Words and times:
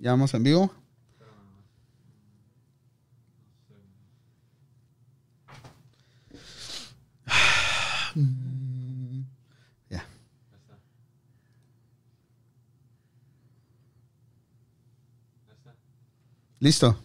Ya 0.00 0.12
vamos 0.12 0.32
en 0.34 0.42
vivo. 0.44 0.72
Ya. 9.90 10.04
¿Listo? 16.60 16.98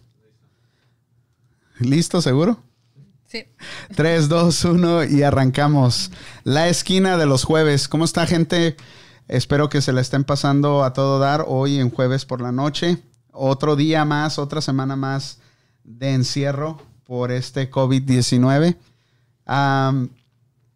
¿Listo, 1.79 2.21
seguro? 2.21 2.63
Sí. 3.27 3.45
3, 3.95 4.29
2, 4.29 4.65
1 4.65 5.03
y 5.05 5.23
arrancamos. 5.23 6.11
La 6.43 6.67
esquina 6.69 7.17
de 7.17 7.25
los 7.25 7.43
jueves. 7.43 7.87
¿Cómo 7.87 8.05
está, 8.05 8.25
gente? 8.27 8.77
Espero 9.27 9.69
que 9.69 9.81
se 9.81 9.93
la 9.93 10.01
estén 10.01 10.25
pasando 10.25 10.83
a 10.83 10.93
todo 10.93 11.17
dar 11.17 11.45
hoy 11.47 11.79
en 11.79 11.89
jueves 11.89 12.25
por 12.25 12.41
la 12.41 12.51
noche. 12.51 13.01
Otro 13.31 13.75
día 13.75 14.03
más, 14.03 14.37
otra 14.37 14.59
semana 14.59 14.95
más 14.95 15.39
de 15.83 16.13
encierro 16.13 16.81
por 17.05 17.31
este 17.31 17.71
COVID-19. 17.71 18.75
Am, 19.45 20.09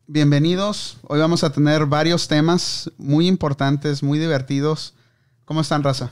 bienvenidos. 0.08 0.98
Hoy 1.04 1.20
vamos 1.20 1.44
a 1.44 1.52
tener 1.52 1.86
varios 1.86 2.30
temas 2.30 2.90
muy 2.98 3.28
importantes, 3.28 4.02
muy 4.02 4.18
divertidos. 4.18 4.94
¿Cómo 5.44 5.60
están, 5.62 5.84
raza? 5.84 6.12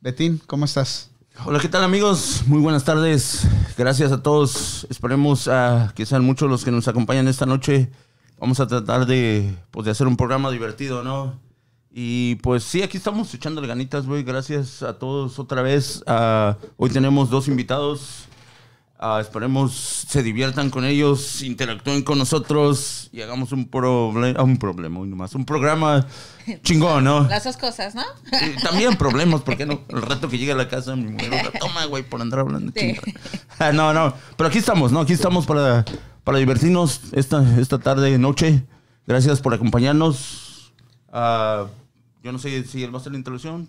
Betín, 0.00 0.40
¿cómo 0.46 0.64
estás? 0.64 1.10
Hola, 1.44 1.58
¿qué 1.58 1.68
tal 1.68 1.82
amigos? 1.82 2.44
Muy 2.46 2.60
buenas 2.60 2.84
tardes. 2.84 3.42
Gracias 3.76 4.12
a 4.12 4.22
todos. 4.22 4.86
Esperemos 4.88 5.48
ah, 5.48 5.92
que 5.96 6.06
sean 6.06 6.24
muchos 6.24 6.48
los 6.48 6.64
que 6.64 6.70
nos 6.70 6.86
acompañan 6.86 7.26
esta 7.26 7.44
noche. 7.44 7.90
Vamos 8.38 8.60
a 8.60 8.66
tratar 8.66 9.06
de, 9.06 9.54
pues, 9.70 9.84
de 9.84 9.90
hacer 9.92 10.06
un 10.06 10.16
programa 10.16 10.50
divertido, 10.50 11.02
¿no? 11.02 11.38
Y 11.96 12.34
pues 12.36 12.64
sí, 12.64 12.82
aquí 12.82 12.96
estamos 12.96 13.32
echándole 13.32 13.68
ganitas, 13.68 14.04
güey. 14.06 14.24
Gracias 14.24 14.82
a 14.82 14.98
todos 14.98 15.38
otra 15.38 15.62
vez. 15.62 16.02
Ah, 16.08 16.56
hoy 16.76 16.90
tenemos 16.90 17.30
dos 17.30 17.46
invitados. 17.46 18.24
Ah, 18.98 19.18
esperemos 19.20 19.72
se 20.08 20.22
diviertan 20.22 20.70
con 20.70 20.84
ellos, 20.84 21.42
interactúen 21.42 22.02
con 22.02 22.16
nosotros 22.18 23.10
y 23.12 23.20
hagamos 23.22 23.52
un, 23.52 23.68
problema 23.68 24.42
un 24.42 24.56
problema, 24.56 25.00
hoy 25.00 25.08
nomás, 25.08 25.34
un 25.34 25.44
programa 25.44 26.06
chingón, 26.62 27.04
¿no? 27.04 27.24
Las 27.28 27.44
dos 27.44 27.56
cosas, 27.56 27.94
¿no? 27.94 28.02
Y 28.32 28.60
también 28.62 28.96
problemas, 28.96 29.42
¿por 29.42 29.56
qué 29.56 29.66
no? 29.66 29.80
El 29.88 30.00
rato 30.02 30.28
que 30.28 30.38
llegue 30.38 30.52
a 30.52 30.56
la 30.56 30.68
casa, 30.68 30.96
mi 30.96 31.10
mujer, 31.12 31.28
"Una 31.32 31.50
toma, 31.60 31.84
güey, 31.84 32.02
por 32.02 32.20
andar 32.22 32.40
hablando 32.40 32.72
Sí. 32.74 32.80
chingada". 32.80 33.02
Ah, 33.58 33.72
no, 33.72 33.92
no, 33.92 34.14
pero 34.36 34.48
aquí 34.48 34.58
estamos, 34.58 34.90
¿no? 34.90 35.00
Aquí 35.00 35.12
estamos 35.12 35.44
para, 35.44 35.84
para 36.24 36.38
divertirnos 36.38 37.00
esta, 37.12 37.58
esta 37.60 37.78
tarde, 37.78 38.18
noche. 38.18 38.64
Gracias 39.06 39.40
por 39.40 39.52
acompañarnos. 39.54 40.72
Ah, 41.12 41.66
yo 42.22 42.32
no 42.32 42.38
sé 42.38 42.64
si 42.64 42.82
él 42.82 42.92
va 42.92 42.98
a 42.98 43.00
hacer 43.00 43.12
la 43.12 43.18
introducción 43.18 43.68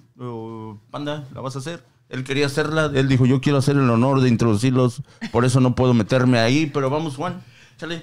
Panda, 0.89 1.25
¿la 1.33 1.41
vas 1.41 1.55
a 1.57 1.59
hacer? 1.59 1.83
Él 2.07 2.23
quería 2.23 2.45
hacerla, 2.45 2.89
él 2.93 3.07
dijo, 3.09 3.25
yo 3.25 3.41
quiero 3.41 3.57
hacer 3.57 3.75
el 3.75 3.89
honor 3.89 4.21
de 4.21 4.29
introducirlos, 4.29 5.01
por 5.31 5.43
eso 5.43 5.59
no 5.59 5.75
puedo 5.75 5.93
meterme 5.93 6.39
ahí, 6.39 6.67
pero 6.67 6.89
vamos, 6.89 7.15
Juan, 7.15 7.43
chale. 7.77 8.01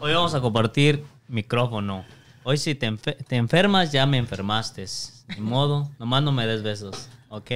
Hoy- 0.00 0.12
vamos 0.12 0.34
a 0.34 0.40
compartir 0.40 1.04
micrófono. 1.28 2.04
Hoy 2.42 2.58
si 2.58 2.74
te, 2.74 2.90
te 2.96 3.36
enfermas, 3.36 3.92
ya 3.92 4.06
me 4.06 4.18
enfermaste. 4.18 4.84
Ni 5.36 5.40
modo, 5.40 5.88
nomás 5.98 6.22
no 6.22 6.32
me 6.32 6.46
des 6.46 6.62
besos, 6.62 7.08
¿ok? 7.28 7.50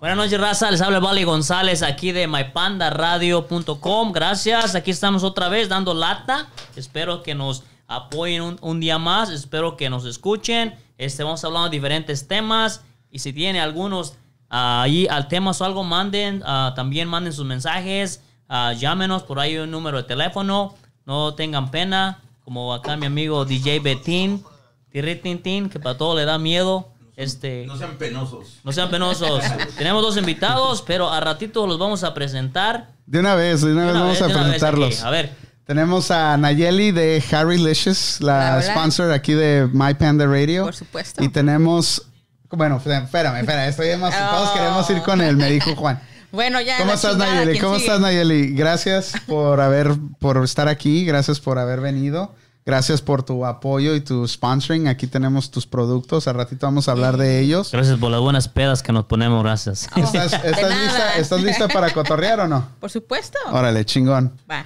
Buenas 0.00 0.16
noches, 0.16 0.40
raza. 0.40 0.70
Les 0.70 0.80
habla 0.80 1.00
Vali 1.00 1.24
González 1.24 1.82
aquí 1.82 2.12
de 2.12 2.28
mypandaradio.com. 2.28 4.12
Gracias. 4.12 4.76
Aquí 4.76 4.92
estamos 4.92 5.24
otra 5.24 5.48
vez 5.48 5.68
dando 5.68 5.92
lata. 5.92 6.48
Espero 6.76 7.24
que 7.24 7.34
nos 7.34 7.64
apoyen 7.88 8.42
un, 8.42 8.58
un 8.60 8.78
día 8.78 8.98
más. 8.98 9.28
Espero 9.30 9.76
que 9.76 9.90
nos 9.90 10.04
escuchen. 10.04 10.76
Este, 10.98 11.24
vamos 11.24 11.42
hablando 11.42 11.68
de 11.68 11.76
diferentes 11.76 12.28
temas. 12.28 12.84
Y 13.10 13.18
si 13.18 13.32
tienen 13.32 13.60
algunos 13.60 14.14
ah, 14.50 14.82
ahí 14.82 15.08
al 15.08 15.26
temas 15.26 15.60
o 15.60 15.64
algo, 15.64 15.82
manden. 15.82 16.44
ah, 16.46 16.74
también 16.76 17.08
manden 17.08 17.32
sus 17.32 17.44
mensajes. 17.44 18.22
ah, 18.48 18.72
llámenos 18.74 19.24
por 19.24 19.40
ahí 19.40 19.58
un 19.58 19.72
número 19.72 19.96
de 19.96 20.04
teléfono. 20.04 20.76
No 21.06 21.34
tengan 21.34 21.72
pena. 21.72 22.20
Como 22.44 22.72
acá 22.72 22.96
mi 22.96 23.06
amigo 23.06 23.44
DJ 23.44 23.80
Betín. 23.80 24.44
Tirritintín, 24.90 25.68
que 25.68 25.80
para 25.80 25.98
todo 25.98 26.14
le 26.14 26.24
da 26.24 26.38
miedo. 26.38 26.86
Este, 27.18 27.66
No 27.66 27.76
sean 27.76 27.96
penosos. 27.98 28.60
no 28.62 28.70
sean 28.72 28.90
penosos. 28.90 29.42
Tenemos 29.76 30.02
dos 30.02 30.16
invitados, 30.16 30.82
pero 30.86 31.10
a 31.10 31.18
ratito 31.20 31.66
los 31.66 31.76
vamos 31.78 32.04
a 32.04 32.14
presentar. 32.14 32.90
De 33.06 33.18
una 33.18 33.34
vez, 33.34 33.60
de 33.62 33.72
una 33.72 33.86
vez 33.86 33.90
Una 33.90 34.00
vamos 34.02 34.20
vez, 34.20 34.22
a 34.22 34.26
vez 34.28 34.36
presentarlos. 34.36 35.02
A 35.02 35.10
ver, 35.10 35.32
Tenemos 35.66 36.10
a 36.12 36.36
Nayeli 36.36 36.92
de 36.92 37.22
Harry 37.32 37.58
Licious, 37.58 38.20
la 38.20 38.34
Hola, 38.36 38.52
hola. 38.62 38.72
sponsor 38.72 39.12
aquí 39.12 39.34
de 39.34 39.68
My 39.72 39.94
Panda 39.94 40.26
Radio. 40.26 40.64
Por 40.64 40.74
supuesto. 40.76 41.22
Y 41.24 41.28
tenemos, 41.28 42.06
bueno, 42.50 42.76
espérame, 42.76 43.04
espérame, 43.40 43.68
estoy 43.68 43.88
emocionado. 43.88 44.36
Todos 44.36 44.50
Oh. 44.50 44.54
queremos 44.54 44.90
ir 44.90 45.02
con 45.02 45.20
él, 45.20 45.36
me 45.36 45.50
dijo 45.50 45.74
Juan. 45.74 46.00
Bueno, 46.30 46.60
ya. 46.60 46.76
¿Cómo 46.76 46.92
estás, 46.92 47.12
chingada, 47.12 47.32
Nayeli? 47.36 47.52
¿quién 47.52 47.64
¿Cómo 47.64 47.76
sigue? 47.76 47.86
estás, 47.86 48.00
Nayeli? 48.02 48.52
Gracias 48.54 49.12
por 49.26 49.62
haber, 49.62 49.92
por 50.18 50.44
estar 50.44 50.68
aquí, 50.68 51.06
gracias 51.06 51.40
por 51.40 51.58
haber 51.58 51.80
venido. 51.80 52.34
Gracias 52.68 53.00
por 53.00 53.22
tu 53.22 53.46
apoyo 53.46 53.94
y 53.94 54.02
tu 54.02 54.28
sponsoring. 54.28 54.88
Aquí 54.88 55.06
tenemos 55.06 55.50
tus 55.50 55.66
productos. 55.66 56.28
Al 56.28 56.34
ratito 56.34 56.66
vamos 56.66 56.86
a 56.86 56.92
hablar 56.92 57.16
de 57.16 57.40
ellos. 57.40 57.72
gracias 57.72 57.98
por 57.98 58.10
las 58.10 58.20
buenas 58.20 58.46
pedas 58.46 58.82
que 58.82 58.92
nos 58.92 59.06
ponemos, 59.06 59.42
gracias. 59.42 59.88
Oh, 59.96 60.00
¿Estás, 60.00 60.32
lista, 60.44 61.16
¿Estás 61.16 61.42
lista 61.42 61.68
para 61.68 61.90
cotorrear 61.94 62.40
o 62.40 62.46
no? 62.46 62.68
Por 62.78 62.90
supuesto. 62.90 63.38
Órale, 63.50 63.86
chingón. 63.86 64.34
Va. 64.50 64.64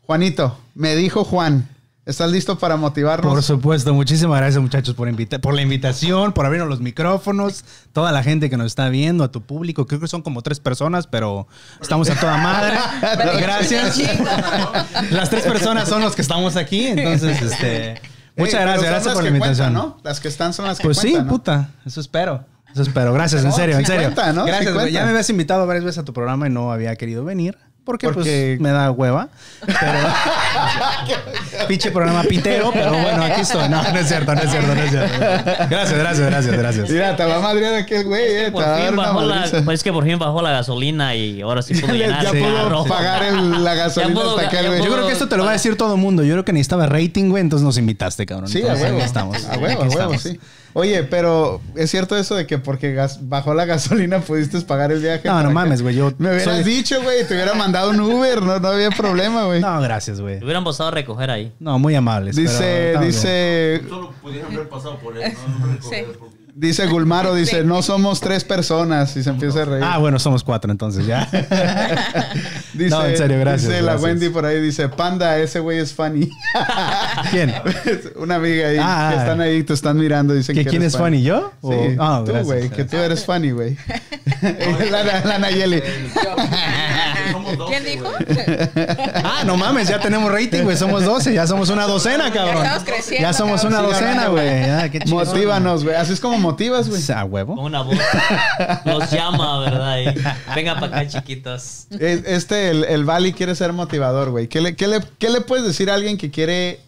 Juanito, 0.00 0.58
me 0.74 0.96
dijo 0.96 1.22
Juan, 1.22 1.68
¿estás 2.06 2.30
listo 2.30 2.58
para 2.58 2.76
motivarnos? 2.76 3.32
Por 3.32 3.42
supuesto, 3.42 3.94
muchísimas 3.94 4.38
gracias 4.40 4.60
muchachos 4.62 4.94
por, 4.94 5.08
invita- 5.08 5.38
por 5.40 5.54
la 5.54 5.62
invitación, 5.62 6.32
por 6.32 6.46
abrirnos 6.46 6.68
los 6.68 6.80
micrófonos, 6.80 7.64
toda 7.92 8.12
la 8.12 8.22
gente 8.22 8.50
que 8.50 8.56
nos 8.56 8.66
está 8.66 8.88
viendo, 8.88 9.24
a 9.24 9.30
tu 9.30 9.42
público, 9.42 9.86
creo 9.86 10.00
que 10.00 10.08
son 10.08 10.22
como 10.22 10.42
tres 10.42 10.60
personas, 10.60 11.06
pero 11.06 11.46
estamos 11.80 12.08
a 12.10 12.14
toda 12.18 12.36
madre. 12.38 12.76
gracias. 13.40 14.00
Las 15.10 15.30
tres 15.30 15.44
personas 15.44 15.88
son 15.88 16.02
los 16.02 16.14
que 16.16 16.22
estamos 16.22 16.56
aquí, 16.56 16.86
entonces, 16.86 17.40
este, 17.42 18.00
muchas 18.36 18.60
gracias, 18.62 18.90
gracias 18.90 19.14
por 19.14 19.22
la 19.22 19.28
invitación. 19.28 19.72
cuentan, 19.74 19.90
¿no? 19.96 20.00
Las 20.02 20.20
que 20.20 20.28
están 20.28 20.52
son 20.52 20.66
las 20.66 20.78
que 20.78 20.84
Pues 20.84 20.98
sí, 20.98 21.16
puta, 21.28 21.70
eso 21.86 22.00
espero. 22.00 22.44
Eso 22.72 22.80
espero. 22.82 23.12
Gracias, 23.12 23.44
en 23.44 23.52
serio, 23.52 23.76
en 23.78 23.84
serio. 23.84 24.12
Gracias. 24.14 24.90
Ya 24.90 25.04
me 25.04 25.10
habías 25.10 25.28
invitado 25.28 25.66
varias 25.66 25.84
veces 25.84 25.98
a 25.98 26.04
tu 26.06 26.14
programa 26.14 26.46
y 26.46 26.50
no 26.50 26.72
había 26.72 26.96
querido 26.96 27.22
venir. 27.22 27.58
Porque, 27.84 28.06
Porque- 28.06 28.56
pues 28.56 28.60
me 28.60 28.70
da 28.70 28.90
hueva. 28.92 29.28
Pero... 29.66 29.76
Pinche 31.68 31.90
programa 31.90 32.22
pitero, 32.22 32.70
pero 32.72 32.90
bueno, 32.92 33.24
aquí 33.24 33.40
estoy. 33.40 33.68
No, 33.68 33.82
no 33.82 33.98
es 33.98 34.06
cierto, 34.08 34.34
no 34.34 34.40
es 34.40 34.50
cierto, 34.50 34.74
no 34.74 34.80
es 34.82 34.90
cierto. 34.90 35.18
Gracias, 35.70 35.98
gracias, 35.98 36.26
gracias, 36.30 36.56
gracias. 36.56 36.90
Mira, 36.90 37.16
te 37.16 37.24
va 37.24 37.36
a 37.36 37.40
madrear 37.40 37.74
aquel 37.74 38.04
güey, 38.04 38.22
eh. 38.24 38.50
Por 38.52 38.64
fin 38.76 38.94
bajó 38.96 39.22
la, 39.22 39.46
pues 39.64 39.80
es 39.80 39.82
que 39.82 39.92
por 39.92 40.04
fin 40.04 40.18
bajó 40.18 40.42
la 40.42 40.50
gasolina 40.52 41.14
y 41.14 41.40
ahora 41.42 41.62
sí 41.62 41.74
puedo 41.74 41.94
Ya 41.96 42.06
llenar 42.06 42.26
pudo 42.26 42.54
carro. 42.64 42.84
pagar 42.84 43.22
el- 43.24 43.64
la 43.64 43.74
gasolina 43.82 44.14
pudo- 44.14 44.30
hasta 44.38 44.46
aquel 44.48 44.62
ya 44.62 44.68
güey. 44.68 44.78
Yo 44.80 44.86
pudo- 44.86 44.94
creo 44.94 45.06
que 45.06 45.12
esto 45.12 45.28
te 45.28 45.36
lo 45.36 45.44
va 45.44 45.50
a 45.50 45.54
decir 45.54 45.76
todo 45.76 45.94
el 45.94 46.00
mundo. 46.00 46.22
Yo 46.22 46.34
creo 46.34 46.44
que 46.44 46.52
necesitaba 46.52 46.86
rating, 46.86 47.30
güey, 47.30 47.40
entonces 47.40 47.64
nos 47.64 47.78
invitaste, 47.78 48.26
cabrón. 48.26 48.48
Sí, 48.48 48.62
a 48.62 48.74
huevo. 48.74 48.96
aquí 48.96 49.04
estamos. 49.04 49.44
A 49.46 49.58
huevo, 49.58 49.82
a 49.82 49.86
huevo, 49.86 49.90
estamos. 50.14 50.22
sí. 50.22 50.38
Oye, 50.74 51.02
pero 51.02 51.60
¿es 51.76 51.90
cierto 51.90 52.16
eso 52.16 52.34
de 52.34 52.46
que 52.46 52.58
porque 52.58 52.94
gas- 52.94 53.28
bajó 53.28 53.52
la 53.54 53.64
gasolina 53.66 54.20
pudiste 54.20 54.60
pagar 54.62 54.90
el 54.92 55.00
viaje? 55.00 55.28
No, 55.28 55.42
no 55.42 55.50
mames, 55.50 55.82
güey. 55.82 55.94
Yo 55.94 56.12
Me 56.18 56.30
hubieras 56.30 56.44
soy- 56.56 56.64
dicho, 56.64 57.02
güey, 57.02 57.26
te 57.26 57.34
hubiera 57.34 57.52
mandado 57.54 57.90
un 57.90 58.00
Uber, 58.00 58.40
no, 58.42 58.58
no 58.58 58.68
había 58.68 58.90
problema, 58.90 59.44
güey. 59.44 59.60
No, 59.60 59.80
gracias, 59.82 60.20
güey. 60.20 60.38
Te 60.38 60.44
hubieran 60.44 60.64
pasado 60.64 60.88
a 60.88 60.92
recoger 60.92 61.30
ahí. 61.30 61.52
No, 61.60 61.78
muy 61.78 61.94
amables. 61.94 62.36
Dice, 62.36 62.94
dice, 63.00 63.82
Solo 63.88 64.12
pudieron 64.22 64.54
haber 64.54 64.68
pasado 64.68 64.98
por 64.98 65.16
él, 65.18 65.32
¿no? 65.60 65.88
Sí. 65.88 65.96
dice 66.54 66.86
Gulmaro, 66.86 67.34
dice, 67.34 67.60
Sí. 67.60 67.66
no 67.66 67.82
somos 67.82 68.20
tres 68.20 68.44
personas 68.44 69.16
y 69.16 69.22
se 69.22 69.30
empieza 69.30 69.62
a 69.62 69.64
reír. 69.66 69.84
Ah, 69.84 69.98
bueno, 69.98 70.18
somos 70.18 70.42
cuatro 70.44 70.70
entonces 70.72 71.06
ya. 71.06 71.28
Dice, 72.74 72.90
no, 72.90 73.04
en 73.04 73.16
serio, 73.16 73.38
gracias, 73.40 73.68
Dice 73.70 73.82
la. 73.82 73.96
Wendy 73.96 74.28
por 74.30 74.46
ahí, 74.46 74.60
dice, 74.60 74.88
panda, 74.88 75.38
ese 75.38 75.60
güey 75.60 75.78
es 75.78 75.92
funny. 75.92 76.30
¿Quién? 77.30 77.52
Una 78.16 78.36
amiga 78.36 78.68
ahí 78.68 78.76
Ah, 78.80 79.10
que 79.12 79.20
están 79.20 79.40
ahí, 79.40 79.62
te 79.62 79.74
están 79.74 79.98
mirando, 79.98 80.32
dicen 80.34 80.54
¿Que 80.56 80.64
que 80.64 80.70
quién 80.70 80.82
eres 80.82 80.94
es 80.94 81.00
funny? 81.00 81.22
¿Yo? 81.22 81.52
Sí, 81.60 81.68
O- 81.68 81.96
Ah, 81.98 82.22
tú, 82.24 82.32
güey, 82.44 82.70
que 82.70 82.84
tú 82.84 82.96
eres 82.96 83.24
funny, 83.26 83.50
güey. 83.50 83.76
la, 84.90 85.02
la, 85.04 85.20
la 85.24 85.38
Nayeli. 85.38 85.82
Somos 87.30 87.68
¿Quién 87.68 87.84
dijo? 87.84 88.06
Ah, 89.24 89.42
no 89.44 89.56
mames, 89.56 89.88
ya 89.88 90.00
tenemos 90.00 90.30
rating, 90.32 90.62
güey. 90.62 90.76
Somos 90.76 91.04
12, 91.04 91.32
ya 91.34 91.46
somos 91.46 91.68
una 91.70 91.86
docena, 91.86 92.32
cabrón. 92.32 92.64
estamos 92.64 92.84
creciendo, 92.84 93.22
Ya 93.28 93.32
somos 93.32 93.62
una 93.64 93.76
cabrón. 93.76 93.92
Docena, 93.92 94.26
güey. 94.28 94.66
Ya, 94.66 94.88
qué 94.90 94.98
chingón. 95.00 95.26
Motívanos, 95.26 95.84
güey. 95.84 95.96
Así 95.96 96.12
es 96.12 96.20
como 96.20 96.38
motivas, 96.38 96.88
güey. 96.88 97.02
A 97.14 97.24
huevo. 97.24 97.54
Con 97.56 97.64
una 97.66 97.82
voz. 97.82 97.96
Los 98.84 99.10
llama, 99.10 99.60
¿verdad? 99.60 99.98
Y, 100.00 100.04
Venga 100.54 100.74
para 100.80 100.86
acá, 100.98 101.08
chiquitos. 101.08 101.86
Es- 101.90 102.24
Este, 102.26 102.70
el, 102.70 102.84
el 102.84 103.04
Bali 103.04 103.32
quiere 103.32 103.54
ser 103.54 103.72
motivador, 103.72 104.30
güey. 104.30 104.48
¿Qué 104.48 104.60
le, 104.60 104.74
qué, 104.76 104.88
le, 104.88 105.00
¿Qué 105.18 105.30
le 105.30 105.40
puedes 105.40 105.64
decir 105.66 105.90
a 105.90 105.94
alguien 105.94 106.16
que 106.18 106.30
quiere 106.30 106.80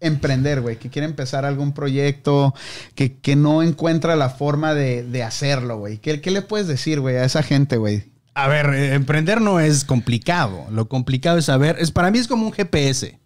emprender, 0.00 0.60
güey? 0.60 0.76
Que 0.76 0.90
quiere 0.90 1.06
empezar 1.06 1.44
algún 1.44 1.72
proyecto, 1.72 2.54
que, 2.94 3.16
que 3.18 3.36
no 3.36 3.62
encuentra 3.62 4.16
la 4.16 4.30
forma 4.30 4.74
de, 4.74 5.02
de 5.02 5.22
hacerlo, 5.22 5.78
güey. 5.78 5.98
¿Qué, 5.98 6.20
¿Qué 6.20 6.30
le 6.30 6.42
puedes 6.42 6.66
decir, 6.68 7.00
güey, 7.00 7.16
a 7.16 7.24
esa 7.24 7.42
gente, 7.42 7.76
güey? 7.76 8.04
A 8.38 8.46
ver, 8.46 8.72
emprender 8.92 9.40
no 9.40 9.58
es 9.58 9.84
complicado. 9.84 10.64
Lo 10.70 10.88
complicado 10.88 11.38
es 11.38 11.46
saber. 11.46 11.74
Es, 11.80 11.90
para 11.90 12.12
mí 12.12 12.18
es 12.18 12.28
como 12.28 12.46
un 12.46 12.52
GPS. 12.52 13.18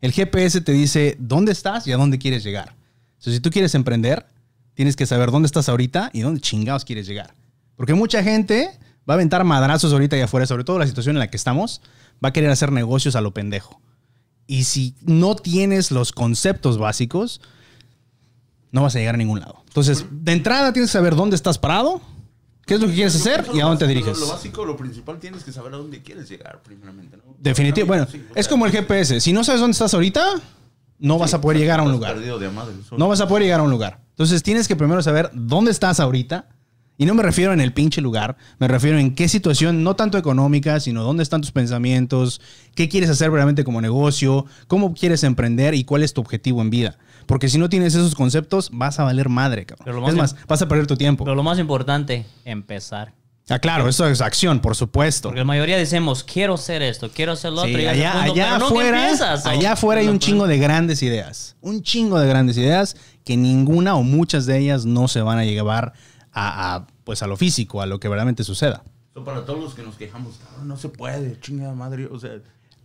El 0.00 0.12
GPS 0.12 0.62
te 0.62 0.72
dice 0.72 1.16
dónde 1.18 1.52
estás 1.52 1.86
y 1.86 1.92
a 1.92 1.98
dónde 1.98 2.18
quieres 2.18 2.42
llegar. 2.42 2.74
Sea, 3.18 3.34
si 3.34 3.40
tú 3.40 3.50
quieres 3.50 3.74
emprender, 3.74 4.24
tienes 4.72 4.96
que 4.96 5.04
saber 5.04 5.30
dónde 5.30 5.44
estás 5.44 5.68
ahorita 5.68 6.08
y 6.14 6.22
dónde 6.22 6.40
chingados 6.40 6.86
quieres 6.86 7.06
llegar. 7.06 7.34
Porque 7.76 7.92
mucha 7.92 8.22
gente 8.22 8.70
va 9.06 9.12
a 9.12 9.16
aventar 9.16 9.44
madrazos 9.44 9.92
ahorita 9.92 10.16
y 10.16 10.22
afuera, 10.22 10.46
sobre 10.46 10.64
todo 10.64 10.78
la 10.78 10.86
situación 10.86 11.16
en 11.16 11.20
la 11.20 11.28
que 11.28 11.36
estamos, 11.36 11.82
va 12.24 12.30
a 12.30 12.32
querer 12.32 12.48
hacer 12.48 12.72
negocios 12.72 13.16
a 13.16 13.20
lo 13.20 13.34
pendejo. 13.34 13.82
Y 14.46 14.64
si 14.64 14.94
no 15.02 15.36
tienes 15.36 15.90
los 15.90 16.12
conceptos 16.12 16.78
básicos, 16.78 17.42
no 18.72 18.80
vas 18.80 18.96
a 18.96 18.98
llegar 18.98 19.16
a 19.16 19.18
ningún 19.18 19.40
lado. 19.40 19.62
Entonces, 19.66 20.06
de 20.10 20.32
entrada 20.32 20.72
tienes 20.72 20.90
que 20.90 20.96
saber 20.96 21.16
dónde 21.16 21.36
estás 21.36 21.58
parado, 21.58 22.00
qué 22.66 22.74
es 22.74 22.80
lo 22.80 22.86
que 22.88 22.94
quieres 22.94 23.14
hacer 23.14 23.44
y 23.54 23.60
a 23.60 23.64
dónde 23.64 23.78
te 23.78 23.86
diriges. 23.86 24.18
Lo, 24.18 24.26
lo 24.26 24.32
básico, 24.32 24.64
lo 24.64 24.76
principal, 24.76 25.18
tienes 25.18 25.44
que 25.44 25.52
saber 25.52 25.74
a 25.74 25.76
dónde 25.76 26.02
quieres 26.02 26.28
llegar, 26.28 26.62
primeramente. 26.62 27.16
¿no? 27.16 27.34
Definitivo. 27.38 27.86
Bueno, 27.86 28.06
Sí, 28.10 28.24
es 28.34 28.48
como 28.48 28.66
el 28.66 28.72
GPS. 28.72 29.20
Si 29.20 29.32
no 29.32 29.44
sabes 29.44 29.60
dónde 29.60 29.72
estás 29.72 29.94
ahorita, 29.94 30.40
no 30.98 31.18
vas 31.18 31.34
a 31.34 31.40
poder 31.40 31.58
llegar 31.58 31.80
a 31.80 31.82
un 31.82 31.92
lugar. 31.92 32.18
de 32.18 32.48
madre. 32.50 32.74
No 32.96 33.08
vas 33.08 33.20
a 33.20 33.28
poder 33.28 33.44
llegar 33.44 33.60
a 33.60 33.62
un 33.62 33.70
lugar. 33.70 34.00
Entonces 34.10 34.42
tienes 34.42 34.68
que 34.68 34.76
primero 34.76 35.02
saber 35.02 35.30
dónde 35.32 35.70
estás 35.70 36.00
ahorita. 36.00 36.48
Y 36.96 37.06
no 37.06 37.14
me 37.14 37.24
refiero 37.24 37.52
en 37.52 37.60
el 37.60 37.72
pinche 37.72 38.00
lugar, 38.00 38.36
me 38.60 38.68
refiero 38.68 39.00
en 39.00 39.16
qué 39.16 39.26
situación, 39.26 39.82
no 39.82 39.96
tanto 39.96 40.16
económica, 40.16 40.78
sino 40.78 41.02
dónde 41.02 41.24
están 41.24 41.40
tus 41.40 41.50
pensamientos, 41.50 42.40
qué 42.76 42.88
quieres 42.88 43.10
hacer 43.10 43.32
realmente 43.32 43.64
como 43.64 43.80
negocio, 43.80 44.46
cómo 44.68 44.94
quieres 44.94 45.24
emprender 45.24 45.74
y 45.74 45.82
cuál 45.82 46.04
es 46.04 46.14
tu 46.14 46.20
objetivo 46.20 46.62
en 46.62 46.70
vida. 46.70 46.96
Porque 47.26 47.48
si 47.48 47.58
no 47.58 47.68
tienes 47.68 47.94
esos 47.94 48.14
conceptos, 48.14 48.70
vas 48.72 48.98
a 49.00 49.04
valer 49.04 49.28
madre, 49.28 49.66
cabrón. 49.66 49.84
Pero 49.84 49.96
lo 49.96 50.02
más 50.02 50.10
es 50.10 50.16
más, 50.16 50.36
vas 50.46 50.62
a 50.62 50.68
perder 50.68 50.86
tu 50.86 50.96
tiempo. 50.96 51.24
Pero 51.24 51.34
lo 51.34 51.42
más 51.42 51.58
importante, 51.58 52.26
empezar. 52.44 53.12
Ah, 53.50 53.58
claro, 53.58 53.86
eso 53.88 54.06
es 54.06 54.22
acción, 54.22 54.60
por 54.60 54.74
supuesto. 54.74 55.28
Porque 55.28 55.40
la 55.40 55.44
mayoría 55.44 55.76
decimos, 55.76 56.24
quiero 56.24 56.54
hacer 56.54 56.80
esto, 56.80 57.10
quiero 57.14 57.32
hacer 57.32 57.52
lo 57.52 57.62
Sí, 57.64 57.70
otro. 57.72 57.82
y 57.82 57.86
allá, 57.86 58.22
allá 58.22 58.56
afuera, 58.56 59.12
allá 59.44 59.72
afuera 59.72 60.00
hay 60.00 60.08
un 60.08 60.18
chingo 60.18 60.46
de 60.46 60.56
grandes 60.58 61.02
ideas. 61.02 61.54
Un 61.60 61.82
chingo 61.82 62.18
de 62.18 62.26
grandes 62.26 62.56
ideas 62.56 62.96
que 63.22 63.36
ninguna 63.36 63.96
o 63.96 64.02
muchas 64.02 64.46
de 64.46 64.58
ellas 64.58 64.86
no 64.86 65.08
se 65.08 65.20
van 65.20 65.38
a 65.38 65.44
llevar 65.44 65.92
a, 66.32 66.74
a, 66.74 66.86
pues 67.04 67.22
a 67.22 67.26
lo 67.26 67.36
físico, 67.36 67.82
a 67.82 67.86
lo 67.86 68.00
que 68.00 68.08
verdaderamente 68.08 68.44
suceda. 68.44 68.82
So, 69.12 69.24
para 69.24 69.44
todos 69.44 69.62
los 69.62 69.74
que 69.74 69.82
nos 69.82 69.96
quejamos, 69.96 70.40
"Ah, 70.58 70.62
no 70.64 70.76
se 70.78 70.88
puede, 70.88 71.38
chingada 71.40 71.74
madre. 71.74 72.06
O 72.06 72.18
sea, 72.18 72.30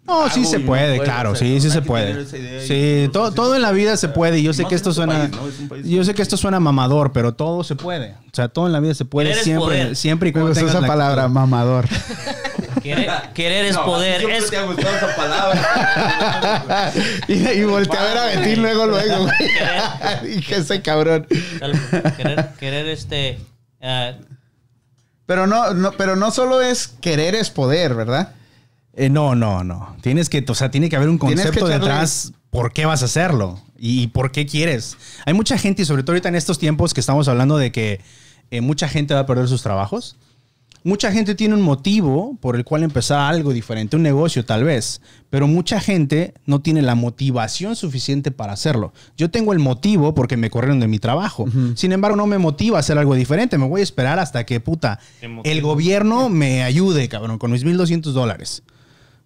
No, 0.09 0.29
sí 0.29 0.43
se 0.45 0.57
y 0.57 0.59
no 0.61 0.65
puede, 0.65 0.95
puedo", 0.97 1.03
claro, 1.03 1.35
sí, 1.35 1.55
no 1.55 1.61
sí 1.61 1.67
hay 1.67 1.73
se 1.73 1.79
que 1.81 1.85
puede. 1.85 2.21
y 2.63 2.67
Sí, 2.67 3.09
todo, 3.13 3.31
todo 3.31 3.55
en 3.55 3.61
la 3.61 3.71
vida 3.71 3.95
se 3.97 4.09
puede. 4.09 4.39
y 4.39 4.43
Yo 4.43 4.51
Y 4.51 4.53
sé 4.55 4.65
que 4.65 4.75
esto 4.75 4.91
suena, 4.91 5.19
país, 5.19 5.31
¿no? 5.31 5.47
Es 5.47 5.59
un 5.59 5.69
país 5.69 5.85
yo 5.87 6.03
sé 6.03 6.13
que 6.13 6.21
esto 6.21 6.35
suena 6.37 6.59
mamador, 6.59 7.11
pero 7.13 7.33
todo 7.33 7.63
se 7.63 7.75
puede. 7.75 8.11
O 8.11 8.35
sea, 8.35 8.47
todo 8.49 8.67
en 8.67 8.73
la 8.73 8.79
vida 8.79 8.93
se 8.93 9.05
puede 9.05 9.27
Querer 9.29 9.37
es 9.39 9.43
siempre, 9.43 9.65
poder. 9.65 9.95
siempre 9.95 10.29
y 10.29 10.31
Me 10.31 10.33
cuando 10.33 10.49
gustó 10.49 10.59
tengas 10.61 10.75
esa 10.75 10.81
la 10.81 10.87
palabra, 10.87 11.21
actitud. 11.23 11.33
mamador. 11.39 11.85
Querer, 12.83 13.11
querer 13.33 13.65
es 13.65 13.75
No, 13.75 13.83
poder. 13.85 14.21
Es, 14.29 14.49
te 14.49 14.57
ha 14.57 14.63
gustado 14.63 14.95
esa 14.95 15.13
palabra. 15.15 16.91
y, 17.27 17.33
y 17.33 17.63
volteé 17.65 17.99
a 17.99 18.03
ver 18.03 18.17
a 18.17 18.25
Betín 18.27 18.61
luego, 18.61 18.87
luego, 18.87 19.23
güey. 19.23 19.35
Dije 20.35 20.55
ese 20.57 20.81
cabrón. 20.81 21.27
querer, 22.17 22.49
querer 22.57 22.87
este... 22.87 23.39
ah, 23.81 24.13
Pero 25.25 25.45
no, 25.45 25.73
no, 25.73 25.91
pero 25.93 26.15
no 26.15 26.31
solo 26.31 26.61
es 26.61 26.87
querer 26.87 27.35
es 27.35 27.49
poder, 27.49 27.95
¿verdad? 27.95 28.29
Eh, 28.99 29.09
no, 29.09 29.33
no, 29.33 29.63
no. 29.63 29.95
Tienes 30.01 30.27
que, 30.27 30.43
o 30.45 30.53
sea, 30.53 30.71
tiene 30.71 30.89
que 30.89 30.97
haber 30.97 31.07
un 31.07 31.17
concepto 31.17 31.69
detrás 31.69 32.33
por 32.49 32.73
qué 32.73 32.85
vas 32.85 33.01
a 33.01 33.05
hacerlo 33.05 33.57
y 33.77 34.07
por 34.07 34.33
qué 34.33 34.45
quieres. 34.45 34.97
Hay 35.25 35.33
mucha 35.33 35.57
gente, 35.57 35.83
y 35.83 35.85
sobre 35.85 36.03
todo 36.03 36.11
ahorita 36.11 36.27
en 36.27 36.35
estos 36.35 36.59
tiempos 36.59 36.93
que 36.93 36.99
estamos 36.99 37.29
hablando 37.29 37.57
de 37.57 37.71
que 37.71 38.01
eh, 38.51 38.59
mucha 38.59 38.89
gente 38.89 39.13
va 39.13 39.21
a 39.21 39.25
perder 39.25 39.47
sus 39.47 39.63
trabajos. 39.63 40.17
Mucha 40.83 41.13
gente 41.13 41.33
tiene 41.33 41.55
un 41.55 41.61
motivo 41.61 42.37
por 42.41 42.57
el 42.57 42.65
cual 42.65 42.83
empezar 42.83 43.21
algo 43.21 43.53
diferente, 43.53 43.95
un 43.95 44.03
negocio 44.03 44.43
tal 44.43 44.65
vez, 44.65 44.99
pero 45.29 45.47
mucha 45.47 45.79
gente 45.79 46.33
no 46.45 46.59
tiene 46.59 46.81
la 46.81 46.95
motivación 46.95 47.77
suficiente 47.77 48.31
para 48.31 48.51
hacerlo. 48.51 48.91
Yo 49.17 49.31
tengo 49.31 49.53
el 49.53 49.59
motivo 49.59 50.13
porque 50.13 50.35
me 50.35 50.49
corrieron 50.49 50.81
de 50.81 50.89
mi 50.89 50.99
trabajo. 50.99 51.45
Sin 51.75 51.93
embargo, 51.93 52.17
no 52.17 52.27
me 52.27 52.37
motiva 52.37 52.75
a 52.75 52.79
hacer 52.81 52.97
algo 52.97 53.15
diferente. 53.15 53.57
Me 53.57 53.67
voy 53.67 53.79
a 53.79 53.83
esperar 53.83 54.19
hasta 54.19 54.45
que, 54.45 54.59
puta, 54.59 54.99
el 55.43 55.61
gobierno 55.61 56.27
me 56.27 56.63
ayude, 56.63 57.07
cabrón, 57.07 57.37
con 57.37 57.51
mis 57.51 57.65
1.200 57.65 58.11
dólares. 58.11 58.63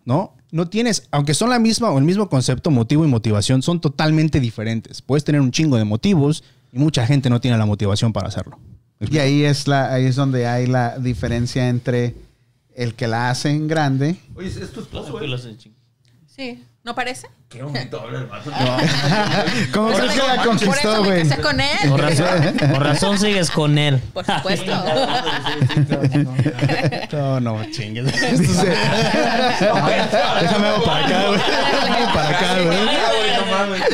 ¿No? 0.06 0.36
No 0.52 0.68
tienes, 0.70 1.08
aunque 1.12 1.34
son 1.34 1.50
la 1.50 1.58
misma 1.60 1.90
o 1.92 1.98
el 1.98 2.04
mismo 2.04 2.30
concepto, 2.30 2.70
motivo 2.72 3.04
y 3.06 3.08
motivación, 3.08 3.62
son 3.64 3.82
totalmente 3.82 4.40
diferentes. 4.40 5.02
Puedes 5.02 5.24
tener 5.24 5.42
un 5.42 5.52
chingo 5.52 5.78
de 5.78 5.84
motivos 5.84 6.44
y 6.72 6.78
mucha 6.80 7.06
gente 7.08 7.30
no 7.30 7.42
tiene 7.42 7.58
la 7.58 7.66
motivación 7.66 8.14
para 8.14 8.28
hacerlo. 8.28 8.60
Y 9.00 9.18
ahí 9.18 9.44
es 9.44 9.68
la, 9.68 9.92
ahí 9.94 10.06
es 10.06 10.16
donde 10.16 10.48
hay 10.48 10.68
la 10.68 10.98
diferencia 11.00 11.68
entre 11.70 12.16
el 12.76 12.94
que 12.94 13.08
la 13.08 13.30
hace 13.30 13.50
en 13.50 13.68
grande. 13.68 14.16
Oye, 14.36 14.48
¿es 14.48 14.72
tu 14.72 14.82
esposo, 14.82 15.20
ching- 15.20 15.74
Sí, 16.28 16.64
¿no 16.84 16.96
parece? 16.96 17.28
Qué 17.54 17.62
bonito 17.62 18.02
habla 18.02 18.20
el 18.20 18.26
vato. 18.26 18.52
¿Cómo 19.74 19.92
crees 19.94 20.12
que 20.14 20.18
la 20.28 20.36
por 20.38 20.46
conquistó, 20.48 20.92
eso 20.94 21.04
me 21.04 21.08
güey? 21.10 21.30
casé 21.30 21.42
con 21.42 21.62
él. 21.62 21.90
Por 21.90 22.02
razón, 22.02 22.28
por 22.74 22.84
razón 22.84 23.20
sigues 23.20 23.52
con 23.52 23.78
él. 23.78 24.02
Por 24.12 24.26
supuesto. 24.26 24.72
No, 27.14 27.40
no, 27.40 27.64
chingues. 27.72 28.08
Esto 28.22 28.54
se- 28.54 28.70
Déjame 30.42 30.68
algo 30.68 30.84
para 30.84 31.06
acá, 31.06 31.24
güey. 31.28 31.40
para 32.14 32.30
acá, 32.30 32.48
güey. 32.64 32.78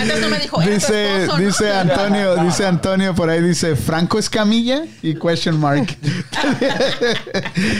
Antes 0.02 0.20
no 0.22 0.30
me 0.30 0.40
dijo, 0.40 0.62
"Era 0.62 0.70
tu 0.70 0.74
dice, 0.76 1.22
esposo", 1.24 1.38
¿no? 1.40 1.46
dice 1.46 1.74
Antonio, 1.74 2.36
dice 2.38 2.66
Antonio 2.66 3.16
por 3.16 3.30
ahí, 3.30 3.42
dice 3.42 3.76
Franco 3.76 4.20
Escamilla 4.20 4.84
y 5.02 5.16
question 5.16 5.60
mark. 5.60 5.98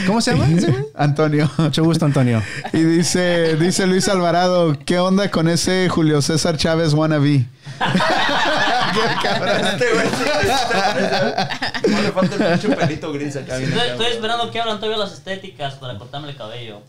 ¿Cómo 0.06 0.20
se 0.20 0.32
llama? 0.32 0.46
Antonio. 0.94 1.50
Mucho 1.56 1.84
gusto, 1.84 2.04
Antonio. 2.04 2.42
Y 2.72 2.82
dice, 2.82 3.56
dice 3.56 3.86
Luis 3.86 4.08
Alvarado, 4.08 4.76
¿qué 4.84 4.98
onda 4.98 5.30
con 5.30 5.48
ese 5.48 5.69
Julio 5.90 6.20
César 6.22 6.56
Chávez 6.56 6.92
wannabe? 6.94 7.46
Qué 7.78 9.08
cabrón. 9.22 9.66
Este 9.66 9.92
güey 9.92 10.06
sí, 10.08 10.24
sí, 11.84 11.90
No 11.90 12.02
le 12.02 12.12
falta 12.12 12.34
el 12.36 12.58
pinche 12.60 12.76
pelito 12.76 13.12
gris 13.12 13.36
acá. 13.36 13.56
bien 13.56 13.72
Estoy, 13.72 13.88
estoy 13.90 14.06
esperando 14.06 14.50
que 14.50 14.60
abran 14.60 14.76
todavía 14.78 14.98
las 14.98 15.12
estéticas 15.12 15.74
para 15.74 15.96
cortarme 15.98 16.28
el 16.30 16.36
cabello. 16.36 16.82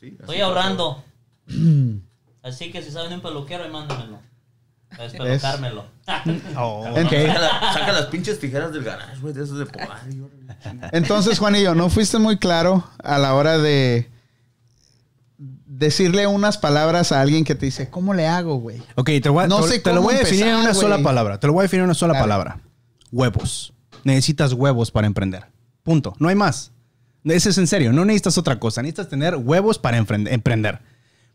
Sí, 0.00 0.16
Estoy 0.20 0.36
así 0.36 0.42
ahorrando. 0.42 1.02
Así 2.42 2.72
que 2.72 2.82
si 2.82 2.90
saben 2.90 3.10
de 3.10 3.14
un 3.16 3.20
peluquero, 3.22 3.62
ahí 3.62 3.70
mándamelo. 3.70 4.18
Para 4.90 5.04
despelucármelo. 5.04 5.84
Oh, 6.56 6.84
En- 6.96 7.06
ok. 7.06 7.12
Saca, 7.12 7.38
la- 7.40 7.72
saca 7.72 7.92
las 7.92 8.06
pinches 8.06 8.40
tijeras 8.40 8.72
del 8.72 8.82
garage, 8.82 9.18
güey, 9.20 9.32
de 9.32 9.44
esos 9.44 9.56
de 9.58 9.66
podar. 9.66 10.00
Entonces, 10.90 11.38
Juanillo, 11.38 11.74
¿no 11.76 11.88
fuiste 11.88 12.18
muy 12.18 12.36
claro 12.38 12.84
a 13.02 13.18
la 13.18 13.34
hora 13.34 13.58
de 13.58 14.10
decirle 15.82 16.26
unas 16.26 16.56
palabras 16.58 17.12
a 17.12 17.20
alguien 17.20 17.44
que 17.44 17.54
te 17.54 17.66
dice, 17.66 17.90
¿cómo 17.90 18.14
le 18.14 18.26
hago, 18.26 18.56
güey? 18.56 18.78
Ok, 18.96 19.10
te, 19.22 19.28
voy 19.28 19.44
a- 19.44 19.48
No 19.48 19.60
te- 19.62 19.68
sé 19.68 19.78
te 19.80 19.92
lo 19.92 20.00
voy 20.02 20.14
a 20.14 20.18
definir 20.18 20.46
en 20.46 20.56
una 20.56 20.72
sola 20.74 20.98
palabra. 21.02 21.38
Te 21.38 21.46
lo 21.46 21.52
voy 21.52 21.60
a 21.60 21.64
definir 21.64 21.80
en 21.80 21.84
una 21.86 21.94
sola 21.94 22.14
palabra. 22.18 22.60
Huevos. 23.10 23.74
Necesitas 24.04 24.52
huevos 24.54 24.90
para 24.90 25.06
emprender. 25.06 25.44
Punto. 25.82 26.14
No 26.18 26.28
hay 26.28 26.34
más. 26.34 26.72
Ese 27.24 27.50
es 27.50 27.58
en 27.58 27.66
serio. 27.66 27.92
No 27.92 28.04
necesitas 28.04 28.38
otra 28.38 28.58
cosa. 28.58 28.82
Necesitas 28.82 29.08
tener 29.08 29.36
huevos 29.36 29.78
para 29.78 29.96
emprender. 29.98 30.80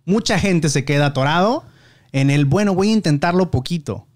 Mucha 0.05 0.39
gente 0.39 0.69
se 0.69 0.83
queda 0.85 1.07
atorado 1.07 1.63
en 2.11 2.29
el, 2.29 2.45
bueno, 2.45 2.73
voy 2.73 2.89
a 2.89 2.93
intentarlo 2.93 3.51
poquito. 3.51 4.07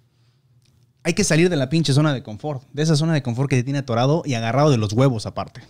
Hay 1.03 1.13
que 1.13 1.24
salir 1.24 1.50
de 1.50 1.55
la 1.55 1.70
pinche 1.70 1.94
zona 1.94 2.13
de 2.13 2.24
confort. 2.24 2.63
De 2.74 2.84
esa 2.84 2.96
zona 2.96 3.13
de 3.13 3.24
confort 3.24 3.50
que 3.50 3.55
te 3.58 3.63
tiene 3.63 3.79
atorado 3.79 4.22
y 4.25 4.34
agarrado 4.36 4.70
de 4.70 4.77
los 4.77 4.94
huevos 4.94 5.25
aparte. 5.25 5.62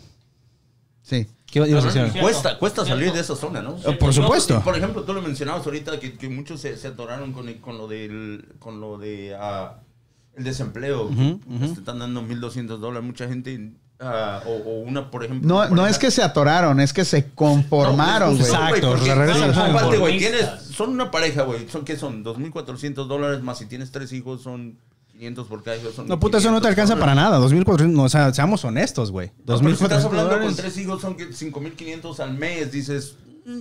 Sí. 1.11 1.27
¿Qué 1.51 1.59
ibas 1.67 1.83
a 1.85 1.91
decir? 2.03 2.21
Cuesta, 2.21 2.57
cuesta 2.57 2.85
salir 2.85 3.11
de 3.11 3.19
esa 3.19 3.35
zona, 3.35 3.61
¿no? 3.61 3.75
Eh, 3.85 3.91
Por 3.99 4.13
supuesto. 4.13 4.61
Por 4.61 4.77
ejemplo, 4.77 5.03
tú 5.03 5.13
lo 5.13 5.21
mencionabas 5.21 5.65
ahorita 5.65 5.99
que, 5.99 6.17
que 6.17 6.29
muchos 6.29 6.61
se, 6.61 6.77
se 6.77 6.87
atoraron 6.87 7.33
con, 7.33 7.49
el- 7.49 7.59
con 7.59 7.77
lo 7.77 7.87
del 7.89 8.45
con 8.59 8.79
lo 8.79 8.97
de 8.97 9.35
ah, 9.37 9.75
el 10.37 10.45
desempleo. 10.45 11.09
Te 11.59 11.65
están 11.79 11.99
dando 11.99 12.21
1.200 12.21 12.77
dólares. 12.77 13.05
Mucha 13.05 13.27
gente 13.27 13.71
ah, 13.99 14.41
o, 14.45 14.51
o 14.51 14.79
una, 14.79 15.11
por 15.11 15.25
ejemplo. 15.25 15.45
No, 15.45 15.67
no 15.75 15.85
es 15.87 15.99
que 15.99 16.09
se 16.09 16.23
atoraron, 16.23 16.79
es 16.79 16.93
que 16.93 17.03
se 17.03 17.29
conformaron, 17.31 18.37
güey. 18.37 18.49
no, 18.49 18.69
Exacto, 18.69 18.93
aparte, 19.61 19.97
güey, 19.97 20.17
tienes, 20.19 20.45
son 20.71 20.91
una 20.91 21.11
pareja, 21.11 21.43
güey. 21.43 21.67
¿Son 21.67 21.83
qué 21.83 21.97
son? 21.97 22.23
2.400 22.23 22.93
dólares 23.07 23.41
más 23.41 23.57
si 23.57 23.65
tienes 23.65 23.91
tres 23.91 24.13
hijos 24.13 24.41
son 24.41 24.77
500 25.21 25.47
por 25.47 25.61
cada 25.61 25.77
hijo. 25.77 25.91
Son 25.95 26.07
No, 26.07 26.19
puta, 26.19 26.39
eso 26.39 26.49
no 26.49 26.59
te 26.61 26.67
1,500 26.67 26.69
alcanza 26.69 26.95
para 26.99 27.13
nada. 27.13 27.37
2.400, 27.39 27.87
no, 27.91 28.03
o 28.03 28.09
sea, 28.09 28.33
seamos 28.33 28.65
honestos, 28.65 29.11
güey. 29.11 29.27
No, 29.45 29.55
pero 29.59 29.59
si 29.59 29.65
2.400 29.65 29.83
estás 29.83 30.05
hablando 30.05 30.39
con 30.39 30.55
tres 30.55 30.77
hijos 30.77 30.99
son 30.99 31.15
que 31.15 31.29
5.500 31.29 32.19
al 32.21 32.33
mes, 32.33 32.71
dices... 32.71 33.15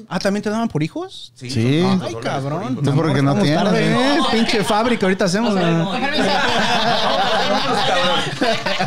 Ah, 0.09 0.19
¿también 0.19 0.43
te 0.43 0.49
daban 0.51 0.69
por 0.69 0.83
hijos? 0.83 1.33
Sí, 1.35 1.51
Sí. 1.51 1.81
son 1.83 2.01
500 2.01 2.07
Ay, 2.09 2.13
por 2.15 2.23
cabrón. 2.23 2.73
hijo. 2.73 2.83
Tú 2.83 2.95
porque 2.95 3.21
no 3.23 3.35
tienes, 3.35 3.63
tarde. 3.63 3.93
¿eh? 3.93 4.19
Pinche 4.31 4.63
fábrica, 4.65 5.05
ahorita 5.07 5.25
hacemos. 5.27 5.55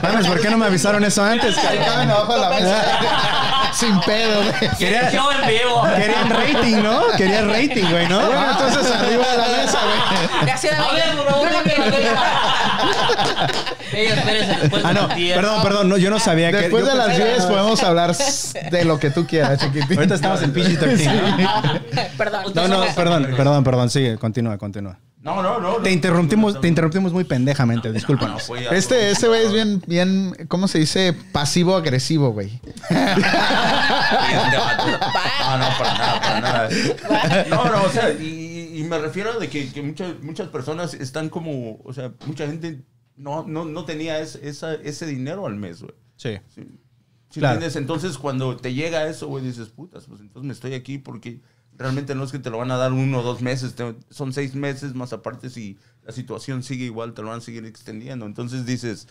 Mames, 0.02 0.28
¿por 0.28 0.40
qué 0.42 0.50
no 0.50 0.58
me 0.58 0.66
avisaron 0.66 1.04
eso 1.04 1.24
antes? 1.24 1.58
Ahí 1.58 1.78
caben 1.80 2.10
abajo 2.10 2.34
de 2.34 2.40
la 2.40 2.50
mesa. 2.50 2.84
Sin 3.74 4.00
pedo, 4.02 4.42
güey. 4.44 4.54
Quería- 4.78 5.12
Yo 5.12 5.32
en 5.32 5.48
vivo. 5.48 5.84
Querían 5.96 6.30
rating, 6.30 6.76
¿no? 6.84 7.02
Querían 7.18 7.50
rating, 7.50 7.86
güey, 7.90 8.08
¿no? 8.08 8.20
Bueno, 8.28 8.52
entonces 8.52 8.92
arriba 8.92 9.26
de 9.32 9.38
la 9.38 9.48
mesa, 9.48 9.80
güey. 9.84 10.46
Le 10.46 10.52
Ella, 13.94 14.14
espérese, 14.16 14.56
después 14.62 14.84
Ah, 14.86 14.94
no, 14.94 15.08
las 15.08 15.18
10. 15.18 15.36
perdón, 15.36 15.64
perdón, 15.64 15.90
no, 15.90 15.98
yo 15.98 16.10
no 16.10 16.20
sabía 16.20 16.52
que. 16.52 16.58
Después 16.58 16.86
de 16.86 16.96
las 16.96 17.08
pensé- 17.10 17.24
10 17.34 17.46
podemos 17.46 17.84
hablar 17.84 18.16
de 18.72 18.86
lo 18.86 19.00
que 19.00 19.12
tú 19.12 19.28
quieras, 19.28 19.60
chiquitín. 19.60 19.98
Ahorita 19.98 20.16
estamos 20.16 20.42
en 20.42 20.54
PG-13. 20.54 21.12
¿no? 21.12 21.38
Perdón. 22.18 22.44
No, 22.56 22.68
no, 22.68 22.86
perdón, 22.96 23.28
perdón, 23.38 23.64
perdón, 23.64 23.90
sigue, 23.90 24.18
continúa, 24.18 24.58
continúa. 24.58 24.98
No, 25.22 25.42
no, 25.42 25.58
no. 25.62 25.76
Te 25.78 25.90
interrumpimos, 25.90 26.60
te 26.60 26.68
interrumpimos 26.68 27.14
muy 27.14 27.24
pendejamente, 27.24 27.90
No, 27.94 28.38
ya- 28.60 28.72
Este, 28.72 29.10
este 29.12 29.28
güey 29.30 29.46
es 29.46 29.54
bien, 29.54 29.82
bien, 29.88 30.36
¿cómo 30.50 30.68
se 30.68 30.80
dice? 30.80 31.14
Pasivo-agresivo, 31.32 32.32
güey. 32.34 32.60
No, 32.90 32.98
no, 35.58 35.78
para 35.78 35.94
nada, 35.98 36.22
para 36.22 36.42
nada. 36.42 36.70
No, 37.50 37.66
no, 37.72 37.84
o 37.84 37.90
sea, 37.90 38.12
y, 38.12 38.74
y 38.80 38.84
me 38.84 38.98
refiero 39.00 39.40
de 39.40 39.50
que, 39.50 39.72
que 39.72 39.82
muchas, 39.82 40.10
muchas 40.22 40.48
personas 40.50 40.94
están 40.94 41.30
como, 41.30 41.80
o 41.86 41.94
sea, 41.94 42.12
mucha 42.26 42.46
gente 42.46 42.82
no, 43.16 43.46
no, 43.48 43.66
no 43.66 43.86
tenía 43.86 44.20
ese, 44.20 44.48
esa- 44.48 44.76
ese 44.76 45.06
dinero 45.06 45.46
al 45.46 45.56
mes, 45.56 45.82
güey. 45.82 45.94
Sí. 46.16 46.38
¿Sí? 46.54 46.62
¿Sí 47.30 47.40
Claro. 47.40 47.56
entiendes? 47.56 47.76
Entonces, 47.76 48.18
cuando 48.18 48.56
te 48.58 48.74
llega 48.74 49.08
eso, 49.08 49.28
güey, 49.28 49.44
dices, 49.44 49.70
putas, 49.70 50.06
pues 50.08 50.22
entonces 50.22 50.46
me 50.48 50.54
estoy 50.54 50.74
aquí 50.76 50.98
porque 51.00 51.42
realmente 51.76 52.14
no 52.14 52.24
es 52.24 52.32
que 52.32 52.38
te 52.40 52.50
lo 52.52 52.60
van 52.60 52.70
a 52.72 52.78
dar 52.78 52.94
uno 52.94 53.20
o 53.20 53.24
dos 53.24 53.42
meses, 53.42 53.74
te- 53.74 53.96
son 54.12 54.34
seis 54.34 54.54
meses, 54.54 54.94
más 54.94 55.14
aparte 55.14 55.50
si 55.50 55.78
la 56.04 56.12
situación 56.12 56.62
sigue 56.62 56.86
igual, 56.86 57.14
te 57.16 57.24
lo 57.24 57.30
van 57.30 57.40
a 57.40 57.42
seguir 57.42 57.66
extendiendo. 57.66 58.26
Entonces 58.28 58.66
dices, 58.68 59.08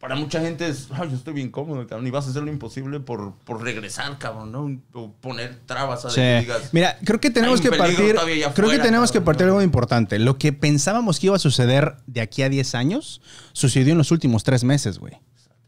para 0.00 0.14
mucha 0.14 0.40
gente 0.40 0.68
es, 0.68 0.88
ay, 0.92 1.08
yo 1.10 1.16
estoy 1.16 1.32
bien 1.34 1.50
cómodo, 1.50 1.86
cabrón, 1.86 2.06
y 2.06 2.10
vas 2.10 2.26
a 2.26 2.30
hacer 2.30 2.42
lo 2.42 2.50
imposible 2.50 3.00
por, 3.00 3.34
por 3.44 3.62
regresar, 3.62 4.18
cabrón, 4.18 4.52
¿no? 4.52 4.80
O 4.92 5.12
poner 5.12 5.60
trabas 5.66 6.04
a 6.04 6.10
Sí. 6.10 6.16
que 6.16 6.40
digas, 6.40 6.68
Mira, 6.72 6.98
creo 7.04 7.18
que 7.20 7.30
tenemos 7.30 7.60
que 7.60 7.70
partir. 7.72 8.14
Creo 8.54 8.70
que 8.70 8.78
tenemos 8.78 9.10
que 9.10 9.20
partir 9.20 9.46
¿no? 9.46 9.52
algo 9.52 9.62
importante. 9.62 10.18
Lo 10.18 10.38
que 10.38 10.52
pensábamos 10.52 11.18
que 11.18 11.26
iba 11.26 11.36
a 11.36 11.38
suceder 11.38 11.96
de 12.06 12.20
aquí 12.20 12.42
a 12.42 12.48
10 12.48 12.74
años 12.74 13.22
sucedió 13.52 13.92
en 13.92 13.98
los 13.98 14.10
últimos 14.10 14.44
tres 14.44 14.64
meses, 14.64 14.98
güey. 14.98 15.14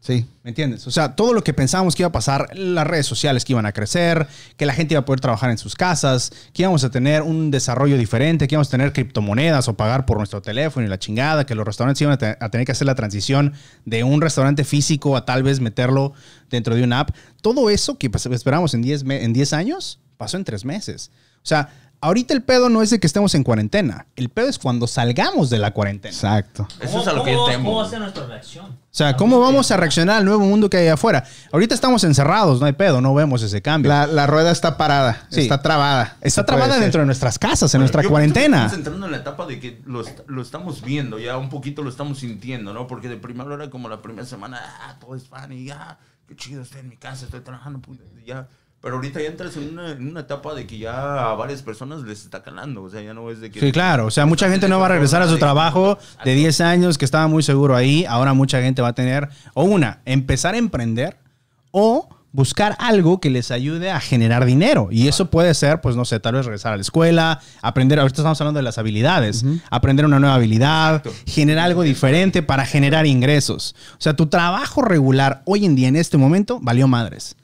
Sí. 0.09 0.25
¿Me 0.41 0.49
entiendes? 0.49 0.87
O 0.87 0.91
sea, 0.91 1.15
todo 1.15 1.33
lo 1.33 1.43
que 1.43 1.53
pensábamos 1.53 1.93
que 1.95 2.01
iba 2.01 2.07
a 2.07 2.11
pasar, 2.11 2.49
las 2.57 2.87
redes 2.87 3.05
sociales 3.05 3.45
que 3.45 3.53
iban 3.53 3.67
a 3.67 3.73
crecer, 3.73 4.25
que 4.57 4.65
la 4.65 4.73
gente 4.73 4.95
iba 4.95 5.01
a 5.01 5.05
poder 5.05 5.19
trabajar 5.19 5.51
en 5.51 5.59
sus 5.59 5.75
casas, 5.75 6.31
que 6.51 6.63
íbamos 6.63 6.83
a 6.83 6.89
tener 6.89 7.21
un 7.21 7.51
desarrollo 7.51 7.95
diferente, 7.95 8.47
que 8.47 8.55
íbamos 8.55 8.69
a 8.69 8.71
tener 8.71 8.91
criptomonedas 8.91 9.67
o 9.67 9.75
pagar 9.75 10.07
por 10.07 10.17
nuestro 10.17 10.41
teléfono 10.41 10.83
y 10.83 10.89
la 10.89 10.97
chingada, 10.97 11.45
que 11.45 11.53
los 11.53 11.63
restaurantes 11.63 12.01
iban 12.01 12.17
a, 12.19 12.37
a 12.43 12.49
tener 12.49 12.65
que 12.65 12.71
hacer 12.71 12.87
la 12.87 12.95
transición 12.95 13.53
de 13.85 14.03
un 14.03 14.19
restaurante 14.19 14.63
físico 14.63 15.15
a 15.15 15.25
tal 15.25 15.43
vez 15.43 15.59
meterlo 15.59 16.13
dentro 16.49 16.73
de 16.73 16.83
una 16.83 17.01
app. 17.01 17.11
Todo 17.43 17.69
eso 17.69 17.99
que 17.99 18.09
pas- 18.09 18.33
esperamos 18.33 18.73
en 18.73 18.81
10 18.81 19.03
me- 19.03 19.23
en 19.23 19.31
10 19.31 19.53
años 19.53 19.99
pasó 20.17 20.37
en 20.37 20.43
3 20.43 20.65
meses. 20.65 21.11
O 21.43 21.45
sea, 21.45 21.69
ahorita 22.01 22.33
el 22.33 22.41
pedo 22.43 22.69
no 22.69 22.81
es 22.81 22.89
de 22.89 22.99
que 22.99 23.07
estemos 23.07 23.35
en 23.35 23.43
cuarentena, 23.43 24.07
el 24.15 24.29
pedo 24.29 24.47
es 24.49 24.57
cuando 24.59 24.87
salgamos 24.87 25.49
de 25.49 25.59
la 25.59 25.71
cuarentena. 25.71 26.13
Exacto. 26.13 26.67
eso 26.81 27.01
es 27.01 27.07
a 27.07 27.13
lo 27.13 27.23
que 27.23 27.33
yo 27.33 27.45
temo. 27.45 27.65
¿Cómo 27.69 27.77
va 27.81 27.85
a 27.87 27.89
ser 27.89 27.99
nuestra 27.99 28.25
reacción? 28.25 28.65
O 28.67 28.77
sea, 28.99 29.15
¿cómo 29.15 29.39
vamos 29.39 29.69
a 29.71 29.77
reaccionar 29.77 30.17
al 30.17 30.25
nuevo 30.25 30.39
mundo 30.43 30.69
que 30.69 30.77
hay 30.77 30.87
afuera? 30.87 31.23
Ahorita 31.51 31.75
estamos 31.75 32.03
encerrados, 32.03 32.59
no 32.59 32.65
hay 32.65 32.73
pedo, 32.73 33.01
no 33.01 33.13
vemos 33.13 33.41
ese 33.43 33.61
cambio. 33.61 33.89
La, 33.89 34.07
la 34.07 34.25
rueda 34.27 34.51
está 34.51 34.77
parada, 34.77 35.27
Sí. 35.29 35.41
está 35.41 35.61
trabada. 35.61 36.17
Está 36.21 36.43
trabada 36.45 36.79
dentro 36.79 37.01
de 37.01 37.05
nuestras 37.05 37.37
casas, 37.37 37.73
en 37.73 37.79
Bueno, 37.79 37.83
nuestra 37.83 38.01
yo 38.03 38.09
cuarentena. 38.09 38.57
Estamos 38.65 38.77
entrando 38.77 39.05
en 39.05 39.11
la 39.11 39.17
etapa 39.19 39.45
de 39.45 39.59
que 39.59 39.81
lo, 39.85 40.01
est- 40.01 40.21
lo 40.27 40.41
estamos 40.41 40.81
viendo, 40.83 41.19
ya 41.19 41.37
un 41.37 41.49
poquito 41.49 41.83
lo 41.83 41.89
estamos 41.89 42.19
sintiendo, 42.19 42.73
¿no? 42.73 42.87
Porque 42.87 43.09
de 43.09 43.17
primero 43.17 43.53
era 43.53 43.69
como 43.69 43.89
la 43.89 44.01
primera 44.01 44.25
semana, 44.27 44.59
ah, 44.81 44.95
todo 44.99 45.15
es 45.15 45.27
fan 45.27 45.51
y 45.51 45.65
ya, 45.65 45.99
qué 46.27 46.35
chido, 46.35 46.63
estoy 46.63 46.81
en 46.81 46.89
mi 46.89 46.97
casa, 46.97 47.25
estoy 47.25 47.41
trabajando, 47.41 47.79
puta, 47.79 48.03
y 48.21 48.25
ya. 48.25 48.47
Pero 48.81 48.95
ahorita 48.95 49.21
ya 49.21 49.27
entras 49.27 49.57
en 49.57 49.73
una, 49.73 49.91
en 49.91 50.07
una 50.07 50.21
etapa 50.21 50.53
de 50.53 50.65
que 50.65 50.77
ya 50.77 51.31
a 51.31 51.35
varias 51.35 51.61
personas 51.61 52.01
les 52.03 52.23
está 52.23 52.41
calando, 52.41 52.83
o 52.83 52.89
sea, 52.89 53.01
ya 53.01 53.13
no 53.13 53.29
es 53.29 53.41
de 53.41 53.51
que... 53.51 53.59
Sí, 53.59 53.73
claro. 53.73 54.05
O 54.05 54.11
sea, 54.11 54.25
mucha 54.25 54.49
gente 54.49 54.69
no 54.69 54.79
va 54.79 54.85
a 54.85 54.89
regresar 54.89 55.21
a 55.21 55.27
su 55.27 55.37
trabajo 55.37 55.97
de 56.23 56.33
10 56.33 56.61
años 56.61 56.97
que 56.97 57.03
estaba 57.03 57.27
muy 57.27 57.43
seguro 57.43 57.75
ahí. 57.75 58.05
Ahora 58.05 58.33
mucha 58.33 58.61
gente 58.61 58.81
va 58.81 58.89
a 58.89 58.95
tener, 58.95 59.27
o 59.53 59.63
una, 59.63 59.99
empezar 60.05 60.55
a 60.55 60.57
emprender 60.57 61.17
o 61.71 62.07
buscar 62.31 62.77
algo 62.79 63.19
que 63.19 63.29
les 63.29 63.51
ayude 63.51 63.91
a 63.91 63.99
generar 63.99 64.45
dinero. 64.45 64.87
Y 64.91 65.09
eso 65.09 65.29
puede 65.29 65.53
ser, 65.55 65.81
pues, 65.81 65.97
no 65.97 66.05
sé, 66.05 66.21
tal 66.21 66.35
vez 66.35 66.45
regresar 66.45 66.71
a 66.73 66.75
la 66.77 66.81
escuela, 66.81 67.41
aprender, 67.61 67.99
ahorita 67.99 68.21
estamos 68.21 68.39
hablando 68.39 68.59
de 68.59 68.63
las 68.63 68.77
habilidades, 68.77 69.43
aprender 69.69 70.05
una 70.05 70.19
nueva 70.19 70.35
habilidad, 70.35 71.03
generar 71.25 71.65
algo 71.65 71.83
diferente 71.83 72.43
para 72.43 72.65
generar 72.65 73.05
ingresos. 73.05 73.75
O 73.93 74.01
sea, 74.01 74.15
tu 74.15 74.27
trabajo 74.27 74.81
regular 74.81 75.41
hoy 75.45 75.65
en 75.65 75.75
día, 75.75 75.87
en 75.87 75.95
este 75.95 76.17
momento, 76.17 76.59
valió 76.61 76.87
madres. 76.87 77.35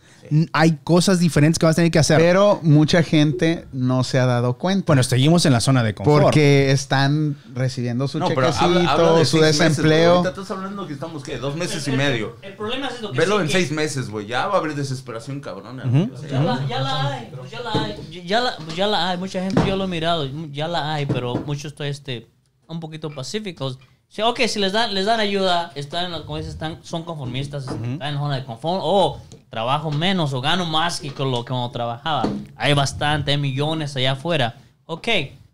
Hay 0.53 0.79
cosas 0.83 1.19
diferentes 1.19 1.59
que 1.59 1.65
vas 1.65 1.73
a 1.73 1.77
tener 1.77 1.91
que 1.91 1.99
hacer. 1.99 2.17
Pero 2.19 2.59
mucha 2.63 3.03
gente 3.03 3.65
no 3.73 4.03
se 4.03 4.19
ha 4.19 4.25
dado 4.25 4.57
cuenta. 4.57 4.85
bueno, 4.87 5.03
seguimos 5.03 5.45
en 5.45 5.53
la 5.53 5.61
zona 5.61 5.83
de 5.83 5.93
confort. 5.95 6.23
porque 6.23 6.71
están 6.71 7.37
recibiendo 7.53 8.07
su 8.07 8.19
No, 8.19 8.27
pero 8.29 8.41
chequecito, 8.47 8.65
habla, 8.65 8.91
habla 8.91 9.11
de 9.19 9.25
su 9.25 9.37
meses, 9.37 9.59
desempleo. 9.59 10.11
ahorita 10.17 10.29
estás 10.29 10.51
hablando 10.51 10.87
que 10.87 10.93
estamos, 10.93 11.23
¿qué? 11.23 11.37
Dos 11.37 11.55
meses 11.55 11.87
y 11.87 11.91
medio. 11.91 12.35
El 12.41 12.53
problema 12.53 12.87
es 12.87 13.01
lo 13.01 13.11
que 13.11 13.17
Velo 13.19 13.35
sí 13.37 13.41
en 13.41 13.47
que- 13.47 13.53
seis 13.53 13.71
meses, 13.71 14.09
güey. 14.09 14.27
Ya 14.27 14.47
va 14.47 14.55
a 14.55 14.57
haber 14.57 14.75
desesperación 14.75 15.39
cabrona. 15.41 15.83
güey. 15.85 16.09
O 16.13 16.17
sea, 16.17 16.29
Ya 16.29 16.39
la, 16.43 16.67
ya 16.67 16.79
la 16.81 17.07
hay, 17.11 17.31
pues 17.35 17.51
ya 17.51 17.59
la 17.61 17.71
hay, 17.73 18.23
ya 18.25 18.39
la, 18.41 18.55
pues 18.57 18.75
ya 18.75 18.87
la 18.87 19.09
hay, 19.09 19.17
mucha 19.17 19.41
gente 19.43 19.61
yo 19.67 19.75
lo 19.75 19.85
he 19.85 19.87
mirado, 19.87 20.27
ya 20.51 20.67
la 20.67 20.93
hay, 20.93 21.05
pero 21.05 21.35
muchos 21.35 21.65
estoy 21.71 21.89
este, 21.89 22.27
un 22.67 22.79
poquito 22.79 23.09
pacíficos. 23.09 23.79
Sí, 24.15 24.21
ok, 24.21 24.39
si 24.47 24.59
les 24.59 24.71
dan, 24.71 24.93
les 24.93 25.05
dan 25.05 25.19
ayuda, 25.19 25.73
están, 25.75 26.05
en 26.05 26.11
la- 26.13 26.21
como 26.21 26.37
dices, 26.37 26.53
están, 26.53 26.79
son 26.83 27.03
conformistas, 27.03 27.63
están 27.63 27.83
en 27.83 27.99
la 27.99 28.17
zona 28.17 28.35
de 28.37 28.45
confort, 28.45 28.79
o 28.81 29.19
trabajo 29.49 29.91
menos, 29.91 30.31
o 30.31 30.39
gano 30.39 30.65
más 30.65 31.01
que 31.01 31.11
con 31.13 31.31
lo 31.31 31.43
que 31.43 31.49
como 31.49 31.69
trabajaba. 31.69 32.23
Hay 32.55 32.73
bastante, 32.73 33.31
hay 33.31 33.37
millones 33.37 33.93
allá 33.97 34.13
afuera. 34.13 34.55
Ok, 34.85 35.09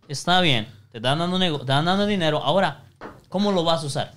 está 0.08 0.42
bien, 0.42 0.68
te 0.92 1.00
están 1.00 1.18
dando, 1.18 1.40
te 1.40 1.48
están 1.48 1.86
dando 1.86 2.06
dinero, 2.06 2.44
ahora, 2.44 2.84
¿cómo 3.30 3.52
lo 3.52 3.64
vas 3.64 3.82
a 3.82 3.88
usar? 3.88 4.14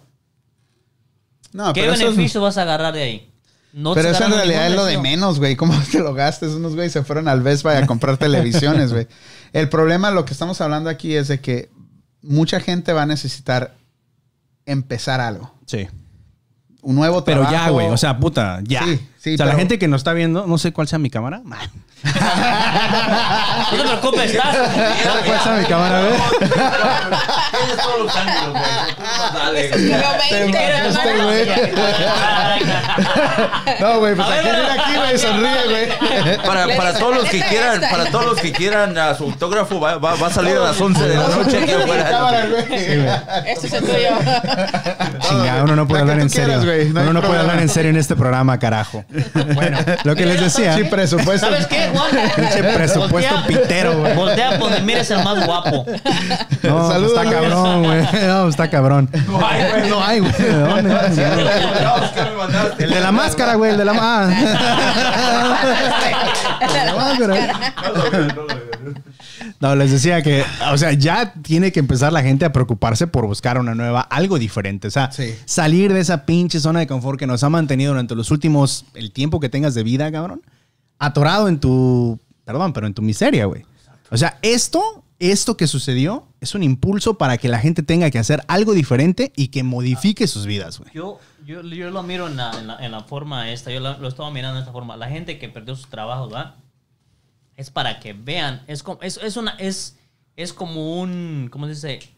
No, 1.54 1.72
¿Qué 1.72 1.88
es- 1.88 1.98
beneficio 1.98 2.42
vas 2.42 2.58
a 2.58 2.62
agarrar 2.62 2.92
de 2.92 3.02
ahí? 3.02 3.30
No 3.72 3.94
pero 3.94 4.10
eso 4.10 4.24
en 4.26 4.32
realidad 4.32 4.66
es 4.68 4.74
lo 4.76 4.84
de 4.84 4.98
menos, 4.98 5.38
güey. 5.38 5.56
¿Cómo 5.56 5.72
te 5.90 6.00
lo 6.00 6.12
gastes? 6.12 6.50
Unos 6.52 6.74
güeyes 6.74 6.92
se 6.92 7.02
fueron 7.02 7.28
al 7.28 7.40
Best 7.40 7.62
Buy 7.62 7.76
a 7.76 7.86
comprar 7.86 8.18
televisiones, 8.18 8.92
güey. 8.92 9.08
El 9.54 9.70
problema, 9.70 10.10
lo 10.10 10.26
que 10.26 10.32
estamos 10.34 10.60
hablando 10.60 10.90
aquí 10.90 11.14
es 11.16 11.28
de 11.28 11.40
que 11.40 11.70
mucha 12.20 12.60
gente 12.60 12.92
va 12.92 13.02
a 13.02 13.06
necesitar 13.06 13.74
empezar 14.66 15.20
algo. 15.20 15.54
Sí. 15.66 15.88
Un 16.82 16.96
nuevo 16.96 17.24
Pero 17.24 17.40
trabajo. 17.42 17.64
ya, 17.64 17.70
güey. 17.70 17.86
O 17.88 17.96
sea, 17.96 18.18
puta, 18.18 18.60
ya. 18.64 18.82
Sí, 18.84 19.00
sí, 19.18 19.34
o 19.34 19.36
sea, 19.38 19.46
la 19.46 19.52
pero- 19.52 19.58
gente 19.60 19.78
que 19.78 19.88
nos 19.88 20.00
está 20.00 20.12
viendo, 20.12 20.46
no 20.46 20.58
sé 20.58 20.72
cuál 20.72 20.86
sea 20.88 20.98
mi 20.98 21.10
cámara. 21.10 21.40
No 22.04 23.78
te 23.78 23.82
preocupes, 23.88 24.30
estás. 24.34 24.56
¿Cuál 25.26 25.40
sea 25.40 25.56
mi 25.58 25.64
cámara, 25.64 26.02
güey? 26.02 26.14
Todos 27.82 28.00
los 28.04 28.16
ángulos, 28.16 28.50
güey. 28.50 28.62
Tú 28.96 29.02
nomás 29.02 29.34
dale, 29.34 29.68
güey. 29.68 29.88
Pero 29.90 30.08
Te 30.28 30.34
20, 30.34 30.58
mamaste, 30.58 31.08
hermano. 31.08 31.24
güey. 31.24 31.46
No, 33.80 33.98
güey, 33.98 34.14
pues 34.14 34.28
aquí, 34.28 34.44
mira 34.48 34.72
aquí, 34.74 34.96
güey, 34.96 35.18
sonríe, 35.18 35.64
güey. 35.68 36.36
Para, 36.46 36.66
para 36.76 36.92
todos 36.94 37.14
los 37.16 37.24
"La 37.24 37.30
que 37.30 37.40
quieran, 37.42 37.74
esta". 37.82 37.90
para 37.90 38.10
todos 38.10 38.26
los 38.26 38.40
que 38.40 38.52
quieran 38.52 38.96
a 38.98 39.14
su 39.14 39.24
autógrafo 39.24 39.80
va, 39.80 39.96
va, 39.98 40.14
va 40.14 40.26
a 40.26 40.30
salir 40.30 40.56
a 40.56 40.60
las 40.60 40.80
11 40.80 41.02
de 41.08 41.16
la 41.16 41.28
noche 41.28 41.58
aquí 41.62 41.72
afuera. 41.72 42.46
güey. 42.50 43.06
Este 43.46 43.66
es 43.66 43.72
el 43.72 43.80
tuyo. 43.84 44.08
Chinga, 45.28 45.62
uno 45.64 45.76
no 45.76 45.86
puede 45.88 46.02
hablar 46.02 46.20
en 46.20 46.30
serio. 46.30 46.60
uno 46.92 47.12
no 47.12 47.20
puede 47.22 47.40
hablar 47.40 47.58
en 47.60 47.68
serio 47.68 47.90
en 47.90 47.96
este 47.96 48.14
programa, 48.16 48.58
carajo. 48.58 49.04
Bueno, 49.54 49.78
lo 50.04 50.14
que 50.14 50.26
les 50.26 50.40
decía. 50.40 50.74
Sí, 50.76 50.84
presupuesto. 50.84 51.46
¿Sabes 51.46 51.66
qué, 51.66 51.88
Juan? 51.94 52.10
Pinche 52.36 52.62
presupuesto 52.62 53.34
pitero, 53.46 53.98
güey. 53.98 54.14
Voltea 54.14 54.56
donde 54.58 54.80
mires 54.80 55.10
el 55.10 55.22
más 55.24 55.44
guapo. 55.44 55.84
No, 56.62 56.76
pues 56.78 56.88
Saludos, 56.88 57.18
está 57.18 57.22
Luis. 57.24 57.53
Cabrón, 57.54 57.82
güey. 57.84 58.02
No, 58.26 58.48
está 58.48 58.70
cabrón. 58.70 59.10
No 59.28 59.46
hay, 59.46 59.70
güey. 59.70 59.90
No 59.90 60.04
hay, 60.04 60.20
güey. 60.20 60.32
¿De 60.32 60.52
dónde? 60.58 60.90
Chingados, 61.14 62.10
¿qué 62.10 62.22
me 62.22 62.36
mandaste? 62.36 62.84
El 62.84 62.90
de 62.90 63.00
la 63.00 63.12
máscara, 63.12 63.54
güey. 63.54 63.70
El 63.72 63.78
de 63.78 63.84
la 63.84 63.92
máscara. 63.94 64.54
No, 69.60 69.74
les 69.76 69.90
decía 69.90 70.22
que, 70.22 70.44
o 70.72 70.78
sea, 70.78 70.92
ya 70.92 71.32
tiene 71.42 71.72
que 71.72 71.80
empezar 71.80 72.12
la 72.12 72.22
gente 72.22 72.44
a 72.44 72.52
preocuparse 72.52 73.06
por 73.06 73.26
buscar 73.26 73.58
una 73.58 73.74
nueva, 73.74 74.00
algo 74.02 74.38
diferente. 74.38 74.88
O 74.88 74.90
sea, 74.90 75.10
Sí. 75.12 75.34
salir 75.44 75.92
de 75.92 76.00
esa 76.00 76.24
pinche 76.26 76.60
zona 76.60 76.80
de 76.80 76.86
confort 76.86 77.18
que 77.18 77.26
nos 77.26 77.42
ha 77.44 77.48
mantenido 77.50 77.92
durante 77.92 78.14
los 78.14 78.30
últimos, 78.30 78.84
el 78.94 79.12
tiempo 79.12 79.40
que 79.40 79.48
tengas 79.48 79.74
de 79.74 79.82
vida, 79.82 80.10
cabrón, 80.12 80.42
atorado 80.98 81.48
en 81.48 81.60
tu, 81.60 82.18
perdón, 82.44 82.72
pero 82.72 82.86
en 82.86 82.94
tu 82.94 83.02
miseria, 83.02 83.46
güey. 83.46 83.64
O 84.10 84.16
sea, 84.16 84.38
esto, 84.42 85.03
esto 85.30 85.56
que 85.56 85.66
sucedió 85.66 86.26
es 86.40 86.54
un 86.54 86.62
impulso 86.62 87.18
para 87.18 87.38
que 87.38 87.48
la 87.48 87.58
gente 87.58 87.82
tenga 87.82 88.10
que 88.10 88.18
hacer 88.18 88.42
algo 88.48 88.72
diferente 88.72 89.32
y 89.36 89.48
que 89.48 89.62
modifique 89.62 90.26
sus 90.26 90.46
vidas, 90.46 90.78
güey. 90.78 90.90
Yo, 90.92 91.18
yo, 91.44 91.62
yo 91.62 91.90
lo 91.90 92.02
miro 92.02 92.28
en 92.28 92.36
la, 92.36 92.78
en 92.80 92.92
la, 92.92 93.00
forma 93.04 93.50
esta, 93.50 93.70
yo 93.70 93.80
lo 93.80 94.08
estaba 94.08 94.30
mirando 94.30 94.56
de 94.56 94.60
esta 94.60 94.72
forma. 94.72 94.96
La 94.96 95.08
gente 95.08 95.38
que 95.38 95.48
perdió 95.48 95.76
sus 95.76 95.88
trabajos, 95.88 96.30
¿verdad? 96.30 96.54
Es 97.56 97.70
para 97.70 98.00
que 98.00 98.12
vean, 98.12 98.62
es 98.66 98.82
como, 98.82 99.00
es, 99.02 99.18
es 99.18 99.36
una, 99.36 99.52
es, 99.52 99.96
es 100.36 100.52
como 100.52 101.00
un, 101.00 101.48
¿cómo 101.50 101.66
se 101.66 101.72
dice? 101.72 102.08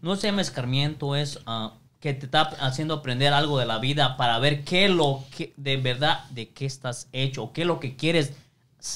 No 0.00 0.16
se 0.16 0.28
llama 0.28 0.42
escarmiento, 0.42 1.16
es 1.16 1.40
ah, 1.46 1.74
que 2.00 2.14
te 2.14 2.26
está 2.26 2.42
haciendo 2.60 2.94
aprender 2.94 3.32
algo 3.32 3.58
de 3.58 3.66
la 3.66 3.78
vida 3.78 4.16
para 4.16 4.38
ver 4.38 4.64
qué 4.64 4.88
lo 4.88 5.24
que 5.36 5.52
de 5.56 5.76
verdad, 5.76 6.24
de 6.30 6.48
qué 6.50 6.66
estás 6.66 7.08
hecho, 7.12 7.52
qué 7.52 7.62
es 7.62 7.66
lo 7.66 7.80
que 7.80 7.96
quieres 7.96 8.32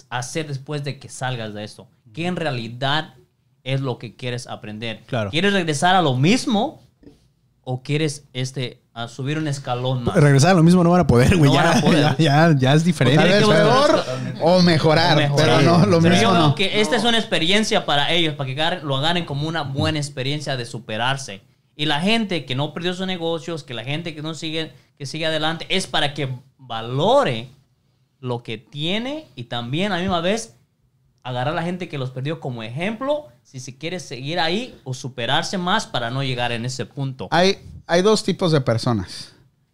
hacer 0.08 0.46
después 0.46 0.84
de 0.84 0.98
que 0.98 1.08
salgas 1.08 1.54
de 1.54 1.64
esto. 1.64 1.88
¿Qué 2.12 2.26
en 2.26 2.36
realidad 2.36 3.14
es 3.64 3.80
lo 3.80 3.98
que 3.98 4.14
quieres 4.16 4.46
aprender? 4.46 5.02
Claro. 5.06 5.30
¿Quieres 5.30 5.52
regresar 5.52 5.94
a 5.94 6.02
lo 6.02 6.14
mismo? 6.16 6.80
o 7.64 7.80
quieres 7.84 8.24
este 8.32 8.80
a 8.92 9.06
subir 9.06 9.38
un 9.38 9.46
escalón 9.46 10.02
más? 10.02 10.16
Regresar 10.16 10.50
a 10.50 10.54
lo 10.54 10.64
mismo 10.64 10.82
no 10.82 10.90
van 10.90 11.02
a 11.02 11.06
poder, 11.06 11.36
güey. 11.36 11.48
No 11.48 11.54
ya, 11.54 11.62
van 11.62 11.78
a 11.78 11.80
poder. 11.80 12.00
ya, 12.00 12.16
ya, 12.18 12.56
ya 12.58 12.74
es 12.74 12.84
diferente. 12.84 13.20
Tal 13.20 13.28
vez 13.28 13.38
que 13.38 13.44
buscar- 13.44 13.64
peor 13.64 14.04
o 14.40 14.62
mejorar, 14.62 15.16
O 15.16 15.20
mejorar. 15.20 15.60
pero 15.60 15.60
no, 15.78 15.86
lo 15.86 16.00
Pero 16.00 16.14
mismo 16.16 16.22
yo 16.22 16.32
veo 16.32 16.48
no. 16.48 16.54
que 16.56 16.80
esta 16.80 16.96
es 16.96 17.04
una 17.04 17.18
experiencia 17.18 17.86
para 17.86 18.10
ellos, 18.10 18.34
para 18.34 18.52
que 18.80 18.84
lo 18.84 18.96
agarren 18.96 19.24
como 19.26 19.46
una 19.46 19.62
buena 19.62 19.98
experiencia 20.00 20.56
de 20.56 20.64
superarse. 20.66 21.40
Y 21.76 21.86
la 21.86 22.00
gente 22.00 22.44
que 22.46 22.56
no 22.56 22.74
perdió 22.74 22.94
sus 22.94 23.06
negocios, 23.06 23.62
que 23.62 23.74
la 23.74 23.84
gente 23.84 24.12
que 24.12 24.22
no 24.22 24.34
sigue, 24.34 24.72
que 24.98 25.06
sigue 25.06 25.26
adelante, 25.26 25.64
es 25.68 25.86
para 25.86 26.14
que 26.14 26.28
valore 26.58 27.48
lo 28.18 28.42
que 28.42 28.58
tiene 28.58 29.26
y 29.36 29.44
también 29.44 29.92
a 29.92 29.96
la 29.96 30.00
misma 30.02 30.20
vez 30.20 30.56
agarrar 31.22 31.52
a 31.54 31.56
la 31.56 31.62
gente 31.62 31.88
que 31.88 31.98
los 31.98 32.10
perdió 32.10 32.40
como 32.40 32.62
ejemplo 32.62 33.28
si 33.42 33.60
se 33.60 33.76
quiere 33.76 34.00
seguir 34.00 34.40
ahí 34.40 34.78
o 34.84 34.94
superarse 34.94 35.58
más 35.58 35.86
para 35.86 36.10
no 36.10 36.22
llegar 36.22 36.52
en 36.52 36.64
ese 36.64 36.86
punto. 36.86 37.28
Hay, 37.30 37.58
hay 37.86 38.02
dos 38.02 38.24
tipos 38.24 38.52
de 38.52 38.60
personas. 38.60 39.28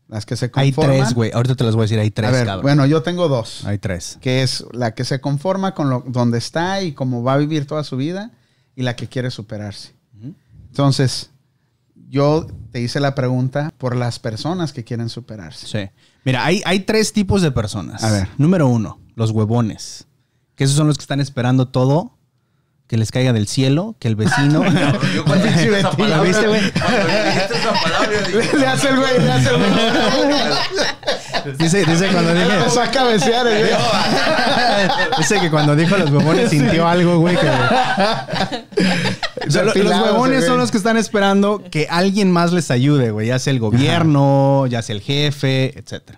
Las 0.08 0.24
que 0.24 0.36
se 0.36 0.50
Hay 0.54 0.72
conforman. 0.72 1.00
tres, 1.02 1.14
güey. 1.14 1.30
Ahorita 1.34 1.54
te 1.54 1.64
las 1.64 1.74
voy 1.74 1.82
a 1.82 1.84
decir. 1.84 1.98
Hay 1.98 2.10
tres, 2.10 2.30
A 2.30 2.32
ver, 2.32 2.46
cabrón. 2.46 2.62
bueno, 2.62 2.86
yo 2.86 3.02
tengo 3.02 3.28
dos. 3.28 3.66
Hay 3.66 3.76
tres. 3.76 4.16
Que 4.22 4.42
es 4.42 4.64
la 4.72 4.94
que 4.94 5.04
se 5.04 5.20
conforma 5.20 5.74
con 5.74 5.90
lo, 5.90 6.02
donde 6.06 6.38
está 6.38 6.80
y 6.80 6.92
cómo 6.92 7.22
va 7.22 7.34
a 7.34 7.36
vivir 7.36 7.66
toda 7.66 7.84
su 7.84 7.98
vida 7.98 8.30
y 8.74 8.82
la 8.84 8.96
que 8.96 9.06
quiere 9.06 9.30
superarse. 9.30 9.92
Entonces, 10.70 11.30
yo 12.08 12.46
te 12.72 12.80
hice 12.80 13.00
la 13.00 13.14
pregunta 13.14 13.70
por 13.76 13.94
las 13.96 14.18
personas 14.18 14.72
que 14.72 14.82
quieren 14.82 15.10
superarse. 15.10 15.66
Sí. 15.66 15.90
Mira, 16.24 16.44
hay, 16.44 16.62
hay 16.64 16.80
tres 16.80 17.12
tipos 17.12 17.42
de 17.42 17.50
personas. 17.50 18.02
A 18.02 18.10
ver. 18.10 18.28
Número 18.38 18.66
uno, 18.66 19.00
los 19.14 19.30
huevones. 19.30 20.06
Que 20.58 20.64
esos 20.64 20.76
son 20.76 20.86
los 20.88 20.98
que 20.98 21.02
están 21.02 21.20
esperando 21.20 21.68
todo 21.68 22.12
que 22.88 22.96
les 22.96 23.10
caiga 23.12 23.34
del 23.34 23.46
cielo, 23.46 23.96
que 23.98 24.08
el 24.08 24.16
vecino. 24.16 24.62
Cabrón, 24.62 24.98
yo 25.14 25.22
cuando 25.26 25.44
dijiste 25.44 25.78
esa 25.78 25.90
¿Lo 25.90 25.96
palabra, 25.96 26.22
viste, 26.22 26.46
güey? 26.48 26.72
cuando 26.72 26.98
dijiste 27.26 27.54
esa 27.58 27.72
palabra, 27.82 28.08
yo 28.32 28.38
dije, 28.38 28.56
Le 28.58 28.66
hace 28.66 28.88
el 28.88 28.96
güey, 28.96 29.18
le 29.20 29.30
hace 29.32 29.50
el 29.50 29.56
güey. 29.56 29.70
dice, 31.58 31.84
dice 31.84 32.08
cuando 32.08 32.32
dije. 32.34 32.54
Empezó 32.56 32.80
a 32.80 32.90
cabecear 32.90 33.46
el 33.46 33.58
güey. 33.68 33.76
Dice 35.18 35.38
que 35.40 35.50
cuando 35.50 35.76
dijo 35.76 35.96
los 35.98 36.10
huevones 36.10 36.48
sintió 36.50 36.88
algo, 36.88 37.18
güey. 37.18 37.36
que- 37.36 37.46
los 39.48 39.76
huevones 39.76 40.46
son 40.46 40.56
los 40.58 40.70
que 40.70 40.78
están 40.78 40.96
esperando 40.96 41.62
que 41.70 41.86
alguien 41.90 42.30
más 42.32 42.52
les 42.52 42.70
ayude, 42.70 43.10
güey. 43.10 43.26
Ya 43.28 43.38
sea 43.38 43.52
el 43.52 43.60
gobierno, 43.60 44.66
ya 44.66 44.80
sea 44.82 44.94
el 44.96 45.02
jefe, 45.02 45.78
etc. 45.78 46.16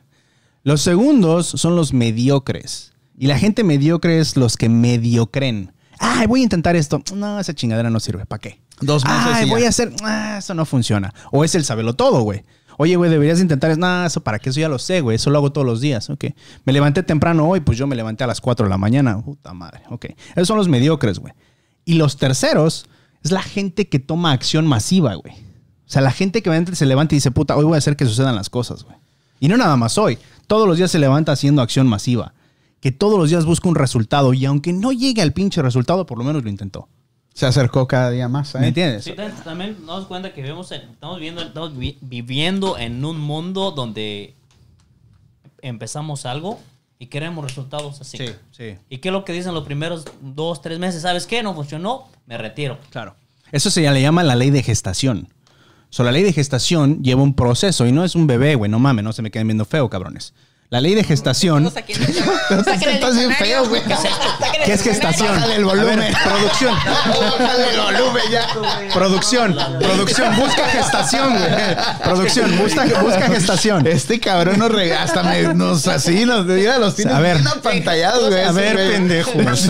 Los 0.63 0.83
segundos 0.83 1.47
son 1.49 1.75
los 1.77 1.93
mediocres. 1.93 2.90
Y 3.21 3.27
la 3.27 3.39
gente 3.39 3.65
mediocre 3.65 4.19
es 4.19 4.39
los 4.39 4.57
que 4.57 4.71
mediocren. 4.71 5.75
Ay, 5.99 6.27
voy 6.27 6.41
a 6.41 6.45
intentar 6.45 6.75
esto. 6.75 7.03
No, 7.15 7.39
esa 7.39 7.55
chingadera 7.55 7.91
no 7.91 8.01
sirve. 8.01 8.25
¿Para 8.25 8.41
qué? 8.41 8.63
Dos 8.81 9.05
meses 9.05 9.21
Ay, 9.27 9.45
y 9.45 9.47
ya. 9.47 9.53
voy 9.53 9.65
a 9.65 9.69
hacer. 9.69 9.93
Ah, 10.03 10.37
eso 10.39 10.55
no 10.55 10.65
funciona. 10.65 11.13
O 11.31 11.45
es 11.45 11.55
el 11.55 11.63
sabelo 11.67 11.93
todo, 11.93 12.23
güey. 12.23 12.45
Oye, 12.79 12.97
güey, 12.97 13.11
deberías 13.11 13.39
intentar. 13.39 13.77
No, 13.77 14.07
eso 14.07 14.23
para 14.23 14.39
qué, 14.39 14.49
eso 14.49 14.59
ya 14.59 14.71
lo 14.71 14.79
sé, 14.79 15.03
güey. 15.03 15.17
Eso 15.17 15.29
lo 15.29 15.37
hago 15.37 15.53
todos 15.53 15.67
los 15.67 15.83
días. 15.83 16.09
Ok. 16.09 16.29
Me 16.65 16.73
levanté 16.73 17.03
temprano 17.03 17.47
hoy, 17.47 17.61
pues 17.61 17.77
yo 17.77 17.87
me 17.87 17.95
levanté 17.95 18.25
a 18.25 18.27
las 18.27 18.41
4 18.41 18.65
de 18.65 18.71
la 18.71 18.79
mañana. 18.79 19.21
Puta 19.21 19.53
madre. 19.53 19.83
Ok. 19.91 20.07
Esos 20.35 20.49
son 20.49 20.57
los 20.57 20.69
mediocres, 20.69 21.19
güey. 21.19 21.35
Y 21.85 21.97
los 21.97 22.17
terceros 22.17 22.87
es 23.23 23.33
la 23.33 23.43
gente 23.43 23.91
que 23.91 23.99
toma 23.99 24.33
acción 24.33 24.67
masiva, 24.67 25.13
güey. 25.17 25.35
O 25.35 25.93
sea, 25.93 26.01
la 26.01 26.11
gente 26.11 26.43
que 26.43 26.75
se 26.75 26.87
levanta 26.87 27.15
y 27.15 27.19
dice, 27.19 27.33
puta, 27.33 27.55
hoy 27.55 27.67
voy 27.67 27.75
a 27.75 27.79
hacer 27.79 27.97
que 27.97 28.07
sucedan 28.07 28.35
las 28.35 28.49
cosas, 28.49 28.83
güey. 28.83 28.97
Y 29.41 29.49
no 29.49 29.59
nada 29.59 29.77
más 29.77 29.99
hoy. 29.99 30.17
Todos 30.47 30.67
los 30.67 30.79
días 30.79 30.91
se 30.91 30.99
levanta 30.99 31.33
haciendo 31.33 31.61
acción 31.61 31.87
masiva. 31.87 32.33
Que 32.81 32.93
todos 32.93 33.19
los 33.19 33.29
días 33.31 33.45
busca 33.45 33.69
un 33.69 33.75
resultado. 33.75 34.33
Y 34.35 34.45
aunque 34.47 34.73
no 34.73 34.93
llegue 34.93 35.23
al 35.23 35.33
pinche 35.33 35.61
resultado, 35.63 36.07
por 36.07 36.19
lo 36.19 36.25
menos 36.25 36.43
lo 36.43 36.49
intentó. 36.51 36.89
Se 37.35 37.47
acercó 37.47 37.87
cada 37.87 38.11
día 38.11 38.29
más. 38.29 38.55
¿eh? 38.55 38.59
¿Me 38.59 38.69
entiendes? 38.69 39.05
Sí, 39.05 39.13
también- 39.45 39.77
nos 39.81 39.87
damos 39.87 40.07
cuenta 40.07 40.33
que 40.35 40.41
estamos, 40.43 41.17
viviendo, 41.17 41.43
estamos 41.43 41.77
vi- 41.77 41.97
viviendo 42.01 42.77
en 42.79 43.05
un 43.05 43.21
mundo 43.21 43.71
donde 43.71 44.35
empezamos 45.63 46.27
algo 46.27 46.59
y 46.99 47.07
queremos 47.07 47.45
resultados 47.45 48.01
así. 48.01 48.19
sí. 48.51 48.75
¿Y 48.89 48.99
qué 48.99 49.09
es 49.09 49.13
lo 49.13 49.25
que 49.25 49.33
dicen 49.33 49.55
los 49.55 49.65
primeros 49.65 50.05
dos, 50.21 50.61
tres 50.61 50.79
meses? 50.79 51.03
¿Sabes 51.03 51.27
qué? 51.27 51.43
No 51.43 51.55
funcionó, 51.55 52.09
me 52.27 52.37
retiro. 52.37 52.79
Claro. 52.91 53.15
Eso 53.53 53.71
se 53.71 53.81
le 53.91 54.03
llama 54.03 54.23
la 54.23 54.37
ley 54.37 54.51
de 54.51 54.63
gestación. 54.63 55.29
O 55.91 55.93
sea, 55.93 56.05
la 56.05 56.13
ley 56.13 56.23
de 56.23 56.33
gestación 56.33 57.03
lleva 57.03 57.23
un 57.23 57.35
proceso 57.35 57.87
y 57.87 57.93
no 57.93 58.05
es 58.05 58.15
un 58.15 58.27
bebé, 58.27 58.55
güey, 58.55 58.71
no 58.71 58.79
mames, 58.79 59.05
no 59.05 59.13
se 59.13 59.23
me 59.23 59.31
queden 59.31 59.49
viendo 59.49 59.65
feo, 59.65 59.89
cabrones. 59.91 60.35
La 60.71 60.81
ley 60.81 60.95
de 60.95 61.03
gestación. 61.03 61.69
Saquen 61.75 62.01
el- 62.01 62.15
saquen 62.65 62.89
el 62.91 62.95
Estás 62.95 63.17
bien 63.17 63.35
feo, 63.35 63.67
güey. 63.69 63.83
¿Qué 64.65 64.73
es 64.75 64.83
gestación? 64.85 65.35
Bájale 65.35 65.57
el 65.57 65.65
volumen. 65.65 65.99
Ver, 65.99 66.15
producción. 66.23 66.77
Bájale 67.41 67.71
el 67.75 67.81
volumen 67.81 68.23
ya. 68.31 68.47
Producción. 68.95 69.59
Producción. 69.81 70.37
Busca 70.37 70.65
gestación, 70.69 71.37
güey. 71.37 71.51
Producción. 72.05 72.57
Busca, 72.57 72.85
busca 73.03 73.23
gestación. 73.23 73.85
Este 73.89 74.21
cabrón 74.21 74.61
nos 74.61 74.71
rega, 74.71 75.03
hasta 75.03 75.25
me, 75.25 75.43
nos 75.55 75.89
así, 75.89 76.25
nos 76.25 76.47
mira, 76.47 76.79
los 76.79 76.95
tiene 76.95 77.15
A 77.15 77.19
ver. 77.19 77.39
bien 77.39 77.49
apantallados, 77.49 78.29
güey. 78.31 78.45
A 78.45 78.53
ver, 78.53 78.75
güey. 78.75 78.93
pendejos. 78.93 79.35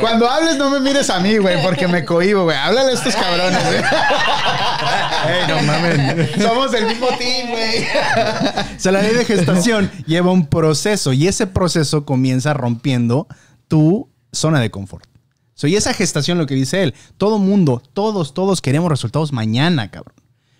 Cuando 0.00 0.30
hables 0.30 0.56
no 0.56 0.70
me 0.70 0.78
mires 0.78 1.10
a 1.10 1.18
mí, 1.18 1.36
güey, 1.38 1.60
porque 1.64 1.88
me 1.88 2.04
cohibo, 2.04 2.44
güey. 2.44 2.56
Háblale 2.56 2.92
a 2.92 2.94
estos 2.94 3.16
cabrones, 3.16 3.58
güey. 3.64 3.78
Ey, 3.78 5.48
no 5.48 5.62
mames. 5.62 6.30
Somos 6.40 6.70
del 6.70 6.86
mismo 6.86 7.08
team, 7.18 7.48
güey. 7.50 7.82
O 7.82 8.78
sea, 8.80 8.92
la 8.92 9.02
ley 9.02 9.14
de 9.14 9.24
gestación 9.24 9.63
lleva 10.06 10.30
un 10.30 10.46
proceso 10.46 11.12
y 11.12 11.26
ese 11.26 11.46
proceso 11.46 12.04
comienza 12.04 12.54
rompiendo 12.54 13.26
tu 13.68 14.08
zona 14.32 14.60
de 14.60 14.70
confort. 14.70 15.06
So, 15.54 15.68
y 15.68 15.76
esa 15.76 15.94
gestación, 15.94 16.38
lo 16.38 16.46
que 16.46 16.54
dice 16.54 16.82
él, 16.82 16.94
todo 17.16 17.38
mundo, 17.38 17.80
todos, 17.92 18.34
todos 18.34 18.60
queremos 18.60 18.90
resultados 18.90 19.32
mañana, 19.32 19.90
cabrón. 19.90 20.16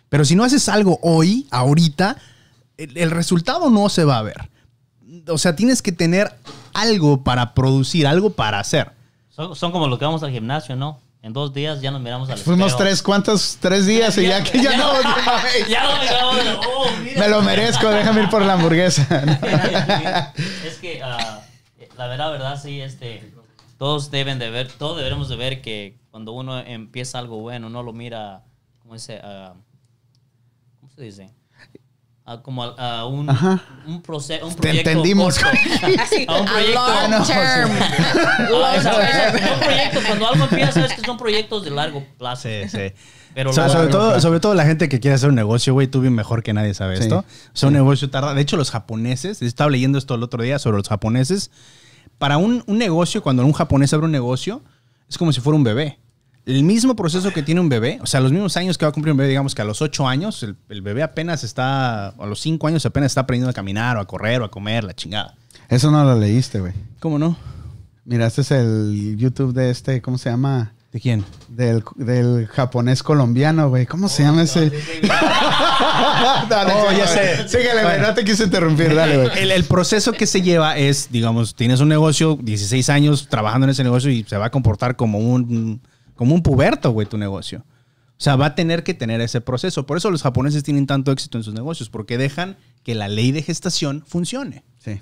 Pero 0.08 0.24
si 0.24 0.36
no 0.36 0.44
haces 0.44 0.68
algo 0.68 1.00
hoy, 1.02 1.48
ahorita, 1.50 2.16
el, 2.76 3.10
resultado 3.10 3.70
no 3.70 3.88
se 3.88 4.04
va 4.04 4.18
a 4.18 4.22
ver. 4.22 4.50
O 5.28 5.38
sea, 5.38 5.56
tienes 5.56 5.82
que 5.82 5.90
tener 5.90 6.32
algo 6.72 7.24
para 7.24 7.54
producir, 7.54 8.06
algo 8.06 8.30
para 8.30 8.60
hacer. 8.60 8.92
Son, 9.30 9.56
son 9.56 9.72
como 9.72 9.88
los 9.88 9.98
que 9.98 10.04
vamos 10.04 10.22
al 10.22 10.30
gimnasio, 10.30 10.76
¿no? 10.76 11.00
En 11.24 11.32
dos 11.32 11.54
días 11.54 11.80
ya 11.80 11.90
nos 11.90 12.02
miramos 12.02 12.28
al 12.28 12.36
Fuimos 12.36 12.66
espejo. 12.66 12.84
tres, 12.84 13.02
¿cuántos? 13.02 13.56
Tres 13.58 13.86
días 13.86 14.18
y 14.18 14.24
ya 14.24 14.44
que 14.44 14.62
ya, 14.62 14.76
no. 14.76 14.92
Ya 15.70 15.82
no 15.82 15.98
miramos. 16.02 16.66
Oh, 16.68 16.90
mira. 17.02 17.18
Me 17.18 17.28
lo 17.28 17.40
merezco, 17.40 17.88
déjame 17.88 18.24
ir 18.24 18.28
por 18.28 18.42
la 18.42 18.52
hamburguesa. 18.52 19.08
es 20.66 20.76
que 20.82 21.00
ah, 21.02 21.40
la 21.96 22.08
verdad, 22.08 22.30
verdad, 22.30 22.60
sí, 22.62 22.78
este, 22.78 23.32
todos 23.78 24.10
deben 24.10 24.38
de 24.38 24.50
ver, 24.50 24.70
todos 24.70 24.98
deberemos 24.98 25.30
de 25.30 25.36
ver 25.36 25.62
que 25.62 25.96
cuando 26.10 26.32
uno 26.32 26.58
empieza 26.58 27.20
algo 27.20 27.38
bueno, 27.38 27.68
uno 27.68 27.82
lo 27.82 27.94
mira, 27.94 28.42
¿cómo 28.80 28.92
dice? 28.92 29.18
Ah, 29.24 29.54
¿Cómo 30.78 30.92
se 30.92 31.00
dice? 31.04 31.30
Ah, 32.26 32.40
como 32.42 32.64
a, 32.64 33.00
a 33.00 33.06
un, 33.06 33.28
un, 33.28 34.02
proce- 34.02 34.42
un 34.42 34.48
Te 34.54 34.62
proyecto 34.62 34.90
entendimos. 34.90 35.38
corto. 35.38 35.58
Así, 36.02 36.24
A 36.26 36.40
un 36.40 36.48
a 36.48 36.52
proyecto. 36.52 36.80
long 36.80 37.10
no, 37.10 37.26
term. 37.26 37.70
Ah, 37.78 38.48
Long 38.50 38.82
son 38.82 39.60
proyectos, 39.60 40.04
cuando 40.06 40.28
algo 40.30 40.44
empieza, 40.44 40.72
sabes 40.72 40.94
que 40.94 41.02
son 41.02 41.16
proyectos 41.18 41.64
de 41.64 41.70
largo 41.70 42.02
plazo. 42.16 42.48
Pero 43.34 43.50
O 43.50 43.52
sea, 43.52 43.68
sobre, 43.68 43.88
todo, 43.88 44.18
sobre 44.20 44.40
todo 44.40 44.54
la 44.54 44.64
gente 44.64 44.88
que 44.88 45.00
quiere 45.00 45.16
hacer 45.16 45.28
un 45.28 45.34
negocio, 45.34 45.74
güey, 45.74 45.86
tú 45.88 46.00
bien 46.00 46.14
mejor 46.14 46.42
que 46.42 46.54
nadie 46.54 46.72
sabe 46.72 46.96
Sí. 46.96 47.02
esto. 47.02 47.18
O 47.18 47.56
sea, 47.56 47.66
un 47.66 47.74
negocio 47.74 48.08
tarda. 48.08 48.32
De 48.32 48.40
hecho, 48.40 48.56
los 48.56 48.70
japoneses, 48.70 49.42
estaba 49.42 49.68
leyendo 49.70 49.98
esto 49.98 50.14
el 50.14 50.22
otro 50.22 50.42
día 50.42 50.58
sobre 50.58 50.78
los 50.78 50.88
japoneses. 50.88 51.50
Para 52.18 52.38
un, 52.38 52.62
un 52.66 52.78
negocio, 52.78 53.22
cuando 53.22 53.44
un 53.44 53.52
japonés 53.52 53.92
abre 53.92 54.06
un 54.06 54.12
negocio, 54.12 54.62
es 55.10 55.18
como 55.18 55.32
si 55.32 55.40
fuera 55.42 55.56
un 55.56 55.64
bebé. 55.64 55.98
El 56.46 56.62
mismo 56.62 56.94
proceso 56.94 57.32
que 57.32 57.42
tiene 57.42 57.60
un 57.60 57.70
bebé, 57.70 57.98
o 58.02 58.06
sea, 58.06 58.20
los 58.20 58.30
mismos 58.30 58.56
años 58.58 58.76
que 58.76 58.84
va 58.84 58.90
a 58.90 58.92
cumplir 58.92 59.12
un 59.12 59.16
bebé, 59.18 59.30
digamos 59.30 59.54
que 59.54 59.62
a 59.62 59.64
los 59.64 59.80
8 59.80 60.06
años, 60.06 60.42
el, 60.42 60.56
el 60.68 60.82
bebé 60.82 61.02
apenas 61.02 61.42
está, 61.42 62.08
a 62.08 62.26
los 62.26 62.40
5 62.40 62.66
años 62.66 62.84
apenas 62.84 63.12
está 63.12 63.22
aprendiendo 63.22 63.50
a 63.50 63.54
caminar 63.54 63.96
o 63.96 64.00
a 64.00 64.06
correr 64.06 64.42
o 64.42 64.44
a 64.44 64.50
comer, 64.50 64.84
la 64.84 64.94
chingada. 64.94 65.34
Eso 65.70 65.90
no 65.90 66.04
lo 66.04 66.18
leíste, 66.18 66.60
güey. 66.60 66.74
¿Cómo 67.00 67.18
no? 67.18 67.36
Mira, 68.04 68.26
este 68.26 68.42
es 68.42 68.50
el 68.50 69.16
YouTube 69.18 69.54
de 69.54 69.70
este, 69.70 70.02
¿cómo 70.02 70.18
se 70.18 70.28
llama? 70.28 70.72
¿De 70.92 71.00
quién? 71.00 71.24
Del, 71.48 71.82
del 71.96 72.46
japonés 72.46 73.02
colombiano, 73.02 73.68
güey. 73.70 73.86
¿Cómo 73.86 74.08
se 74.08 74.22
llama 74.22 74.42
ese? 74.42 74.70
Dale, 76.48 76.72
Oh, 76.72 76.92
ya 76.92 77.06
sé. 77.06 77.48
Síguele, 77.48 77.72
güey. 77.82 77.84
Bueno. 77.84 78.08
No 78.08 78.14
te 78.14 78.24
quise 78.24 78.44
interrumpir. 78.44 78.94
Dale, 78.94 79.16
güey. 79.16 79.38
El, 79.38 79.50
el 79.50 79.64
proceso 79.64 80.12
que 80.12 80.26
se 80.26 80.42
lleva 80.42 80.76
es, 80.76 81.08
digamos, 81.10 81.54
tienes 81.54 81.80
un 81.80 81.88
negocio, 81.88 82.38
16 82.40 82.88
años 82.90 83.26
trabajando 83.28 83.64
en 83.64 83.70
ese 83.70 83.82
negocio 83.82 84.10
y 84.10 84.22
se 84.24 84.36
va 84.36 84.46
a 84.46 84.50
comportar 84.50 84.94
como 84.96 85.18
un, 85.18 85.80
como 86.14 86.34
un 86.34 86.42
puberto, 86.42 86.90
güey, 86.90 87.06
tu 87.06 87.18
negocio. 87.18 87.64
O 88.16 88.22
sea, 88.24 88.36
va 88.36 88.46
a 88.46 88.54
tener 88.54 88.84
que 88.84 88.94
tener 88.94 89.20
ese 89.20 89.40
proceso. 89.40 89.86
Por 89.86 89.96
eso 89.96 90.10
los 90.10 90.22
japoneses 90.22 90.62
tienen 90.62 90.86
tanto 90.86 91.10
éxito 91.12 91.36
en 91.38 91.44
sus 91.44 91.52
negocios, 91.54 91.88
porque 91.90 92.16
dejan 92.18 92.56
que 92.84 92.94
la 92.94 93.08
ley 93.08 93.32
de 93.32 93.42
gestación 93.42 94.04
funcione. 94.06 94.62
Sí. 94.78 95.00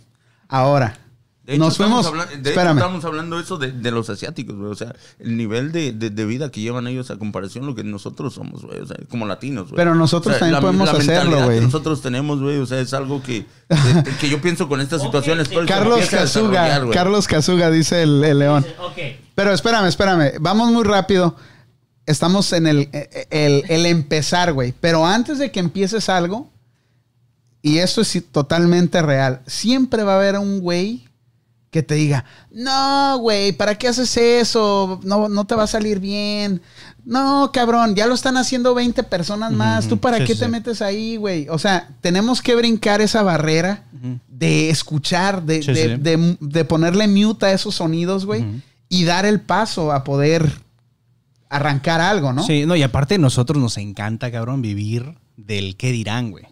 Ahora, 0.48 0.98
De 1.44 1.54
hecho, 1.54 1.64
nos 1.64 1.72
estamos 1.74 2.06
fuimos. 2.06 2.24
habla- 2.26 2.36
de 2.42 2.50
hecho, 2.50 2.60
estamos 2.70 3.04
hablando 3.04 3.38
eso 3.38 3.58
de, 3.58 3.70
de 3.72 3.90
los 3.90 4.08
asiáticos, 4.08 4.56
güey. 4.56 4.70
O 4.70 4.74
sea, 4.74 4.94
el 5.18 5.36
nivel 5.36 5.72
de, 5.72 5.92
de- 5.92 6.08
de 6.10 6.24
vida 6.24 6.50
que 6.50 6.60
llevan 6.62 6.86
ellos 6.86 7.10
a 7.10 7.16
comparación 7.18 7.64
a 7.64 7.66
lo 7.66 7.74
que 7.74 7.84
nosotros 7.84 8.32
somos, 8.34 8.64
güey. 8.64 8.78
O 8.80 8.86
sea, 8.86 8.96
como 9.10 9.26
latinos, 9.26 9.64
güey. 9.68 9.76
Pero 9.76 9.94
nosotros 9.94 10.38
también 10.38 10.60
podemos 10.60 10.88
hacerlo, 10.88 11.12
mentalidad 11.12 11.44
güey. 11.44 11.58
que 11.58 11.64
nosotros 11.66 12.00
tenemos, 12.00 12.40
güey. 12.40 12.58
O 12.58 12.66
sea, 12.66 12.80
es 12.80 12.94
algo 12.94 13.22
que, 13.22 13.44
que, 13.68 14.10
que 14.20 14.28
yo 14.30 14.40
pienso 14.40 14.68
con 14.68 14.80
estas 14.80 15.02
situaciones. 15.02 15.48
Carlos 15.66 16.08
Kazuga. 16.08 16.88
Carlos 16.92 17.26
Kazuga, 17.28 17.70
dice 17.70 18.02
el, 18.02 18.24
el 18.24 18.38
león. 18.38 18.64
Ok. 18.82 18.98
Pero 19.34 19.52
espérame, 19.52 19.86
espérame. 19.86 20.32
Vamos 20.40 20.70
muy 20.72 20.84
rápido. 20.84 21.36
estamos 22.06 22.52
en 22.52 22.66
el, 22.66 22.88
el, 23.30 23.64
el 23.68 23.86
empezar, 23.86 24.52
güey. 24.52 24.74
Pero 24.80 25.06
antes 25.06 25.38
de 25.38 25.50
que 25.50 25.60
empieces 25.60 26.08
algo, 26.08 26.50
y 27.62 27.78
esto 27.78 28.00
es 28.00 28.22
totalmente 28.32 29.00
real, 29.02 29.40
siempre 29.46 30.02
va 30.02 30.14
a 30.14 30.16
haber 30.16 30.36
un 30.38 30.60
güey 30.60 31.04
que 31.70 31.82
te 31.82 31.94
diga, 31.94 32.24
no, 32.50 33.16
güey, 33.20 33.52
¿para 33.52 33.76
qué 33.78 33.88
haces 33.88 34.14
eso? 34.18 35.00
No, 35.04 35.28
no 35.30 35.46
te 35.46 35.54
va 35.54 35.62
a 35.62 35.66
salir 35.68 36.00
bien. 36.00 36.60
No, 37.04 37.50
cabrón, 37.52 37.94
ya 37.94 38.06
lo 38.06 38.14
están 38.14 38.36
haciendo 38.36 38.74
20 38.74 39.02
personas 39.04 39.52
más. 39.52 39.88
¿Tú 39.88 39.98
para 39.98 40.18
Sí, 40.18 40.24
qué 40.24 40.34
sí, 40.34 40.40
te 40.40 40.48
metes 40.48 40.82
ahí, 40.82 41.16
güey? 41.16 41.48
O 41.48 41.58
sea, 41.58 41.88
tenemos 42.02 42.42
que 42.42 42.54
brincar 42.56 43.00
esa 43.00 43.22
barrera 43.22 43.84
de 44.28 44.68
escuchar, 44.68 45.42
de, 45.44 45.62
Sí, 45.62 45.72
de- 45.72 45.96
de- 45.96 46.36
de 46.40 46.64
ponerle 46.66 47.08
mute 47.08 47.46
a 47.46 47.52
esos 47.52 47.76
sonidos, 47.76 48.26
güey, 48.26 48.44
y 48.92 49.04
dar 49.04 49.24
el 49.24 49.40
paso 49.40 49.90
a 49.90 50.04
poder 50.04 50.52
arrancar 51.48 52.00
algo, 52.00 52.32
¿no? 52.32 52.42
Sí, 52.44 52.66
no, 52.66 52.76
y 52.76 52.82
aparte 52.82 53.18
nosotros 53.18 53.60
nos 53.60 53.78
encanta, 53.78 54.30
cabrón, 54.30 54.60
vivir 54.62 55.14
del 55.36 55.76
qué 55.76 55.92
dirán, 55.92 56.30
güey. 56.30 56.44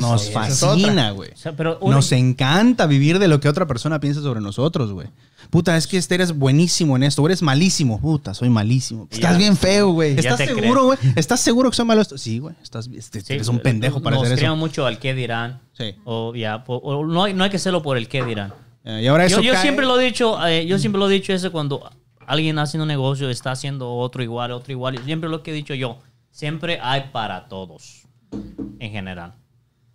Nos 0.00 0.30
fascina, 0.30 1.12
güey. 1.12 1.30
O 1.32 1.36
sea, 1.36 1.54
pero 1.56 1.78
una- 1.80 1.96
Nos 1.96 2.10
encanta 2.12 2.86
vivir 2.86 3.18
de 3.20 3.28
lo 3.28 3.38
que 3.40 3.48
otra 3.48 3.66
persona 3.66 4.00
piensa 4.00 4.20
sobre 4.20 4.40
nosotros, 4.40 4.92
güey. 4.92 5.08
Puta, 5.48 5.76
es 5.76 5.86
que 5.86 5.96
este 5.96 6.16
eres 6.16 6.32
buenísimo 6.36 6.96
en 6.96 7.04
esto, 7.04 7.22
o 7.22 7.26
eres 7.26 7.40
malísimo. 7.40 8.00
Puta, 8.00 8.34
soy 8.34 8.50
malísimo. 8.50 9.06
Estás 9.10 9.38
bien 9.38 9.56
feo, 9.56 9.90
güey. 9.92 10.18
¿Estás 10.18 10.38
seguro, 10.38 10.84
güey? 10.86 10.98
¿Estás 11.16 11.40
seguro 11.40 11.70
que 11.70 11.76
soy 11.76 11.86
malo 11.86 12.02
esto? 12.02 12.18
Sí, 12.18 12.40
güey. 12.40 12.56
Estás, 12.62 12.88
este, 12.92 13.20
Sí, 13.20 13.32
eres 13.34 13.48
un 13.48 13.60
pendejo 13.60 14.02
para 14.02 14.16
nos 14.16 14.26
hacer 14.26 14.38
eso. 14.44 14.56
mucho 14.56 14.86
al 14.86 14.98
qué 14.98 15.14
dirán. 15.14 15.60
Sí. 15.72 15.94
O 16.04 16.34
ya, 16.34 16.62
o 16.66 17.06
no, 17.06 17.24
hay, 17.24 17.32
no 17.34 17.44
hay 17.44 17.50
que 17.50 17.56
hacerlo 17.56 17.80
por 17.82 17.96
el 17.96 18.06
qué 18.08 18.24
dirán. 18.24 18.52
Eh, 18.84 19.02
y 19.02 19.06
ahora 19.06 19.26
eso 19.26 19.40
Yo, 19.40 19.52
yo 19.52 19.60
siempre 19.60 19.86
lo 19.86 19.98
he 20.00 20.04
dicho, 20.04 20.46
eh, 20.46 20.66
yo 20.66 20.78
siempre 20.78 20.98
lo 20.98 21.10
he 21.10 21.12
dicho 21.12 21.32
eso 21.32 21.52
cuando 21.52 21.90
alguien 22.26 22.58
haciendo 22.58 22.84
un 22.84 22.88
negocio 22.88 23.28
está 23.28 23.50
haciendo 23.50 23.92
otro 23.94 24.22
igual, 24.22 24.52
otro 24.52 24.72
igual. 24.72 24.98
Siempre 25.04 25.28
lo 25.28 25.42
que 25.42 25.50
he 25.50 25.54
dicho 25.54 25.74
yo, 25.74 25.98
siempre 26.30 26.78
hay 26.80 27.10
para 27.12 27.48
todos, 27.48 28.06
en 28.78 28.90
general. 28.90 29.34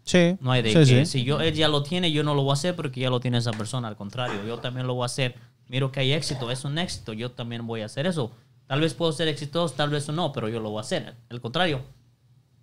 Sí. 0.04 0.38
No 0.40 0.52
hay 0.52 0.62
de 0.62 0.70
sí, 0.70 0.76
que 0.76 0.86
sí. 0.86 1.06
si 1.06 1.24
yo 1.24 1.42
él 1.42 1.54
ya 1.56 1.68
lo 1.68 1.82
tiene, 1.82 2.12
yo 2.12 2.24
no 2.24 2.36
lo 2.36 2.44
voy 2.44 2.52
a 2.52 2.54
hacer 2.54 2.76
porque 2.76 3.00
ya 3.00 3.10
lo 3.10 3.20
tiene 3.20 3.40
esa 3.40 3.52
persona. 3.52 3.88
Al 3.88 3.96
contrario, 3.96 4.46
yo 4.46 4.60
también 4.60 4.86
lo 4.86 4.94
voy 4.94 5.04
a 5.04 5.08
hacer. 5.08 5.36
Miro 5.68 5.92
que 5.92 6.02
hay 6.02 6.12
éxito, 6.12 6.52
es 6.52 6.64
un 6.64 6.78
éxito, 6.78 7.14
yo 7.14 7.32
también 7.32 7.66
voy 7.66 7.82
a 7.82 7.86
hacer 7.86 8.06
eso. 8.06 8.32
Tal 8.68 8.82
vez 8.82 8.94
puedo 8.94 9.12
ser 9.12 9.28
exitoso, 9.28 9.74
tal 9.74 9.90
vez 9.90 10.08
no, 10.10 10.32
pero 10.32 10.48
yo 10.48 10.60
lo 10.60 10.70
voy 10.70 10.80
a 10.80 10.82
hacer. 10.82 11.16
Al 11.30 11.42
contrario, 11.42 11.82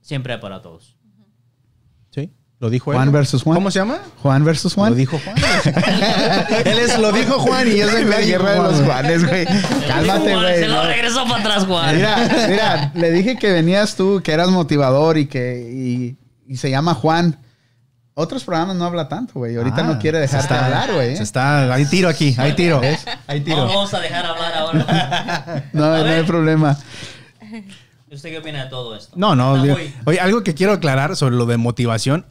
siempre 0.01 0.35
hay 0.35 0.41
para 0.41 0.63
todos. 0.63 0.97
Lo 2.63 2.71
dijo 2.71 2.93
Juan 2.93 3.09
él. 3.09 3.11
versus 3.13 3.43
Juan. 3.43 3.57
¿Cómo 3.57 3.73
se 3.73 3.81
llama? 3.81 3.99
Juan 4.23 4.45
versus 4.45 4.73
Juan. 4.75 4.91
Lo 4.91 4.97
dijo 4.97 5.19
Juan. 5.19 5.37
él 6.65 6.79
es 6.79 6.97
lo 6.97 7.11
dijo 7.11 7.41
Juan 7.41 7.67
y 7.67 7.81
es 7.81 7.93
de 7.93 8.05
la 8.05 8.21
guerra 8.21 8.53
de 8.53 8.59
los 8.63 8.81
Juanes, 8.83 9.27
güey. 9.29 9.45
Cálmate, 9.89 10.31
Juan, 10.31 10.43
güey. 10.43 10.59
Se 10.61 10.69
lo 10.69 10.87
regresó 10.87 11.25
para 11.25 11.41
atrás, 11.41 11.67
Juan. 11.67 11.97
Mira, 11.97 12.31
mira, 12.49 12.93
le 12.95 13.11
dije 13.11 13.37
que 13.37 13.51
venías 13.51 13.97
tú, 13.97 14.21
que 14.23 14.31
eras 14.31 14.49
motivador 14.51 15.19
y 15.19 15.27
que 15.27 15.69
y, 15.73 16.17
y 16.47 16.57
se 16.57 16.71
llama 16.71 16.95
Juan. 16.95 17.37
Otros 18.15 18.45
programas 18.45 18.77
no 18.77 18.85
habla 18.85 19.09
tanto, 19.09 19.33
güey. 19.41 19.57
Ahorita 19.57 19.79
Ah, 19.81 19.95
no 19.95 19.99
quiere 19.99 20.23
está- 20.23 20.65
hablar, 20.67 20.93
güey. 20.93 21.17
Se 21.17 21.25
está, 21.25 21.75
hay 21.75 21.85
tiro 21.87 22.09
aquí, 22.09 22.33
hay 22.39 22.53
tiro. 22.53 22.81
Hay 23.27 23.41
tiro. 23.41 23.57
No, 23.57 23.67
vamos 23.67 23.93
a 23.93 23.99
dejar 23.99 24.25
hablar 24.25 24.55
ahora. 24.55 25.65
No, 25.73 25.85
A 25.93 25.99
no 25.99 26.05
hay 26.05 26.23
problema. 26.23 26.79
¿Usted 28.11 28.29
qué 28.31 28.39
opina 28.39 28.65
de 28.65 28.71
todo 28.71 28.95
esto? 28.95 29.15
No, 29.17 29.35
no. 29.35 29.61
Digo- 29.63 29.75
muy- 29.77 29.93
Oye, 30.05 30.21
algo 30.21 30.45
que 30.45 30.55
quiero 30.55 30.75
aclarar 30.75 31.17
sobre 31.17 31.35
lo 31.35 31.47
de 31.47 31.57
motivación, 31.57 32.27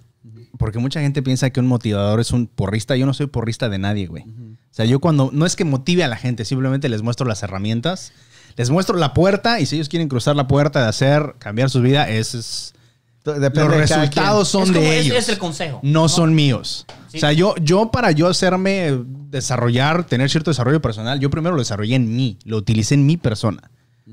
porque 0.62 0.80
mucha 0.80 1.02
gente 1.02 1.21
piensa 1.21 1.50
que 1.50 1.60
un 1.60 1.67
motivador 1.67 2.19
es 2.21 2.32
un 2.32 2.47
porrista. 2.47 2.95
Yo 2.95 3.06
no 3.06 3.13
soy 3.13 3.26
porrista 3.28 3.67
de 3.67 3.80
nadie, 3.80 4.06
güey. 4.08 4.24
O 4.24 4.74
sea, 4.74 4.86
yo 4.86 5.00
cuando 5.00 5.30
no 5.34 5.45
es 5.45 5.56
que 5.58 5.65
motive 5.65 6.04
a 6.04 6.08
la 6.08 6.15
gente, 6.15 6.45
simplemente 6.45 6.88
les 6.88 7.02
muestro 7.02 7.26
las 7.28 7.43
herramientas, 7.43 8.13
les 8.56 8.69
muestro 8.69 8.95
la 8.97 9.13
puerta 9.13 9.60
y 9.60 9.65
si 9.65 9.76
ellos 9.76 9.89
quieren 9.89 10.08
cruzar 10.08 10.36
la 10.36 10.47
puerta 10.47 10.82
de 10.84 10.88
hacer 10.88 11.36
cambiar 11.39 11.69
su 11.69 11.82
vida, 11.82 12.08
ese 12.10 12.38
es 12.39 12.74
Depende 13.24 13.65
los 13.69 13.89
resultados 13.89 14.47
son 14.47 14.63
Es 14.63 14.67
como- 14.69 14.82
de 14.82 15.00
es- 15.00 15.06
ellos. 15.06 15.17
es 15.17 15.30
el 15.30 15.38
consejo, 15.38 15.80
No, 15.84 16.02
¿no? 16.04 16.10
son 16.10 16.34
míos. 16.34 16.86
Sí. 17.10 17.17
O 17.17 17.19
sea, 17.19 17.32
yo, 17.34 17.54
yo 17.62 17.91
para 17.91 18.12
yo 18.12 18.28
hacerme 18.28 18.97
desarrollar, 19.30 20.06
tener 20.06 20.30
cierto 20.30 20.50
desarrollo 20.52 20.82
personal, 20.82 21.19
yo 21.19 21.30
primero 21.30 21.56
lo 21.56 21.62
desarrollé 21.62 21.95
en 21.95 22.15
mí, 22.15 22.38
lo 22.45 22.58
utilicé 22.58 22.95
en 22.95 23.06
mi 23.06 23.17
persona. 23.17 23.69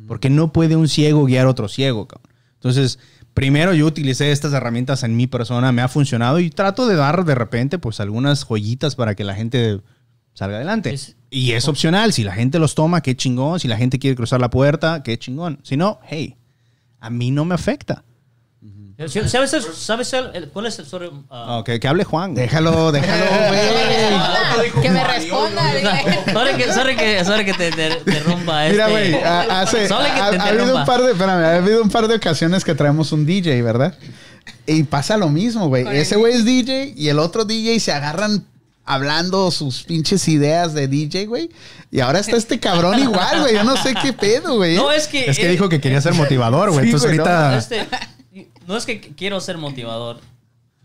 Porque 0.07 0.29
no 0.31 0.53
puede 0.53 0.77
un 0.77 0.89
ciego 0.89 1.25
guiar 1.25 1.47
a 1.47 1.51
otro 1.51 1.69
ciego, 1.69 2.07
cabrón. 2.07 2.31
Entonces, 2.55 2.99
primero 3.39 3.73
yo 3.73 3.87
utilicé 3.87 4.33
estas 4.33 4.53
herramientas 4.53 5.05
en 5.05 5.17
mi 5.17 5.27
persona, 5.29 5.71
me 5.71 5.81
ha 5.83 5.89
funcionado 5.89 6.41
y 6.41 6.51
trato 6.51 6.87
de 6.89 6.97
dar 6.97 7.25
de 7.25 7.35
repente 7.37 7.79
pues 7.79 8.01
algunas 8.01 8.45
joyitas 8.45 8.97
para 8.97 9.15
que 9.15 9.23
la 9.23 9.35
gente 9.35 9.81
salga 10.35 10.57
adelante. 10.57 10.93
Es- 10.93 11.17
y 11.31 11.53
es 11.53 11.69
opcional, 11.69 12.13
si 12.13 12.25
la 12.25 12.33
gente 12.33 12.59
los 12.59 12.75
toma, 12.75 13.01
qué 13.03 13.15
chingón, 13.15 13.61
si 13.61 13.69
la 13.69 13.77
gente 13.77 13.99
quiere 13.99 14.17
cruzar 14.17 14.41
la 14.41 14.51
puerta, 14.51 15.03
qué 15.03 15.19
chingón. 15.19 15.61
Si 15.63 15.77
no, 15.77 16.01
hey, 16.09 16.37
a 17.01 17.11
mí 17.11 17.31
no 17.31 17.45
me 17.45 17.55
afecta. 17.55 18.03
¿Sabes, 19.07 19.53
el- 19.53 19.63
sabes 19.63 20.13
el- 20.13 20.31
el- 20.35 20.49
cuál 20.49 20.67
es 20.67 20.77
el 20.81 20.87
sorry, 20.87 21.09
ah, 21.31 21.59
Ok, 21.59 21.71
que 21.81 21.87
hable 21.87 22.03
Juan. 22.03 22.35
Déjalo, 22.35 22.91
déjalo, 22.91 23.25
güey. 23.49 24.73
Que 24.83 24.91
me 24.91 25.05
responda. 25.05 25.63
sorry 26.33 26.55
que, 26.57 26.73
sorry 26.73 26.97
que, 26.97 27.25
sorry 27.25 27.45
que 27.45 27.55
te, 27.55 27.71
te, 27.71 27.91
te 27.97 28.21
rompa 28.21 28.67
este. 28.67 28.73
Mira, 28.75 28.89
güey, 28.89 29.15
ha- 29.15 29.61
hace, 29.61 29.87
ha, 29.93 30.27
habido 30.27 30.45
un 30.45 30.51
interrumpa. 30.57 30.85
par 30.85 31.03
de, 31.03 31.13
espérame, 31.13 31.45
ha 31.45 31.55
habido 31.57 31.83
un 31.83 31.91
par 31.91 32.09
de 32.09 32.17
ocasiones 32.17 32.65
que 32.65 32.75
traemos 32.75 33.13
un 33.13 33.25
DJ, 33.25 33.63
¿verdad? 33.63 33.95
Y 34.67 34.83
pasa 34.83 35.17
lo 35.17 35.29
mismo, 35.29 35.69
güey. 35.69 35.87
Ese 35.97 36.17
güey 36.17 36.35
es 36.35 36.45
DJ 36.45 36.95
y 36.97 37.09
el 37.09 37.19
otro 37.21 37.45
DJ 37.45 37.79
se 37.81 37.93
agarran 37.93 38.45
hablando 38.85 39.51
sus 39.53 39.85
pinches 39.85 40.27
ideas 40.29 40.75
de 40.75 40.89
DJ, 40.89 41.27
güey. 41.27 41.51
Y 41.93 42.01
ahora 42.01 42.19
está 42.19 42.37
este 42.37 42.59
cabrón 42.59 42.99
igual, 42.99 43.41
güey. 43.43 43.55
Yo 43.55 43.63
no 43.65 43.77
sé 43.77 43.95
qué 44.03 44.13
pedo, 44.13 44.57
güey. 44.57 44.75
No, 44.77 44.91
es 44.91 45.07
que. 45.07 45.31
Es 45.31 45.39
que 45.39 45.47
eh, 45.47 45.51
dijo 45.51 45.69
que 45.69 45.81
quería 45.81 46.01
ser 46.01 46.15
motivador, 46.15 46.71
güey. 46.73 46.87
Sí, 46.87 46.91
Entonces 46.93 47.17
no, 47.17 47.25
ahorita. 47.25 47.59
este, 47.59 47.87
no 48.69 48.77
es 48.77 48.87
que 48.87 49.01
quiero 49.01 49.41
ser 49.41 49.59
motivador. 49.59 50.21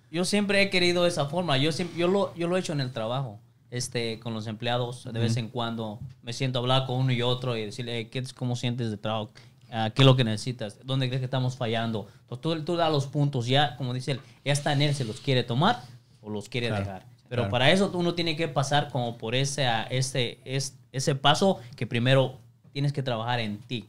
Yo 0.10 0.26
siempre 0.26 0.62
he 0.62 0.70
querido 0.70 1.06
esa 1.06 1.26
forma. 1.28 1.58
Yo, 1.58 1.72
siempre, 1.72 1.98
yo, 2.00 2.08
lo, 2.08 2.34
yo 2.36 2.48
lo 2.48 2.58
he 2.58 2.60
hecho 2.60 2.74
en 2.74 2.82
el 2.82 2.92
trabajo. 2.92 3.40
Este, 3.72 4.20
con 4.20 4.36
los 4.36 4.46
empleados, 4.46 5.04
de 5.12 5.20
vez 5.20 5.36
en 5.38 5.48
cuando 5.50 6.00
me 6.22 6.32
siento 6.32 6.60
a 6.60 6.62
hablar 6.62 6.86
con 6.86 6.98
uno 6.98 7.12
y 7.12 7.24
otro 7.24 7.58
y 7.58 7.66
decirle, 7.66 8.02
"Eh, 8.02 8.08
¿qué, 8.10 8.20
es- 8.20 8.32
¿cómo 8.32 8.56
sientes 8.56 8.92
de 8.92 8.98
trabajo? 8.98 9.32
Ah, 9.72 9.90
¿Qué 9.94 10.04
es 10.04 10.06
lo 10.06 10.16
que 10.16 10.24
necesitas? 10.24 10.78
¿Dónde 10.86 11.08
crees 11.08 11.22
que 11.22 11.26
estamos 11.26 11.58
fallando? 11.58 12.08
Entonces, 12.22 12.42
tú, 12.42 12.64
tú 12.66 12.76
das 12.76 12.92
los 12.92 13.08
puntos, 13.08 13.48
ya, 13.48 13.76
como 13.76 13.92
dice 13.96 14.12
él, 14.12 14.20
ya 14.46 14.54
está 14.54 14.74
en 14.74 14.84
él, 14.84 14.94
se 14.94 15.04
los 15.06 15.20
quiere 15.20 15.42
tomar 15.42 15.82
o 16.22 16.30
los 16.30 16.50
quiere 16.50 16.68
Claro, 16.68 16.84
dejar. 16.86 17.06
Pero 17.28 17.42
claro. 17.42 17.50
para 17.52 17.72
eso 17.72 17.90
uno 17.96 18.14
tiene 18.14 18.36
que 18.36 18.48
pasar 18.48 18.92
como 18.92 19.18
por 19.18 19.34
ese, 19.34 19.68
ese, 19.90 20.38
es- 20.46 20.78
ese 20.92 21.16
paso 21.16 21.60
que 21.76 21.88
primero 21.88 22.38
tienes 22.74 22.94
que 22.94 23.02
trabajar 23.02 23.40
en 23.40 23.58
ti 23.58 23.88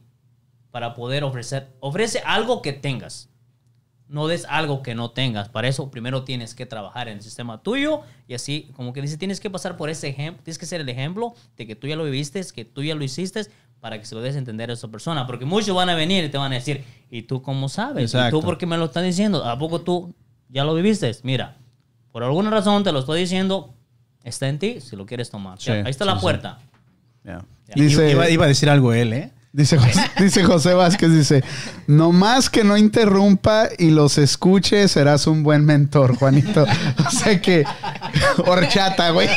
para 0.71 0.95
poder 0.95 1.23
ofrecer, 1.23 1.67
ofrece 1.79 2.23
algo 2.25 2.63
que 2.63 2.73
tengas. 2.73 3.29
No 4.07 4.27
des 4.27 4.45
algo 4.47 4.83
que 4.83 4.93
no 4.93 5.09
tengas. 5.11 5.49
Para 5.49 5.67
eso 5.67 5.89
primero 5.89 6.23
tienes 6.23 6.53
que 6.53 6.65
trabajar 6.67 7.07
en 7.07 7.17
el 7.17 7.23
sistema 7.23 7.63
tuyo 7.63 8.01
y 8.27 8.35
así, 8.35 8.69
como 8.75 8.93
que 8.93 9.01
dice, 9.01 9.17
tienes 9.17 9.39
que 9.39 9.49
pasar 9.49 9.77
por 9.77 9.89
ese 9.89 10.07
ejemplo, 10.07 10.43
tienes 10.43 10.59
que 10.59 10.67
ser 10.67 10.81
el 10.81 10.89
ejemplo 10.89 11.33
de 11.57 11.65
que 11.65 11.75
tú 11.75 11.87
ya 11.87 11.95
lo 11.95 12.03
viviste, 12.03 12.39
que 12.53 12.65
tú 12.65 12.83
ya 12.83 12.93
lo 12.93 13.03
hiciste 13.03 13.47
para 13.79 13.99
que 13.99 14.05
se 14.05 14.13
lo 14.15 14.21
des 14.21 14.35
a 14.35 14.37
entender 14.39 14.69
a 14.69 14.73
esa 14.73 14.87
persona. 14.89 15.25
Porque 15.25 15.45
muchos 15.45 15.75
van 15.75 15.89
a 15.89 15.95
venir 15.95 16.23
y 16.23 16.29
te 16.29 16.37
van 16.37 16.51
a 16.51 16.55
decir, 16.55 16.83
¿y 17.09 17.23
tú 17.23 17.41
cómo 17.41 17.67
sabes? 17.67 18.01
¿Y 18.13 18.17
Exacto. 18.17 18.39
tú 18.39 18.45
por 18.45 18.57
qué 18.59 18.65
me 18.67 18.77
lo 18.77 18.85
estás 18.85 19.03
diciendo? 19.03 19.43
¿A 19.43 19.57
poco 19.57 19.81
tú 19.81 20.13
ya 20.49 20.63
lo 20.63 20.75
viviste? 20.75 21.11
Mira, 21.23 21.57
por 22.11 22.23
alguna 22.23 22.49
razón 22.51 22.83
te 22.83 22.91
lo 22.91 22.99
estoy 22.99 23.19
diciendo, 23.21 23.73
está 24.23 24.47
en 24.49 24.59
ti 24.59 24.81
si 24.81 24.95
lo 24.95 25.05
quieres 25.07 25.29
tomar. 25.31 25.59
Sí, 25.59 25.67
Ya, 25.71 25.73
ahí 25.77 25.89
está 25.89 26.05
sí, 26.05 26.09
la 26.11 26.15
sí. 26.17 26.21
puerta. 26.21 26.59
Ya. 27.23 27.43
Dice- 27.73 28.11
iba, 28.11 28.29
iba 28.29 28.45
a 28.45 28.47
decir 28.47 28.69
algo 28.69 28.93
él, 28.93 29.13
¿eh? 29.13 29.31
Dice 29.55 29.77
José, 29.77 30.01
dice 30.19 30.43
José 30.43 30.73
Vázquez, 30.73 31.11
dice, 31.13 31.41
no 31.87 32.11
más 32.11 32.49
que 32.49 32.65
no 32.65 32.75
interrumpa 32.75 33.69
y 33.77 33.89
los 33.89 34.17
escuche, 34.17 34.85
serás 34.89 35.27
un 35.27 35.43
buen 35.43 35.63
mentor, 35.63 36.17
Juanito. 36.17 36.65
O 37.07 37.09
sea 37.09 37.39
que, 37.41 37.63
horchata, 38.45 39.11
güey. 39.11 39.29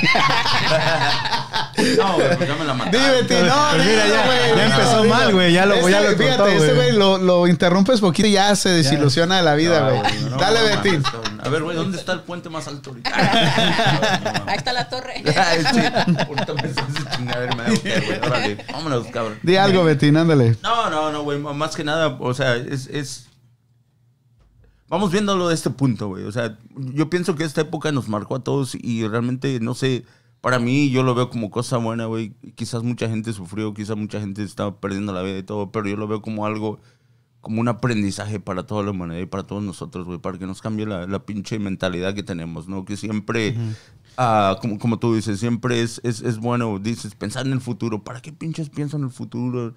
No, 1.96 2.14
güey, 2.14 2.37
pues 2.37 2.48
ya 2.48 2.54
me 2.57 2.64
la 2.64 2.74
mataron. 2.74 3.00
Dime, 3.00 3.22
tío, 3.28 3.44
no, 3.46 3.54
Pues 3.74 3.87
mira, 3.87 4.07
ya- 4.09 4.26
güey, 4.26 4.57
ya 4.57 4.64
empezó 4.66 5.04
mal, 5.04 5.33
güey, 5.33 5.52
ya 5.52 5.66
lo- 5.66 5.74
Este, 5.74 5.90
ya 5.92 6.00
lo 6.00 6.09
Fíjate, 6.16 6.37
cortó, 6.37 6.46
ese 6.48 6.74
güey. 6.74 6.92
lo, 6.92 7.18
lo 7.18 7.46
interrumpes 7.46 8.00
poquito 8.00 8.26
y 8.26 8.33
ya 8.33 8.57
se 8.57 8.70
desilusiona 8.70 9.37
de 9.37 9.42
la 9.42 9.54
vida, 9.54 9.81
No, 9.81 9.96
güey. 10.00 10.20
no, 10.31 10.37
Dale, 10.38 10.59
no 10.61 10.83
Betín. 10.83 11.02
A 11.40 11.48
ver, 11.48 11.62
güey, 11.62 11.76
¿dónde 11.76 11.96
está 11.98 12.12
el 12.14 12.20
puente 12.20 12.48
más 12.48 12.66
alto 12.66 12.90
ahorita? 12.90 13.11
Ahí 14.46 14.57
está 14.57 14.72
la 14.72 14.88
torre. 14.88 15.22
Ahorita 16.26 16.54
me 16.54 16.68
estás 16.68 16.85
me 17.20 17.62
da 17.62 17.72
usted, 17.72 18.04
güey. 18.07 18.18
Órale, 18.26 18.64
vámonos, 18.72 19.07
cabrón. 19.12 19.38
Di 19.42 19.57
algo, 19.57 19.85
Betín, 19.85 20.08
ándale. 20.16 20.57
No, 20.62 20.90
no, 20.90 21.12
no, 21.12 21.23
güey. 21.23 21.38
Más 21.38 21.77
que 21.77 21.85
nada, 21.85 22.16
o 22.21 22.35
sea, 22.35 22.57
es, 22.57 22.87
es. 22.87 23.29
Vamos 24.88 25.12
viéndolo 25.12 25.49
de 25.49 25.55
este 25.55 25.71
punto, 25.71 26.09
güey. 26.09 26.25
O 26.25 26.33
sea, 26.33 26.59
yo 26.77 27.11
pienso 27.11 27.35
que 27.35 27.44
esta 27.44 27.61
época 27.61 27.92
nos 27.92 28.09
marcó 28.09 28.37
a 28.37 28.44
todos 28.44 28.75
y 28.75 29.07
realmente, 29.07 29.61
no 29.61 29.75
sé, 29.75 30.05
para 30.40 30.59
mí 30.59 30.90
yo 30.90 31.03
lo 31.03 31.14
veo 31.14 31.31
como 31.31 31.51
cosa 31.51 31.77
buena, 31.79 32.07
güey. 32.07 32.33
Quizás 32.55 32.83
mucha 32.83 33.09
gente 33.09 33.33
sufrió, 33.33 33.75
quizás 33.75 33.97
mucha 33.97 34.21
gente 34.21 34.42
estaba 34.42 34.81
perdiendo 34.81 35.12
la 35.12 35.23
vida 35.23 35.38
y 35.38 35.42
todo, 35.42 35.71
pero 35.73 35.88
yo 35.88 35.97
lo 35.97 36.07
veo 36.07 36.23
como 36.23 36.47
algo, 36.47 36.79
como 37.40 37.61
un 37.61 37.68
aprendizaje 37.68 38.40
para 38.40 38.64
toda 38.64 38.83
la 38.83 38.92
humanidad 38.92 39.21
y 39.21 39.27
para 39.27 39.42
todos 39.42 39.62
nosotros, 39.62 40.07
güey, 40.07 40.18
para 40.18 40.38
que 40.38 40.47
nos 40.47 40.62
cambie 40.62 40.87
la, 40.87 41.07
la 41.07 41.27
pinche 41.27 41.59
mentalidad 41.59 42.14
que 42.14 42.23
tenemos, 42.23 42.68
¿no? 42.68 42.85
Que 42.85 42.97
siempre, 42.97 43.57
ah, 44.16 44.59
como, 44.61 44.79
como 44.79 44.99
tú 44.99 45.14
dices, 45.14 45.40
siempre 45.40 45.83
es, 45.83 46.01
es, 46.05 46.23
es 46.23 46.38
bueno, 46.38 46.79
dices, 46.79 47.14
pensar 47.14 47.47
en 47.47 47.53
el 47.53 47.61
futuro. 47.61 48.05
¿Para 48.05 48.21
qué 48.21 48.33
pinches 48.33 48.71
pienso 48.71 48.97
en 48.97 49.05
el 49.05 49.11
futuro? 49.11 49.75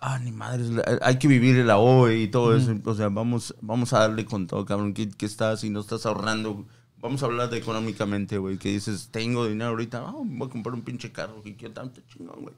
Ah, 0.00 0.18
ni 0.18 0.32
madre, 0.32 0.64
hay 1.02 1.18
que 1.18 1.28
vivir 1.28 1.56
el 1.56 1.70
hoy 1.70 2.22
y 2.22 2.28
todo 2.28 2.56
eso. 2.56 2.74
O 2.84 2.94
sea, 2.94 3.08
vamos, 3.08 3.54
vamos 3.60 3.92
a 3.92 4.00
darle 4.00 4.24
con 4.24 4.46
todo, 4.46 4.64
cabrón. 4.64 4.94
¿Qué, 4.94 5.08
qué 5.08 5.26
estás 5.26 5.64
y 5.64 5.70
no 5.70 5.80
estás 5.80 6.06
ahorrando? 6.06 6.66
Vamos 6.98 7.22
a 7.22 7.26
hablar 7.26 7.48
de 7.50 7.58
económicamente, 7.58 8.38
güey. 8.38 8.58
Que 8.58 8.70
dices, 8.70 9.08
tengo 9.10 9.46
dinero 9.46 9.70
ahorita, 9.70 10.04
ah, 10.06 10.14
voy 10.24 10.48
a 10.48 10.50
comprar 10.50 10.74
un 10.74 10.82
pinche 10.82 11.12
carro 11.12 11.42
que 11.42 11.56
quiero 11.56 11.74
tanto 11.74 12.00
chingón, 12.08 12.42
güey. 12.42 12.54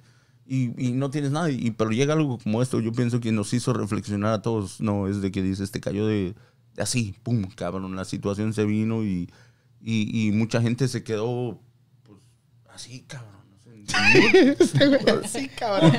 Y, 0.46 0.88
y 0.88 0.92
no 0.92 1.10
tienes 1.10 1.30
nada. 1.30 1.50
Y, 1.50 1.70
pero 1.70 1.90
llega 1.90 2.14
algo 2.14 2.38
como 2.38 2.62
esto, 2.62 2.80
yo 2.80 2.92
pienso 2.92 3.20
que 3.20 3.32
nos 3.32 3.52
hizo 3.52 3.72
reflexionar 3.72 4.32
a 4.32 4.42
todos. 4.42 4.80
No, 4.80 5.06
es 5.08 5.20
de 5.20 5.30
que 5.30 5.42
dices, 5.42 5.70
te 5.70 5.80
cayó 5.80 6.06
de, 6.06 6.34
de 6.74 6.82
así, 6.82 7.14
pum, 7.22 7.44
cabrón. 7.54 7.94
La 7.94 8.04
situación 8.04 8.52
se 8.52 8.64
vino 8.64 9.04
y, 9.04 9.30
y, 9.80 10.28
y 10.28 10.32
mucha 10.32 10.60
gente 10.60 10.88
se 10.88 11.04
quedó, 11.04 11.60
pues, 12.02 12.18
así, 12.74 13.02
cabrón. 13.06 13.41
Este 14.58 14.86
güey, 14.88 15.00
así, 15.24 15.48
cabrón. 15.48 15.92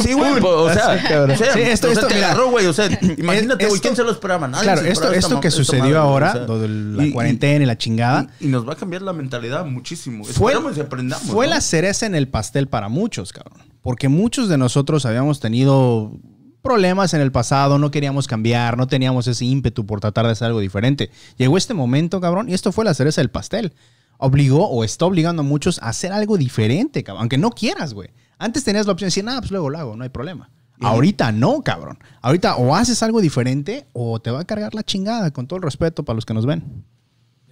Sí, 0.00 0.12
güey, 0.12 0.32
pues, 0.40 0.44
o 0.44 0.72
sea, 0.72 0.92
Así, 0.92 1.06
cabrón. 1.06 1.30
o 1.32 1.36
sea, 1.36 1.52
Sí, 1.52 1.60
esto- 1.60 1.88
o 1.88 1.90
sea, 1.90 2.00
esto, 2.02 2.06
te 2.08 2.14
mira, 2.14 2.26
agarró, 2.28 2.50
güey, 2.50 2.66
o 2.66 2.72
sea, 2.72 2.86
imagínate, 3.18 3.64
güey, 3.66 3.76
esto- 3.76 3.82
¿quién 3.82 3.96
se 3.96 4.02
lo 4.04 4.10
esperaba? 4.10 4.48
Nadie 4.48 4.64
Claro, 4.64 4.80
se 4.82 4.88
esto, 4.88 5.04
esperaba 5.04 5.18
esto 5.18 5.40
que 5.40 5.48
esta 5.48 5.56
sucedió 5.58 5.82
madre, 5.84 5.96
ahora, 5.98 6.28
o 6.28 6.32
sea, 6.32 6.46
lo 6.46 6.58
de 6.58 6.68
la 6.68 7.04
y- 7.04 7.08
y- 7.08 7.12
cuarentena 7.12 7.62
y 7.64 7.66
la 7.66 7.78
chingada, 7.78 8.26
Y, 8.40 8.46
y 8.46 8.48
nos 8.48 8.68
va 8.68 8.72
a 8.74 8.76
cambiar 8.76 9.02
la 9.02 9.12
mentalidad 9.12 9.64
muchísimo. 9.66 10.24
fue, 10.24 10.52
Esperemos 10.52 10.76
y 10.76 10.80
aprendamos. 10.80 11.26
fue 11.26 11.46
¿no? 11.46 11.54
la 11.54 11.60
cereza 11.60 12.06
en 12.06 12.14
el 12.14 12.28
pastel 12.28 12.68
para 12.68 12.88
muchos, 12.88 13.32
cabrón. 13.32 13.58
Porque 13.82 14.08
muchos 14.08 14.48
de 14.48 14.56
nosotros 14.58 15.04
habíamos 15.06 15.40
tenido 15.40 16.12
problemas 16.62 17.12
en 17.12 17.20
el 17.20 17.30
pasado, 17.30 17.78
no 17.78 17.90
queríamos 17.90 18.26
cambiar, 18.26 18.78
no 18.78 18.86
teníamos 18.86 19.26
ese 19.26 19.44
ímpetu 19.44 19.84
por 19.84 20.00
tratar 20.00 20.24
de 20.24 20.32
hacer 20.32 20.46
algo 20.46 20.60
diferente. 20.60 21.10
Llegó 21.36 21.58
este 21.58 21.74
momento, 21.74 22.20
cabrón, 22.22 22.48
y 22.48 22.54
esto 22.54 22.72
fue 22.72 22.86
la 22.86 22.94
cereza 22.94 23.20
del 23.20 23.28
pastel. 23.28 23.74
Obligó 24.18 24.68
o 24.68 24.84
está 24.84 25.06
obligando 25.06 25.42
a 25.42 25.44
muchos 25.44 25.78
a 25.80 25.88
hacer 25.88 26.12
algo 26.12 26.36
diferente, 26.36 27.02
cabrón. 27.02 27.22
Aunque 27.22 27.38
no 27.38 27.50
quieras, 27.50 27.94
güey. 27.94 28.10
Antes 28.38 28.64
tenías 28.64 28.86
la 28.86 28.92
opción 28.92 29.06
de 29.06 29.08
decir, 29.08 29.24
nada, 29.24 29.40
pues 29.40 29.50
luego 29.50 29.70
lo 29.70 29.78
hago, 29.78 29.96
no 29.96 30.02
hay 30.02 30.10
problema. 30.10 30.50
Ahorita 30.80 31.32
no, 31.32 31.62
cabrón. 31.62 31.98
Ahorita 32.20 32.56
o 32.56 32.74
haces 32.74 33.02
algo 33.02 33.20
diferente 33.20 33.86
o 33.92 34.20
te 34.20 34.30
va 34.30 34.40
a 34.40 34.44
cargar 34.44 34.74
la 34.74 34.82
chingada, 34.82 35.30
con 35.30 35.46
todo 35.46 35.56
el 35.58 35.62
respeto 35.62 36.04
para 36.04 36.14
los 36.14 36.26
que 36.26 36.34
nos 36.34 36.46
ven. 36.46 36.84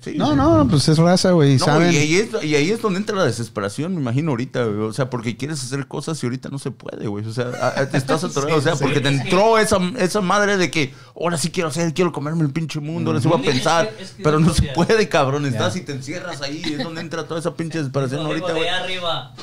Sí, 0.03 0.15
No, 0.17 0.31
sí. 0.31 0.37
no, 0.37 0.67
pues 0.69 0.89
es 0.89 0.99
raza, 0.99 1.31
güey. 1.31 1.59
No, 1.59 1.65
¿Saben? 1.65 1.93
y, 1.93 1.97
ahí 1.97 2.15
es, 2.17 2.45
y 2.45 2.57
ahí 2.57 2.71
es 2.73 2.83
donde 2.83 2.99
entra 2.99 3.15
la 3.15 3.25
desesperación, 3.25 3.95
me 3.95 4.01
imagino 4.01 4.33
ahorita, 4.33 4.65
güey. 4.65 4.81
O 4.89 4.93
sea, 4.93 5.09
porque 5.09 5.37
quieres 5.37 5.63
hacer 5.63 5.87
cosas 5.87 6.21
y 6.23 6.27
ahorita 6.27 6.49
no 6.49 6.59
se 6.59 6.73
puede, 6.73 7.07
güey. 7.07 7.25
O 7.25 7.33
sea, 7.33 7.47
a- 7.61 7.81
a- 7.83 7.89
te 7.89 7.99
estás 7.99 8.25
atorado. 8.25 8.57
o 8.57 8.61
sea, 8.61 8.75
porque 8.75 9.01
te 9.01 9.09
entró 9.09 9.59
esa, 9.59 9.79
esa 9.99 10.21
madre 10.21 10.57
de 10.57 10.73
que 10.73 10.93
ahora 11.15 11.37
sí 11.39 11.51
quiero 11.51 11.69
hacer, 11.69 11.95
quiero 11.95 12.11
comerme 12.11 12.43
el 12.43 12.51
pinche 12.51 12.81
mundo, 12.81 13.11
ahora 13.13 13.21
sí 13.23 13.29
voy 13.29 13.37
a 13.37 13.41
Es 13.43 13.47
que- 13.47 13.53
pensar. 13.53 13.93
es 14.01 14.11
que- 14.11 14.23
pero 14.25 14.41
no 14.41 14.53
se 14.53 14.63
puede, 14.75 15.09
cabrón. 15.09 15.47
Estás 15.47 15.77
y 15.77 15.83
te 15.83 15.93
encierras 15.93 16.43
ahí. 16.43 16.61
Es 16.65 16.83
donde 16.83 17.01
entra 17.01 17.29
toda 17.29 17.39
esa 17.39 17.55
pinche 17.55 17.79
desesperación 17.79 18.27
ahorita, 18.27 18.49
de 18.49 18.53
güey. 18.55 18.69
arriba. 18.69 19.35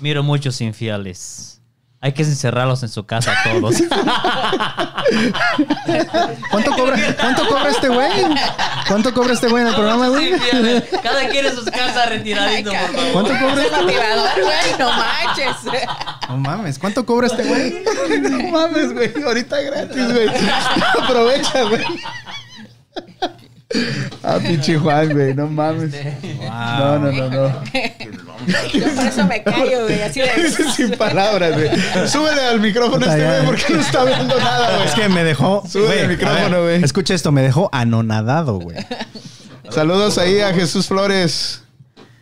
Miro 0.00 0.22
muchos 0.22 0.60
infieles. 0.60 1.55
Hay 2.00 2.12
que 2.12 2.22
encerrarlos 2.22 2.82
en 2.82 2.88
su 2.90 3.06
casa 3.06 3.34
todos. 3.42 3.76
¿Cuánto 6.50 6.72
cobra, 6.72 6.96
¿cuánto 7.18 7.48
cobra 7.48 7.70
este 7.70 7.88
güey? 7.88 8.10
¿Cuánto 8.86 9.14
cobra 9.14 9.32
este 9.32 9.48
güey 9.48 9.62
en 9.62 9.68
el 9.68 9.74
programa, 9.74 10.08
güey? 10.08 10.32
Cada 11.02 11.28
quien 11.28 11.46
en 11.46 11.54
sus 11.54 11.64
casas 11.64 12.08
retiradito, 12.10 12.70
por 12.70 12.80
favor. 12.80 13.12
¿Cuánto 13.12 13.30
cobra? 13.40 13.62
Es 13.64 13.72
motivador, 13.72 14.30
güey, 14.42 14.78
no 14.78 14.90
manches. 14.90 15.56
No 16.28 16.36
mames, 16.36 16.78
¿cuánto 16.78 17.06
cobra 17.06 17.26
este 17.28 17.44
güey? 17.44 17.84
No 18.20 18.50
mames, 18.50 18.92
güey. 18.92 19.12
Ahorita 19.24 19.60
gratis, 19.60 20.12
güey. 20.12 20.28
Aprovecha, 21.02 21.62
güey. 21.64 21.82
Ah, 24.22 24.38
pinche 24.40 24.78
Juan, 24.78 25.12
güey. 25.12 25.34
No 25.34 25.46
mames. 25.48 25.92
No, 26.40 26.98
no, 27.00 27.12
no, 27.12 27.28
no. 27.30 27.64
Yo 28.72 28.94
por 28.94 29.06
eso 29.06 29.24
me 29.26 29.42
callo, 29.42 29.82
güey, 29.84 30.02
así 30.02 30.20
de... 30.20 30.50
Sin 30.76 30.90
palabras, 30.92 31.52
güey. 31.54 31.68
Súbele 32.08 32.42
al 32.42 32.60
micrófono 32.60 33.04
a 33.06 33.16
este 33.16 33.26
güey 33.26 33.46
porque 33.46 33.74
no 33.74 33.80
está 33.80 34.04
viendo 34.04 34.38
nada, 34.38 34.76
güey. 34.76 34.88
Es 34.88 34.94
que 34.94 35.08
me 35.08 35.24
dejó. 35.24 35.64
Sube 35.68 35.86
güey, 35.86 35.98
el 36.00 36.08
micrófono, 36.08 36.62
güey. 36.62 36.84
Escucha 36.84 37.14
esto, 37.14 37.32
me 37.32 37.42
dejó 37.42 37.68
anonadado, 37.72 38.60
güey. 38.60 38.76
Saludos 39.70 40.18
ahí 40.18 40.40
a 40.40 40.52
Jesús 40.54 40.86
Flores. 40.86 41.62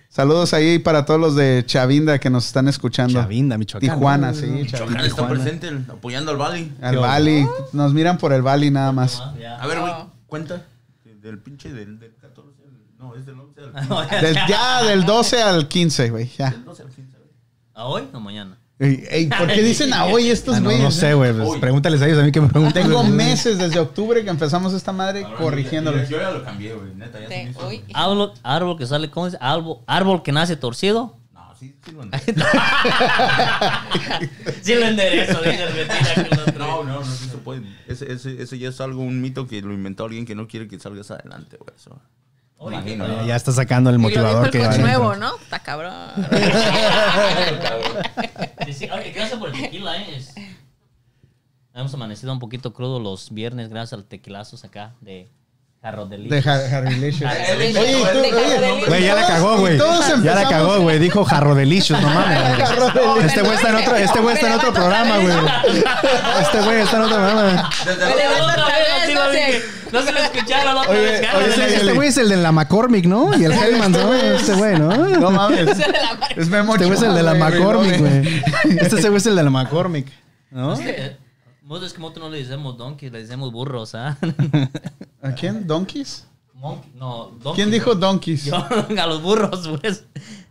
Saludos 0.08 0.54
ahí 0.54 0.78
para 0.78 1.04
todos 1.04 1.20
los 1.20 1.34
de 1.36 1.64
Chavinda 1.66 2.18
que 2.20 2.30
nos 2.30 2.46
están 2.46 2.68
escuchando. 2.68 3.20
Chavinda, 3.20 3.58
Michoacán. 3.58 3.90
Tijuana, 3.90 4.32
sí. 4.32 4.46
Chocán 4.66 4.66
Chavinda, 4.70 5.00
está 5.02 5.08
Tijuana. 5.16 5.28
presente 5.34 5.70
apoyando 5.90 6.30
al 6.30 6.36
Bali. 6.38 6.72
Al 6.80 6.96
Bali. 6.98 7.46
Nos 7.72 7.92
miran 7.92 8.16
por 8.16 8.32
el 8.32 8.40
Bali 8.40 8.70
nada 8.70 8.92
más. 8.92 9.20
A 9.20 9.66
ver, 9.66 9.80
güey, 9.80 9.92
No. 9.92 10.12
cuenta. 10.26 10.62
Del 11.24 11.38
pinche 11.38 11.72
del, 11.72 11.98
del 11.98 12.14
14. 12.16 12.62
al- 12.62 12.98
No, 12.98 13.14
es 13.16 13.24
del 13.26 13.40
11 13.40 13.60
al 13.62 13.72
15. 14.08 14.26
Del- 14.26 14.36
ya 14.46 14.82
del 14.84 15.04
12 15.04 15.42
al 15.42 15.68
15, 15.68 16.10
güey. 16.10 16.30
Ya. 16.38 16.50
Del 16.50 16.64
12 16.64 16.82
al 16.82 16.88
15, 16.90 17.16
güey. 17.18 17.30
¿A 17.74 17.86
hoy 17.86 18.08
o 18.12 18.20
mañana? 18.20 18.58
Ey, 18.78 19.04
ey, 19.08 19.26
¿Por 19.28 19.46
qué 19.46 19.62
dicen 19.62 19.94
a 19.94 20.04
hoy 20.06 20.28
estos 20.30 20.56
Ah, 20.56 20.60
no, 20.60 20.64
güeyes? 20.66 20.82
no 20.84 20.90
sé, 20.90 21.14
güey. 21.14 21.32
pues, 21.32 21.48
Uy. 21.48 21.58
pregúntales 21.60 22.02
a 22.02 22.06
ellos, 22.06 22.18
a 22.18 22.22
mí 22.24 22.32
que 22.32 22.40
me 22.40 22.48
pregunten. 22.48 22.82
Tengo 22.82 22.98
güey. 23.00 23.10
meses 23.12 23.56
desde 23.56 23.78
octubre 23.78 24.22
que 24.24 24.28
empezamos 24.30 24.72
esta 24.74 24.92
madre 24.92 25.24
Ahora, 25.24 25.36
corrigiéndoles. 25.38 26.08
Yo 26.08 26.20
ya 26.20 26.30
lo 26.32 26.44
cambié, 26.44 26.74
güey. 26.74 26.92
Neta, 26.94 27.20
ya 27.20 27.28
se 27.28 27.44
me 27.44 27.50
hizo. 27.50 27.70
Árbol, 27.94 28.32
árbol 28.42 28.76
que 28.76 28.86
sale, 28.86 29.10
¿cómo 29.10 29.28
es? 29.28 29.36
Árbol, 29.40 29.78
árbol 29.86 30.22
que 30.22 30.32
nace 30.32 30.56
torcido. 30.56 31.16
No, 31.54 31.60
sí, 31.60 31.76
sí 31.84 31.92
lo 31.92 32.02
entiendo. 32.02 32.44
Sí 34.62 34.74
lo 34.74 34.86
enderezo, 34.86 35.40
dice 35.42 35.64
otro. 36.46 36.58
No, 36.58 36.84
no, 36.84 37.00
no, 37.00 37.04
sí 37.04 37.28
se 37.28 37.36
puede. 37.38 37.62
Ese, 37.86 38.12
ese, 38.12 38.42
ese 38.42 38.58
ya 38.58 38.70
es 38.70 38.80
algo, 38.80 39.02
un 39.02 39.20
mito 39.20 39.46
que 39.46 39.62
lo 39.62 39.72
inventó 39.72 40.04
alguien 40.04 40.26
que 40.26 40.34
no 40.34 40.48
quiere 40.48 40.66
que 40.68 40.78
salgas 40.80 41.10
adelante, 41.10 41.56
güey. 41.56 41.74
Eso. 41.76 42.00
Imagino, 42.60 43.06
¿qué 43.06 43.12
Ya, 43.12 43.26
ya 43.26 43.36
está 43.36 43.52
sacando 43.52 43.90
el 43.90 43.96
Y 43.96 44.02
lo 44.02 44.08
dijo 44.08 44.20
motivador 44.22 44.46
el 44.46 44.50
que 44.52 44.78
nuevo. 44.78 45.16
¿no? 45.16 45.36
Está 45.36 45.58
cabrón. 45.60 45.92
Oye, 48.92 49.12
gracias 49.12 49.38
por 49.38 49.54
el 49.54 49.60
tequila, 49.60 49.96
¿eh? 50.02 50.24
Hemos 51.74 51.92
amanecido 51.92 52.32
un 52.32 52.38
poquito 52.38 52.72
crudo 52.72 53.00
los 53.00 53.32
viernes 53.32 53.68
gracias 53.68 53.92
al 53.94 54.04
tequilazos 54.04 54.64
acá 54.64 54.94
de 55.00 55.28
de 55.84 56.16
De 56.16 56.40
Har- 56.42 56.74
Harry 56.74 56.94
Licious. 56.96 57.30
Harry 57.30 57.76
Oye, 57.76 58.04
tú-. 58.10 58.86
Güey, 58.88 59.04
ya 59.04 59.14
la 59.14 59.26
cagó, 59.26 59.58
güey. 59.58 59.78
Ya 60.22 60.34
la 60.34 60.48
cagó, 60.48 60.80
güey. 60.80 60.98
Dijo 60.98 61.24
jarro 61.26 61.54
delicious, 61.54 62.00
no 62.00 62.08
mames. 62.08 62.38
Este 63.24 63.42
güey 63.42 63.54
está 63.54 63.68
en 63.68 63.74
otro, 63.76 63.96
este 63.96 64.20
güey 64.20 64.34
está 64.34 64.46
en 64.46 64.52
otro 64.54 64.72
programa, 64.72 65.18
güey. 65.18 65.36
Este 66.40 66.60
güey 66.62 66.80
está 66.80 66.96
en 66.96 67.02
otro 67.02 67.16
programa. 67.16 67.70
No. 69.14 69.20
No 69.92 70.02
se 70.02 70.10
lo 70.10 70.18
escucharon 70.18 70.76
oye, 70.88 71.20
Carlos. 71.20 71.48
Este, 71.50 71.76
este 71.76 71.92
güey 71.92 72.08
es 72.08 72.16
el 72.16 72.28
de 72.28 72.36
la 72.38 72.50
McCormick, 72.50 73.04
¿no? 73.04 73.36
Y 73.38 73.44
el 73.44 73.52
Hellman, 73.52 73.92
¿no? 73.92 74.12
Este 74.14 74.54
güey, 74.54 74.76
¿no? 74.76 74.92
No 74.96 75.30
mames. 75.30 75.68
Es 76.36 76.48
Memo 76.48 76.74
Este 76.74 76.86
güey 76.86 76.96
es 76.96 77.04
el 77.04 77.14
de 77.14 77.22
la 77.22 77.34
McCormick, 77.34 77.98
güey. 78.00 78.42
Este 78.80 79.02
güey 79.02 79.16
es 79.18 79.26
el 79.26 79.36
de 79.36 79.42
la 79.44 79.50
McCormick, 79.50 80.08
¿no? 80.50 80.76
Nosotros 81.64 81.86
es 81.88 81.92
que 81.94 82.00
nosotros 82.00 82.24
no 82.26 82.30
le 82.30 82.44
decimos 82.44 82.76
donkeys, 82.76 83.10
le 83.10 83.22
decimos 83.22 83.50
burros, 83.50 83.94
¿ah? 83.94 84.18
¿A 85.22 85.32
quién? 85.32 85.66
¿Donkeys? 85.66 86.26
Monkey- 86.54 86.92
no, 86.94 87.30
donkey. 87.42 87.54
¿Quién 87.54 87.70
dijo 87.70 87.94
donkeys? 87.94 88.44
Yo, 88.44 88.54
a 89.00 89.06
los 89.06 89.22
burros, 89.22 89.68
pues. 89.80 90.04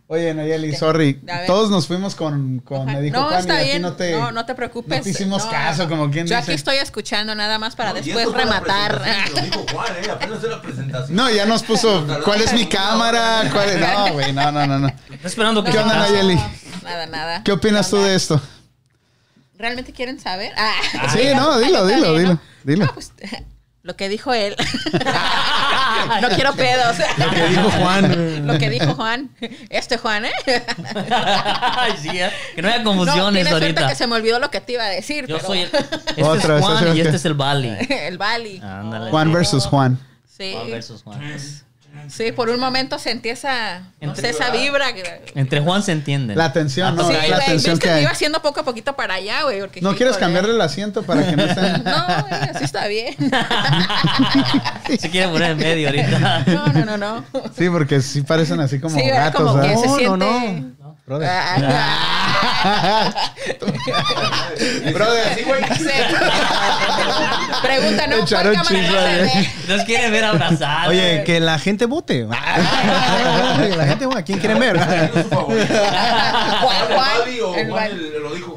Oye, 0.06 0.34
Nayeli, 0.34 0.74
sorry. 0.74 1.20
Todos 1.46 1.70
nos 1.70 1.86
fuimos 1.86 2.14
con, 2.14 2.58
con 2.60 2.84
me 2.86 3.00
dijo 3.00 3.16
no, 3.18 3.30
está 3.32 3.62
bien. 3.62 3.80
no 3.80 3.94
te, 3.94 4.12
no, 4.12 4.30
no 4.32 4.44
te 4.44 4.54
preocupes. 4.54 4.98
no 4.98 5.02
te 5.02 5.10
hicimos 5.10 5.44
No, 5.44 5.50
caso, 5.50 5.88
como 5.88 6.10
quien 6.10 6.26
Yo 6.26 6.36
dice. 6.36 6.50
aquí 6.50 6.52
estoy 6.52 6.76
escuchando 6.76 7.34
nada 7.34 7.58
más 7.58 7.74
para 7.74 7.92
después 7.94 8.30
rematar. 8.32 9.00
dijo 9.42 9.64
Juan, 9.72 9.92
eh. 10.04 10.10
Apenas 10.10 10.42
la 10.42 10.60
presentación. 10.60 11.16
No, 11.16 11.30
ya 11.30 11.46
nos 11.46 11.62
puso, 11.62 12.06
¿cuál 12.24 12.42
es 12.42 12.52
mi 12.52 12.66
cámara? 12.66 13.48
¿Cuál 13.52 13.70
es? 13.70 13.80
No, 13.80 14.12
güey, 14.12 14.32
no, 14.32 14.52
no, 14.52 14.66
no, 14.66 14.78
no. 14.80 14.88
Estoy 14.88 15.16
esperando 15.22 15.64
que 15.64 15.70
¿Qué 15.70 15.78
onda. 15.78 15.96
Nayeli? 16.00 16.38
Nada, 16.82 17.06
nada. 17.06 17.42
¿Qué 17.42 17.52
opinas 17.52 17.88
tú 17.88 17.96
de 18.02 18.14
esto? 18.14 18.40
¿Realmente 19.56 19.92
quieren 19.92 20.18
saber? 20.20 20.52
Ah, 20.56 20.72
Sí, 21.12 21.28
no, 21.34 21.58
dilo, 21.58 21.86
dilo, 21.86 22.14
dilo, 22.18 22.32
¿no? 22.34 22.40
dilo. 22.64 22.84
No, 22.86 22.94
pues, 22.94 23.12
lo 23.82 23.96
que 23.96 24.08
dijo 24.08 24.32
él. 24.34 24.56
no 26.22 26.28
quiero 26.30 26.54
pedos. 26.54 26.96
Lo 27.18 27.30
que 27.30 27.46
dijo 27.48 27.70
Juan. 27.70 28.46
Lo 28.46 28.58
que 28.58 28.70
dijo 28.70 28.94
Juan. 28.94 29.30
Este 29.70 29.96
Juan, 29.98 30.24
¿eh? 30.26 30.32
Ay, 31.10 31.94
sí, 32.00 32.08
¿eh? 32.12 32.30
Que 32.54 32.62
no 32.62 32.68
haya 32.68 32.78
No, 32.78 32.84
confusiones 32.96 33.48
suerte 33.48 33.64
ahorita. 33.66 33.88
que 33.88 33.94
se 33.94 34.06
me 34.06 34.16
olvidó 34.16 34.38
lo 34.38 34.50
que 34.50 34.60
te 34.60 34.72
iba 34.72 34.84
a 34.84 34.88
decir. 34.88 35.26
Yo 35.26 35.36
pero- 35.36 35.46
soy 35.46 35.60
el. 35.60 35.70
Este 35.74 36.22
Otra, 36.24 36.58
es 36.58 36.64
Juan 36.64 36.96
y 36.96 37.00
este 37.00 37.16
es 37.16 37.24
el 37.24 37.34
Bali. 37.34 37.76
el 37.88 38.18
Bali. 38.18 38.60
Juan 39.10 39.32
versus 39.32 39.66
Juan. 39.66 39.98
Sí. 40.26 40.52
Juan 40.54 40.70
versus 40.70 41.02
Juan. 41.02 41.20
Sí, 42.08 42.32
por 42.32 42.48
un 42.50 42.60
momento 42.60 42.98
sentí 42.98 43.28
esa, 43.28 43.82
no 44.00 44.14
sé, 44.14 44.30
esa 44.30 44.50
vibra. 44.50 44.92
que- 44.94 45.32
Entre 45.34 45.60
Juan 45.60 45.82
se 45.82 45.92
entienden. 45.92 46.36
La 46.38 46.46
atención, 46.46 46.94
¿no? 46.96 47.06
Sí, 47.06 47.12
la 47.12 47.18
güey, 47.20 47.32
atención 47.32 47.74
ves 47.78 47.84
que 47.88 47.94
que 47.96 48.02
iba 48.02 48.10
haciendo 48.10 48.40
poco 48.42 48.60
a 48.60 48.64
poquito 48.64 48.94
para 48.94 49.14
allá, 49.14 49.42
güey. 49.44 49.60
porque, 49.60 49.80
¿No 49.80 49.90
quieres 49.94 50.12
híjole. 50.12 50.20
cambiarle 50.20 50.50
el 50.54 50.60
asiento 50.60 51.02
para 51.02 51.26
que 51.28 51.36
no 51.36 51.44
estén...? 51.44 51.64
No, 51.84 52.04
güey, 52.28 52.40
así 52.54 52.64
está 52.64 52.86
bien. 52.88 53.14
Se 54.98 55.10
quiere 55.10 55.28
poner 55.28 55.52
en 55.52 55.58
medio 55.58 55.88
ahorita. 55.88 56.44
No, 56.46 56.66
no, 56.68 56.84
no, 56.84 56.96
no. 56.96 57.24
Sí, 57.56 57.68
porque 57.70 58.00
sí 58.00 58.22
parecen 58.22 58.60
así 58.60 58.78
como 58.80 58.94
Sí, 58.98 59.08
gatos, 59.08 59.42
como 59.42 59.60
que 59.62 59.68
se 59.76 59.86
No, 59.86 59.96
siente... 59.96 60.16
no, 60.16 60.50
no. 60.78 60.83
Brother. 61.06 61.28
Brother, 64.92 65.44
Pregunta, 67.62 68.06
¿Cuál 68.06 68.24
cámara 68.54 68.62
chisme, 68.64 68.82
no 68.82 68.92
güey. 69.00 69.20
ve? 69.22 69.50
Nos 69.68 69.84
quieren 69.84 70.12
ver 70.12 70.24
abrazar. 70.24 70.88
Oye, 70.88 71.22
que 71.24 71.40
la 71.40 71.58
gente 71.58 71.86
vote. 71.86 72.26
La 73.76 73.86
gente 73.86 74.06
vote. 74.06 74.18
¿A 74.18 74.22
quién 74.22 74.38
quieren 74.38 74.58
ver? 74.58 74.76
¿Cuál, 74.76 75.26
cuál? 76.94 77.28
El 77.28 77.58
El 77.60 77.70
Val- 77.70 78.12
lo 78.22 78.34
dijo 78.34 78.52
Juan, 78.52 78.52
¿no? 78.52 78.53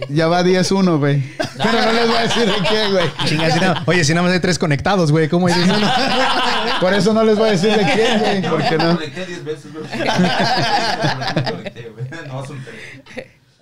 ya 0.08 0.26
va 0.28 0.42
10-1, 0.42 0.98
güey. 0.98 1.22
Pero 1.56 1.72
no 1.84 1.92
les 1.92 2.06
voy 2.08 2.16
a 2.16 2.20
decir 2.22 2.46
de 2.46 2.68
qué, 2.68 2.88
güey. 2.90 3.04
Chinga, 3.26 3.50
si 3.50 3.60
no- 3.60 3.74
oye, 3.86 4.04
si 4.04 4.14
nada 4.14 4.24
más 4.26 4.32
hay 4.34 4.40
tres 4.40 4.58
conectados, 4.58 5.10
güey. 5.12 5.28
¿Cómo 5.28 5.48
dices? 5.48 5.64
Por 6.80 6.94
eso 6.94 7.12
no 7.12 7.22
les 7.24 7.36
voy 7.36 7.48
a 7.48 7.52
decir 7.52 7.70
de 7.76 7.84
quién, 7.92 8.18
güey. 8.20 8.40
No, 8.42 8.50
Porque 8.50 8.78
me 8.78 8.84
no. 8.84 8.94
conecté 8.96 9.26
10 9.26 9.44
veces, 9.44 9.72
güey. 9.72 9.84
Me 9.84 11.42
conecté, 11.52 11.92
güey. 11.94 12.06
No, 12.28 12.46
son 12.46 12.62
tres. 12.64 12.76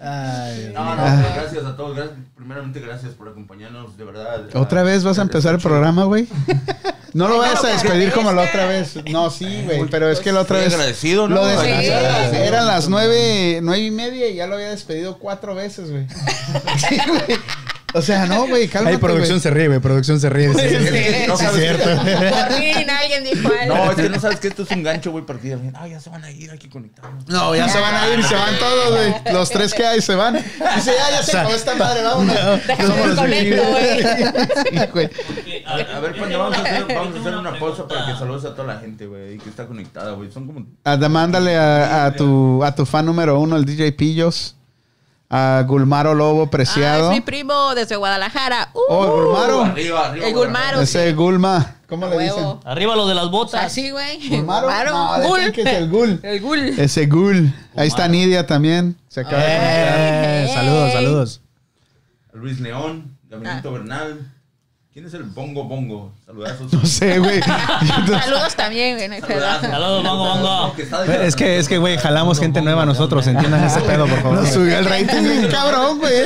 Ay, 0.00 0.70
No, 0.74 0.94
no, 0.94 1.02
pero 1.02 1.34
gracias 1.34 1.64
a 1.64 1.76
todos. 1.76 1.96
Gracias, 1.96 2.18
primeramente, 2.36 2.80
gracias 2.80 3.14
por 3.14 3.28
acompañarnos, 3.28 3.96
de 3.96 4.04
verdad. 4.04 4.44
¿Otra 4.54 4.82
vez 4.84 5.02
vas 5.02 5.18
a 5.18 5.22
empezar 5.22 5.54
el 5.54 5.60
programa, 5.60 6.04
güey? 6.04 6.28
No 7.14 7.26
lo 7.26 7.38
vayas 7.38 7.64
a 7.64 7.68
despedir 7.68 8.12
como 8.12 8.32
la 8.32 8.42
otra 8.42 8.66
vez. 8.66 8.94
No, 9.10 9.30
sí, 9.30 9.62
güey. 9.64 9.86
Pero 9.90 10.10
es 10.10 10.20
que 10.20 10.30
la 10.30 10.42
otra 10.42 10.58
vez. 10.58 10.72
agradecido, 10.74 11.26
¿no? 11.28 11.36
Lo. 11.36 11.48
Eran 11.50 12.66
las 12.66 12.88
nueve, 12.88 13.60
nueve 13.62 13.82
y 13.84 13.90
media 13.90 14.28
y 14.28 14.36
ya 14.36 14.46
lo 14.46 14.54
había 14.54 14.70
despedido 14.70 15.18
cuatro 15.18 15.54
veces, 15.54 15.90
güey. 15.90 16.06
Sí, 16.88 16.98
güey. 17.08 17.38
O 17.94 18.02
sea, 18.02 18.26
no, 18.26 18.46
güey, 18.46 18.68
cálmate, 18.68 18.96
Ahí 18.96 19.00
producción 19.00 19.40
se 19.40 19.48
ríe, 19.48 19.68
güey. 19.68 19.80
Producción 19.80 20.20
se 20.20 20.28
ríe. 20.28 20.52
Sí, 20.52 20.60
sí, 20.60 21.26
No 21.26 21.36
sí, 21.38 21.44
es 21.44 21.50
sabes 21.50 21.60
cierto. 21.60 21.84
Por 21.96 22.52
fin 22.58 22.90
alguien 23.02 23.24
dijo 23.24 23.48
algo. 23.60 23.74
No, 23.74 23.90
es 23.90 23.96
que 23.96 24.08
no 24.10 24.20
sabes 24.20 24.40
que 24.40 24.48
esto 24.48 24.62
es 24.64 24.70
un 24.72 24.82
gancho, 24.82 25.10
güey, 25.10 25.24
digan, 25.42 25.72
ah, 25.74 25.88
ya 25.88 25.98
se 25.98 26.10
van 26.10 26.22
a 26.22 26.30
ir 26.30 26.50
aquí 26.50 26.68
conectados. 26.68 27.26
No, 27.28 27.56
ya 27.56 27.66
se 27.68 27.80
van 27.80 27.94
a 27.94 28.08
ir, 28.08 28.22
se 28.24 28.34
van 28.34 28.58
todos, 28.58 28.90
güey. 28.90 29.14
Los 29.32 29.48
tres 29.48 29.72
que 29.72 29.86
hay 29.86 30.02
se 30.02 30.14
van. 30.14 30.34
Dice, 30.34 30.52
ya, 30.60 31.10
ya 31.10 31.22
se 31.22 31.36
acabó 31.38 31.54
esta 31.54 31.74
madre, 31.76 32.02
vámonos. 32.02 32.36
Déjame 32.66 32.88
Somos 32.88 33.06
los 33.06 33.16
desconecto, 33.16 33.62
güey. 33.70 33.98
Sí, 34.68 34.78
güey. 34.92 35.10
A, 35.66 35.96
a 35.96 36.00
ver, 36.00 36.16
cuando 36.16 36.38
vamos 36.38 36.58
a 36.58 36.62
hacer, 36.62 36.86
vamos 36.94 37.16
a 37.16 37.20
hacer 37.20 37.36
una 37.36 37.58
pausa 37.58 37.88
para 37.88 38.06
que 38.06 38.12
saludes 38.18 38.44
a 38.44 38.54
toda 38.54 38.74
la 38.74 38.80
gente, 38.80 39.06
güey, 39.06 39.38
que 39.38 39.48
está 39.48 39.66
conectada, 39.66 40.12
güey. 40.12 40.30
Son 40.30 40.46
como. 40.46 40.66
Mándale 41.08 41.56
a, 41.56 42.04
a 42.06 42.12
tu, 42.12 42.62
a 42.62 42.74
tu 42.74 42.84
fan 42.84 43.06
número 43.06 43.40
uno, 43.40 43.56
el 43.56 43.64
DJ 43.64 43.92
Pillos. 43.92 44.57
A 45.30 45.62
Gulmaro 45.66 46.14
Lobo 46.14 46.44
Ah, 46.44 46.50
Preciado. 46.50 47.10
es 47.10 47.14
mi 47.14 47.20
primo 47.20 47.74
desde 47.74 47.96
Guadalajara. 47.96 48.70
Uh, 48.72 48.80
Oh, 48.88 49.24
Gulmaro. 49.24 49.62
Arriba, 49.64 50.06
arriba. 50.08 50.26
El. 50.26 50.34
Gulmaro. 50.34 50.80
Ese 50.80 51.12
Gulma. 51.12 51.74
¿Cómo 51.86 52.06
A 52.06 52.10
le 52.10 52.18
dicen? 52.18 52.44
Arriba 52.64 52.96
lo 52.96 53.06
de 53.06 53.14
las 53.14 53.30
botas. 53.30 53.62
Así, 53.64 53.90
güey. 53.90 54.26
¿Gulmaro? 54.28 54.90
No, 54.90 55.28
Gul. 55.28 55.52
que 55.52 55.62
es 55.62 55.66
el 55.66 55.88
Gul. 55.90 56.20
El 56.22 56.40
Gul. 56.40 56.58
Ese 56.78 57.06
Gul. 57.06 57.52
Ahí 57.76 57.88
está 57.88 58.08
Nidia 58.08 58.46
también. 58.46 58.96
Se 59.08 59.20
acaba 59.20 59.42
de 59.42 59.48
conectar. 59.48 59.98
Eh, 59.98 60.50
saludos, 60.54 60.92
saludos. 60.92 61.40
Luis 62.32 62.60
León, 62.60 63.16
Ah. 63.24 63.26
Gabinito 63.30 63.72
Bernal. 63.72 64.32
¿Quién 64.98 65.06
es 65.06 65.14
el 65.14 65.22
Bongo 65.22 65.62
Bongo? 65.62 66.12
Saludazos. 66.26 66.72
No 66.72 66.84
sé, 66.84 67.20
güey. 67.20 67.40
Saludos 68.20 68.56
también, 68.56 68.96
güey. 68.96 69.20
Saludos, 69.20 70.02
Bongo, 70.02 70.24
Bongo. 70.24 70.74
Es 71.22 71.36
que, 71.36 71.58
es 71.58 71.68
que, 71.68 71.78
güey, 71.78 71.96
jalamos 71.98 72.40
gente 72.40 72.60
nueva 72.62 72.84
nosotros. 72.84 73.24
Entiendan 73.28 73.62
ese 73.62 73.80
pedo, 73.82 74.08
por 74.08 74.20
favor. 74.20 74.38
Nos 74.40 74.48
subió 74.48 74.76
el 74.76 74.86
rating 74.86 75.22
bien 75.22 75.48
cabrón, 75.52 76.00
güey. 76.00 76.24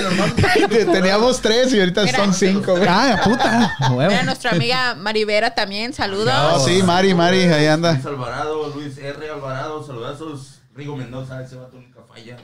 Teníamos 0.90 1.42
tres 1.42 1.70
y 1.74 1.80
ahorita 1.80 2.08
son 2.16 2.32
cinco, 2.32 2.74
güey. 2.74 2.88
Ah, 2.88 3.20
puta. 3.22 3.76
Mira, 3.90 4.22
nuestra 4.22 4.52
amiga 4.52 4.94
Marivera 4.94 5.54
también, 5.54 5.92
saludos. 5.92 6.32
Oh, 6.54 6.66
sí, 6.66 6.82
Mari, 6.82 7.12
Mari, 7.12 7.40
ahí 7.40 7.66
anda. 7.66 7.92
Luis 7.92 8.06
Alvarado, 8.06 8.68
Luis 8.74 8.96
R. 8.96 9.28
Alvarado, 9.28 9.86
saludazos. 9.86 10.62
Rigo 10.74 10.96
Mendoza, 10.96 11.42
ese 11.42 11.56
vato 11.56 11.76
nunca 11.76 12.00
falla. 12.08 12.38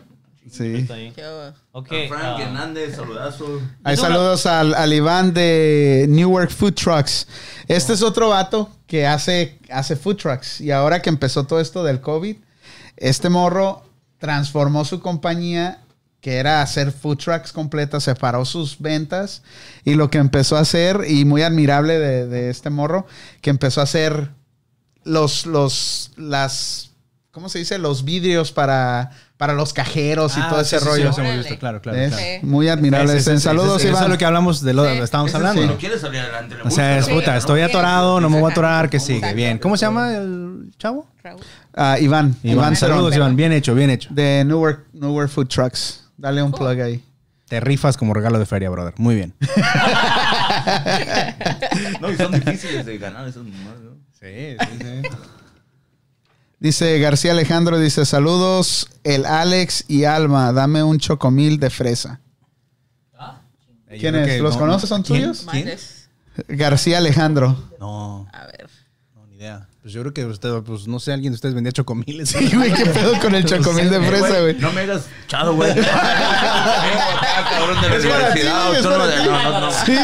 Sí. 0.50 0.76
Está 0.76 0.94
ahí. 0.94 1.12
Qué 1.12 1.22
hubo. 1.22 1.54
Ok. 1.72 1.88
Frank 2.08 2.22
ah, 2.22 2.42
Hernández, 2.42 2.96
saludazos. 2.96 3.62
Hay 3.84 3.96
saludos 3.96 4.46
al, 4.46 4.74
al 4.74 4.92
Iván 4.92 5.34
de 5.34 6.06
Newark 6.08 6.50
Food 6.50 6.74
Trucks. 6.74 7.26
Este 7.66 7.92
es 7.92 8.02
otro 8.02 8.30
vato 8.30 8.70
que 8.86 9.06
hace, 9.06 9.58
hace 9.70 9.94
food 9.94 10.16
trucks. 10.16 10.60
Y 10.60 10.70
ahora 10.72 11.02
que 11.02 11.10
empezó 11.10 11.44
todo 11.44 11.60
esto 11.60 11.84
del 11.84 12.00
COVID, 12.00 12.36
este 12.96 13.28
morro 13.28 13.84
transformó 14.18 14.84
su 14.84 15.00
compañía, 15.00 15.82
que 16.20 16.36
era 16.36 16.62
hacer 16.62 16.90
food 16.90 17.18
trucks 17.18 17.52
completas, 17.52 18.04
separó 18.04 18.44
sus 18.44 18.78
ventas. 18.80 19.42
Y 19.84 19.94
lo 19.94 20.10
que 20.10 20.18
empezó 20.18 20.56
a 20.56 20.60
hacer, 20.60 21.04
y 21.06 21.24
muy 21.24 21.42
admirable 21.42 21.98
de, 21.98 22.26
de 22.26 22.50
este 22.50 22.70
morro, 22.70 23.06
que 23.42 23.50
empezó 23.50 23.80
a 23.80 23.84
hacer 23.84 24.30
los, 25.04 25.46
los, 25.46 26.12
las, 26.16 26.90
¿cómo 27.30 27.48
se 27.48 27.58
dice? 27.58 27.78
Los 27.78 28.04
vidrios 28.04 28.52
para, 28.52 29.10
para 29.38 29.54
los 29.54 29.72
cajeros 29.72 30.36
y 30.36 30.40
Ah, 30.40 30.48
todo 30.50 30.64
sí, 30.64 30.74
ese 30.76 30.78
sí, 30.78 30.84
sí, 30.84 30.90
rollo. 30.90 31.10
hemos 31.16 31.36
visto, 31.38 31.58
claro, 31.58 31.80
claro. 31.80 31.96
Es 31.98 32.08
claro. 32.12 32.22
Sí. 32.40 32.46
Muy 32.46 32.68
admirable. 32.68 33.18
Saludos, 33.20 33.80
Eso 33.80 33.88
Iván. 33.88 34.02
es 34.04 34.08
lo 34.10 34.18
que 34.18 34.24
hablamos 34.26 34.60
de 34.62 34.74
lo 34.74 34.82
que 34.82 34.98
estábamos 34.98 35.30
Sí. 35.30 35.36
hablando. 35.36 35.62
Si 35.62 35.66
¿no? 35.68 35.72
no 35.74 35.78
quiere 35.78 35.98
salir 35.98 36.20
adelante, 36.20 36.56
le 36.56 36.62
O 36.62 36.70
sea, 36.70 36.98
es 36.98 37.08
puta, 37.08 37.36
estoy 37.36 37.60
atorado, 37.62 38.20
no 38.20 38.28
me 38.28 38.38
voy 38.40 38.50
a 38.50 38.52
atorar, 38.52 38.90
que 38.90 39.00
sigue. 39.00 39.32
Bien. 39.32 39.58
¿Cómo 39.58 39.76
se 39.76 39.86
llama 39.86 40.12
el 40.16 40.70
chavo? 40.76 41.06
Ah, 41.74 41.96
Iván. 42.00 42.34
Iván, 42.42 42.76
saludos, 42.76 43.14
Iván. 43.16 43.36
Bien 43.36 43.52
hecho, 43.52 43.74
bien 43.74 43.90
hecho. 43.90 44.08
De 44.12 44.44
Newark, 44.44 44.86
Newark 44.92 45.30
Food 45.30 45.46
Trucks. 45.48 46.04
Dale 46.16 46.42
un 46.42 46.52
plug 46.52 46.80
ahí. 46.80 47.04
Te 47.48 47.60
rifas 47.60 47.96
como 47.96 48.12
regalo 48.12 48.38
de 48.38 48.44
feria, 48.44 48.68
brother. 48.68 48.92
Muy 48.98 49.14
bien. 49.14 49.34
No, 52.00 52.10
y 52.10 52.16
son 52.16 52.32
difíciles 52.32 52.84
de 52.86 52.98
ganar 52.98 53.26
esos. 53.28 53.44
Sí, 54.20 54.56
sí, 54.60 54.78
sí. 54.80 55.08
Dice 56.60 56.98
García 56.98 57.32
Alejandro, 57.32 57.78
dice 57.78 58.04
saludos, 58.04 58.88
el 59.04 59.26
Alex 59.26 59.84
y 59.86 60.04
Alma, 60.04 60.52
dame 60.52 60.82
un 60.82 60.98
chocomil 60.98 61.60
de 61.60 61.70
fresa. 61.70 62.20
¿Quién 63.88 64.16
es? 64.16 64.40
¿Los 64.40 64.56
conoces? 64.56 64.88
¿Son 64.88 65.02
tuyos? 65.02 65.46
García 66.48 66.98
Alejandro. 66.98 67.56
No, 67.80 68.28
A 68.32 68.46
ver. 68.46 68.68
Pues 69.80 69.94
yo 69.94 70.00
creo 70.02 70.12
que 70.12 70.24
usted, 70.26 70.50
pues 70.66 70.88
no 70.88 70.98
sé, 70.98 71.12
alguien 71.12 71.32
de 71.32 71.36
ustedes 71.36 71.54
vendía 71.54 71.72
chocomiles. 71.72 72.28
Sí, 72.38 72.50
güey, 72.54 72.72
qué 72.74 72.84
pedo 72.86 73.18
con 73.20 73.34
el 73.34 73.44
chocomil 73.46 73.88
de 73.88 74.00
fresa, 74.00 74.40
güey. 74.40 74.54
No 74.58 74.72
me 74.72 74.80
hagas 74.82 75.02
chado, 75.28 75.54
güey. 75.54 75.72
Cabrón 77.50 77.80
de 77.80 77.88
la 77.88 77.96
universidad. 77.96 78.72
no, 78.82 78.98
no, 78.98 79.50
no, 79.52 79.60
no. 79.60 79.70
Sí. 79.72 79.96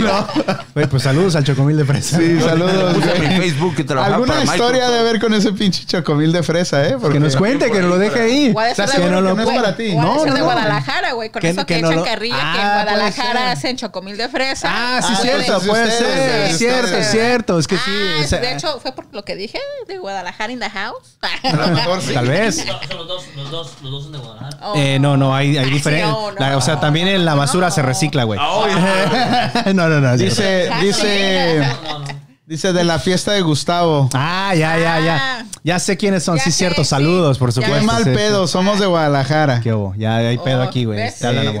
No. 0.00 0.26
Güey, 0.74 0.86
pues 0.86 1.02
saludos 1.02 1.34
al 1.36 1.44
chocomil 1.44 1.76
de 1.76 1.84
fresa. 1.84 2.16
Sí, 2.16 2.40
saludos, 2.40 2.94
Puse 2.94 3.16
en. 3.16 3.36
Facebook 3.42 3.74
que 3.76 3.84
trabajaba 3.84 4.14
¿Alguna 4.16 4.42
historia 4.44 4.88
de 4.88 5.02
ver 5.02 5.20
con 5.20 5.34
ese 5.34 5.52
pinche 5.52 5.84
chocomil 5.84 6.32
de 6.32 6.42
fresa, 6.42 6.86
eh? 6.88 6.96
Porque 7.00 7.14
Que 7.18 7.20
nos 7.24 7.36
cuente, 7.36 7.70
que 7.70 7.80
nos 7.80 7.90
lo 7.90 7.98
deje 7.98 8.20
ahí. 8.20 8.52
O 8.54 8.60
ha 8.60 8.66
de 8.66 8.74
ser 8.74 8.84
¿Estás 8.84 8.96
de- 8.96 9.02
seguro 9.02 9.20
no 9.20 9.28
que 9.36 9.40
lo- 9.40 9.44
no 9.44 9.50
es 9.50 9.60
para 9.62 9.76
ti? 9.76 9.94
No, 9.94 10.24
no, 10.24 10.32
de 10.32 10.38
no. 10.38 10.44
Guadalajara, 10.44 11.12
güey. 11.12 11.30
Con 11.30 11.42
Que- 11.42 11.50
eso 11.50 11.66
que, 11.66 11.74
que 11.76 11.82
no 11.82 11.90
echan 11.90 12.04
carrilla, 12.04 12.36
que 12.36 12.40
Ah, 12.42 12.52
en 12.54 12.84
puede 12.84 12.84
Guadalajara 12.96 13.50
hacen 13.52 13.76
chocomil 13.76 14.16
de 14.16 14.28
fresa. 14.28 14.68
Ah, 14.70 15.00
sí, 15.02 15.12
Ah, 15.16 15.18
cierto, 15.20 15.60
puede 15.66 15.90
ser. 15.90 16.54
cierto, 16.56 16.96
es 16.96 17.10
cierto. 17.10 17.58
Es 17.58 17.66
que 17.66 17.76
sí. 17.76 17.82
Ah, 18.22 18.26
sea, 18.26 18.38
de 18.40 18.52
hecho, 18.54 18.78
fue 18.80 18.92
por 18.92 19.01
lo 19.10 19.24
que 19.24 19.36
dije 19.36 19.58
de 19.88 19.98
Guadalajara 19.98 20.52
in 20.52 20.60
the 20.60 20.70
house. 20.70 21.16
A 21.42 21.56
lo 21.56 21.68
mejor 21.68 22.00
sí. 22.00 22.14
Tal 22.14 22.28
vez. 22.28 22.66
Los 22.66 23.08
dos, 23.08 23.24
los 23.36 23.50
dos, 23.50 23.72
los 23.82 23.90
dos 23.90 24.02
son 24.04 24.12
de 24.12 24.18
Guadalajara. 24.18 24.58
Oh. 24.62 24.74
Eh, 24.76 24.98
no, 24.98 25.16
no, 25.16 25.34
hay, 25.34 25.56
hay 25.56 25.64
Ay, 25.64 25.70
diferentes. 25.70 26.08
no, 26.08 26.32
no. 26.32 26.58
o 26.58 26.60
sea, 26.60 26.78
también 26.80 27.08
en 27.08 27.24
la 27.24 27.34
basura 27.34 27.70
se 27.70 27.82
recicla, 27.82 28.24
güey. 28.24 28.38
no, 29.74 29.88
no, 29.88 30.00
no. 30.00 30.12
es 30.14 30.34
cierto. 30.34 30.74
Dice, 30.80 30.80
dice, 30.80 31.66
No, 31.84 31.98
no. 31.98 32.21
Dice 32.46 32.72
de 32.72 32.84
la 32.84 32.98
fiesta 32.98 33.32
de 33.32 33.40
Gustavo. 33.40 34.10
Ah, 34.12 34.52
ya, 34.54 34.76
ya, 34.78 34.94
Ah. 34.96 35.00
ya. 35.00 35.46
Ya 35.64 35.78
sé 35.78 35.96
quiénes 35.96 36.24
son, 36.24 36.38
Ya 36.38 36.42
sí, 36.44 36.50
sé, 36.50 36.58
cierto. 36.58 36.82
sí. 36.82 36.90
Saludos, 36.90 37.38
por 37.38 37.50
Ya 37.50 37.54
supuesto. 37.54 37.78
Qué 37.78 37.86
mal 37.86 38.02
sí. 38.02 38.10
pedo, 38.10 38.48
somos 38.48 38.80
de 38.80 38.86
Guadalajara. 38.86 39.60
¿Qué 39.60 39.72
hubo? 39.72 39.94
Ya 39.96 40.16
hay 40.16 40.36
pedo 40.38 40.58
Oh, 40.58 40.64
aquí, 40.64 40.84
güey. 40.86 40.98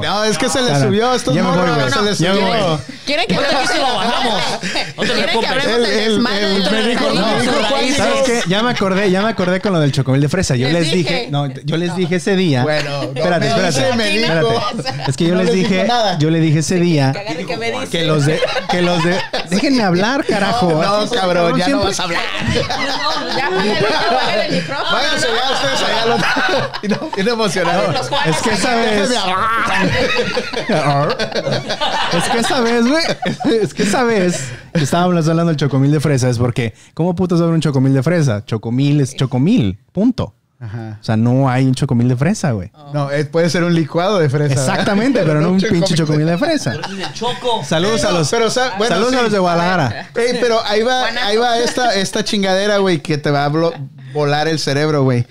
no, 0.02 0.24
es 0.24 0.38
que 0.38 0.48
se 0.48 0.60
le 0.60 0.76
subió 0.80 1.12
a 1.12 1.14
estos 1.16 1.32
Ya 1.36 1.44
me 1.44 1.50
voy, 1.56 1.70
güey. 1.70 1.90
se 1.92 2.02
les 2.02 2.18
Ya 2.18 2.32
me 2.32 2.40
subió. 2.40 2.80
¿Quieren 3.06 3.26
que 3.28 3.36
aquí 3.36 3.66
se 3.68 3.78
lo 3.78 3.94
bajamos. 3.94 4.42
¿Quieren 4.96 5.40
que 5.40 5.46
hablemos 5.46 5.78
del 5.78 5.82
desmadre 5.84 6.48
de 6.48 6.70
me 6.70 6.82
dijo- 6.88 7.96
¿Sabes 7.96 8.22
qué? 8.26 8.40
Ya 8.48 8.62
me 8.64 8.70
acordé, 8.72 9.08
ya 9.10 9.22
me 9.22 9.28
acordé 9.28 9.60
con 9.60 9.72
lo 9.72 9.78
del 9.78 9.92
chocomil 9.92 10.20
de 10.20 10.28
fresa. 10.28 10.56
Yo 10.56 10.68
Les 10.68 10.90
dije, 10.90 11.28
no, 11.30 11.46
yo 11.46 11.76
les 11.76 11.94
dije 11.94 12.16
ese 12.16 12.34
día. 12.34 12.64
Bueno, 12.64 12.90
no, 12.90 13.02
espérate, 13.14 13.46
espérate. 13.48 13.94
Es 15.08 15.16
que 15.16 15.26
yo 15.26 15.36
les 15.36 15.52
dije, 15.52 15.86
yo 16.18 16.28
le 16.30 16.40
dije 16.40 16.58
ese 16.58 16.80
día 16.80 17.12
que 17.88 18.04
los 18.04 18.26
de, 18.26 18.40
que 18.68 18.82
los 18.82 19.04
de, 19.04 19.16
déjenme 19.50 19.84
hablar, 19.84 20.24
carajo. 20.26 20.71
No, 20.74 21.10
cabrón, 21.10 21.58
ya 21.58 21.68
no 21.68 21.80
vas 21.84 22.00
a 22.00 22.04
hablar. 22.04 22.22
Ya, 23.36 23.46
apágale, 23.46 24.46
el 24.46 24.54
micrófono. 24.56 24.92
Váyanse 24.92 25.28
¿no? 25.28 25.34
ya 25.36 25.50
ustedes 25.52 25.82
allá 25.82 26.02
al 26.02 26.10
otro. 26.12 26.26
Y 26.82 26.88
no, 26.88 27.10
bien 27.14 27.28
emocionado. 27.28 27.92
Es 28.26 28.42
que 28.42 28.50
esa 28.50 28.74
vez, 28.76 29.10
es 32.12 32.24
que 32.30 32.38
esa 32.38 32.60
vez, 32.60 32.86
güey, 32.86 33.04
es 33.62 33.74
que 33.74 33.82
esa 33.82 34.04
vez 34.04 34.50
que 34.74 34.84
estábamos 34.84 35.28
hablando 35.28 35.50
del 35.50 35.56
chocomil 35.56 35.92
de 35.92 36.00
fresa 36.00 36.28
es 36.28 36.38
porque, 36.38 36.74
¿cómo 36.94 37.14
putas 37.14 37.40
haber 37.40 37.54
un 37.54 37.60
chocomil 37.60 37.94
de 37.94 38.02
fresa? 38.02 38.44
Chocomil 38.44 39.00
es 39.00 39.14
chocomil, 39.16 39.78
punto. 39.92 40.34
Ajá. 40.64 40.96
O 41.00 41.04
sea, 41.04 41.16
no 41.16 41.50
hay 41.50 41.66
un 41.66 41.74
chocomil 41.74 42.08
de 42.08 42.14
fresa, 42.16 42.52
güey. 42.52 42.70
No, 42.94 43.10
eh, 43.10 43.24
puede 43.24 43.50
ser 43.50 43.64
un 43.64 43.74
licuado 43.74 44.20
de 44.20 44.28
fresa. 44.30 44.54
¿verdad? 44.54 44.68
Exactamente, 44.70 45.22
pero 45.24 45.40
no 45.40 45.50
un 45.52 45.60
pinche 45.60 45.94
chocomil 45.96 46.24
de 46.24 46.38
fresa. 46.38 46.76
Choco. 47.14 47.64
Saludos 47.64 48.04
a 48.04 48.12
los, 48.12 48.30
Pero, 48.30 48.48
sa- 48.48 48.76
bueno, 48.78 48.94
saludos 48.94 49.12
sí. 49.12 49.18
a 49.18 49.22
los 49.22 49.32
de 49.32 49.38
Guadalajara. 49.40 50.10
Ey, 50.14 50.38
pero 50.40 50.64
ahí 50.64 50.82
va, 50.82 51.06
ahí 51.06 51.36
va 51.36 51.58
esta, 51.58 51.94
esta 51.96 52.22
chingadera, 52.22 52.78
güey, 52.78 53.00
que 53.00 53.18
te 53.18 53.30
va 53.32 53.46
a 53.46 53.52
volar 54.12 54.46
el 54.46 54.60
cerebro, 54.60 55.02
güey. 55.02 55.26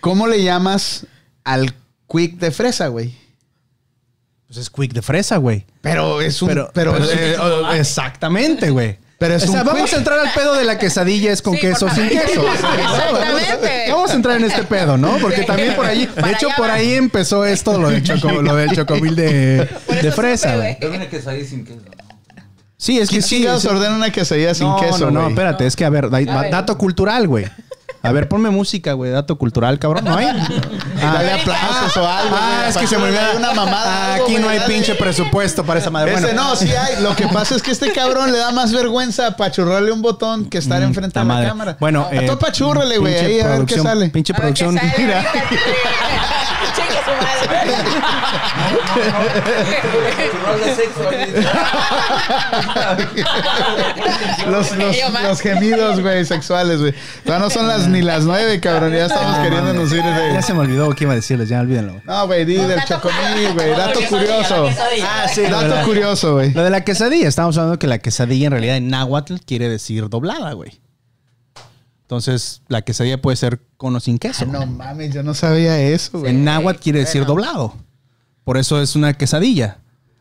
¿Cómo 0.00 0.28
le 0.28 0.42
llamas 0.44 1.04
al 1.42 1.74
quick 2.08 2.38
de 2.38 2.52
fresa, 2.52 2.86
güey. 2.86 3.12
Pues 4.46 4.58
es 4.58 4.70
quick 4.70 4.92
de 4.92 5.02
fresa, 5.02 5.38
güey. 5.38 5.66
Pero 5.80 6.20
es 6.20 6.40
un. 6.42 6.48
Pero, 6.48 6.70
Pero, 6.72 6.96
es- 6.96 7.10
eh, 7.12 7.36
oh, 7.40 7.72
exactamente, 7.72 8.70
güey. 8.70 8.98
Pero 9.18 9.34
es 9.34 9.44
o 9.44 9.46
sea, 9.46 9.62
un 9.62 9.66
vamos 9.68 9.92
a 9.92 9.96
entrar 9.96 10.18
al 10.18 10.30
pedo 10.34 10.54
de 10.54 10.64
la 10.64 10.78
quesadilla 10.78 11.32
es 11.32 11.40
con 11.40 11.54
Sí, 11.54 11.60
queso 11.60 11.88
sin 11.88 12.08
queso. 12.08 12.44
Exactamente. 12.52 13.86
Vamos 13.90 14.10
a 14.10 14.14
entrar 14.14 14.36
en 14.36 14.44
este 14.44 14.62
pedo, 14.64 14.98
¿no? 14.98 15.16
Porque 15.18 15.42
también 15.42 15.74
por 15.74 15.86
ahí, 15.86 16.06
de 16.06 16.12
Para 16.20 16.32
hecho, 16.32 16.48
por 16.56 16.68
va. 16.68 16.74
ahí 16.74 16.92
empezó 16.94 17.44
esto, 17.46 17.78
lo 17.78 17.88
del, 17.88 18.02
choco, 18.02 18.30
lo 18.42 18.54
del 18.54 18.72
chocomil 18.72 19.16
de, 19.16 19.68
de 20.02 20.12
fresa, 20.12 20.48
supe, 20.52 20.56
güey. 20.60 20.78
Yo 20.82 20.90
vine 20.90 21.08
que 21.08 21.22
salí 21.22 21.44
sin 21.46 21.64
queso. 21.64 21.80
Sí, 22.76 22.98
es 22.98 23.08
que 23.08 23.14
¿Quién 23.20 23.22
sí. 23.22 23.46
sí. 23.58 23.66
ordena 23.68 23.94
una 23.96 24.12
quesadilla 24.12 24.54
sin 24.54 24.66
no, 24.68 24.76
queso, 24.78 25.10
no, 25.10 25.28
espérate, 25.28 25.66
es 25.66 25.74
que 25.76 25.86
a 25.86 25.90
ver, 25.90 26.10
da- 26.10 26.18
A 26.18 26.42
ver. 26.42 26.50
dato 26.50 26.76
cultural, 26.76 27.26
güey. 27.26 27.46
A 28.06 28.12
ver, 28.12 28.28
ponme 28.28 28.50
música, 28.50 28.92
güey, 28.92 29.10
dato 29.10 29.36
cultural, 29.36 29.78
cabrón. 29.78 30.04
¿No 30.04 30.16
hay? 30.16 30.26
Dale 31.00 31.32
aplausos 31.32 31.96
o 31.96 32.06
algo. 32.08 32.36
Ah, 32.38 32.56
güey, 32.58 32.70
es 32.70 32.76
que 32.78 32.86
se 32.86 32.96
me 32.98 33.04
olvidó. 33.04 33.36
una 33.36 33.52
mamada. 33.52 34.14
algo, 34.14 34.24
Aquí 34.24 34.32
güey, 34.34 34.44
no 34.44 34.48
hay 34.50 34.58
dale. 34.58 34.72
pinche 34.74 34.94
presupuesto 34.94 35.64
para 35.64 35.80
esa 35.80 35.90
madre. 35.90 36.12
Ese 36.14 36.22
Bueno, 36.26 36.42
no, 36.50 36.56
sí 36.56 36.68
hay. 36.70 37.02
Lo 37.02 37.14
que 37.16 37.26
pasa 37.28 37.54
es 37.56 37.62
que 37.62 37.70
este 37.70 37.92
cabrón 37.92 38.32
le 38.32 38.38
da 38.38 38.52
más 38.52 38.72
vergüenza 38.72 39.26
apachurrarle 39.28 39.92
un 39.92 40.02
botón 40.02 40.46
que 40.48 40.58
estar 40.58 40.82
enfrente 40.82 41.18
Mm, 41.18 41.22
la 41.22 41.22
de 41.22 41.28
la 41.28 41.34
madre. 41.34 41.48
cámara. 41.48 41.76
Bueno, 41.80 42.08
eh, 42.12 42.22
tú 42.26 42.32
apachúrrale, 42.32 42.98
güey, 42.98 43.14
ahí 43.14 43.40
a 43.40 43.46
ver 43.48 43.66
qué 43.66 43.78
sale. 43.78 44.08
Pinche 44.10 44.32
A 44.32 44.36
producción. 44.36 44.76
sale, 44.76 44.94
Mira. 44.98 45.24
Los, 54.48 54.76
los, 54.76 55.40
gemidos, 55.40 56.00
güey, 56.00 56.24
sexuales, 56.24 56.80
güey. 56.80 56.94
Todavía 57.24 57.44
no 57.44 57.50
son 57.50 57.68
las 57.68 57.88
ni 57.88 58.02
las 58.02 58.24
nueve, 58.24 58.60
cabrón. 58.60 58.92
Ya 58.92 59.06
estamos 59.06 59.38
queriéndonos 59.38 59.92
ir 59.92 60.02
Ya 60.02 60.34
de... 60.36 60.42
se 60.42 60.54
me 60.54 60.60
olvidó 60.60 60.90
qué 60.90 61.04
iba 61.04 61.12
a 61.12 61.16
decirles, 61.16 61.48
ya 61.48 61.60
olvídenlo. 61.60 62.00
No, 62.04 62.26
güey, 62.26 62.44
di 62.44 62.56
del 62.56 62.82
chocomil, 62.84 63.52
güey. 63.54 63.70
Dato 63.70 64.00
curioso. 64.08 64.68
Ah, 65.02 65.28
sí, 65.28 65.42
Dato 65.42 65.84
curioso, 65.84 66.34
güey. 66.34 66.52
Lo 66.52 66.62
de 66.64 66.70
la 66.70 66.82
quesadilla, 66.82 67.28
estamos 67.28 67.56
hablando 67.58 67.78
que 67.78 67.86
la 67.86 67.98
quesadilla 67.98 68.46
en 68.46 68.52
realidad 68.52 68.76
en 68.76 68.88
náhuatl 68.88 69.36
quiere 69.46 69.68
decir 69.68 70.08
doblada, 70.08 70.52
güey. 70.52 70.80
Entonces, 72.06 72.62
la 72.68 72.82
quesadilla 72.82 73.20
puede 73.20 73.36
ser 73.36 73.60
con 73.76 73.96
o 73.96 73.98
sin 74.00 74.18
queso. 74.20 74.44
Ah, 74.48 74.52
no 74.52 74.64
mames, 74.64 75.12
yo 75.12 75.24
no 75.24 75.34
sabía 75.34 75.76
eso, 75.80 76.20
güey. 76.20 76.30
En 76.30 76.44
náhuatl 76.44 76.78
quiere 76.80 77.00
decir 77.00 77.24
doblado. 77.26 77.74
Por 78.44 78.56
eso 78.58 78.80
es 78.80 78.94
una 78.94 79.12
quesadilla. 79.14 79.78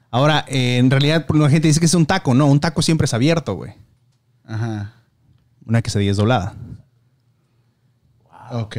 Ahora, 0.10 0.46
eh, 0.48 0.78
en 0.78 0.90
realidad, 0.90 1.28
la 1.30 1.48
gente 1.50 1.68
dice 1.68 1.80
que 1.80 1.86
es 1.86 1.94
un 1.94 2.08
taco. 2.08 2.34
No, 2.34 2.48
un 2.48 2.60
taco 2.60 2.82
siempre 2.82 3.06
es 3.06 3.14
abierto, 3.14 3.54
güey. 3.54 3.74
Ajá. 4.46 4.94
Una 5.64 5.84
quesadilla 5.84 6.10
es 6.10 6.18
doblada. 6.18 6.56
Ok. 8.52 8.78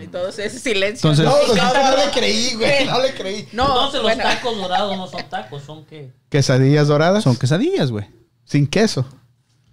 Y 0.00 0.06
todo 0.06 0.28
ese 0.28 0.48
silencio. 0.50 1.10
Entonces- 1.10 1.24
No, 1.24 1.32
pues, 1.44 1.58
todo- 1.58 1.90
no 1.90 1.96
le 2.04 2.12
creí, 2.12 2.54
güey. 2.54 2.86
No 2.86 3.02
le 3.02 3.14
creí. 3.14 3.48
No, 3.52 3.64
Entonces 3.64 4.00
los 4.02 4.16
tacos 4.16 4.56
dorados 4.56 4.96
no 4.96 5.08
son 5.08 5.28
tacos, 5.28 5.64
son 5.64 5.84
qué? 5.86 6.12
Quesadillas 6.28 6.86
doradas. 6.86 7.24
Son 7.24 7.34
quesadillas, 7.36 7.90
güey. 7.90 8.06
Sin 8.44 8.68
queso. 8.68 9.04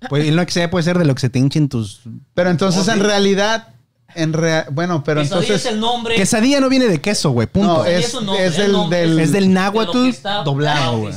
Pues, 0.09 0.25
y 0.25 0.31
una 0.31 0.45
quesadilla 0.45 0.69
puede 0.69 0.83
ser 0.83 0.97
de 0.97 1.05
lo 1.05 1.13
que 1.15 1.21
se 1.21 1.29
te 1.29 1.39
hinchen 1.39 1.69
tus... 1.69 2.01
Pero 2.33 2.49
entonces, 2.49 2.87
en 2.87 2.99
realidad, 2.99 3.69
en 4.13 4.31
rea- 4.31 4.65
bueno, 4.71 5.03
pero 5.03 5.21
Quesadilla 5.21 5.41
entonces, 5.47 5.65
es 5.65 5.71
el 5.73 5.79
nombre. 5.81 6.15
Quesadilla 6.15 6.61
no 6.61 6.69
viene 6.69 6.85
de 6.87 7.01
queso, 7.01 7.31
güey. 7.31 7.47
Punto. 7.47 7.79
No, 7.79 7.85
es- 7.85 8.13
un 8.13 8.25
nombre, 8.27 8.45
es 8.45 8.55
el 8.55 8.61
del- 8.63 8.71
nombre 8.71 8.97
del- 8.99 9.19
Es 9.19 9.31
del 9.33 9.53
náhuatl 9.53 9.91
que 10.11 10.17
doblado, 10.45 11.09
el- 11.09 11.15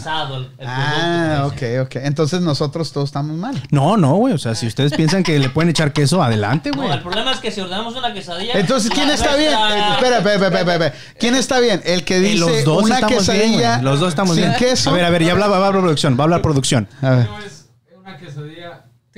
Ah, 0.67 1.45
producto, 1.51 1.67
ok, 1.67 1.87
ok. 1.87 1.97
Entonces 2.05 2.41
nosotros 2.41 2.91
todos 2.93 3.09
estamos 3.09 3.37
mal. 3.37 3.63
No, 3.71 3.97
no, 3.97 4.15
güey. 4.17 4.35
O 4.35 4.39
sea, 4.39 4.57
si 4.57 4.67
ustedes 4.67 4.93
piensan 4.95 5.23
que 5.23 5.39
le 5.39 5.49
pueden 5.49 5.69
echar 5.71 5.93
queso, 5.93 6.21
adelante, 6.23 6.73
güey. 6.73 6.89
No, 6.89 6.95
el 6.95 7.03
problema 7.03 7.31
es 7.33 7.39
que 7.39 7.53
si 7.53 7.61
ordenamos 7.61 7.95
una 7.95 8.13
quesadilla. 8.13 8.55
Entonces, 8.55 8.91
¿quién 8.91 9.09
está 9.11 9.37
bien? 9.37 9.53
Eh, 9.53 9.93
Espera, 9.93 10.19
espera, 10.19 10.35
espera, 10.35 10.59
espera, 10.61 10.73
espera. 10.73 10.95
¿Quién 11.21 11.35
está 11.37 11.61
bien? 11.61 11.81
El 11.85 12.05
que 12.05 12.17
Eh, 12.17 12.21
dice 12.21 12.39
los 12.39 12.65
dos 12.65 12.83
una 12.83 12.97
bien, 12.97 13.09
quesadilla. 13.09 13.81
Los 13.81 14.01
dos 14.01 14.09
estamos 14.09 14.35
sin 14.35 14.45
bien. 14.47 14.57
queso. 14.59 14.91
A 14.91 14.93
ver, 14.95 15.05
a 15.05 15.11
ver, 15.11 15.23
ya 15.23 15.33
habla, 15.33 15.47
va 15.47 15.55
a 15.55 15.67
hablar 15.69 15.81
producción. 15.83 16.17
Va 16.17 16.23
a 16.23 16.25
hablar 16.25 16.43
producción. 16.43 16.89
A 17.01 17.11
ver. 17.11 17.27
No 17.27 17.39
es 17.39 17.67
una 17.97 18.19
quesadilla 18.19 18.68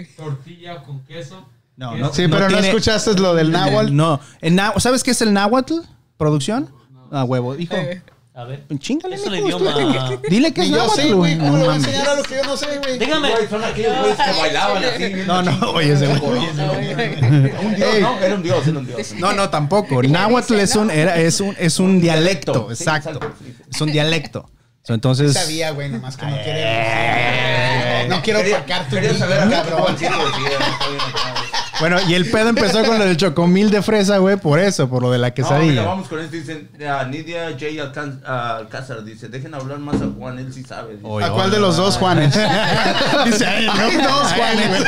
tortilla 0.05 0.83
con 0.83 1.01
queso. 1.05 1.47
No, 1.77 1.97
no. 1.97 2.13
Sí, 2.13 2.27
pero 2.29 2.43
no, 2.43 2.49
tiene- 2.49 2.69
escuchaste 2.69 3.15
lo 3.15 3.35
del 3.35 3.51
náhuatl. 3.51 3.95
No. 3.95 4.21
El 4.41 4.55
náhu- 4.55 4.79
¿Sabes 4.81 5.03
qué 5.03 5.13
es 5.13 5.23
el 5.23 5.33
náhuatl? 5.33 5.75
¿Producción? 6.17 6.71
Ah, 7.11 7.25
huevo. 7.25 7.57
Hijo. 7.57 7.75
A 8.33 8.45
ver. 8.45 8.65
Chingale, 8.79 9.17
Es 9.17 9.27
el 9.27 9.35
idioma. 9.37 9.75
Dile 10.29 10.53
que 10.53 10.63
es 10.63 10.69
yo 10.69 10.77
náhuatl, 10.77 11.01
sé, 11.01 11.13
güey. 11.13 11.37
¿Cómo 11.39 11.51
No 11.53 11.59
le 11.59 11.65
voy 11.65 11.73
a 11.73 11.77
enseñar 11.77 12.09
a 12.09 12.15
lo 12.15 12.23
que 12.23 12.37
yo 12.37 12.45
no 12.45 12.57
sé, 12.57 12.79
güey? 12.79 12.99
Dígame. 12.99 13.29
Son 13.49 13.65
aquellos 13.65 13.99
güeyes 13.99 14.17
que 14.17 14.33
bailaban 14.41 14.85
así. 14.85 15.13
No, 15.27 15.43
no, 15.43 15.71
oye, 15.73 15.93
ese 15.93 16.07
güey. 16.07 16.41
Un 17.65 17.75
dios. 17.75 18.01
¿no? 18.01 18.19
Era 18.21 18.35
un 18.37 18.43
dios, 18.43 18.67
era 18.67 18.79
un 18.79 18.87
dios. 18.87 19.13
No, 19.19 19.33
no, 19.33 19.51
tampoco. 19.51 20.03
Náhuatl 20.03 20.55
es 20.61 20.77
un, 20.77 20.91
era, 20.91 21.17
es 21.17 21.41
un, 21.41 21.57
es 21.59 21.79
un 21.81 22.01
dialecto. 22.01 22.71
Exacto. 22.71 23.19
Es 23.73 23.81
un 23.81 23.91
dialecto. 23.91 24.49
So, 24.83 24.95
entonces. 24.95 25.35
Sabía, 25.35 25.70
güey, 25.72 25.89
nomás 25.91 26.16
que 26.16 26.26
no 26.26 26.37
quiere. 26.43 28.07
No 28.09 28.22
quiero 28.22 28.41
Quería- 28.41 28.57
opacar 28.59 28.85
tu 28.89 28.95
Quería 28.97 29.11
vida, 29.11 29.18
saber 29.18 29.41
a 29.41 29.45
qué 29.45 29.51
cabrón. 29.51 29.97
No 31.81 31.89
no. 31.89 31.97
Bueno, 31.97 32.11
y 32.11 32.14
el 32.14 32.31
pedo 32.31 32.49
empezó 32.51 32.85
con 32.85 32.99
lo 32.99 33.05
del 33.05 33.16
chocomil 33.16 33.70
de 33.70 33.83
fresa, 33.83 34.18
güey, 34.18 34.37
por 34.37 34.59
eso, 34.59 34.89
por 34.89 35.03
lo 35.03 35.11
de 35.11 35.18
la 35.18 35.28
No, 35.28 35.35
mira, 35.35 35.49
quesadilla. 35.49 35.83
vamos 35.83 36.09
con 36.09 36.20
esto. 36.20 36.37
Dicen, 36.37 36.68
ah, 36.89 37.05
Nidia 37.09 37.51
J. 37.59 38.57
Alcázar 38.59 39.03
dice: 39.05 39.28
Dejen 39.28 39.55
hablar 39.55 39.78
más 39.78 39.97
a 40.03 40.07
Juan, 40.16 40.39
él 40.39 40.53
sí 40.53 40.62
sabe. 40.64 40.95
Dice, 40.97 41.07
Oye, 41.07 41.26
¿A 41.26 41.31
cuál 41.31 41.51
de 41.51 41.59
los 41.59 41.76
dos 41.76 41.97
Juanes? 41.97 42.35
Dice 43.24 43.47
ahí, 43.47 43.66
¿no? 43.66 43.72
Hay 43.72 43.97
dos 43.97 44.33
Juanes, 44.33 44.68
güey. 44.68 44.83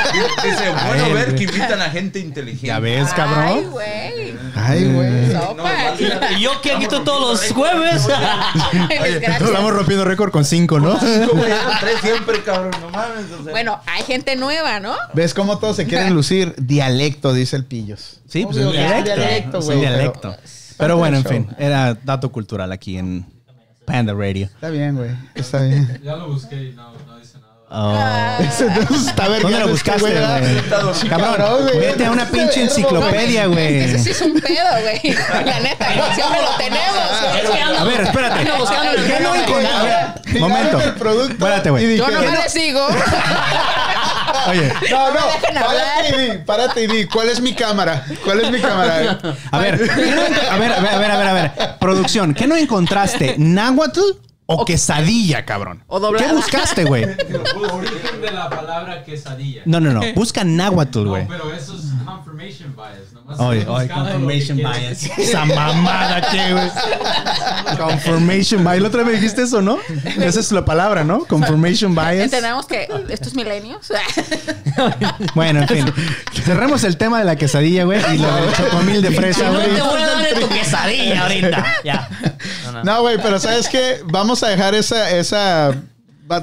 Dice, 0.50 0.66
A 0.66 0.86
bueno 0.88 1.06
él, 1.06 1.12
ver 1.14 1.34
que 1.34 1.44
invitan 1.44 1.80
a 1.80 1.90
gente 1.90 2.18
inteligente. 2.18 2.66
Ya 2.66 2.78
ves, 2.78 3.08
Ay, 3.08 3.14
cabrón. 3.16 3.70
güey. 3.70 4.34
Ay, 4.54 4.92
güey. 4.92 5.32
Sopa. 5.32 5.54
No. 5.54 6.36
Y 6.36 6.40
yo 6.42 6.60
que 6.60 6.72
aquí 6.72 6.86
todos 6.86 7.20
los 7.20 7.52
jueves. 7.52 8.06
Desgracia. 8.06 9.36
Estamos 9.46 9.72
rompiendo 9.72 10.04
récord 10.04 10.30
con 10.30 10.44
cinco, 10.44 10.78
¿no? 10.80 10.98
Tres 10.98 12.00
siempre, 12.02 12.42
cabrón, 12.42 12.70
no 12.80 12.90
mames. 12.90 13.30
o 13.38 13.42
sea. 13.42 13.52
Bueno, 13.52 13.80
hay 13.86 14.02
gente 14.02 14.36
nueva, 14.36 14.80
¿no? 14.80 14.94
¿Ves 15.14 15.34
cómo 15.34 15.58
todos 15.58 15.76
se 15.76 15.86
quieren 15.86 16.14
lucir? 16.14 16.54
Dialecto, 16.86 17.32
dice 17.32 17.56
el 17.56 17.64
Pillos. 17.64 18.20
Sí, 18.28 18.44
pues 18.44 18.56
Obvio, 18.56 18.70
es 18.70 18.74
dialecto. 18.76 19.14
dialecto, 19.14 19.58
Es 19.58 19.64
güey, 19.66 19.78
pero- 19.80 19.90
dialecto. 19.92 20.36
Pero 20.78 20.96
bueno, 20.96 21.16
en 21.18 21.22
show. 21.22 21.32
fin, 21.32 21.48
era 21.58 21.94
dato 21.94 22.32
cultural 22.32 22.72
aquí 22.72 22.98
en 22.98 23.24
Panda 23.84 24.12
Radio. 24.14 24.46
Está 24.46 24.68
bien, 24.70 24.96
güey. 24.96 25.10
Está 25.34 25.60
bien. 25.62 26.00
Ya 26.04 26.16
lo 26.16 26.28
busqué 26.28 26.56
y 26.56 26.72
no, 26.72 26.92
no 27.06 27.18
dice 27.18 27.38
nada. 27.38 27.52
Oh. 27.74 28.42
Está 28.42 29.28
¿Dónde 29.40 29.58
lo 29.60 29.68
buscaste, 29.68 30.00
güey? 30.02 31.08
Cabrón, 31.08 31.62
güey. 31.62 31.78
vete 31.78 32.04
a 32.04 32.10
una 32.10 32.26
pinche 32.26 32.64
enciclopedia, 32.64 33.46
güey. 33.46 33.78
Ese 33.80 33.98
sí 34.00 34.10
es 34.10 34.20
un 34.20 34.38
pedo, 34.40 34.68
güey. 34.82 35.14
La 35.46 35.60
neta, 35.60 36.14
siempre 36.14 36.38
lo 36.42 36.56
tenemos. 36.58 37.78
A 37.78 37.84
ver, 37.84 38.00
espérate. 38.02 38.40
Ando 38.40 38.58
buscando 38.58 38.90
el 38.92 39.04
¿Qué 39.06 39.20
no 39.20 39.34
encontré? 39.34 39.66
A 39.68 39.82
ver, 39.84 40.20
Miraron 40.26 40.50
momento. 40.50 40.80
el 40.80 40.94
producto 40.94 41.32
Espérate, 41.32 41.70
güey. 41.70 41.96
Yo 41.96 42.10
no 42.10 42.20
me 42.20 42.30
les 42.32 42.54
digo. 42.54 42.86
Oye, 44.48 44.72
No, 44.90 45.10
no, 45.12 45.20
párate 45.54 46.08
y 46.08 46.20
di, 46.30 46.38
párate 46.38 46.82
y 46.82 46.86
di, 46.86 47.06
¿cuál 47.06 47.28
es 47.28 47.40
mi 47.40 47.54
cámara? 47.54 48.04
¿Cuál 48.24 48.40
es 48.40 48.50
mi 48.50 48.60
cámara? 48.60 49.18
a 49.50 49.58
ver, 49.58 49.78
¿qué 49.78 50.06
no 50.14 50.22
a 50.22 50.58
ver, 50.58 50.72
a 50.72 50.80
ver, 50.80 50.94
a 50.94 50.98
ver, 50.98 51.10
a 51.10 51.16
ver, 51.18 51.26
a 51.28 51.32
ver. 51.32 51.52
Producción, 51.80 52.34
¿qué 52.34 52.46
no 52.46 52.56
encontraste? 52.56 53.36
¿Náhuatl 53.38 54.00
o 54.46 54.64
quesadilla, 54.64 55.44
cabrón? 55.44 55.82
O 55.86 56.00
doblada. 56.00 56.26
¿Qué 56.28 56.34
buscaste, 56.34 56.84
güey? 56.84 57.04
Origen 57.72 58.20
de 58.20 58.30
la 58.32 58.50
palabra 58.50 59.04
quesadilla. 59.04 59.62
No, 59.64 59.80
no, 59.80 59.92
no. 59.92 60.00
Busca 60.14 60.44
náhuatl, 60.44 61.04
No, 61.04 61.10
güey. 61.10 61.26
pero 61.28 61.54
eso 61.54 61.74
es 61.74 61.82
confirmation 62.04 62.74
bias. 62.76 63.11
Oye, 63.38 63.66
oye, 63.66 63.88
confirmation 63.88 64.56
bias. 64.58 65.04
Esa 65.18 65.44
mamada 65.44 66.20
que, 66.30 66.52
güey. 66.52 66.70
Confirmation 67.76 68.64
bias. 68.64 68.80
La 68.80 68.88
otra 68.88 69.02
vez 69.02 69.20
dijiste 69.20 69.42
eso, 69.42 69.62
¿no? 69.62 69.78
Esa 70.20 70.40
es 70.40 70.52
la 70.52 70.64
palabra, 70.64 71.04
¿no? 71.04 71.24
Confirmation 71.24 71.94
bias. 71.94 72.24
Entendemos 72.24 72.66
que 72.66 72.88
estos 73.08 73.34
milenios. 73.34 73.86
Bueno, 75.34 75.60
en 75.62 75.68
fin. 75.68 75.92
Cerremos 76.44 76.84
el 76.84 76.96
tema 76.96 77.18
de 77.18 77.24
la 77.24 77.36
quesadilla, 77.36 77.84
güey. 77.84 78.00
Y 78.14 78.18
lo 78.18 78.34
del 78.34 78.52
chocomil 78.54 79.02
de 79.02 79.10
fresa, 79.10 79.44
No 79.50 79.54
güey. 79.54 79.74
te 79.74 79.82
voy 79.82 80.02
a 80.02 80.06
dar 80.06 80.22
de 80.22 80.40
tu 80.40 80.48
quesadilla 80.48 81.22
ahorita. 81.22 81.66
Ya. 81.84 82.08
No, 82.64 82.72
no. 82.72 82.84
No, 82.84 83.00
güey, 83.02 83.18
pero 83.22 83.38
¿sabes 83.38 83.68
qué? 83.68 84.00
Vamos 84.04 84.42
a 84.42 84.48
dejar 84.48 84.74
esa, 84.74 85.10
esa... 85.10 85.74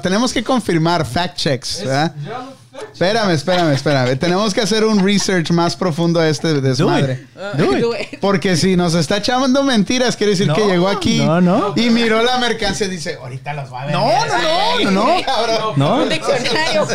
tenemos 0.02 0.32
que 0.32 0.42
confirmar 0.44 1.04
fact 1.04 1.36
checks, 1.36 1.80
¿verdad? 1.84 2.14
Fact 2.24 2.59
Espérame, 2.92 3.30
espérame, 3.32 3.72
espérame. 3.72 4.16
Tenemos 4.18 4.52
que 4.52 4.60
hacer 4.60 4.84
un 4.84 5.04
research 5.04 5.50
más 5.50 5.74
profundo 5.76 6.20
a 6.20 6.28
este 6.28 6.48
Do 6.48 6.60
desmadre. 6.60 7.26
Do 7.56 7.72
it. 7.72 7.80
Do 7.80 7.94
it. 7.96 8.20
Porque 8.20 8.56
si 8.56 8.76
nos 8.76 8.94
está 8.94 9.18
echando 9.18 9.62
mentiras, 9.62 10.16
quiere 10.16 10.32
decir 10.32 10.46
No, 10.48 10.54
que 10.54 10.66
llegó 10.66 10.88
aquí 10.88 11.24
no, 11.24 11.40
no. 11.40 11.72
y 11.76 11.88
miró 11.90 12.22
la 12.22 12.36
mercancía 12.38 12.86
y 12.88 12.90
dice, 12.90 13.16
ahorita 13.20 13.54
los 13.54 13.72
va 13.72 13.82
a 13.82 13.86
ver. 13.86 13.94
No, 13.94 14.04
no, 14.04 14.38
no, 14.84 14.90
no, 14.90 14.90
no. 15.16 15.22
Cabrón. 15.24 15.72
No. 15.76 15.94
Un 16.02 16.08
diccionario. 16.08 16.86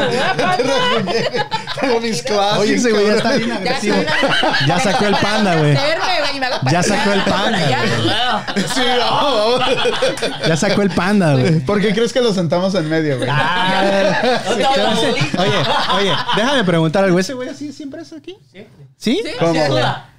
Tengo 1.80 2.00
mis 2.02 2.22
clases. 2.22 2.60
Oye, 2.60 2.76
ese 2.76 2.92
güey 2.92 3.08
ya 3.08 3.14
está 3.16 3.32
bien 3.34 3.50
Ya 3.50 3.56
agresivo. 3.56 3.96
está. 3.96 4.66
Ya 4.68 4.80
sacó 4.84 5.06
el 5.06 5.16
panda, 5.16 5.56
güey. 5.56 5.78
Ya 6.72 6.84
sacó 6.84 7.12
el 7.14 7.22
panda, 7.24 7.60
güey. 7.60 8.66
Sí. 8.76 8.82
Ya 10.48 10.56
sacó 10.58 10.82
el 10.82 10.90
panda, 10.92 11.34
güey. 11.34 11.60
¿Por 11.62 11.82
qué 11.82 11.94
crees 11.94 12.14
que 12.14 12.22
lo 12.22 12.34
sentamos 12.34 12.76
en 12.76 12.90
medio, 12.90 13.18
güey? 13.18 13.30
Ah. 13.32 14.42
Oye, 15.38 15.52
oye, 15.98 16.12
déjame 16.36 16.64
preguntar 16.64 17.04
algo. 17.04 17.20
¿Ese 17.20 17.34
güey 17.34 17.50
así 17.50 17.72
siempre 17.74 18.02
es 18.02 18.14
aquí? 18.14 18.36
¿Sí? 18.98 19.22
¿Cómo, 19.40 19.54
güey? 19.54 19.68
Duda. 19.70 20.10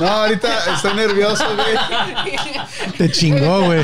No, 0.00 0.06
ahorita 0.06 0.74
estoy 0.74 0.94
nervioso, 0.94 1.44
güey. 1.54 2.92
Te 2.96 3.10
chingó, 3.10 3.64
güey. 3.66 3.82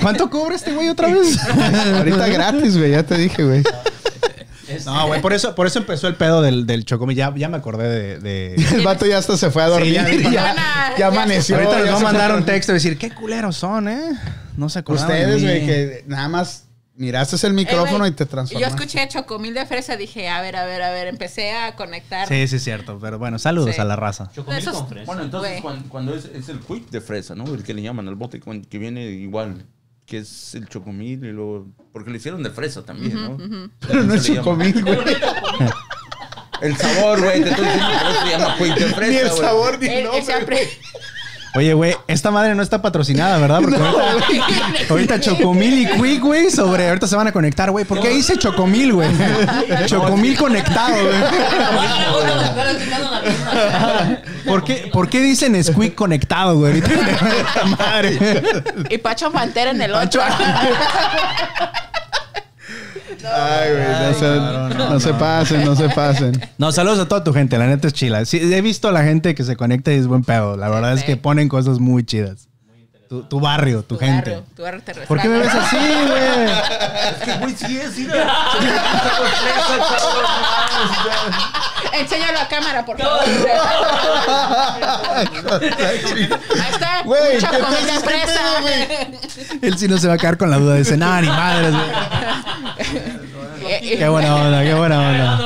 ¿Cuánto 0.00 0.30
cobra 0.30 0.54
este 0.54 0.72
güey 0.72 0.88
otra 0.88 1.08
vez? 1.08 1.36
Ahorita 1.96 2.28
gratis, 2.28 2.76
güey, 2.78 2.92
ya 2.92 3.02
te 3.02 3.16
dije, 3.16 3.42
güey. 3.42 3.62
No, 4.86 5.08
güey, 5.08 5.20
por 5.20 5.32
eso, 5.34 5.54
por 5.54 5.66
eso 5.66 5.78
empezó 5.80 6.06
el 6.08 6.14
pedo 6.14 6.40
del, 6.40 6.64
del 6.66 6.84
chocomil. 6.84 7.16
Ya, 7.16 7.32
ya 7.36 7.48
me 7.48 7.56
acordé 7.58 7.88
de. 7.88 8.18
de- 8.20 8.54
El 8.74 8.82
vato 8.82 9.04
ya 9.04 9.18
hasta 9.18 9.36
se 9.36 9.50
fue 9.50 9.62
a 9.62 9.66
dormir. 9.68 9.92
ya 9.92 10.02
ya, 10.04 10.08
dijo, 10.16 10.30
ya, 10.30 10.54
"No, 10.98 11.06
amaneció. 11.06 11.56
Ahorita 11.56 11.76
les 11.78 11.84
ya 11.86 11.90
voy 11.90 11.96
a 11.96 11.98
se 11.98 12.04
mandar 12.04 12.30
fue 12.30 12.38
un 12.40 12.46
texto 12.46 12.72
y 12.72 12.74
decir, 12.74 12.96
qué 12.96 13.10
culeros 13.10 13.56
son, 13.56 13.88
¿eh? 13.88 14.12
No 14.56 14.68
se 14.68 14.78
acordaban 14.78 15.10
de 15.10 15.24
Ustedes, 15.24 15.42
mí. 15.42 15.48
güey, 15.48 15.66
que 15.66 16.04
nada 16.06 16.28
más 16.28 16.64
miraste 17.02 17.44
el 17.46 17.52
micrófono 17.52 18.06
Eh, 18.06 18.08
y 18.08 18.12
te 18.12 18.24
Yo 18.24 18.30
transformaste. 18.30 18.76
escuché 18.84 19.08
chocomil 19.08 19.54
de 19.54 19.66
fresa, 19.66 19.96
dije, 19.96 20.28
a 20.28 20.40
ver, 20.40 20.54
a 20.56 20.64
ver, 20.64 20.82
a 20.82 20.90
ver, 20.92 21.08
empecé 21.08 21.52
a 21.52 21.74
conectar. 21.74 22.28
Sí, 22.28 22.46
sí, 22.46 22.56
es 22.56 22.64
cierto. 22.64 22.98
Pero 23.00 23.18
bueno, 23.18 23.38
saludos 23.40 23.74
Sí. 23.74 23.80
a 23.80 23.84
la 23.84 23.96
raza. 23.96 24.30
Chocomil 24.32 24.60
Esos- 24.60 24.74
con 24.76 24.88
fresa. 24.88 25.06
Bueno, 25.06 25.22
entonces 25.22 25.60
cuando, 25.88 26.14
es, 26.14 26.26
es 26.26 26.48
el 26.48 26.60
quick 26.60 26.90
de 26.90 27.00
fresa, 27.00 27.34
¿no? 27.34 27.44
El 27.52 27.64
que 27.64 27.74
le 27.74 27.82
llaman 27.82 28.06
al 28.06 28.14
bote, 28.14 28.40
que 28.40 28.78
viene 28.78 29.04
igual, 29.06 29.66
que 30.06 30.18
es 30.18 30.54
el 30.54 30.68
chocomil 30.68 31.24
y 31.24 31.32
luego... 31.32 31.66
Porque 31.92 32.10
lo 32.10 32.16
hicieron 32.16 32.42
de 32.42 32.50
fresa 32.50 32.84
también, 32.84 33.14
¿no? 33.14 33.36
Pero 33.80 34.02
no 34.04 34.14
es 34.14 34.24
chocomil, 34.24 34.82
güey. 34.84 34.98
El 36.60 36.76
sabor, 36.76 37.20
güey, 37.20 37.42
te 37.42 37.50
estoy 37.50 37.64
diciendo, 37.64 37.90
eso 37.92 38.20
se 38.24 38.30
llama 38.30 38.56
quick 38.56 38.74
de 38.76 38.86
fresa, 38.94 39.10
Ni 39.10 39.16
el 39.16 39.30
sabor 39.30 39.78
ni 39.80 39.86
el 39.88 39.92
él 39.92 40.04
nombre. 40.04 40.68
Oye, 41.54 41.74
güey, 41.74 41.94
esta 42.06 42.30
madre 42.30 42.54
no 42.54 42.62
está 42.62 42.80
patrocinada, 42.80 43.36
¿verdad? 43.38 43.60
Porque 43.60 43.76
ahorita, 43.82 44.46
ahorita 44.88 45.20
Chocomil 45.20 45.80
y 45.80 45.86
Quick, 45.86 46.22
güey, 46.22 46.50
sobre. 46.50 46.88
Ahorita 46.88 47.06
se 47.06 47.14
van 47.14 47.26
a 47.26 47.32
conectar, 47.32 47.70
güey. 47.70 47.84
¿Por 47.84 48.00
qué 48.00 48.08
dice 48.08 48.38
Chocomil, 48.38 48.94
güey? 48.94 49.10
Chocomil 49.86 50.38
conectado, 50.38 50.94
güey. 50.94 51.14
¿Por 54.46 54.64
qué, 54.64 54.88
¿Por 54.92 55.10
qué 55.10 55.20
dicen 55.20 55.62
Squeak 55.62 55.94
conectado, 55.94 56.56
güey? 56.56 56.72
Ahorita 56.72 56.90
esta 56.92 57.64
madre. 57.66 58.42
Y 58.88 58.96
Pacho 58.98 59.30
Pantera 59.30 59.70
en 59.72 59.82
el 59.82 59.94
otro. 59.94 60.22
Ay, 63.24 63.70
güey, 63.72 63.84
no, 63.84 64.14
se, 64.14 64.20
cabrón, 64.20 64.78
no, 64.78 64.90
no 64.90 65.00
se 65.00 65.14
pasen, 65.14 65.64
no 65.64 65.76
se 65.76 65.88
pasen. 65.88 66.40
No, 66.58 66.70
saludos 66.72 66.98
a 67.00 67.08
toda 67.08 67.24
tu 67.24 67.32
gente. 67.32 67.58
La 67.58 67.66
neta 67.66 67.88
es 67.88 67.92
chila. 67.94 68.24
Sí, 68.24 68.38
he 68.38 68.60
visto 68.62 68.88
a 68.88 68.92
la 68.92 69.02
gente 69.02 69.34
que 69.34 69.44
se 69.44 69.56
conecta 69.56 69.92
y 69.92 69.96
es 69.96 70.06
buen 70.06 70.22
pedo. 70.22 70.56
La 70.56 70.68
verdad 70.68 70.92
es 70.94 71.02
que 71.02 71.16
ponen 71.16 71.48
cosas 71.48 71.78
muy 71.78 72.04
chidas. 72.04 72.48
Tu, 73.12 73.20
tu 73.24 73.40
barrio, 73.40 73.82
tu, 73.82 73.96
Tu 73.96 74.06
gente. 74.06 74.30
barrio, 74.30 74.46
tu 74.56 74.62
barrio 74.62 74.82
te 74.82 74.94
¿Por 74.94 75.20
qué 75.20 75.28
me 75.28 75.40
ves 75.40 75.54
así, 75.54 75.76
güey? 75.76 76.50
Es 76.50 77.18
que, 77.22 77.32
güey, 77.40 77.54
sí 77.54 77.78
es, 77.78 77.98
mira. 77.98 78.34
Enséñalo 81.92 82.40
a 82.40 82.48
cámara, 82.48 82.86
por 82.86 82.96
favor. 82.96 83.20
Ahí 83.20 83.44
está. 86.70 87.02
Güey, 87.04 87.34
un 87.34 87.40
¿qué 87.42 87.46
chocomil 87.46 87.84
de 87.84 88.00
pedo, 88.00 88.00
qué 88.00 88.02
fresa. 88.08 88.40
Él 89.60 89.76
sí 89.76 89.88
no 89.88 89.98
se 89.98 90.08
va 90.08 90.14
a 90.14 90.16
quedar 90.16 90.38
con 90.38 90.50
la 90.50 90.56
duda. 90.56 90.76
Dice, 90.76 90.96
nada, 90.96 91.20
ni 91.20 91.28
madres, 91.28 91.70
güey. 91.70 91.84
Eh, 93.64 93.78
eh, 93.92 93.98
Qué 93.98 94.08
buena 94.08 94.34
onda, 94.36 94.62
qué 94.62 94.72
buena 94.74 95.00
onda. 95.00 95.38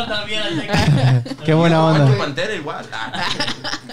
Qué 1.45 1.53
buena 1.55 1.85
onda. 1.85 2.17
Pantera 2.17 2.55
igual. 2.55 2.87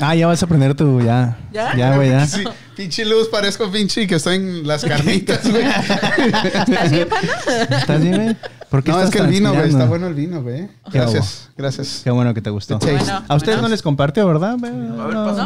Ah, 0.05 0.15
ya 0.15 0.27
vas 0.27 0.41
a 0.41 0.45
aprender 0.45 0.75
tú, 0.75 1.01
ya. 1.01 1.37
¿Ya? 1.51 1.75
Ya, 1.75 1.95
güey, 1.95 2.09
ya. 2.09 2.27
Sí, 2.27 2.43
pinche 2.75 3.05
luz, 3.05 3.29
parezco 3.29 3.71
pinche 3.71 4.05
que 4.07 4.15
estoy 4.15 4.35
en 4.35 4.67
las 4.67 4.83
carnitas, 4.83 5.49
güey. 5.49 5.63
¿Estás 5.63 6.91
bien, 6.91 7.07
panda? 7.09 7.33
¿Estás 7.77 8.01
bien, 8.01 8.15
güey? 8.23 8.37
¿Por 8.69 8.83
qué 8.83 8.91
No, 8.91 8.97
es 8.99 9.05
estás 9.05 9.15
que 9.21 9.25
el 9.25 9.31
vino, 9.31 9.53
güey, 9.53 9.69
está 9.69 9.85
bueno 9.85 10.07
el 10.07 10.13
vino, 10.15 10.41
güey. 10.41 10.67
Gracias, 10.91 11.49
gracias. 11.55 12.01
Qué 12.03 12.09
bueno 12.11 12.33
que 12.33 12.41
te 12.41 12.49
gustó. 12.49 12.79
Bueno, 12.79 12.99
A 13.27 13.35
ustedes 13.35 13.57
bueno. 13.57 13.61
no 13.63 13.67
les 13.69 13.81
compartió, 13.81 14.27
¿verdad? 14.27 14.53
A 14.53 14.57
ver, 14.57 14.73
No, 14.73 15.25
pasa. 15.25 15.43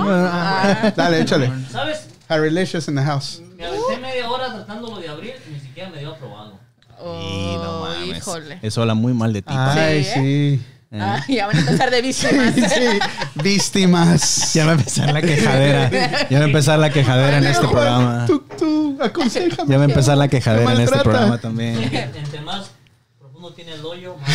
no, 0.83 0.91
Dale, 0.95 1.21
échale. 1.21 1.51
¿Sabes? 1.71 2.07
Harrylicious 2.29 2.87
in 2.87 2.95
the 2.95 3.03
house. 3.03 3.41
Me 3.57 3.65
aventé 3.65 3.97
media 4.01 4.29
hora 4.29 4.53
tratándolo 4.53 4.97
de 4.99 5.07
abrir 5.09 5.33
y 5.49 5.53
ni 5.53 5.59
siquiera 5.59 5.89
me 5.89 5.99
dio 5.99 6.11
aprobado. 6.13 6.59
oh, 6.99 7.87
híjole. 8.05 8.59
Eso 8.61 8.81
habla 8.81 8.93
muy 8.93 9.13
mal 9.13 9.33
de 9.33 9.41
ti. 9.41 9.53
Ay, 9.55 10.03
Sí, 10.03 10.11
sí. 10.13 10.61
Ah, 10.91 11.21
ya 11.27 11.47
van 11.47 11.57
a 11.57 11.59
empezar 11.59 11.91
de 11.91 12.01
víctimas. 12.01 12.53
Sí, 12.55 12.99
víctimas. 13.43 14.53
Ya 14.53 14.65
va 14.65 14.71
a 14.71 14.75
empezar 14.75 15.11
la 15.11 15.21
quejadera. 15.21 15.89
Ya 16.29 16.37
va 16.39 16.45
a 16.45 16.47
empezar 16.47 16.79
la 16.79 16.89
quejadera 16.89 17.37
en 17.39 17.45
este 17.47 17.67
programa. 17.67 18.25
Tú, 18.25 18.39
tú, 18.57 18.97
aconsejame. 19.01 19.69
Ya 19.69 19.77
va 19.77 19.83
a 19.83 19.87
empezar 19.87 20.17
la 20.17 20.27
quejadera 20.27 20.71
en 20.73 20.81
este 20.81 20.99
programa 20.99 21.37
también. 21.39 21.77
Entre 21.83 22.39
más 22.41 22.71
profundo 23.19 23.51
tiene 23.53 23.73
el 23.73 23.85
hoyo, 23.85 24.15
más. 24.15 24.29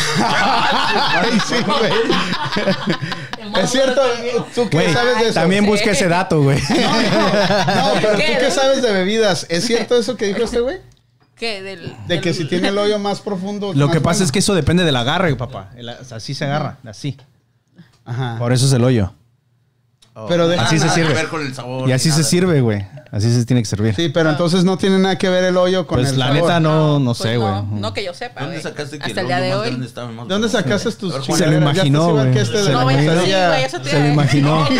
Ay, 1.22 1.38
sí, 1.48 1.55
güey. 1.64 1.92
Es 3.62 3.70
cierto, 3.70 4.03
tú 4.55 4.68
Güey, 4.70 4.92
sabes 4.92 5.18
de 5.18 5.24
eso. 5.28 5.34
también 5.40 5.64
busca 5.66 5.90
ese 5.90 6.07
dato, 6.09 6.42
güey. 6.42 6.59
No, 6.61 7.92
pero 8.00 8.12
tú 8.12 8.18
¿Qué? 8.18 8.38
que 8.38 8.50
sabes 8.50 8.82
de 8.82 8.92
bebidas, 8.92 9.46
¿es 9.48 9.64
cierto 9.66 9.98
eso 9.98 10.16
que 10.16 10.26
dijo 10.26 10.42
este 10.42 10.61
güey? 10.61 10.76
¿Qué? 11.43 11.61
Del, 11.61 11.93
De 12.07 12.20
que 12.20 12.32
si 12.34 12.45
tiene 12.45 12.68
el 12.68 12.78
hoyo 12.78 13.01
más 13.01 13.20
profundo. 13.20 13.72
Lo 13.74 13.86
más 13.88 13.97
que 13.97 14.01
pasa 14.01 14.18
bueno. 14.18 14.24
es 14.26 14.30
que 14.30 14.38
eso 14.38 14.55
depende 14.55 14.84
del 14.84 14.95
agarre, 14.95 15.34
papá. 15.34 15.70
El- 15.74 15.88
o 15.88 16.05
sea, 16.05 16.18
así 16.18 16.34
se 16.34 16.45
agarra, 16.45 16.78
así. 16.86 17.16
Ajá. 18.05 18.36
Por 18.38 18.53
eso 18.53 18.64
es 18.66 18.72
el 18.72 18.84
hoyo. 18.84 19.12
Pero 20.28 20.46
de- 20.46 20.58
Así 20.58 20.78
se 20.78 20.84
nada 20.86 20.94
que 20.94 21.02
sirve. 21.02 21.14
ver 21.14 21.28
con 21.28 21.40
el 21.46 21.54
sabor. 21.54 21.88
Y 21.88 21.92
así 21.92 22.08
ni 22.08 22.12
se 22.14 22.20
nada. 22.20 22.30
sirve, 22.30 22.60
güey. 22.60 22.86
Así 23.10 23.30
se 23.34 23.44
tiene 23.44 23.60
que 23.62 23.66
servir. 23.68 23.94
Sí, 23.94 24.08
pero 24.08 24.30
entonces 24.30 24.64
no 24.64 24.78
tiene 24.78 24.98
nada 24.98 25.16
que 25.18 25.28
ver 25.28 25.44
el 25.44 25.56
hoyo 25.58 25.86
con 25.86 25.98
Pues 25.98 26.10
el 26.12 26.18
la 26.18 26.28
sabor. 26.28 26.40
neta 26.42 26.60
no, 26.60 26.98
no 26.98 27.10
pues 27.14 27.18
sé, 27.18 27.36
güey. 27.36 27.50
No, 27.50 27.62
no 27.70 27.92
que 27.92 28.04
yo 28.04 28.14
sepa. 28.14 28.40
¿Dónde 28.42 28.60
sacaste 28.62 28.98
que 28.98 29.04
Hasta 29.04 29.20
el 29.20 29.26
día 29.26 29.40
de 29.40 29.54
hoy. 29.54 29.66
grande 29.68 29.86
estaba 29.86 30.08
más 30.10 30.28
¿De 30.28 30.32
dónde 30.34 30.48
sacaste 30.48 30.92
tus 30.92 31.14
Se 31.26 31.46
lo 31.46 31.56
imaginó, 31.58 32.10
güey. 32.12 32.30
que 32.32 32.40
este 32.40 32.56
de 32.58 32.64
Se 32.64 32.66
Se 32.68 32.72
lo 32.72 34.06
imaginó. 34.08 34.64
Que, 34.66 34.74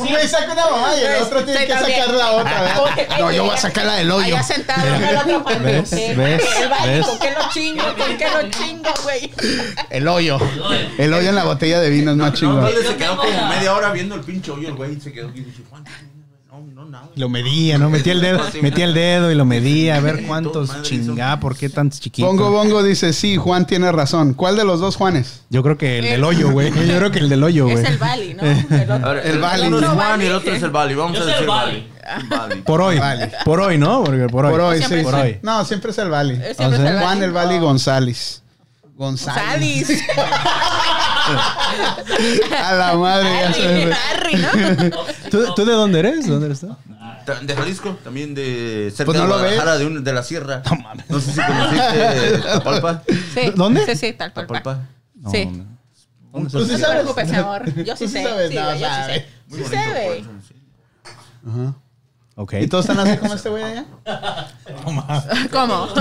un 0.00 0.08
güey 0.08 0.28
saca 0.28 0.52
una 0.52 0.64
mamá 0.70 0.88
y 0.96 1.04
el 1.04 1.22
otro 1.22 1.44
tiene 1.44 1.66
que 1.66 1.72
sacar 1.72 2.10
la 2.14 2.32
otra. 2.32 2.60
¿verdad? 2.62 3.18
No, 3.20 3.32
yo 3.32 3.44
voy 3.44 3.54
a 3.54 3.58
sacar 3.58 3.86
la 3.86 3.94
del 3.94 4.10
hoyo. 4.10 4.26
Allá 4.26 4.42
sentado. 4.42 4.82
¿Ves? 5.62 5.90
¿Ves? 6.16 6.42
¿Con 7.06 7.18
qué 7.18 7.30
lo 7.30 7.48
chingo? 7.52 7.82
¿Con 7.96 8.16
qué 8.16 8.26
lo 8.30 8.50
chingo, 8.50 8.90
güey? 9.04 9.32
El 9.90 10.08
hoyo. 10.08 10.38
El 10.98 11.12
hoyo 11.14 11.28
en 11.28 11.34
la 11.34 11.44
botella 11.44 11.80
de 11.80 11.90
vino 11.90 12.10
es 12.12 12.16
más 12.16 12.32
chingón. 12.34 12.66
Media 13.56 13.74
hora 13.74 13.92
viendo 13.92 14.14
el 14.14 14.20
pinche 14.22 14.50
hoyo 14.50 14.68
el 14.68 14.74
güey. 14.74 15.00
Se 15.00 15.12
quedó 15.12 15.28
y 15.34 15.40
dice, 15.40 15.62
Juan, 15.68 15.84
no, 16.50 16.84
no, 16.84 16.84
no. 16.86 17.10
Lo 17.16 17.28
medía, 17.28 17.76
¿no? 17.76 17.90
Metía 17.90 18.12
el 18.14 18.20
dedo, 18.22 18.40
metía 18.62 18.86
el 18.86 18.94
dedo 18.94 19.30
y 19.30 19.34
lo 19.34 19.44
medía 19.44 19.96
a 19.96 20.00
ver 20.00 20.24
cuántos 20.26 20.82
chingá, 20.82 21.38
¿por 21.38 21.54
qué 21.56 21.68
tan 21.68 21.90
chiquito? 21.90 22.26
Bongo 22.26 22.50
Bongo 22.50 22.82
dice, 22.82 23.12
sí, 23.12 23.36
Juan 23.36 23.66
tiene 23.66 23.92
razón. 23.92 24.32
¿Cuál 24.32 24.56
de 24.56 24.64
los 24.64 24.80
dos 24.80 24.96
Juanes? 24.96 25.42
Yo 25.50 25.62
creo 25.62 25.76
que 25.76 25.98
el 25.98 26.04
del 26.06 26.24
hoyo, 26.24 26.50
güey. 26.50 26.70
Yo 26.88 26.96
creo 26.96 27.10
que 27.10 27.18
el 27.18 27.28
del 27.28 27.42
hoyo, 27.44 27.64
güey. 27.64 27.76
Es 27.76 27.84
el 27.90 27.98
Bali, 27.98 28.34
¿no? 28.34 28.42
El 28.42 28.90
otro. 28.90 29.06
A 29.06 29.12
ver, 29.12 29.26
El 29.26 29.32
el, 29.32 29.38
Bali. 29.40 29.66
Uno 29.66 29.76
es 29.76 29.82
No, 29.82 29.88
Juan 29.88 29.98
Bali. 29.98 30.24
y 30.24 30.26
el 30.28 30.32
otro 30.32 30.52
es 30.54 30.62
el 30.62 30.70
Bali. 30.70 30.94
Vamos 30.94 31.18
Yo 31.18 31.22
a 31.24 31.26
decir 31.26 31.40
el 31.42 31.46
Bali. 31.48 31.88
Bali. 32.30 32.62
Por 32.64 32.80
hoy. 32.80 32.98
Vale. 32.98 33.32
Por 33.44 33.60
hoy, 33.60 33.76
¿no? 33.78 34.04
Porque 34.04 34.26
por 34.28 34.46
hoy. 34.46 34.52
Por 34.52 34.60
hoy, 34.60 34.78
Siempre 34.78 34.98
sí. 34.98 35.04
Por 35.04 35.14
sí. 35.14 35.20
hoy. 35.20 35.38
No, 35.42 35.64
siempre 35.64 35.90
es 35.90 35.98
el 35.98 36.08
Bali. 36.08 36.34
Es 36.42 36.58
el 36.60 36.74
Juan 36.74 37.00
Bali. 37.00 37.24
el 37.24 37.32
Bali 37.32 37.58
González. 37.58 38.42
González. 38.94 39.46
Salis. 39.88 39.88
A 42.64 42.74
la 42.74 42.94
madre, 42.96 43.28
ya 43.40 43.52
se 43.52 43.64
Harry, 43.68 43.84
me- 43.86 43.92
Harry, 43.94 44.36
¿no? 44.90 44.96
¿Tú, 45.30 45.54
tú 45.54 45.64
de 45.64 45.72
dónde 45.72 45.98
eres? 46.00 46.24
¿De 46.26 46.30
dónde 46.32 46.46
eres 46.46 46.60
tú? 46.60 46.74
Ta- 47.24 47.40
De 47.40 47.54
Jalisco, 47.56 47.98
también 48.04 48.34
de 48.34 48.92
cerca 48.94 49.06
Pues 49.06 49.18
no 49.18 49.24
de 49.24 49.28
lo 49.30 49.34
Guadalajara, 49.38 49.78
de, 49.78 49.86
un- 49.86 50.04
de 50.04 50.12
la 50.12 50.22
sierra. 50.22 50.62
No 51.08 51.20
sé 51.20 51.32
si 51.32 51.40
conociste 51.40 52.38
Tapalpa. 52.52 53.02
Sí. 53.34 53.52
¿Dónde? 53.54 53.84
Sí, 53.86 53.96
sí, 53.96 54.12
tal 54.12 54.32
cual. 54.32 54.46
Tapalpa. 54.46 54.80
Sí. 55.32 55.46
No, 55.46 56.40
no. 56.40 56.48
Tú 56.48 56.60
sí 56.64 56.66
No 56.72 56.76
te 56.76 56.78
sabes. 56.78 56.96
preocupes, 57.02 57.28
mi 57.30 57.36
amor. 57.36 57.64
Yo 57.84 57.96
sí 57.96 58.04
Tú 58.04 58.10
sí 58.10 58.18
sé. 58.18 58.22
sabes, 58.24 58.50
Sí, 58.50 58.56
no, 58.56 58.64
güey, 58.66 58.78
yo 58.80 58.86
sí 58.86 58.92
sabes. 58.94 59.16
sé. 59.16 59.26
Muy 59.48 59.58
Sí 59.58 59.64
bonito. 59.64 59.82
sé, 59.82 59.92
güey. 60.04 60.22
por 60.22 60.34
eso, 60.36 60.46
sí. 60.48 60.54
Ok. 62.38 62.52
¿Y 62.60 62.66
todos 62.68 62.88
están 62.88 63.06
así 63.06 63.16
como 63.18 63.34
este 63.34 63.48
güey 63.48 63.62
allá? 63.64 63.84
¿Cómo? 65.52 65.88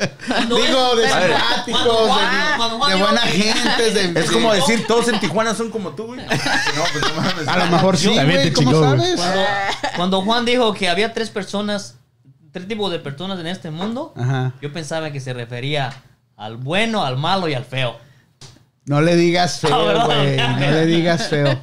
Digo, 0.48 0.96
de 0.96 1.08
simpáticos, 1.08 2.16
de, 2.16 2.94
de 2.94 3.02
buena 3.02 3.20
gente. 3.22 3.90
De, 3.92 4.20
Es 4.20 4.30
como 4.30 4.52
decir, 4.52 4.86
todos 4.86 5.08
en 5.08 5.20
Tijuana 5.20 5.54
son 5.54 5.70
como 5.70 5.90
tú, 5.90 6.06
güey. 6.06 6.20
No, 6.26 6.82
pues 6.92 7.04
no 7.14 7.20
mames. 7.22 7.48
A 7.48 7.56
lo 7.58 7.66
mejor 7.66 7.96
sí, 7.96 8.14
También 8.14 8.40
güey. 8.40 8.48
te 8.48 8.52
¿Cómo 8.54 8.70
chingó, 8.70 8.84
sabes? 8.84 9.16
Cuando, 9.20 9.40
cuando 9.96 10.22
Juan 10.22 10.44
dijo 10.44 10.72
que 10.74 10.88
había 10.88 11.12
tres 11.12 11.28
personas, 11.30 11.96
tres 12.52 12.66
tipos 12.66 12.90
de 12.90 12.98
personas 12.98 13.38
en 13.40 13.46
este 13.46 13.70
mundo, 13.70 14.14
Ajá. 14.16 14.52
yo 14.62 14.72
pensaba 14.72 15.10
que 15.10 15.20
se 15.20 15.32
refería 15.34 15.92
al 16.36 16.56
bueno, 16.56 17.04
al 17.04 17.16
malo 17.18 17.48
y 17.48 17.54
al 17.54 17.64
feo. 17.64 17.98
No 18.86 19.02
le 19.02 19.14
digas 19.16 19.62
Ah, 19.64 19.68
feo, 19.68 19.86
¿verdad? 19.86 20.06
güey. 20.06 20.36
No 20.36 20.70
le 20.70 20.86
digas 20.96 21.28
feo. 21.28 21.60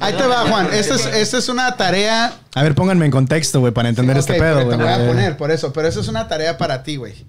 Ahí 0.00 0.14
te 0.14 0.26
va, 0.26 0.46
Juan. 0.48 0.70
Esta 0.72 0.94
es, 0.94 1.04
esta 1.04 1.36
es 1.36 1.48
una 1.50 1.76
tarea. 1.76 2.32
A 2.54 2.62
ver, 2.62 2.74
pónganme 2.74 3.04
en 3.04 3.10
contexto, 3.10 3.60
güey, 3.60 3.74
para 3.74 3.90
entender 3.90 4.16
este 4.16 4.32
pedo, 4.34 4.64
güey. 4.64 4.78
Te 4.78 4.82
voy 4.82 4.92
a 4.92 5.06
poner 5.06 5.36
por 5.36 5.50
eso. 5.50 5.70
Pero 5.74 5.86
eso 5.86 6.00
es 6.00 6.08
una 6.08 6.26
tarea 6.28 6.56
para 6.56 6.82
ti, 6.82 6.96
güey. 6.96 7.26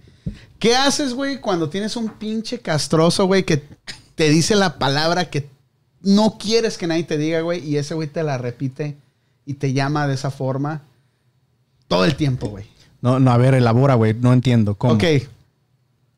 ¿Qué 0.60 0.76
haces, 0.76 1.14
güey, 1.14 1.40
cuando 1.40 1.70
tienes 1.70 1.96
un 1.96 2.10
pinche 2.10 2.60
castroso, 2.60 3.26
güey, 3.26 3.44
que 3.44 3.64
te 4.16 4.30
dice 4.30 4.56
la 4.56 4.80
palabra 4.80 5.30
que 5.30 5.50
no 6.02 6.38
quieres 6.40 6.78
que 6.78 6.88
nadie 6.88 7.04
te 7.04 7.18
diga, 7.18 7.42
güey, 7.42 7.64
y 7.68 7.78
ese 7.78 7.94
güey 7.94 8.08
te 8.08 8.24
la 8.24 8.38
repite 8.38 8.98
y 9.46 9.56
te 9.56 9.74
llama 9.74 10.08
de 10.08 10.16
esa 10.16 10.32
forma 10.32 10.84
todo 11.88 12.06
el 12.06 12.16
tiempo, 12.16 12.48
güey? 12.48 12.66
No, 13.02 13.20
no, 13.20 13.32
a 13.32 13.38
ver, 13.38 13.54
elabora, 13.54 13.96
güey. 13.96 14.14
No 14.14 14.34
entiendo. 14.34 14.76
¿Cómo? 14.76 14.94
Ok. 14.94 15.04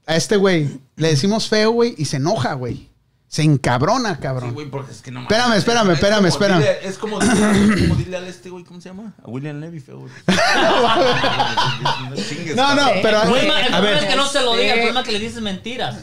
A 0.06 0.16
este 0.16 0.38
güey 0.38 0.80
le 0.96 1.10
decimos 1.10 1.50
feo, 1.50 1.72
güey, 1.72 1.94
y 1.98 2.06
se 2.06 2.18
enoja, 2.18 2.54
güey. 2.54 2.89
Se 3.32 3.44
encabrona, 3.44 4.16
Sí, 4.16 4.22
cabrón. 4.22 4.54
güey, 4.56 4.68
porque 4.72 4.92
es 4.92 5.04
que 5.04 5.12
no. 5.12 5.22
Espérame, 5.22 5.54
espérame, 5.54 5.90
Es 5.92 5.96
espérame, 5.98 6.18
como 6.18 6.28
espérame. 6.28 6.62
dile- 6.64 6.78
es 6.84 6.98
como 6.98 7.20
dile, 7.20 7.82
como 7.88 7.96
dile 7.96 8.18
al 8.18 8.28
este, 8.28 8.50
güey, 8.50 8.64
¿cómo 8.64 8.82
se 8.82 8.90
llama? 8.90 9.14
A 9.24 9.30
William 9.30 9.60
Levy, 9.60 9.80
feo, 9.80 10.00
güey. 10.00 10.12
No, 12.56 12.76
no, 12.76 12.88
pero... 13.02 13.22
El 13.22 13.28
problema, 13.30 13.60
el 13.62 13.74
a 13.74 13.78
problema 13.78 13.80
ver. 13.82 13.98
es 14.04 14.06
que 14.06 14.16
no 14.16 14.26
se 14.28 14.42
lo 14.42 14.56
diga, 14.56 14.74
el 14.74 14.74
Sí. 14.74 14.78
problema 14.80 15.00
es 15.02 15.06
que 15.06 15.12
le 15.14 15.20
dices 15.20 15.42
mentiras. 15.42 15.98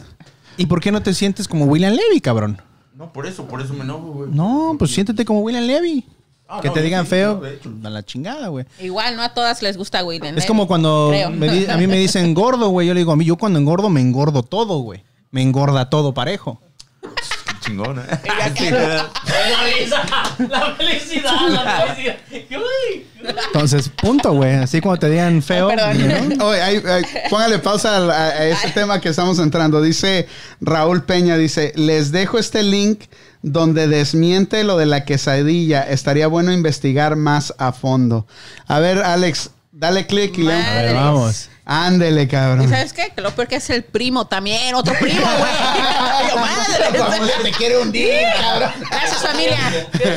¿Y 0.55 0.65
por 0.65 0.81
qué 0.81 0.91
no 0.91 1.01
te 1.01 1.13
sientes 1.13 1.47
como 1.47 1.65
William 1.65 1.93
Levy, 1.93 2.21
cabrón? 2.21 2.61
No, 2.95 3.11
por 3.13 3.27
eso, 3.27 3.45
por 3.45 3.61
eso 3.61 3.73
me 3.73 3.83
enojo, 3.83 4.07
güey. 4.13 4.29
No, 4.31 4.75
pues 4.79 4.91
siéntete 4.91 5.23
como 5.25 5.41
William 5.41 5.65
Levy. 5.65 6.05
Ah, 6.47 6.59
que 6.61 6.69
no, 6.69 6.73
te 6.75 6.81
digan 6.81 7.03
sí, 7.03 7.09
feo, 7.09 7.35
no, 7.35 7.41
de 7.41 7.55
hecho. 7.55 7.69
a 7.83 7.89
la 7.89 8.03
chingada, 8.03 8.47
güey. 8.47 8.65
Igual 8.79 9.17
no 9.17 9.21
a 9.21 9.33
todas 9.33 9.61
les 9.61 9.75
gusta 9.75 10.03
William. 10.05 10.37
Es 10.37 10.45
¿eh? 10.45 10.47
como 10.47 10.65
cuando 10.65 11.07
Creo. 11.09 11.29
me 11.29 11.49
di- 11.51 11.65
a 11.65 11.75
mí 11.75 11.87
me 11.87 11.97
dicen 11.97 12.33
gordo, 12.33 12.69
güey. 12.69 12.87
Yo 12.87 12.93
le 12.93 13.01
digo, 13.01 13.11
a 13.11 13.17
mí, 13.17 13.25
yo 13.25 13.35
cuando 13.35 13.59
engordo, 13.59 13.89
me 13.89 13.99
engordo 13.99 14.43
todo, 14.43 14.77
güey. 14.79 15.03
Me 15.29 15.41
engorda 15.41 15.89
todo 15.89 16.13
parejo. 16.13 16.61
Chingón, 17.67 17.99
¿eh? 17.99 18.03
La 18.39 18.49
felicidad, 18.49 19.07
la 20.49 20.75
felicidad, 20.75 21.49
la 21.49 21.85
felicidad. 21.87 22.15
Uy. 22.51 23.05
Entonces, 23.47 23.89
punto, 23.89 24.31
güey. 24.33 24.53
Así 24.55 24.79
cuando 24.81 24.99
te 24.99 25.09
digan 25.09 25.41
feo. 25.43 25.67
Perdón. 25.67 26.37
¿no? 26.37 26.45
Oye, 26.45 26.61
ay, 26.61 26.81
ay, 26.87 27.03
póngale 27.29 27.59
pausa 27.59 27.97
a, 27.97 27.99
a- 28.09 28.27
a 28.29 28.45
ese 28.47 28.69
tema 28.71 29.01
que 29.01 29.09
estamos 29.09 29.37
entrando. 29.39 29.81
Dice 29.81 30.27
Raúl 30.61 31.03
Peña, 31.03 31.37
dice, 31.37 31.73
les 31.75 32.11
dejo 32.11 32.37
este 32.39 32.63
link 32.63 33.01
donde 33.41 33.87
desmiente 33.87 34.63
lo 34.63 34.77
de 34.77 34.85
la 34.85 35.03
quesadilla. 35.03 35.81
Estaría 35.83 36.27
bueno 36.27 36.51
investigar 36.53 37.15
más 37.17 37.53
a 37.57 37.73
fondo. 37.73 38.25
A 38.67 38.79
ver, 38.79 38.99
Alex, 38.99 39.51
dale 39.71 40.07
clic 40.07 40.37
y 40.37 40.43
le... 40.43 40.53
A 40.53 40.81
ver, 40.81 40.93
vamos. 40.95 41.49
Ándele, 41.69 42.21
¿Y 42.23 42.27
cabrón. 42.29 42.69
sabes 42.69 42.93
qué? 42.93 43.11
Que 43.13 43.19
lo 43.19 43.31
peor 43.31 43.49
que 43.49 43.57
es 43.57 43.69
el 43.69 43.83
primo 43.83 44.25
también, 44.25 44.73
otro 44.73 44.93
primo, 45.01 45.19
güey. 45.19 46.35
Madre. 47.09 47.31
te 47.43 47.51
quiere 47.51 47.77
hundir, 47.77 48.09
cabrón. 48.39 48.71
Gracias, 48.89 49.21
familia. 49.21 49.57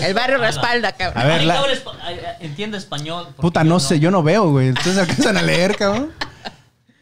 El 0.07 0.15
barrio 0.15 0.39
respalda, 0.39 0.93
cabrón. 0.93 1.21
A 1.21 1.27
ver, 1.27 1.43
la- 1.43 1.61
ay, 2.05 2.21
entiende 2.39 2.79
español. 2.79 3.29
Puta, 3.37 3.65
no 3.65 3.81
sé, 3.81 3.99
yo 3.99 4.13
no 4.13 4.23
veo, 4.23 4.49
güey. 4.51 4.71
Ustedes 4.71 4.99
alcanzan 4.99 5.37
a 5.39 5.43
leer, 5.43 5.77
cabrón. 5.77 6.13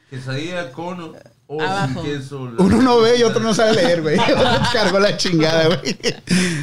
Quesadilla 0.08 0.72
con 0.72 1.14
o 1.46 1.62
Abajo. 1.62 2.02
queso. 2.02 2.50
la- 2.50 2.62
Uno 2.64 2.80
no 2.80 3.00
ve 3.00 3.18
y 3.18 3.24
otro 3.24 3.40
no 3.40 3.52
sabe 3.52 3.74
leer, 3.74 4.00
güey. 4.00 4.16
Cargó 4.72 4.98
la 4.98 5.14
chingada, 5.18 5.66
güey. 5.66 5.98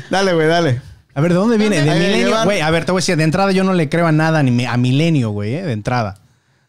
Dale, 0.09 0.33
güey, 0.33 0.47
dale. 0.47 0.81
A 1.13 1.21
ver, 1.21 1.31
¿de 1.33 1.37
dónde 1.37 1.57
viene? 1.57 1.81
¿De 1.83 1.89
Ahí 1.91 1.99
Milenio? 1.99 2.43
Güey, 2.45 2.61
a 2.61 2.69
ver, 2.71 2.83
te 2.85 2.91
voy 2.91 2.99
a 2.99 3.01
decir, 3.01 3.15
de 3.15 3.23
entrada 3.23 3.51
yo 3.51 3.63
no 3.63 3.73
le 3.73 3.89
creo 3.89 4.07
a 4.07 4.11
nada 4.11 4.41
ni 4.41 4.65
a 4.65 4.75
Milenio, 4.75 5.29
güey, 5.29 5.53
eh, 5.55 5.61
de 5.63 5.71
entrada. 5.73 6.17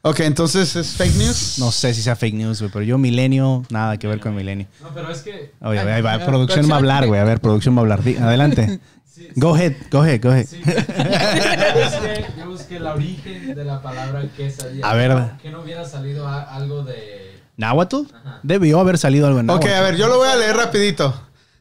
Ok, 0.08 0.20
entonces 0.20 0.76
es 0.76 0.94
fake 0.94 1.14
news. 1.16 1.58
No 1.58 1.72
sé 1.72 1.92
si 1.92 2.00
sea 2.02 2.14
fake 2.14 2.34
news, 2.34 2.60
güey, 2.60 2.70
pero 2.72 2.84
yo 2.84 2.96
Milenio, 2.98 3.64
nada 3.70 3.96
que 3.98 4.06
ver 4.06 4.20
con 4.20 4.34
Milenio. 4.36 4.66
No, 4.80 4.90
pero 4.94 5.10
es 5.10 5.20
que. 5.22 5.52
Oye, 5.60 5.80
ahí 5.80 6.00
va, 6.02 6.24
producción 6.24 6.70
va 6.70 6.74
a 6.74 6.78
hablar, 6.78 7.06
güey. 7.06 7.20
A 7.20 7.24
ver, 7.24 7.40
producción 7.40 7.74
va 7.74 7.80
a 7.80 7.82
hablar. 7.82 8.00
Adelante. 8.20 8.78
Sí, 9.12 9.28
Go 9.34 9.54
ahead, 9.54 9.72
go 9.90 10.02
ahead, 10.02 10.20
go 10.22 10.30
ahead. 10.30 10.46
Sí. 10.46 10.60
Yo 10.64 10.72
busqué, 10.74 12.26
yo 12.38 12.46
busqué 12.50 12.76
el 12.76 12.86
origen 12.86 13.54
de 13.54 13.64
la 13.64 13.80
palabra 13.82 14.22
quesadilla. 14.36 14.88
A 14.88 14.94
ver. 14.94 15.30
Que 15.42 15.50
no 15.50 15.62
hubiera 15.62 15.84
salido 15.86 16.26
a- 16.28 16.42
algo 16.42 16.82
de. 16.84 17.40
¿Náhuatl? 17.56 18.02
Debió 18.42 18.78
haber 18.78 18.98
salido 18.98 19.26
algo 19.26 19.40
en 19.40 19.48
Ok, 19.50 19.64
náhuatl. 19.64 19.74
a 19.74 19.80
ver, 19.80 19.96
yo 19.96 20.06
lo 20.08 20.18
voy 20.18 20.28
a 20.28 20.36
leer 20.36 20.54
rapidito. 20.56 21.18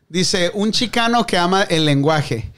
Dice, 0.10 0.52
un 0.54 0.72
chicano 0.72 1.26
que 1.26 1.38
ama 1.38 1.64
el 1.64 1.86
lenguaje. 1.86 2.52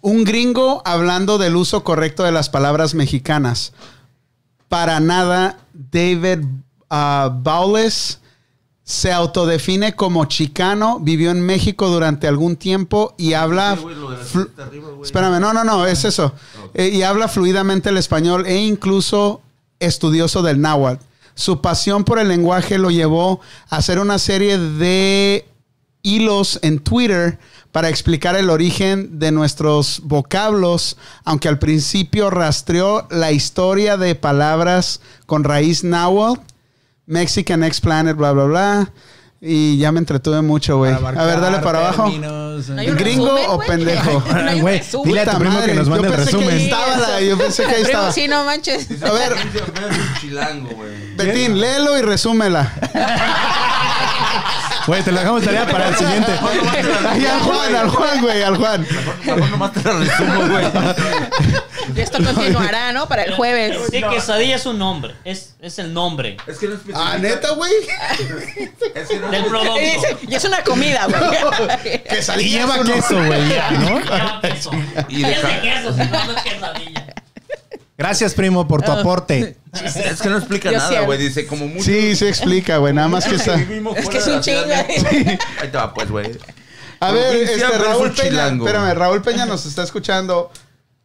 Un 0.00 0.24
gringo 0.24 0.80
hablando 0.84 1.36
del 1.38 1.56
uso 1.56 1.82
correcto 1.82 2.22
de 2.22 2.32
las 2.32 2.48
palabras 2.48 2.94
mexicanas. 2.94 3.72
Para 4.74 4.98
nada, 4.98 5.56
David 5.72 6.40
ah, 6.90 7.30
Bowles 7.32 8.18
se 8.82 9.12
autodefine 9.12 9.94
como 9.94 10.24
chicano, 10.24 10.98
vivió 10.98 11.30
en 11.30 11.40
México 11.46 11.88
durante 11.88 12.26
algún 12.26 12.56
tiempo 12.56 13.14
y 13.16 13.34
habla... 13.34 13.78
Sí, 13.78 14.38
arriba. 14.58 14.88
Espérame, 15.00 15.38
no, 15.38 15.52
no, 15.52 15.62
no, 15.62 15.86
es 15.86 16.04
eso. 16.04 16.34
Eh, 16.74 16.88
y 16.88 17.02
habla 17.02 17.28
fluidamente 17.28 17.90
el 17.90 17.98
español 17.98 18.46
e 18.46 18.56
incluso 18.56 19.42
estudioso 19.78 20.42
del 20.42 20.60
náhuatl. 20.60 21.04
Su 21.36 21.60
pasión 21.60 22.02
por 22.02 22.18
el 22.18 22.26
lenguaje 22.26 22.76
lo 22.76 22.90
llevó 22.90 23.40
a 23.70 23.76
hacer 23.76 24.00
una 24.00 24.18
serie 24.18 24.58
de 24.58 25.46
hilos 26.04 26.60
en 26.62 26.78
Twitter 26.78 27.38
para 27.72 27.88
explicar 27.88 28.36
el 28.36 28.50
origen 28.50 29.18
de 29.18 29.32
nuestros 29.32 30.00
vocablos, 30.04 30.96
aunque 31.24 31.48
al 31.48 31.58
principio 31.58 32.30
rastreó 32.30 33.08
la 33.10 33.32
historia 33.32 33.96
de 33.96 34.14
palabras 34.14 35.00
con 35.26 35.42
raíz 35.42 35.82
náhuatl, 35.82 36.40
Mexican 37.06 37.64
X 37.64 37.80
Planet, 37.80 38.16
bla, 38.16 38.30
bla, 38.30 38.44
bla. 38.44 38.92
Y 39.46 39.76
ya 39.76 39.92
me 39.92 39.98
entretuve 39.98 40.40
mucho, 40.40 40.78
güey. 40.78 40.92
A 40.92 40.98
ver, 41.24 41.38
dale 41.40 41.58
para 41.58 41.80
abajo. 41.80 42.04
términos, 42.04 42.66
¿No 42.70 42.80
hay 42.80 42.88
un 42.88 42.96
¿Gringo 42.96 43.26
resumen, 43.36 43.50
o 43.50 43.58
pendejo? 43.58 44.22
Güey, 44.62 44.82
dile 45.04 45.20
a 45.20 45.30
tu 45.32 45.38
primo 45.38 45.60
que 45.60 45.74
nos 45.74 45.88
mande 45.88 46.08
yo 46.08 46.14
el 46.14 46.16
pensé 46.16 46.30
que 46.30 46.36
resumen. 46.38 46.48
ahí 46.56 46.64
estaba 46.64 46.96
la- 46.96 47.20
yo 47.20 47.36
pensé 47.38 47.62
que 47.64 47.68
ahí 47.68 47.74
Primo, 47.82 47.88
estaba. 47.88 48.12
sí, 48.12 48.28
no 48.28 48.44
manches. 48.46 48.88
A 49.02 49.12
ver. 49.12 49.34
Betín, 51.18 51.60
léelo 51.60 51.98
y 51.98 52.02
resúmela. 52.02 52.72
Güey, 54.86 55.02
te 55.02 55.12
lo 55.12 55.18
dejamos 55.18 55.42
tarea 55.42 55.66
para 55.66 55.88
el 55.88 55.96
siguiente. 55.96 56.32
Ay, 57.08 57.24
al 57.26 57.40
Juan, 57.40 57.74
al 57.74 57.88
Juan, 57.88 58.20
güey, 58.20 58.42
al 58.42 58.56
Juan. 58.56 58.86
Mejor 59.24 59.50
nomás 59.50 59.72
te 59.72 59.82
la 59.82 59.98
resumo, 59.98 60.46
güey. 60.48 60.66
Y 61.96 62.00
esto 62.00 62.18
continuará, 62.22 62.92
¿no? 62.92 63.08
Para 63.08 63.22
el 63.22 63.34
jueves. 63.34 63.78
Sí, 63.90 64.02
quesadilla 64.02 64.56
es 64.56 64.66
un 64.66 64.78
nombre. 64.78 65.14
Es, 65.24 65.54
es 65.60 65.78
el 65.78 65.92
nombre 65.92 66.36
Es 66.46 66.58
que 66.58 66.66
no 66.66 66.74
especifica. 66.74 67.12
Ah, 67.12 67.18
neta, 67.18 67.50
güey. 67.52 67.72
Es 68.94 69.08
que 69.08 69.18
no 69.18 69.30
del 69.30 69.44
producto. 69.44 69.80
Y 69.80 69.84
dice, 69.84 70.16
y 70.28 70.34
es 70.34 70.44
una 70.44 70.62
comida, 70.62 71.06
güey. 71.06 71.22
Que 72.04 72.24
Y 72.44 72.48
lleva 72.50 72.82
queso, 72.82 73.16
güey, 73.16 73.42
¿no? 73.42 74.00
Lleva 74.00 74.40
queso. 74.42 74.70
Y 75.08 75.20
Y 75.20 75.22
de 75.22 75.32
es 75.32 75.42
de 75.42 75.60
queso, 75.60 75.92
si 75.92 75.98
no, 75.98 76.24
no 76.24 76.32
es 76.32 76.42
quesadilla. 76.42 77.06
Gracias, 77.96 78.34
primo, 78.34 78.66
por 78.66 78.82
tu 78.82 78.90
aporte. 78.92 79.56
Es 79.74 80.20
que 80.22 80.28
no 80.28 80.38
explica 80.38 80.70
Yo 80.70 80.76
nada, 80.78 80.88
siempre. 80.88 81.06
güey. 81.06 81.18
Dice 81.18 81.46
como 81.46 81.66
mucho. 81.66 81.82
Sí, 81.84 82.14
sí 82.14 82.26
explica, 82.26 82.76
güey. 82.78 82.92
Nada 82.94 83.08
más 83.08 83.24
que 83.24 83.34
está. 83.34 83.54
Es 83.56 84.08
que 84.08 84.18
es 84.18 84.26
un 84.28 84.40
chingo. 84.40 84.60
¿eh? 84.66 85.38
Ahí 85.60 85.68
te 85.68 85.76
va, 85.76 85.92
pues, 85.92 86.08
güey. 86.10 86.30
A 87.00 87.10
ver, 87.10 87.30
Provincia 87.30 87.54
este 87.56 87.66
versus 87.66 87.86
Raúl 87.86 88.10
Peña. 88.12 88.28
chilango. 88.28 88.66
Espérame, 88.66 88.94
Raúl 88.94 89.22
Peña 89.22 89.46
nos 89.46 89.66
está 89.66 89.82
escuchando. 89.82 90.50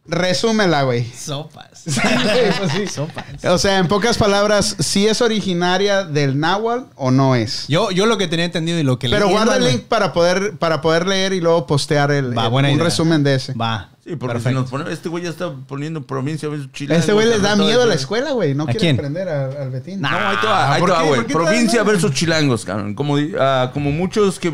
Resúmela, 0.06 0.82
güey. 0.82 1.04
Sopas. 1.12 1.68
Pues 1.84 2.72
sí. 2.72 2.86
Sopas. 2.88 3.24
O 3.44 3.58
sea, 3.58 3.78
en 3.78 3.88
pocas 3.88 4.18
palabras, 4.18 4.76
¿sí 4.80 5.06
es 5.06 5.20
originaria 5.20 6.04
del 6.04 6.38
náhuatl 6.38 6.84
o 6.96 7.10
no 7.10 7.34
es? 7.36 7.66
Yo, 7.68 7.90
yo 7.90 8.06
lo 8.06 8.18
que 8.18 8.26
tenía 8.28 8.44
entendido 8.44 8.78
y 8.78 8.82
lo 8.82 8.98
que 8.98 9.08
Pero 9.08 9.26
leí, 9.26 9.34
guarda 9.34 9.56
el 9.56 9.64
link 9.64 9.82
para 9.84 10.12
poder, 10.12 10.56
para 10.58 10.80
poder 10.80 11.06
leer 11.06 11.32
y 11.32 11.40
luego 11.40 11.66
postear 11.66 12.10
el, 12.12 12.36
Va, 12.36 12.44
el- 12.44 12.50
buena 12.50 12.68
un 12.68 12.74
idea. 12.76 12.84
resumen 12.84 13.22
de 13.24 13.34
ese. 13.36 13.52
Va. 13.54 13.89
Sí, 14.02 14.16
porque 14.16 14.32
Perfecto. 14.34 14.48
si 14.48 14.54
nos 14.62 14.70
ponemos, 14.70 14.92
este 14.94 15.10
güey 15.10 15.24
ya 15.24 15.28
está 15.30 15.54
poniendo 15.54 16.00
provincia 16.02 16.48
versus 16.48 16.72
chilango. 16.72 16.98
Este 17.00 17.12
güey 17.12 17.28
les 17.28 17.42
da 17.42 17.54
miedo 17.54 17.82
a 17.82 17.86
la 17.86 17.94
escuela, 17.94 18.32
güey. 18.32 18.54
No 18.54 18.62
¿A 18.62 18.66
quiere 18.66 18.80
quién? 18.80 18.96
aprender 18.96 19.28
al 19.28 19.70
Betín. 19.70 20.00
No, 20.00 20.08
ahí 20.08 20.36
te 20.40 20.46
va, 20.46 20.72
ahí 20.72 20.80
¿por 20.80 20.88
te 20.88 20.94
va, 20.96 21.02
qué? 21.02 21.08
güey. 21.08 21.20
¿Por 21.20 21.26
qué 21.26 21.32
te 21.34 21.38
da 21.38 21.44
Provincia 21.50 21.82
versus 21.82 22.12
chilangos, 22.12 22.64
cabrón. 22.64 22.94
Como, 22.94 23.16
ah, 23.38 23.70
como 23.74 23.90
muchos 23.92 24.38
que, 24.38 24.48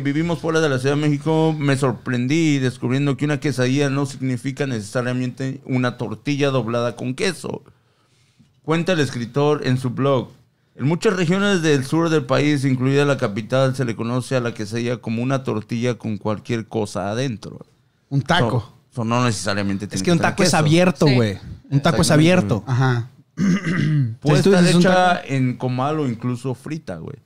vivimos 0.00 0.38
fuera 0.38 0.60
de 0.60 0.68
la 0.68 0.78
Ciudad 0.78 0.94
de 0.94 1.00
México, 1.02 1.52
me 1.58 1.76
sorprendí 1.76 2.60
descubriendo 2.60 3.16
que 3.16 3.24
una 3.24 3.40
quesadilla 3.40 3.90
no 3.90 4.06
significa 4.06 4.68
necesariamente 4.68 5.60
una 5.64 5.96
tortilla 5.96 6.50
doblada 6.50 6.94
con 6.94 7.14
queso. 7.14 7.62
Cuenta 8.62 8.92
el 8.92 9.00
escritor 9.00 9.66
en 9.66 9.78
su 9.78 9.90
blog. 9.90 10.28
En 10.76 10.86
muchas 10.86 11.16
regiones 11.16 11.60
del 11.62 11.84
sur 11.84 12.08
del 12.08 12.24
país, 12.24 12.64
incluida 12.64 13.04
la 13.04 13.18
capital, 13.18 13.74
se 13.74 13.84
le 13.84 13.96
conoce 13.96 14.36
a 14.36 14.40
la 14.40 14.54
quesadilla 14.54 14.98
como 14.98 15.24
una 15.24 15.42
tortilla 15.42 15.98
con 15.98 16.18
cualquier 16.18 16.68
cosa 16.68 17.10
adentro. 17.10 17.66
Un 18.08 18.22
taco. 18.22 18.60
So- 18.60 18.81
so 18.94 19.04
no 19.04 19.24
necesariamente 19.24 19.86
tiene 19.86 19.96
Es 19.96 20.02
que 20.02 20.12
un 20.12 20.18
taco 20.18 20.42
es 20.42 20.48
queso. 20.48 20.56
abierto, 20.58 21.06
Sí. 21.06 21.14
güey. 21.14 21.38
Un 21.70 21.80
taco 21.80 22.02
es 22.02 22.10
abierto. 22.10 22.62
Ajá. 22.66 23.08
Puede 23.34 23.48
Entonces, 23.48 24.42
tú 24.44 24.50
estar 24.50 24.60
dices 24.62 24.74
un 24.76 24.80
hecha 24.82 25.20
en 25.24 25.56
comal 25.56 25.98
o 26.00 26.06
incluso 26.08 26.54
frita, 26.54 26.96
güey. 26.96 27.16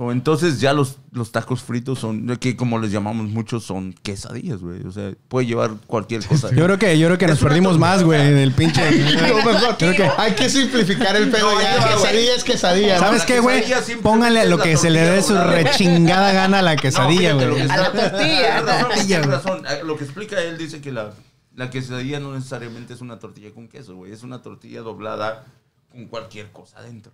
So, 0.00 0.12
entonces 0.12 0.62
ya 0.62 0.72
los, 0.72 0.96
los 1.12 1.30
tacos 1.30 1.62
fritos 1.62 1.98
son, 1.98 2.26
que 2.38 2.56
como 2.56 2.78
les 2.78 2.90
llamamos 2.90 3.28
muchos, 3.28 3.64
son 3.64 3.92
quesadillas, 3.92 4.62
güey. 4.62 4.82
O 4.86 4.92
sea, 4.92 5.12
puede 5.28 5.46
llevar 5.46 5.72
cualquier 5.86 6.24
cosa. 6.24 6.48
Yo 6.54 6.64
creo 6.64 6.78
que, 6.78 6.98
yo 6.98 7.06
creo 7.08 7.18
que 7.18 7.26
nos 7.26 7.38
perdimos 7.38 7.78
más, 7.78 8.02
güey, 8.02 8.48
pinche. 8.52 8.80
Mejor. 8.92 9.76
Creo 9.76 9.92
que- 9.94 10.10
Hay 10.16 10.32
que 10.32 10.48
simplificar 10.48 11.16
el 11.16 11.28
pedo 11.30 11.52
No, 11.52 11.60
ya. 11.60 11.86
quesadilla 11.86 12.34
es 12.34 12.44
quesadilla. 12.44 12.98
¿Sabes 12.98 13.26
qué, 13.26 13.40
güey? 13.40 13.62
Póngale 14.00 14.46
lo 14.46 14.56
que 14.56 14.78
se 14.78 14.88
le 14.88 15.00
dé 15.02 15.22
su 15.22 15.36
rechingada 15.36 16.32
gana 16.32 16.60
a 16.60 16.62
la 16.62 16.76
quesadilla, 16.76 17.34
güey. 17.34 17.60
A 17.60 17.76
la 17.76 17.92
tortilla. 17.92 19.20
Razón, 19.20 19.64
Lo 19.84 19.98
que 19.98 20.04
explica 20.04 20.40
él 20.40 20.56
dice 20.56 20.80
que 20.80 20.92
la, 20.92 21.10
la 21.54 21.68
quesadilla 21.68 22.20
no 22.20 22.32
necesariamente 22.32 22.94
es 22.94 23.02
una 23.02 23.18
tortilla 23.18 23.50
con 23.50 23.68
queso, 23.68 23.96
güey. 23.96 24.12
Es 24.12 24.22
una 24.22 24.40
tortilla 24.40 24.80
doblada 24.80 25.44
con 25.92 26.06
cualquier 26.06 26.50
cosa 26.52 26.78
adentro. 26.78 27.12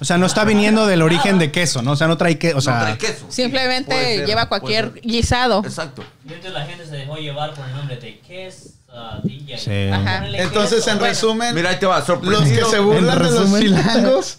O 0.00 0.04
sea, 0.04 0.18
no 0.18 0.26
está 0.26 0.44
viniendo 0.44 0.86
del 0.86 1.00
origen 1.02 1.38
de 1.38 1.50
queso, 1.50 1.80
¿no? 1.82 1.92
O 1.92 1.96
sea, 1.96 2.06
no 2.06 2.16
trae 2.18 2.36
queso. 2.38 2.54
O 2.54 2.58
no 2.58 2.60
sea, 2.62 2.80
trae 2.80 2.98
queso. 2.98 3.24
Simplemente 3.30 3.94
ser, 4.16 4.26
lleva 4.26 4.46
cualquier 4.48 5.00
guisado. 5.02 5.62
Exacto. 5.64 6.04
Y 6.24 6.28
entonces 6.28 6.52
la 6.52 6.66
gente 6.66 6.84
se 6.86 6.96
dejó 6.96 7.16
llevar 7.16 7.54
por 7.54 7.64
el 7.66 7.74
nombre 7.74 7.96
de 7.96 8.18
quesadilla. 8.20 9.58
Sí. 9.58 9.88
Ajá. 9.92 10.26
Entonces, 10.28 10.78
queso. 10.80 10.90
en 10.90 10.98
Bueno. 10.98 11.12
resumen, 11.14 11.54
Mira, 11.54 11.70
ahí 11.70 11.78
te 11.78 11.86
va, 11.86 12.04
los 12.22 12.42
que 12.44 12.64
se 12.70 12.78
burlan 12.80 13.18
de 13.22 13.30
los 13.30 13.58
chilangos 13.58 14.38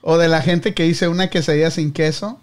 o 0.00 0.16
de 0.16 0.28
la 0.28 0.40
gente 0.40 0.72
que 0.74 0.84
dice 0.84 1.08
una 1.08 1.28
quesadilla 1.28 1.70
sin 1.70 1.92
queso, 1.92 2.40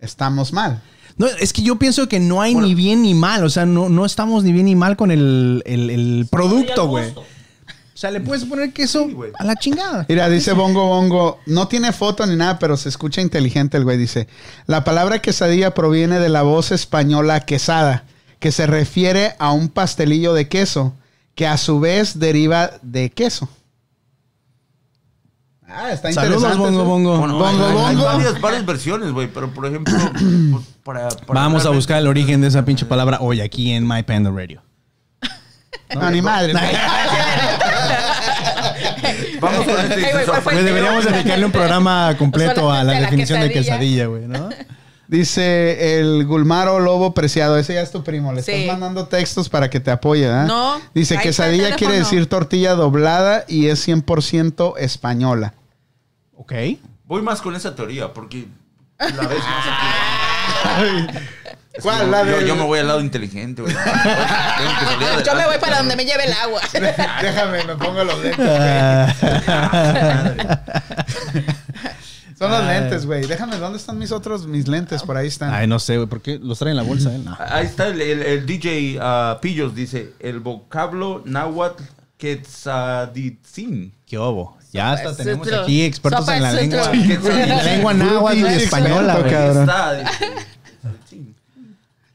estamos 0.00 0.52
mal. 0.52 0.82
No, 1.16 1.26
es 1.26 1.52
que 1.52 1.62
yo 1.62 1.76
pienso 1.78 2.06
que 2.08 2.20
no 2.20 2.42
hay 2.42 2.54
ni 2.54 2.74
bien 2.74 3.02
ni 3.02 3.14
mal. 3.14 3.42
O 3.44 3.50
sea, 3.50 3.66
no, 3.66 3.88
no 3.88 4.04
estamos 4.04 4.44
ni 4.44 4.52
bien 4.52 4.66
ni 4.66 4.76
mal 4.76 4.96
con 4.96 5.10
el, 5.10 5.62
el- 5.66 5.90
el 5.90 6.26
producto, 6.30 6.86
güey. 6.86 7.12
O 7.98 8.00
sea, 8.00 8.12
le 8.12 8.20
puedes 8.20 8.44
poner 8.44 8.72
queso 8.72 9.08
a 9.40 9.42
la 9.44 9.56
chingada. 9.56 10.06
Mira, 10.08 10.28
dice 10.28 10.52
Bongo 10.52 10.86
Bongo, 10.86 11.40
no 11.46 11.66
tiene 11.66 11.92
foto 11.92 12.24
ni 12.26 12.36
nada, 12.36 12.60
pero 12.60 12.76
se 12.76 12.88
escucha 12.88 13.20
inteligente 13.20 13.76
el 13.76 13.82
güey. 13.82 13.98
Dice, 13.98 14.28
la 14.66 14.84
palabra 14.84 15.18
quesadilla 15.18 15.74
proviene 15.74 16.20
de 16.20 16.28
la 16.28 16.42
voz 16.42 16.70
española 16.70 17.40
quesada, 17.40 18.04
que 18.38 18.52
se 18.52 18.68
refiere 18.68 19.34
a 19.40 19.50
un 19.50 19.68
pastelillo 19.68 20.32
de 20.32 20.46
queso, 20.46 20.94
que 21.34 21.48
a 21.48 21.56
su 21.56 21.80
vez 21.80 22.20
deriva 22.20 22.70
de 22.82 23.10
queso. 23.10 23.48
Ah, 25.66 25.90
está 25.90 26.12
Saludos, 26.12 26.44
interesante. 26.44 26.70
Bongo 26.78 26.80
eso. 26.80 26.88
Bongo. 26.88 27.18
Bueno, 27.18 27.34
Bongo, 27.36 27.78
hay, 27.78 27.86
hay 27.86 27.96
bongo. 27.96 28.04
varias, 28.04 28.40
varias 28.40 28.64
versiones, 28.64 29.10
güey, 29.10 29.26
pero 29.26 29.52
por 29.52 29.66
ejemplo, 29.66 29.92
pues, 30.52 30.64
para, 30.84 31.08
para 31.08 31.40
Vamos 31.40 31.66
a 31.66 31.70
buscar 31.70 31.98
el 31.98 32.06
origen 32.06 32.42
de 32.42 32.46
esa 32.46 32.64
pinche 32.64 32.86
palabra 32.86 33.18
hoy 33.20 33.40
aquí 33.40 33.72
en 33.72 33.88
My 33.88 34.04
Panda 34.04 34.30
Radio. 34.30 34.62
No, 35.94 36.10
ni 36.10 36.22
madre. 36.22 36.52
Vamos 39.40 39.66
con 39.66 39.78
este. 39.80 39.94
Ey, 40.06 40.12
güey, 40.12 40.26
¿cuál 40.26 40.42
fue 40.42 40.52
Güey, 40.52 40.58
el 40.58 40.64
deberíamos 40.66 41.04
tema? 41.04 41.16
dedicarle 41.16 41.44
un 41.46 41.52
programa 41.52 42.16
completo 42.18 42.70
a 42.70 42.76
la 42.76 42.80
Solamente 42.80 42.94
la 42.94 43.06
definición 43.10 43.40
de 43.40 43.48
quesadilla. 43.50 44.04
quesadilla, 44.04 44.06
güey, 44.06 44.26
¿no? 44.26 44.48
Dice 45.06 45.98
el 46.00 46.26
Gulmaro 46.26 46.80
Lobo 46.80 47.14
Preciado, 47.14 47.56
ese 47.56 47.72
ya 47.74 47.80
es 47.80 47.90
tu 47.90 48.04
primo, 48.04 48.32
le 48.34 48.42
Sí. 48.42 48.52
estás 48.52 48.66
mandando 48.78 49.06
textos 49.08 49.48
para 49.48 49.70
que 49.70 49.80
te 49.80 49.90
apoye, 49.90 50.28
¿ah? 50.30 50.44
No, 50.44 50.80
Dice 50.94 51.14
ahí 51.14 51.18
está 51.28 51.46
el 51.46 51.52
quesadilla 51.54 51.76
quiere 51.76 51.94
teléfono. 51.94 52.04
decir 52.18 52.28
tortilla 52.28 52.74
doblada 52.74 53.44
y 53.48 53.68
es 53.68 53.80
100% 53.88 54.74
española. 54.76 55.54
Ok. 56.36 56.52
Voy 57.04 57.22
más 57.22 57.40
con 57.40 57.54
esa 57.56 57.74
teoría, 57.74 58.12
porque 58.12 58.48
la 58.98 59.26
ves 59.28 59.38
más 59.38 59.66
aquí. 61.08 61.18
Yo- 61.82 62.06
La 62.10 62.24
yo, 62.24 62.36
del- 62.38 62.46
yo 62.46 62.56
me 62.56 62.62
voy 62.64 62.78
al 62.78 62.88
lado 62.88 63.00
inteligente, 63.00 63.62
güey. 63.62 63.74
Yo 65.24 65.34
me 65.34 65.46
voy 65.46 65.58
para 65.58 65.78
donde 65.78 65.96
me 65.96 66.04
lleve 66.04 66.24
el 66.26 66.32
agua. 66.32 66.60
Déjame, 67.22 67.64
me 67.64 67.76
pongo 67.76 68.04
los 68.04 68.18
lentes. 68.22 68.46
Son 72.38 72.50
los 72.52 72.64
lentes, 72.66 73.04
güey. 73.04 73.26
Déjame, 73.26 73.56
¿dónde 73.58 73.78
están 73.78 73.98
mis 73.98 74.12
otros, 74.12 74.46
mis 74.46 74.68
lentes? 74.68 75.02
Por 75.02 75.16
ahí 75.16 75.26
están. 75.26 75.52
Ay, 75.52 75.66
no 75.66 75.80
sé, 75.80 75.96
güey, 75.96 76.08
¿por 76.08 76.20
qué 76.22 76.38
los 76.40 76.58
trae 76.58 76.70
en 76.70 76.76
la 76.76 76.84
bolsa 76.84 77.12
él? 77.14 77.24
No. 77.24 77.36
Ahí 77.40 77.66
está 77.66 77.88
el, 77.88 78.00
el- 78.00 78.22
el 78.22 78.46
DJ 78.46 78.98
ah, 79.00 79.38
Pillos, 79.42 79.74
dice, 79.74 80.12
el 80.20 80.38
vocablo 80.38 81.22
náhuatl 81.24 81.82
quetzaditzin. 82.16 83.92
¿Qué 84.06 84.18
obo? 84.18 84.56
Ya 84.72 84.92
hasta 84.92 85.16
tenemos 85.16 85.46
sutro. 85.48 85.62
aquí 85.62 85.82
expertos 85.82 86.20
Sopa 86.26 86.36
en 86.36 86.42
la 86.42 86.52
lengua. 86.52 86.90
en 86.92 87.48
la 87.48 87.62
lengua 87.62 87.94
náhuatl 87.94 88.38
y 88.38 88.44
española, 88.46 89.16
güey. 89.18 89.32
Cabrón. 89.32 89.70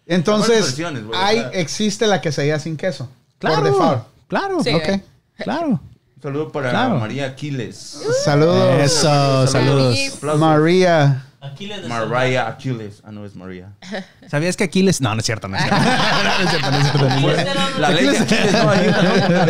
Entonces, 0.06 0.78
hay, 1.16 1.44
existe 1.54 2.08
la 2.08 2.20
quesadilla 2.22 2.60
sin 2.60 2.76
queso. 2.78 3.10
Claro, 3.40 3.56
Por 3.62 3.66
default. 3.66 4.04
claro, 4.28 4.64
Sí. 4.64 4.74
Ok. 4.74 5.02
claro. 5.44 5.80
Saludo 6.22 6.52
para 6.54 6.70
Claro. 6.70 7.00
María 7.00 7.26
Aquiles. 7.28 8.00
Saludos. 8.24 8.80
Eso, 8.82 9.46
saludos. 9.48 9.98
Aplausos. 10.16 10.40
María. 10.40 11.26
Aquí 11.42 11.66
les 11.68 11.86
Mariah 11.86 12.48
Aquiles. 12.48 13.02
Ah, 13.04 13.12
no, 13.12 13.26
es 13.26 13.36
María. 13.36 13.74
¿Sabías 14.32 14.56
que 14.56 14.64
Aquiles? 14.64 15.02
No, 15.02 15.14
no 15.14 15.20
es 15.20 15.26
cierto, 15.26 15.50
no 15.50 15.58
es 15.58 15.64
cierto. 15.64 15.82
No, 15.84 16.24
no 16.24 16.44
es 16.46 16.50
cierto, 16.50 16.72
no 16.72 16.78
es 16.78 16.84
cierto. 16.92 17.22
Pues, 17.22 17.80
La 17.80 17.90
ley 17.90 18.06
de 18.08 18.18
Aquiles, 18.18 18.54
no, 18.54 18.64
¿no? 18.64 18.72
La. 18.72 19.44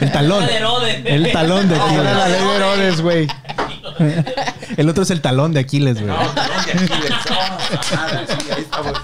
El 0.00 0.12
talón. 0.12 0.44
El 1.04 1.32
talón 1.32 1.68
de 1.68 1.76
la 1.76 1.84
Aquiles. 1.84 2.04
ley 2.28 2.32
de 2.48 2.56
Herodes, 2.56 3.00
güey. 3.00 3.28
El 4.76 4.88
otro 4.88 5.02
es 5.02 5.10
el 5.10 5.20
talón 5.20 5.52
de 5.52 5.58
Aquiles, 5.60 5.96
güey. 6.00 6.06
No, 6.06 6.16
talón 6.28 6.64
de 6.66 6.72
Aquiles. 6.72 7.12
Oh, 7.30 7.96
madre, 7.96 8.26
sí, 8.28 8.46
ahí 8.54 8.62
está, 8.62 8.80
güey. 8.82 8.94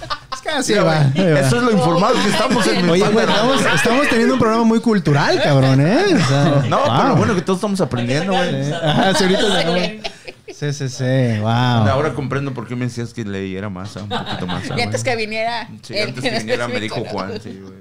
Así 0.54 0.72
Mira, 0.72 0.84
va. 0.84 1.00
Eso 1.14 1.56
es 1.56 1.62
lo 1.62 1.72
informado 1.72 2.14
que 2.14 2.28
estamos 2.28 2.66
en 2.66 2.88
Oye, 2.90 3.08
güey, 3.08 3.26
estamos, 3.26 3.60
estamos 3.74 4.08
teniendo 4.08 4.34
un 4.34 4.40
programa 4.40 4.64
muy 4.64 4.80
cultural, 4.80 5.40
cabrón, 5.42 5.80
¿eh? 5.80 6.04
O 6.14 6.28
sea, 6.28 6.62
No, 6.68 6.78
wow. 6.78 6.96
pero 7.02 7.16
bueno 7.16 7.34
que 7.34 7.42
todos 7.42 7.58
estamos 7.58 7.80
aprendiendo, 7.80 8.32
güey. 8.32 8.72
Ajá, 8.72 9.14
sí, 9.14 9.24
ahorita 9.24 10.06
Sí, 10.54 10.72
sí, 10.72 10.88
sí, 10.88 11.38
wow. 11.40 11.48
Ahora 11.50 12.14
comprendo 12.14 12.54
por 12.54 12.66
qué 12.66 12.74
me 12.76 12.86
decías 12.86 13.12
que 13.12 13.24
leyera 13.24 13.68
más, 13.68 13.94
ah, 13.98 14.02
un 14.04 14.08
poquito 14.08 14.46
más. 14.46 14.62
ah, 14.62 14.66
Y 14.66 14.68
güey. 14.70 14.82
antes 14.84 15.04
que 15.04 15.14
viniera. 15.16 15.68
Sí, 15.82 15.94
él 15.94 16.08
antes 16.08 16.22
que 16.24 16.38
viniera 16.38 16.66
me 16.68 16.80
dijo. 16.80 17.04
Juan, 17.04 17.38
sí, 17.42 17.60
güey. 17.62 17.74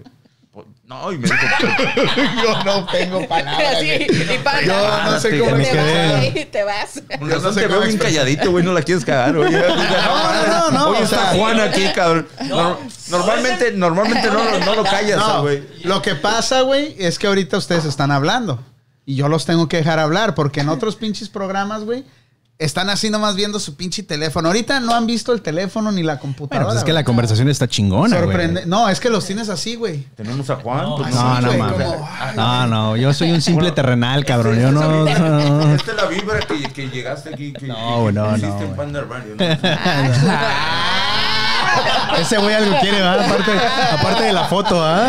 Po- 0.56 0.66
No, 0.86 1.12
y 1.12 1.18
me 1.18 1.28
dijo... 1.28 1.38
Yo 2.44 2.64
no 2.64 2.86
tengo 2.86 3.28
palabras. 3.28 3.84
Y 3.84 4.38
panda. 4.42 4.62
Yo 4.64 5.12
no 5.12 5.20
sé 5.20 5.38
cómo 5.40 5.56
me 5.58 5.64
quedé. 5.70 6.46
te 6.46 6.64
vas. 6.64 7.02
Yo 7.20 7.40
no 7.40 7.52
sé 7.52 7.60
te 7.62 7.68
cómo 7.68 7.80
veo 7.80 7.88
bien 7.90 7.98
calladito, 8.00 8.52
güey, 8.52 8.64
no 8.64 8.72
la 8.72 8.82
quieres 8.82 9.04
cagar, 9.04 9.36
güey. 9.36 9.52
No, 9.54 10.48
no, 10.48 10.72
no, 10.72 10.88
Hoy 10.92 10.98
o 11.02 11.04
está 11.04 11.32
sea- 11.34 11.40
Juan 11.40 11.60
aquí, 11.60 11.84
cabrón. 11.94 12.28
Nor- 12.46 12.78
normalmente, 13.10 13.72
normalmente 13.74 14.30
no, 14.32 14.44
lo- 14.46 14.60
no 14.60 14.76
lo 14.76 14.84
callas, 14.86 15.20
No, 15.20 15.42
güey. 15.42 15.62
lo 15.84 16.02
que 16.02 16.16
pasa, 16.16 16.62
güey, 16.62 16.96
es 17.00 17.20
que 17.20 17.28
ahorita 17.28 17.58
ustedes 17.58 17.84
están 17.84 18.12
hablando. 18.12 18.64
Y 19.06 19.16
yo 19.18 19.28
los 19.28 19.46
tengo 19.46 19.68
que 19.68 19.78
dejar 19.78 20.00
hablar, 20.00 20.36
porque 20.36 20.62
en 20.62 20.70
otros 20.70 20.96
pinches 20.96 21.28
programas, 21.28 21.84
güey, 21.84 22.06
están 22.58 22.90
así 22.90 23.10
nomás 23.10 23.36
viendo 23.36 23.60
su 23.60 23.76
pinche 23.76 24.02
teléfono. 24.04 24.48
Ahorita 24.48 24.80
no 24.80 24.96
han 24.96 25.06
visto 25.06 25.34
el 25.34 25.42
teléfono 25.42 25.92
ni 25.92 26.04
la 26.04 26.20
computadora. 26.20 26.60
Bueno, 26.66 26.68
pues 26.70 26.78
es 26.80 26.84
que 26.86 26.94
la 26.94 27.00
güey. 27.02 27.06
conversación 27.06 27.50
está 27.50 27.68
chingona, 27.68 28.16
güey. 28.18 28.30
Sorprende. 28.30 28.66
No, 28.66 28.88
es 28.88 29.00
que 29.00 29.10
los 29.10 29.26
tienes 29.26 29.50
así, 29.50 29.76
güey. 29.76 30.04
Tenemos 30.16 30.50
a 30.50 30.56
Juan. 30.56 30.86
pues, 30.98 31.14
No, 31.14 31.42
no 31.42 31.48
güey, 31.48 31.60
mames. 31.60 31.88
como, 31.88 32.10
ay, 32.20 32.36
No, 32.38 32.68
no, 32.68 32.96
yo 32.98 33.14
soy 33.14 33.32
un 33.32 33.42
simple 33.42 33.72
terrenal, 33.72 34.24
cabrón. 34.26 34.58
Esta 34.58 34.72
Yo 34.72 34.78
es 34.80 34.84
no. 34.90 35.06
vibra- 35.06 35.20
no. 35.50 35.76
Esta 35.76 35.92
es 35.92 35.98
la 35.98 36.06
vibra 36.08 36.40
que, 36.40 36.64
que 36.72 36.90
llegaste 36.90 37.34
aquí. 37.34 37.52
Que, 37.54 37.68
No, 37.68 38.06
que, 38.08 38.14
no, 38.14 38.30
que 38.32 38.38
hiciste 38.38 38.48
no, 38.48 38.60
en 38.62 38.66
güey. 38.68 38.78
Panda 38.78 39.02
Radio, 39.02 39.36
¿no? 39.36 39.46
Ese 42.20 42.38
güey 42.38 42.54
algo 42.56 42.78
quiere, 42.80 43.02
¿verdad? 43.02 43.26
Aparte, 43.26 43.52
aparte 43.92 44.24
de 44.24 44.34
la 44.34 44.46
foto, 44.46 44.82
¿ah? 44.84 45.06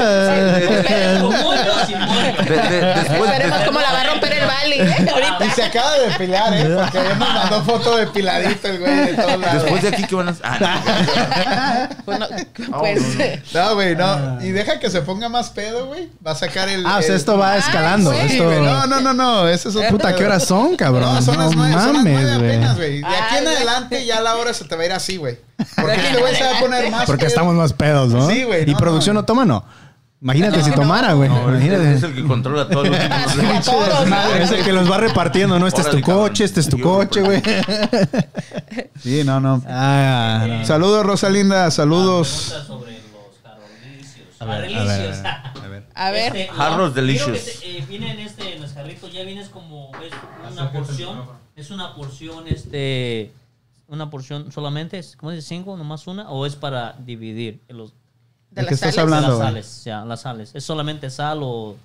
Después, 1.96 3.30
Esperemos 3.30 3.58
cómo 3.66 3.80
la 3.80 3.92
va 3.92 4.00
a 4.00 4.04
romper 4.04 4.32
el 4.32 4.46
Bali, 4.46 4.74
¿eh? 4.80 5.08
Ahorita. 5.12 5.44
Y 5.46 5.50
se 5.50 5.62
acaba 5.64 5.92
de 5.98 6.08
depilar, 6.08 6.52
¿eh? 6.54 6.76
Porque 6.76 6.98
ya 6.98 7.14
nos 7.14 7.18
mandó 7.18 7.62
foto 7.64 7.96
depiladito 7.96 8.68
el 8.68 8.78
güey 8.78 8.96
de 8.96 9.14
todos 9.14 9.38
lados. 9.40 9.62
después 9.62 9.82
de 9.82 9.88
aquí, 9.88 10.04
¿qué 10.04 10.14
van 10.14 10.28
a 10.28 10.30
hacer? 10.32 10.46
Ah, 10.46 11.88
Pues, 12.04 12.18
no, 12.18 12.26
pues, 12.28 12.68
no, 12.68 12.78
no. 12.78 12.84
eh, 13.24 13.42
No, 13.54 13.74
güey, 13.74 13.96
no. 13.96 14.38
Y 14.42 14.50
deja 14.50 14.78
que 14.78 14.90
se 14.90 15.02
ponga 15.02 15.28
más 15.28 15.50
pedo, 15.50 15.86
güey. 15.86 16.08
Va 16.26 16.32
a 16.32 16.34
sacar 16.34 16.68
el. 16.68 16.84
Ah, 16.86 16.98
o 16.98 17.02
sea, 17.02 17.10
el- 17.10 17.16
esto 17.16 17.36
va 17.38 17.56
escalando. 17.56 18.10
güey. 18.12 18.28
Sí, 18.28 18.34
Esto... 18.36 18.44
güey, 18.44 18.60
No, 18.60 18.86
no, 18.86 19.00
no, 19.00 19.12
no. 19.12 19.48
Ese 19.48 19.68
es 19.68 19.76
otro. 19.76 19.88
Puta, 19.90 20.14
¿qué 20.14 20.24
horas 20.24 20.44
son, 20.44 20.76
cabrón? 20.76 21.14
No, 21.14 21.22
son 21.22 21.38
las 21.38 21.50
No 21.54 21.56
nueve, 21.56 21.72
son 21.82 21.92
las 21.94 22.04
nueve 22.04 22.22
mames, 22.32 22.36
apenas, 22.36 22.76
güey. 22.76 23.00
güey. 23.00 23.12
De 23.12 23.16
aquí 23.18 23.36
en 23.36 23.44
güey. 23.44 23.56
adelante 23.56 24.04
ya 24.06 24.20
la 24.20 24.36
hora 24.36 24.52
se 24.54 24.64
te 24.64 24.76
va 24.76 24.82
a 24.82 24.86
ir 24.86 24.92
así, 24.92 25.16
güey. 25.16 25.38
Porque 25.76 25.94
este 25.96 26.20
güey 26.20 26.34
se 26.34 26.44
va 26.44 26.56
a 26.56 26.60
poner 26.60 26.90
más 26.90 27.06
Porque 27.06 27.20
pedo. 27.20 27.28
estamos 27.28 27.54
más 27.54 27.72
pedos, 27.72 28.12
¿no? 28.12 28.28
Sí, 28.28 28.44
güey, 28.44 28.68
¿Y 28.68 28.72
no, 28.72 28.78
producción 28.78 29.14
no. 29.14 29.20
no 29.22 29.26
toma? 29.26 29.44
No. 29.44 29.64
Imagínate 30.20 30.62
si 30.62 30.70
tomara, 30.70 31.12
güey. 31.12 31.28
no, 31.28 31.36
es, 31.36 31.62
Imagínate. 31.64 31.94
es 31.94 32.02
el 32.02 32.14
que 32.14 32.24
controla 32.24 32.68
todo. 32.68 32.84
Lo 32.84 32.94
a 32.96 33.60
todos. 33.60 34.08
Es 34.40 34.50
el 34.50 34.64
que 34.64 34.72
los 34.72 34.90
va 34.90 34.96
repartiendo, 34.98 35.58
¿no? 35.58 35.66
Este 35.66 35.82
es 35.82 35.90
tu 35.90 36.00
coche, 36.00 36.44
este 36.44 36.60
es 36.60 36.68
tu 36.68 36.80
coche, 36.80 37.20
güey. 37.20 37.42
Sí, 39.02 39.22
no, 39.24 39.40
no. 39.40 39.62
Ah, 39.68 40.44
no. 40.48 40.64
Saludos, 40.66 41.04
Rosalinda. 41.04 41.70
Saludos. 41.70 42.48
Pregunta 42.48 42.66
sobre 42.66 42.92
los. 42.92 44.40
A 44.40 44.44
ver, 44.44 44.76
a 44.76 44.84
ver, 44.84 45.12
a 45.60 45.68
ver. 45.68 45.86
A 45.94 46.10
ver. 46.10 46.36
Este, 46.36 46.52
Jarros 46.52 46.94
delicious. 46.94 47.38
que 47.60 47.78
eh, 47.78 47.84
viene 47.88 48.10
en 48.12 48.20
este, 48.20 48.54
en 48.54 48.62
los 48.62 48.72
jarritos, 48.72 49.12
ya 49.12 49.22
vienes 49.22 49.48
como, 49.48 49.90
es 50.02 50.52
una 50.52 50.72
porción, 50.72 51.22
es 51.56 51.70
una 51.70 51.94
porción, 51.94 52.46
este, 52.48 53.32
una 53.88 54.10
porción 54.10 54.50
solamente, 54.52 54.98
es, 54.98 55.16
¿cómo 55.16 55.30
dice? 55.32 55.46
¿Cinco, 55.46 55.76
nomás 55.76 56.06
una? 56.06 56.30
¿O 56.30 56.44
es 56.46 56.56
para 56.56 56.92
dividir 56.94 57.60
los, 57.68 57.92
De 58.50 58.62
¿De 58.62 58.62
qué 58.62 58.62
las 58.64 58.72
estás 58.74 58.94
sales. 58.94 58.98
hablando? 59.14 59.28
las 59.30 59.38
sales? 59.38 59.84
Ya, 59.84 60.04
las 60.04 60.20
sales. 60.22 60.50
¿Es 60.54 60.64
solamente 60.64 61.08
sal 61.10 61.40
o...? 61.42 61.76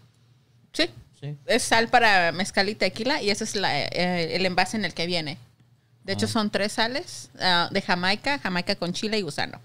Sí. 0.73 0.89
Sí. 1.19 1.37
Es 1.45 1.61
sal 1.63 1.87
para 1.89 2.31
mezcal 2.31 2.67
y 2.69 2.73
tequila 2.75 3.21
y 3.21 3.29
ese 3.29 3.43
es 3.43 3.55
la, 3.55 3.79
eh, 3.79 4.35
el 4.35 4.45
envase 4.45 4.75
en 4.77 4.85
el 4.85 4.93
que 4.95 5.05
viene. 5.05 5.37
De 6.03 6.13
Ah. 6.13 6.15
hecho, 6.15 6.27
son 6.27 6.49
tres 6.49 6.71
sales 6.71 7.29
ah, 7.39 7.69
de 7.71 7.79
Jamaica, 7.81 8.39
Jamaica 8.39 8.75
con 8.75 8.91
chile 8.93 9.19
y 9.19 9.21
gusano. 9.21 9.59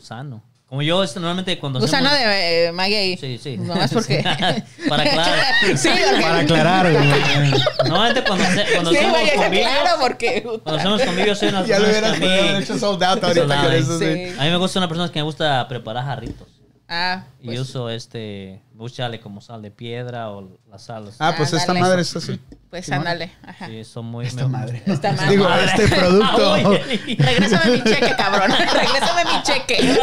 Sano. 0.00 0.42
Como 0.74 0.82
yo, 0.82 1.04
este, 1.04 1.20
normalmente 1.20 1.56
cuando 1.60 1.78
Gusano 1.78 2.08
hacemos- 2.08 2.34
de 2.34 2.64
eh, 2.66 2.72
maguey. 2.72 3.16
Sí, 3.16 3.38
sí. 3.40 3.56
Nomás 3.58 3.92
porque. 3.92 4.24
Para 4.88 5.04
aclarar. 5.04 5.44
sí, 5.76 5.88
porque- 5.88 6.20
Para 6.20 6.38
aclarar, 6.40 6.92
güey. 6.92 7.04
Normalmente 7.84 8.24
cuando, 8.24 8.44
cuando 8.72 8.90
Sí, 8.90 8.96
hacemos 8.96 9.18
convivios... 9.36 9.70
claro, 9.70 10.00
porque. 10.00 10.42
Cuando 10.42 10.74
hacemos 10.80 11.02
convivios, 11.02 11.38
soy 11.38 11.48
una 11.50 11.64
Ya 11.64 11.78
lo 11.78 11.84
persona 11.86 12.16
hubieras 12.18 12.54
mí- 12.58 12.62
hecho 12.64 12.76
sold 12.76 13.04
out 13.04 13.22
ahorita 13.22 13.40
Sold 13.42 13.52
out, 13.52 13.62
con 13.66 13.72
eso, 13.72 13.98
sí. 14.00 14.04
sí. 14.04 14.34
A 14.36 14.42
mí 14.42 14.50
me 14.50 14.56
gusta 14.56 14.80
una 14.80 14.88
persona 14.88 15.12
que 15.12 15.18
me 15.20 15.22
gusta 15.22 15.68
preparar 15.68 16.04
jarritos. 16.06 16.48
Ah, 16.88 17.22
Y 17.40 17.46
pues, 17.46 17.60
uso 17.60 17.88
este, 17.88 18.60
echarle 18.84 19.20
como 19.20 19.40
sal 19.40 19.62
de 19.62 19.70
piedra 19.70 20.30
o 20.30 20.58
la 20.68 20.78
sal. 20.80 21.08
Ah, 21.20 21.34
pues 21.36 21.52
esta 21.52 21.70
Ándale. 21.70 21.80
madre 21.82 22.02
es 22.02 22.16
así. 22.16 22.40
Pues 22.74 22.86
Simón. 22.86 23.06
ándale. 23.06 23.30
Ajá. 23.46 23.68
Sí, 23.68 23.84
son 23.84 24.06
muy... 24.06 24.26
Esta 24.26 24.48
madre. 24.48 24.82
Está 24.84 25.12
mal. 25.12 25.28
Digo, 25.28 25.48
este 25.48 25.86
producto. 25.86 26.52
Oye, 26.54 27.16
Regrésame 27.18 27.70
mi 27.70 27.84
cheque, 27.84 28.16
cabrón. 28.16 28.50
Regrésame 28.58 29.24
mi 29.32 29.42
cheque. 29.44 29.96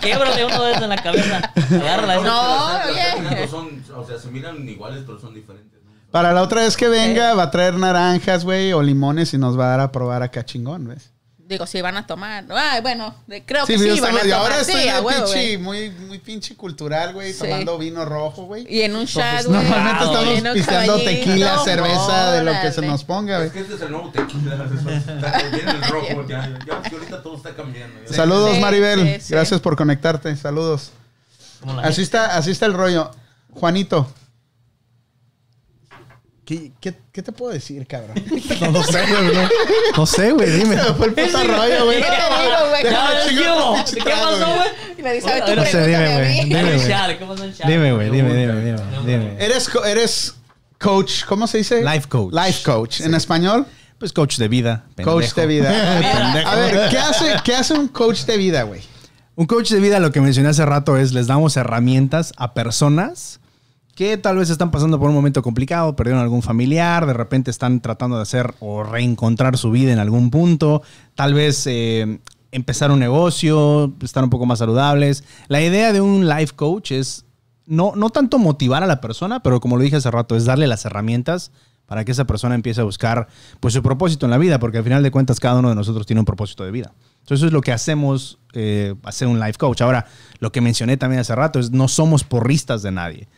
Québrale 0.00 0.44
uno 0.44 0.62
de 0.64 0.70
esos 0.72 0.82
en 0.82 0.88
la 0.88 0.96
cabeza. 0.96 1.52
Agárrala. 1.70 2.16
No, 2.16 2.78
oye. 2.90 3.28
recetas 3.28 3.50
son, 3.50 3.84
o 3.96 4.04
sea, 4.04 4.18
se 4.18 4.28
miran 4.32 4.68
iguales, 4.68 5.04
pero 5.06 5.20
son 5.20 5.34
diferentes. 5.34 5.78
¿no? 5.84 5.92
Para 6.10 6.32
la 6.32 6.42
otra 6.42 6.62
vez 6.62 6.76
que 6.76 6.88
venga, 6.88 7.34
va 7.34 7.44
a 7.44 7.50
traer 7.52 7.74
naranjas, 7.74 8.44
güey, 8.44 8.72
o 8.72 8.82
limones 8.82 9.32
y 9.32 9.38
nos 9.38 9.56
va 9.56 9.66
a 9.66 9.68
dar 9.68 9.80
a 9.80 9.92
probar 9.92 10.24
acá 10.24 10.44
chingón, 10.44 10.88
¿ves? 10.88 11.12
Digo, 11.50 11.66
si 11.66 11.82
van 11.82 11.96
a 11.96 12.06
tomar. 12.06 12.44
Ay, 12.54 12.80
bueno, 12.80 13.12
de- 13.26 13.44
creo 13.44 13.66
Sí, 13.66 13.72
que 13.72 13.78
sí, 13.80 14.00
van 14.00 14.16
a 14.16 14.24
y 14.24 14.30
ahora 14.30 14.62
sí, 14.62 14.70
estoy 14.70 14.88
a 14.88 15.00
huevo, 15.02 15.24
pinche, 15.24 15.58
muy, 15.58 15.90
muy 15.90 16.18
pinche 16.20 16.54
cultural, 16.54 17.12
güey, 17.12 17.32
Sí. 17.32 17.40
tomando 17.40 17.76
vino 17.76 18.04
rojo, 18.04 18.44
güey. 18.44 18.64
Y 18.72 18.82
en 18.82 18.94
un 18.94 19.04
shot, 19.04 19.24
Pues 19.32 19.46
güey. 19.48 19.58
normalmente 19.64 20.04
Wow. 20.04 20.14
estamos 20.32 20.54
pisteando 20.54 20.96
tequila, 21.02 21.58
cerveza, 21.64 22.32
de 22.34 22.44
lo 22.44 22.52
que 22.62 22.70
se 22.70 22.82
nos 22.82 23.02
ponga, 23.02 23.38
güey. 23.38 23.48
Es 23.48 23.52
que 23.52 23.60
este 23.62 23.74
es 23.74 23.80
el 23.82 23.90
nuevo 23.90 24.10
tequila. 24.10 24.54
El 25.60 25.82
rojo. 25.90 26.24
Ya, 26.28 26.56
ya, 26.66 26.82
ahorita 26.92 27.22
todo 27.22 27.36
está 27.36 27.54
cambiando. 27.54 28.00
Saludos, 28.12 28.58
Maribel. 28.60 29.20
Gracias 29.28 29.60
por 29.60 29.74
conectarte. 29.76 30.34
Saludos. 30.36 30.92
Así 31.82 32.02
está, 32.02 32.36
así 32.36 32.52
está 32.52 32.66
el 32.66 32.74
rollo. 32.74 33.10
Juanito. 33.52 34.06
¿Qué, 36.50 36.72
qué, 36.80 36.94
qué 37.12 37.22
te 37.22 37.30
puedo 37.30 37.52
decir, 37.52 37.86
cabrón? 37.86 38.16
No, 38.60 38.72
no 38.72 38.82
sé, 38.82 39.02
güey. 39.06 39.34
No, 39.34 39.48
no 39.98 40.04
sé, 40.06 40.32
güey, 40.32 40.50
dime. 40.58 40.76
Se 40.76 40.82
me 40.82 40.94
fue 40.94 41.06
el 41.06 41.14
puto 41.14 41.44
rollo, 41.44 41.84
güey. 41.84 42.02
Te 42.02 43.30
digo, 43.30 43.70
güey. 43.70 43.84
¿Qué 43.84 44.00
pasó, 44.02 44.46
güey? 44.56 44.68
Y 44.98 45.02
me 45.02 45.12
dice, 45.14 45.30
a 45.30 45.34
ver, 45.34 45.44
tú 45.44 45.54
No 45.54 45.64
sé, 45.64 45.86
dime, 45.86 46.14
güey. 46.14 46.28
mí. 46.44 46.44
Dime, 46.54 46.72
güey. 46.74 46.88
Dime, 47.66 47.92
güey, 47.94 48.10
dime, 48.10 48.34
dime, 48.34 48.60
dime, 48.62 48.82
dime. 49.06 49.36
Eres, 49.38 49.68
co- 49.68 49.84
eres 49.84 50.34
coach, 50.80 51.24
¿cómo 51.24 51.46
se 51.46 51.58
dice? 51.58 51.84
Life 51.84 52.08
coach. 52.08 52.34
Life 52.34 52.64
coach. 52.64 53.00
¿En 53.02 53.14
español? 53.14 53.64
Pues 54.00 54.12
coach 54.12 54.38
de 54.38 54.48
vida. 54.48 54.86
Coach 55.04 55.32
pendejo. 55.34 55.40
de 55.40 55.46
vida. 55.46 56.42
A 56.50 56.56
ver, 56.56 56.88
¿qué 56.90 56.98
hace, 56.98 57.36
¿qué 57.44 57.54
hace 57.54 57.74
un 57.74 57.86
coach 57.86 58.22
de 58.24 58.36
vida, 58.38 58.64
güey? 58.64 58.80
Un 59.36 59.46
coach 59.46 59.70
de 59.70 59.78
vida, 59.78 60.00
lo 60.00 60.10
que 60.10 60.20
mencioné 60.20 60.48
hace 60.48 60.66
rato, 60.66 60.96
es 60.96 61.12
les 61.12 61.28
damos 61.28 61.56
herramientas 61.56 62.32
a 62.36 62.54
personas 62.54 63.38
que 63.94 64.16
tal 64.16 64.36
vez 64.36 64.50
están 64.50 64.70
pasando 64.70 64.98
por 64.98 65.08
un 65.08 65.14
momento 65.14 65.42
complicado, 65.42 65.96
perdieron 65.96 66.22
algún 66.22 66.42
familiar, 66.42 67.06
de 67.06 67.12
repente 67.12 67.50
están 67.50 67.80
tratando 67.80 68.16
de 68.16 68.22
hacer 68.22 68.54
o 68.60 68.82
reencontrar 68.82 69.56
su 69.56 69.70
vida 69.70 69.92
en 69.92 69.98
algún 69.98 70.30
punto, 70.30 70.82
tal 71.14 71.34
vez 71.34 71.66
eh, 71.66 72.20
empezar 72.52 72.90
un 72.90 72.98
negocio, 72.98 73.92
estar 74.02 74.24
un 74.24 74.30
poco 74.30 74.46
más 74.46 74.58
saludables. 74.58 75.24
La 75.48 75.62
idea 75.62 75.92
de 75.92 76.00
un 76.00 76.28
life 76.28 76.54
coach 76.54 76.92
es 76.92 77.24
no, 77.66 77.92
no 77.94 78.10
tanto 78.10 78.38
motivar 78.38 78.82
a 78.82 78.86
la 78.86 79.00
persona, 79.00 79.40
pero 79.42 79.60
como 79.60 79.76
lo 79.76 79.82
dije 79.82 79.96
hace 79.96 80.10
rato, 80.10 80.36
es 80.36 80.44
darle 80.44 80.66
las 80.66 80.84
herramientas 80.84 81.52
para 81.86 82.04
que 82.04 82.12
esa 82.12 82.24
persona 82.24 82.54
empiece 82.54 82.80
a 82.80 82.84
buscar 82.84 83.26
pues, 83.58 83.74
su 83.74 83.82
propósito 83.82 84.24
en 84.24 84.30
la 84.30 84.38
vida, 84.38 84.60
porque 84.60 84.78
al 84.78 84.84
final 84.84 85.02
de 85.02 85.10
cuentas 85.10 85.40
cada 85.40 85.58
uno 85.58 85.70
de 85.70 85.74
nosotros 85.74 86.06
tiene 86.06 86.20
un 86.20 86.24
propósito 86.24 86.64
de 86.64 86.70
vida. 86.70 86.92
Entonces 87.18 87.40
eso 87.40 87.46
es 87.46 87.52
lo 87.52 87.60
que 87.60 87.72
hacemos, 87.72 88.38
eh, 88.52 88.94
hacer 89.02 89.28
un 89.28 89.40
life 89.40 89.58
coach. 89.58 89.80
Ahora, 89.82 90.06
lo 90.38 90.52
que 90.52 90.60
mencioné 90.60 90.96
también 90.96 91.20
hace 91.20 91.34
rato 91.34 91.58
es 91.58 91.70
no 91.70 91.88
somos 91.88 92.24
porristas 92.24 92.82
de 92.82 92.92
nadie. 92.92 93.28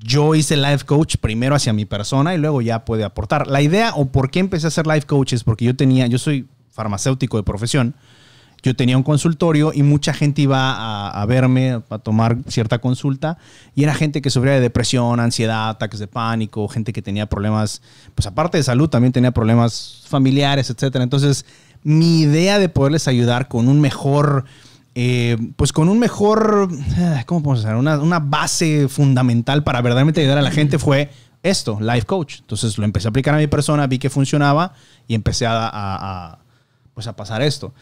Yo 0.00 0.34
hice 0.34 0.56
life 0.56 0.84
coach 0.84 1.16
primero 1.16 1.54
hacia 1.54 1.72
mi 1.72 1.84
persona 1.84 2.34
y 2.34 2.38
luego 2.38 2.62
ya 2.62 2.84
puede 2.84 3.04
aportar. 3.04 3.46
La 3.46 3.62
idea 3.62 3.92
o 3.94 4.06
por 4.06 4.30
qué 4.30 4.40
empecé 4.40 4.66
a 4.66 4.68
hacer 4.68 4.86
life 4.86 5.06
coach 5.06 5.34
es 5.34 5.44
porque 5.44 5.64
yo 5.64 5.76
tenía, 5.76 6.06
yo 6.06 6.18
soy 6.18 6.46
farmacéutico 6.70 7.36
de 7.36 7.42
profesión, 7.42 7.94
yo 8.62 8.76
tenía 8.76 8.96
un 8.96 9.02
consultorio 9.02 9.72
y 9.74 9.82
mucha 9.82 10.14
gente 10.14 10.42
iba 10.42 11.08
a, 11.10 11.26
verme, 11.26 11.82
a 11.90 11.98
tomar 11.98 12.38
cierta 12.46 12.78
consulta, 12.78 13.36
y 13.74 13.82
era 13.82 13.92
gente 13.92 14.22
que 14.22 14.30
sufría 14.30 14.54
de 14.54 14.60
depresión, 14.60 15.18
ansiedad, 15.18 15.68
ataques 15.68 15.98
de 15.98 16.06
pánico, 16.06 16.68
gente 16.68 16.92
que 16.92 17.02
tenía 17.02 17.26
problemas, 17.26 17.82
pues 18.14 18.26
aparte 18.26 18.58
de 18.58 18.62
salud, 18.62 18.88
también 18.88 19.12
tenía 19.12 19.32
problemas 19.32 20.04
familiares, 20.06 20.70
etcétera. 20.70 21.02
Entonces, 21.02 21.44
mi 21.82 22.20
idea 22.20 22.60
de 22.60 22.68
poderles 22.68 23.08
ayudar 23.08 23.48
con 23.48 23.68
un 23.68 23.80
mejor, 23.80 24.44
eh, 24.94 25.38
pues 25.56 25.72
con 25.72 25.88
un 25.88 25.98
mejor, 25.98 26.68
eh, 26.98 27.22
¿cómo 27.26 27.42
podemos 27.42 27.64
hacer? 27.64 27.76
Una, 27.76 28.18
base 28.18 28.88
fundamental 28.88 29.64
para 29.64 29.80
verdaderamente 29.80 30.20
ayudar 30.20 30.38
a 30.38 30.42
la 30.42 30.50
gente 30.50 30.78
fue 30.78 31.10
esto, 31.42 31.78
Life 31.80 32.06
Coach. 32.06 32.40
Entonces 32.40 32.76
lo 32.76 32.84
empecé 32.84 33.08
a 33.08 33.10
aplicar 33.10 33.34
a 33.34 33.38
mi 33.38 33.46
persona, 33.46 33.86
vi 33.86 33.98
que 33.98 34.10
funcionaba 34.10 34.74
y 35.08 35.14
empecé 35.14 35.46
a, 35.48 36.38
pues 36.94 37.06
a 37.06 37.16
pasar 37.16 37.40
esto. 37.42 37.72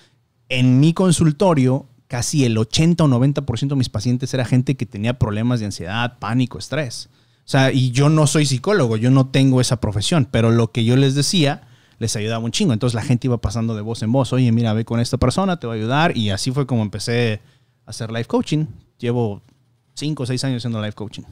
En 0.49 0.79
mi 0.79 0.93
consultorio, 0.95 1.87
casi 2.07 2.45
el 2.45 2.57
80 2.57 3.05
o 3.05 3.09
90% 3.09 3.69
de 3.69 3.77
mis 3.77 3.89
pacientes 3.89 4.33
era 4.35 4.45
gente 4.45 4.77
que 4.77 4.87
tenía 4.87 5.19
problemas 5.19 5.61
de 5.61 5.67
ansiedad, 5.67 6.19
pánico, 6.19 6.59
estrés. 6.59 7.09
O 7.45 7.51
sea, 7.51 7.73
y 7.73 7.91
yo 7.91 8.09
no 8.09 8.29
soy 8.29 8.47
psicólogo, 8.47 8.97
yo 8.97 9.11
no 9.11 9.27
tengo 9.27 9.61
esa 9.61 9.81
profesión, 9.81 10.29
pero 10.31 10.53
lo 10.53 10.71
que 10.71 10.85
yo 10.85 10.95
les 10.97 11.17
decía 11.17 11.63
les 12.01 12.17
ayudaba 12.17 12.45
un 12.45 12.51
chingo. 12.51 12.73
Entonces 12.73 12.95
la 12.97 13.03
gente 13.03 13.29
iba 13.29 13.39
pasando 13.39 13.77
de 13.77 13.83
voz 13.83 14.03
en 14.03 14.11
voz, 14.11 14.33
oye, 14.33 14.51
mira, 14.51 14.73
ve 14.73 14.85
con 14.85 14.99
esta 14.99 15.17
persona, 15.19 15.59
te 15.61 15.69
va 15.69 15.75
a 15.75 15.77
ayudar. 15.77 16.17
Y 16.17 16.31
así 16.31 16.51
fue 16.51 16.67
como 16.67 16.83
empecé 16.83 17.41
a 17.87 17.91
hacer 17.91 18.11
life 18.11 18.25
coaching. 18.27 18.67
Llevo 18.99 19.41
5 19.95 20.23
o 20.25 20.27
6 20.27 20.43
años 20.45 20.57
haciendo 20.63 20.81
life 20.83 20.95
coaching. 20.95 21.23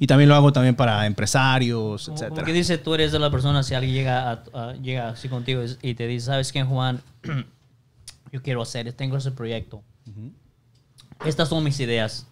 Y 0.00 0.06
también 0.08 0.28
lo 0.28 0.34
hago 0.34 0.52
también 0.52 0.74
para 0.74 1.06
empresarios, 1.06 2.06
Como, 2.06 2.16
etcétera. 2.16 2.44
que 2.44 2.52
dice, 2.52 2.76
tú 2.78 2.94
eres 2.94 3.12
de 3.12 3.20
la 3.20 3.30
persona, 3.30 3.62
si 3.62 3.74
alguien 3.74 3.94
llega, 3.94 4.30
a- 4.32 4.42
a- 4.52 4.72
llega 4.74 5.10
así 5.10 5.28
contigo 5.28 5.62
y 5.80 5.94
te 5.94 6.06
dice, 6.08 6.26
¿sabes 6.26 6.50
qué, 6.50 6.64
Juan? 6.64 7.00
Yo 8.32 8.42
quiero 8.42 8.62
hacer, 8.62 8.92
tengo 8.94 9.16
ese 9.18 9.30
proyecto. 9.30 9.82
Estas 11.24 11.48
son 11.50 11.62
mis 11.62 11.78
ideas. 11.80 12.26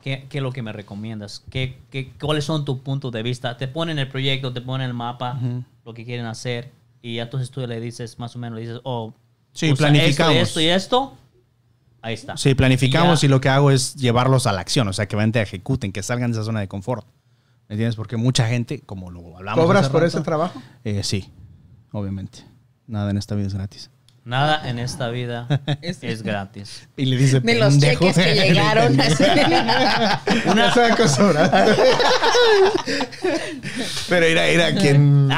¿Qué, 0.00 0.26
qué 0.28 0.38
es 0.38 0.42
lo 0.42 0.50
que 0.52 0.62
me 0.62 0.72
recomiendas? 0.72 1.44
¿Qué, 1.50 1.78
qué, 1.90 2.12
¿Cuáles 2.20 2.44
son 2.44 2.64
tus 2.64 2.78
puntos 2.80 3.12
de 3.12 3.22
vista? 3.22 3.56
Te 3.56 3.68
ponen 3.68 3.98
el 3.98 4.08
proyecto, 4.08 4.52
te 4.52 4.60
ponen 4.60 4.88
el 4.88 4.94
mapa, 4.94 5.38
lo 5.86 5.94
que 5.94 6.04
quieren 6.04 6.26
hacer, 6.26 6.72
y 7.00 7.16
ya 7.16 7.22
entonces 7.22 7.50
tú 7.50 7.66
le 7.66 7.80
dices, 7.80 8.18
más 8.18 8.36
o 8.36 8.38
menos, 8.38 8.56
le 8.56 8.66
dices, 8.66 8.80
oh, 8.82 9.14
Sí, 9.52 9.72
planificamos. 9.72 10.34
Esto, 10.34 10.42
esto 10.42 10.60
y 10.60 10.66
esto. 10.66 11.16
Ahí 12.02 12.12
está. 12.12 12.36
Sí, 12.36 12.54
planificamos 12.54 13.24
Y 13.24 13.28
lo 13.28 13.40
que 13.40 13.48
hago 13.48 13.70
es 13.70 13.94
llevarlos 13.94 14.46
a 14.46 14.52
la 14.52 14.60
acción, 14.60 14.86
o 14.86 14.92
sea, 14.92 15.06
que 15.06 15.16
realmente 15.16 15.40
ejecuten, 15.40 15.92
que 15.92 16.02
salgan 16.02 16.30
de 16.30 16.36
esa 16.36 16.44
zona 16.44 16.60
de 16.60 16.68
confort. 16.68 17.06
¿Me 17.68 17.74
entiendes? 17.74 17.96
Porque 17.96 18.16
mucha 18.16 18.46
gente, 18.48 18.80
como 18.80 19.10
lo 19.10 19.36
hablamos. 19.36 19.64
¿Cobras 19.64 19.88
por 19.88 20.02
rato, 20.02 20.14
ese 20.14 20.20
trabajo? 20.20 20.60
eh, 20.84 21.02
sí, 21.02 21.32
obviamente. 21.92 22.44
Nada 22.86 23.10
en 23.10 23.16
esta 23.16 23.34
vida 23.34 23.46
es 23.46 23.54
gratis. 23.54 23.90
Nada 24.26 24.68
en 24.68 24.80
esta 24.80 25.08
vida 25.10 25.46
es 25.82 26.22
gratis. 26.24 26.88
Y 26.96 27.04
le 27.06 27.16
dice, 27.16 27.40
Ni 27.44 27.54
los 27.54 27.74
pendejo. 27.74 28.06
cheques 28.12 28.24
que 28.24 28.34
llegaron. 28.48 29.00
así. 29.00 29.22
Una 30.50 30.74
se 30.74 30.84
acostumbrada. 30.84 31.64
Pero 34.08 34.26
era, 34.26 34.46
era 34.46 34.74
quien. 34.74 35.28
No, 35.28 35.34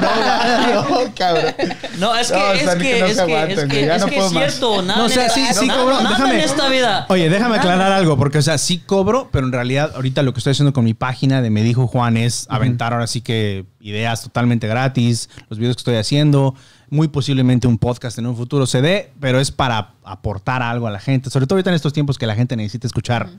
no, 0.00 0.82
no, 1.04 1.14
cabrón. 1.16 1.54
No, 1.98 2.14
es 2.16 2.30
que, 2.30 2.38
No, 2.38 2.52
es 2.52 2.62
o 2.62 2.64
sea, 2.64 2.76
que, 2.78 2.82
que 2.84 3.00
no 3.00 3.06
es 3.06 3.14
que, 3.16 3.20
aguanten, 3.22 3.58
es 3.58 3.64
que, 3.66 3.86
ya 3.86 3.96
es 3.96 4.02
no 4.02 4.06
que 4.08 4.14
puedo 4.14 4.26
es 4.28 4.32
más. 4.34 4.44
cierto. 4.50 4.82
Nada, 4.82 4.98
No, 5.00 5.04
o 5.06 5.08
sea, 5.08 5.24
en- 5.26 5.30
sí, 5.30 5.46
sí 5.54 5.66
nada- 5.66 5.80
cobro. 5.80 5.96
nada 6.02 6.08
déjame, 6.10 6.34
en 6.34 6.40
esta 6.40 6.68
vida. 6.68 7.06
Oye, 7.08 7.28
déjame 7.28 7.56
aclarar 7.56 7.92
algo, 7.92 8.16
porque, 8.16 8.38
o 8.38 8.42
sea, 8.42 8.58
sí 8.58 8.78
cobro, 8.78 9.30
pero 9.32 9.46
en 9.46 9.52
realidad 9.52 9.92
ahorita 9.94 10.22
lo 10.22 10.32
que 10.32 10.38
estoy 10.38 10.52
haciendo 10.52 10.72
con 10.72 10.84
mi 10.84 10.94
página 10.94 11.42
de 11.42 11.50
Me 11.50 11.62
Dijo 11.62 11.86
Juan 11.86 12.16
es 12.16 12.46
aventar 12.50 12.92
ahora 12.92 13.06
sí 13.06 13.20
que 13.20 13.64
ideas 13.80 14.22
totalmente 14.22 14.68
gratis, 14.68 15.28
los 15.48 15.58
videos 15.58 15.76
que 15.76 15.80
estoy 15.80 15.96
haciendo, 15.96 16.54
muy 16.92 17.08
posiblemente 17.08 17.66
un 17.66 17.78
podcast 17.78 18.18
en 18.18 18.26
un 18.26 18.36
futuro 18.36 18.66
se 18.66 18.82
dé, 18.82 19.10
pero 19.18 19.40
es 19.40 19.50
para 19.50 19.94
aportar 20.04 20.62
algo 20.62 20.86
a 20.86 20.90
la 20.90 21.00
gente, 21.00 21.30
sobre 21.30 21.46
todo 21.46 21.56
ahorita 21.56 21.70
en 21.70 21.76
estos 21.76 21.94
tiempos 21.94 22.18
que 22.18 22.26
la 22.26 22.34
gente 22.34 22.54
necesita 22.54 22.86
escuchar 22.86 23.30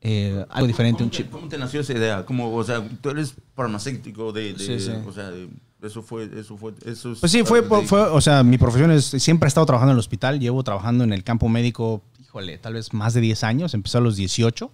eh, 0.00 0.46
algo 0.48 0.66
diferente, 0.68 0.98
¿Cómo 0.98 1.06
un 1.06 1.10
te, 1.10 1.16
chip. 1.16 1.30
¿Cómo 1.30 1.48
te 1.48 1.58
nació 1.58 1.80
esa 1.80 1.92
idea? 1.92 2.24
¿Cómo, 2.24 2.54
o 2.54 2.62
sea, 2.64 2.82
tú 3.02 3.10
eres 3.10 3.34
farmacéutico 3.56 4.32
de, 4.32 4.52
de- 4.54 4.58
Sí, 4.58 4.78
sí. 4.78 4.92
o 5.06 5.12
sea, 5.12 5.28
de- 5.30 5.48
eso 5.82 6.02
fue, 6.02 6.30
eso 6.38 6.56
fue, 6.56 6.72
eso 6.86 7.12
es- 7.12 7.18
Pues 7.18 7.32
sí, 7.32 7.42
fue, 7.42 7.62
de- 7.62 7.82
fue, 7.86 8.00
o 8.00 8.20
sea, 8.20 8.42
mi 8.44 8.58
profesión 8.58 8.90
es, 8.92 9.06
siempre 9.06 9.46
he 9.46 9.48
estado 9.48 9.66
trabajando 9.66 9.90
en 9.92 9.96
el 9.96 10.00
hospital, 10.00 10.38
llevo 10.38 10.62
trabajando 10.62 11.02
en 11.04 11.12
el 11.12 11.24
campo 11.24 11.48
médico, 11.48 12.02
híjole, 12.22 12.58
tal 12.58 12.74
vez 12.74 12.92
más 12.92 13.12
de 13.12 13.20
10 13.22 13.42
años, 13.44 13.74
empecé 13.74 13.98
a 13.98 14.00
los 14.00 14.14
18, 14.16 14.70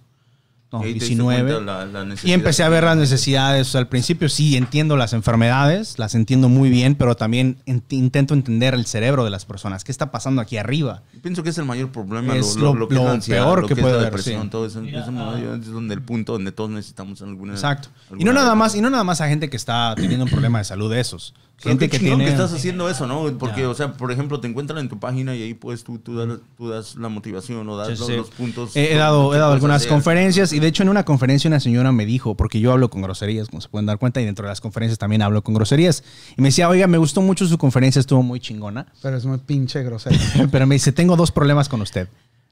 no, 0.78 0.82
y 0.84 0.86
ahí 0.86 0.92
te 0.94 0.94
diste 1.00 1.08
19. 1.14 1.52
cuenta 1.54 1.86
la- 1.86 2.04
la 2.04 2.14
Y 2.24 2.32
empecé 2.32 2.62
a 2.62 2.66
que 2.66 2.70
ver 2.72 2.84
las 2.84 2.96
necesidades. 2.96 3.68
O 3.68 3.70
sea, 3.72 3.80
al 3.80 3.88
principio 3.88 4.28
sí 4.28 4.56
entiendo 4.56 4.96
las 4.96 5.12
enfermedades, 5.12 5.98
las 5.98 6.14
entiendo 6.14 6.48
muy 6.48 6.70
bien, 6.70 6.94
pero 6.94 7.14
también 7.16 7.56
ent- 7.66 7.82
intento 7.90 8.34
entender 8.34 8.74
el 8.74 8.86
cerebro 8.86 9.24
de 9.24 9.30
las 9.30 9.44
personas. 9.44 9.84
¿Qué 9.84 9.92
está 9.92 10.10
pasando 10.10 10.40
aquí 10.40 10.56
arriba? 10.56 11.02
Pienso 11.22 11.42
que 11.42 11.50
es 11.50 11.58
el 11.58 11.64
mayor 11.64 11.90
problema, 11.90 12.36
Es 12.36 12.56
lo, 12.56 12.74
lo- 12.74 12.74
lo- 12.74 12.80
lo 12.80 12.88
que 12.88 12.94
es 12.96 13.00
lo 13.02 13.08
ansiedad, 13.10 13.44
peor 13.44 13.62
lo 13.62 13.68
que 13.68 13.74
es 13.74 13.80
puede 13.80 13.92
la 13.94 13.98
haber, 14.00 14.10
depresión, 14.12 14.42
sí. 14.44 14.48
todo 14.50 14.66
eso. 14.66 14.80
Mira, 14.80 15.00
eso 15.02 15.12
ah. 15.16 15.38
es 15.60 15.66
donde 15.70 15.94
el 15.94 16.02
punto 16.02 16.32
donde 16.32 16.52
todos 16.52 16.70
necesitamos 16.70 17.20
alguna. 17.22 17.52
Exacto. 17.54 17.88
Y 18.10 18.12
alguna 18.12 18.32
no 18.32 18.40
nada 18.40 18.54
más, 18.54 18.74
y 18.74 18.80
no 18.80 18.90
nada 18.90 19.04
más 19.04 19.20
a 19.20 19.28
gente 19.28 19.50
que 19.50 19.56
está 19.56 19.94
teniendo 19.96 20.24
un 20.24 20.30
problema 20.30 20.58
de 20.58 20.64
salud 20.64 20.90
de 20.90 21.00
esos. 21.00 21.34
Pero 21.58 21.70
Gente 21.70 21.88
que 21.88 21.96
chingón 21.98 22.18
tiene. 22.18 22.24
que 22.26 22.30
estás 22.32 22.52
haciendo 22.52 22.90
eso, 22.90 23.06
¿no? 23.06 23.32
Porque, 23.38 23.62
Ya. 23.62 23.70
o 23.70 23.74
sea, 23.74 23.94
por 23.94 24.12
ejemplo, 24.12 24.40
te 24.40 24.46
encuentran 24.46 24.78
en 24.78 24.90
tu 24.90 24.98
página 25.00 25.34
y 25.34 25.42
ahí 25.42 25.54
pues 25.54 25.84
tú, 25.84 25.98
tú, 25.98 26.14
das, 26.14 26.38
tú 26.58 26.68
das 26.68 26.96
la 26.96 27.08
motivación 27.08 27.66
o 27.66 27.76
das 27.78 27.88
Sí, 27.88 27.94
los, 27.98 28.06
sí. 28.08 28.16
los 28.16 28.28
puntos. 28.28 28.76
He, 28.76 28.92
he 28.92 28.96
dado, 28.96 29.30
que 29.30 29.36
he 29.36 29.38
dado 29.40 29.54
algunas 29.54 29.76
hacer. 29.76 29.88
conferencias 29.88 30.52
y 30.52 30.60
de 30.66 30.70
hecho 30.70 30.82
en 30.82 30.88
una 30.88 31.04
conferencia 31.04 31.46
una 31.46 31.60
señora 31.60 31.92
me 31.92 32.04
dijo, 32.04 32.34
porque 32.34 32.58
yo 32.58 32.72
hablo 32.72 32.90
con 32.90 33.00
groserías, 33.00 33.46
como 33.46 33.60
se 33.60 33.68
pueden 33.68 33.86
dar 33.86 33.98
cuenta, 33.98 34.20
y 34.20 34.24
dentro 34.24 34.46
de 34.46 34.48
las 34.48 34.60
conferencias 34.60 34.98
también 34.98 35.22
hablo 35.22 35.44
con 35.44 35.54
groserías. 35.54 36.02
Y 36.36 36.42
me 36.42 36.48
decía, 36.48 36.68
oiga, 36.68 36.88
me 36.88 36.98
gustó 36.98 37.22
mucho 37.22 37.46
su 37.46 37.56
conferencia, 37.56 38.00
estuvo 38.00 38.20
muy 38.24 38.40
chingona. 38.40 38.92
Pero 39.00 39.16
es 39.16 39.24
muy 39.24 39.38
pinche 39.38 39.84
grosero. 39.84 40.16
Pero 40.50 40.66
me 40.66 40.74
dice, 40.74 40.90
tengo 40.90 41.14
dos 41.14 41.30
problemas 41.30 41.68
con 41.68 41.82
usted. 41.82 42.08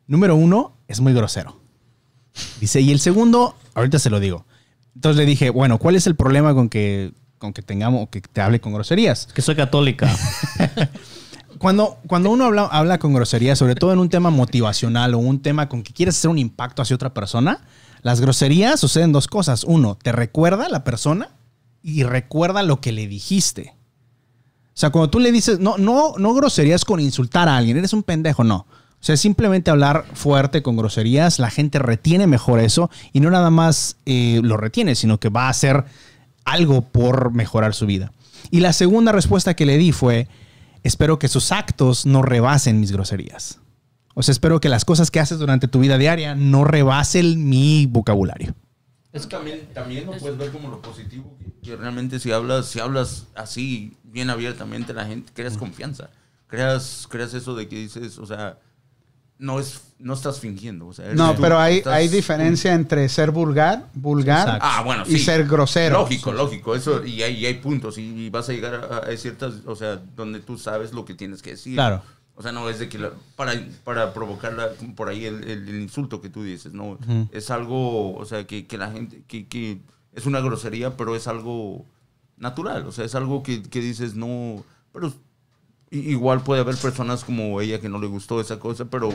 Número 0.06 0.36
uno, 0.36 0.76
es 0.86 1.00
muy 1.00 1.12
grosero. 1.12 1.56
Dice, 2.60 2.80
y 2.80 2.92
el 2.92 3.00
segundo, 3.00 3.56
ahorita 3.74 3.98
se 3.98 4.10
lo 4.10 4.20
digo. 4.20 4.46
Entonces 4.94 5.16
le 5.16 5.26
dije, 5.26 5.50
bueno, 5.50 5.78
¿cuál 5.78 5.96
es 5.96 6.06
el 6.06 6.14
problema 6.14 6.54
con 6.54 6.68
que, 6.68 7.14
con 7.38 7.52
que 7.52 7.62
tengamos, 7.62 8.10
que 8.10 8.20
te 8.20 8.40
hable 8.40 8.60
con 8.60 8.74
groserías? 8.74 9.26
Que 9.34 9.42
soy 9.42 9.56
católica. 9.56 10.08
Cuando, 11.58 11.98
cuando 12.08 12.30
uno 12.30 12.44
habla, 12.44 12.64
habla 12.66 12.98
con 12.98 13.14
groserías, 13.14 13.58
sobre 13.58 13.74
todo 13.74 13.92
en 13.92 13.98
un 13.98 14.08
tema 14.08 14.28
motivacional 14.28 15.14
o 15.14 15.18
un 15.18 15.40
tema 15.40 15.68
con 15.68 15.82
que 15.82 15.94
quieres 15.94 16.16
hacer 16.16 16.28
un 16.28 16.36
impacto 16.36 16.82
hacia 16.82 16.94
otra 16.94 17.14
persona, 17.14 17.60
las 18.04 18.20
groserías 18.20 18.78
suceden 18.78 19.12
dos 19.12 19.28
cosas. 19.28 19.64
Uno, 19.64 19.96
te 19.96 20.12
recuerda 20.12 20.66
a 20.66 20.68
la 20.68 20.84
persona 20.84 21.30
y 21.82 22.02
recuerda 22.02 22.62
lo 22.62 22.82
que 22.82 22.92
le 22.92 23.08
dijiste. 23.08 23.74
O 24.66 24.76
sea, 24.76 24.90
cuando 24.90 25.08
tú 25.08 25.20
le 25.20 25.32
dices, 25.32 25.58
no, 25.58 25.78
no, 25.78 26.12
no 26.18 26.34
groserías 26.34 26.84
con 26.84 27.00
insultar 27.00 27.48
a 27.48 27.56
alguien, 27.56 27.78
eres 27.78 27.94
un 27.94 28.02
pendejo, 28.02 28.44
no. 28.44 28.56
O 28.56 28.66
sea, 29.00 29.16
simplemente 29.16 29.70
hablar 29.70 30.04
fuerte 30.12 30.62
con 30.62 30.76
groserías, 30.76 31.38
la 31.38 31.50
gente 31.50 31.78
retiene 31.78 32.26
mejor 32.26 32.60
eso 32.60 32.90
y 33.14 33.20
no 33.20 33.30
nada 33.30 33.48
más 33.48 33.96
eh, 34.04 34.38
lo 34.44 34.58
retiene, 34.58 34.96
sino 34.96 35.18
que 35.18 35.30
va 35.30 35.46
a 35.46 35.50
hacer 35.50 35.86
algo 36.44 36.82
por 36.82 37.32
mejorar 37.32 37.72
su 37.72 37.86
vida. 37.86 38.12
Y 38.50 38.60
la 38.60 38.74
segunda 38.74 39.12
respuesta 39.12 39.54
que 39.54 39.64
le 39.64 39.78
di 39.78 39.92
fue, 39.92 40.28
espero 40.82 41.18
que 41.18 41.28
sus 41.28 41.52
actos 41.52 42.04
no 42.04 42.20
rebasen 42.20 42.80
mis 42.80 42.92
groserías. 42.92 43.60
O 44.14 44.22
sea, 44.22 44.32
espero 44.32 44.60
que 44.60 44.68
las 44.68 44.84
cosas 44.84 45.10
que 45.10 45.20
haces 45.20 45.38
durante 45.38 45.68
tu 45.68 45.80
vida 45.80 45.98
diaria 45.98 46.34
no 46.34 46.64
rebasen 46.64 47.48
mi 47.48 47.86
vocabulario. 47.86 48.54
Es 49.12 49.22
que 49.26 49.36
también, 49.36 49.68
también 49.72 50.06
lo 50.06 50.12
puedes 50.12 50.36
ver 50.38 50.50
como 50.50 50.68
lo 50.68 50.80
positivo, 50.82 51.36
que, 51.62 51.76
realmente 51.76 52.18
si 52.18 52.32
hablas, 52.32 52.66
si 52.66 52.80
hablas 52.80 53.26
así, 53.36 53.96
bien 54.02 54.30
abiertamente, 54.30 54.92
la 54.92 55.04
gente, 55.06 55.32
creas 55.34 55.56
confianza. 55.56 56.10
Creas, 56.48 57.06
creas 57.08 57.32
eso 57.34 57.54
de 57.54 57.68
que 57.68 57.76
dices, 57.76 58.18
o 58.18 58.26
sea, 58.26 58.58
no 59.38 59.58
es, 59.60 59.82
no 59.98 60.14
estás 60.14 60.40
fingiendo. 60.40 60.86
O 60.86 60.92
sea, 60.92 61.06
eres 61.06 61.16
No, 61.16 61.34
tú, 61.34 61.42
pero 61.42 61.58
hay, 61.58 61.78
estás- 61.78 61.94
hay 61.94 62.08
diferencia 62.08 62.74
entre 62.74 63.08
ser 63.08 63.30
vulgar, 63.30 63.86
vulgar 63.94 64.46
Exacto. 64.46 64.66
Ah, 64.68 64.82
bueno, 64.82 65.04
y 65.06 65.18
ser 65.18 65.46
grosero. 65.46 65.98
Lógico, 66.00 66.32
lógico. 66.32 66.74
Eso, 66.74 67.04
y 67.04 67.22
hay, 67.22 67.36
y 67.36 67.46
hay 67.46 67.54
puntos. 67.54 67.98
Y, 67.98 68.02
y 68.02 68.30
vas 68.30 68.48
a 68.48 68.52
llegar 68.52 68.74
a, 68.74 68.98
a 69.10 69.16
ciertas, 69.16 69.54
o 69.66 69.74
sea, 69.76 69.96
donde 69.96 70.40
tú 70.40 70.58
sabes 70.58 70.92
lo 70.92 71.04
que 71.04 71.14
tienes 71.14 71.42
que 71.42 71.50
decir. 71.50 71.74
Claro. 71.74 72.02
O 72.36 72.42
sea, 72.42 72.50
no 72.52 72.68
es 72.68 72.78
de 72.80 72.88
que 72.88 72.98
la- 72.98 73.12
para, 73.36 73.52
para 73.84 74.12
provocar 74.12 74.74
por 74.96 75.08
ahí 75.08 75.24
el, 75.24 75.44
el- 75.44 75.68
el 75.68 75.80
insulto 75.80 76.20
que 76.20 76.28
tú 76.30 76.42
dices, 76.42 76.72
no. 76.72 76.98
Es 77.32 77.50
algo, 77.50 78.14
o 78.16 78.24
sea, 78.24 78.46
que, 78.46 78.66
que 78.66 78.76
la 78.78 78.90
gente, 78.90 79.22
que, 79.28 79.46
que 79.46 79.80
es 80.12 80.26
una 80.26 80.40
grosería, 80.40 80.96
pero 80.96 81.14
es 81.16 81.28
algo 81.28 81.84
natural. 82.36 82.86
O 82.86 82.92
sea, 82.92 83.04
es 83.04 83.14
algo 83.14 83.42
que, 83.42 83.62
que 83.62 83.80
dices, 83.80 84.14
no, 84.16 84.64
pero 84.92 85.12
igual 85.90 86.42
puede 86.42 86.60
haber 86.60 86.76
personas 86.76 87.24
como 87.24 87.60
ella 87.60 87.80
que 87.80 87.88
no 87.88 87.98
le 88.00 88.06
gustó 88.08 88.40
esa 88.40 88.58
cosa, 88.58 88.86
pero 88.86 89.10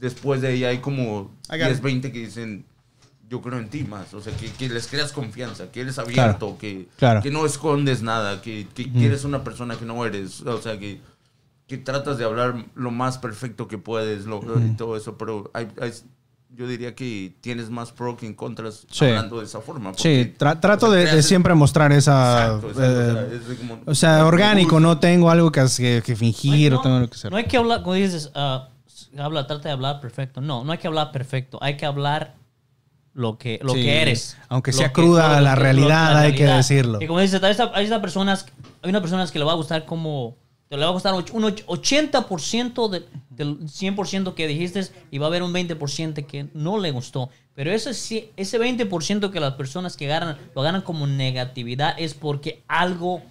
después 0.00 0.40
de 0.40 0.54
ella 0.54 0.68
hay 0.68 0.78
como 0.78 1.30
I 1.50 1.58
got 1.58 1.66
10, 1.66 1.76
it. 1.78 1.82
20 1.82 2.12
que 2.12 2.18
dicen, 2.20 2.64
yo 3.28 3.42
creo 3.42 3.58
en 3.58 3.68
ti 3.68 3.84
más. 3.84 4.14
O 4.14 4.20
sea, 4.22 4.34
que, 4.36 4.50
que 4.50 4.68
les 4.70 4.86
creas 4.86 5.12
confianza, 5.12 5.70
que 5.70 5.80
eres 5.82 5.98
abierto, 5.98 6.56
que, 6.58 6.88
claro. 6.96 7.20
que 7.22 7.30
no 7.30 7.44
escondes 7.44 8.02
nada, 8.02 8.40
que, 8.40 8.66
que, 8.74 8.90
que 8.90 9.06
eres 9.06 9.24
una 9.24 9.44
persona 9.44 9.76
que 9.76 9.84
no 9.84 10.06
eres. 10.06 10.40
O 10.42 10.62
sea, 10.62 10.78
que, 10.78 11.00
que 11.66 11.78
tratas 11.78 12.16
de 12.18 12.24
hablar 12.24 12.54
lo 12.74 12.90
más 12.90 13.18
perfecto 13.18 13.66
que 13.68 13.78
puedes 13.78 14.24
lo- 14.26 14.40
y 14.60 14.76
todo 14.76 14.96
eso. 14.96 15.16
Pero 15.18 15.50
hay, 15.52 15.68
hay- 15.80 15.92
yo 16.54 16.66
diría 16.68 16.94
que 16.94 17.34
tienes 17.40 17.68
más 17.70 17.92
pro 17.92 18.16
que 18.16 18.24
en 18.26 18.34
contras 18.34 18.86
Sí. 18.90 19.04
hablando 19.04 19.40
de 19.40 19.44
esa 19.46 19.60
forma. 19.60 19.92
Sí, 19.94 20.32
tra- 20.38 20.58
trato 20.60 20.86
o 20.86 20.92
sea, 20.94 21.14
de, 21.16 21.22
siempre 21.22 21.54
mostrar 21.54 21.92
esa... 21.92 22.54
Exacto, 22.56 22.68
exacto, 22.70 22.80
o 22.80 23.14
sea, 23.14 23.22
eh, 23.22 23.36
es 23.36 23.48
de 23.48 23.56
como- 23.56 23.78
o 23.84 23.94
sea, 23.94 24.16
me 24.18 24.22
orgánico, 24.22 24.80
no 24.80 24.98
tengo 24.98 25.28
algo 25.30 25.50
que, 25.52 25.64
que- 25.76 26.02
que 26.06 26.16
fingir, 26.16 26.70
no, 26.70 26.76
no 26.78 26.82
tengo 26.82 26.96
algo 26.96 27.08
que 27.10 27.16
hacer. 27.16 27.30
no 27.30 27.36
hay 27.36 27.44
que 27.44 27.56
hablar, 27.56 27.82
como 27.82 27.94
dices, 27.94 28.30
ah, 28.34 28.68
habla, 29.18 29.46
trata 29.46 29.68
de 29.68 29.72
hablar 29.72 30.00
perfecto. 30.00 30.40
No, 30.40 30.62
no 30.64 30.72
hay 30.72 30.78
que 30.78 30.86
hablar 30.86 31.10
perfecto. 31.10 31.58
Hay 31.62 31.76
que 31.76 31.84
hablar 31.84 32.34
lo 33.12 33.38
que, 33.38 33.58
lo 33.62 33.72
Sí. 33.74 33.82
que 33.82 34.02
eres. 34.02 34.36
Aunque 34.48 34.72
sea 34.72 34.88
que- 34.88 34.92
cruda 34.94 35.40
la 35.40 35.54
que- 35.54 35.60
realidad, 35.60 36.12
lo- 36.12 36.18
hay 36.18 36.34
que 36.34 36.44
decirlo. 36.44 37.00
Y 37.02 37.06
como 37.06 37.20
dices, 37.20 37.42
hay, 37.42 37.50
esta- 37.50 37.72
hay 37.74 37.88
personas, 38.00 38.46
hay 38.82 38.90
unas 38.90 39.02
personas 39.02 39.32
que 39.32 39.38
le 39.38 39.44
va 39.44 39.52
a 39.52 39.56
gustar 39.56 39.84
como, 39.84 40.36
te 40.68 40.76
le 40.76 40.82
va 40.84 40.88
a 40.90 40.92
gustar 40.92 41.14
och- 41.14 41.32
un 41.32 41.44
och- 41.44 41.62
80% 41.66 42.88
de- 42.88 43.04
del 43.30 43.68
100% 43.68 44.34
que 44.34 44.46
dijiste 44.48 44.86
y 45.10 45.18
va 45.18 45.26
a 45.26 45.28
haber 45.28 45.42
un 45.42 45.52
20% 45.52 46.26
que 46.26 46.48
no 46.54 46.78
le 46.78 46.90
gustó. 46.90 47.30
Pero 47.54 47.70
ese, 47.72 48.30
ese 48.36 48.58
20% 48.58 49.30
que 49.30 49.40
las 49.40 49.54
personas 49.54 49.96
que 49.96 50.06
ganan, 50.06 50.36
lo 50.54 50.62
ganan 50.62 50.82
como 50.82 51.06
negatividad 51.06 51.94
es 51.98 52.14
porque 52.14 52.62
algo 52.68 53.22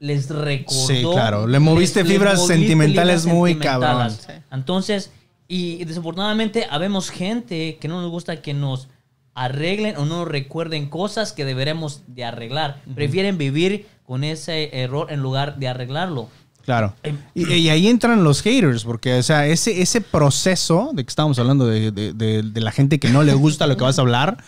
les 0.00 0.28
recordó. 0.28 0.86
Sí, 0.86 1.02
claro. 1.02 1.46
Le 1.46 1.58
moviste 1.60 2.04
fibras 2.04 2.36
moviste 2.40 2.54
sentimentales 2.58 3.24
muy 3.26 3.52
sentimentales. 3.52 4.18
cabrón. 4.26 4.44
Entonces, 4.50 5.10
y 5.48 5.84
desafortunadamente 5.84 6.66
habemos 6.70 7.10
gente 7.10 7.78
que 7.80 7.88
no 7.88 8.02
nos 8.02 8.10
gusta 8.10 8.42
que 8.42 8.52
nos 8.52 8.88
arreglen 9.34 9.96
o 9.96 10.04
no 10.04 10.18
nos 10.18 10.28
recuerden 10.28 10.88
cosas 10.88 11.32
que 11.32 11.44
deberemos 11.44 12.02
de 12.06 12.24
arreglar. 12.24 12.82
Prefieren 12.94 13.38
vivir 13.38 13.86
con 14.04 14.24
ese 14.24 14.70
error 14.82 15.10
en 15.10 15.20
lugar 15.20 15.56
de 15.58 15.68
arreglarlo. 15.68 16.28
Claro. 16.64 16.94
Y, 17.34 17.52
y 17.52 17.68
ahí 17.68 17.88
entran 17.88 18.24
los 18.24 18.40
haters, 18.42 18.84
porque, 18.84 19.18
o 19.18 19.22
sea, 19.22 19.46
ese, 19.46 19.82
ese 19.82 20.00
proceso 20.00 20.90
de 20.94 21.04
que 21.04 21.08
estábamos 21.10 21.38
hablando 21.38 21.66
de, 21.66 21.90
de- 21.90 22.12
de- 22.14 22.42
de 22.42 22.60
la 22.60 22.72
gente 22.72 22.98
que 22.98 23.10
no 23.10 23.22
le 23.22 23.34
gusta 23.34 23.66
lo 23.66 23.76
que 23.76 23.84
vas 23.84 23.98
a 23.98 24.02
hablar, 24.02 24.38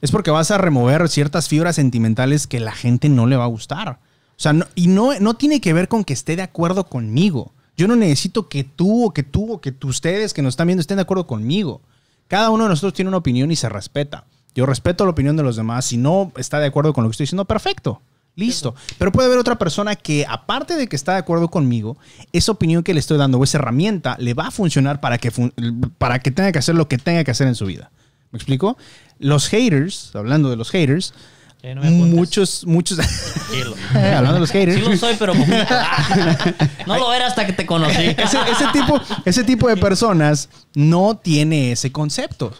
es 0.00 0.10
porque 0.10 0.30
vas 0.30 0.50
a 0.50 0.58
remover 0.58 1.08
ciertas 1.08 1.48
fibras 1.48 1.76
sentimentales 1.76 2.46
que 2.46 2.60
la 2.60 2.72
gente 2.72 3.08
no 3.08 3.26
le 3.26 3.36
va 3.36 3.44
a 3.44 3.48
gustar. 3.48 3.88
O 3.90 4.40
sea, 4.40 4.52
no- 4.52 4.66
y 4.74 4.86
no, 4.86 5.18
no 5.20 5.34
tiene 5.34 5.60
que 5.60 5.72
ver 5.72 5.88
con 5.88 6.04
que 6.04 6.12
esté 6.14 6.36
de 6.36 6.42
acuerdo 6.42 6.84
conmigo. 6.88 7.52
Yo 7.76 7.86
no 7.86 7.96
necesito 7.96 8.48
que 8.48 8.64
tú 8.64 9.04
o 9.06 9.12
que 9.12 9.22
tú 9.22 9.52
o 9.52 9.60
que 9.60 9.70
tú, 9.72 9.88
ustedes 9.88 10.32
que 10.34 10.42
nos 10.42 10.52
están 10.52 10.68
viendo 10.68 10.80
estén 10.80 10.96
de 10.96 11.02
acuerdo 11.02 11.26
conmigo. 11.26 11.80
Cada 12.28 12.50
uno 12.50 12.64
de 12.64 12.70
nosotros 12.70 12.94
tiene 12.94 13.08
una 13.08 13.18
opinión 13.18 13.50
y 13.50 13.56
se 13.56 13.68
respeta. 13.68 14.24
Yo 14.54 14.66
respeto 14.66 15.04
la 15.04 15.10
opinión 15.10 15.36
de 15.36 15.42
los 15.42 15.56
demás. 15.56 15.84
Si 15.84 15.96
no 15.96 16.32
está 16.36 16.58
de 16.60 16.66
acuerdo 16.66 16.92
con 16.92 17.04
lo 17.04 17.10
que 17.10 17.12
estoy 17.12 17.24
diciendo, 17.24 17.44
perfecto. 17.44 18.00
Listo. 18.38 18.74
Pero 18.98 19.10
puede 19.10 19.26
haber 19.26 19.38
otra 19.38 19.56
persona 19.58 19.96
que, 19.96 20.24
aparte 20.28 20.76
de 20.76 20.86
que 20.86 20.94
está 20.96 21.12
de 21.12 21.18
acuerdo 21.18 21.48
conmigo, 21.48 21.98
esa 22.32 22.52
opinión 22.52 22.82
que 22.84 22.94
le 22.94 23.00
estoy 23.00 23.18
dando 23.18 23.36
o 23.38 23.44
esa 23.44 23.58
herramienta 23.58 24.14
le 24.20 24.32
va 24.34 24.46
a 24.46 24.50
funcionar 24.52 25.00
para 25.00 25.18
que, 25.18 25.30
fun- 25.32 25.52
para 25.98 26.20
que 26.20 26.30
tenga 26.30 26.52
que 26.52 26.58
hacer 26.60 26.74
lo 26.76 26.86
que 26.86 26.98
tenga 26.98 27.24
que 27.24 27.32
hacer 27.32 27.48
en 27.48 27.56
su 27.56 27.66
vida. 27.66 27.90
¿Me 28.30 28.36
explico? 28.36 28.76
Los 29.18 29.48
haters, 29.48 30.12
hablando 30.14 30.50
de 30.50 30.56
los 30.56 30.70
haters, 30.70 31.12
Eh, 31.62 31.74
no 31.74 31.82
muchos, 31.82 32.64
muchos. 32.66 33.00
Hablando 33.92 34.34
de 34.34 34.40
los 34.40 34.50
haters. 34.52 34.76
Sí 34.76 34.80
lo 34.88 34.96
soy, 34.96 35.16
pero 35.18 35.34
no 36.86 36.96
lo 36.98 37.12
era 37.12 37.26
hasta 37.26 37.44
que 37.44 37.52
te 37.52 37.66
conocí. 37.66 38.02
ese, 38.16 38.38
ese 38.52 38.66
tipo, 38.72 39.00
ese 39.24 39.42
tipo 39.44 39.68
de 39.68 39.76
personas 39.76 40.48
no 40.76 41.16
tiene 41.16 41.72
ese 41.72 41.90
concepto. 41.90 42.52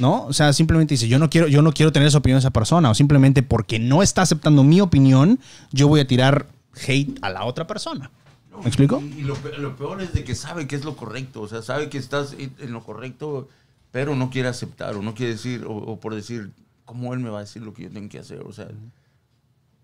¿No? 0.00 0.24
O 0.24 0.32
sea, 0.32 0.52
simplemente 0.52 0.94
dice, 0.94 1.06
yo 1.08 1.18
no 1.18 1.28
quiero, 1.30 1.46
yo 1.46 1.60
no 1.62 1.72
quiero 1.72 1.92
tener 1.92 2.08
esa 2.08 2.18
opinión 2.18 2.36
de 2.36 2.40
esa 2.40 2.50
persona. 2.50 2.90
O 2.90 2.94
simplemente 2.94 3.42
porque 3.42 3.78
no 3.78 4.02
está 4.02 4.22
aceptando 4.22 4.64
mi 4.64 4.80
opinión, 4.80 5.38
yo 5.72 5.86
voy 5.88 6.00
a 6.00 6.06
tirar 6.06 6.46
hate 6.88 7.18
a 7.22 7.28
la 7.30 7.44
otra 7.44 7.66
persona. 7.66 8.10
¿Me 8.62 8.66
explico? 8.66 9.00
Y, 9.02 9.20
y 9.20 9.22
lo, 9.22 9.36
lo 9.58 9.76
peor 9.76 10.02
es 10.02 10.12
de 10.12 10.24
que 10.24 10.34
sabe 10.34 10.66
que 10.66 10.76
es 10.76 10.84
lo 10.84 10.96
correcto, 10.96 11.40
o 11.42 11.48
sea, 11.48 11.62
sabe 11.62 11.88
que 11.88 11.98
estás 11.98 12.34
en 12.38 12.72
lo 12.72 12.82
correcto, 12.82 13.48
pero 13.90 14.14
no 14.16 14.28
quiere 14.30 14.48
aceptar, 14.48 14.96
o 14.96 15.02
no 15.02 15.14
quiere 15.14 15.32
decir, 15.32 15.64
o, 15.64 15.72
o 15.74 15.98
por 16.00 16.14
decir, 16.14 16.50
¿cómo 16.84 17.14
él 17.14 17.20
me 17.20 17.30
va 17.30 17.38
a 17.38 17.42
decir 17.42 17.62
lo 17.62 17.72
que 17.72 17.84
yo 17.84 17.90
tengo 17.90 18.08
que 18.10 18.18
hacer? 18.18 18.40
O 18.42 18.52
sea, 18.52 18.68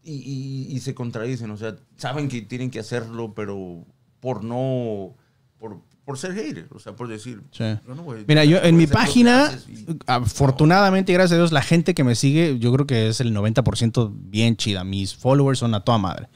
y, 0.03 0.13
y- 0.15 0.77
y 0.77 0.81
se 0.81 0.95
contradicen, 0.95 1.51
o 1.51 1.57
sea, 1.57 1.77
saben 1.97 2.29
que 2.29 2.43
tienen 2.43 2.71
que 2.71 2.79
hacerlo, 2.79 3.33
pero 3.35 3.85
por 4.21 4.45
no, 4.45 5.15
por, 5.59 5.79
por 6.07 6.17
ser 6.19 6.35
hater, 6.35 6.69
o 6.73 6.79
sea, 6.79 6.95
por 6.95 7.09
decir, 7.09 7.43
Sí. 7.51 7.65
no 7.87 7.97
Mira, 8.29 8.45
yo 8.45 8.59
en 8.63 8.77
mi 8.77 8.87
página, 8.87 9.51
y- 9.69 9.85
afortunadamente, 10.07 11.13
gracias 11.13 11.33
a 11.33 11.37
Dios, 11.37 11.51
la 11.53 11.63
gente 11.63 11.95
que 11.95 12.05
me 12.05 12.15
sigue, 12.15 12.59
yo 12.61 12.73
creo 12.73 12.87
que 12.87 13.09
es 13.09 13.21
el 13.21 13.33
90% 13.35 14.13
bien 14.15 14.57
chida. 14.57 14.85
Mis 14.85 15.17
followers 15.17 15.59
son 15.59 15.75
a 15.75 15.81
toda 15.81 15.99
madre. 15.99 16.29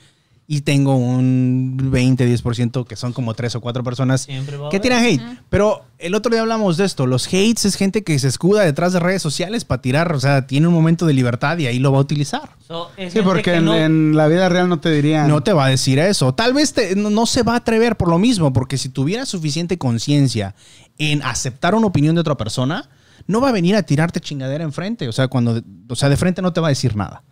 Y 0.52 0.62
tengo 0.62 0.96
un 0.96 1.76
20, 1.92 2.26
10% 2.26 2.84
que 2.84 2.96
son 2.96 3.12
como 3.12 3.34
tres 3.34 3.54
o 3.54 3.60
cuatro 3.60 3.84
personas 3.84 4.26
que 4.68 4.80
tiran 4.80 5.04
hate. 5.04 5.20
Pero 5.48 5.84
el 5.98 6.12
otro 6.16 6.32
día 6.32 6.40
hablamos 6.40 6.76
de 6.76 6.86
esto. 6.86 7.06
Los 7.06 7.28
hates 7.28 7.66
es 7.66 7.76
gente 7.76 8.02
que 8.02 8.18
se 8.18 8.26
escuda 8.26 8.62
detrás 8.64 8.92
de 8.92 8.98
redes 8.98 9.22
sociales 9.22 9.64
para 9.64 9.80
tirar. 9.80 10.12
O 10.12 10.18
sea, 10.18 10.48
tiene 10.48 10.66
un 10.66 10.74
momento 10.74 11.06
de 11.06 11.12
libertad 11.12 11.56
y 11.58 11.68
ahí 11.68 11.78
lo 11.78 11.92
va 11.92 11.98
a 11.98 12.00
utilizar. 12.00 12.56
So, 12.66 12.90
Sí, 13.12 13.20
porque 13.22 13.42
que 13.42 13.54
en, 13.54 13.64
no- 13.64 13.76
en 13.76 14.16
la 14.16 14.26
vida 14.26 14.48
real 14.48 14.68
no 14.68 14.80
te 14.80 14.90
dirían. 14.90 15.28
No 15.28 15.40
te 15.44 15.52
va 15.52 15.66
a 15.66 15.68
decir 15.68 16.00
eso. 16.00 16.34
Tal 16.34 16.52
vez 16.52 16.72
te- 16.72 16.96
no, 16.96 17.10
no 17.10 17.26
se 17.26 17.44
va 17.44 17.52
a 17.52 17.56
atrever 17.58 17.96
por 17.96 18.08
lo 18.08 18.18
mismo, 18.18 18.52
porque 18.52 18.76
si 18.76 18.88
tuviera 18.88 19.26
suficiente 19.26 19.78
conciencia 19.78 20.56
en 20.98 21.22
aceptar 21.22 21.76
una 21.76 21.86
opinión 21.86 22.16
de 22.16 22.22
otra 22.22 22.36
persona, 22.36 22.88
no 23.28 23.40
va 23.40 23.50
a 23.50 23.52
venir 23.52 23.76
a 23.76 23.84
tirarte 23.84 24.18
chingadera 24.18 24.64
enfrente. 24.64 25.06
O 25.06 25.12
sea, 25.12 25.28
cuando, 25.28 25.62
o 25.88 25.94
sea, 25.94 26.08
de 26.08 26.16
frente 26.16 26.42
no 26.42 26.52
te 26.52 26.60
va 26.60 26.66
a 26.66 26.70
decir 26.70 26.96
nada. 26.96 27.22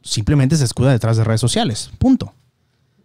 Simplemente 0.00 0.56
se 0.56 0.64
escuda 0.64 0.92
detrás 0.92 1.18
de 1.18 1.24
redes 1.24 1.42
sociales. 1.42 1.90
Punto. 1.98 2.32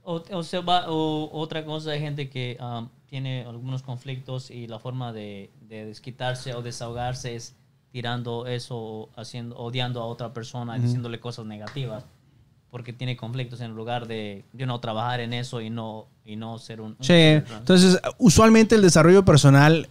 O, 0.05 0.21
o 0.31 0.43
se 0.43 0.59
va- 0.59 0.85
o 0.89 1.29
otra 1.31 1.63
cosa 1.63 1.91
hay 1.91 1.99
gente 2.01 2.29
que 2.29 2.57
um, 2.59 2.89
tiene 3.07 3.45
algunos 3.45 3.81
conflictos 3.83 4.51
y 4.51 4.67
la 4.67 4.77
forma 4.79 5.13
de, 5.13 5.49
de 5.61 5.85
desquitarse 5.85 6.53
o 6.53 6.61
desahogarse 6.61 7.35
es 7.35 7.55
tirando 7.91 8.45
eso, 8.47 8.75
o 8.77 9.09
haciendo, 9.15 9.55
odiando 9.55 10.01
a 10.01 10.05
otra 10.05 10.33
persona, 10.33 10.77
diciéndole 10.79 11.19
cosas 11.19 11.45
negativas, 11.45 12.03
porque 12.71 12.91
tiene 12.91 13.15
conflictos 13.15 13.61
en 13.61 13.75
lugar 13.75 14.07
de, 14.07 14.43
de 14.51 14.65
no 14.65 14.79
trabajar 14.79 15.19
en 15.19 15.31
eso 15.31 15.61
y 15.61 15.69
no, 15.69 16.07
y 16.25 16.35
no 16.35 16.57
ser 16.57 16.81
un... 16.81 16.91
un 16.91 16.97
Sí. 17.01 17.05
ser- 17.05 17.45
Entonces, 17.59 17.99
usualmente 18.17 18.73
el 18.75 18.81
desarrollo 18.81 19.23
personal, 19.23 19.87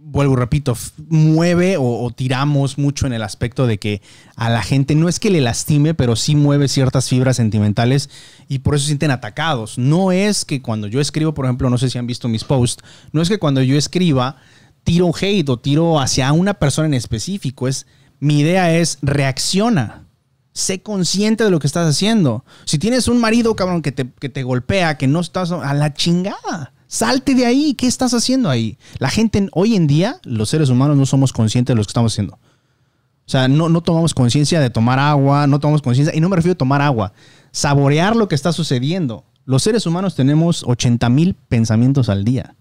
vuelvo 0.00 0.36
repito, 0.36 0.76
mueve 1.08 1.76
o, 1.76 2.04
o 2.04 2.10
tiramos 2.10 2.78
mucho 2.78 3.06
en 3.06 3.12
el 3.12 3.22
aspecto 3.22 3.66
de 3.66 3.78
que 3.78 4.00
a 4.36 4.48
la 4.50 4.62
gente 4.62 4.94
no 4.94 5.08
es 5.08 5.20
que 5.20 5.30
le 5.30 5.40
lastime, 5.40 5.94
pero 5.94 6.16
sí 6.16 6.34
mueve 6.34 6.68
ciertas 6.68 7.08
fibras 7.08 7.36
sentimentales 7.36 8.08
y 8.48 8.60
por 8.60 8.74
eso 8.74 8.82
se 8.82 8.88
sienten 8.88 9.10
atacados. 9.10 9.78
No 9.78 10.12
es 10.12 10.44
que 10.44 10.62
cuando 10.62 10.86
yo 10.86 11.00
escribo, 11.00 11.34
por 11.34 11.44
ejemplo, 11.44 11.70
no 11.70 11.78
sé 11.78 11.90
si 11.90 11.98
han 11.98 12.06
visto 12.06 12.28
mis 12.28 12.44
posts, 12.44 12.82
no 13.12 13.22
es 13.22 13.28
que 13.28 13.38
cuando 13.38 13.62
yo 13.62 13.76
escriba 13.76 14.36
tiro 14.84 15.10
hate 15.20 15.48
o 15.50 15.58
tiro 15.58 16.00
hacia 16.00 16.32
una 16.32 16.54
persona 16.54 16.86
en 16.86 16.94
específico, 16.94 17.68
es 17.68 17.86
mi 18.20 18.40
idea 18.40 18.74
es 18.74 18.98
reacciona. 19.02 20.04
Sé 20.52 20.82
consciente 20.82 21.44
de 21.44 21.50
lo 21.50 21.60
que 21.60 21.66
estás 21.66 21.86
haciendo. 21.88 22.44
Si 22.64 22.78
tienes 22.78 23.06
un 23.06 23.20
marido, 23.20 23.54
cabrón, 23.54 23.82
que 23.82 23.92
te, 23.92 24.10
que 24.18 24.28
te 24.28 24.42
golpea, 24.42 24.96
que 24.96 25.06
no 25.06 25.20
estás 25.20 25.52
a 25.52 25.74
la 25.74 25.94
chingada. 25.94 26.72
Salte 26.88 27.34
de 27.34 27.46
ahí. 27.46 27.74
¿Qué 27.74 27.86
estás 27.86 28.14
haciendo 28.14 28.50
ahí? 28.50 28.78
La 28.98 29.10
gente, 29.10 29.48
hoy 29.52 29.76
en 29.76 29.86
día, 29.86 30.18
los 30.24 30.48
seres 30.48 30.70
humanos 30.70 30.96
no 30.96 31.06
somos 31.06 31.32
conscientes 31.32 31.74
de 31.74 31.76
lo 31.76 31.84
que 31.84 31.90
estamos 31.90 32.12
haciendo. 32.12 32.34
O 32.34 33.30
sea, 33.30 33.46
no, 33.46 33.68
no 33.68 33.82
tomamos 33.82 34.14
conciencia 34.14 34.58
de 34.58 34.70
tomar 34.70 34.98
agua, 34.98 35.46
no 35.46 35.60
tomamos 35.60 35.82
conciencia, 35.82 36.16
y 36.16 36.20
no 36.20 36.30
me 36.30 36.36
refiero 36.36 36.54
a 36.54 36.58
tomar 36.58 36.80
agua, 36.80 37.12
saborear 37.52 38.16
lo 38.16 38.26
que 38.26 38.34
está 38.34 38.52
sucediendo. 38.52 39.26
Los 39.44 39.62
seres 39.62 39.84
humanos 39.84 40.14
tenemos 40.14 40.64
80 40.66 41.08
mil 41.10 41.34
pensamientos 41.34 42.08
al 42.08 42.24
día. 42.24 42.56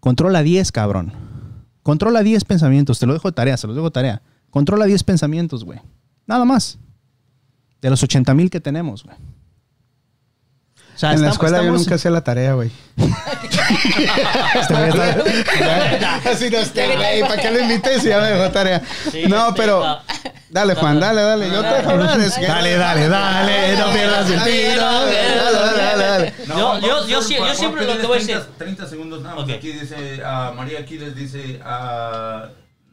Controla 0.00 0.42
10, 0.42 0.72
cabrón. 0.72 1.12
Controla 1.82 2.22
10 2.22 2.44
pensamientos. 2.44 2.98
Te 2.98 3.06
lo 3.06 3.12
dejo 3.12 3.28
de 3.28 3.32
tarea, 3.32 3.58
se 3.58 3.66
los 3.66 3.76
dejo 3.76 3.88
de 3.88 3.92
tarea. 3.92 4.22
Controla 4.50 4.86
10 4.86 5.04
pensamientos, 5.04 5.64
güey. 5.64 5.80
Nada 6.26 6.46
más. 6.46 6.78
De 7.82 7.90
los 7.90 8.02
80 8.02 8.32
mil 8.34 8.48
que 8.48 8.60
tenemos, 8.60 9.04
güey. 9.04 9.16
O 10.98 11.00
sea, 11.00 11.12
en 11.12 11.22
la 11.22 11.28
estamos- 11.28 11.34
escuela 11.52 11.62
yo 11.64 11.70
nunca 11.78 11.94
hacía 11.94 12.10
la 12.10 12.22
tarea, 12.24 12.54
güey. 12.54 12.72
Este 14.60 14.88
está- 14.88 16.16
Así 16.28 16.50
no 16.50 16.58
esté, 16.58 16.96
güey. 16.96 17.20
¿Para 17.22 17.36
qué 17.36 17.50
lo 17.52 17.60
invité 17.60 18.00
si 18.00 18.08
ya 18.08 18.18
me 18.20 18.26
dejó 18.32 18.50
tarea? 18.50 18.82
Sí, 19.12 19.22
No, 19.28 19.50
este, 19.50 19.60
pero... 19.62 19.84
ah, 19.84 20.02
Dale, 20.50 20.74
Juan, 20.74 20.98
dale, 20.98 21.22
dale. 21.22 21.50
Yo 21.50 21.60
te 21.62 21.68
dejo 21.68 21.90
hablar. 21.90 22.18
es 22.20 22.34
que- 22.36 22.46
Dale, 22.48 22.76
dale, 22.76 23.08
dale. 23.08 23.76
No 23.76 23.92
pierdas 23.92 24.28
el 24.28 24.42
tiro. 24.42 24.82
Dale, 24.82 25.36
dale, 25.36 25.76
dale, 25.76 26.04
dale. 26.04 26.34
No, 26.48 26.80
Yo- 26.80 26.88
yo- 26.88 27.06
yo 27.06 27.20
yo 27.20 27.54
siempre 27.54 27.84
lo 27.86 27.96
que 27.98 28.06
voy 28.06 28.18
a 28.18 28.20
decir- 28.20 28.34
30, 28.34 28.58
30 28.58 28.86
segundos 28.88 29.22
nada 29.22 29.36
más. 29.36 29.48
Aquí 29.48 29.70
dice, 29.70 30.20
a 30.24 30.50
María 30.56 30.80
aquí 30.80 30.98
les 30.98 31.14
dice, 31.14 31.60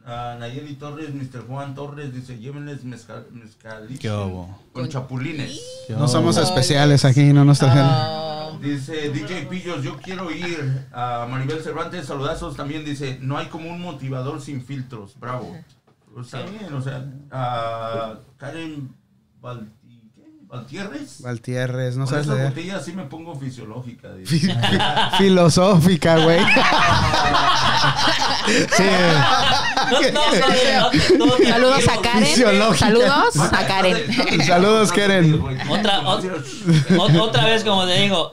a, 0.06 0.36
Nayeli 0.38 0.74
Torres, 0.74 1.12
Mr. 1.12 1.46
Juan 1.46 1.74
Torres, 1.74 2.14
dice, 2.14 2.38
llévenles 2.38 2.84
mezcal, 2.84 3.26
mezcaliche 3.32 3.98
¿Qué 3.98 4.10
hubo? 4.10 4.58
con 4.72 4.88
chapulines. 4.88 5.60
No 5.90 6.08
somos 6.08 6.36
especiales 6.36 7.04
aquí, 7.04 7.32
no 7.32 7.44
nos 7.44 7.58
trajeron. 7.58 7.88
Ah, 7.90 8.22
Dice 8.60 9.10
DJ 9.10 9.46
Pillos, 9.46 9.82
yo 9.82 9.96
quiero 9.98 10.30
ir. 10.30 10.86
A 10.92 11.26
Maribel 11.28 11.62
Cervantes, 11.62 12.06
saludazos. 12.06 12.56
También 12.56 12.84
dice, 12.84 13.18
no 13.20 13.36
hay 13.36 13.46
como 13.46 13.70
un 13.70 13.80
motivador 13.80 14.40
sin 14.40 14.64
filtros. 14.64 15.18
Bravo. 15.18 15.56
Pues 16.14 16.26
está 16.26 16.42
bien, 16.46 16.72
o 16.72 16.80
sea, 16.80 17.04
a 17.30 18.14
Karen 18.38 18.94
¿qué? 19.42 19.66
Valtierres. 20.56 21.22
Valtierres, 21.22 21.96
no 21.96 22.04
Con 22.04 22.10
sabes 22.10 22.26
esa 22.26 22.34
leer. 22.34 22.48
botella 22.48 22.80
sí 22.80 22.92
me 22.92 23.04
pongo 23.04 23.34
fisiológica. 23.38 24.08
Filosófica, 25.18 26.18
güey. 26.18 26.40
Sí. 28.76 28.84
No, 29.90 30.00
no, 30.00 30.20
no, 31.18 31.26
no, 31.26 31.26
no, 31.26 31.48
Saludos 31.48 31.88
a 31.88 32.00
Karen. 32.02 32.24
Fisiológica. 32.26 32.86
Saludos 32.86 33.36
a 33.52 33.66
Karen. 33.66 34.42
Saludos, 34.46 34.92
Karen. 34.92 35.42
Otra, 35.68 36.02
ot- 36.02 36.44
ot- 36.90 37.20
otra 37.20 37.44
vez, 37.46 37.64
como 37.64 37.86
te 37.86 38.00
digo, 38.00 38.32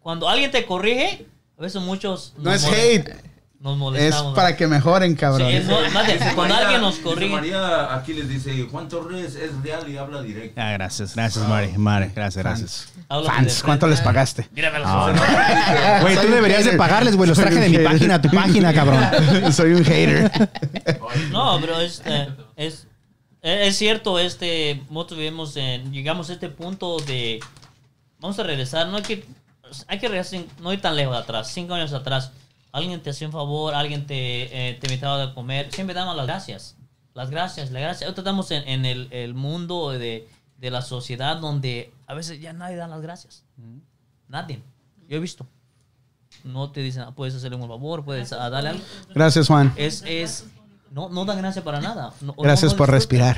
cuando 0.00 0.28
alguien 0.28 0.50
te 0.50 0.64
corrige, 0.66 1.26
a 1.58 1.62
veces 1.62 1.80
muchos 1.82 2.34
No 2.38 2.52
es 2.52 2.64
hate. 2.64 3.14
Nos 3.60 3.72
Es 3.72 3.78
molestamos. 3.78 4.34
para 4.36 4.56
que 4.56 4.68
mejoren, 4.68 5.16
cabrón. 5.16 5.48
Sí, 5.50 5.56
es 5.56 5.64
no- 5.66 5.80
más 5.90 6.06
de- 6.06 6.12
Dice 6.12 6.32
cuando 6.36 6.54
María- 6.54 6.58
alguien 6.68 6.80
nos 6.80 6.96
corrige. 6.98 7.34
María 7.34 7.92
aquí 7.94 8.12
les 8.12 8.28
dice, 8.28 8.68
Juan 8.70 8.88
Torres 8.88 9.34
es 9.34 9.50
real 9.62 9.88
y 9.88 9.96
habla 9.96 10.22
directo. 10.22 10.60
Ah, 10.60 10.70
gracias, 10.72 11.16
gracias, 11.16 11.48
Mari. 11.48 11.72
Mari, 11.76 12.12
gracias, 12.14 12.44
gracias. 12.44 12.92
Fans, 13.08 13.62
¿cuánto 13.64 13.88
les 13.88 14.00
pagaste? 14.00 14.48
Mírame 14.52 14.78
los 14.78 14.86
Ah. 14.88 15.98
Güey, 16.02 16.16
tú 16.20 16.28
deberías 16.28 16.64
de 16.64 16.72
pagarles, 16.74 17.16
güey. 17.16 17.28
Los 17.28 17.36
traje 17.38 17.56
de 17.56 17.68
mi 17.68 17.76
hater. 17.78 17.84
página 17.90 18.14
a 18.14 18.22
tu 18.22 18.30
página, 18.30 18.72
cabrón. 18.72 19.52
Soy 19.52 19.72
un 19.72 19.84
hater. 19.84 20.30
No, 21.32 21.58
pero 21.60 21.80
este, 21.80 22.28
es, 22.54 22.86
es 23.42 23.76
cierto, 23.76 24.20
este, 24.20 24.82
nosotros 24.88 25.18
vivimos 25.18 25.56
en, 25.56 25.92
llegamos 25.92 26.30
a 26.30 26.34
este 26.34 26.48
punto 26.48 26.98
de, 27.00 27.40
vamos 28.20 28.38
a 28.38 28.44
regresar, 28.44 28.86
no 28.86 28.98
hay 28.98 29.02
que, 29.02 29.24
hay 29.88 29.98
que 29.98 30.06
regresar, 30.08 30.42
no 30.60 30.72
ir 30.72 30.80
tan 30.80 30.94
lejos 30.94 31.16
atrás, 31.16 31.50
cinco 31.52 31.74
años 31.74 31.92
atrás, 31.92 32.30
alguien 32.72 33.02
te 33.02 33.10
hacía 33.10 33.26
un 33.26 33.32
favor, 33.32 33.74
alguien 33.74 34.06
te, 34.06 34.70
eh, 34.70 34.74
te 34.74 34.86
invitaba 34.86 35.22
a 35.22 35.34
comer, 35.34 35.70
siempre 35.72 35.94
damos 35.94 36.16
las 36.16 36.26
gracias, 36.26 36.76
las 37.14 37.30
gracias, 37.30 37.70
las 37.70 37.82
gracias. 37.82 38.02
Ahorita 38.04 38.20
estamos 38.22 38.50
en, 38.50 38.68
en 38.68 38.84
el, 38.84 39.08
el 39.12 39.34
mundo 39.34 39.90
de, 39.90 40.28
de 40.58 40.70
la 40.70 40.82
sociedad 40.82 41.36
donde 41.38 41.92
a 42.06 42.14
veces 42.14 42.40
ya 42.40 42.52
nadie 42.52 42.76
da 42.76 42.86
las 42.88 43.00
gracias, 43.00 43.44
nadie, 44.28 44.60
yo 45.08 45.16
he 45.16 45.20
visto. 45.20 45.46
No 46.44 46.70
te 46.70 46.80
dicen, 46.80 47.02
"Ah, 47.02 47.12
puedes 47.14 47.34
hacerle 47.34 47.56
un 47.56 47.66
favor, 47.66 48.04
puedes 48.04 48.30
darle 48.30 48.68
algo 48.70 48.84
Gracias, 49.14 49.46
Juan. 49.48 49.72
es, 49.76 50.04
es 50.06 50.44
no, 50.90 51.08
no 51.08 51.24
dan 51.24 51.38
gracias 51.38 51.64
para 51.64 51.80
nada. 51.80 52.12
No- 52.20 52.34
Gracias 52.34 52.72
no- 52.72 52.74
no 52.74 52.78
por 52.78 52.90
respirar. 52.90 53.36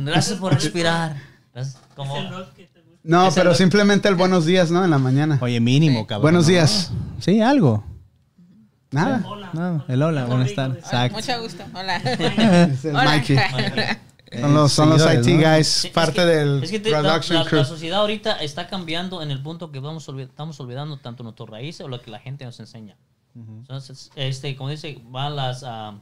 gracias 0.00 0.38
por 0.38 0.52
respirar. 0.54 1.16
Gracias. 1.52 1.78
Como, 1.94 2.14
No, 3.04 3.28
pero 3.34 3.50
el- 3.50 3.56
simplemente 3.56 4.08
el 4.08 4.14
buenos 4.16 4.46
días, 4.46 4.70
¿no? 4.70 4.82
En 4.84 4.90
la 4.90 4.98
mañana. 4.98 5.38
Oye, 5.40 5.60
mínimo, 5.60 6.06
cabrón. 6.06 6.22
Buenos 6.22 6.44
¿no? 6.46 6.50
días. 6.50 6.90
Sí, 7.20 7.40
algo. 7.40 7.84
Nada. 8.90 9.24
No, 9.52 9.84
el 9.88 10.02
hola, 10.02 10.24
buenas 10.24 10.54
tardes. 10.54 10.78
Exacto. 10.84 11.16
Mucho 11.16 11.42
gusto. 11.42 11.64
Hola. 11.74 11.96
Es 12.72 12.84
el 12.84 12.96
Hola. 12.96 13.04
Mikey. 13.16 13.36
Son 14.40 14.54
los, 14.54 14.72
son 14.72 14.90
los 14.90 15.02
Seguidores, 15.02 15.26
IT 15.28 15.34
¿no? 15.44 15.50
guys, 15.56 15.66
Sí, 15.68 15.86
es 15.88 15.92
parte 15.94 16.12
que- 16.14 16.26
del 16.26 16.62
es 16.64 16.70
que 16.70 16.80
te- 16.80 16.90
la, 16.90 17.00
production 17.02 17.38
la- 17.38 17.44
crew. 17.44 17.58
la 17.60 17.64
sociedad 17.64 18.00
ahorita 18.00 18.32
está 18.42 18.66
cambiando 18.68 19.22
en 19.22 19.30
el 19.30 19.42
punto 19.42 19.70
que 19.70 19.80
vamos 19.80 20.08
olvid- 20.08 20.28
estamos 20.30 20.58
olvidando 20.60 20.96
tanto 20.98 21.22
nuestras 21.22 21.48
raíces 21.48 21.84
o 21.84 21.88
lo 21.88 22.00
que 22.00 22.10
la 22.10 22.18
gente 22.20 22.44
nos 22.44 22.58
enseña. 22.60 22.96
Entonces, 23.36 24.10
este, 24.14 24.54
como 24.56 24.70
dice, 24.70 25.00
van 25.06 25.34
las, 25.36 25.62
ah, 25.66 25.94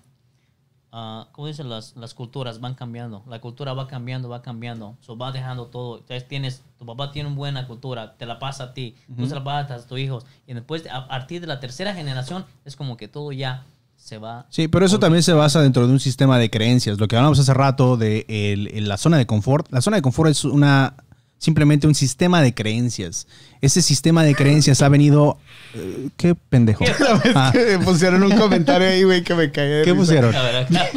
ah, 0.93 1.27
¿cómo 1.33 1.49
dicen? 1.49 1.69
Las, 1.69 1.97
las 1.97 2.15
culturas 2.15 2.61
van 2.61 2.75
cambiando. 2.75 3.23
La 3.29 3.41
cultura 3.41 3.73
va 3.73 3.87
cambiando, 3.89 4.29
va 4.29 4.43
cambiando. 4.43 4.97
So, 5.01 5.17
va 5.17 5.33
dejando 5.33 5.67
todo. 5.67 5.99
Entonces, 5.99 6.29
tienes, 6.29 6.63
tu 6.79 6.87
papá 6.87 7.11
tiene 7.11 7.29
una 7.29 7.37
buena 7.37 7.67
cultura, 7.67 8.15
te 8.17 8.27
la 8.27 8.39
pasa 8.39 8.65
a 8.65 8.75
ti, 8.75 8.95
tú 9.17 9.27
se 9.27 9.35
la 9.35 9.43
pasas 9.43 9.85
a 9.85 9.87
tus 9.89 9.99
hijos. 9.99 10.25
Y 10.47 10.55
después, 10.55 10.85
a 10.93 11.09
partir 11.09 11.41
de 11.41 11.47
la 11.47 11.59
tercera 11.61 11.95
generación, 11.95 12.45
es 12.65 12.77
como 12.77 12.97
que 12.97 13.09
todo 13.09 13.33
ya 13.33 13.65
se 13.97 14.19
va. 14.19 14.47
Sí, 14.51 14.67
pero 14.69 14.85
eso 14.85 14.99
también 14.99 15.23
se 15.23 15.33
basa 15.33 15.63
dentro 15.63 15.87
de 15.87 15.93
un 15.93 16.01
sistema 16.01 16.37
de 16.39 16.51
creencias. 16.51 16.99
Lo 16.99 17.07
que 17.09 17.17
hablamos 17.17 17.39
hace 17.39 17.55
rato 17.55 17.97
de 17.97 18.27
el- 18.29 18.69
el- 18.77 18.89
la 18.89 18.97
zona 18.99 19.17
de 19.17 19.27
confort. 19.27 19.71
La 19.71 19.81
zona 19.81 19.97
de 19.97 20.03
confort 20.03 20.31
es 20.31 20.45
una 20.45 20.97
simplemente 21.43 21.89
un 21.89 21.95
sistema 21.97 22.41
de 22.41 22.55
creencias. 22.55 23.27
Ese 23.61 23.83
sistema 23.83 24.23
de 24.25 24.35
creencias 24.35 24.81
ha 24.83 24.89
venido. 24.89 25.39
eh, 25.75 26.09
¿Qué 26.17 26.35
pendejo? 26.35 26.85
Ah, 27.35 27.51
Que 27.53 27.79
pusieron 27.81 28.23
un 28.23 28.31
comentario 28.37 28.89
ahí, 28.89 29.03
güey, 29.03 29.23
que 29.25 29.35
me 29.35 29.51
caí 29.51 29.69
de 29.69 29.83
¿Qué 29.85 29.91
risa. 29.93 29.97
pusieron? 30.01 30.35
A 30.37 30.43
ver, 30.43 30.57
acá. 30.57 30.89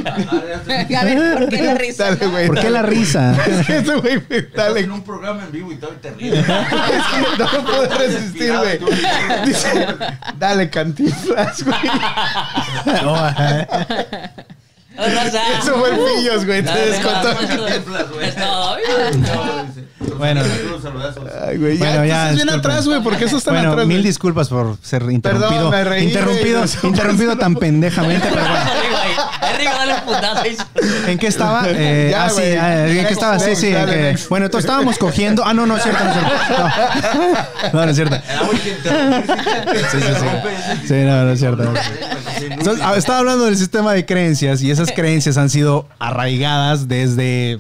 A 1.00 1.04
ver, 1.06 1.40
¿por 1.40 1.50
qué 1.50 1.62
la 1.64 1.74
risa? 1.76 2.04
Dale, 2.16 2.28
güey. 2.28 2.48
¿Por 2.48 2.60
qué 2.60 2.70
la 2.70 2.82
risa? 2.84 3.36
Ese 3.68 3.96
güey, 3.96 4.22
me- 4.30 4.42
dale. 4.56 4.80
en 4.82 4.92
un 4.92 5.04
programa 5.04 5.44
en 5.46 5.52
vivo 5.52 5.72
y 5.72 5.76
todavía 5.78 6.02
te 6.02 6.12
ríes. 6.12 6.34
Es 6.36 6.46
que 6.46 7.44
no 7.44 7.52
me 7.52 7.60
puedo 7.60 7.98
resistir, 7.98 8.54
güey. 8.58 8.80
Dice, 9.48 9.88
dale, 10.38 10.70
cantinflas, 10.70 11.64
güey. 11.64 11.76
Oh, 14.98 15.04
eh. 15.04 15.32
Eso 15.62 15.76
fue 15.76 15.90
el 15.90 15.98
pillos, 15.98 16.46
güey. 16.46 16.64
Te 16.64 16.72
descontó. 16.72 17.30
eso. 17.32 18.78
Bueno. 20.18 20.42
Ay, 21.48 21.58
güey. 21.58 21.78
Ya, 21.78 21.86
Bueno, 21.90 22.06
ya, 22.06 22.22
estás 22.30 22.36
bien 22.36 22.50
atrás, 22.50 22.88
güey. 22.88 23.02
¿Por 23.02 23.18
qué 23.18 23.26
estás 23.26 23.44
tan 23.44 23.54
Bueno, 23.56 23.72
atrás? 23.72 23.88
mil 23.88 23.98
güey? 23.98 24.08
disculpas 24.08 24.50
por 24.50 24.78
ser 24.82 25.04
interrumpido. 25.12 25.70
me 25.70 25.84
reí, 25.84 26.04
interrumpido, 26.06 26.62
güey. 26.62 26.72
interrumpido 26.84 27.38
tan 27.38 27.56
pendejamente, 27.56 28.28
pero 28.30 28.42
bueno. 28.42 28.60
¿En 31.08 31.18
qué 31.18 31.28
estaba? 31.28 31.64
Eh, 31.68 32.10
Ya, 32.12 32.26
ah, 32.26 32.30
sí, 32.30 32.42
ah, 32.42 32.88
¿en 32.88 33.06
qué 33.08 33.14
estaba? 33.14 33.40
Sí, 33.40 33.56
sí. 33.56 33.72
dale, 33.72 33.94
que- 33.94 34.02
next. 34.02 34.30
bueno, 34.30 34.46
entonces 34.46 34.66
estábamos 34.70 34.98
cogiendo. 34.98 35.44
Ah, 35.46 35.54
no, 35.54 35.66
no 35.66 35.76
es 35.78 35.84
cierto, 35.84 36.04
no 36.04 36.10
es 36.12 36.16
cierto. 36.18 36.34
No, 37.74 37.80
no, 37.80 37.86
no 37.86 37.90
es 37.92 37.96
cierto. 37.96 38.16
Ah, 38.16 38.50
Sí, 39.92 39.98
sí, 40.00 40.08
sí. 40.08 40.88
Sí, 40.88 40.94
no, 40.94 41.24
no 41.26 41.32
es 41.32 41.40
cierto. 41.40 41.74
Entonces, 42.42 42.84
ah, 42.86 42.94
estaba 42.98 43.20
hablando 43.20 43.46
del 43.46 43.58
sistema 43.58 43.94
de 43.94 44.06
creencias 44.06 44.62
y 44.62 44.72
esas 44.72 44.85
creencias 44.96 45.38
han 45.38 45.50
sido 45.50 45.88
arraigadas 46.00 46.88
desde 46.88 47.60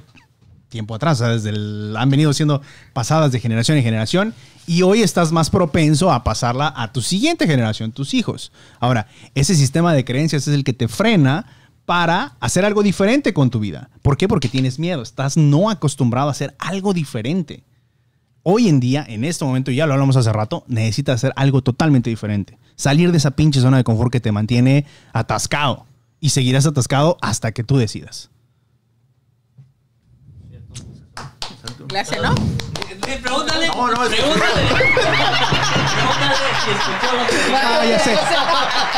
tiempo 0.69 0.95
atrás, 0.95 1.19
desde 1.19 1.49
el- 1.49 1.95
han 1.97 2.09
venido 2.09 2.33
siendo 2.33 2.61
pasadas 2.93 3.31
de 3.31 3.39
generación 3.39 3.77
en 3.77 3.83
generación 3.83 4.33
y 4.67 4.81
hoy 4.81 5.01
estás 5.03 5.31
más 5.31 5.49
propenso 5.49 6.11
a 6.11 6.23
pasarla 6.23 6.73
a 6.75 6.91
tu 6.91 7.01
siguiente 7.01 7.47
generación, 7.47 7.91
tus 7.91 8.13
hijos. 8.13 8.51
Ahora, 8.79 9.07
ese 9.35 9.55
sistema 9.55 9.93
de 9.93 10.03
creencias 10.03 10.47
es 10.47 10.53
el 10.53 10.63
que 10.63 10.73
te 10.73 10.87
frena 10.87 11.45
para 11.85 12.35
hacer 12.39 12.65
algo 12.65 12.81
diferente 12.83 13.33
con 13.33 13.51
tu 13.51 13.59
vida. 13.59 13.89
¿Por 14.01 14.17
qué? 14.17 14.27
Porque 14.27 14.49
tienes 14.49 14.79
miedo, 14.79 15.01
estás 15.03 15.37
no 15.37 15.69
acostumbrado 15.69 16.29
a 16.29 16.31
hacer 16.31 16.55
algo 16.57 16.93
diferente. 16.93 17.63
Hoy 18.41 18.67
en 18.69 18.79
día, 18.79 19.05
en 19.07 19.23
este 19.23 19.45
momento, 19.45 19.71
ya 19.71 19.85
lo 19.87 19.93
hablamos 19.93 20.15
hace 20.17 20.33
rato, 20.33 20.65
necesitas 20.67 21.15
hacer 21.15 21.31
algo 21.35 21.61
totalmente 21.61 22.09
diferente. 22.09 22.57
Salir 22.75 23.11
de 23.11 23.17
esa 23.17 23.31
pinche 23.31 23.61
zona 23.61 23.77
de 23.77 23.83
confort 23.83 24.11
que 24.11 24.19
te 24.19 24.31
mantiene 24.31 24.85
atascado. 25.13 25.85
Y 26.19 26.29
seguirás 26.29 26.65
atascado 26.65 27.17
hasta 27.21 27.51
que 27.51 27.63
tú 27.63 27.77
decidas. 27.77 28.29
Clase, 31.87 32.17
¿no? 32.21 32.33
Eh, 32.33 33.19
Pregúntale. 33.21 33.67
No, 33.67 33.87
no, 33.87 33.93
Pregúntale. 33.93 34.15
Pregúntale 34.15 34.61
si 36.63 36.71
escuchó 36.71 37.15
lo 37.15 37.27
que 37.27 37.35
dijo. 37.35 37.57
Ah, 37.63 37.85
ya 37.87 37.99
sé. 37.99 38.15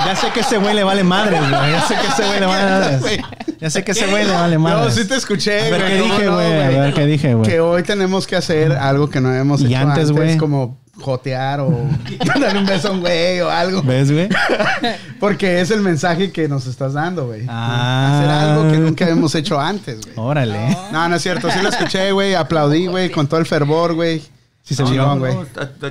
Ya 0.05 0.15
sé 0.15 0.31
que 0.31 0.39
ese 0.39 0.57
güey 0.57 0.73
le 0.73 0.83
vale 0.83 1.03
madre, 1.03 1.39
güey. 1.39 1.51
Ya 1.51 1.81
sé 1.87 1.95
que 1.95 2.07
ese 2.07 2.25
güey 2.25 2.39
le 2.39 2.45
vale 2.45 2.69
madre. 2.69 3.23
Ya 3.59 3.69
sé 3.69 3.83
que 3.83 3.91
ese 3.91 4.07
güey 4.07 4.25
le 4.25 4.33
vale 4.33 4.57
más. 4.57 4.85
No, 4.85 4.91
sí 4.91 5.05
te 5.07 5.15
escuché, 5.15 5.67
A 5.67 5.69
ver 5.69 5.81
güey. 5.81 5.93
qué 5.93 5.99
¿cómo 5.99 6.13
dije, 6.13 6.25
no, 6.25 6.33
güey. 6.35 6.61
A 6.61 6.67
ver 6.69 6.93
qué 6.93 7.05
dije, 7.05 7.33
güey. 7.33 7.49
Que 7.49 7.59
hoy 7.59 7.83
tenemos 7.83 8.27
que 8.27 8.35
hacer 8.35 8.71
algo 8.73 9.09
que 9.09 9.19
no 9.19 9.29
habíamos 9.29 9.61
Y 9.61 9.65
hecho 9.67 9.77
antes, 9.77 10.09
antes, 10.09 10.11
güey. 10.11 10.37
como 10.37 10.77
jotear 11.01 11.59
o 11.61 11.71
darle 12.39 12.59
un 12.59 12.65
beso 12.65 12.89
a 12.89 12.91
un 12.91 13.01
güey 13.01 13.39
o 13.41 13.49
algo. 13.49 13.81
¿Ves, 13.83 14.11
güey? 14.11 14.29
Porque 15.19 15.61
es 15.61 15.71
el 15.71 15.81
mensaje 15.81 16.31
que 16.31 16.47
nos 16.47 16.65
estás 16.67 16.93
dando, 16.93 17.27
güey. 17.27 17.45
Ah. 17.47 18.17
Hacer 18.19 18.29
algo 18.29 18.71
que 18.71 18.77
nunca 18.77 19.05
habíamos 19.05 19.33
hecho 19.35 19.59
antes, 19.59 20.01
güey. 20.01 20.13
Órale. 20.17 20.77
No, 20.91 21.07
no 21.09 21.15
es 21.15 21.21
cierto. 21.21 21.49
Sí 21.51 21.59
lo 21.61 21.69
escuché, 21.69 22.11
güey. 22.11 22.35
Aplaudí, 22.35 22.87
güey, 22.87 23.09
con 23.11 23.27
todo 23.27 23.39
el 23.39 23.45
fervor, 23.45 23.93
güey. 23.93 24.21
Sí 24.63 24.75
se 24.75 24.83
No, 24.83 24.89
vio. 24.91 25.05
no, 25.05 25.17
güey. 25.19 25.33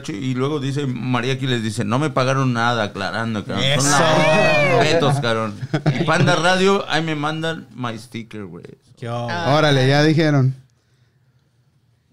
y 0.09 0.35
luego 0.35 0.61
dice 0.61 0.87
María 0.87 1.33
aquí 1.33 1.47
les 1.47 1.63
dice, 1.63 1.83
no 1.85 1.99
me 1.99 2.11
pagaron 2.11 2.53
nada 2.53 2.85
aclarando, 2.85 3.43
cabrón. 3.43 3.65
Son 3.77 3.87
Eso. 3.87 3.91
nada, 3.91 4.79
respetos, 4.81 5.21
cabrón. 5.21 5.55
Y 5.99 6.05
Panda 6.05 6.37
Radio, 6.37 6.85
ahí 6.89 7.03
me 7.03 7.15
mandan 7.15 7.67
my 7.75 7.99
sticker, 7.99 8.45
güey. 8.45 8.65
Órale, 9.09 9.89
ya 9.89 10.03
dijeron. 10.03 10.55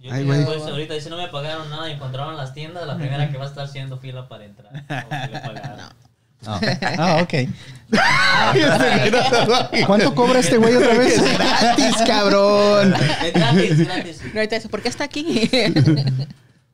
Yo 0.04 0.12
Ay, 0.12 0.30
ahorita 0.30 0.94
dice 0.96 1.10
no 1.10 1.16
me 1.16 1.30
pagaron 1.30 1.70
nada 1.70 1.90
y 1.90 1.94
encontraron 1.94 2.36
las 2.36 2.54
tiendas, 2.54 2.86
la 2.86 2.98
primera 2.98 3.32
que 3.32 3.38
va 3.38 3.46
a 3.46 3.48
estar 3.48 3.64
haciendo 3.64 3.98
fila 3.98 4.28
para 4.28 4.44
entrar. 4.44 4.74
O 4.84 5.10
que 5.10 5.32
le 5.32 5.40
pagaron. 5.40 5.80
Ah, 6.46 7.22
ok. 7.24 7.34
¿Cuánto 9.88 10.14
cobra 10.14 10.40
este 10.40 10.58
güey 10.58 10.76
otra 10.76 10.94
vez? 10.94 11.18
Es 11.18 11.38
gratis, 11.38 11.96
cabrón. 12.06 12.94
Es 13.24 13.34
gratis, 13.34 13.80
gratis. 13.80 14.22
No, 14.26 14.40
ahorita 14.42 14.56
dice, 14.58 14.68
¿por 14.68 14.82
qué 14.82 14.90
está 14.90 15.06
aquí? 15.06 15.50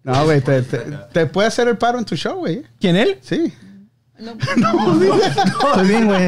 No, 0.02 0.26
güey, 0.26 0.42
te, 0.42 0.64
te, 0.64 0.80
te 1.14 1.26
puede 1.28 1.50
hacer 1.50 1.68
el 1.68 1.78
paro 1.78 2.00
en 2.00 2.06
tu 2.06 2.16
show, 2.16 2.40
güey. 2.40 2.64
¿Quién 2.80 2.96
él? 2.96 3.20
Sí. 3.22 3.54
Estoy 5.70 5.88
bien, 5.88 6.06
güey. 6.08 6.28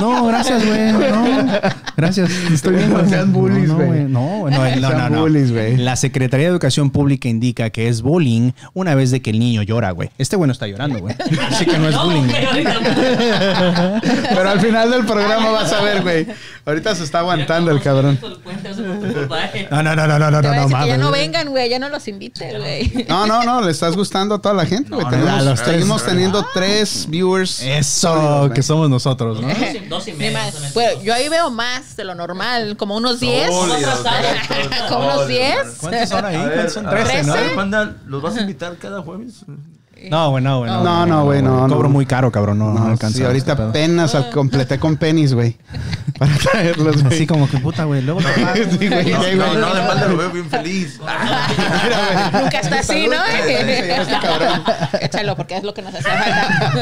No, 0.00 0.26
gracias, 0.26 0.66
güey. 0.66 0.92
No, 0.92 1.24
gracias. 1.96 2.30
Estoy 2.52 2.74
bien, 2.74 2.90
güey. 2.90 3.02
No 3.02 3.08
sean 3.08 3.32
bullies, 3.32 3.68
no, 3.68 3.76
güey. 3.76 4.04
No, 4.04 4.20
güey. 4.40 4.54
no, 4.54 4.90
no, 4.90 4.98
no, 4.98 5.10
no. 5.10 5.20
bullies, 5.22 5.50
güey. 5.50 5.76
La 5.78 5.96
Secretaría 5.96 6.46
de 6.46 6.52
Educación 6.52 6.90
Pública 6.90 7.28
indica 7.28 7.70
que 7.70 7.88
es 7.88 8.02
bullying 8.02 8.52
una 8.74 8.94
vez 8.94 9.10
de 9.10 9.22
que 9.22 9.30
el 9.30 9.38
niño 9.38 9.62
llora, 9.62 9.90
güey. 9.92 10.10
Este 10.18 10.36
güey 10.36 10.48
no 10.48 10.52
está 10.52 10.66
llorando, 10.66 10.98
güey. 10.98 11.14
Así 11.50 11.64
que 11.64 11.78
no 11.78 11.88
es 11.88 11.96
bullying. 11.96 12.28
Pero 14.28 14.50
al 14.50 14.60
final 14.60 14.90
del 14.90 15.06
programa 15.06 15.50
vas 15.50 15.72
a 15.72 15.80
ver, 15.82 16.02
güey. 16.02 16.26
Ahorita 16.66 16.94
se 16.94 17.04
está 17.04 17.20
aguantando 17.20 17.70
el 17.70 17.80
cabrón. 17.80 18.18
No, 19.70 19.82
no, 19.82 19.96
no, 19.96 20.06
no, 20.06 20.18
no, 20.18 20.30
no, 20.30 20.42
no, 20.42 20.68
que 20.68 20.86
ya 20.86 20.98
no 20.98 21.10
vengan, 21.10 21.48
güey. 21.48 21.70
Ya 21.70 21.78
no 21.78 21.88
los 21.88 22.06
invite, 22.08 22.58
güey. 22.58 23.06
No, 23.08 23.26
no, 23.26 23.44
no, 23.44 23.62
le 23.62 23.70
estás 23.70 23.96
gustando 23.96 24.34
a 24.36 24.38
toda 24.40 24.54
la 24.54 24.66
gente, 24.66 24.90
güey. 24.90 25.04
No, 25.04 25.10
no, 25.10 25.16
Tenemos- 25.16 25.40
a 25.40 25.42
los 25.42 25.62
tres. 25.62 25.74
seguimos 25.74 26.04
teniendo 26.04 26.46
tres 26.52 27.06
viewers. 27.30 27.60
Eso, 27.62 28.08
sólidos, 28.14 28.52
que 28.52 28.62
somos 28.62 28.90
nosotros, 28.90 29.40
¿no? 29.40 29.48
Dos 29.88 30.08
y- 30.08 30.12
medio. 30.12 30.38
Bueno, 30.74 31.02
yo 31.02 31.14
ahí 31.14 31.28
veo 31.28 31.50
más 31.50 31.96
de 31.96 32.04
lo 32.04 32.14
normal, 32.14 32.76
como 32.76 32.96
unos 32.96 33.20
10. 33.20 33.50
Sólidos, 33.52 34.04
Como 34.88 35.06
unos 35.06 35.28
10. 35.28 35.56
¿Cuántos 35.80 36.08
son 36.08 36.24
ahí? 36.24 36.36
¿Cuántos 36.36 36.72
son? 36.72 36.86
a 36.86 36.90
ver, 36.92 37.04
13, 37.06 37.22
¿no? 37.24 37.94
¿los 38.06 38.22
vas 38.22 38.36
a 38.36 38.40
invitar 38.40 38.76
cada 38.76 39.02
jueves? 39.02 39.44
No, 40.08 40.30
güey, 40.30 40.42
no, 40.42 40.58
güey. 40.60 40.70
No, 40.70 41.04
no, 41.06 41.24
güey, 41.24 41.42
no, 41.42 41.66
no. 41.68 41.74
Cobro 41.74 41.88
muy 41.90 42.06
caro, 42.06 42.30
cabrón. 42.32 42.58
No, 42.58 42.72
no, 42.72 42.80
No, 42.80 42.86
alcanza. 42.92 43.18
sí, 43.18 43.24
ahorita 43.24 43.52
este 43.52 43.62
apenas 43.64 44.14
al- 44.14 44.30
completé 44.30 44.78
con 44.78 44.96
penis, 44.96 45.34
güey. 45.34 45.56
Para 46.18 46.36
traerlos, 46.36 47.02
güey. 47.02 47.14
Así 47.14 47.26
como 47.26 47.48
que 47.48 47.58
puta, 47.58 47.84
güey. 47.84 48.02
Luego 48.02 48.20
te 48.20 48.28
pago. 48.40 48.54
Sí, 48.78 48.88
güey, 48.88 49.10
No, 49.36 49.54
no, 49.54 49.74
no, 49.74 49.94
de 49.94 50.08
lo 50.08 50.16
veo 50.16 50.30
bien 50.30 50.48
feliz. 50.48 50.98
Nunca 52.42 52.60
está 52.60 52.78
así, 52.80 53.06
¿no? 53.08 53.16
Este 53.24 54.18
cabrón. 54.22 54.62
Échalo, 55.00 55.36
porque 55.36 55.56
es 55.56 55.62
lo 55.64 55.74
que 55.74 55.82
nos 55.82 55.94
hace 55.94 56.02
falta. 56.08 56.72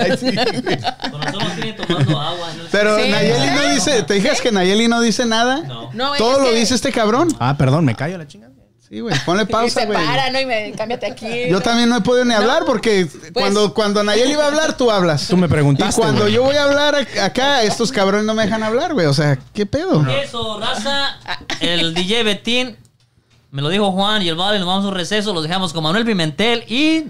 Con 1.11 1.21
nosotros 1.21 1.53
tiene 1.57 1.73
tomando 1.75 2.21
agua. 2.21 2.49
¿no? 2.57 2.65
Pero 2.71 2.99
Sí. 2.99 3.11
Nayeli 3.11 3.47
no 3.55 3.69
dice, 3.75 4.03
¿te 4.03 4.21
fijas 4.21 4.41
que 4.41 4.53
Nayeli 4.53 4.89
no 4.89 5.01
dice 5.01 5.25
nada? 5.27 5.63
No. 5.67 5.91
No, 5.93 6.15
Todo 6.17 6.41
lo 6.41 6.51
que- 6.51 6.57
dice 6.57 6.75
este 6.75 6.93
cabrón. 6.93 7.29
Ah, 7.39 7.57
perdón, 7.57 7.85
me 7.85 7.95
callo 7.95 8.19
la 8.19 8.27
chingada. 8.27 8.48
Sí, 8.89 9.01
güey, 9.01 9.15
ponle 9.27 9.43
Y 9.49 9.53
pausa, 9.53 9.81
se 9.81 9.87
güey. 9.87 9.99
para, 10.07 10.31
¿no? 10.31 10.41
Y 10.41 10.47
me 10.47 10.73
cámbiate 10.73 11.07
aquí. 11.07 11.49
Yo 11.51 11.61
también 11.61 11.89
no 11.89 11.97
he 11.97 12.01
podido 12.01 12.25
ni 12.25 12.35
hablar 12.35 12.65
porque 12.65 13.07
Pues- 13.07 13.33
cuando, 13.35 13.75
cuando 13.75 14.03
Nayeli 14.03 14.35
va 14.35 14.45
a 14.45 14.47
hablar, 14.49 14.77
tú 14.77 14.91
hablas. 14.91 15.29
Tú 15.29 15.37
me 15.37 15.49
preguntaste, 15.49 16.01
Y 16.01 16.03
cuando 16.03 16.29
yo 16.29 16.43
voy 16.43 16.57
a 16.57 16.65
hablar 16.65 16.95
ac- 16.95 17.21
acá, 17.21 17.63
estos 17.63 17.93
cabrones 17.93 18.25
no 18.27 18.35
me 18.35 18.45
dejan 18.45 18.63
hablar, 18.63 18.95
güey. 18.95 19.07
O 19.07 19.13
sea, 19.15 19.39
¿qué 19.53 19.67
pedo? 19.67 20.07
Eso, 20.09 20.59
raza. 20.59 21.19
El 21.61 21.93
DJ 21.95 22.23
Betín. 22.23 22.77
Me 23.51 23.63
lo 23.63 23.71
dijo 23.71 23.91
Juan 23.93 24.21
y 24.21 24.29
el 24.29 24.35
Vale, 24.35 24.59
nos 24.59 24.69
vamos 24.69 24.85
a 24.85 24.89
un 24.89 24.95
receso, 24.95 25.33
los 25.33 25.43
dejamos 25.43 25.73
con 25.73 25.83
Manuel 25.83 26.05
Pimentel 26.05 26.65
y... 26.69 27.07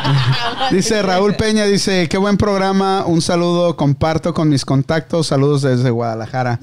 Dice 0.70 1.02
Raúl 1.02 1.34
Peña, 1.34 1.64
dice, 1.64 2.08
qué 2.08 2.16
buen 2.16 2.36
programa, 2.36 3.04
un 3.04 3.20
saludo, 3.20 3.74
comparto 3.74 4.32
con 4.32 4.48
mis 4.48 4.64
contactos, 4.64 5.26
saludos 5.26 5.62
desde 5.62 5.90
Guadalajara. 5.90 6.60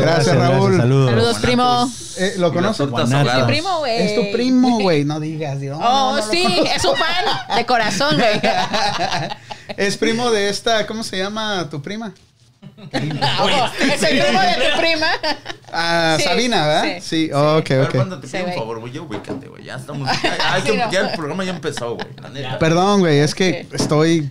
Gracias, 0.00 0.34
Raúl. 0.34 0.78
Saludos. 0.78 1.10
Saludos, 1.10 1.38
primo. 1.40 1.90
Eh, 2.16 2.34
¿Lo 2.38 2.50
conoces? 2.50 2.88
Ahogadas. 2.88 3.40
Mi 3.40 3.52
primo, 3.52 3.80
güey. 3.80 3.98
Es 3.98 4.14
tu 4.14 4.32
primo, 4.32 4.80
güey, 4.80 5.04
no 5.04 5.20
digas. 5.20 5.60
Dios. 5.60 5.78
Oh, 5.82 6.18
sí, 6.30 6.46
es 6.74 6.82
un 6.86 6.96
fan 6.96 7.24
de 7.54 7.66
corazón, 7.66 8.16
güey. 8.16 8.40
Es 9.76 9.98
primo 9.98 10.30
de 10.30 10.48
esta, 10.48 10.86
¿cómo 10.86 11.04
se 11.04 11.18
llama 11.18 11.68
tu 11.68 11.82
prima? 11.82 12.14
Oh, 13.40 13.48
es 13.80 14.02
el 14.10 14.18
primo 14.20 14.40
de 14.40 14.54
tu 14.54 14.78
prima. 14.78 15.06
Ah, 15.72 16.14
Sí, 16.18 16.24
Sabina, 16.24 16.66
¿verdad? 16.66 16.84
sí, 17.00 17.26
Sí, 17.26 17.30
ok, 17.32 17.70
A 17.70 17.74
ver, 17.74 17.80
ok. 17.88 17.96
Panda, 17.96 18.20
te 18.20 18.28
pido 18.28 18.44
un 18.46 18.54
favor, 18.54 18.80
güey. 18.80 18.92
Ya 18.92 19.00
ubícate, 19.02 19.48
güey. 19.48 19.64
Ya 19.64 19.76
estamos. 19.76 20.08
Ya, 20.90 21.00
el 21.00 21.10
programa 21.16 21.44
ya 21.44 21.50
empezó, 21.50 21.94
güey. 21.94 22.06
Perdón, 22.58 23.00
güey, 23.00 23.18
es 23.18 23.34
que 23.34 23.66
estoy... 23.72 24.30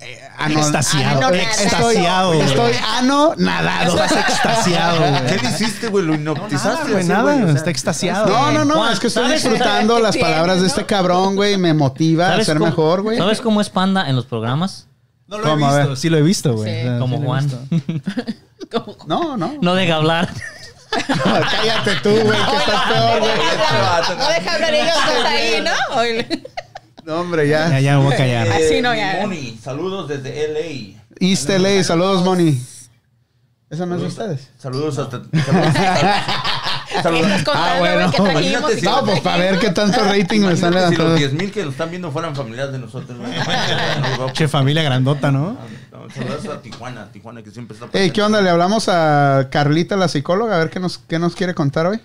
eh, 0.00 0.20
ano- 0.36 0.58
Extasiado. 0.60 1.26
Ah, 1.26 1.30
no, 1.30 1.34
extasiado. 1.36 2.32
Estoy, 2.34 2.36
güey. 2.58 2.72
estoy 2.72 2.88
ano 2.98 3.34
nadado. 3.38 3.94
Estás 4.04 4.12
extasiado, 4.28 4.98
güey. 4.98 5.26
¿Qué 5.26 5.38
le 5.42 5.48
hiciste, 5.50 5.88
güey? 5.88 6.04
Lo 6.04 6.14
hipnotizaste. 6.14 6.92
güey, 6.92 7.04
nada. 7.04 7.22
güey, 7.22 7.42
o 7.42 7.46
sea, 7.46 7.54
Está 7.56 7.70
extasiado. 7.70 8.26
No, 8.26 8.52
no, 8.52 8.64
no, 8.64 8.90
es 8.90 8.98
que 9.00 9.06
estoy 9.06 9.32
disfrutando 9.32 9.98
las 10.00 10.16
palabras 10.16 10.60
de 10.60 10.66
este 10.66 10.84
cabrón, 10.84 11.36
güey, 11.36 11.56
me 11.56 11.72
motiva 11.72 12.26
a 12.26 12.30
¿Sabes 12.32 12.46
ser 12.46 12.58
cómo- 12.58 12.66
mejor, 12.70 13.02
güey. 13.02 13.16
¿Sabes 13.16 13.40
cómo 13.40 13.60
es 13.60 13.70
Panda 13.70 14.08
en 14.08 14.16
los 14.16 14.26
programas? 14.26 14.88
No 15.28 15.38
lo 15.38 15.52
he 15.52 15.56
visto. 15.56 15.74
ver. 15.74 15.96
Sí 15.96 16.08
lo 16.10 16.18
he 16.18 16.22
visto, 16.22 16.54
güey. 16.54 16.72
Sí. 16.72 16.80
O 16.80 16.90
sea, 16.90 16.98
Como 16.98 17.16
sí 17.16 17.22
lo 17.22 17.24
he 17.24 17.26
Juan. 17.26 17.44
visto. 17.70 18.26
No, 19.06 19.36
no. 19.36 19.54
No 19.62 19.74
deja 19.74 19.94
hablar. 19.96 20.28
Cállate 21.06 21.94
tú, 22.02 22.10
güey, 22.10 22.22
que 22.24 22.56
estás 22.56 22.82
peor, 22.88 23.20
güey. 23.20 23.32
No 24.18 24.28
deja 24.28 24.54
hablar 24.54 24.74
ellos 24.74 24.94
dos 25.06 25.24
ahí, 25.24 25.62
¿no? 25.64 25.96
Oye. 26.00 26.42
No, 27.04 27.20
hombre, 27.20 27.46
Ya, 27.48 27.68
ya. 27.68 27.80
ya 27.80 27.98
me 27.98 28.04
voy 28.04 28.14
a 28.14 28.16
callar. 28.16 28.48
Así 28.48 28.80
no, 28.82 28.94
ya. 28.94 29.18
Moni, 29.22 29.58
saludos 29.62 30.08
desde 30.08 30.48
LA. 30.48 31.00
East 31.20 31.48
LA, 31.48 31.84
saludos, 31.84 32.24
Moni. 32.24 32.60
¿Esa 33.68 33.84
no 33.86 33.96
es 33.96 34.00
de 34.02 34.06
ustedes? 34.06 34.50
Saludos 34.58 34.98
hasta. 34.98 35.22
Saludos. 35.44 35.74
¿Qué 36.88 37.02
saludos. 37.02 37.26
estás 37.26 37.44
contando, 37.44 37.68
Ah, 37.74 37.76
bueno. 37.80 38.12
si- 38.76 38.82
No, 38.82 39.04
pues 39.04 39.20
para 39.20 39.36
ver 39.38 39.58
qué 39.58 39.70
tanto 39.70 40.04
rating 40.04 40.40
me 40.40 40.52
están 40.52 40.72
Imagínate 40.72 40.96
si 40.96 40.96
levantando. 40.96 41.08
los 41.10 41.18
10 41.18 41.32
mil 41.32 41.50
que 41.52 41.62
nos 41.64 41.72
están 41.72 41.90
viendo 41.90 42.10
fueran 42.12 42.36
familiares 42.36 42.72
de 42.72 42.78
nosotros, 42.78 43.18
güey. 43.18 43.32
Che, 44.32 44.46
familia 44.48 44.82
grandota, 44.84 45.32
¿no? 45.32 45.58
No, 45.90 46.10
Saludos 46.14 46.46
a 46.46 46.62
Tijuana, 46.62 47.10
Tijuana 47.10 47.42
que 47.42 47.50
siempre 47.50 47.74
está. 47.76 47.88
Hey, 47.92 48.12
¿qué 48.12 48.22
onda? 48.22 48.40
Le 48.40 48.50
hablamos 48.50 48.88
a 48.88 49.48
Carlita, 49.50 49.96
la 49.96 50.06
psicóloga, 50.08 50.54
a 50.54 50.58
ver 50.58 50.70
qué 50.70 50.78
nos, 50.78 50.98
qué 50.98 51.18
nos 51.18 51.34
quiere 51.34 51.52
contar 51.54 51.86
hoy. 51.86 52.00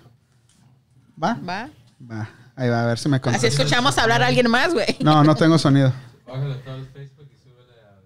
¿Va? 1.23 1.38
Va. 1.47 1.69
Va. 2.11 2.29
Ahí 2.55 2.69
va, 2.69 2.83
a 2.83 2.85
ver 2.88 2.97
si 2.97 3.07
me 3.07 3.17
Así 3.17 3.23
contesta. 3.23 3.47
escuchamos 3.47 3.97
hablar 3.99 4.23
a 4.23 4.27
alguien 4.27 4.49
más, 4.49 4.73
güey. 4.73 4.97
No, 5.01 5.23
no 5.23 5.35
tengo 5.35 5.59
sonido. 5.59 5.93
Bájale 6.27 6.55
todo 6.55 6.75
el 6.75 6.88
Facebook 6.88 7.27
y 7.31 7.38
súbele 7.38 7.73
al. 7.88 8.01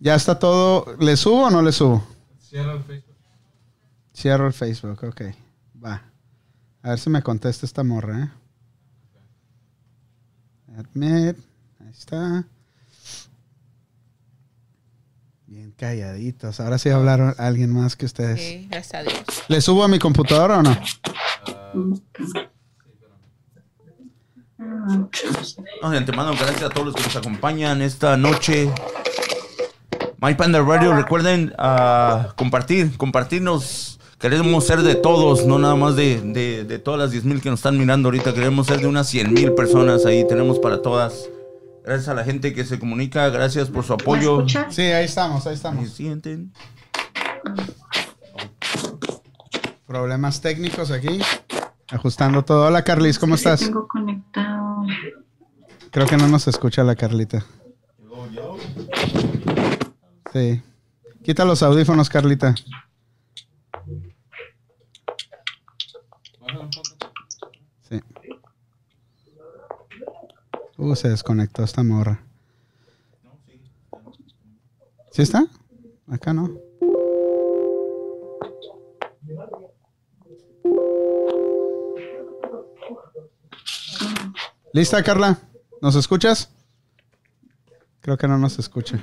Ya 0.00 0.14
está 0.14 0.38
todo. 0.38 0.96
¿Le 0.98 1.16
subo 1.18 1.44
o 1.44 1.50
no 1.50 1.60
le 1.60 1.72
subo? 1.72 2.06
Cierra 2.48 2.74
el 2.74 2.84
Facebook. 2.84 3.16
Cierro 4.14 4.46
el 4.46 4.52
Facebook, 4.52 5.02
ok. 5.02 5.22
Va. 5.84 6.02
A 6.82 6.90
ver 6.90 6.98
si 7.00 7.10
me 7.10 7.20
contesta 7.20 7.66
esta 7.66 7.82
morra, 7.82 8.22
¿eh? 8.22 8.30
Admit. 10.78 11.36
Ahí 11.80 11.90
está. 11.90 12.44
Bien 15.46 15.72
calladitos. 15.72 16.60
Ahora 16.60 16.78
sí 16.78 16.88
hablaron 16.88 17.34
alguien 17.38 17.72
más 17.72 17.96
que 17.96 18.06
ustedes. 18.06 18.40
Sí, 18.40 18.68
gracias 18.70 18.94
a 18.94 19.02
Dios. 19.02 19.24
¿Le 19.48 19.60
subo 19.60 19.82
a 19.82 19.88
mi 19.88 19.98
computadora 19.98 20.58
o 20.58 20.62
no? 20.62 20.76
No, 25.82 25.90
de 25.90 25.98
antemano, 25.98 26.32
gracias 26.38 26.62
a 26.62 26.70
todos 26.70 26.86
los 26.86 26.94
que 26.94 27.02
nos 27.02 27.16
acompañan 27.16 27.82
esta 27.82 28.16
noche. 28.16 28.70
My 30.26 30.34
Panda 30.34 30.60
Radio, 30.60 30.92
recuerden 30.92 31.54
ah, 31.56 32.34
compartir, 32.34 32.96
compartirnos. 32.96 34.00
Queremos 34.18 34.66
ser 34.66 34.82
de 34.82 34.96
todos, 34.96 35.46
no 35.46 35.56
nada 35.60 35.76
más 35.76 35.94
de, 35.94 36.20
de, 36.20 36.64
de 36.64 36.78
todas 36.80 36.98
las 36.98 37.12
10 37.12 37.24
mil 37.26 37.40
que 37.40 37.48
nos 37.48 37.60
están 37.60 37.78
mirando 37.78 38.08
ahorita. 38.08 38.34
Queremos 38.34 38.66
ser 38.66 38.80
de 38.80 38.88
unas 38.88 39.06
100 39.06 39.32
mil 39.32 39.52
personas 39.52 40.04
ahí. 40.04 40.26
Tenemos 40.26 40.58
para 40.58 40.82
todas. 40.82 41.30
Gracias 41.84 42.08
a 42.08 42.14
la 42.14 42.24
gente 42.24 42.52
que 42.54 42.64
se 42.64 42.80
comunica. 42.80 43.28
Gracias 43.28 43.70
por 43.70 43.84
su 43.84 43.92
apoyo. 43.92 44.44
Sí, 44.68 44.82
ahí 44.82 45.04
estamos, 45.04 45.46
ahí 45.46 45.50
¿Me 45.52 45.54
estamos. 45.54 45.90
sienten? 45.90 46.52
Problemas 49.86 50.40
técnicos 50.40 50.90
aquí. 50.90 51.20
Ajustando 51.92 52.42
todo. 52.42 52.66
Hola, 52.66 52.82
Carlis, 52.82 53.20
¿cómo 53.20 53.36
estás? 53.36 53.60
Tengo 53.60 53.86
conectado. 53.86 54.86
Creo 55.92 56.08
que 56.08 56.16
no 56.16 56.26
nos 56.26 56.48
escucha 56.48 56.82
la 56.82 56.96
Carlita. 56.96 57.46
Sí. 60.36 60.62
Quita 61.24 61.46
los 61.46 61.62
audífonos, 61.62 62.10
Carlita. 62.10 62.54
Sí. 67.80 68.02
Uh, 70.76 70.94
se 70.94 71.08
desconectó 71.08 71.64
esta 71.64 71.82
morra. 71.82 72.22
¿Sí 75.10 75.22
está? 75.22 75.46
Acá 76.06 76.34
no. 76.34 76.50
¿Lista, 84.74 85.02
Carla? 85.02 85.38
¿Nos 85.80 85.94
escuchas? 85.94 86.50
Creo 88.02 88.18
que 88.18 88.28
no 88.28 88.36
nos 88.36 88.58
escucha. 88.58 89.02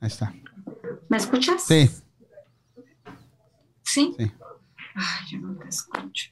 Ahí 0.00 0.08
está. 0.08 0.32
¿Me 1.08 1.16
escuchas? 1.16 1.62
Sí, 1.64 1.90
¿Sí? 3.82 4.14
sí. 4.18 4.32
Ay, 4.94 5.26
yo 5.30 5.38
no 5.40 5.54
te 5.58 5.68
escucho. 5.68 6.30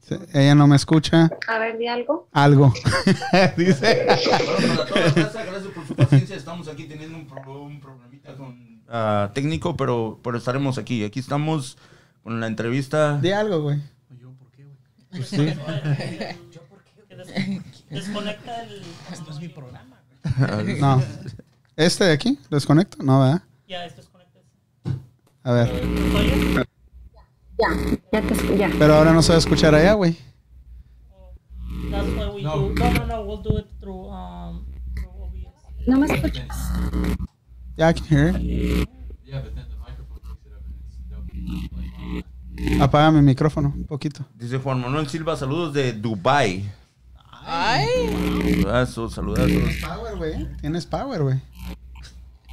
Sí, 0.00 0.16
Ella 0.34 0.54
no 0.54 0.66
me 0.66 0.76
escucha. 0.76 1.30
A 1.48 1.58
ver, 1.58 1.78
di 1.78 1.86
algo. 1.88 2.28
Algo. 2.32 2.72
Dice. 3.56 4.06
Bueno, 4.06 4.76
para 4.76 4.86
toda 4.86 5.32
la 5.32 5.44
gracias 5.44 5.72
por 5.74 5.86
su 5.86 5.94
paciencia. 5.96 6.36
Estamos 6.36 6.68
aquí 6.68 6.84
teniendo 6.84 7.16
un, 7.16 7.26
pro- 7.26 7.62
un 7.62 7.80
problemita 7.80 8.36
con, 8.36 8.82
ah, 8.88 9.30
técnico, 9.34 9.76
pero, 9.76 10.20
pero 10.22 10.36
estaremos 10.36 10.76
aquí. 10.76 11.02
Aquí 11.04 11.20
estamos 11.20 11.78
con 12.22 12.38
la 12.40 12.46
entrevista. 12.46 13.18
Di 13.18 13.32
algo, 13.32 13.62
güey. 13.62 13.80
Pues 15.10 15.28
sí. 15.28 15.46
Desconecta 17.90 18.62
el. 18.62 18.82
No. 20.80 21.02
¿Este 21.76 22.04
de 22.04 22.12
aquí? 22.12 22.38
¿Desconecto? 22.50 23.02
No, 23.02 23.20
¿verdad? 23.20 23.42
Ya, 23.68 23.84
esto 23.84 24.00
desconecta. 24.00 24.40
A 25.42 25.52
ver. 25.52 25.68
Ya, 27.58 27.68
ya 28.12 28.22
te 28.22 28.34
escucho. 28.34 28.56
Ya. 28.56 28.70
Pero 28.78 28.94
ahora 28.94 29.12
no 29.12 29.22
se 29.22 29.28
va 29.30 29.34
a 29.36 29.38
escuchar 29.38 29.74
allá, 29.74 29.92
güey. 29.94 30.16
That's 31.90 32.06
why 32.08 32.26
we 32.34 32.42
No. 32.42 32.56
do. 32.58 32.74
No, 32.74 32.90
no, 32.92 33.06
no. 33.06 33.22
We'll 33.22 33.42
do 33.42 33.58
it 33.58 33.66
through 33.80 34.08
um 34.10 34.64
through 34.94 35.24
OBS. 35.24 35.86
¿No 35.86 35.98
me 35.98 36.06
escuchas? 36.06 36.48
Yeah, 37.76 37.88
I 37.90 37.92
can 37.94 38.04
hear 38.06 38.28
it. 38.28 38.88
Yeah, 39.24 39.40
but 39.40 39.54
then 39.54 39.66
the 39.68 39.76
microphone 39.76 40.20
picks 40.22 40.46
it 40.46 40.52
up 40.52 40.62
and 40.64 40.74
it's 40.86 40.96
double, 41.10 41.34
like, 41.76 42.74
on. 42.76 42.82
Apaga 42.82 43.10
mi 43.12 43.20
micrófono 43.22 43.72
un 43.76 43.84
poquito. 43.84 44.24
Dice 44.34 44.58
Juan 44.58 44.80
Manuel 44.80 45.08
Silva, 45.08 45.36
saludos 45.36 45.72
de 45.74 45.92
Dubai. 45.92 46.64
Ay, 47.46 48.08
Saludazos, 48.62 49.12
saludazos. 49.14 49.50
Power, 49.86 50.16
güey. 50.16 50.48
Tienes 50.60 50.86
power, 50.86 51.22
güey. 51.22 51.36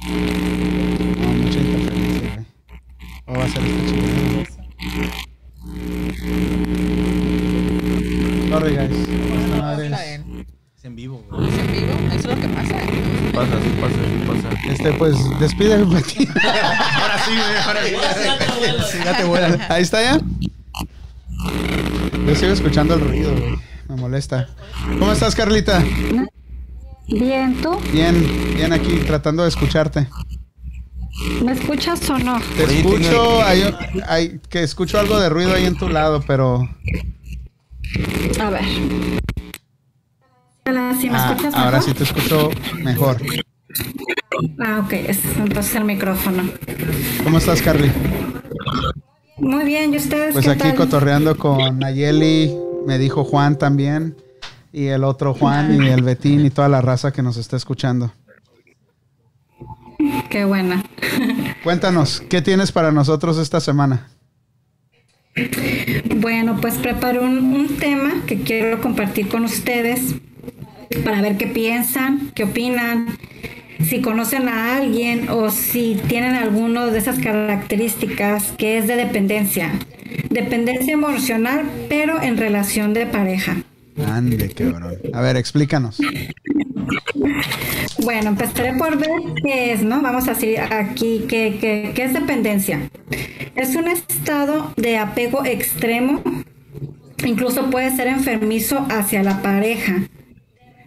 No, 0.04 1.32
mucha 1.32 1.58
interferencia, 1.58 2.34
güey. 2.34 2.46
O 3.26 3.38
va 3.38 3.44
a 3.44 3.48
ser 3.48 3.62
esta 3.62 3.86
chingada. 3.90 4.44
Sorry, 8.50 8.76
guys. 8.76 8.90
Esta 8.90 9.56
madre 9.62 9.86
está 9.86 10.04
es- 10.06 10.20
en 10.84 10.96
vivo, 10.96 11.24
güey. 11.30 11.48
¿Es 11.48 11.58
en 11.58 11.72
vivo? 11.72 11.92
Eso 12.12 12.16
es 12.16 12.24
lo 12.26 12.40
que 12.42 12.48
pasa. 12.48 12.74
Pasa, 13.32 13.60
sí 13.62 13.70
pasa, 13.80 13.94
sí 13.94 14.24
pasa. 14.26 14.48
Este, 14.72 14.92
pues, 14.94 15.16
despide, 15.40 15.82
güey. 15.84 16.02
Ahora 16.42 17.18
sí, 17.24 17.30
güey, 17.30 17.56
ahora 17.66 17.80
sí. 17.84 17.94
Sí, 18.92 18.98
ya 19.04 19.16
te 19.16 19.24
vuelan. 19.24 19.60
Ahí 19.70 19.82
está 19.82 20.02
ya. 20.02 20.20
Yo 22.26 22.34
sigo 22.34 22.52
escuchando 22.52 22.94
el 22.94 23.00
ruido, 23.00 23.32
güey. 23.32 23.58
Me 23.94 24.00
molesta. 24.00 24.48
¿Cómo 24.98 25.12
estás, 25.12 25.34
Carlita? 25.34 25.84
Bien, 27.08 27.54
¿tú? 27.60 27.78
Bien, 27.92 28.54
bien 28.56 28.72
aquí, 28.72 28.94
tratando 29.06 29.42
de 29.42 29.50
escucharte. 29.50 30.08
¿Me 31.44 31.52
escuchas 31.52 32.08
o 32.08 32.16
no? 32.18 32.40
Te 32.56 32.64
Oye, 32.64 32.78
escucho, 32.78 33.00
tengo- 33.10 33.42
hay, 33.42 33.74
hay- 34.08 34.40
que 34.48 34.62
escucho 34.62 34.98
algo 34.98 35.20
de 35.20 35.28
ruido 35.28 35.52
ahí 35.52 35.66
en 35.66 35.76
tu 35.76 35.90
lado, 35.90 36.22
pero... 36.26 36.66
A 38.40 38.50
ver. 38.50 38.64
Hola, 40.64 40.96
¿sí 40.98 41.10
me 41.10 41.18
Ah, 41.18 41.28
escuchas 41.32 41.54
ahora 41.54 41.78
mejor? 41.78 41.82
sí 41.90 41.94
te 41.94 42.04
escucho 42.04 42.50
mejor. 42.82 43.18
Ah, 44.58 44.80
ok. 44.86 44.92
Es 44.94 45.18
entonces 45.36 45.74
el 45.74 45.84
micrófono. 45.84 46.44
¿Cómo 47.22 47.36
estás, 47.36 47.60
Carly? 47.60 47.92
Muy 49.36 49.64
bien, 49.64 49.92
¿y 49.92 49.98
ustedes 49.98 50.32
Pues 50.32 50.46
qué 50.46 50.52
aquí 50.52 50.60
tal? 50.62 50.76
cotorreando 50.76 51.36
con 51.36 51.78
Nayeli, 51.78 52.56
me 52.86 52.98
dijo 52.98 53.24
Juan 53.24 53.58
también, 53.58 54.16
y 54.72 54.86
el 54.86 55.04
otro 55.04 55.34
Juan, 55.34 55.82
y 55.82 55.88
el 55.88 56.02
Betín, 56.02 56.44
y 56.46 56.50
toda 56.50 56.68
la 56.68 56.80
raza 56.80 57.12
que 57.12 57.22
nos 57.22 57.36
está 57.36 57.56
escuchando. 57.56 58.12
Qué 60.30 60.44
buena. 60.44 60.82
Cuéntanos, 61.62 62.20
¿qué 62.28 62.42
tienes 62.42 62.72
para 62.72 62.90
nosotros 62.90 63.38
esta 63.38 63.60
semana? 63.60 64.08
Bueno, 66.16 66.58
pues 66.60 66.74
preparo 66.74 67.22
un, 67.22 67.54
un 67.54 67.76
tema 67.76 68.22
que 68.26 68.42
quiero 68.42 68.80
compartir 68.80 69.28
con 69.28 69.44
ustedes 69.44 70.14
para 71.04 71.22
ver 71.22 71.36
qué 71.36 71.46
piensan, 71.46 72.30
qué 72.34 72.44
opinan, 72.44 73.18
si 73.88 74.00
conocen 74.00 74.48
a 74.48 74.76
alguien 74.76 75.28
o 75.28 75.50
si 75.50 75.96
tienen 76.08 76.34
alguno 76.34 76.86
de 76.86 76.98
esas 76.98 77.18
características 77.18 78.52
que 78.56 78.78
es 78.78 78.86
de 78.86 78.96
dependencia. 78.96 79.72
Dependencia 80.30 80.92
emocional, 80.92 81.62
pero 81.88 82.20
en 82.22 82.36
relación 82.36 82.92
de 82.94 83.06
pareja. 83.06 83.56
Ande, 84.06 84.48
cabrón. 84.50 84.96
A 85.12 85.20
ver, 85.20 85.36
explícanos. 85.36 85.98
Bueno, 88.02 88.30
empezaré 88.30 88.74
por 88.74 88.96
ver 88.98 89.10
qué 89.42 89.72
es, 89.72 89.82
¿no? 89.82 90.00
Vamos 90.02 90.26
a 90.28 90.34
decir 90.34 90.58
aquí 90.60 91.24
qué, 91.28 91.58
qué- 91.60 91.92
qué 91.94 92.04
es 92.04 92.12
dependencia. 92.12 92.90
Es 93.54 93.76
un 93.76 93.88
estado 93.88 94.72
de 94.76 94.96
apego 94.98 95.44
extremo, 95.44 96.22
incluso 97.24 97.70
puede 97.70 97.94
ser 97.94 98.08
enfermizo 98.08 98.86
hacia 98.90 99.22
la 99.22 99.40
pareja. 99.42 100.08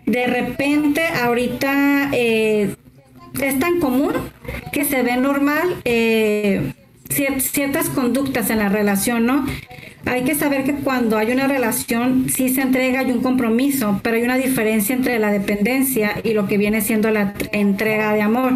De 0.05 0.27
repente, 0.27 1.01
ahorita 1.07 2.09
eh, 2.13 2.75
es 3.41 3.59
tan 3.59 3.79
común 3.79 4.13
que 4.71 4.85
se 4.85 5.01
ve 5.03 5.17
normal 5.17 5.81
eh, 5.85 6.73
cier- 7.09 7.39
ciertas 7.39 7.89
conductas 7.89 8.49
en 8.49 8.59
la 8.59 8.69
relación, 8.69 9.25
¿no? 9.25 9.45
Hay 10.05 10.23
que 10.23 10.35
saber 10.35 10.63
que 10.63 10.75
cuando 10.75 11.17
hay 11.17 11.31
una 11.31 11.47
relación 11.47 12.29
sí 12.29 12.49
se 12.49 12.61
entrega 12.61 13.01
y 13.03 13.11
un 13.11 13.21
compromiso, 13.23 13.99
pero 14.03 14.17
hay 14.17 14.23
una 14.23 14.37
diferencia 14.37 14.95
entre 14.95 15.17
la 15.19 15.31
dependencia 15.31 16.21
y 16.23 16.33
lo 16.33 16.47
que 16.47 16.57
viene 16.57 16.81
siendo 16.81 17.09
la 17.09 17.33
tr- 17.33 17.49
entrega 17.53 18.13
de 18.13 18.21
amor. 18.21 18.53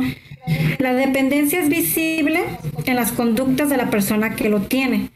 La 0.80 0.94
dependencia 0.94 1.60
es 1.60 1.70
visible 1.70 2.44
en 2.86 2.96
las 2.96 3.12
conductas 3.12 3.70
de 3.70 3.78
la 3.78 3.90
persona 3.90 4.36
que 4.36 4.50
lo 4.50 4.62
tiene, 4.62 5.10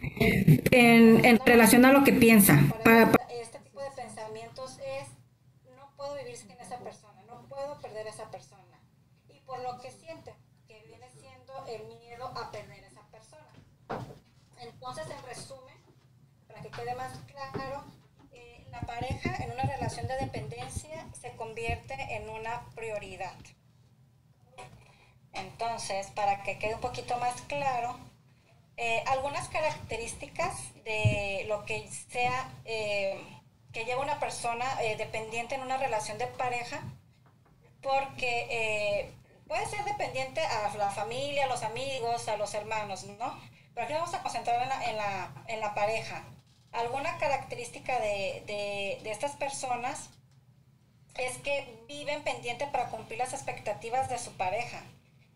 en, 0.72 1.40
relación 1.46 1.86
a 1.86 1.92
lo 1.92 2.04
que 2.04 2.14
piensa. 2.14 2.60
Pa- 2.84 3.12
pa- 3.12 3.18
este 3.42 3.60
tipo 3.60 3.80
de 3.82 3.90
pensamientos 3.96 4.78
es 4.80 5.08
no 5.76 5.90
puedo 5.98 6.16
vivir 6.18 6.36
sin 6.36 6.52
esa 6.52 6.78
persona, 6.80 7.22
no 7.28 7.48
puedo 7.48 7.80
perder 7.82 8.08
a 8.08 8.10
esa 8.10 8.30
persona. 8.32 8.78
Y 9.30 9.40
por 9.42 9.60
lo 9.64 9.80
que 9.82 9.90
siente, 9.92 10.34
que 10.68 10.82
viene 10.88 11.06
siendo 11.20 11.54
el 11.68 11.88
miedo 12.00 12.26
a 12.38 12.52
perder 12.52 12.84
a 12.84 12.88
esa 12.88 13.02
persona. 13.10 13.50
Entonces, 14.62 15.06
en 15.10 15.26
resumen, 15.28 15.76
para 16.48 16.62
que 16.62 16.70
quede 16.70 16.94
más 16.96 17.12
claro, 17.26 17.84
eh, 18.34 18.66
la 18.72 18.82
pareja 19.04 19.44
en 19.44 19.52
una 19.52 19.64
relación 19.64 20.08
de 20.08 20.16
dependencia 20.18 21.06
se 21.20 21.32
convierte 21.32 21.94
en 22.16 22.30
una 22.30 22.66
prioridad. 22.76 23.36
Entonces, 25.34 26.08
para 26.12 26.44
que 26.44 26.58
quede 26.58 26.76
un 26.76 26.82
poquito 26.82 27.18
más 27.18 27.42
claro, 27.44 27.98
eh, 28.78 29.04
algunas 29.08 29.50
características 29.50 30.74
de 30.84 31.46
lo 31.48 31.66
que 31.66 31.88
sea 31.90 32.50
eh, 32.66 33.20
que 33.74 33.86
lleva 33.86 34.02
una 34.02 34.20
persona 34.20 34.66
eh, 34.82 34.96
dependiente 34.96 35.56
en 35.56 35.62
una 35.62 35.78
relación 35.78 36.18
de 36.18 36.28
pareja, 36.28 36.82
porque 37.82 39.12
puede 39.48 39.66
ser 39.66 39.84
dependiente 39.84 40.40
a 40.40 40.74
la 40.78 40.92
familia, 40.92 41.46
a 41.46 41.48
los 41.48 41.64
amigos, 41.64 42.30
a 42.30 42.38
los 42.38 42.54
hermanos, 42.54 43.04
¿no? 43.04 43.38
Pero 43.74 43.86
aquí 43.86 43.94
vamos 43.94 44.14
a 44.14 44.24
concentrar 44.24 44.62
en 44.62 44.90
en 44.90 44.98
la, 44.98 45.34
en 45.48 45.60
la 45.60 45.74
pareja. 45.74 46.24
Alguna 46.74 47.18
característica 47.18 48.00
de, 48.00 48.44
de, 49.04 49.12
estas 49.12 49.36
personas 49.36 50.10
es 51.16 51.38
que 51.38 51.84
viven 51.88 52.24
pendiente 52.24 52.66
para 52.68 52.90
cumplir 52.90 53.20
las 53.20 53.34
expectativas 53.34 54.10
de 54.10 54.18
su 54.18 54.32
pareja. 54.34 54.82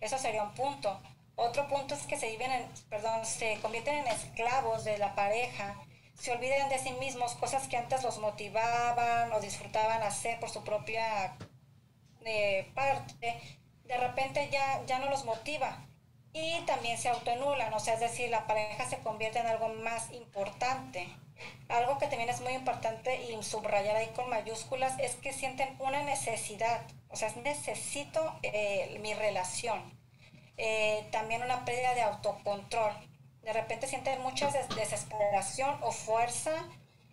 Eso 0.02 0.18
sería 0.18 0.44
un 0.44 0.54
punto. 0.56 1.00
Otro 1.36 1.68
punto 1.68 1.94
es 1.94 2.08
que 2.08 2.18
se 2.18 2.32
viven 2.32 2.52
en, 2.52 2.68
perdón, 2.90 3.24
se 3.24 3.60
convierten 3.62 4.00
en 4.00 4.08
esclavos 4.08 4.84
de 4.84 4.98
la 4.98 5.14
pareja, 5.14 5.76
se 6.20 6.32
olvidan 6.32 6.70
de 6.70 6.80
sí 6.80 6.92
mismos, 6.94 7.36
cosas 7.36 7.68
que 7.68 7.78
antes 7.78 8.02
los 8.04 8.18
motivaban 8.18 9.32
o 9.32 9.40
disfrutaban 9.40 10.02
hacer 10.02 10.40
por 10.40 10.50
su 10.50 10.64
propia 10.64 11.38
eh, 12.26 12.72
parte, 12.74 13.40
de 13.84 13.98
repente 13.98 14.50
ya, 14.52 14.84
ya 14.88 14.98
no 14.98 15.10
los 15.12 15.26
motiva. 15.26 15.86
Y 16.34 16.62
también 16.62 16.98
se 16.98 17.10
autoanulan, 17.10 17.72
o 17.74 17.80
sea, 17.80 17.94
es 17.94 18.00
decir, 18.00 18.30
la 18.32 18.48
pareja 18.48 18.90
se 18.90 18.98
convierte 19.00 19.40
en 19.40 19.48
algo 19.48 19.70
más 19.70 20.12
importante. 20.12 21.08
Algo 21.70 21.98
que 21.98 22.08
también 22.08 22.30
es 22.30 22.42
muy 22.42 22.54
importante 22.54 23.24
y 23.32 23.44
subrayar 23.44 23.96
ahí 23.96 24.08
con 24.16 24.30
mayúsculas 24.30 24.98
es 25.00 25.16
que 25.16 25.34
sienten 25.34 25.76
una 25.80 26.04
necesidad, 26.04 26.82
o 27.10 27.16
sea, 27.16 27.32
necesito 27.44 28.40
eh, 28.44 28.98
mi 29.02 29.14
relación. 29.14 29.82
Eh, 30.58 31.08
también 31.12 31.44
una 31.44 31.66
pérdida 31.66 31.94
de 31.94 32.02
autocontrol. 32.02 32.92
De 33.44 33.54
repente 33.54 33.88
sienten 33.88 34.22
mucha 34.22 34.50
des- 34.52 34.70
desesperación 34.70 35.78
o 35.82 35.92
fuerza 35.92 36.52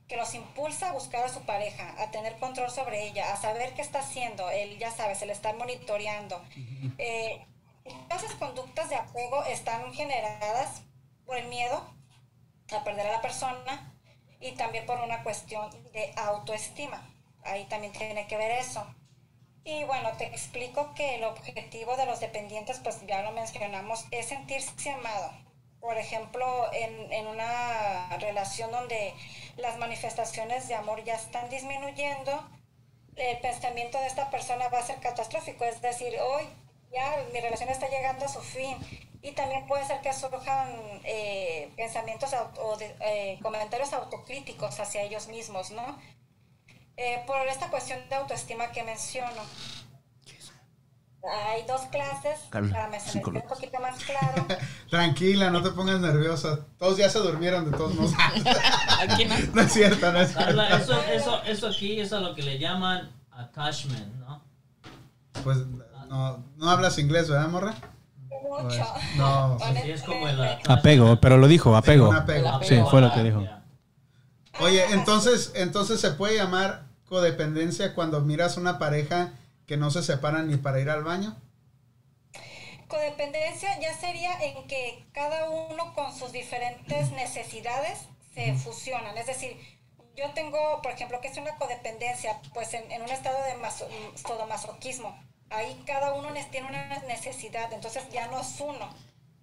que 0.09 0.17
los 0.17 0.35
impulsa 0.35 0.91
a 0.91 0.93
buscar 0.93 1.25
a 1.25 1.29
su 1.29 1.41
pareja, 1.43 1.95
a 1.99 2.11
tener 2.11 2.37
control 2.39 2.71
sobre 2.71 3.05
ella, 3.07 3.33
a 3.33 3.37
saber 3.37 3.73
qué 3.75 3.83
está 3.83 4.01
haciendo. 4.01 4.51
Él, 4.51 4.79
ya 4.79 4.91
sabes, 4.91 5.19
se 5.19 5.27
le 5.27 5.33
está 5.33 5.53
monitoreando. 5.53 6.43
Eh, 6.99 7.45
esas 8.11 8.33
conductas 8.35 8.89
de 8.89 8.97
apego 8.97 9.45
están 9.45 9.93
generadas 9.95 10.83
por 11.27 11.37
el 11.37 11.47
miedo 11.49 11.87
a 12.75 12.83
perder 12.85 13.07
a 13.09 13.13
la 13.13 13.21
persona 13.23 13.94
y 14.45 14.53
también 14.53 14.85
por 14.85 15.01
una 15.01 15.23
cuestión 15.23 15.71
de 15.93 16.13
autoestima. 16.17 17.11
Ahí 17.45 17.65
también 17.65 17.95
tiene 17.95 18.27
que 18.27 18.37
ver 18.37 18.51
eso. 18.51 18.87
Y 19.65 19.85
bueno, 19.85 20.13
te 20.19 20.27
explico 20.27 20.93
que 20.95 21.15
el 21.15 21.25
objetivo 21.25 21.97
de 21.97 22.05
los 22.05 22.21
dependientes, 22.21 22.79
pues 22.81 23.05
ya 23.07 23.23
lo 23.23 23.33
mencionamos, 23.33 24.05
es 24.11 24.27
sentirse 24.27 24.91
amado. 24.91 25.33
Por 25.81 25.97
ejemplo, 25.97 26.71
en, 26.75 27.11
en 27.11 27.27
una 27.27 28.19
relación 28.19 28.71
donde 28.71 29.15
las 29.57 29.79
manifestaciones 29.79 30.69
de 30.69 30.75
amor 30.75 31.03
ya 31.05 31.15
están 31.15 31.49
disminuyendo, 31.49 32.47
el 33.17 33.39
pensamiento 33.39 33.99
de 33.99 34.09
esta 34.09 34.31
persona 34.31 34.69
va 34.69 34.81
a 34.81 34.87
ser 34.87 35.01
catastrófico, 35.01 35.65
es 35.65 35.81
decir, 35.81 36.19
hoy 36.21 36.47
ya 36.95 37.25
mi 37.33 37.41
relación 37.41 37.69
está 37.69 37.89
llegando 37.89 38.25
a 38.25 38.29
su 38.29 38.41
fin. 38.41 38.77
Y 39.23 39.33
también 39.33 39.67
puede 39.67 39.87
ser 39.87 40.01
que 40.03 40.13
surjan 40.13 40.69
eh, 41.05 41.73
pensamientos 41.77 42.33
au- 42.35 42.51
o 42.59 42.77
de- 42.77 42.95
eh, 43.01 43.39
comentarios 43.43 43.93
autocríticos 43.95 44.79
hacia 44.81 45.03
ellos 45.03 45.29
mismos, 45.29 45.71
¿no? 45.71 45.99
Eh, 46.97 47.23
por 47.27 47.39
esta 47.49 47.71
cuestión 47.71 47.99
de 48.09 48.15
autoestima 48.17 48.71
que 48.71 48.83
menciono. 48.83 49.43
Hay 51.47 51.63
dos 51.67 51.81
clases, 51.87 52.39
para 52.51 53.01
psicólogo. 53.01 53.47
un 53.47 53.49
poquito 53.49 53.81
más 53.81 53.99
claro. 54.05 54.47
Tranquila, 54.91 55.49
no 55.49 55.63
te 55.63 55.71
pongas 55.71 55.99
nerviosa. 55.99 56.67
Todos 56.79 56.99
ya 56.99 57.09
se 57.09 57.19
durmieron 57.19 57.71
de 57.71 57.75
todos 57.79 57.95
modos. 57.95 58.13
Aquí 59.01 59.25
no. 59.25 59.35
no 59.55 59.63
es 59.63 59.73
cierto, 59.73 60.13
no 60.13 60.21
es 60.21 60.29
cierto. 60.29 60.45
Carla, 60.55 60.77
eso, 60.77 61.03
eso, 61.05 61.43
eso 61.45 61.69
aquí 61.69 61.99
es 61.99 62.13
a 62.13 62.21
lo 62.21 62.35
que 62.35 62.43
le 62.43 62.59
llaman 62.59 63.11
attachment, 63.31 64.15
¿no? 64.17 64.45
Pues 65.43 65.59
no, 66.09 66.45
no 66.57 66.71
hablas 66.71 66.99
inglés, 66.99 67.29
¿verdad, 67.29 67.49
morra? 67.49 67.75
Mucho. 68.43 68.67
Pues, 68.69 69.17
no. 69.17 69.59
Sí, 69.83 69.91
es 69.91 70.03
como 70.03 70.29
el 70.29 70.39
Honestamente. 70.39 70.73
Apego, 70.73 71.21
pero 71.21 71.37
lo 71.39 71.49
dijo, 71.49 71.77
apego. 71.77 72.09
Un 72.11 72.17
apego. 72.17 72.63
Sí, 72.63 72.81
fue 72.91 73.01
lo 73.01 73.13
que 73.13 73.23
dijo. 73.23 73.43
Oye, 74.61 74.85
entonces, 74.93 75.53
entonces 75.57 76.01
se 76.01 76.13
puede 76.13 76.37
llamar 76.37 76.85
codependencia 77.07 77.95
cuando 77.95 78.21
miras 78.21 78.57
una 78.57 78.79
pareja 78.79 79.33
que 79.67 79.77
no 79.77 79.91
se 79.91 80.03
separan 80.03 80.49
ni 80.49 80.57
para 80.57 80.81
ir 80.81 80.91
al 80.91 81.03
baño. 81.05 81.37
Codependencia 82.89 83.81
ya 83.81 83.95
sería 83.95 84.33
en 84.43 84.67
que 84.69 85.05
cada 85.13 85.49
uno 85.51 85.95
con 85.95 86.17
sus 86.17 86.33
diferentes 86.33 87.11
necesidades 87.13 88.01
se 88.35 88.55
fusionan. 88.55 89.17
Es 89.17 89.27
decir, 89.27 89.57
yo 90.17 90.31
tengo, 90.35 90.81
por 90.83 90.93
ejemplo, 90.93 91.21
que 91.21 91.29
es 91.29 91.37
una 91.39 91.57
codependencia, 91.57 92.41
pues 92.53 92.75
en, 92.75 92.91
en 92.93 93.03
un 93.03 93.09
estado 93.09 93.37
de 93.45 93.57
maso- 93.57 93.89
sadomasoquismo. 94.15 95.19
Ahí 95.51 95.83
cada 95.87 96.15
uno 96.15 96.31
ne- 96.31 96.45
tiene 96.47 96.69
una 96.69 96.99
necesidad, 97.07 97.73
entonces 97.73 98.09
ya 98.11 98.27
no 98.29 98.41
es 98.41 98.61
uno, 98.61 98.89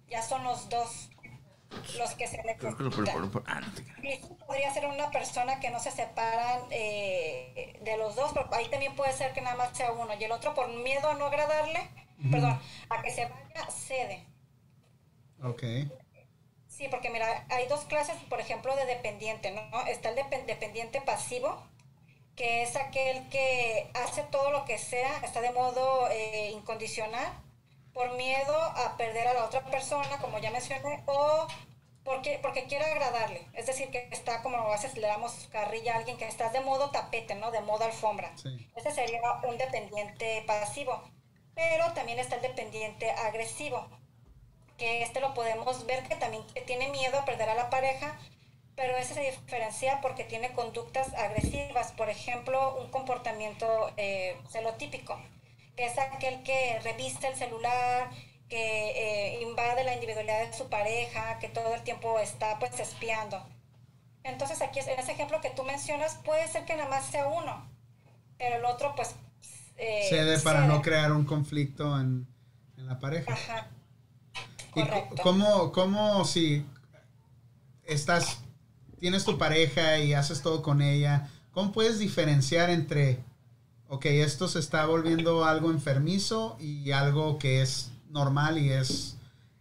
ya 0.08 0.22
son 0.22 0.44
los 0.44 0.68
dos 0.68 1.08
los 1.96 2.10
que 2.14 2.26
se 2.26 2.36
necesitan. 2.42 2.70
ah, 2.70 2.76
creas. 3.02 3.16
Y 4.02 4.18
podría 4.46 4.72
ser 4.74 4.84
una 4.86 5.10
persona 5.10 5.58
que 5.58 5.70
no 5.70 5.80
se 5.80 5.90
separan 5.90 6.60
eh, 6.70 7.78
de 7.82 7.96
los 7.96 8.14
dos, 8.14 8.32
pero 8.34 8.52
ahí 8.54 8.68
también 8.68 8.94
puede 8.94 9.12
ser 9.14 9.32
que 9.32 9.40
nada 9.40 9.56
más 9.56 9.74
sea 9.76 9.92
uno 9.92 10.12
y 10.18 10.22
el 10.24 10.32
otro 10.32 10.54
por 10.54 10.68
miedo 10.68 11.08
a 11.08 11.14
no 11.14 11.26
agradarle, 11.26 11.80
perdón, 12.30 12.60
a 12.90 13.02
que 13.02 13.10
se 13.10 13.24
vaya, 13.26 13.70
cede. 13.70 14.26
Ok. 15.42 15.62
Sí, 16.68 16.88
porque 16.90 17.10
mira, 17.10 17.46
hay 17.50 17.66
dos 17.68 17.84
clases, 17.84 18.16
por 18.28 18.40
ejemplo, 18.40 18.74
de 18.76 18.84
dependiente, 18.86 19.50
¿no? 19.50 19.86
Está 19.86 20.10
el 20.10 20.16
depen- 20.16 20.44
dependiente 20.46 21.00
pasivo, 21.00 21.62
que 22.42 22.62
es 22.64 22.74
aquel 22.74 23.28
que 23.28 23.88
hace 23.94 24.24
todo 24.24 24.50
lo 24.50 24.64
que 24.64 24.76
sea, 24.76 25.18
está 25.22 25.40
de 25.40 25.52
modo 25.52 26.08
eh, 26.10 26.50
incondicional, 26.50 27.32
por 27.94 28.16
miedo 28.16 28.60
a 28.60 28.96
perder 28.96 29.28
a 29.28 29.34
la 29.34 29.44
otra 29.44 29.64
persona, 29.66 30.18
como 30.18 30.40
ya 30.40 30.50
mencioné, 30.50 31.04
o 31.06 31.46
porque, 32.02 32.40
porque 32.42 32.64
quiere 32.64 32.84
agradarle. 32.84 33.46
Es 33.52 33.66
decir, 33.66 33.92
que 33.92 34.08
está 34.10 34.42
como 34.42 34.56
a 34.56 34.72
veces 34.72 34.96
le 34.96 35.06
damos 35.06 35.32
carrilla 35.52 35.94
a 35.94 35.98
alguien 35.98 36.16
que 36.16 36.26
está 36.26 36.48
de 36.48 36.58
modo 36.62 36.90
tapete, 36.90 37.36
¿no? 37.36 37.52
De 37.52 37.60
modo 37.60 37.84
alfombra. 37.84 38.36
Sí. 38.36 38.68
Ese 38.74 38.90
sería 38.90 39.20
un 39.44 39.56
dependiente 39.56 40.42
pasivo. 40.44 41.00
Pero 41.54 41.92
también 41.92 42.18
está 42.18 42.34
el 42.34 42.42
dependiente 42.42 43.08
agresivo, 43.12 43.86
que 44.78 45.04
este 45.04 45.20
lo 45.20 45.32
podemos 45.32 45.86
ver 45.86 46.02
que 46.08 46.16
también 46.16 46.44
tiene 46.66 46.88
miedo 46.88 47.20
a 47.20 47.24
perder 47.24 47.50
a 47.50 47.54
la 47.54 47.70
pareja, 47.70 48.18
pero 48.82 48.96
ese 48.96 49.14
se 49.14 49.20
diferencia 49.20 50.00
porque 50.00 50.24
tiene 50.24 50.52
conductas 50.54 51.14
agresivas, 51.14 51.92
por 51.92 52.10
ejemplo, 52.10 52.80
un 52.82 52.90
comportamiento 52.90 53.92
eh, 53.96 54.36
celotípico, 54.50 55.20
que 55.76 55.86
es 55.86 55.96
aquel 55.98 56.42
que 56.42 56.80
revista 56.80 57.28
el 57.28 57.36
celular, 57.36 58.10
que 58.48 59.36
eh, 59.36 59.40
invade 59.40 59.84
la 59.84 59.94
individualidad 59.94 60.44
de 60.44 60.52
su 60.52 60.68
pareja, 60.68 61.38
que 61.38 61.48
todo 61.48 61.72
el 61.76 61.82
tiempo 61.82 62.18
está 62.18 62.58
pues 62.58 62.80
espiando. 62.80 63.40
Entonces 64.24 64.60
aquí 64.62 64.80
en 64.80 64.98
ese 64.98 65.12
ejemplo 65.12 65.40
que 65.40 65.50
tú 65.50 65.62
mencionas 65.62 66.16
puede 66.24 66.48
ser 66.48 66.64
que 66.64 66.74
nada 66.74 66.88
más 66.88 67.06
sea 67.06 67.28
uno, 67.28 67.64
pero 68.36 68.56
el 68.56 68.64
otro 68.64 68.96
pues... 68.96 69.14
eh, 69.76 70.06
Cede 70.08 70.40
para 70.40 70.62
cede. 70.62 70.66
no 70.66 70.82
crear 70.82 71.12
un 71.12 71.24
conflicto 71.24 72.00
en, 72.00 72.26
en 72.76 72.86
la 72.88 72.98
pareja. 72.98 73.32
Ajá. 73.32 73.68
¿Y 74.74 74.82
cómo, 75.22 75.70
cómo 75.70 76.24
si 76.24 76.66
estás, 77.84 78.41
tienes 79.02 79.24
tu 79.24 79.36
pareja 79.36 79.98
y 79.98 80.14
haces 80.14 80.42
todo 80.42 80.62
con 80.62 80.80
ella, 80.80 81.28
cómo 81.50 81.72
puedes 81.72 81.98
diferenciar 81.98 82.70
entre, 82.70 83.18
ok, 83.88 84.06
esto 84.06 84.46
se 84.46 84.60
está 84.60 84.86
volviendo 84.86 85.44
algo 85.44 85.72
enfermizo 85.72 86.56
y 86.60 86.92
algo 86.92 87.36
que 87.40 87.62
es 87.62 87.90
normal 88.10 88.58
y 88.58 88.70
es, 88.70 89.16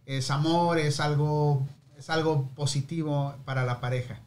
es 0.06 0.30
amor, 0.30 0.78
es 0.78 1.00
algo, 1.00 1.66
es 1.98 2.12
algo 2.12 2.50
positivo 2.56 3.34
para 3.44 3.66
la 3.66 3.82
pareja? 3.82 4.20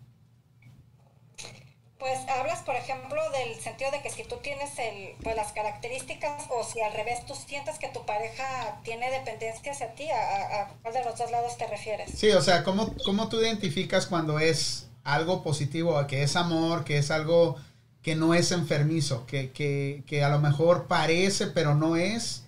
Pues 2.01 2.19
hablas, 2.29 2.59
por 2.63 2.75
ejemplo, 2.75 3.21
del 3.31 3.55
sentido 3.61 3.93
de 3.93 4.03
que 4.03 4.11
si 4.11 4.25
tú 4.25 4.37
tienes 4.43 4.77
el, 4.81 5.15
pues, 5.23 5.37
las 5.37 5.53
características 5.53 6.43
o 6.51 6.65
si 6.65 6.81
al 6.81 6.93
revés 6.93 7.25
tú 7.25 7.35
sientes 7.37 7.79
que 7.79 7.89
tu 7.89 8.05
pareja 8.05 8.81
tiene 8.83 9.11
dependencia 9.13 9.71
hacia 9.71 9.95
ti, 9.95 10.11
¿a, 10.11 10.63
a- 10.63 10.69
cuál 10.83 10.93
de 10.93 11.05
los 11.05 11.17
dos 11.17 11.31
lados 11.31 11.57
te 11.57 11.69
refieres? 11.69 12.11
Sí, 12.11 12.31
o 12.33 12.43
sea, 12.43 12.65
¿cómo, 12.65 12.93
cómo 13.05 13.29
tú 13.29 13.41
identificas 13.41 14.07
cuando 14.07 14.41
es 14.41 14.89
algo 15.05 15.43
positivo, 15.43 16.05
que 16.07 16.23
es 16.23 16.35
amor, 16.35 16.85
que 16.85 16.99
es 16.99 17.11
algo 17.11 17.57
que 18.03 18.17
no 18.17 18.35
es 18.35 18.53
enfermizo, 18.53 19.27
que, 19.27 19.51
que, 19.53 20.03
que 20.07 20.25
a 20.25 20.29
lo 20.29 20.39
mejor 20.41 20.87
parece 20.87 21.47
pero 21.47 21.75
no 21.75 21.97
es? 21.97 22.45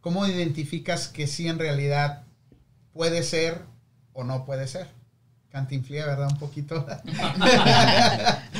¿Cómo 0.00 0.26
identificas 0.26 1.08
que 1.08 1.26
sí 1.26 1.48
en 1.48 1.58
realidad 1.58 2.22
puede 2.92 3.22
ser 3.22 3.62
o 4.12 4.24
no 4.24 4.44
puede 4.44 4.66
ser? 4.66 4.88
Cantinflía, 5.50 6.06
¿verdad? 6.06 6.28
Un 6.30 6.38
poquito. 6.38 6.86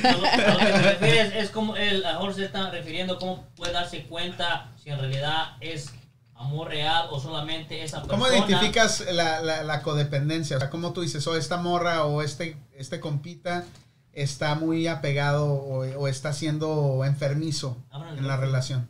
Lo, 0.03 0.13
lo 0.13 0.59
que 0.59 0.73
te 0.73 0.83
refieres 0.83 1.35
es 1.35 1.51
como 1.51 1.77
el 1.77 2.05
a 2.05 2.13
lo 2.13 2.19
mejor 2.21 2.35
se 2.35 2.45
está 2.45 2.71
refiriendo 2.71 3.19
cómo 3.19 3.45
puede 3.57 3.73
darse 3.73 4.05
cuenta 4.05 4.73
si 4.83 4.91
en 4.91 4.99
realidad 4.99 5.57
es 5.61 5.93
amor 6.39 6.69
real 6.69 7.09
o 7.11 7.21
solamente 7.21 7.83
esa 7.83 8.03
persona. 8.03 8.19
¿Cómo 8.19 8.33
identificas 8.33 9.05
la, 9.13 9.41
la, 9.41 9.63
la 9.63 9.83
codependencia? 9.83 10.57
O 10.57 10.61
sea, 10.61 10.71
¿cómo 10.71 10.93
tú 10.93 11.01
dices, 11.03 11.27
oh, 11.27 11.37
esta 11.37 11.57
morra 11.57 12.05
o 12.05 12.23
este, 12.23 12.57
este 12.77 13.01
compita 13.01 13.65
está 14.13 14.55
muy 14.55 14.87
apegado 14.87 15.53
o, 15.53 15.81
o 15.99 16.09
está 16.09 16.33
siendo 16.33 17.05
enfermizo 17.05 17.77
en 18.17 18.27
la 18.27 18.37
relación? 18.37 18.89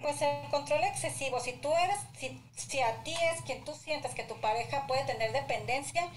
Pues 0.00 0.22
el 0.22 0.48
control 0.50 0.84
excesivo, 0.84 1.40
si 1.40 1.52
tú 1.54 1.68
eres, 1.72 1.98
si, 2.18 2.40
si 2.54 2.80
a 2.80 3.02
ti 3.02 3.12
es 3.12 3.42
quien 3.42 3.64
tú 3.64 3.72
sientes 3.74 4.14
que 4.14 4.22
tu 4.24 4.40
pareja 4.40 4.86
puede 4.86 5.04
tener 5.04 5.32
dependencia, 5.32 6.08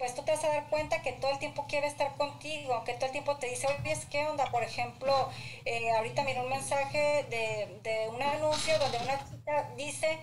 pues 0.00 0.16
tú 0.16 0.24
te 0.24 0.32
vas 0.32 0.44
a 0.44 0.48
dar 0.48 0.68
cuenta 0.70 1.02
que 1.02 1.12
todo 1.14 1.30
el 1.32 1.38
tiempo 1.38 1.66
quiere 1.68 1.86
estar 1.86 2.16
contigo, 2.16 2.84
que 2.84 2.94
todo 2.94 3.06
el 3.06 3.12
tiempo 3.12 3.38
te 3.38 3.48
dice, 3.48 3.68
oye, 3.68 3.92
es 3.92 4.06
¿qué 4.06 4.26
onda? 4.26 4.50
Por 4.50 4.64
ejemplo, 4.64 5.30
eh, 5.66 5.92
ahorita 5.92 6.24
miré 6.24 6.40
un 6.42 6.50
mensaje 6.50 7.26
de, 7.30 7.80
de 7.84 8.08
un 8.10 8.22
anuncio 8.22 8.78
donde 8.80 8.98
una 8.98 9.18
chica 9.30 9.70
dice, 9.76 10.20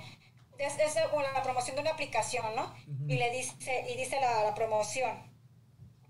es, 0.57 0.77
es 0.79 0.95
bueno, 1.13 1.29
la 1.33 1.43
promoción 1.43 1.75
de 1.75 1.83
una 1.83 1.91
aplicación, 1.91 2.55
¿no? 2.55 2.73
Y 3.07 3.17
le 3.17 3.31
dice, 3.31 3.85
y 3.89 3.95
dice 3.97 4.19
la, 4.21 4.43
la 4.43 4.55
promoción, 4.55 5.31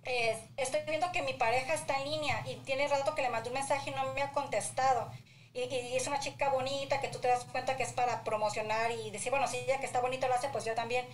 eh, 0.06 0.38
estoy 0.57 0.81
viendo 0.88 1.11
que 1.11 1.22
mi 1.22 1.34
pareja 1.34 1.73
está 1.73 1.99
en 1.99 2.11
línea 2.11 2.44
y 2.45 2.56
tiene 2.57 2.88
rato 2.88 3.15
que 3.15 3.22
le 3.22 3.30
mandé 3.30 3.49
un 3.49 3.56
mensaje 3.56 3.91
y 3.91 3.94
no 3.94 4.14
me 4.14 4.22
ha 4.22 4.31
contestado. 4.31 5.11
Y, 5.53 5.61
y 5.64 5.95
es 5.98 6.07
una 6.07 6.19
chica 6.19 6.49
bonita 6.49 7.02
que 7.02 7.10
tú 7.10 7.19
te 7.19 7.27
das 7.30 7.45
cuenta 7.45 7.77
que 7.77 7.84
es 7.84 7.94
para 7.94 8.23
promocionar 8.23 8.91
y 8.91 9.11
decir, 9.11 9.31
bueno, 9.31 9.48
si 9.48 9.57
ella 9.57 9.80
que 9.80 9.85
está 9.88 10.02
bonita 10.02 10.27
lo 10.27 10.35
hace, 10.35 10.49
pues 10.49 10.65
yo 10.65 10.76
también. 10.76 11.06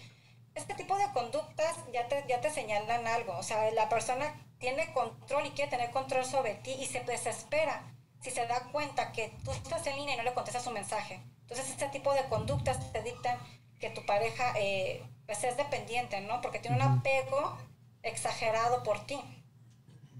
Este 0.55 0.75
tipo 0.75 0.97
de 0.97 1.11
conductas 1.13 1.75
ya 1.91 2.07
te, 2.07 2.23
ya 2.27 2.41
te 2.41 2.51
señalan 2.51 3.07
algo. 3.07 3.37
O 3.37 3.43
sea, 3.43 3.71
la 3.71 3.89
persona 3.89 4.33
tiene 4.59 4.93
control 4.93 5.47
y 5.47 5.51
quiere 5.51 5.71
tener 5.71 5.91
control 5.91 6.25
sobre 6.25 6.55
ti 6.55 6.71
y 6.79 6.85
se 6.85 7.01
desespera 7.01 7.93
si 8.21 8.31
se 8.31 8.47
da 8.47 8.69
cuenta 8.71 9.11
que 9.11 9.37
tú 9.43 9.51
estás 9.51 9.85
en 9.87 9.97
línea 9.97 10.15
y 10.15 10.17
no 10.17 10.23
le 10.23 10.33
contestas 10.33 10.63
su 10.63 10.71
mensaje. 10.71 11.21
Entonces, 11.41 11.69
este 11.69 11.89
tipo 11.89 12.13
de 12.13 12.23
conductas 12.29 12.91
te 12.93 13.01
dictan 13.03 13.37
que 13.79 13.89
tu 13.89 14.05
pareja 14.05 14.53
eh, 14.57 15.03
pues 15.25 15.43
es 15.43 15.57
dependiente, 15.57 16.21
¿no? 16.21 16.39
Porque 16.41 16.59
tiene 16.59 16.77
un 16.77 16.83
apego 16.83 17.57
exagerado 18.01 18.83
por 18.83 19.05
ti. 19.05 19.19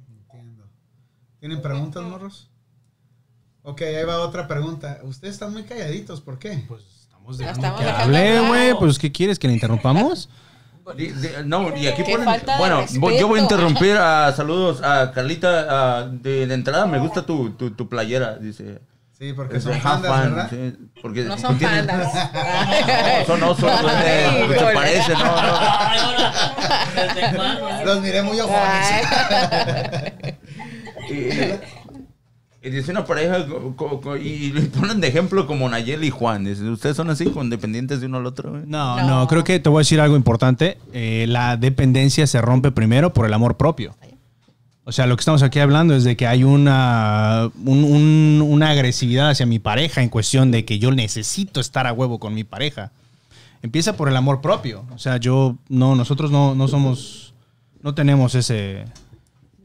Entiendo. 0.10 0.69
¿Tienen 1.39 1.61
preguntas, 1.61 2.03
morros? 2.03 2.51
Ok, 3.61 3.81
ahí 3.81 4.03
va 4.03 4.19
otra 4.19 4.47
pregunta. 4.47 4.99
Ustedes 5.03 5.35
están 5.35 5.53
muy 5.53 5.64
calladitos, 5.64 6.19
¿por 6.19 6.38
qué? 6.39 6.65
Pues 6.68 6.84
estamos 7.32 7.38
dejando 7.38 7.62
estamos 7.62 7.80
que 7.80 7.86
dejando 7.86 8.18
hable, 8.18 8.48
güey. 8.48 8.74
Pues, 8.80 9.00
¿qué 9.00 9.12
quieres? 9.12 9.40
¿Que 9.40 9.48
le 9.48 9.54
interrumpamos? 9.54 10.30
No, 11.45 11.74
y 11.78 11.88
aquí 11.88 12.04
ponen. 12.04 12.28
Bueno, 12.58 12.84
voy- 12.95 13.18
yo 13.18 13.30
voy 13.30 13.40
a 13.40 13.44
interrumpir 13.44 13.95
a 13.95 14.34
saludos 14.36 14.82
a 14.84 15.14
Carlita. 15.14 16.00
a- 16.02 16.08
de, 16.08 16.45
de 16.45 16.54
entrada, 16.54 16.86
me 16.86 17.00
gusta 17.00 17.26
tu, 17.26 17.52
tu, 17.52 17.72
tu 17.72 17.88
playera. 17.88 18.36
Dice. 18.36 18.82
Sí, 19.18 19.32
porque 19.32 19.56
Es 19.58 19.64
son 19.64 19.80
pandas, 19.80 20.12
fan, 20.12 20.36
¿verdad? 20.36 20.50
sí, 20.50 20.76
porque 21.02 21.24
No 21.24 21.38
son 21.38 21.58
tienen- 21.58 21.88
pandas. 21.88 22.12
No, 23.20 23.26
son 23.26 23.44
osos, 23.44 23.72
se 23.80 24.74
parecen, 24.74 25.20
no, 25.20 25.41
no. 25.41 25.60
¿desde 26.95 27.36
cuándo? 27.38 27.86
Los 27.86 28.02
miré 28.02 28.22
muy 28.22 28.40
ojones. 28.41 29.04
Y, 32.64 32.69
dice 32.69 32.91
una 32.91 33.06
pareja 33.06 33.45
co- 33.45 33.73
co- 33.76 33.99
co- 34.02 34.15
y 34.18 34.52
le 34.53 34.61
ponen 34.61 35.02
de 35.02 35.07
ejemplo 35.10 35.45
como 35.48 35.68
Nayeli 35.68 36.07
y 36.07 36.10
Juan. 36.11 36.45
Dice, 36.45 36.64
¿Ustedes 36.69 36.95
son 36.95 37.10
así, 37.10 37.26
con 37.26 37.49
dependientes 37.49 37.99
de 37.99 38.06
uno 38.07 38.18
al 38.18 38.26
otro? 38.26 38.52
güey?" 38.52 38.64
No, 38.65 38.98
No. 39.02 39.07
no, 39.07 39.27
creo 39.27 39.44
que 39.44 39.60
te 39.60 39.68
voy 39.69 39.80
a 39.80 39.81
decir 39.81 39.99
algo 39.99 40.15
importante. 40.15 40.77
Eh, 40.94 41.26
la 41.27 41.57
dependencia 41.57 42.26
se 42.26 42.41
rompe 42.41 42.72
primero 42.72 43.11
por 43.14 43.26
el 43.26 43.34
amor 43.34 43.57
propio. 43.57 43.95
O 44.85 44.91
sea, 44.91 45.07
lo 45.07 45.15
que 45.15 45.22
estamos 45.22 45.44
aquí 45.44 45.60
hablando 45.60 45.95
es 45.95 46.03
de 46.03 46.18
que 46.18 46.27
hay 46.27 46.44
una, 46.44 47.49
un- 47.65 47.84
un- 47.85 48.41
una 48.45 48.69
agresividad 48.72 49.30
hacia 49.30 49.45
mi 49.45 49.60
pareja 49.60 50.02
en 50.02 50.10
cuestión 50.10 50.52
de 50.52 50.65
que 50.65 50.77
yo 50.80 50.91
necesito 50.91 51.60
estar 51.61 51.88
a 51.88 51.94
huevo 51.94 52.19
con 52.19 52.34
mi 52.34 52.44
pareja. 52.44 52.91
Empieza 53.61 53.95
por 53.95 54.10
el 54.10 54.15
amor 54.18 54.41
propio. 54.41 54.85
O 54.94 54.98
sea, 54.99 55.18
yo, 55.18 55.56
no, 55.69 55.95
nosotros 55.95 56.31
no, 56.31 56.53
no 56.53 56.68
somos, 56.68 57.34
no 57.81 57.94
tenemos 57.95 58.35
ese, 58.35 58.84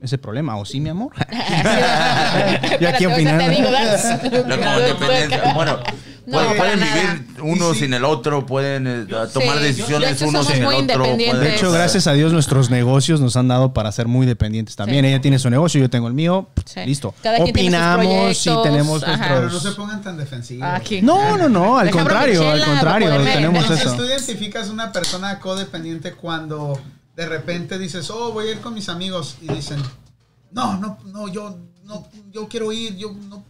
ese 0.00 0.18
problema. 0.18 0.56
¿O 0.56 0.64
sí, 0.64 0.80
mi 0.80 0.88
amor? 0.90 1.12
yo 2.80 2.88
aquí 2.88 3.06
opinando. 3.06 3.70
La 3.70 4.56
codependencia. 4.74 5.42
Bueno, 5.54 5.78
No, 6.26 6.32
pueden, 6.32 6.58
para 6.58 6.58
pueden 6.58 6.80
nada. 6.80 6.94
vivir 6.94 7.26
uno 7.42 7.72
sí. 7.72 7.80
sin 7.80 7.94
el 7.94 8.04
otro, 8.04 8.44
pueden 8.44 8.86
eh, 8.86 9.06
tomar 9.32 9.58
Sí, 9.58 9.64
decisiones 9.64 10.20
uno 10.20 10.44
sin 10.44 10.56
el 10.62 10.66
otro. 10.66 11.16
De 11.16 11.54
hecho, 11.54 11.72
gracias 11.72 12.06
a 12.06 12.12
Dios, 12.12 12.32
nuestros 12.34 12.68
negocios 12.70 13.20
nos 13.22 13.34
han 13.36 13.48
dado 13.48 13.72
para 13.72 13.90
ser 13.92 14.08
muy 14.08 14.26
dependientes 14.26 14.76
también. 14.76 15.04
Sí. 15.04 15.08
Ella 15.10 15.20
tiene 15.22 15.38
su 15.38 15.48
negocio, 15.48 15.80
yo 15.80 15.88
tengo 15.88 16.06
el 16.06 16.12
mío. 16.14 16.48
Sí. 16.66 16.80
Listo. 16.84 17.14
Cada 17.22 17.38
Opinamos 17.38 18.46
y 18.46 18.50
tenemos 18.62 19.02
ajá. 19.02 19.16
Pero 19.26 19.34
no 19.36 19.40
nuestros. 19.48 19.62
se 19.62 19.70
pongan 19.72 20.02
tan 20.02 20.16
defensivos. 20.18 20.68
Aquí. 20.68 21.00
No, 21.00 21.38
no, 21.38 21.48
no, 21.48 21.78
al 21.78 21.90
contrario, 21.90 22.48
al 22.50 22.62
contrario, 22.64 23.10
tenemos 23.24 23.70
eso. 23.70 23.96
tú 23.96 24.04
identificas 24.04 24.68
una 24.68 24.92
persona 24.92 25.38
codependiente 25.40 26.12
cuando 26.12 26.78
de 27.18 27.26
repente 27.26 27.78
dices, 27.80 28.10
oh, 28.10 28.30
voy 28.32 28.46
a 28.46 28.50
ir 28.52 28.60
con 28.60 28.74
mis 28.74 28.88
amigos 28.88 29.38
y 29.40 29.48
dicen, 29.52 29.82
no, 30.52 30.76
no, 30.76 31.00
no, 31.06 31.26
yo, 31.26 31.58
no, 31.82 32.08
yo 32.30 32.48
quiero 32.48 32.70
ir, 32.70 32.96
yo 32.96 33.10
no, 33.10 33.44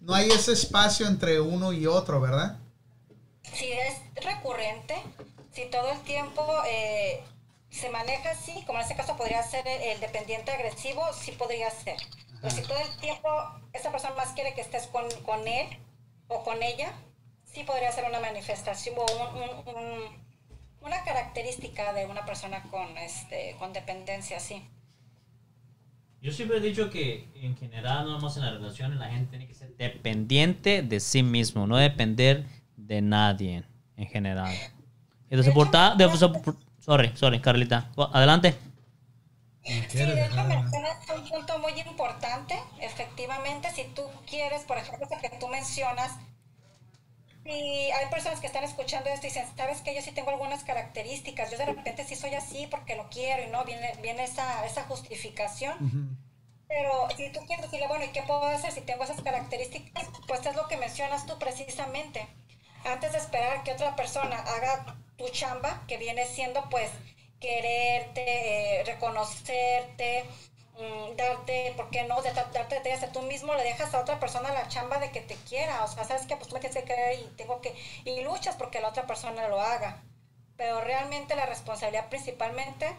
no 0.00 0.14
hay 0.14 0.30
ese 0.30 0.52
espacio 0.52 1.08
entre 1.08 1.40
uno 1.40 1.72
y 1.72 1.88
otro, 1.88 2.20
¿verdad? 2.20 2.60
Si 3.52 3.66
es 3.72 3.94
recurrente, 4.24 4.94
si 5.52 5.68
todo 5.70 5.90
el 5.90 5.98
tiempo 6.02 6.46
eh, 6.68 7.24
se 7.68 7.90
maneja 7.90 8.30
así, 8.30 8.62
como 8.64 8.78
en 8.78 8.82
este 8.82 8.94
caso 8.94 9.16
podría 9.16 9.42
ser 9.42 9.66
el, 9.66 9.82
el 9.82 10.00
dependiente 10.00 10.52
agresivo, 10.52 11.02
sí 11.12 11.32
podría 11.32 11.68
ser. 11.72 11.96
Pero 12.40 12.54
si 12.54 12.62
todo 12.62 12.78
el 12.78 12.96
tiempo 13.00 13.28
esa 13.72 13.90
persona 13.90 14.14
más 14.14 14.28
quiere 14.34 14.54
que 14.54 14.60
estés 14.60 14.86
con, 14.86 15.04
con 15.26 15.48
él 15.48 15.66
o 16.28 16.44
con 16.44 16.62
ella, 16.62 16.92
sí 17.52 17.64
podría 17.64 17.90
ser 17.90 18.04
una 18.08 18.20
manifestación 18.20 18.94
o 18.96 19.04
un- 19.04 19.42
un- 19.42 19.76
un- 19.76 20.29
una 20.82 21.02
característica 21.04 21.92
de 21.92 22.06
una 22.06 22.24
persona 22.24 22.62
con, 22.70 22.96
este, 22.98 23.56
con 23.58 23.72
dependencia, 23.72 24.40
sí. 24.40 24.62
Yo 26.22 26.32
siempre 26.32 26.58
he 26.58 26.60
dicho 26.60 26.90
que 26.90 27.28
en 27.34 27.56
general, 27.56 28.06
no 28.06 28.18
más 28.20 28.36
en 28.36 28.44
las 28.44 28.52
relaciones, 28.54 28.98
la 28.98 29.08
gente 29.08 29.30
tiene 29.30 29.46
que 29.46 29.54
ser 29.54 29.74
dependiente 29.76 30.82
de 30.82 31.00
sí 31.00 31.22
mismo, 31.22 31.66
no 31.66 31.76
depender 31.76 32.44
de 32.76 33.00
nadie 33.00 33.64
en 33.96 34.06
general. 34.06 34.54
Y 35.30 35.36
de 35.36 35.42
soportar, 35.42 35.96
de 35.96 36.06
sopor- 36.08 36.56
sorry, 36.78 37.12
sorry, 37.14 37.40
Carlita, 37.40 37.90
adelante. 38.12 38.54
Sí, 39.62 39.98
de 39.98 40.26
hecho 40.26 40.44
mencionas 40.44 40.96
un 41.14 41.28
punto 41.28 41.58
muy 41.58 41.72
importante. 41.80 42.54
Efectivamente, 42.80 43.70
si 43.70 43.84
tú 43.94 44.02
quieres, 44.28 44.62
por 44.64 44.76
ejemplo, 44.78 45.06
que 45.20 45.28
tú 45.38 45.48
mencionas, 45.48 46.18
si 47.50 47.90
hay 47.90 48.06
personas 48.10 48.38
que 48.40 48.46
están 48.46 48.62
escuchando 48.62 49.10
esto 49.10 49.26
y 49.26 49.30
dicen, 49.30 49.44
sabes 49.56 49.80
que 49.80 49.94
yo 49.94 50.02
sí 50.02 50.12
tengo 50.12 50.30
algunas 50.30 50.62
características, 50.62 51.50
yo 51.50 51.58
de 51.58 51.66
repente 51.66 52.04
sí 52.04 52.14
soy 52.14 52.34
así 52.34 52.68
porque 52.68 52.94
lo 52.94 53.08
quiero 53.08 53.42
y 53.42 53.48
no, 53.48 53.64
viene, 53.64 53.92
viene 54.00 54.24
esa, 54.24 54.64
esa 54.64 54.84
justificación. 54.84 56.16
Pero 56.68 57.08
si 57.16 57.32
tú 57.32 57.40
quieres 57.46 57.64
decirle, 57.64 57.88
bueno, 57.88 58.04
¿y 58.04 58.08
qué 58.08 58.22
puedo 58.22 58.44
hacer 58.44 58.70
si 58.70 58.82
tengo 58.82 59.02
esas 59.02 59.20
características? 59.22 60.06
Pues 60.28 60.46
es 60.46 60.54
lo 60.54 60.68
que 60.68 60.76
mencionas 60.76 61.26
tú 61.26 61.36
precisamente. 61.38 62.24
Antes 62.84 63.12
de 63.12 63.18
esperar 63.18 63.64
que 63.64 63.72
otra 63.72 63.96
persona 63.96 64.36
haga 64.36 64.96
tu 65.16 65.28
chamba, 65.30 65.82
que 65.88 65.96
viene 65.96 66.26
siendo 66.26 66.68
pues 66.70 66.88
quererte, 67.40 68.80
eh, 68.80 68.84
reconocerte, 68.84 70.24
mm, 70.80 71.16
darte, 71.16 71.74
¿por 71.76 71.90
qué 71.90 72.04
no? 72.04 72.20
De, 72.22 72.32
darte 72.32 72.74
detalles 72.76 73.02
a 73.02 73.12
tú 73.12 73.22
mismo, 73.22 73.54
le 73.54 73.64
dejas 73.64 73.94
a 73.94 74.00
otra 74.00 74.18
persona 74.18 74.52
la 74.52 74.68
chamba 74.68 74.98
de 74.98 75.10
que 75.10 75.20
te 75.20 75.36
quiera. 75.36 75.84
O 75.84 75.88
sea, 75.88 76.04
sabes 76.04 76.26
que 76.26 76.36
pues 76.36 76.48
tú 76.48 76.54
me 76.54 76.60
tienes 76.60 76.78
que 76.78 76.84
querer 76.84 77.20
y 77.20 77.24
tengo 77.36 77.60
que, 77.60 77.74
y 78.04 78.22
luchas 78.22 78.56
porque 78.56 78.80
la 78.80 78.88
otra 78.88 79.06
persona 79.06 79.48
lo 79.48 79.60
haga. 79.60 80.02
Pero 80.56 80.80
realmente 80.80 81.36
la 81.36 81.46
responsabilidad 81.46 82.08
principalmente 82.08 82.94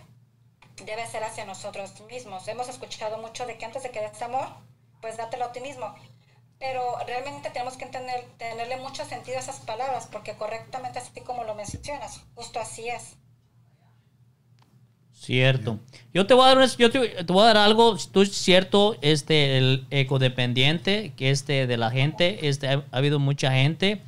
debe 0.86 1.06
ser 1.08 1.24
hacia 1.24 1.46
nosotros 1.46 2.00
mismos. 2.02 2.48
Hemos 2.48 2.70
escuchado 2.70 3.18
mucho 3.18 3.46
de 3.46 3.58
que 3.58 3.66
antes 3.66 3.84
de 3.84 3.92
que 3.92 4.02
des 4.02 4.22
amor, 4.22 4.48
pues 5.02 5.18
dátelo 5.18 5.46
a 5.46 5.52
ti 5.52 5.60
mismo. 5.60 5.94
Pero 6.60 6.98
realmente 7.08 7.50
tenemos 7.50 7.76
que 7.76 7.86
entender, 7.86 8.24
tenerle 8.38 8.78
mucho 8.78 9.04
sentido 9.06 9.38
a 9.38 9.42
esas 9.42 9.60
palabras, 9.62 10.08
porque 10.12 10.36
correctamente, 10.36 11.00
así 11.00 11.22
como 11.22 11.44
lo 11.44 11.56
mencionas, 11.56 12.22
justo 12.36 12.60
así 12.60 12.88
es. 12.88 13.16
Cierto. 15.22 15.80
Yo 16.16 16.26
te 16.26 16.34
voy 16.34 16.50
a 16.50 16.56
dar, 16.56 16.78
yo 16.78 16.90
te, 16.90 17.00
te 17.00 17.32
voy 17.32 17.44
a 17.44 17.54
dar 17.54 17.58
algo, 17.58 17.96
tú 18.12 18.24
es 18.24 18.32
cierto, 18.32 18.98
este, 19.02 19.60
el 19.60 19.86
ecodependiente, 19.92 21.14
que 21.16 21.30
este, 21.30 21.68
de 21.68 21.78
la 21.78 21.92
gente, 21.92 22.48
este, 22.48 22.68
ha, 22.68 22.84
ha 22.92 22.98
habido 22.98 23.20
mucha 23.20 23.52
gente 23.52 24.02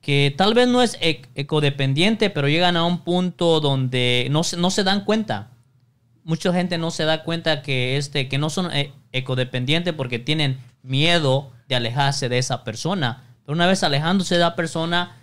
que 0.00 0.34
tal 0.36 0.54
vez 0.54 0.66
no 0.66 0.82
es 0.82 1.00
ec- 1.00 1.28
ecodependiente, 1.36 2.30
pero 2.30 2.48
llegan 2.48 2.76
a 2.76 2.84
un 2.84 2.98
punto 2.98 3.60
donde 3.60 4.26
no 4.32 4.42
se, 4.42 4.56
no 4.56 4.70
se 4.70 4.82
dan 4.82 5.04
cuenta. 5.04 5.50
Mucha 6.24 6.52
gente 6.52 6.78
no 6.78 6.90
se 6.90 7.04
da 7.04 7.22
cuenta 7.22 7.62
que, 7.62 7.96
este, 7.96 8.28
que 8.28 8.38
no 8.38 8.50
son 8.50 8.72
eh, 8.72 8.92
ecodependientes 9.12 9.94
porque 9.94 10.18
tienen 10.18 10.58
miedo 10.82 11.52
de 11.68 11.76
alejarse 11.76 12.28
de 12.28 12.38
esa 12.38 12.64
persona. 12.64 13.22
Pero 13.44 13.54
una 13.54 13.68
vez 13.68 13.84
alejándose 13.84 14.34
de 14.34 14.40
la 14.40 14.56
persona, 14.56 15.16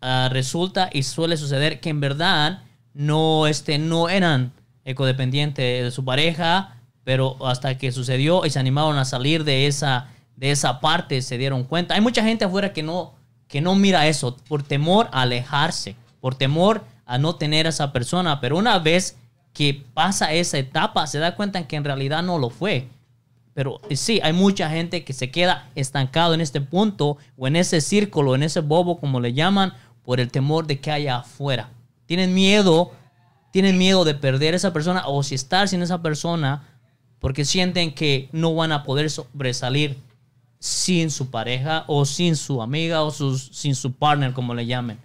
ah, 0.00 0.28
resulta 0.32 0.90
y 0.92 1.04
suele 1.04 1.36
suceder 1.36 1.78
que 1.78 1.90
en 1.90 2.00
verdad 2.00 2.64
no, 2.92 3.46
este, 3.46 3.78
no 3.78 4.08
eran 4.08 4.52
ecodependientes 4.90 5.84
de 5.84 5.90
su 5.90 6.04
pareja, 6.04 6.76
pero 7.04 7.36
hasta 7.46 7.76
que 7.78 7.92
sucedió 7.92 8.44
y 8.46 8.50
se 8.50 8.58
animaron 8.58 8.98
a 8.98 9.04
salir 9.04 9.44
de 9.44 9.66
esa, 9.66 10.08
de 10.36 10.50
esa 10.50 10.80
parte, 10.80 11.22
se 11.22 11.38
dieron 11.38 11.64
cuenta. 11.64 11.94
Hay 11.94 12.00
mucha 12.00 12.22
gente 12.22 12.44
afuera 12.44 12.72
que 12.72 12.82
no, 12.82 13.14
que 13.48 13.60
no 13.60 13.74
mira 13.74 14.06
eso 14.06 14.36
por 14.48 14.62
temor 14.62 15.08
a 15.12 15.22
alejarse, 15.22 15.96
por 16.20 16.34
temor 16.34 16.84
a 17.06 17.18
no 17.18 17.36
tener 17.36 17.66
a 17.66 17.70
esa 17.70 17.92
persona, 17.92 18.40
pero 18.40 18.56
una 18.56 18.78
vez 18.78 19.16
que 19.52 19.84
pasa 19.94 20.32
esa 20.32 20.58
etapa, 20.58 21.06
se 21.06 21.18
da 21.18 21.34
cuenta 21.34 21.66
que 21.66 21.76
en 21.76 21.84
realidad 21.84 22.22
no 22.22 22.38
lo 22.38 22.50
fue. 22.50 22.88
Pero 23.54 23.80
eh, 23.88 23.96
sí, 23.96 24.20
hay 24.22 24.32
mucha 24.32 24.70
gente 24.70 25.04
que 25.04 25.12
se 25.12 25.30
queda 25.30 25.68
estancado 25.74 26.34
en 26.34 26.40
este 26.40 26.60
punto 26.60 27.18
o 27.36 27.46
en 27.48 27.56
ese 27.56 27.80
círculo, 27.80 28.34
en 28.34 28.42
ese 28.42 28.60
bobo, 28.60 29.00
como 29.00 29.20
le 29.20 29.32
llaman, 29.32 29.74
por 30.04 30.20
el 30.20 30.30
temor 30.30 30.66
de 30.66 30.78
que 30.80 30.90
haya 30.90 31.16
afuera. 31.16 31.70
Tienen 32.06 32.32
miedo, 32.32 32.92
tienen 33.50 33.78
miedo 33.78 34.04
de 34.04 34.14
perder 34.14 34.54
a 34.54 34.56
esa 34.56 34.72
persona 34.72 35.06
o 35.06 35.22
si 35.22 35.34
estar 35.34 35.68
sin 35.68 35.82
esa 35.82 36.02
persona 36.02 36.66
porque 37.18 37.44
sienten 37.44 37.94
que 37.94 38.28
no 38.32 38.54
van 38.54 38.72
a 38.72 38.82
poder 38.82 39.10
sobresalir 39.10 39.98
sin 40.58 41.10
su 41.10 41.30
pareja 41.30 41.84
o 41.86 42.04
sin 42.04 42.36
su 42.36 42.62
amiga 42.62 43.02
o 43.02 43.10
sus, 43.10 43.48
sin 43.48 43.74
su 43.74 43.94
partner, 43.94 44.32
como 44.32 44.54
le 44.54 44.66
llamen. 44.66 45.00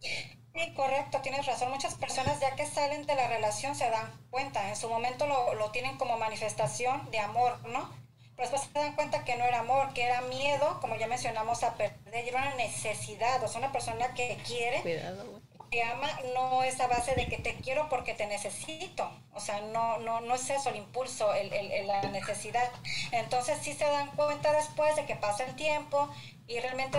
Sí, 0.00 0.74
correcto, 0.74 1.18
tienes 1.22 1.46
razón. 1.46 1.70
Muchas 1.70 1.94
personas 1.94 2.40
ya 2.40 2.54
que 2.54 2.66
salen 2.66 3.06
de 3.06 3.14
la 3.14 3.28
relación 3.28 3.74
se 3.74 3.88
dan 3.90 4.10
cuenta. 4.30 4.68
En 4.68 4.76
su 4.76 4.88
momento 4.88 5.26
lo, 5.26 5.54
lo 5.54 5.70
tienen 5.70 5.96
como 5.98 6.18
manifestación 6.18 7.10
de 7.10 7.18
amor, 7.18 7.58
¿no? 7.68 7.88
Pero 8.36 8.50
después 8.50 8.62
se 8.72 8.78
dan 8.78 8.94
cuenta 8.94 9.24
que 9.24 9.36
no 9.36 9.44
era 9.44 9.60
amor, 9.60 9.92
que 9.92 10.04
era 10.04 10.22
miedo, 10.22 10.78
como 10.80 10.96
ya 10.96 11.06
mencionamos, 11.06 11.62
a 11.62 11.74
perder. 11.74 12.28
Era 12.28 12.38
una 12.38 12.54
necesidad, 12.56 13.42
o 13.42 13.48
sea, 13.48 13.60
una 13.60 13.72
persona 13.72 14.14
que 14.14 14.38
quiere 14.46 14.80
Cuidado, 14.82 15.40
que 15.70 15.82
ama 15.82 16.08
no 16.34 16.62
es 16.62 16.80
a 16.80 16.86
base 16.88 17.14
de 17.14 17.26
que 17.28 17.38
te 17.38 17.54
quiero 17.56 17.88
porque 17.88 18.14
te 18.14 18.26
necesito. 18.26 19.10
O 19.32 19.40
sea, 19.40 19.60
no, 19.60 19.98
no, 19.98 20.20
no 20.20 20.34
es 20.34 20.50
eso 20.50 20.70
el 20.70 20.76
impulso, 20.76 21.32
el, 21.34 21.52
el- 21.52 21.86
la 21.86 22.02
necesidad. 22.02 22.70
Entonces 23.12 23.58
sí 23.62 23.72
se 23.74 23.84
dan 23.84 24.10
cuenta 24.16 24.52
después 24.52 24.96
de 24.96 25.06
que 25.06 25.16
pasa 25.16 25.44
el 25.44 25.54
tiempo 25.56 26.08
y 26.46 26.58
realmente 26.60 26.98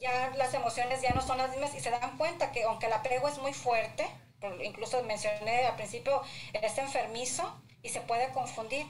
ya 0.00 0.30
las 0.36 0.54
emociones 0.54 1.00
ya 1.02 1.10
no 1.14 1.22
son 1.22 1.38
las 1.38 1.50
mismas 1.50 1.74
y 1.74 1.80
se 1.80 1.90
dan 1.90 2.16
cuenta 2.18 2.50
que 2.52 2.64
aunque 2.64 2.86
el 2.86 2.92
apego 2.92 3.28
es 3.28 3.38
muy 3.38 3.52
fuerte, 3.54 4.06
incluso 4.64 5.02
mencioné 5.04 5.66
al 5.66 5.76
principio, 5.76 6.22
es 6.52 6.78
enfermizo 6.78 7.62
y 7.82 7.90
se 7.90 8.00
puede 8.00 8.28
confundir, 8.32 8.86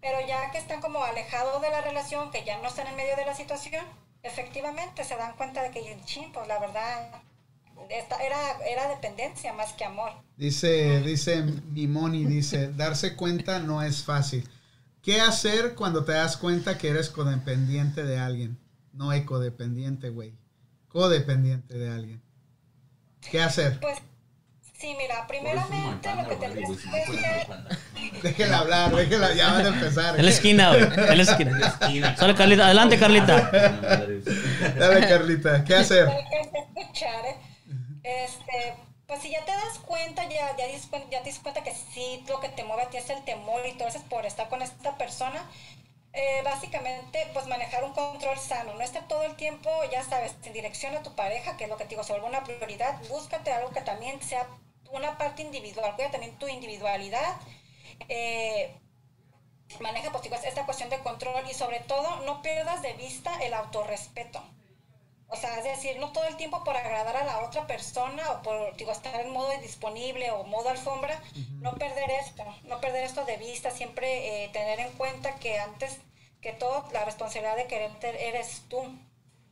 pero 0.00 0.20
ya 0.26 0.50
que 0.50 0.58
están 0.58 0.80
como 0.80 1.02
alejados 1.04 1.60
de 1.62 1.70
la 1.70 1.80
relación, 1.80 2.30
que 2.30 2.44
ya 2.44 2.58
no 2.58 2.68
están 2.68 2.86
en 2.86 2.96
medio 2.96 3.16
de 3.16 3.26
la 3.26 3.34
situación, 3.34 3.84
efectivamente 4.22 5.04
se 5.04 5.16
dan 5.16 5.36
cuenta 5.36 5.62
de 5.62 5.70
que, 5.70 5.96
ching, 6.04 6.32
pues 6.32 6.46
la 6.48 6.58
verdad, 6.58 7.10
era, 7.90 8.66
era 8.68 8.88
dependencia 8.88 9.52
más 9.52 9.72
que 9.72 9.84
amor. 9.84 10.10
Dice, 10.36 11.00
dice 11.00 11.42
Mimoni, 11.42 12.24
dice, 12.24 12.72
darse 12.72 13.16
cuenta 13.16 13.60
no 13.60 13.82
es 13.82 14.02
fácil. 14.04 14.48
¿Qué 15.02 15.20
hacer 15.20 15.74
cuando 15.74 16.04
te 16.04 16.12
das 16.12 16.38
cuenta 16.38 16.78
que 16.78 16.88
eres 16.88 17.10
codependiente 17.10 18.04
de 18.04 18.18
alguien? 18.18 18.58
No 18.92 19.12
ecodependiente, 19.12 20.08
güey. 20.08 20.32
Codependiente 20.88 21.76
de 21.76 21.90
alguien. 21.90 22.22
¿Qué 23.30 23.42
hacer? 23.42 23.78
Pues 23.80 23.98
sí, 24.78 24.94
mira, 24.96 25.26
primeramente 25.26 26.08
lo 26.14 26.28
que 26.28 26.36
tendrías 26.36 26.70
que 26.70 27.00
hacer 27.00 27.56
Déjela 28.22 28.58
hablar, 28.58 28.94
déjela, 28.94 29.34
ya 29.34 29.52
van 29.52 29.66
a 29.66 29.68
empezar. 29.68 30.18
En 30.18 30.24
la 30.24 30.30
esquina, 30.30 30.68
güey. 30.70 30.82
En 30.82 31.16
la 31.18 31.22
esquina. 31.22 32.16
Sale 32.16 32.34
Carlita. 32.34 32.64
Adelante, 32.64 32.98
Carlita. 32.98 33.50
Dale, 34.78 35.08
Carlita, 35.08 35.64
¿qué 35.64 35.74
hacer? 35.74 36.08
Hay 36.08 36.24
que 36.30 36.80
escuchar, 36.80 37.24
¿eh? 37.26 37.53
Este, 38.04 38.76
pues 39.08 39.20
si 39.22 39.30
ya 39.30 39.44
te 39.44 39.52
das 39.52 39.78
cuenta, 39.80 40.24
ya, 40.28 40.56
ya, 40.56 40.66
ya 40.68 41.22
te 41.22 41.30
das 41.30 41.40
cuenta 41.40 41.64
que 41.64 41.74
sí, 41.74 42.24
lo 42.28 42.38
que 42.40 42.48
te 42.50 42.64
mueve 42.64 42.84
a 42.84 42.90
ti 42.90 42.98
es 42.98 43.10
el 43.10 43.24
temor 43.24 43.66
y 43.66 43.72
todo 43.72 43.88
eso 43.88 43.98
es 43.98 44.04
por 44.04 44.26
estar 44.26 44.48
con 44.48 44.62
esta 44.62 44.96
persona, 44.98 45.50
eh, 46.12 46.42
básicamente, 46.44 47.28
pues 47.32 47.46
manejar 47.46 47.84
un 47.84 47.92
control 47.94 48.38
sano, 48.38 48.74
no 48.74 48.82
estar 48.82 49.08
todo 49.08 49.24
el 49.24 49.36
tiempo, 49.36 49.70
ya 49.90 50.04
sabes, 50.04 50.36
en 50.44 50.52
dirección 50.52 50.96
a 50.96 51.02
tu 51.02 51.14
pareja, 51.16 51.56
que 51.56 51.64
es 51.64 51.70
lo 51.70 51.76
que 51.76 51.84
te 51.84 51.90
digo, 51.90 52.04
se 52.04 52.12
vuelve 52.12 52.28
una 52.28 52.44
prioridad, 52.44 53.00
búscate 53.08 53.52
algo 53.52 53.70
que 53.70 53.80
también 53.82 54.22
sea 54.22 54.46
una 54.92 55.18
parte 55.18 55.42
individual, 55.42 55.94
cuida 55.96 56.10
también 56.12 56.38
tu 56.38 56.48
individualidad, 56.48 57.36
eh, 58.08 58.80
maneja, 59.80 60.10
pues 60.10 60.22
digo, 60.22 60.36
esta 60.36 60.64
cuestión 60.66 60.90
de 60.90 61.00
control 61.00 61.44
y 61.50 61.54
sobre 61.54 61.80
todo 61.80 62.20
no 62.26 62.42
pierdas 62.42 62.82
de 62.82 62.92
vista 62.94 63.42
el 63.42 63.54
autorrespeto. 63.54 64.42
O 65.28 65.36
sea, 65.36 65.58
es 65.58 65.64
decir, 65.64 65.98
no 65.98 66.12
todo 66.12 66.24
el 66.24 66.36
tiempo 66.36 66.62
por 66.64 66.76
agradar 66.76 67.16
a 67.16 67.24
la 67.24 67.40
otra 67.44 67.66
persona 67.66 68.30
o 68.32 68.42
por 68.42 68.76
digo, 68.76 68.92
estar 68.92 69.18
en 69.20 69.30
modo 69.32 69.48
disponible 69.62 70.30
o 70.30 70.44
modo 70.44 70.68
alfombra, 70.68 71.20
no 71.60 71.72
perder 71.74 72.10
esto, 72.10 72.44
no 72.64 72.80
perder 72.80 73.04
esto 73.04 73.24
de 73.24 73.36
vista, 73.38 73.70
siempre 73.70 74.44
eh, 74.44 74.48
tener 74.52 74.78
en 74.80 74.92
cuenta 74.92 75.34
que 75.36 75.58
antes 75.58 75.98
que 76.40 76.52
todo 76.52 76.84
la 76.92 77.04
responsabilidad 77.04 77.56
de 77.56 77.66
quererte 77.66 78.28
eres 78.28 78.62
tú. 78.68 78.80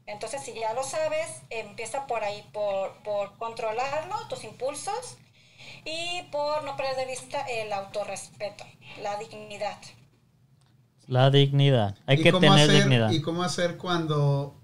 Entonces, 0.06 0.42
si 0.42 0.52
ya 0.52 0.72
lo 0.74 0.84
sabes, 0.84 1.42
empieza 1.48 2.06
por 2.06 2.22
ahí, 2.22 2.44
por, 2.52 3.02
por 3.02 3.36
controlarlo, 3.38 4.14
tus 4.28 4.44
impulsos, 4.44 5.16
y 5.84 6.22
por 6.30 6.64
no 6.64 6.76
perder 6.76 6.96
de 6.96 7.06
vista 7.06 7.40
el 7.42 7.72
autorrespeto, 7.72 8.64
la 9.00 9.16
dignidad. 9.16 9.78
La 11.06 11.30
dignidad. 11.30 11.96
Hay 12.06 12.20
¿Y 12.20 12.22
que 12.22 12.32
tener 12.32 12.50
hacer- 12.50 12.70
dignidad. 12.82 13.10
¿Y 13.10 13.22
cómo 13.22 13.42
hacer 13.42 13.78
cuando 13.78 14.60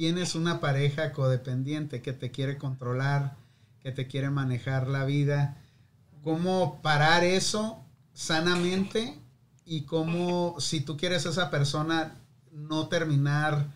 tienes 0.00 0.34
una 0.34 0.60
pareja 0.60 1.12
codependiente 1.12 2.00
que 2.00 2.14
te 2.14 2.30
quiere 2.30 2.56
controlar, 2.56 3.36
que 3.82 3.92
te 3.92 4.06
quiere 4.06 4.30
manejar 4.30 4.88
la 4.88 5.04
vida? 5.04 5.58
¿Cómo 6.24 6.80
parar 6.80 7.22
eso 7.22 7.84
sanamente? 8.14 9.18
Y 9.66 9.82
cómo, 9.82 10.58
si 10.58 10.80
tú 10.80 10.96
quieres 10.96 11.26
a 11.26 11.28
esa 11.28 11.50
persona, 11.50 12.14
no 12.50 12.88
terminar 12.88 13.66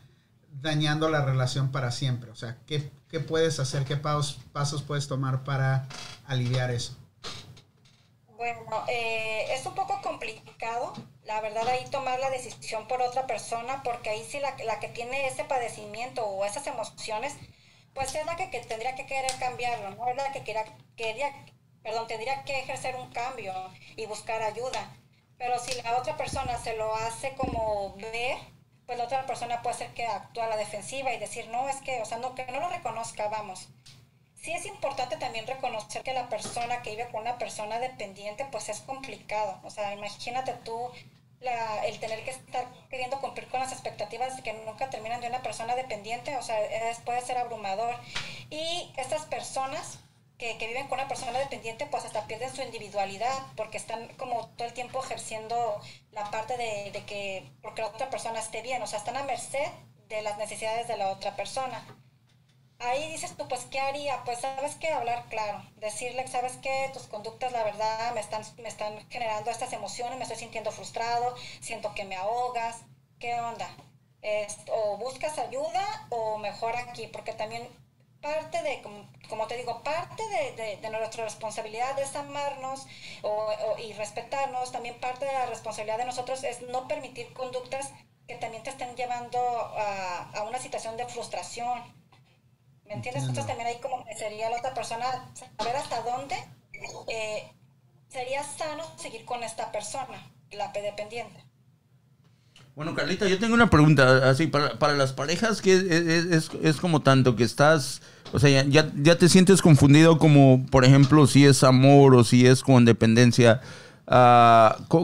dañando 0.62 1.10
la 1.10 1.22
relación 1.22 1.70
para 1.70 1.90
siempre. 1.90 2.30
O 2.30 2.36
sea, 2.36 2.56
¿qué, 2.64 2.90
puedes 3.28 3.60
hacer? 3.60 3.84
¿Qué 3.84 3.98
pasos, 3.98 4.38
pasos 4.50 4.80
puedes 4.80 5.06
tomar 5.06 5.44
para 5.44 5.86
aliviar 6.24 6.70
eso? 6.70 6.96
Bueno, 8.34 8.60
eh, 8.88 9.44
es 9.50 9.66
un 9.66 9.74
poco 9.74 10.00
complicado, 10.00 10.94
la 11.24 11.40
verdad, 11.40 11.66
ahí 11.68 11.84
tomar 11.90 12.18
la 12.20 12.30
decisión 12.30 12.86
por 12.86 13.02
otra 13.02 13.26
persona, 13.26 13.82
porque 13.82 14.10
ahí 14.10 14.24
sí 14.24 14.40
la, 14.40 14.56
la 14.64 14.80
que 14.80 14.88
tiene 14.88 15.26
ese 15.26 15.44
padecimiento 15.44 16.24
o 16.26 16.44
esas 16.44 16.66
emociones, 16.66 17.34
pues 17.94 18.14
es 18.14 18.26
la 18.26 18.36
que, 18.36 18.50
que 18.50 18.60
tendría 18.60 18.94
que 18.94 19.06
querer 19.06 19.32
cambiarlo, 19.38 19.90
¿no? 19.90 20.08
Es 20.08 20.16
la 20.16 20.32
que 20.32 20.42
quería, 20.44 20.64
quería, 20.96 21.32
perdón, 21.82 22.06
tendría 22.06 22.44
que 22.44 22.60
ejercer 22.60 22.96
un 22.96 23.10
cambio 23.12 23.52
y 23.96 24.06
buscar 24.06 24.42
ayuda. 24.42 24.96
Pero 25.38 25.58
si 25.58 25.80
la 25.82 25.96
otra 25.96 26.16
persona 26.16 26.58
se 26.58 26.76
lo 26.76 26.94
hace 26.94 27.34
como 27.34 27.94
ver, 27.96 28.38
pues 28.86 28.98
la 28.98 29.04
otra 29.04 29.26
persona 29.26 29.62
puede 29.62 29.76
ser 29.76 29.94
que 29.94 30.06
actúe 30.06 30.42
a 30.42 30.48
la 30.48 30.56
defensiva 30.56 31.12
y 31.12 31.18
decir, 31.18 31.48
no, 31.48 31.68
es 31.68 31.76
que, 31.82 32.02
o 32.02 32.04
sea, 32.04 32.18
no, 32.18 32.34
que 32.34 32.44
no 32.46 32.60
lo 32.60 32.68
reconozca, 32.68 33.28
vamos 33.28 33.68
sí 34.44 34.52
es 34.52 34.66
importante 34.66 35.16
también 35.16 35.46
reconocer 35.46 36.02
que 36.02 36.12
la 36.12 36.28
persona 36.28 36.82
que 36.82 36.90
vive 36.90 37.08
con 37.10 37.22
una 37.22 37.38
persona 37.38 37.78
dependiente, 37.78 38.46
pues 38.52 38.68
es 38.68 38.80
complicado. 38.80 39.58
O 39.64 39.70
sea, 39.70 39.94
imagínate 39.94 40.52
tú 40.64 40.90
la, 41.40 41.86
el 41.86 41.98
tener 41.98 42.22
que 42.24 42.32
estar 42.32 42.66
queriendo 42.90 43.20
cumplir 43.22 43.48
con 43.48 43.60
las 43.60 43.72
expectativas 43.72 44.38
que 44.42 44.52
nunca 44.52 44.90
terminan 44.90 45.22
de 45.22 45.28
una 45.28 45.42
persona 45.42 45.74
dependiente, 45.74 46.36
o 46.36 46.42
sea, 46.42 46.60
es, 46.90 46.98
puede 46.98 47.22
ser 47.22 47.38
abrumador. 47.38 47.96
Y 48.50 48.92
estas 48.98 49.22
personas 49.24 50.00
que, 50.36 50.58
que 50.58 50.66
viven 50.66 50.88
con 50.88 50.98
una 50.98 51.08
persona 51.08 51.38
dependiente, 51.38 51.86
pues 51.86 52.04
hasta 52.04 52.26
pierden 52.26 52.54
su 52.54 52.60
individualidad, 52.60 53.46
porque 53.56 53.78
están 53.78 54.08
como 54.18 54.48
todo 54.48 54.68
el 54.68 54.74
tiempo 54.74 55.02
ejerciendo 55.02 55.80
la 56.12 56.30
parte 56.30 56.58
de, 56.58 56.90
de 56.90 57.02
que, 57.06 57.50
porque 57.62 57.80
la 57.80 57.88
otra 57.88 58.10
persona 58.10 58.40
esté 58.40 58.60
bien, 58.60 58.82
o 58.82 58.86
sea, 58.86 58.98
están 58.98 59.16
a 59.16 59.22
merced 59.22 59.68
de 60.08 60.20
las 60.20 60.36
necesidades 60.36 60.86
de 60.86 60.98
la 60.98 61.08
otra 61.08 61.34
persona 61.34 61.82
ahí 62.78 63.08
dices 63.10 63.36
tú, 63.36 63.46
pues, 63.48 63.64
¿qué 63.70 63.80
haría? 63.80 64.22
Pues, 64.24 64.40
¿sabes 64.40 64.76
qué? 64.76 64.88
Hablar 64.90 65.26
claro. 65.28 65.62
Decirle, 65.76 66.26
¿sabes 66.28 66.56
qué? 66.62 66.90
Tus 66.92 67.04
conductas, 67.06 67.52
la 67.52 67.64
verdad, 67.64 68.12
me 68.14 68.20
están, 68.20 68.42
me 68.58 68.68
están 68.68 69.08
generando 69.10 69.50
estas 69.50 69.72
emociones, 69.72 70.16
me 70.16 70.22
estoy 70.24 70.38
sintiendo 70.38 70.70
frustrado, 70.70 71.34
siento 71.60 71.94
que 71.94 72.04
me 72.04 72.16
ahogas. 72.16 72.82
¿Qué 73.18 73.34
onda? 73.40 73.68
O 74.70 74.96
buscas 74.96 75.38
ayuda 75.38 76.06
o 76.10 76.38
mejor 76.38 76.76
aquí, 76.76 77.06
porque 77.06 77.32
también 77.32 77.62
parte 78.20 78.62
de, 78.62 78.82
como, 79.28 79.46
te 79.46 79.56
digo, 79.56 79.82
parte 79.82 80.22
de, 80.28 80.90
nuestra 80.90 81.24
responsabilidad 81.24 81.98
es 81.98 82.16
amarnos 82.16 82.86
o- 83.22 83.52
y 83.78 83.92
respetarnos, 83.92 84.72
también 84.72 84.98
parte 85.00 85.26
de 85.26 85.32
la 85.32 85.46
responsabilidad 85.46 85.98
de 85.98 86.06
nosotros 86.06 86.42
es 86.44 86.62
no 86.62 86.88
permitir 86.88 87.32
conductas 87.34 87.92
que 88.26 88.36
también 88.36 88.62
te 88.62 88.70
estén 88.70 88.96
llevando 88.96 89.38
a 89.76 90.42
una 90.48 90.58
situación 90.58 90.96
de 90.96 91.04
frustración. 91.06 91.82
¿Me 92.86 92.94
entiendes? 92.94 93.22
Entonces 93.24 93.46
también 93.46 93.68
ahí 93.68 93.76
como 93.82 94.04
que 94.04 94.14
sería 94.14 94.50
la 94.50 94.58
otra 94.58 94.74
persona 94.74 95.04
saber 95.58 95.76
hasta 95.76 96.02
dónde 96.02 96.36
eh, 97.08 97.52
sería 98.08 98.42
sano 98.42 98.84
seguir 98.96 99.24
con 99.24 99.42
esta 99.42 99.72
persona, 99.72 100.30
la 100.52 100.70
dependiente. 100.72 101.44
Bueno, 102.76 102.94
Carlita, 102.94 103.26
yo 103.28 103.38
tengo 103.38 103.54
una 103.54 103.70
pregunta, 103.70 104.28
así, 104.28 104.48
para, 104.48 104.78
para 104.78 104.94
las 104.94 105.12
parejas 105.12 105.62
que 105.62 105.74
es, 105.74 105.82
es- 105.84 106.50
es- 106.62 106.76
como 106.76 107.02
tanto 107.02 107.36
que 107.36 107.44
estás, 107.44 108.02
o 108.32 108.38
sea, 108.40 108.50
ya, 108.64 108.90
ya, 109.00 109.16
te 109.16 109.28
sientes 109.28 109.62
confundido 109.62 110.18
como, 110.18 110.66
por 110.70 110.84
ejemplo, 110.84 111.26
si 111.28 111.46
es 111.46 111.62
amor 111.62 112.14
o 112.16 112.24
si 112.24 112.46
es 112.46 112.62
con 112.62 112.84
dependencia. 112.84 113.60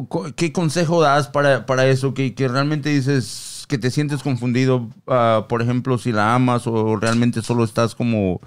co- 0.09 0.32
¿Qué 0.36 0.52
consejo 0.52 1.01
das 1.01 1.28
para, 1.28 1.65
para 1.65 1.86
eso? 1.86 2.12
Que, 2.12 2.35
que 2.35 2.48
realmente 2.48 2.89
dices 2.90 3.24
que 3.70 3.78
te 3.78 3.90
sientes 3.90 4.22
confundido, 4.22 4.90
ah, 5.06 5.47
por 5.48 5.62
ejemplo, 5.62 5.97
si 5.97 6.12
la 6.12 6.34
amas 6.34 6.66
o 6.66 6.97
realmente 6.97 7.40
solo 7.40 7.64
estás 7.64 7.94
como, 7.94 8.40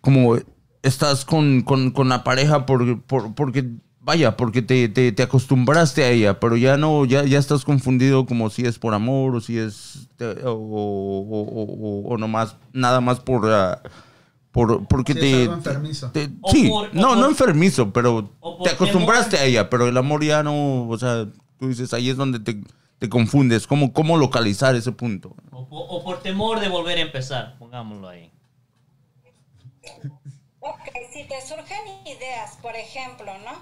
como 0.00 0.36
estás 0.82 1.24
con, 1.24 1.62
con, 1.62 1.90
con 1.90 2.08
la 2.08 2.22
pareja 2.22 2.66
por, 2.66 3.00
por- 3.02 3.34
porque 3.34 3.64
vaya, 4.00 4.36
porque 4.36 4.60
te, 4.60 4.88
te, 4.90 5.12
te 5.12 5.22
acostumbraste 5.22 6.04
a 6.04 6.10
ella, 6.10 6.38
pero 6.38 6.56
ya 6.58 6.76
no, 6.76 7.06
ya, 7.06 7.24
ya 7.24 7.38
estás 7.38 7.64
confundido 7.64 8.26
como 8.26 8.50
si 8.50 8.62
es 8.66 8.78
por 8.78 8.92
amor 8.92 9.34
o 9.34 9.40
si 9.40 9.56
es 9.58 10.08
te- 10.18 10.44
o, 10.46 10.52
o, 10.52 11.20
o- 11.22 12.04
o- 12.04 12.14
o 12.14 12.18
nomás, 12.18 12.56
nada 12.74 13.00
más 13.00 13.18
por, 13.20 13.50
ah, 13.50 13.80
por 14.52 14.86
porque 14.86 15.14
Sí, 15.14 15.20
te, 15.20 15.42
algo 15.44 15.54
enfermizo. 15.54 16.12
sí, 16.52 16.68
por- 16.68 16.94
no, 16.94 17.08
por- 17.08 17.16
no 17.18 17.26
enfermizo, 17.28 17.92
pero 17.94 18.30
te 18.62 18.70
acostumbraste 18.70 19.38
a 19.38 19.44
ella, 19.44 19.70
pero 19.70 19.88
el 19.88 19.96
amor 19.96 20.22
ya 20.22 20.42
no, 20.42 20.86
o 20.86 20.98
sea, 20.98 21.26
tú 21.58 21.68
dices, 21.68 21.94
ahí 21.94 22.10
es 22.10 22.16
donde 22.18 22.40
te, 22.40 22.60
te 22.98 23.08
confundes, 23.08 23.66
¿Cómo, 23.66 23.92
cómo 23.92 24.16
localizar 24.16 24.74
ese 24.74 24.92
punto? 24.92 25.34
O, 25.52 25.66
o 25.70 26.04
por 26.04 26.22
temor 26.22 26.60
de 26.60 26.68
volver 26.68 26.98
a 26.98 27.02
empezar, 27.02 27.58
pongámoslo 27.58 28.08
ahí. 28.08 28.30
Ok, 30.60 30.88
si 31.12 31.24
te 31.24 31.40
surgen 31.42 32.06
ideas, 32.06 32.56
por 32.62 32.74
ejemplo, 32.74 33.36
¿no? 33.38 33.52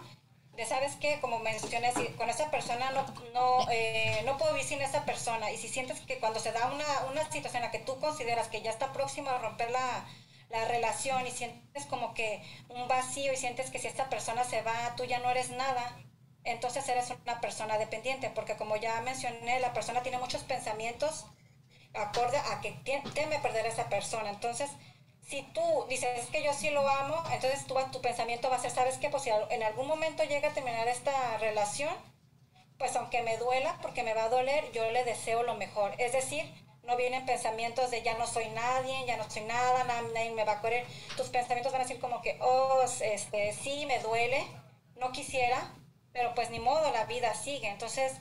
De 0.56 0.66
sabes 0.66 0.94
que, 0.96 1.18
como 1.20 1.38
mencioné, 1.38 1.92
si 1.92 2.06
con 2.12 2.28
esa 2.28 2.50
persona 2.50 2.90
no, 2.90 3.06
no, 3.32 3.70
eh, 3.70 4.22
no 4.26 4.36
puedo 4.36 4.52
vivir 4.52 4.68
sin 4.68 4.82
esa 4.82 5.04
persona. 5.04 5.50
Y 5.50 5.56
si 5.56 5.68
sientes 5.68 6.00
que 6.00 6.18
cuando 6.18 6.38
se 6.38 6.52
da 6.52 6.70
una, 6.70 6.84
una 7.10 7.28
situación 7.30 7.62
en 7.62 7.68
la 7.68 7.70
que 7.72 7.78
tú 7.78 7.98
consideras 7.98 8.48
que 8.48 8.62
ya 8.62 8.70
está 8.70 8.92
próximo 8.92 9.30
a 9.30 9.38
romper 9.38 9.70
la, 9.70 10.04
la 10.50 10.68
relación 10.68 11.26
y 11.26 11.30
sientes 11.30 11.86
como 11.86 12.12
que 12.14 12.42
un 12.68 12.86
vacío 12.86 13.32
y 13.32 13.36
sientes 13.36 13.70
que 13.70 13.78
si 13.78 13.88
esta 13.88 14.10
persona 14.10 14.44
se 14.44 14.62
va, 14.62 14.94
tú 14.96 15.04
ya 15.04 15.18
no 15.18 15.30
eres 15.30 15.50
nada, 15.50 15.96
entonces 16.44 16.88
eres 16.88 17.10
una 17.10 17.40
persona 17.40 17.78
dependiente, 17.78 18.30
porque 18.30 18.56
como 18.56 18.76
ya 18.76 19.00
mencioné, 19.02 19.60
la 19.60 19.72
persona 19.72 20.02
tiene 20.02 20.18
muchos 20.18 20.42
pensamientos 20.42 21.26
acorde 21.94 22.38
a 22.38 22.60
que 22.60 22.72
teme 23.14 23.38
perder 23.40 23.66
a 23.66 23.68
esa 23.68 23.88
persona. 23.88 24.30
Entonces, 24.30 24.70
si 25.26 25.42
tú 25.54 25.62
dices 25.88 26.18
es 26.18 26.26
que 26.30 26.42
yo 26.42 26.52
sí 26.54 26.70
lo 26.70 26.86
amo, 26.88 27.22
entonces 27.32 27.66
tú, 27.66 27.74
tu 27.92 28.00
pensamiento 28.00 28.50
va 28.50 28.56
a 28.56 28.60
ser, 28.60 28.70
¿sabes 28.70 28.98
qué? 28.98 29.08
Pues 29.10 29.22
si 29.24 29.30
en 29.30 29.62
algún 29.62 29.86
momento 29.86 30.24
llega 30.24 30.48
a 30.50 30.54
terminar 30.54 30.88
esta 30.88 31.38
relación, 31.38 31.94
pues 32.78 32.96
aunque 32.96 33.22
me 33.22 33.36
duela, 33.38 33.78
porque 33.82 34.02
me 34.02 34.14
va 34.14 34.24
a 34.24 34.28
doler, 34.28 34.70
yo 34.72 34.90
le 34.90 35.04
deseo 35.04 35.42
lo 35.42 35.54
mejor. 35.54 35.94
Es 35.98 36.12
decir, 36.12 36.42
no 36.84 36.96
vienen 36.96 37.24
pensamientos 37.26 37.90
de 37.90 38.02
ya 38.02 38.14
no 38.18 38.26
soy 38.26 38.48
nadie, 38.50 39.06
ya 39.06 39.16
no 39.16 39.30
soy 39.30 39.42
nada, 39.44 39.84
na- 39.84 40.02
nadie 40.14 40.30
me 40.32 40.44
va 40.44 40.52
a 40.54 40.60
querer. 40.62 40.84
Tus 41.16 41.28
pensamientos 41.28 41.72
van 41.72 41.82
a 41.82 41.84
decir 41.84 42.00
como 42.00 42.20
que, 42.22 42.38
oh, 42.40 42.82
este, 43.02 43.52
sí, 43.52 43.86
me 43.86 44.00
duele, 44.00 44.44
no 44.96 45.12
quisiera, 45.12 45.72
pero 46.12 46.34
pues 46.34 46.50
ni 46.50 46.58
modo, 46.58 46.92
la 46.92 47.04
vida 47.06 47.34
sigue. 47.34 47.68
Entonces, 47.68 48.12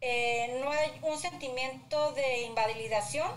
eh, 0.00 0.60
no 0.62 0.70
hay 0.70 0.90
un 1.02 1.18
sentimiento 1.18 2.12
de 2.12 2.42
invalidación 2.42 3.30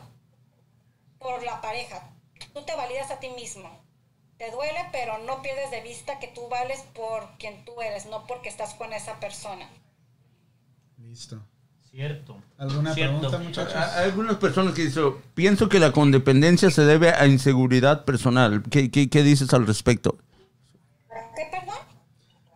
por 1.20 1.44
la 1.44 1.62
pareja. 1.62 2.10
Tú 2.54 2.64
te 2.64 2.76
validas 2.76 3.12
a 3.12 3.20
ti 3.20 3.30
mismo. 3.30 3.70
Te 4.38 4.52
duele, 4.52 4.80
pero 4.92 5.18
no 5.20 5.42
pierdes 5.42 5.70
de 5.72 5.82
vista 5.82 6.20
que 6.20 6.28
tú 6.28 6.48
vales 6.48 6.82
por 6.94 7.38
quien 7.38 7.66
tú 7.66 7.82
eres, 7.82 8.06
no 8.06 8.26
porque 8.26 8.48
estás 8.48 8.74
con 8.74 8.94
esa 8.94 9.20
persona. 9.20 9.70
Listo. 10.98 11.42
Cierto. 11.92 12.38
¿Alguna 12.58 12.94
Cierto. 12.94 13.20
pregunta, 13.20 13.44
muchachos? 13.44 13.76
Hay 13.76 14.06
algunas 14.06 14.38
personas 14.38 14.74
que 14.76 14.84
dicen, 14.84 15.16
pienso 15.34 15.68
que 15.70 15.80
la 15.80 15.92
condependencia 15.92 16.70
se 16.70 16.84
debe 16.84 17.10
a 17.10 17.26
inseguridad 17.26 18.06
personal. 18.06 18.64
¿Qué, 18.70 18.92
qué, 18.92 19.10
qué 19.10 19.24
dices 19.24 19.54
al 19.54 19.66
respecto? 19.66 20.18
¿Qué, 21.36 21.48
perdón? 21.50 21.78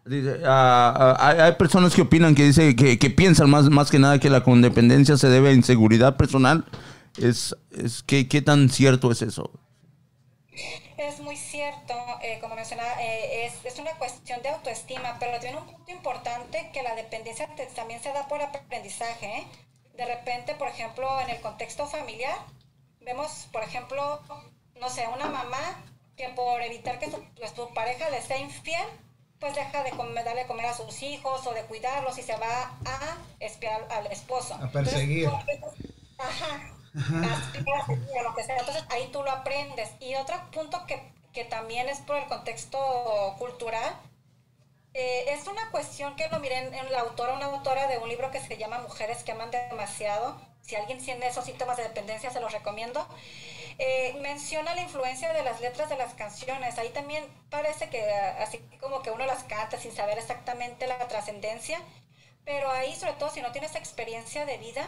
Dice, 0.06 0.42
ah, 0.46 1.16
ah, 1.18 1.28
hay, 1.30 1.40
hay 1.40 1.52
personas 1.54 1.96
que 1.96 2.02
opinan 2.02 2.36
que 2.36 2.44
dice 2.44 2.76
que, 2.76 3.00
que 3.00 3.10
piensan 3.10 3.50
más, 3.50 3.70
más 3.70 3.90
que 3.90 4.00
nada 4.00 4.20
que 4.20 4.30
la 4.30 4.44
condependencia 4.44 5.16
se 5.18 5.30
debe 5.30 5.50
a 5.50 5.54
inseguridad 5.54 6.18
personal. 6.18 6.66
Es, 7.18 7.56
es 7.72 8.04
¿qué, 8.04 8.28
¿Qué 8.28 8.42
tan 8.42 8.70
cierto 8.70 9.12
es 9.12 9.22
eso? 9.22 9.50
Es 10.98 11.20
muy 11.20 11.36
cierto, 11.38 11.94
eh, 12.22 12.38
como 12.42 12.56
mencionaba, 12.56 13.02
eh, 13.02 13.46
es, 13.46 13.54
es 13.66 13.80
una 13.80 13.92
cuestión 13.94 14.42
de 14.42 14.50
autoestima, 14.50 15.18
pero 15.20 15.40
tiene 15.40 15.58
un 15.58 15.66
punto 15.66 15.92
importante 15.92 16.70
que 16.74 16.84
la 16.84 16.96
dependencia 16.96 17.48
te- 17.56 17.66
también 17.68 18.02
se 18.02 18.10
da 18.14 18.28
por 18.28 18.42
aprendizaje. 18.42 19.26
¿eh? 19.40 19.48
De 19.98 20.06
repente, 20.06 20.54
por 20.56 20.68
ejemplo, 20.68 21.08
en 21.22 21.30
el 21.30 21.42
contexto 21.42 21.88
familiar, 21.88 22.36
vemos, 23.02 23.48
por 23.52 23.64
ejemplo, 23.64 24.22
no 24.80 24.90
sé, 24.90 25.06
una 25.14 25.26
mamá 25.28 25.82
que 26.18 26.30
por 26.30 26.62
evitar 26.62 27.00
que 27.00 27.10
su, 27.10 27.18
pues, 27.38 27.52
su 27.56 27.74
pareja 27.74 28.10
le 28.10 28.22
sea 28.22 28.38
infiel, 28.38 28.86
pues 29.44 29.56
deja 29.56 29.84
de 29.84 29.90
comer, 29.90 30.24
darle 30.24 30.44
de 30.44 30.48
comer 30.48 30.68
a 30.68 30.74
sus 30.74 31.04
hijos 31.04 31.46
o 31.46 31.54
de 31.54 31.64
cuidarlos 31.64 32.18
y 32.18 32.22
se 32.24 32.34
va 32.38 32.72
a 32.86 33.18
espiar 33.42 33.86
al 33.92 34.08
esposo. 34.08 34.54
A 34.54 34.70
perseguir. 34.70 35.26
Entonces, 35.26 35.60
Ajá. 36.18 36.72
O 37.90 38.24
lo 38.24 38.36
que 38.36 38.44
sea. 38.46 38.58
Entonces 38.58 38.86
ahí 38.90 39.10
tú 39.12 39.22
lo 39.22 39.30
aprendes. 39.32 39.90
Y 40.00 40.16
otro 40.16 40.38
punto 40.52 40.86
que, 40.88 41.12
que 41.34 41.44
también 41.44 41.90
es 41.90 42.00
por 42.00 42.16
el 42.16 42.26
contexto 42.28 43.36
cultural, 43.38 43.94
eh, 44.94 45.26
es 45.28 45.46
una 45.48 45.70
cuestión 45.72 46.16
que 46.16 46.30
lo 46.30 46.40
miré 46.40 46.60
en, 46.60 46.74
en 46.74 46.90
la 46.94 47.02
autora, 47.02 47.34
una 47.34 47.48
autora 47.48 47.88
de 47.88 47.98
un 47.98 48.08
libro 48.08 48.32
que 48.32 48.40
se 48.40 48.56
llama 48.56 48.80
Mujeres 48.80 49.24
que 49.26 49.34
aman 49.34 49.52
demasiado. 49.52 50.40
Si 50.62 50.78
alguien 50.78 51.04
tiene 51.04 51.28
esos 51.28 51.44
síntomas 51.44 51.76
de 51.76 51.84
dependencia, 51.84 52.32
se 52.32 52.40
los 52.40 52.54
recomiendo. 52.54 53.06
Eh, 53.80 54.16
menciona 54.22 54.76
la 54.76 54.82
influencia 54.82 55.34
de 55.34 55.44
las 55.44 55.60
letras 55.62 55.90
de 55.90 55.98
las 55.98 56.14
canciones. 56.14 56.78
Ahí 56.78 56.90
también 56.90 57.26
parece 57.50 57.90
que 57.90 58.04
así 58.12 58.60
como 58.80 59.02
que 59.02 59.12
uno 59.12 59.26
las 59.26 59.44
canta 59.44 59.78
sin 59.78 59.92
saber 59.92 60.18
exactamente 60.18 60.88
la 60.88 61.08
trascendencia. 61.08 61.82
Pero 62.46 62.70
ahí, 62.70 62.96
sobre 62.96 63.14
todo, 63.14 63.30
si 63.30 63.42
no 63.42 63.52
tienes 63.52 63.76
experiencia 63.76 64.46
de 64.46 64.58
vida, 64.58 64.88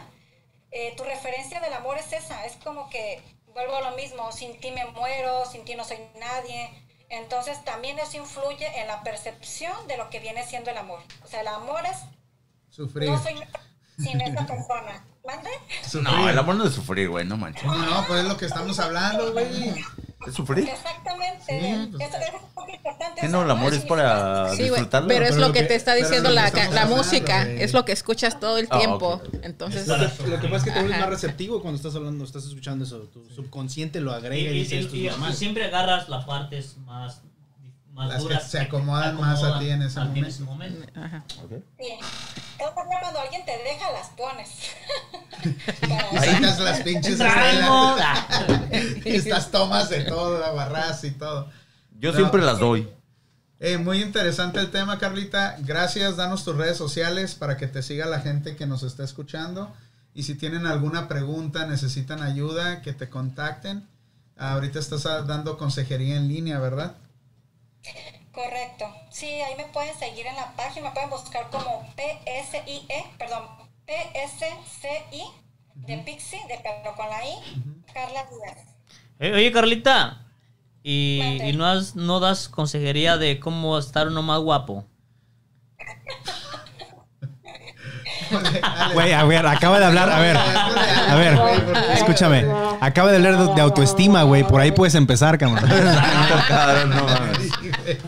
eh, 0.70 0.94
tu 0.96 1.04
referencia 1.04 1.60
del 1.60 1.72
amor 1.72 1.96
es 1.98 2.12
esa, 2.12 2.44
es 2.44 2.56
como 2.56 2.90
que 2.90 3.22
vuelvo 3.46 3.76
a 3.76 3.90
lo 3.90 3.96
mismo, 3.96 4.30
sin 4.32 4.60
ti 4.60 4.70
me 4.70 4.84
muero, 4.86 5.46
sin 5.46 5.64
ti 5.64 5.74
no 5.74 5.84
soy 5.84 5.98
nadie. 6.20 6.70
Entonces 7.08 7.64
también 7.64 7.98
eso 7.98 8.18
influye 8.18 8.66
en 8.80 8.88
la 8.88 9.02
percepción 9.02 9.86
de 9.88 9.96
lo 9.96 10.10
que 10.10 10.20
viene 10.20 10.44
siendo 10.44 10.70
el 10.70 10.76
amor. 10.78 11.00
O 11.24 11.28
sea, 11.28 11.40
el 11.40 11.48
amor 11.48 11.84
es, 11.86 11.98
Sufrir. 12.68 13.08
no 13.08 13.22
soy 13.22 13.42
sin 13.98 14.20
esa 14.20 14.46
persona. 14.46 15.04
¿Mande? 15.26 15.50
No, 16.02 16.28
el 16.30 16.38
amor 16.38 16.54
no 16.54 16.64
es 16.66 16.72
sufrir, 16.74 17.08
güey, 17.08 17.26
no 17.26 17.36
manches. 17.36 17.64
No, 17.64 17.76
no, 17.76 18.06
pues 18.06 18.20
es 18.22 18.28
lo 18.28 18.36
que 18.36 18.46
estamos 18.46 18.78
hablando, 18.78 19.32
güey. 19.32 19.74
¿Es 20.24 20.34
sufrir? 20.34 20.68
Exactamente. 20.68 21.44
Sí, 21.60 21.88
pues. 21.92 22.08
eso, 22.08 22.16
eso 22.18 22.36
es 22.36 22.54
muy 22.64 22.74
importante. 22.74 23.20
¿Qué 23.20 23.26
o 23.26 23.30
no? 23.30 23.42
El 23.42 23.50
amor 23.50 23.74
es 23.74 23.84
para 23.84 24.50
Sí, 24.54 24.62
disfrutarlo. 24.64 25.08
pero 25.08 25.24
es 25.24 25.32
Pero 25.32 25.46
lo 25.48 25.52
que 25.52 25.60
que- 25.60 25.66
te 25.66 25.74
está 25.74 25.94
diciendo 25.94 26.28
que 26.30 26.34
la, 26.72 26.86
música. 26.86 27.42
Es 27.42 27.72
lo 27.74 27.84
que 27.84 27.90
escuchas 27.92 28.38
todo 28.38 28.56
el 28.58 28.68
Ah, 28.70 28.78
tiempo. 28.78 29.20
Entonces, 29.42 29.88
Lo 29.88 29.96
que, 29.96 30.28
lo 30.30 30.40
que 30.40 30.46
pasa 30.48 30.56
es 30.58 30.64
que 30.64 30.70
te 30.70 30.78
vuelves 30.80 31.00
más 31.00 31.08
receptivo 31.10 31.60
cuando 31.60 31.76
estás 31.76 31.94
hablando, 31.96 32.24
estás 32.24 32.44
escuchando 32.44 32.84
eso. 32.84 32.98
Tu 33.12 33.28
subconsciente 33.30 34.00
lo 34.00 34.12
agrega 34.12 34.50
y, 34.50 34.54
y- 34.56 34.58
dice 34.60 34.76
y- 34.76 34.78
esto 34.78 34.96
y- 34.96 35.08
y 35.30 35.32
siempre 35.34 35.64
agarras 35.64 36.08
las 36.08 36.24
partes 36.24 36.76
más, 36.78 37.22
más 37.96 38.08
Las 38.10 38.24
que 38.24 38.40
se 38.48 38.60
acomodan 38.60 39.18
más 39.18 39.42
a 39.42 39.58
ti 39.58 39.70
en 39.70 39.82
ese 39.82 39.98
a 39.98 40.12
ti 40.12 40.20
momento. 40.20 40.44
momento. 40.44 41.00
ajá. 41.00 41.24
Sí. 41.28 41.98
Todavía 42.58 43.00
cuando 43.00 43.20
alguien 43.20 43.44
te 43.44 43.52
deja, 43.52 43.90
las 43.92 44.08
pones. 44.10 44.50
Y 45.82 46.18
sacas 46.18 46.60
las 46.60 46.80
pinches 46.84 47.18
estas 49.04 49.50
tomas 49.50 49.88
de 49.88 50.02
todo, 50.04 50.38
la 50.38 50.50
barras 50.52 51.02
y 51.04 51.10
todo. 51.12 51.50
Yo 51.98 52.12
No. 52.12 52.18
siempre 52.18 52.42
las 52.42 52.58
doy. 52.58 52.88
Eh, 53.58 53.78
muy 53.78 54.02
interesante 54.02 54.60
el 54.60 54.70
tema, 54.70 54.98
Carlita. 54.98 55.56
Gracias, 55.60 56.16
danos 56.16 56.44
tus 56.44 56.56
redes 56.56 56.76
sociales 56.76 57.34
para 57.34 57.56
que 57.56 57.66
te 57.66 57.82
siga 57.82 58.04
la 58.06 58.20
gente 58.20 58.54
que 58.56 58.66
nos 58.66 58.82
está 58.82 59.02
escuchando. 59.04 59.74
Y 60.14 60.24
si 60.24 60.34
tienen 60.34 60.66
alguna 60.66 61.08
pregunta, 61.08 61.66
necesitan 61.66 62.22
ayuda, 62.22 62.82
que 62.82 62.92
te 62.92 63.08
contacten. 63.08 63.86
Ahorita 64.38 64.78
estás 64.78 65.04
dando 65.26 65.56
consejería 65.56 66.16
en 66.16 66.28
línea, 66.28 66.58
¿verdad? 66.58 66.96
Correcto. 68.32 68.84
Sí, 69.10 69.26
ahí 69.26 69.54
me 69.56 69.64
pueden 69.64 69.96
seguir 69.98 70.26
en 70.26 70.36
la 70.36 70.52
página, 70.56 70.88
me 70.88 70.94
pueden 70.94 71.10
buscar 71.10 71.48
como 71.50 71.86
PSIE, 71.96 72.86
perdón, 73.18 73.44
PSCI 73.86 75.22
de 75.74 75.98
Pixie, 75.98 76.40
de 76.48 76.60
pero 76.62 76.94
con 76.96 77.08
la 77.08 77.24
I, 77.24 77.82
Carla 77.94 78.24
Díaz. 78.24 78.58
Eh, 79.20 79.32
oye, 79.34 79.52
Carlita. 79.52 80.22
¿Y, 80.82 81.52
no, 81.56 81.66
has- 81.66 81.96
no 81.96 82.20
das 82.20 82.48
consejería 82.48 83.16
de 83.16 83.40
cómo 83.40 83.76
estar 83.78 84.06
uno 84.08 84.22
más 84.22 84.38
guapo? 84.40 84.84
Güey, 88.92 89.12
a 89.12 89.24
ver, 89.24 89.46
acaba 89.46 89.78
de 89.78 89.84
hablar, 89.86 90.10
a 90.10 90.18
ver, 90.18 90.36
a 90.36 91.14
ver, 91.14 91.38
escúchame, 91.94 92.44
acaba 92.80 93.10
de 93.10 93.16
hablar 93.16 93.54
de, 93.54 93.60
autoestima, 93.60 94.22
güey, 94.24 94.42
por 94.44 94.60
ahí 94.60 94.72
puedes 94.72 94.94
empezar, 94.96 95.38
cabrón. 95.38 95.64
Cabrón, 96.48 96.90
no 96.90 97.04
mames. 97.04 97.45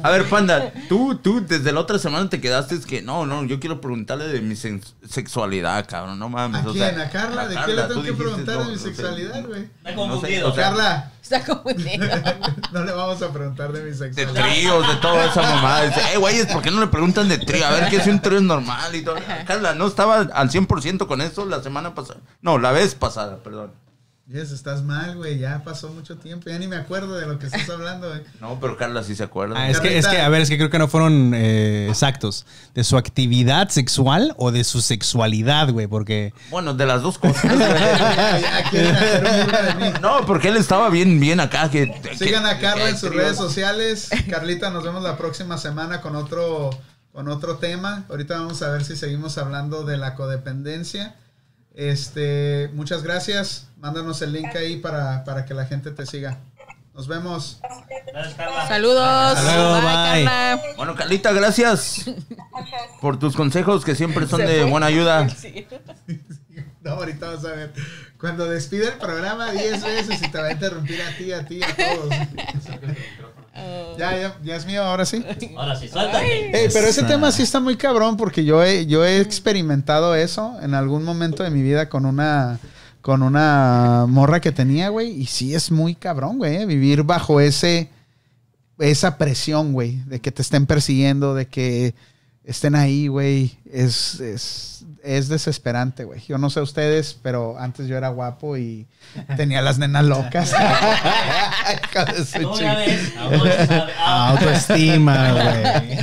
A 0.03 0.11
ver, 0.11 0.29
Panda, 0.29 0.73
tú, 0.89 1.17
tú 1.17 1.45
desde 1.47 1.73
la 1.73 1.81
otra 1.81 1.99
semana 1.99 2.29
te 2.29 2.41
quedaste 2.41 2.75
es 2.75 2.87
que 2.87 3.03
no, 3.03 3.27
no, 3.27 3.45
yo 3.45 3.61
quiero 3.61 3.81
preguntarle 3.81 4.29
de 4.29 4.41
mi 4.41 4.57
sexualidad, 4.57 5.87
cabrón, 5.89 6.19
no 6.19 6.29
mames. 6.29 6.65
¿A 6.65 6.69
o 6.69 6.73
quién? 6.73 6.95
sea, 6.95 7.05
¿A 7.05 7.11
Carla? 7.11 7.49
¿De 7.49 7.57
qué 7.67 7.73
le 7.75 7.83
tengo 7.83 8.03
que 8.03 8.13
preguntar 8.13 8.57
no, 8.57 8.61
de 8.65 8.69
mi 8.71 8.77
no 8.77 8.79
sexualidad, 8.83 9.47
güey? 9.47 9.63
Está 9.63 9.91
No 9.91 9.91
sé, 9.91 9.95
confundido. 9.97 10.49
o 10.51 10.55
sea, 10.55 10.65
Carla, 10.65 11.13
Está 11.23 11.45
confundido. 11.45 12.07
no 12.73 12.85
le 12.85 12.93
vamos 12.93 13.21
a 13.21 13.33
preguntar 13.33 13.73
de 13.73 13.83
mi 13.83 13.91
De 13.91 13.97
sexualidad. 13.97 14.45
tríos, 14.47 14.89
de 14.89 14.95
toda 14.97 15.27
esa 15.27 15.43
mamada. 15.43 15.87
Dice, 15.87 16.01
eh, 16.15 16.17
güeyes, 16.17 16.47
¿por 16.47 16.63
qué 16.63 16.71
no 16.71 16.81
le 16.81 16.87
preguntan 16.87 17.29
de 17.29 17.39
trío? 17.39 17.67
A 17.67 17.71
ver 17.71 17.89
qué 17.91 17.97
es 17.97 18.07
un 18.07 18.21
trío 18.21 18.41
normal 18.41 18.95
y 18.95 19.03
todo. 19.03 19.17
Carla, 19.47 19.75
no 19.75 19.87
estaba 19.87 20.21
al 20.21 20.51
100% 20.51 21.07
con 21.07 21.21
eso 21.21 21.45
la 21.45 21.63
semana 21.63 21.95
pasada. 21.95 22.21
No, 22.41 22.59
la 22.59 22.73
vez 22.73 22.95
pasada, 22.95 23.39
perdón. 23.43 23.73
Yes, 24.31 24.51
estás 24.51 24.83
mal, 24.83 25.17
güey. 25.17 25.39
Ya 25.39 25.63
pasó 25.65 25.89
mucho 25.89 26.19
tiempo. 26.19 26.51
Ya 26.51 26.59
ni 26.59 26.69
me 26.69 26.77
acuerdo 26.77 27.15
de 27.17 27.25
lo 27.27 27.39
que 27.39 27.47
estás 27.47 27.67
hablando, 27.71 28.11
güey. 28.11 28.21
No, 28.43 28.61
pero 28.61 28.77
Carla 28.77 29.03
sí 29.03 29.17
se 29.17 29.23
acuerda. 29.25 29.55
Ah, 29.59 29.71
es 29.71 29.81
que, 29.81 29.97
es 29.97 30.07
que, 30.07 30.21
a 30.21 30.29
ver, 30.29 30.43
es 30.43 30.51
que 30.51 30.59
creo 30.59 30.69
que 30.69 30.79
no 30.79 30.87
fueron 30.87 31.33
eh, 31.35 31.87
exactos. 31.89 32.45
¿De 32.75 32.85
su 32.85 32.99
actividad 32.99 33.71
sexual 33.71 34.35
o 34.37 34.53
de 34.53 34.65
su 34.65 34.83
sexualidad, 34.83 35.71
güey? 35.71 35.87
Porque 35.87 36.35
Bueno, 36.51 36.75
de 36.75 36.85
las 36.85 37.01
dos 37.01 37.19
cosas. 37.19 37.43
No, 40.03 40.27
porque 40.27 40.49
él 40.49 40.59
estaba 40.59 40.91
bien, 40.91 41.19
bien 41.21 41.41
acá. 41.41 41.71
Que, 41.71 41.91
que- 42.03 42.15
Sigan 42.17 42.45
a 42.45 42.59
Carla 42.59 42.85
que- 42.85 42.91
en 42.91 42.99
sus 42.99 43.15
redes 43.15 43.37
sociales. 43.39 44.11
Carlita, 44.29 44.69
nos 44.71 44.85
vemos 44.85 45.03
la 45.03 45.17
próxima 45.17 45.57
semana 45.57 46.03
con 46.03 46.17
otro, 46.17 46.69
con 47.13 47.29
otro 47.29 47.57
tema. 47.57 48.05
Ahorita 48.11 48.39
vamos 48.39 48.61
a 48.61 48.69
ver 48.71 48.85
si 48.85 48.95
seguimos 48.95 49.39
hablando 49.39 49.85
de 49.85 49.97
la 49.97 50.15
codependencia. 50.15 51.15
Este, 51.79 52.71
muchas 52.75 53.05
gracias. 53.05 53.69
Mándanos 53.77 54.21
el 54.23 54.33
link 54.33 54.53
ahí 54.57 54.79
para, 54.79 55.23
para 55.23 55.45
que 55.45 55.55
la 55.55 55.65
gente 55.65 55.93
te 55.93 56.07
siga. 56.07 56.39
Nos 56.93 57.07
vemos. 57.07 57.61
Gracias, 58.13 58.35
Carla. 58.35 58.67
Saludos. 58.67 59.39
Bye. 59.45 60.25
Carla. 60.25 60.61
Bueno, 60.77 60.97
Carlita, 60.97 61.31
gracias 61.31 62.11
por 63.01 63.21
tus 63.21 63.37
consejos 63.37 63.85
que 63.85 63.95
siempre 63.95 64.27
son 64.27 64.41
de 64.41 64.65
buena 64.65 64.87
ayuda. 64.87 65.29
Sí. 65.29 65.69
No, 66.81 66.93
ahorita 66.93 67.27
vas 67.27 67.45
a 67.45 67.53
ver. 67.53 67.73
Cuando 68.21 68.47
despide 68.47 68.87
el 68.87 68.99
programa 68.99 69.51
10 69.51 69.83
veces 69.83 70.23
y 70.23 70.31
te 70.31 70.41
va 70.41 70.47
a 70.47 70.53
interrumpir 70.53 71.03
a 71.03 71.17
ti, 71.17 71.33
a 71.33 71.45
ti, 71.45 71.61
a 71.63 71.77
todos. 71.77 72.09
Ya, 73.99 74.17
ya, 74.17 74.39
ya 74.45 74.57
es 74.57 74.65
mío, 74.65 74.83
ahora 74.83 75.05
sí. 75.05 75.25
Ahora 75.57 75.75
sí, 75.77 75.89
suéltate. 75.89 76.71
Pero 76.73 76.87
ese 76.87 77.03
tema 77.03 77.33
sí 77.33 77.43
está 77.43 77.59
muy 77.61 77.77
cabrón 77.77 78.17
porque 78.17 78.45
yo 78.45 78.63
he, 78.63 78.87
yo 78.87 79.05
he 79.05 79.21
experimentado 79.21 80.15
eso 80.15 80.57
en 80.63 80.75
algún 80.75 81.03
momento 81.03 81.43
de 81.43 81.51
mi 81.51 81.63
vida 81.63 81.89
con 81.89 82.07
una 82.07 82.59
con 83.01 83.23
una 83.23 84.05
morra 84.07 84.41
que 84.41 84.53
tenía, 84.53 84.91
güey, 84.91 85.11
y 85.11 85.27
sí 85.27 85.55
es 85.55 85.71
muy 85.71 85.95
cabrón, 85.95 86.37
güey, 86.39 86.57
eh, 86.57 86.67
vivir 86.67 87.05
bajo 87.05 87.41
ese 87.41 87.89
esa 88.79 89.19
presión, 89.19 89.73
güey, 89.73 90.03
de 90.07 90.21
que 90.21 90.31
te 90.31 90.43
estén 90.43 90.67
persiguiendo, 90.67 91.35
de 91.35 91.47
que 91.47 91.95
estén 92.45 92.75
ahí, 92.75 93.09
güey, 93.09 93.59
es, 93.71 94.21
es, 94.21 94.85
es 95.03 95.29
desesperante, 95.29 96.05
güey. 96.05 96.21
Yo 96.27 96.39
no 96.39 96.51
sé 96.51 96.61
ustedes, 96.61 97.17
pero 97.23 97.59
antes 97.59 97.87
yo 97.87 97.97
era 97.97 98.09
guapo 98.09 98.57
y 98.57 98.87
tenía 99.37 99.63
las 99.63 99.79
nenas 99.79 100.05
locas. 100.05 100.53
Autoestima, 103.99 105.33
güey. 105.33 105.99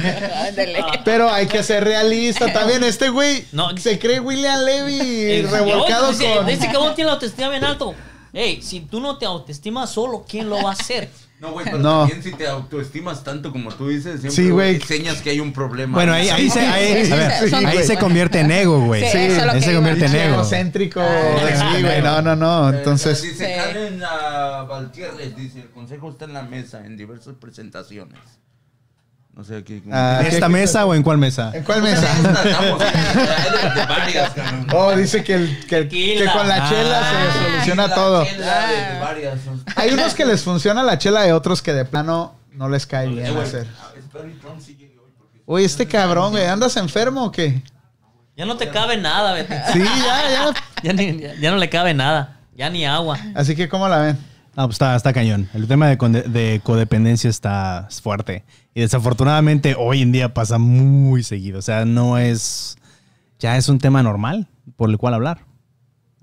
Pero 1.04 1.32
hay 1.32 1.48
que 1.48 1.64
ser 1.64 1.84
realista 1.84 2.52
también. 2.52 2.84
Este 2.84 3.10
güey 3.10 3.46
No. 3.52 3.76
se 3.78 4.00
cree 4.00 4.20
William 4.20 4.64
Levy 4.64 5.42
revolcado 5.44 6.12
dice, 6.12 6.36
con. 6.36 6.46
Dice 6.46 6.70
que 6.70 6.78
uno 6.78 6.94
tiene 6.94 7.08
la 7.08 7.14
autoestima 7.14 7.50
bien 7.50 7.64
alto. 7.64 7.94
Ey, 8.34 8.62
si 8.62 8.82
tú 8.82 9.00
no 9.00 9.18
te 9.18 9.26
autoestimas 9.26 9.90
solo, 9.90 10.26
¿quién 10.28 10.50
lo 10.50 10.62
va 10.62 10.72
a 10.72 10.74
hacer? 10.74 11.10
No, 11.40 11.52
güey, 11.52 11.66
pero 11.66 11.80
No. 11.80 12.00
también 12.08 12.24
si 12.24 12.32
te 12.32 12.48
autoestimas 12.48 13.24
tanto 13.24 13.52
como 13.52 13.70
tú 13.74 13.90
dices, 13.90 14.22
siempre 14.22 14.32
Sí, 14.32 14.50
güey. 14.50 14.76
enseñas 14.76 15.22
que 15.22 15.32
hay 15.32 15.42
un 15.42 15.52
problema. 15.52 15.94
Bueno, 15.98 16.14
ahí, 16.14 16.30
ahí, 16.30 16.50
se, 16.50 16.60
ahí, 16.62 17.12
a 17.12 17.16
ver, 17.16 17.50
Sí, 17.50 17.56
ahí 17.56 17.84
se 17.84 17.98
convierte 17.98 18.40
en 18.40 18.52
ego, 18.52 18.80
güey. 18.86 19.04
Sí, 19.12 19.28
lo 19.44 19.52
ahí 19.52 19.62
se 19.62 19.76
convierte 19.76 20.06
en 20.06 20.16
ego. 20.16 20.34
egocéntrico. 20.36 21.02
Ah, 21.02 21.74
sí, 21.76 21.82
güey. 21.84 22.02
No, 22.02 22.22
no, 22.22 22.36
no. 22.38 22.70
Eh, 22.72 22.78
Entonces. 22.78 23.22
Dice 23.22 23.46
Sí. 23.48 23.54
Karen 23.54 24.02
ah, 24.04 24.66
Valtierres, 24.70 25.36
dice, 25.36 25.60
el 25.62 25.70
consejo 25.72 26.10
está 26.12 26.24
en 26.26 26.34
la 26.34 26.44
mesa, 26.44 26.86
en 26.86 26.96
diversas 26.96 27.36
presentaciones. 27.36 28.18
No 29.36 29.44
sé 29.44 29.58
aquí. 29.58 29.84
Ah, 29.92 30.20
¿En 30.22 30.28
esta 30.28 30.48
mesa 30.48 30.86
o 30.86 30.96
en 30.96 31.04
cuál 31.04 31.18
mesa? 31.18 31.52
¿En 31.54 31.64
cuál 31.64 31.82
mesa? 31.82 32.08
Oh, 34.74 34.92
dice 34.96 35.24
que, 35.26 35.34
el, 35.34 35.66
que, 35.68 35.78
el- 35.80 35.90
que 35.90 36.26
con 36.34 36.48
la 36.48 36.70
chela 36.70 37.02
Ah, 37.04 37.32
se 37.34 37.44
soluciona 37.52 37.94
todo. 37.94 38.26
Hay 39.76 39.92
unos 39.92 40.14
que 40.14 40.26
les 40.26 40.42
funciona 40.42 40.84
la 40.84 40.98
chela 40.98 41.28
y 41.28 41.32
otros 41.32 41.62
que 41.62 41.74
de 41.74 41.84
plano 41.86 42.36
no 42.54 42.70
les 42.70 42.86
cae 42.86 43.08
bien 43.10 43.38
hacer. 43.38 43.68
ah, 45.48 45.60
este 45.60 45.86
cabrón, 45.88 46.32
güey, 46.32 46.46
¿andas 46.46 46.78
enfermo 46.78 47.26
o 47.26 47.32
qué? 47.32 47.62
Ya 48.38 48.46
no 48.46 48.56
te 48.58 48.70
cabe 48.70 48.98
nada, 48.98 49.34
Betty. 49.34 49.54
Sí, 49.74 49.80
ya, 49.84 50.30
ya. 50.30 50.54
Ya, 50.84 50.94
ni- 50.94 51.20
ya- 51.20 51.34
ya 51.36 51.52
no 51.52 51.58
le 51.58 51.70
cabe 51.70 51.94
nada. 51.94 52.38
Ya 52.56 52.70
ni 52.70 52.86
agua. 52.86 53.18
Así 53.34 53.56
que, 53.56 53.68
¿cómo 53.68 53.88
la 53.90 53.98
ven? 53.98 54.18
No, 54.56 54.66
pues 54.68 54.76
está, 54.76 54.96
está 54.96 55.12
cañón. 55.12 55.50
El 55.54 55.68
tema 55.68 55.88
de, 55.90 55.96
de 55.96 56.62
codependencia 56.64 57.30
está 57.30 57.88
fuerte. 58.02 58.44
Y 58.74 58.82
desafortunadamente 58.82 59.76
hoy 59.78 60.02
en 60.02 60.12
día 60.12 60.34
pasa 60.34 60.58
muy 60.58 61.24
seguido. 61.24 61.60
O 61.60 61.62
sea, 61.62 61.86
no 61.86 62.18
es. 62.18 62.78
Ya 63.40 63.58
es 63.58 63.68
un 63.68 63.80
tema 63.80 64.02
normal 64.02 64.48
por 64.78 64.90
el 64.90 64.98
cual 64.98 65.14
hablar. 65.14 65.40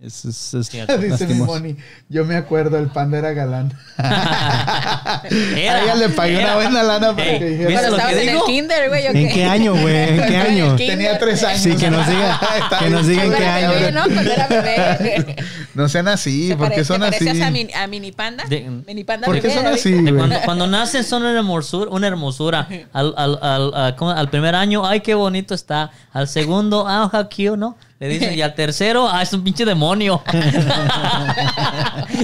Es, 0.02 0.24
es- 0.24 0.54
es 0.54 0.66
Cierto. 0.68 0.98
Dice 0.98 1.26
mi. 1.28 1.34
Moni, 1.34 1.76
yo 2.08 2.24
me 2.24 2.34
acuerdo, 2.36 2.76
el 2.78 2.88
panda 2.88 3.18
era 3.18 3.32
galán. 3.32 3.72
Era, 3.98 5.74
A 5.76 5.82
ella 5.84 5.94
le 5.94 6.08
pagué 6.08 6.34
una 6.38 6.42
era. 6.42 6.54
buena 6.56 6.82
lana 6.82 7.16
para 7.16 7.24
Ey, 7.30 7.38
que 7.38 7.44
dijera. 7.44 7.68
¿viste 7.68 7.72
Cuando 7.88 7.90
lo 7.90 7.96
estabas 7.96 8.12
en 8.14 8.28
el 8.28 8.34
digo? 8.34 8.46
kinder, 8.46 8.88
güey. 8.88 9.06
¿o 9.06 9.10
¿En 9.10 9.28
qué 9.32 9.44
año, 9.44 9.72
güey? 9.76 9.96
¿En 9.96 10.26
qué 10.26 10.36
año? 10.48 10.76
Tenía 10.76 11.18
tres 11.18 11.44
años. 11.44 11.62
Sí, 11.62 11.76
que 11.76 11.90
nos 11.90 12.06
diga, 12.06 12.40
que 12.80 12.90
nos 12.90 13.06
diga 13.06 13.22
en 13.24 13.28
Cuando 13.30 13.36
qué 13.38 13.44
era 13.44 13.56
año. 13.56 13.70
bebé, 13.78 13.92
¿no? 13.92 14.02
Cuando 14.04 14.32
era 14.32 14.46
bebé. 14.48 15.36
No 15.74 15.88
sean 15.88 16.08
así, 16.08 16.48
¿Te 16.48 16.56
porque 16.56 16.84
son 16.84 17.00
te 17.00 17.06
así. 17.06 17.40
a, 17.40 17.50
mini, 17.50 17.72
a 17.72 17.86
mini 17.86 18.12
panda? 18.12 18.44
De- 18.48 18.68
mini 18.86 19.04
panda 19.04 19.26
¿Por 19.26 19.36
qué 19.36 19.48
bebé, 19.48 19.54
son 19.54 19.66
así, 19.68 20.04
cuando, 20.14 20.36
cuando 20.44 20.66
nacen 20.66 21.04
son 21.04 21.22
una 21.22 21.38
hermosura, 21.38 21.90
una 21.90 22.06
hermosura. 22.08 22.68
Al, 22.92 23.14
al, 23.16 23.38
al, 23.40 23.94
al 23.98 24.30
primer 24.30 24.54
año, 24.54 24.84
ay, 24.86 25.00
qué 25.00 25.14
bonito 25.14 25.54
está. 25.54 25.90
Al 26.12 26.26
segundo, 26.28 26.86
ah, 26.88 27.08
how 27.12 27.24
cute, 27.24 27.56
¿no? 27.56 27.76
Le 28.02 28.08
dicen, 28.08 28.34
y 28.36 28.42
al 28.42 28.52
tercero, 28.56 29.08
ah, 29.08 29.22
es 29.22 29.32
un 29.32 29.44
pinche 29.44 29.64
demonio. 29.64 30.24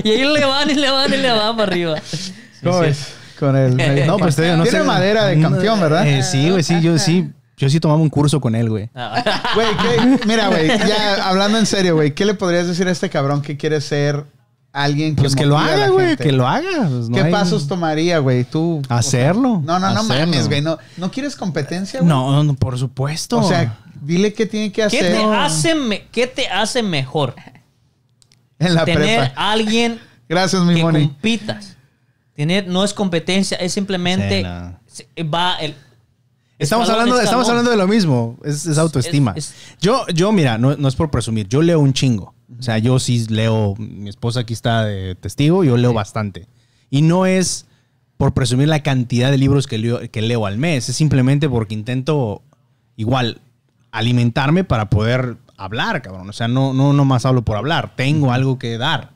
y 0.02 0.10
ahí 0.10 0.24
le 0.24 0.44
van 0.44 0.68
y 0.68 0.74
le 0.74 0.90
van 0.90 1.14
y 1.14 1.16
le 1.16 1.30
van 1.30 1.56
para 1.56 1.70
arriba. 1.70 1.94
¿Cómo 2.64 2.80
ves? 2.80 3.14
Con 3.38 3.56
el... 3.56 3.76
No, 4.06 4.16
pues 4.16 4.34
te 4.34 4.42
digo, 4.42 4.56
no 4.56 4.64
Tiene 4.64 4.78
sé. 4.80 4.84
madera 4.84 5.26
de 5.26 5.40
campeón, 5.40 5.80
¿verdad? 5.80 6.04
Eh, 6.04 6.24
sí, 6.24 6.50
güey, 6.50 6.64
sí, 6.64 6.80
yo 6.80 6.98
sí. 6.98 7.30
Yo 7.56 7.68
sí 7.68 7.78
tomaba 7.80 8.00
un 8.00 8.08
curso 8.08 8.40
con 8.40 8.54
él, 8.56 8.68
güey. 8.68 8.88
Güey, 9.54 9.66
¿qué- 9.82 10.26
mira, 10.26 10.48
güey, 10.48 10.66
ya 10.68 11.28
hablando 11.28 11.58
en 11.58 11.66
serio, 11.66 11.94
güey, 11.96 12.12
¿qué 12.12 12.24
le 12.24 12.34
podrías 12.34 12.66
decir 12.68 12.86
a 12.88 12.90
este 12.92 13.08
cabrón 13.10 13.40
que 13.42 13.56
quiere 13.56 13.80
ser 13.80 14.24
alguien 14.82 15.14
que 15.16 15.22
Pues 15.22 15.34
que 15.36 15.46
lo 15.46 15.58
haga, 15.58 15.88
güey, 15.88 16.16
que 16.16 16.32
lo 16.32 16.46
haga. 16.46 16.88
Pues 16.88 17.08
no 17.08 17.14
¿Qué 17.16 17.22
hay- 17.24 17.32
pasos 17.32 17.66
tomaría, 17.68 18.18
güey? 18.18 18.44
Tú... 18.44 18.82
Hacerlo. 18.88 19.62
No, 19.64 19.78
no, 19.78 19.92
no 19.92 20.00
hacerlo. 20.00 20.26
mames, 20.26 20.48
güey. 20.48 20.60
No, 20.62 20.78
¿No 20.96 21.10
quieres 21.10 21.36
competencia, 21.36 22.00
güey? 22.00 22.08
No, 22.08 22.42
no, 22.44 22.54
por 22.54 22.78
supuesto. 22.78 23.38
O 23.38 23.48
sea, 23.48 23.78
dile 24.02 24.32
qué 24.32 24.46
tiene 24.46 24.68
que 24.68 24.76
¿Qué 24.76 24.82
hacer 24.82 25.16
te, 25.16 25.22
hace 25.24 25.74
me- 25.74 26.06
¿Qué 26.08 26.26
te 26.26 26.48
hace 26.48 26.82
mejor? 26.82 27.34
en 28.58 28.74
la 28.74 28.84
Tener 28.84 29.20
prepa. 29.26 29.40
a 29.40 29.52
alguien 29.52 30.00
Gracias, 30.28 30.62
mi 30.62 30.74
que 30.74 30.82
Moni. 30.82 31.06
compitas. 31.06 31.76
Tener, 32.34 32.68
no 32.68 32.84
es 32.84 32.92
competencia, 32.94 33.56
es 33.58 33.72
simplemente 33.72 34.38
Sí, 34.38 34.42
no. 34.44 34.78
se- 34.86 35.08
va 35.24 35.56
el... 35.56 35.74
Estamos 36.60 36.86
escalón, 36.88 37.02
hablando, 37.08 37.22
estamos 37.24 37.48
hablando 37.48 37.70
de 37.70 37.76
lo 37.76 37.86
mismo. 37.86 38.36
Es, 38.44 38.66
es 38.66 38.78
autoestima. 38.78 39.32
Es- 39.36 39.50
es- 39.50 39.54
Yo, 39.80 40.04
yo, 40.08 40.32
mira, 40.32 40.58
no, 40.58 40.76
no 40.76 40.88
es 40.88 40.96
por 40.96 41.08
presumir. 41.10 41.46
Yo 41.48 41.62
leo 41.62 41.78
un 41.80 41.92
chingo. 41.92 42.34
O 42.58 42.62
sea, 42.62 42.78
yo 42.78 42.98
sí 42.98 43.26
leo. 43.28 43.74
Mi 43.78 44.08
esposa 44.08 44.40
aquí 44.40 44.52
está 44.54 44.84
de 44.84 45.14
testigo. 45.16 45.64
Yo 45.64 45.76
leo 45.76 45.92
bastante. 45.92 46.46
Y 46.90 47.02
no 47.02 47.26
es 47.26 47.66
por 48.16 48.32
presumir 48.34 48.68
la 48.68 48.82
cantidad 48.82 49.30
de 49.30 49.38
libros 49.38 49.66
que 49.66 49.78
leo, 49.78 50.00
que 50.10 50.22
leo 50.22 50.46
al 50.46 50.56
mes. 50.58 50.88
Es 50.88 50.96
simplemente 50.96 51.48
porque 51.48 51.74
intento 51.74 52.42
igual 52.96 53.40
alimentarme 53.92 54.64
para 54.64 54.88
poder 54.90 55.36
hablar, 55.56 56.02
cabrón. 56.02 56.28
O 56.28 56.32
sea, 56.32 56.48
no, 56.48 56.72
no, 56.72 56.92
no 56.92 57.04
más 57.04 57.26
hablo 57.26 57.42
por 57.42 57.56
hablar. 57.56 57.92
Tengo 57.96 58.32
algo 58.32 58.58
que 58.58 58.78
dar. 58.78 59.10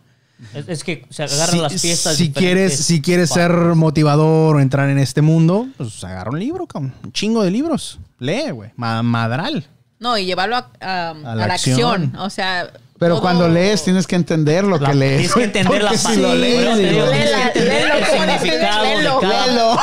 Es, 0.55 0.69
es 0.69 0.83
que 0.85 1.07
se 1.09 1.23
agarran 1.23 1.51
Si- 1.57 1.61
las 1.61 1.81
piezas 1.83 2.17
Si 2.17 2.33
quieres, 2.33 2.77
si 2.77 3.01
quieres 3.01 3.31
ser 3.31 3.53
motivador 3.53 4.57
o 4.57 4.61
entrar 4.61 4.91
en 4.91 4.99
este 4.99 5.23
mundo, 5.23 5.69
pues 5.77 6.03
agarra 6.05 6.31
un 6.33 6.39
libro, 6.41 6.67
cabrón. 6.67 6.93
Un 7.05 7.13
chingo 7.13 7.43
de 7.45 7.51
libros. 7.51 7.99
Lee, 8.19 8.51
güey. 8.51 8.71
Ma- 8.77 9.03
madral. 9.03 9.67
No, 10.01 10.19
y 10.19 10.25
llevarlo 10.27 10.57
a, 10.57 10.71
a- 10.81 11.11
a 11.11 11.15
la 11.37 11.47
la, 11.47 11.55
acción. 11.55 12.03
acción. 12.05 12.17
O 12.21 12.29
sea. 12.31 12.71
Pero 13.03 13.15
todo- 13.15 13.23
cuando 13.23 13.49
lees 13.49 13.85
tienes 13.85 14.07
que 14.07 14.17
entender 14.17 14.65
lo 14.65 14.79
La- 14.79 14.89
que 14.91 14.95
lees. 14.95 15.17
tienes 15.19 15.35
que 15.35 15.45
entender 15.45 15.81
Porque 15.83 15.95
la 15.95 15.99
si 15.99 16.17
lo 16.21 16.35
lees, 16.35 16.77
léelo, 16.79 17.13
el 17.13 18.05
significado 18.05 18.85
de 18.85 19.05
cada- 19.21 19.47
Léelo. 19.47 19.77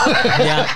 Ya. 0.45 0.67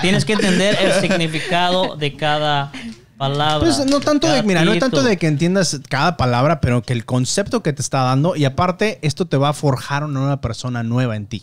Tienes 0.00 0.24
que 0.24 0.32
entender 0.34 0.78
el 0.80 0.92
significado 1.00 1.96
de 1.96 2.16
cada 2.16 2.72
palabra. 3.16 3.58
Pues 3.60 3.84
no 3.86 4.00
tanto 4.00 4.28
de, 4.32 4.42
mira, 4.42 4.64
no 4.64 4.78
tanto 4.78 5.02
de 5.02 5.16
que 5.18 5.26
entiendas 5.26 5.80
cada 5.88 6.16
palabra, 6.16 6.60
pero 6.60 6.82
que 6.82 6.92
el 6.92 7.04
concepto 7.04 7.62
que 7.62 7.72
te 7.72 7.82
está 7.82 8.02
dando 8.02 8.34
y 8.36 8.44
aparte 8.44 8.98
esto 9.02 9.26
te 9.26 9.36
va 9.36 9.50
a 9.50 9.52
forjar 9.52 10.04
una 10.04 10.20
nueva 10.20 10.40
persona 10.40 10.82
nueva 10.82 11.16
en 11.16 11.26
ti. 11.26 11.42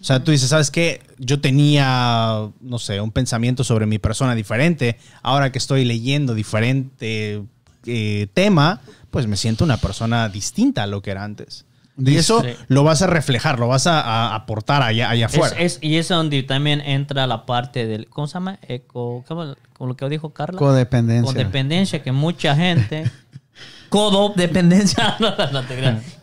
O 0.00 0.04
sea, 0.04 0.22
tú 0.22 0.30
dices, 0.30 0.48
¿sabes 0.50 0.70
qué? 0.70 1.02
Yo 1.18 1.40
tenía, 1.40 2.48
no 2.60 2.78
sé, 2.78 3.00
un 3.00 3.10
pensamiento 3.10 3.64
sobre 3.64 3.84
mi 3.86 3.98
persona 3.98 4.34
diferente. 4.36 4.96
Ahora 5.22 5.50
que 5.50 5.58
estoy 5.58 5.84
leyendo 5.84 6.34
diferente 6.34 7.42
eh, 7.86 8.26
tema, 8.34 8.80
pues 9.10 9.26
me 9.26 9.36
siento 9.36 9.64
una 9.64 9.76
persona 9.78 10.28
distinta 10.28 10.82
a 10.82 10.86
lo 10.86 11.02
que 11.02 11.10
era 11.10 11.24
antes. 11.24 11.64
Y 12.00 12.14
eso 12.16 12.42
Sí. 12.42 12.50
lo 12.68 12.84
vas 12.84 13.02
a 13.02 13.08
reflejar, 13.08 13.58
lo 13.58 13.66
vas 13.66 13.88
a, 13.88 14.32
aportar 14.34 14.82
allá, 14.82 15.10
allá 15.10 15.26
afuera. 15.26 15.56
es- 15.58 15.78
y 15.82 15.96
es 15.96 16.06
donde 16.08 16.44
también 16.44 16.80
entra 16.80 17.26
la 17.26 17.44
parte 17.44 17.86
del. 17.88 18.06
¿Cómo 18.08 18.28
se 18.28 18.34
llama? 18.34 18.58
Eco. 18.62 19.24
¿Cómo, 19.26 19.56
como 19.72 19.88
lo 19.88 19.96
que 19.96 20.08
dijo 20.08 20.30
Carla? 20.32 20.58
Codependencia. 20.58 21.32
Codependencia, 21.32 22.02
que 22.02 22.12
mucha 22.12 22.54
gente. 22.54 23.10
Codopendencia. 23.88 25.16
no, 25.20 25.34
no, 25.36 25.50
no. 25.62 25.62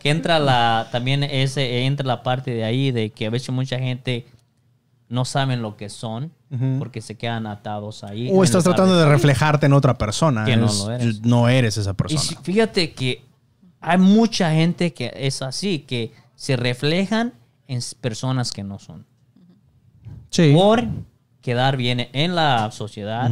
Que 0.00 0.10
entra 0.10 0.38
la. 0.38 0.88
También 0.92 1.22
ese, 1.24 1.84
entra 1.84 2.06
la 2.06 2.22
parte 2.22 2.52
de 2.52 2.64
ahí 2.64 2.90
de 2.90 3.10
que 3.10 3.26
a 3.26 3.30
veces 3.30 3.50
mucha 3.50 3.78
gente 3.78 4.26
no 5.08 5.24
saben 5.24 5.62
lo 5.62 5.76
que 5.76 5.88
son 5.88 6.32
porque 6.78 7.00
se 7.02 7.16
quedan 7.16 7.46
atados 7.46 8.02
ahí. 8.04 8.28
o 8.32 8.42
estás 8.44 8.64
tratando 8.64 8.96
de 8.96 9.06
reflejarte 9.06 9.66
en 9.66 9.72
otra 9.72 9.98
persona. 9.98 10.44
Que 10.44 10.56
no 10.56 10.66
lo 10.72 10.90
eres. 10.92 11.20
no 11.22 11.48
eres 11.48 11.76
esa 11.76 11.90
Y 11.90 11.94
persona. 11.94 12.20
si- 12.22 12.36
fíjate 12.42 12.92
que 12.92 13.24
hay 13.80 13.98
mucha 13.98 14.50
gente 14.52 14.92
que 14.94 15.12
es 15.16 15.42
así, 15.42 15.80
que 15.80 16.12
se 16.34 16.56
reflejan 16.56 17.34
en 17.68 17.80
personas 18.00 18.52
que 18.52 18.62
no 18.64 18.78
son. 18.78 19.04
Sí. 20.30 20.52
Por 20.54 20.84
quedar 21.40 21.76
bien 21.76 22.08
en 22.12 22.34
la 22.34 22.70
sociedad 22.72 23.30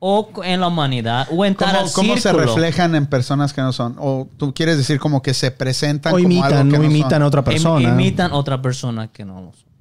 o 0.00 0.28
en 0.42 0.60
la 0.60 0.66
humanidad 0.68 1.28
o 1.30 1.44
entrar 1.44 1.70
¿Cómo, 1.76 1.84
al 1.86 1.92
cómo 1.92 2.16
se 2.16 2.32
reflejan 2.32 2.94
en 2.96 3.06
personas 3.06 3.52
que 3.52 3.60
no 3.60 3.72
son? 3.72 3.96
O 3.98 4.28
tú 4.36 4.52
quieres 4.52 4.76
decir 4.76 4.98
como 4.98 5.22
que 5.22 5.34
se 5.34 5.50
presentan 5.50 6.12
O 6.12 6.16
como 6.16 6.26
imitan, 6.26 6.52
algo 6.52 6.70
que 6.70 6.76
o 6.76 6.80
no 6.80 6.84
imitan 6.86 7.10
son. 7.10 7.22
a 7.22 7.26
otra 7.26 7.40
Im- 7.42 7.44
persona. 7.44 7.88
imitan 7.90 8.32
otra 8.32 8.60
persona 8.62 9.08
que 9.08 9.24
no 9.24 9.40
lo 9.40 9.52
son. 9.52 9.71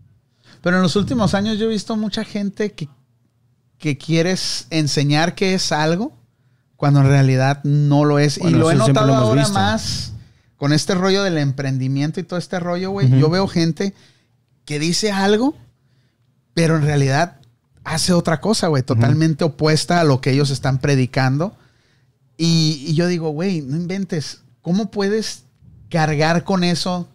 Pero 0.62 0.78
en 0.78 0.84
los 0.84 0.96
últimos 0.96 1.34
años 1.34 1.58
yo 1.58 1.66
he 1.66 1.70
visto 1.70 1.98
mucha 1.98 2.24
gente 2.24 2.72
que, 2.74 2.88
que 3.78 3.98
quieres 3.98 4.68
enseñar 4.70 5.36
que 5.36 5.54
es 5.54 5.72
algo 5.72 6.14
cuando 6.76 7.02
en 7.02 7.08
realidad 7.08 7.64
no 7.64 8.06
lo 8.06 8.20
es. 8.20 8.40
Bueno, 8.40 8.58
y 8.58 8.60
lo 8.60 8.72
he 8.72 8.76
notado 8.76 9.08
lo 9.08 9.16
ahora 9.16 9.42
visto. 9.42 9.54
más 9.54 10.14
con 10.58 10.74
este 10.74 10.94
rollo 10.94 11.24
del 11.24 11.40
emprendimiento 11.40 12.20
y 12.20 12.24
todo 12.24 12.38
este 12.38 12.60
rollo, 12.60 12.92
güey, 12.92 13.10
yo 13.20 13.32
veo 13.32 13.48
gente 13.48 13.96
que 14.64 14.78
dice 14.78 15.12
algo, 15.12 15.56
pero 16.54 16.76
en 16.76 16.84
realidad 16.84 17.38
hace 17.84 18.14
otra 18.14 18.42
cosa, 18.42 18.68
güey, 18.68 18.84
totalmente 18.84 19.44
opuesta 19.44 20.00
a 20.00 20.04
lo 20.04 20.22
que 20.22 20.30
ellos 20.30 20.52
están 20.52 20.78
predicando. 20.78 21.58
Y, 22.38 22.86
y 22.88 22.94
yo 22.94 23.08
digo, 23.08 23.30
güey, 23.30 23.62
no 23.62 23.76
inventes, 23.76 24.42
¿cómo 24.62 24.92
puedes 24.92 25.46
cargar 25.90 26.44
con 26.44 26.64
eso, 26.64 27.10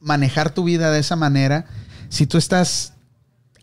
manejar 0.00 0.54
tu 0.54 0.64
vida 0.64 0.90
de 0.90 1.00
esa 1.00 1.16
manera, 1.16 1.66
si 2.10 2.26
tú 2.26 2.36
estás 2.36 2.92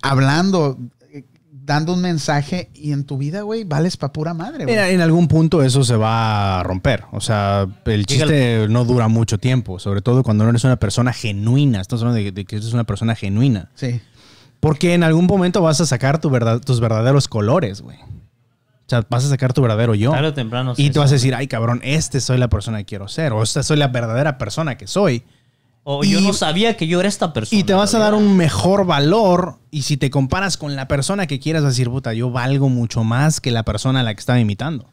hablando, 0.02 0.80
eh, 1.12 1.26
dando 1.52 1.94
un 1.94 2.02
mensaje 2.02 2.72
y 2.74 2.94
en 2.94 3.04
tu 3.04 3.18
vida, 3.18 3.42
güey, 3.42 3.66
vales 3.66 3.98
pa' 3.98 4.12
pura 4.12 4.34
madre, 4.34 4.64
güey? 4.64 4.76
Mira, 4.76 4.90
en 4.90 5.02
algún 5.02 5.28
punto 5.28 5.62
eso 5.62 5.84
se 5.84 5.96
va 5.96 6.60
a 6.60 6.64
romper. 6.64 7.04
O 7.12 7.22
sea, 7.22 7.68
el 7.86 8.06
chiste 8.08 8.68
no 8.70 8.86
dura 8.86 9.08
mucho 9.08 9.38
tiempo, 9.38 9.78
sobre 9.78 10.02
todo 10.02 10.24
cuando 10.24 10.44
no 10.46 10.50
eres 10.50 10.64
una 10.64 10.78
persona 10.78 11.14
genuina. 11.14 11.82
Estamos 11.82 12.02
hablando 12.02 12.24
de, 12.24 12.32
de 12.32 12.46
que 12.46 12.56
eres 12.56 12.74
una 12.74 12.86
persona 12.86 13.14
genuina. 13.14 13.70
Sí. 13.76 14.02
Porque 14.60 14.94
en 14.94 15.04
algún 15.04 15.26
momento 15.26 15.62
vas 15.62 15.82
a 15.82 15.86
sacar 15.86 16.20
tu 16.20 16.30
verdad, 16.30 16.62
tus 16.62 16.80
verdaderos 16.80 17.28
colores, 17.28 17.82
güey. 17.82 17.98
O 18.00 18.90
sea, 18.90 19.06
vas 19.10 19.26
a 19.26 19.30
sacar 19.30 19.52
tu 19.52 19.62
verdadero 19.62 19.96
yo. 19.96 20.12
Tarde 20.12 20.30
o 20.30 20.34
temprano. 20.34 20.74
Y 20.78 20.92
tú 20.92 21.02
vas 21.02 21.12
a 21.12 21.16
decir, 21.16 21.36
ay, 21.36 21.48
cabrón, 21.48 21.82
este 21.84 22.22
soy 22.22 22.38
la 22.38 22.48
persona 22.48 22.78
que 22.78 22.86
quiero 22.86 23.10
ser. 23.10 23.34
O 23.34 23.44
esta 23.44 23.62
soy 23.62 23.76
la 23.76 23.90
verdadera 23.90 24.38
persona 24.38 24.78
que 24.78 24.88
soy. 24.88 25.26
O 25.90 26.04
yo 26.04 26.20
y- 26.20 26.24
no 26.28 26.34
sabía 26.34 26.76
que 26.76 26.86
yo 26.86 27.00
era 27.00 27.08
esta 27.08 27.32
persona. 27.32 27.58
Y 27.58 27.64
te 27.64 27.74
vas 27.74 27.94
a 27.96 28.00
dar 28.00 28.14
un 28.14 28.36
mejor 28.36 28.86
valor. 28.86 29.58
Y 29.72 29.84
si 29.84 29.96
te 29.96 30.10
comparas 30.10 30.58
con 30.58 30.76
la 30.76 30.86
persona 30.90 31.28
que 31.28 31.40
quieras, 31.40 31.62
vas 31.64 31.68
a 31.70 31.72
decir, 31.72 31.90
puta, 31.90 32.14
yo 32.14 32.30
valgo 32.30 32.68
mucho 32.68 33.06
más 33.06 33.40
que 33.40 33.52
la 33.52 33.64
persona 33.64 34.02
a 34.02 34.04
la 34.04 34.14
que 34.14 34.20
estaba 34.20 34.38
imitando. 34.38 34.90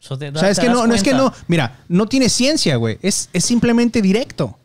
So 0.00 0.18
te 0.18 0.30
O 0.30 0.36
sea, 0.36 0.50
es 0.50 0.58
que 0.58 0.68
no, 0.68 0.84
no 0.88 0.94
es 0.94 1.04
que 1.04 1.14
no. 1.14 1.32
Mira, 1.46 1.78
no 1.86 2.06
tiene 2.06 2.28
ciencia, 2.28 2.74
güey. 2.74 2.98
Es, 3.02 3.28
es 3.32 3.44
simplemente 3.44 4.02
directo. 4.02 4.58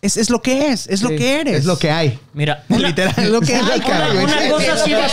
Es, 0.00 0.16
es 0.16 0.30
lo 0.30 0.42
que 0.42 0.68
es, 0.70 0.86
es 0.86 1.02
lo 1.02 1.08
que 1.08 1.40
eres. 1.40 1.56
Es 1.56 1.64
lo 1.64 1.76
que 1.76 1.90
hay. 1.90 2.20
Mira, 2.34 2.64
una, 2.68 2.78
Literal, 2.90 3.14
es 3.18 3.30
lo 3.30 3.40
que 3.40 3.56
hay, 3.56 3.64
que 3.66 3.72
hay, 3.72 3.80
cabrón. 3.80 4.12
güey. 4.22 4.24
una 4.26 4.48
cosa 4.48 4.76
sí 4.84 4.92
va 4.92 5.06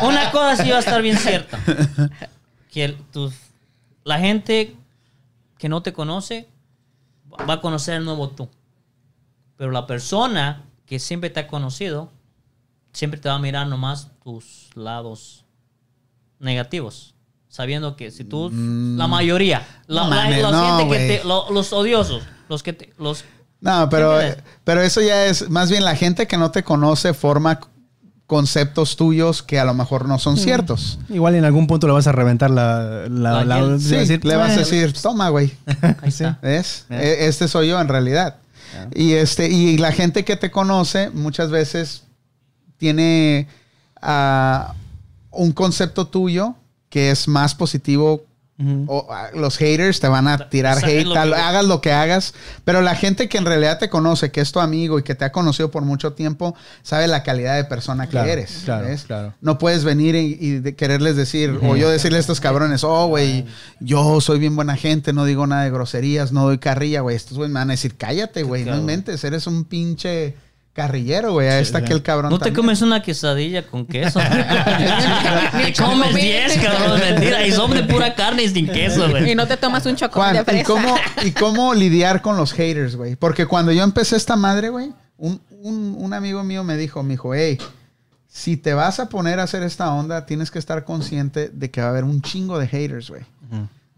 a, 0.00 0.04
una 0.08 0.30
cosa 0.32 0.64
sí 0.64 0.68
va 0.70 0.76
a 0.78 0.80
estar 0.80 1.00
bien 1.00 1.16
cierta. 1.16 1.60
Que 2.72 2.86
el- 2.86 2.96
tus- 3.12 3.34
la 4.02 4.18
gente 4.18 4.74
que 5.58 5.68
no 5.68 5.80
te 5.84 5.92
conoce 5.92 6.48
va 7.48 7.54
a 7.54 7.60
conocer 7.60 7.94
el 7.96 8.04
nuevo 8.04 8.30
tú. 8.30 8.48
Pero 9.56 9.70
la 9.70 9.86
persona 9.86 10.64
que 10.86 10.98
siempre 10.98 11.30
te 11.30 11.40
ha 11.40 11.46
conocido 11.46 12.10
siempre 12.92 13.20
te 13.20 13.28
va 13.28 13.36
a 13.36 13.38
mirar 13.38 13.66
nomás 13.68 14.10
tus 14.24 14.70
lados 14.74 15.44
negativos. 16.38 17.14
Sabiendo 17.48 17.96
que 17.96 18.10
si 18.12 18.24
tú, 18.24 18.48
la 18.52 19.08
mayoría, 19.08 19.66
la, 19.88 20.04
No 20.04 20.10
la- 20.10 20.16
mames, 20.16 20.42
la 20.42 20.50
no, 20.52 20.78
gente 20.78 20.96
que 20.98 21.18
te- 21.18 21.24
lo- 21.24 21.50
los 21.50 21.72
odiosos, 21.72 22.22
los 22.48 22.62
que 22.62 22.72
te, 22.72 22.92
los 22.96 23.24
No, 23.60 23.88
pero, 23.90 24.18
pero 24.64 24.80
eso 24.82 25.00
ya 25.00 25.26
es, 25.26 25.50
más 25.50 25.68
bien 25.70 25.84
la 25.84 25.96
gente 25.96 26.26
que 26.28 26.36
no 26.38 26.50
te 26.52 26.62
conoce 26.62 27.12
forma 27.12 27.58
conceptos 28.30 28.94
tuyos 28.94 29.42
que 29.42 29.58
a 29.58 29.64
lo 29.64 29.74
mejor 29.74 30.06
no 30.06 30.20
son 30.20 30.36
ciertos. 30.36 31.00
Igual 31.08 31.34
en 31.34 31.44
algún 31.44 31.66
punto 31.66 31.88
le 31.88 31.92
vas 31.92 32.06
a 32.06 32.12
reventar 32.12 32.48
la. 32.48 33.08
la, 33.08 33.32
La 33.32 33.44
la- 33.44 33.58
hiel. 33.58 33.72
le 33.72 33.80
Sí, 33.80 33.90
vas 33.90 33.96
a 33.96 33.98
decir, 33.98 34.24
le 34.24 34.36
vas 34.36 34.50
a 34.50 34.54
"Eh, 34.54 34.58
decir, 34.60 34.92
toma, 35.02 35.28
güey. 35.30 35.50
ahí 35.82 36.08
está. 36.10 36.38
¿Ves? 36.40 36.86
E- 36.90 37.26
Este 37.26 37.48
soy 37.48 37.68
yo 37.70 37.80
en 37.80 37.88
realidad. 37.88 38.36
Y 38.94 39.14
este, 39.14 39.48
y 39.50 39.78
la 39.78 39.90
gente 39.90 40.24
que 40.24 40.36
te 40.36 40.52
conoce 40.52 41.10
muchas 41.10 41.50
veces 41.50 42.04
tiene 42.78 43.48
ah, 44.00 44.74
un 45.32 45.50
concepto 45.50 46.06
tuyo 46.06 46.54
que 46.88 47.10
es 47.10 47.26
más 47.26 47.56
positivo. 47.56 48.24
O, 48.88 49.06
ah, 49.10 49.28
los 49.34 49.56
haters 49.56 50.00
te 50.00 50.08
van 50.08 50.28
a 50.28 50.50
tirar 50.50 50.76
O 50.76 50.80
sea, 50.80 50.88
es 50.90 50.98
hate, 50.98 51.06
lo 51.06 51.14
tal- 51.14 51.30
que- 51.32 51.36
hagas 51.40 51.64
lo 51.64 51.80
que 51.80 51.92
hagas, 51.92 52.34
pero 52.64 52.82
la 52.82 52.94
gente 52.94 53.28
que 53.28 53.38
en 53.38 53.46
realidad 53.46 53.78
te 53.78 53.88
conoce, 53.88 54.30
que 54.30 54.40
es 54.42 54.52
tu 54.52 54.60
amigo 54.60 54.98
y 54.98 55.02
que 55.02 55.14
te 55.14 55.24
ha 55.24 55.32
conocido 55.32 55.70
por 55.70 55.82
mucho 55.82 56.12
tiempo, 56.12 56.54
sabe 56.82 57.08
la 57.08 57.22
calidad 57.22 57.56
de 57.56 57.64
persona 57.64 58.08
que 58.08 58.18
eres. 58.18 58.62
claro, 58.66 58.86
¿ves? 58.86 59.04
claro. 59.04 59.32
No 59.40 59.56
puedes 59.58 59.84
venir 59.84 60.14
y, 60.14 60.36
y 60.38 60.50
de- 60.60 60.76
quererles 60.76 61.16
decir, 61.16 61.58
o 61.62 61.74
yo 61.76 61.88
decirle 61.88 62.18
a 62.18 62.20
estos 62.20 62.40
cabrones, 62.40 62.84
oh, 62.84 63.06
güey, 63.06 63.46
yo 63.80 64.20
soy 64.20 64.38
bien 64.38 64.54
buena 64.56 64.76
gente, 64.76 65.12
no 65.12 65.24
digo 65.24 65.46
nada 65.46 65.64
de 65.64 65.70
groserías, 65.70 66.32
no 66.32 66.44
doy 66.44 66.58
carrilla, 66.58 67.00
güey. 67.00 67.16
Estos 67.16 67.38
güey 67.38 67.48
me 67.48 67.54
van 67.60 67.70
a 67.70 67.72
decir, 67.72 67.96
cállate, 67.96 68.42
güey, 68.42 68.64
no 68.64 68.76
inventes, 68.76 69.24
eres 69.24 69.46
un 69.46 69.64
pinche 69.64 70.34
carrillero, 70.72 71.32
güey. 71.32 71.48
Ahí 71.48 71.62
está 71.62 71.78
sí. 71.80 71.84
aquel 71.84 72.02
cabrón. 72.02 72.30
No 72.30 72.38
te 72.38 72.44
también. 72.46 72.56
comes 72.64 72.82
una 72.82 73.02
quesadilla 73.02 73.66
con 73.66 73.86
queso. 73.86 74.20
te 75.64 75.72
comes 75.82 76.14
10, 76.14 76.58
cabrón. 76.58 77.00
Mentira. 77.00 77.46
Y 77.46 77.52
son 77.52 77.70
de 77.72 77.82
pura 77.84 78.14
carne 78.14 78.44
y 78.44 78.48
sin 78.48 78.66
queso, 78.68 79.06
Y 79.08 79.10
güey. 79.10 79.34
no 79.34 79.46
te 79.46 79.56
tomas 79.56 79.84
un 79.86 79.96
chocolate 79.96 80.38
de 80.52 80.60
¿y 80.60 80.64
fresa. 80.64 80.66
cómo, 80.66 80.96
¿y 81.24 81.30
cómo 81.32 81.74
lidiar 81.74 82.22
con 82.22 82.36
los 82.36 82.52
haters, 82.52 82.96
güey? 82.96 83.16
Porque 83.16 83.46
cuando 83.46 83.72
yo 83.72 83.82
empecé 83.82 84.16
esta 84.16 84.36
madre, 84.36 84.68
güey, 84.70 84.92
un, 85.18 85.40
un- 85.62 85.96
un 85.98 86.14
amigo 86.14 86.42
mío 86.44 86.64
me 86.64 86.76
dijo, 86.76 87.02
me 87.02 87.10
dijo, 87.14 87.34
hey, 87.34 87.58
si 88.28 88.56
te 88.56 88.74
vas 88.74 89.00
a 89.00 89.08
poner 89.08 89.40
a 89.40 89.42
hacer 89.42 89.62
esta 89.62 89.92
onda, 89.92 90.24
tienes 90.24 90.50
que 90.50 90.58
estar 90.58 90.84
consciente 90.84 91.50
de 91.52 91.70
que 91.70 91.80
va 91.80 91.88
a 91.88 91.90
haber 91.90 92.04
un 92.04 92.22
chingo 92.22 92.58
de 92.58 92.68
haters, 92.68 93.10
güey. 93.10 93.22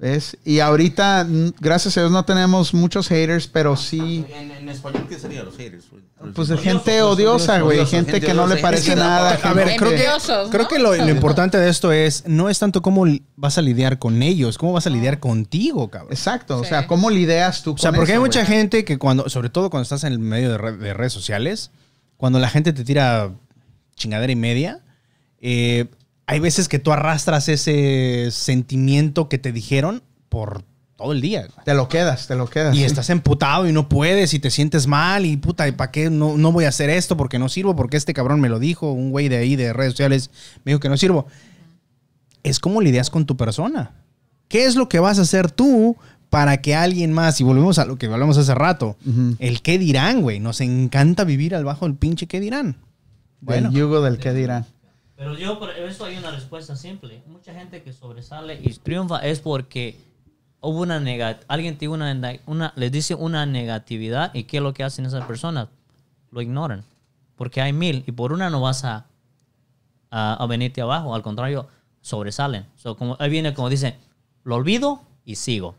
¿Ves? 0.03 0.37
Y 0.45 0.59
ahorita, 0.59 1.25
gracias 1.61 1.97
a 1.97 2.01
Dios, 2.01 2.11
no 2.11 2.25
tenemos 2.25 2.75
muchos 2.75 3.07
haters, 3.07 3.47
pero 3.47 3.77
sí... 3.77 4.27
En, 4.35 4.51
en 4.51 4.69
español, 4.69 5.07
¿qué 5.09 5.17
sería 5.17 5.45
los 5.45 5.57
haters? 5.57 5.85
güey? 5.93 6.03
Pues 6.35 6.49
Los 6.49 6.61
gente 6.61 7.03
odiosa, 7.03 7.61
güey. 7.61 7.87
Gente 7.87 8.21
que 8.21 8.35
no 8.35 8.49
le 8.49 8.57
parece 8.57 8.97
nada. 8.97 9.39
a 9.41 9.53
ver, 9.53 9.77
creo 9.77 10.67
que, 10.67 10.81
lo, 10.81 10.97
lo 10.97 11.09
importante 11.09 11.57
de 11.57 11.71
esto 11.71 11.93
es, 11.93 12.25
no 12.27 12.51
es 12.51 12.59
tanto 12.59 12.83
cómo 12.83 13.05
vas 13.37 13.59
a 13.59 13.63
lidiar 13.63 14.01
con 14.01 14.25
ellos, 14.25 14.59
cómo 14.59 14.73
vas 14.73 14.89
a 14.89 14.91
lidiar 14.91 15.21
contigo, 15.21 15.89
cabrón. 15.89 16.11
Exacto. 16.11 16.59
O 16.59 16.65
sea, 16.65 16.89
¿cómo 16.89 17.09
lidias 17.09 17.63
tú 17.63 17.75
O 17.75 17.79
sea, 17.79 17.93
porque 17.93 18.15
hay 18.15 18.19
mucha 18.19 18.45
gente 18.45 18.85
que 18.85 18.99
cuando, 18.99 19.29
sobre 19.29 19.51
todo 19.51 19.71
cuando 19.71 19.85
estás 19.85 20.03
en 20.03 20.15
el 20.15 20.19
medio 20.19 20.51
de, 20.51 20.79
de 20.79 20.95
redes 20.95 21.13
sociales, 21.13 21.71
cuando 22.17 22.41
la 22.41 22.49
gente 22.49 22.73
te 22.73 22.83
tira 22.83 23.31
chingadera 23.95 24.33
y 24.33 24.37
media, 24.37 24.81
eh, 25.41 25.87
hay 26.27 26.41
veces 26.41 26.69
que 26.69 26.79
tú 26.79 26.93
arrastras 26.93 27.49
ese 27.49 28.29
sentimiento 28.31 29.29
que 29.29 29.39
te 29.39 29.53
dijeron 29.53 30.03
por 30.29 30.65
todo 30.97 31.13
el 31.13 31.21
día. 31.21 31.49
Te 31.65 31.75
lo 31.75 31.89
quedas, 31.89 32.27
te 32.27 32.37
lo 32.37 32.49
quedas. 32.49 32.75
Y 32.75 32.79
sí. 32.79 32.85
estás 32.85 33.11
emputado 33.11 33.69
y 33.69 33.73
no 33.73 33.89
puedes 33.89 34.35
y 34.35 34.39
te 34.39 34.51
sientes 34.51 34.87
mal 34.87 35.27
y 35.27 35.37
puta, 35.37 35.67
¿y 35.69 35.73
para 35.73 35.91
qué 35.91 36.11
no, 36.11 36.37
no 36.37 36.53
voy 36.53 36.65
a 36.65 36.69
hacer 36.69 36.91
esto? 36.91 37.17
Porque 37.17 37.39
no 37.39 37.49
sirvo, 37.49 37.75
porque 37.75 37.97
este 37.97 38.15
cabrón 38.15 38.41
me 38.41 38.49
lo 38.49 38.59
dijo, 38.59 38.93
un 38.93 39.11
güey 39.11 39.29
de 39.29 39.37
ahí 39.37 39.57
de 39.57 39.73
redes 39.73 39.93
sociales 39.93 40.31
me 40.65 40.71
dijo 40.71 40.81
que 40.81 40.89
no 40.89 40.97
sirvo. 40.97 41.27
Es 42.43 42.61
como 42.61 42.81
lidias 42.81 43.11
con 43.11 43.27
tu 43.27 43.37
persona. 43.37 43.93
¿Qué 44.49 44.65
es 44.65 44.77
lo 44.77 44.89
que 44.89 45.01
vas 45.01 45.19
a 45.19 45.23
hacer 45.23 45.51
tú 45.51 45.97
para 46.29 46.63
que 46.63 46.75
alguien 46.75 47.13
más, 47.13 47.41
y 47.41 47.45
volvemos 47.45 47.79
a 47.79 47.85
lo 47.85 47.97
que 47.97 48.07
hablamos 48.07 48.39
hace 48.39 48.55
rato, 48.55 48.97
el 49.39 49.61
qué 49.61 49.79
dirán, 49.79 50.23
güey? 50.23 50.41
Nos 50.41 50.61
encanta 50.61 51.25
vivir 51.25 51.55
al 51.55 51.65
bajo 51.65 51.87
del 51.87 51.97
pinche 51.97 52.27
qué 52.27 52.41
dirán. 52.41 52.77
Bueno, 53.41 53.71
Del 53.71 53.79
yugo 53.79 54.01
del 54.03 54.19
que 54.19 54.33
dirán. 54.33 54.67
Pero 55.23 55.37
yo, 55.37 55.57
por 55.57 55.71
eso 55.71 56.05
hay 56.05 56.17
una 56.17 56.33
respuesta 56.33 56.75
simple. 56.75 57.23
Mucha 57.29 57.55
gente 57.55 57.81
que 57.85 57.93
sobresale 57.93 58.59
y 58.61 58.75
triunfa 58.75 59.19
es 59.19 59.39
porque 59.39 59.97
hubo 60.61 60.81
una 60.81 60.99
negatividad. 60.99 61.47
Alguien 61.47 61.79
tiene 61.79 61.95
una, 61.95 62.41
una, 62.47 62.73
les 62.75 62.91
dice 62.91 63.15
una 63.15 63.47
negatividad 63.47 64.35
y 64.35 64.43
¿qué 64.43 64.57
es 64.57 64.63
lo 64.65 64.75
que 64.75 64.83
hacen 64.83 65.07
esas 65.07 65.25
personas? 65.25 65.69
Lo 66.33 66.43
ignoran. 66.43 66.83
Porque 67.37 67.61
hay 67.61 67.73
mil 67.73 68.03
y 68.05 68.11
por 68.11 68.33
una 68.33 68.51
no 68.51 68.61
vas 68.63 68.85
a, 68.85 69.07
a, 70.11 70.43
a 70.43 70.47
venirte 70.49 70.81
abajo. 70.81 71.15
Al 71.15 71.23
contrario, 71.23 71.69
sobresalen. 72.01 72.67
So, 72.75 72.97
como, 72.97 73.17
ahí 73.21 73.31
viene 73.31 73.55
como 73.55 73.71
dice, 73.71 73.99
lo 74.43 74.57
olvido 74.57 75.03
y 75.25 75.37
sigo. 75.37 75.77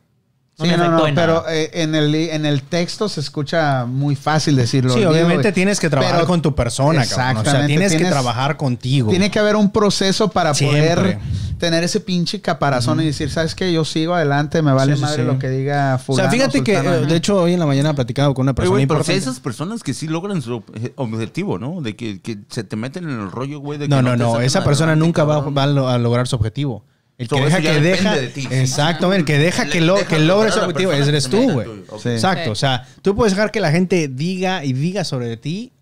No 0.60 0.66
Sí, 0.66 0.72
me 0.72 0.78
no, 0.78 0.92
no, 0.92 1.08
en 1.08 1.16
pero 1.16 1.46
eh, 1.50 1.72
en, 1.74 1.96
el, 1.96 2.14
en 2.14 2.46
el 2.46 2.62
texto 2.62 3.10
se 3.10 3.22
escucha 3.22 3.86
muy 3.88 4.16
fácil 4.16 4.56
decirlo. 4.56 4.94
sí, 4.94 5.04
obviamente 5.04 5.42
güey. 5.42 5.54
tienes 5.54 5.80
que 5.80 5.90
trabajar 5.90 6.14
Pero 6.18 6.28
con 6.28 6.44
tu 6.44 6.54
persona, 6.54 7.04
cabrón. 7.08 7.08
O 7.08 7.16
sea, 7.16 7.32
Exactamente, 7.32 7.68
tienes, 7.68 7.96
que 7.96 8.06
trabajar 8.06 8.56
contigo. 8.56 9.10
Tiene 9.10 9.32
que 9.32 9.40
haber 9.40 9.56
un 9.56 9.72
proceso 9.72 10.30
para 10.30 10.54
Siempre. 10.54 10.94
poder 10.96 11.20
tener 11.58 11.84
ese 11.84 12.00
pinche 12.02 12.40
caparazón 12.40 13.02
y 13.02 13.06
decir, 13.06 13.32
¿sabes 13.32 13.56
qué? 13.56 13.74
Yo 13.74 13.84
sigo 13.84 14.14
adelante, 14.14 14.62
me 14.62 14.74
vale 14.74 14.92
Sí, 14.94 14.98
sí, 14.98 15.02
madre 15.04 15.24
sí. 15.24 15.28
lo 15.28 15.40
que 15.40 15.50
diga 15.50 15.96
o 15.96 15.98
fulano. 15.98 16.30
sea, 16.30 16.32
fíjate 16.32 16.64
que, 16.64 16.76
sultana. 16.76 16.96
eh, 16.98 17.06
de 17.08 17.16
hecho, 17.16 17.36
hoy 17.42 17.54
en 17.54 17.60
la 17.60 17.66
mañana 17.66 17.96
platicaba 17.96 18.32
con 18.36 18.44
una 18.44 18.52
Oye, 18.52 18.56
persona 18.58 18.70
güey, 18.76 18.86
pero 18.86 19.00
importante. 19.00 19.18
esas 19.24 19.40
personas 19.40 19.82
que 19.82 19.96
sí 19.96 20.08
logran 20.08 20.44
su 20.44 20.60
obje- 20.62 20.94
objetivo, 20.98 21.58
¿no? 21.58 21.82
De 21.82 21.96
que, 21.96 22.22
que 22.22 22.38
se 22.50 22.64
te 22.64 22.76
meten 22.76 23.06
en 23.10 23.20
el 23.22 23.32
rollo, 23.32 23.60
güey. 23.60 23.80
de 23.80 23.86
que 23.86 23.90
No, 23.90 24.04
no, 24.04 24.16
no. 24.16 24.34
saquen 24.34 24.46
Esa 24.46 24.64
persona 24.64 24.96
nunca 24.96 25.24
va, 25.24 25.40
va 25.40 25.64
a 25.64 25.98
lograr 25.98 26.28
su 26.28 26.36
objetivo. 26.36 26.86
El 27.18 27.28
que 27.28 27.38
So, 27.38 27.44
deja 27.44 27.62
que 27.62 27.80
deja. 27.80 28.16
de 28.16 28.28
ti. 28.30 28.48
Exacto, 28.50 29.14
el 29.14 29.24
que 29.24 29.38
deja 29.38 29.66
Le- 29.66 29.70
que, 29.72 29.82
lo, 29.82 29.96
deja 29.96 30.08
que 30.08 30.20
logre 30.20 30.50
la 30.50 30.62
objetivo 30.64 30.92
eres 30.92 31.30
tú, 31.30 31.52
güey. 31.52 31.68
Exacto. 32.06 32.44
Sí. 32.46 32.50
O 32.50 32.56
sea, 32.56 32.88
tú 33.02 33.16
puedes 33.16 33.34
dejar 33.34 33.52
que 33.52 33.60
la 33.60 33.72
gente 33.72 34.08
diga 34.08 34.66
y 34.66 34.74
diga 34.74 35.04
sobre 35.04 35.38
ti 35.38 35.74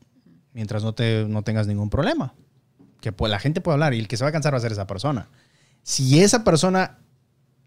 mientras 0.53 0.84
no, 0.84 0.94
te, 0.94 1.26
no 1.28 1.41
tengas 1.44 1.68
ningún 1.68 1.90
problema. 1.90 2.34
Que 2.99 3.12
pues, 3.12 3.32
la 3.32 3.40
gente 3.40 3.62
puede 3.62 3.76
hablar 3.76 3.94
y 3.94 3.99
el 3.99 4.08
que 4.08 4.18
se 4.18 4.24
va 4.26 4.30
a 4.30 4.32
cansar 4.34 4.53
va 4.53 4.58
a 4.58 4.62
ser 4.62 4.74
esa 4.74 4.86
persona. 4.88 5.30
Si 5.84 6.20
esa 6.22 6.44
persona 6.44 6.98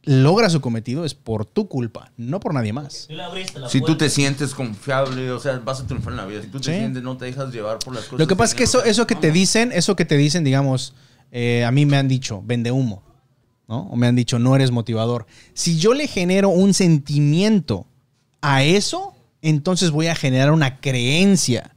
logra 0.03 0.51
su 0.51 0.61
cometido 0.61 1.07
es 1.07 1.15
por 1.15 1.47
tu 1.47 1.67
culpa, 1.67 2.13
no 2.19 2.39
por 2.41 2.53
nadie 2.53 2.75
más. 2.75 3.09
Tú 3.09 3.69
Si 3.71 3.81
tú 3.81 3.97
te 3.97 4.11
sientes 4.11 4.55
confiable, 4.55 5.31
o 5.31 5.41
sea, 5.41 5.59
vas 5.65 5.81
a 5.81 5.87
triunfar 5.87 6.13
en 6.13 6.17
la 6.19 6.27
vida. 6.27 6.43
Si 6.43 6.49
tú 6.49 6.61
te 6.61 6.71
Sí. 6.73 6.79
sientes, 6.79 7.03
no 7.03 7.17
te 7.17 7.25
dejas 7.25 7.51
llevar 7.53 7.79
por 7.79 7.95
las 7.95 8.05
cosas. 8.05 8.19
Lo 8.21 8.27
que 8.27 8.37
pasa 8.37 8.53
es 8.53 8.55
que 8.59 8.65
eso, 8.65 8.85
eso 8.85 9.07
que 9.07 9.15
te 9.15 9.33
dicen, 9.33 9.73
eso 9.73 9.97
que 9.97 10.05
te 10.05 10.19
dicen, 10.19 10.45
digamos, 10.45 10.95
eh, 11.33 11.65
a 11.65 11.71
mí 11.73 11.87
me 11.87 11.97
han 11.97 12.07
dicho, 12.07 12.43
vende 12.45 12.71
humo, 12.71 13.03
¿no? 13.69 13.83
O 13.83 13.97
me 13.97 14.07
han 14.07 14.17
dicho, 14.17 14.39
no 14.39 14.55
eres 14.55 14.71
motivador. 14.71 15.27
Si 15.55 15.79
yo 15.79 15.95
le 15.95 16.07
genero 16.07 16.49
un 16.49 16.75
sentimiento 16.75 17.87
a 18.41 18.63
eso, 18.63 19.15
entonces 19.43 19.91
voy 19.91 20.07
a 20.09 20.15
generar 20.15 20.53
una 20.53 20.81
creencia. 20.81 21.75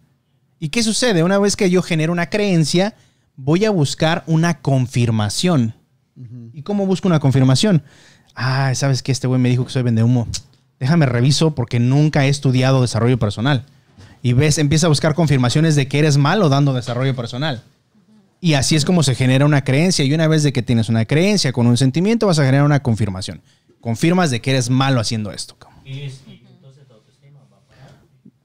¿Y 0.59 0.69
qué 0.69 0.83
sucede? 0.83 1.23
Una 1.23 1.39
vez 1.39 1.55
que 1.55 1.69
yo 1.69 1.81
genero 1.81 2.11
una 2.11 2.29
creencia, 2.29 2.95
voy 3.35 3.65
a 3.65 3.71
buscar 3.71 4.23
una 4.27 4.61
confirmación. 4.61 5.73
¿Y 6.53 6.63
cómo 6.63 6.87
busco 6.87 7.07
una 7.07 7.19
confirmación? 7.19 7.83
Ah, 8.33 8.73
¿sabes 8.73 9.03
que 9.03 9.11
Este 9.11 9.27
güey 9.27 9.39
me 9.39 9.49
dijo 9.49 9.65
que 9.65 9.71
soy 9.71 9.83
vende 9.83 10.03
humo. 10.03 10.27
Déjame 10.79 11.05
reviso 11.05 11.55
porque 11.55 11.79
nunca 11.79 12.25
he 12.25 12.29
estudiado 12.29 12.81
desarrollo 12.81 13.19
personal. 13.19 13.65
Y 14.23 14.33
ves, 14.33 14.57
empieza 14.57 14.87
a 14.87 14.89
buscar 14.89 15.13
confirmaciones 15.13 15.75
de 15.75 15.87
que 15.87 15.99
eres 15.99 16.17
malo 16.17 16.49
dando 16.49 16.73
desarrollo 16.73 17.15
personal. 17.15 17.63
Y 18.39 18.53
así 18.53 18.75
es 18.75 18.85
como 18.85 19.03
se 19.03 19.15
genera 19.15 19.45
una 19.45 19.63
creencia. 19.63 20.05
Y 20.05 20.13
una 20.13 20.27
vez 20.27 20.43
de 20.43 20.53
que 20.53 20.61
tienes 20.61 20.89
una 20.89 21.05
creencia 21.05 21.51
con 21.53 21.67
un 21.67 21.77
sentimiento, 21.77 22.27
vas 22.27 22.39
a 22.39 22.45
generar 22.45 22.65
una 22.65 22.81
confirmación. 22.83 23.41
Confirmas 23.81 24.31
de 24.31 24.41
que 24.41 24.51
eres 24.51 24.69
malo 24.69 24.99
haciendo 24.99 25.31
esto. 25.31 25.57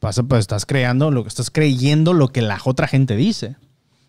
Pasa, 0.01 0.23
pues 0.25 0.41
estás 0.41 0.67
creando 0.67 1.11
lo 1.11 1.23
que 1.23 1.29
estás 1.29 1.51
creyendo 1.51 2.13
lo 2.13 2.33
que 2.33 2.43
la 2.43 2.61
otra 2.65 2.89
gente 2.89 3.15
dice. 3.15 3.57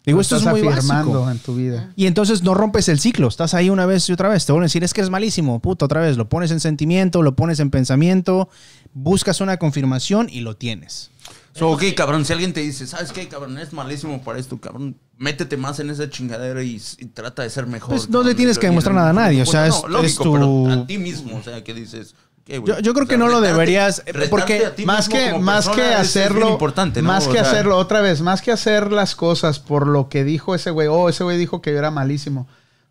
Digo, 0.06 0.18
Lo 0.18 0.22
esto 0.22 0.36
es 0.38 0.44
muy 0.46 0.60
afirmando 0.68 1.22
básico. 1.22 1.32
en 1.32 1.40
tu 1.40 1.56
vida. 1.56 1.94
Y 1.96 2.08
entonces 2.08 2.44
no 2.44 2.54
rompes 2.56 2.90
el 2.90 3.00
ciclo. 3.00 3.28
Estás 3.28 3.54
ahí 3.54 3.70
una 3.70 3.86
vez 3.86 4.10
y 4.10 4.14
otra 4.14 4.28
vez. 4.28 4.46
Te 4.46 4.52
vuelven 4.52 4.66
a 4.66 4.68
decir, 4.70 4.84
es 4.84 4.94
que 4.94 5.02
eres 5.02 5.10
malísimo. 5.12 5.60
Puta, 5.62 5.86
otra 5.86 6.02
vez. 6.02 6.18
Lo 6.18 6.28
pones 6.28 6.52
en 6.52 6.60
sentimiento, 6.60 7.22
lo 7.22 7.36
pones 7.36 7.60
en 7.60 7.70
pensamiento, 7.70 8.50
buscas 8.94 9.40
una 9.40 9.58
confirmación 9.58 10.28
y 10.30 10.42
lo 10.42 10.58
tienes. 10.58 11.12
So, 11.56 11.70
ok, 11.70 11.84
cabrón, 11.96 12.26
si 12.26 12.34
alguien 12.34 12.52
te 12.52 12.62
dice, 12.62 12.88
¿sabes 12.88 13.12
qué, 13.12 13.28
cabrón? 13.28 13.58
Es 13.60 13.74
malísimo 13.74 14.22
para 14.24 14.40
esto, 14.40 14.60
cabrón. 14.60 14.98
Métete 15.18 15.56
más 15.56 15.80
en 15.80 15.92
esa 15.92 16.10
chingadera 16.10 16.64
y, 16.64 16.82
y 16.98 17.06
trata 17.06 17.44
de 17.44 17.50
ser 17.52 17.68
mejor. 17.68 17.90
Pues 17.92 18.10
no 18.10 18.24
le 18.24 18.34
tienes 18.34 18.58
que 18.58 18.66
demostrar 18.68 18.96
nada 18.96 19.12
a 19.12 19.14
nadie, 19.14 19.44
o 19.44 19.46
sea, 19.46 19.68
es- 19.68 19.84
lógico, 19.88 20.02
es 20.06 20.16
tu- 20.18 20.34
pero 20.34 20.72
a 20.82 20.88
ti 20.88 20.98
mismo, 20.98 21.38
o 21.38 21.44
sea, 21.44 21.64
que 21.64 21.76
dices... 21.76 22.16
ok, 22.42 22.58
güey, 22.60 22.66
Yo- 22.66 22.80
yo 22.80 22.94
creo 22.96 23.06
o 23.06 23.08
que 23.08 23.18
no 23.20 23.28
lo 23.28 23.40
deberías, 23.40 24.02
eh, 24.08 24.14
porque 24.32 24.72
Más 24.86 25.08
que, 25.08 25.38
más 25.38 25.68
que 25.70 25.76
persona 25.76 26.00
hacerlo, 26.00 26.50
importante, 26.50 27.02
¿no? 27.04 27.08
más 27.08 27.28
O 27.28 27.32
que 27.32 27.38
sea, 27.40 27.48
hacerlo 27.52 27.78
otra 27.78 28.02
vez, 28.02 28.22
más 28.22 28.42
que 28.42 28.52
hacer 28.52 28.92
las 28.92 29.14
cosas 29.16 29.60
por 29.60 29.86
lo 29.86 30.10
que 30.10 30.24
dijo 30.24 30.56
ese 30.56 30.72
güey, 30.72 30.88
oh, 30.88 31.08
ese 31.08 31.24
güey 31.24 31.38
dijo 31.38 31.62
que 31.62 31.72
yo 31.72 31.78
era 31.78 31.92
malísimo. 31.92 32.48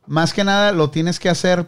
Más 0.07 0.33
que 0.33 0.45
nada 0.45 0.71
lo 0.71 0.91
tienes 0.91 1.19
que 1.19 1.29
hacer 1.29 1.67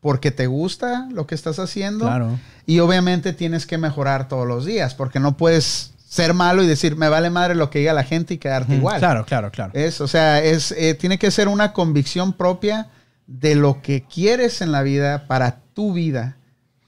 porque 0.00 0.30
te 0.30 0.46
gusta 0.46 1.08
lo 1.10 1.26
que 1.26 1.34
estás 1.34 1.58
haciendo. 1.58 2.04
Claro. 2.04 2.38
Y 2.64 2.78
obviamente 2.78 3.32
tienes 3.32 3.66
que 3.66 3.76
mejorar 3.76 4.28
todos 4.28 4.46
los 4.46 4.64
días, 4.64 4.94
porque 4.94 5.18
no 5.18 5.36
puedes 5.36 5.94
ser 6.08 6.32
malo 6.32 6.62
y 6.62 6.66
decir, 6.66 6.96
me 6.96 7.08
vale 7.10 7.28
madre 7.28 7.54
lo 7.54 7.68
que 7.68 7.80
diga 7.80 7.92
la 7.92 8.02
gente 8.04 8.34
y 8.34 8.38
quedarte 8.38 8.74
igual. 8.74 8.98
Claro, 8.98 9.26
claro, 9.26 9.50
claro. 9.50 9.72
Es, 9.74 10.00
o 10.00 10.08
sea, 10.08 10.42
es, 10.42 10.72
eh, 10.72 10.94
tiene 10.94 11.18
que 11.18 11.30
ser 11.30 11.48
una 11.48 11.72
convicción 11.74 12.32
propia 12.32 12.88
de 13.26 13.54
lo 13.54 13.82
que 13.82 14.04
quieres 14.04 14.62
en 14.62 14.72
la 14.72 14.82
vida 14.82 15.26
para 15.26 15.60
tu 15.74 15.92
vida. 15.92 16.36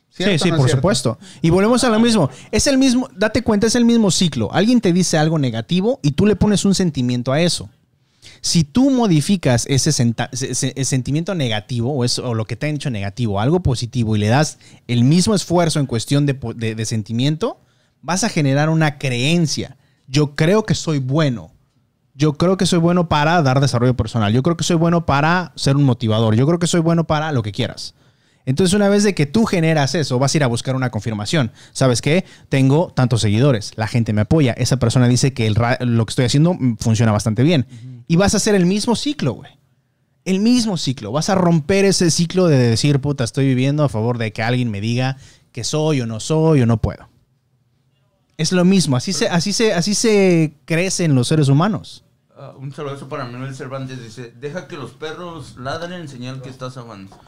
Sí, 0.08 0.24
¿Cierto 0.24 0.34
o 0.36 0.38
sí, 0.44 0.50
no 0.50 0.56
por 0.56 0.66
cierto? 0.66 0.78
supuesto. 0.78 1.18
Y 1.42 1.50
volvemos 1.50 1.84
a 1.84 1.90
lo 1.90 2.00
mismo. 2.00 2.30
Es 2.50 2.66
el 2.66 2.78
mismo, 2.78 3.08
date 3.14 3.42
cuenta, 3.42 3.66
es 3.66 3.74
el 3.74 3.84
mismo 3.84 4.10
ciclo. 4.10 4.50
Alguien 4.54 4.80
te 4.80 4.92
dice 4.92 5.18
algo 5.18 5.38
negativo 5.38 6.00
y 6.02 6.12
tú 6.12 6.24
le 6.26 6.34
pones 6.34 6.64
un 6.64 6.74
sentimiento 6.74 7.30
a 7.32 7.40
eso. 7.42 7.68
Si 8.40 8.64
tú 8.64 8.88
modificas 8.90 9.66
ese, 9.68 9.92
senta- 9.92 10.30
ese- 10.32 10.72
ese 10.74 10.84
sentimiento 10.84 11.34
negativo 11.34 11.92
o, 11.92 12.04
eso, 12.06 12.26
o 12.26 12.34
lo 12.34 12.46
que 12.46 12.56
te 12.56 12.68
han 12.68 12.76
hecho 12.76 12.88
negativo 12.90 13.38
algo 13.38 13.60
positivo 13.62 14.16
y 14.16 14.18
le 14.18 14.28
das 14.28 14.58
el 14.88 15.04
mismo 15.04 15.34
esfuerzo 15.34 15.78
en 15.78 15.84
cuestión 15.86 16.24
de, 16.24 16.38
de- 16.56 16.74
de 16.74 16.84
sentimiento, 16.86 17.60
vas 18.02 18.24
a 18.24 18.28
generar 18.28 18.68
una 18.68 18.98
creencia. 18.98 19.76
Yo 20.06 20.34
creo 20.34 20.64
que 20.64 20.74
soy 20.74 20.98
bueno. 20.98 21.52
Yo 22.14 22.34
creo 22.34 22.56
que 22.56 22.66
soy 22.66 22.78
bueno 22.78 23.08
para 23.08 23.40
dar 23.42 23.60
desarrollo 23.60 23.96
personal. 23.96 24.32
Yo 24.32 24.42
creo 24.42 24.56
que 24.56 24.64
soy 24.64 24.76
bueno 24.76 25.06
para 25.06 25.52
ser 25.54 25.76
un 25.76 25.84
motivador. 25.84 26.34
Yo 26.34 26.46
creo 26.46 26.58
que 26.58 26.66
soy 26.66 26.80
bueno 26.80 27.04
para 27.04 27.32
lo 27.32 27.42
que 27.42 27.52
quieras. 27.52 27.94
Entonces, 28.46 28.74
una 28.74 28.88
vez 28.88 29.04
de 29.04 29.14
que 29.14 29.26
tú 29.26 29.44
generas 29.44 29.94
eso, 29.94 30.18
vas 30.18 30.34
a 30.34 30.38
ir 30.38 30.44
a 30.44 30.46
buscar 30.46 30.74
una 30.74 30.90
confirmación. 30.90 31.52
¿Sabes 31.72 32.00
qué? 32.00 32.24
Tengo 32.48 32.92
tantos 32.94 33.20
seguidores, 33.20 33.72
la 33.76 33.86
gente 33.86 34.12
me 34.12 34.22
apoya, 34.22 34.52
esa 34.54 34.78
persona 34.78 35.08
dice 35.08 35.32
que 35.32 35.46
el 35.46 35.54
lo 35.80 36.06
que 36.06 36.10
estoy 36.10 36.24
haciendo 36.24 36.56
funciona 36.78 37.12
bastante 37.12 37.42
bien. 37.42 37.66
Y 38.08 38.16
vas 38.16 38.34
a 38.34 38.38
hacer 38.38 38.54
el 38.54 38.66
mismo 38.66 38.96
ciclo, 38.96 39.34
güey. 39.34 39.52
El 40.24 40.40
mismo 40.40 40.76
ciclo. 40.78 41.12
Vas 41.12 41.28
a 41.28 41.34
romper 41.34 41.84
ese 41.84 42.10
ciclo 42.10 42.46
de 42.46 42.56
decir, 42.56 43.00
puta, 43.00 43.24
estoy 43.24 43.46
viviendo 43.46 43.84
a 43.84 43.88
favor 43.88 44.18
de 44.18 44.32
que 44.32 44.42
alguien 44.42 44.70
me 44.70 44.80
diga 44.80 45.16
que 45.52 45.64
soy 45.64 46.00
o 46.00 46.06
no 46.06 46.18
soy 46.18 46.62
o 46.62 46.66
no 46.66 46.78
puedo. 46.78 47.09
Es 48.40 48.52
lo 48.52 48.64
mismo, 48.64 48.96
así 48.96 49.12
se, 49.12 49.28
así 49.28 49.52
se, 49.52 49.74
así 49.74 49.94
se 49.94 50.54
crecen 50.64 51.14
los 51.14 51.28
seres 51.28 51.50
humanos. 51.50 52.04
Ah, 52.42 52.54
un 52.56 52.72
saludo 52.72 53.06
para 53.06 53.26
Manuel 53.26 53.54
Cervantes. 53.54 54.02
Dice, 54.02 54.32
deja 54.34 54.66
que 54.66 54.78
los 54.78 54.92
perros 54.92 55.56
ladren 55.58 55.92
en 55.92 56.08
señal 56.08 56.40
que 56.40 56.48
estás, 56.48 56.78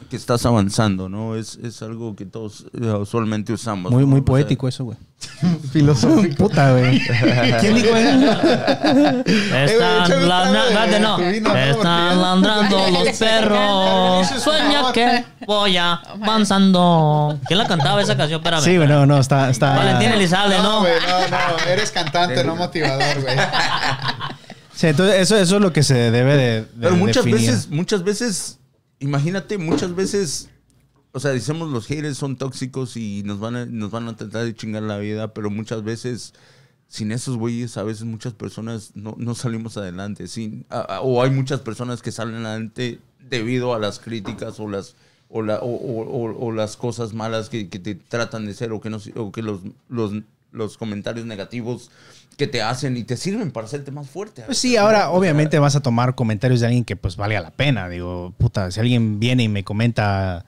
que 0.09 0.15
estás 0.15 0.43
avanzando, 0.47 1.07
¿no? 1.07 1.35
Es, 1.35 1.55
es 1.57 1.83
algo 1.83 2.15
que 2.15 2.25
todos 2.25 2.65
eh, 2.73 2.87
usualmente 2.87 3.53
usamos. 3.53 3.91
Muy, 3.91 4.01
¿no? 4.01 4.07
muy 4.07 4.21
O 4.21 4.23
sea, 4.23 4.25
poético 4.25 4.67
eso, 4.67 4.85
güey. 4.85 4.97
Filosófico. 5.71 6.47
Puta, 6.47 6.71
güey. 6.71 6.99
¿Quién 7.59 7.75
dijo 7.75 7.95
Están 7.95 9.21
otra 10.01 10.19
ladrando, 10.19 10.99
no, 10.99 11.19
están 11.57 12.19
ladrando 12.19 12.89
los 12.89 13.09
perros. 13.19 14.27
Sueña 14.43 14.91
que 14.93 15.25
voy 15.45 15.77
avanzando. 15.77 17.37
¿Quién 17.45 17.59
la 17.59 17.67
cantaba 17.67 18.01
esa 18.01 18.17
canción? 18.17 18.39
Espérame. 18.39 18.63
Sí, 18.63 18.77
güey, 18.77 18.87
no, 18.87 19.05
no, 19.05 19.19
está... 19.19 19.51
está 19.51 19.75
Valentín 19.75 20.09
Elizalde, 20.09 20.57
No, 20.57 20.63
¿no? 20.63 20.79
güey, 20.79 20.93
no, 21.07 21.27
no, 21.27 21.37
eres 21.67 21.91
cantante, 21.91 22.43
no 22.43 22.55
motivador, 22.55 23.21
güey. 23.21 23.37
Sí, 24.75 24.87
entonces 24.87 25.19
eso, 25.21 25.35
eso 25.37 25.55
es 25.57 25.61
lo 25.61 25.71
que 25.71 25.83
se 25.83 25.93
debe 26.11 26.35
de, 26.35 26.61
de 26.61 26.67
Pero 26.81 26.95
muchas 26.95 27.25
definir. 27.25 27.49
veces, 27.51 27.69
muchas 27.69 28.03
veces, 28.03 28.59
imagínate, 28.99 29.57
muchas 29.57 29.95
veces, 29.95 30.49
o 31.11 31.19
sea, 31.19 31.31
decimos 31.31 31.69
los 31.69 31.85
haters 31.87 32.17
son 32.17 32.37
tóxicos 32.37 32.97
y 32.97 33.21
nos 33.23 33.39
van 33.39 33.55
a, 33.55 33.65
nos 33.65 33.91
van 33.91 34.07
a 34.07 34.15
tratar 34.15 34.45
de 34.45 34.55
chingar 34.55 34.83
la 34.83 34.97
vida, 34.97 35.33
pero 35.33 35.49
muchas 35.51 35.83
veces, 35.83 36.33
sin 36.87 37.11
esos 37.11 37.37
güeyes, 37.37 37.77
a 37.77 37.83
veces 37.83 38.03
muchas 38.05 38.33
personas 38.33 38.91
no, 38.95 39.15
no 39.17 39.35
salimos 39.35 39.77
adelante. 39.77 40.27
Sin, 40.27 40.65
a- 40.69 40.79
a- 40.81 41.01
o 41.01 41.21
hay 41.23 41.29
muchas 41.29 41.59
personas 41.61 42.01
que 42.01 42.11
salen 42.11 42.45
adelante 42.45 42.99
debido 43.29 43.73
a 43.73 43.79
las 43.79 43.99
críticas 43.99 44.59
o 44.59 44.67
las 44.67 44.95
o, 45.29 45.41
la- 45.41 45.59
o- 45.59 45.65
o- 45.65 46.03
o- 46.03 46.45
o 46.47 46.51
las 46.51 46.77
cosas 46.77 47.13
malas 47.13 47.49
que, 47.49 47.67
que 47.69 47.79
te 47.79 47.95
tratan 47.95 48.45
de 48.45 48.53
ser 48.53 48.71
o 48.71 48.79
que, 48.81 48.91
no, 48.91 48.99
o 49.15 49.31
que 49.31 49.41
los, 49.41 49.61
los, 49.89 50.11
los 50.51 50.77
comentarios 50.77 51.25
negativos 51.25 51.89
que 52.37 52.47
te 52.47 52.61
hacen 52.61 52.97
y 52.97 53.03
te 53.03 53.17
sirven 53.17 53.51
para 53.51 53.67
hacerte 53.67 53.91
más 53.91 54.09
fuerte. 54.09 54.43
Pues 54.43 54.57
sí, 54.57 54.77
ahora 54.77 55.09
obviamente 55.11 55.59
vas 55.59 55.75
a 55.75 55.81
tomar 55.81 56.15
comentarios 56.15 56.59
de 56.59 56.67
alguien 56.67 56.83
que 56.83 56.95
pues 56.95 57.15
valga 57.15 57.41
la 57.41 57.51
pena. 57.51 57.89
Digo, 57.89 58.33
puta, 58.37 58.71
si 58.71 58.79
alguien 58.79 59.19
viene 59.19 59.43
y 59.43 59.49
me 59.49 59.63
comenta, 59.63 60.45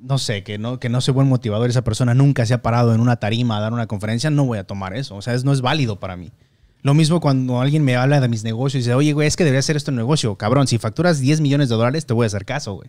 no 0.00 0.18
sé, 0.18 0.42
que 0.42 0.58
no, 0.58 0.78
que 0.80 0.88
no 0.88 1.00
soy 1.00 1.14
buen 1.14 1.28
motivador, 1.28 1.68
esa 1.68 1.82
persona 1.82 2.14
nunca 2.14 2.46
se 2.46 2.54
ha 2.54 2.62
parado 2.62 2.94
en 2.94 3.00
una 3.00 3.16
tarima 3.16 3.58
a 3.58 3.60
dar 3.60 3.72
una 3.72 3.86
conferencia, 3.86 4.30
no 4.30 4.44
voy 4.44 4.58
a 4.58 4.64
tomar 4.64 4.96
eso. 4.96 5.16
O 5.16 5.22
sea, 5.22 5.34
es, 5.34 5.44
no 5.44 5.52
es 5.52 5.60
válido 5.60 6.00
para 6.00 6.16
mí. 6.16 6.32
Lo 6.82 6.94
mismo 6.94 7.20
cuando 7.20 7.60
alguien 7.60 7.84
me 7.84 7.96
habla 7.96 8.20
de 8.20 8.28
mis 8.28 8.44
negocios 8.44 8.76
y 8.76 8.78
dice, 8.78 8.94
oye, 8.94 9.12
güey, 9.12 9.26
es 9.26 9.36
que 9.36 9.44
debería 9.44 9.60
hacer 9.60 9.76
esto 9.76 9.90
en 9.90 9.96
negocio. 9.96 10.36
Cabrón, 10.36 10.68
si 10.68 10.78
facturas 10.78 11.18
10 11.18 11.40
millones 11.40 11.68
de 11.68 11.74
dólares, 11.74 12.06
te 12.06 12.14
voy 12.14 12.24
a 12.24 12.28
hacer 12.28 12.44
caso, 12.44 12.74
güey. 12.74 12.88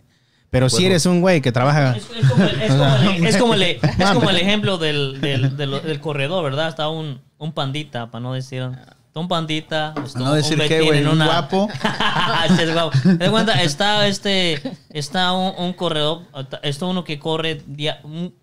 Pero 0.50 0.68
si 0.68 0.84
eres 0.86 1.06
un 1.06 1.20
güey 1.20 1.40
que 1.40 1.52
trabaja... 1.52 1.96
Es, 1.96 2.08
es 2.10 2.28
como, 2.28 2.44
el, 2.44 2.60
es 2.62 2.68
como 2.72 2.84
el- 2.84 3.26
es 3.26 3.36
como 3.36 3.54
el- 3.54 3.62
es 3.98 4.10
como 4.12 4.30
el 4.30 4.36
ejemplo 4.36 4.78
del, 4.78 5.20
del, 5.20 5.56
del- 5.56 5.82
del 5.82 6.00
corredor, 6.00 6.42
¿verdad? 6.44 6.68
Está 6.68 6.88
un, 6.88 7.20
un 7.38 7.52
pandita, 7.52 8.10
para 8.10 8.20
no 8.22 8.32
decir. 8.32 8.68
Está 9.06 9.20
un 9.20 9.28
pandita. 9.28 9.94
está 10.04 10.18
no 10.18 10.30
un 10.30 10.36
decir 10.36 10.58
qué, 10.58 10.78
Betín 10.80 10.86
güey, 10.88 11.02
un 11.04 11.08
una- 11.12 11.26
guapo. 11.26 11.68
Es 12.60 12.72
guapo. 12.72 12.98
Te 13.00 13.14
das 13.16 13.30
cuenta, 13.30 13.62
está 13.62 14.06
este, 14.08 14.60
está 14.90 15.32
un, 15.32 15.52
un 15.64 15.72
corredor, 15.72 16.22
está 16.62 16.86
uno 16.86 17.04
que 17.04 17.18
corre, 17.20 17.62
dia- 17.66 18.00
un- 18.02 18.34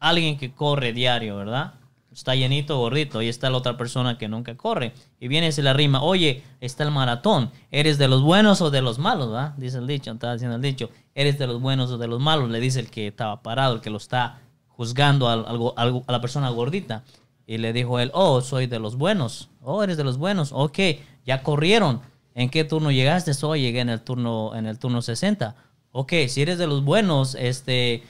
alguien 0.00 0.38
que 0.38 0.52
corre 0.52 0.92
diario, 0.92 1.36
¿verdad? 1.36 1.74
Está 2.18 2.34
llenito, 2.34 2.76
gordito, 2.78 3.22
y 3.22 3.28
está 3.28 3.48
la 3.48 3.58
otra 3.58 3.76
persona 3.76 4.18
que 4.18 4.26
nunca 4.26 4.56
corre. 4.56 4.92
Y 5.20 5.28
viene 5.28 5.46
y 5.46 5.52
se 5.52 5.62
le 5.62 5.72
rima, 5.72 6.02
oye, 6.02 6.42
está 6.60 6.82
el 6.82 6.90
maratón, 6.90 7.52
¿eres 7.70 7.96
de 7.96 8.08
los 8.08 8.22
buenos 8.22 8.60
o 8.60 8.72
de 8.72 8.82
los 8.82 8.98
malos, 8.98 9.30
¿verdad? 9.30 9.54
Dice 9.56 9.78
el 9.78 9.86
dicho, 9.86 10.10
está 10.10 10.32
diciendo 10.32 10.56
el 10.56 10.62
dicho, 10.62 10.90
¿eres 11.14 11.38
de 11.38 11.46
los 11.46 11.60
buenos 11.60 11.92
o 11.92 11.96
de 11.96 12.08
los 12.08 12.20
malos? 12.20 12.50
Le 12.50 12.58
dice 12.58 12.80
el 12.80 12.90
que 12.90 13.06
estaba 13.06 13.40
parado, 13.40 13.76
el 13.76 13.80
que 13.80 13.90
lo 13.90 13.98
está 13.98 14.40
juzgando 14.66 15.28
a 15.28 16.12
la 16.12 16.20
persona 16.20 16.50
gordita. 16.50 17.04
Y 17.46 17.58
le 17.58 17.72
dijo 17.72 18.00
él, 18.00 18.10
oh, 18.14 18.40
soy 18.40 18.66
de 18.66 18.80
los 18.80 18.96
buenos. 18.96 19.48
Oh, 19.62 19.84
eres 19.84 19.96
de 19.96 20.02
los 20.02 20.18
buenos. 20.18 20.50
Ok, 20.52 20.78
ya 21.24 21.44
corrieron. 21.44 22.00
¿En 22.34 22.50
qué 22.50 22.64
turno 22.64 22.90
llegaste? 22.90 23.30
Oh, 23.46 23.54
llegué 23.54 23.78
en 23.78 23.90
el 23.90 24.00
turno, 24.00 24.56
en 24.56 24.66
el 24.66 24.80
turno 24.80 25.02
60. 25.02 25.54
Ok, 25.92 26.14
si 26.26 26.42
eres 26.42 26.58
de 26.58 26.66
los 26.66 26.82
buenos, 26.82 27.36
este, 27.36 28.02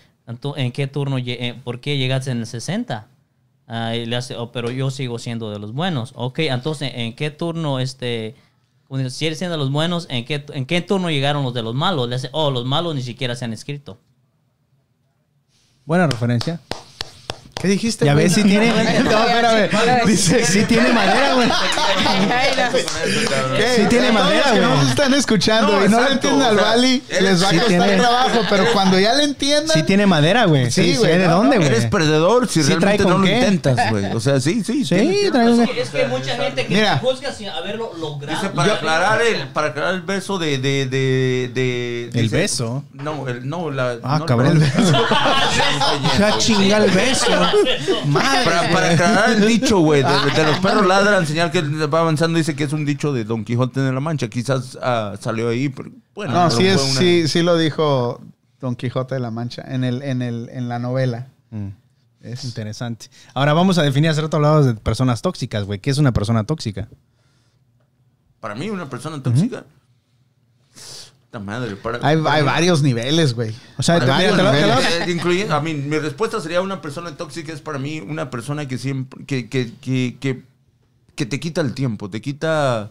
¿en 0.57 0.73
qué 0.73 0.87
turno, 0.87 1.19
eh, 1.19 1.61
por 1.63 1.81
qué 1.81 1.99
llegaste 1.99 2.31
en 2.31 2.39
el 2.39 2.47
60? 2.47 3.07
Ah, 3.69 3.93
le 3.93 4.17
hace, 4.17 4.35
"Oh, 4.35 4.51
pero 4.51 4.71
yo 4.71 4.91
sigo 4.91 5.19
siendo 5.19 5.51
de 5.51 5.59
los 5.59 5.73
buenos. 5.75 6.13
Ok, 6.17 6.39
entonces, 6.41 6.91
¿en 6.95 7.15
qué 7.15 7.31
turno, 7.31 7.79
este, 7.81 8.35
si 9.11 9.27
eres 9.27 9.37
siendo 9.39 9.53
de 9.57 9.63
los 9.63 9.71
buenos, 9.71 10.07
¿en 10.09 10.25
qué, 10.25 10.45
¿en 10.55 10.65
qué 10.65 10.81
turno 10.81 11.11
llegaron 11.11 11.45
los 11.45 11.53
de 11.53 11.63
los 11.63 11.75
malos? 11.75 12.09
Le 12.09 12.15
hace, 12.15 12.31
oh, 12.33 12.51
los 12.51 12.65
malos 12.65 12.95
ni 12.95 13.03
siquiera 13.03 13.37
se 13.37 13.45
han 13.45 13.53
escrito. 13.53 13.99
Buena 15.85 16.07
referencia. 16.07 16.61
¿Qué 17.61 17.69
dijiste? 17.69 18.05
Ya 18.05 18.15
ves 18.15 18.35
si 18.35 18.43
tiene. 18.45 18.69
No, 19.03 19.25
espérame. 19.25 20.07
Dice, 20.07 20.45
Sí 20.45 20.65
tiene 20.65 20.93
madera, 20.93 21.35
güey. 21.35 21.49
Sí 23.77 23.83
tiene 23.89 24.13
madera, 24.13 24.51
güey. 24.51 24.61
no 24.63 24.77
nos 24.77 24.89
están 24.91 25.15
escuchando 25.15 25.85
y 25.85 25.89
no 25.89 26.01
le 26.03 26.13
entienden 26.13 26.43
al 26.43 26.57
Bali, 26.57 27.03
les 27.09 27.43
va 27.43 27.49
a 27.49 27.53
costar 27.53 27.69
tiene- 27.69 27.97
trabajo, 27.97 28.41
pero 28.49 28.65
cuando 28.73 28.99
ya 28.99 29.15
le 29.15 29.25
entiendan... 29.25 29.77
Sí 29.77 29.83
tiene 29.83 30.07
madera, 30.07 30.45
güey. 30.45 30.71
Sí, 30.71 30.93
Sí, 30.93 30.97
güey, 30.97 31.13
sé 31.13 31.19
de 31.19 31.27
dónde, 31.27 31.57
güey. 31.57 31.69
Eres 31.69 31.87
perdedor 31.87 32.49
si 32.49 32.63
realmente 32.63 33.03
con 33.03 33.13
no 33.13 33.19
lo 33.19 33.25
qué. 33.25 33.37
intentas, 33.39 33.91
güey. 33.91 34.05
O 34.13 34.21
sea, 34.21 34.41
sí, 34.41 34.63
sí. 34.65 34.85
Sí, 34.85 34.95
Es 34.95 35.91
que, 35.91 36.07
mucha 36.07 36.37
gente 36.37 36.67
que 36.67 36.87
juzga 37.01 37.33
sin 37.33 37.49
haberlo 37.49 37.93
logrado. 37.99 38.41
Dice, 38.41 38.53
para 38.55 38.75
aclarar 38.75 39.23
el, 39.23 39.49
para 39.49 39.69
aclarar 39.69 39.95
el 39.95 40.03
beso 40.03 40.39
de, 40.39 40.59
de, 40.59 40.87
de, 40.87 41.51
de- 41.53 42.05
¿El 42.15 42.23
dice- 42.23 42.37
beso? 42.37 42.85
No, 42.93 43.27
el, 43.29 43.49
no, 43.49 43.71
la. 43.71 43.97
Ah, 44.03 44.19
no, 44.21 44.27
cabrón. 44.27 44.53
el 44.53 44.59
beso. 44.59 44.93
Ya 46.19 46.37
chinga 46.39 46.79
el 46.79 46.91
beso. 46.91 47.27
Madre. 48.07 48.45
Para, 48.45 48.71
para 48.73 48.91
aclarar 48.93 49.31
el 49.33 49.47
dicho, 49.47 49.79
güey, 49.81 50.03
de, 50.03 50.09
de 50.09 50.45
los 50.45 50.59
perros 50.59 50.87
ladran, 50.87 51.27
señal 51.27 51.51
que 51.51 51.63
va 51.63 52.01
avanzando, 52.01 52.39
dice 52.39 52.55
que 52.57 52.65
es 52.65 52.73
un 52.73 52.85
dicho 52.85 53.13
de 53.13 53.25
Don 53.25 53.45
Quijote 53.45 53.81
de 53.81 53.93
la 53.93 54.01
Mancha. 54.01 54.29
Quizás 54.29 54.79
ah, 54.83 55.15
salió 55.21 55.49
ahí, 55.49 55.69
pero 55.69 55.91
bueno. 56.15 56.33
No, 56.33 56.51
sí, 56.51 56.67
es, 56.67 56.81
una- 56.83 57.01
sí, 57.01 57.29
sí 57.29 57.43
lo 57.43 57.57
dijo 57.57 58.21
Don 58.61 58.75
Quijote 58.77 59.15
de 59.15 59.21
la 59.21 59.31
Mancha 59.31 59.63
en, 59.69 59.85
el, 59.85 60.03
en, 60.03 60.23
el, 60.23 60.49
en 60.53 60.69
la 60.69 60.79
novela. 60.79 61.29
Mm, 61.51 61.69
Es- 62.23 62.45
Interesante. 62.45 63.07
Ahora 63.35 63.53
vamos 63.53 63.79
a 63.79 63.83
definir 63.83 64.11
hace 64.11 64.21
rato 64.21 64.37
hablabas 64.37 64.67
de 64.67 64.75
personas 64.75 65.23
tóxicas, 65.23 65.65
güey. 65.65 65.79
¿Qué 65.79 65.91
es 65.91 65.99
una 65.99 66.13
persona 66.13 66.45
tóxica? 66.45 66.89
Para 68.41 68.55
mí, 68.55 68.71
una 68.71 68.89
persona 68.89 69.23
tóxica. 69.23 69.65
Puta 71.31 71.41
madre. 71.41 71.77
Para, 71.77 71.99
hay, 72.07 72.17
para 72.17 72.35
hay 72.35 72.43
mí- 72.43 72.47
varios 72.47 72.83
niveles, 72.83 73.35
güey. 73.35 73.55
O 73.77 73.83
sea, 73.83 74.01
te- 74.01 74.07
varios 74.07 74.37
te 74.37 74.43
lo- 74.43 74.51
te 74.51 74.61
lo- 74.63 74.67
niveles. 74.77 75.09
Eh, 75.09 75.11
incluyendo- 75.11 75.55
a 75.55 75.61
mí, 75.61 75.75
mi 75.75 75.99
respuesta 75.99 76.41
sería 76.41 76.61
una 76.63 76.81
persona 76.81 77.17
tóxica 77.17 77.53
es 77.53 77.61
para 77.61 77.79
mí 77.79 78.01
una 78.01 78.31
persona 78.31 78.67
que 78.67 78.79
siempre 78.79 79.25
que, 79.27 79.49
que, 79.49 79.73
que, 79.81 80.17
que, 80.19 80.43
que 81.15 81.27
te 81.27 81.39
quita 81.39 81.61
el 81.61 81.75
tiempo, 81.75 82.09
te 82.09 82.21
quita 82.23 82.91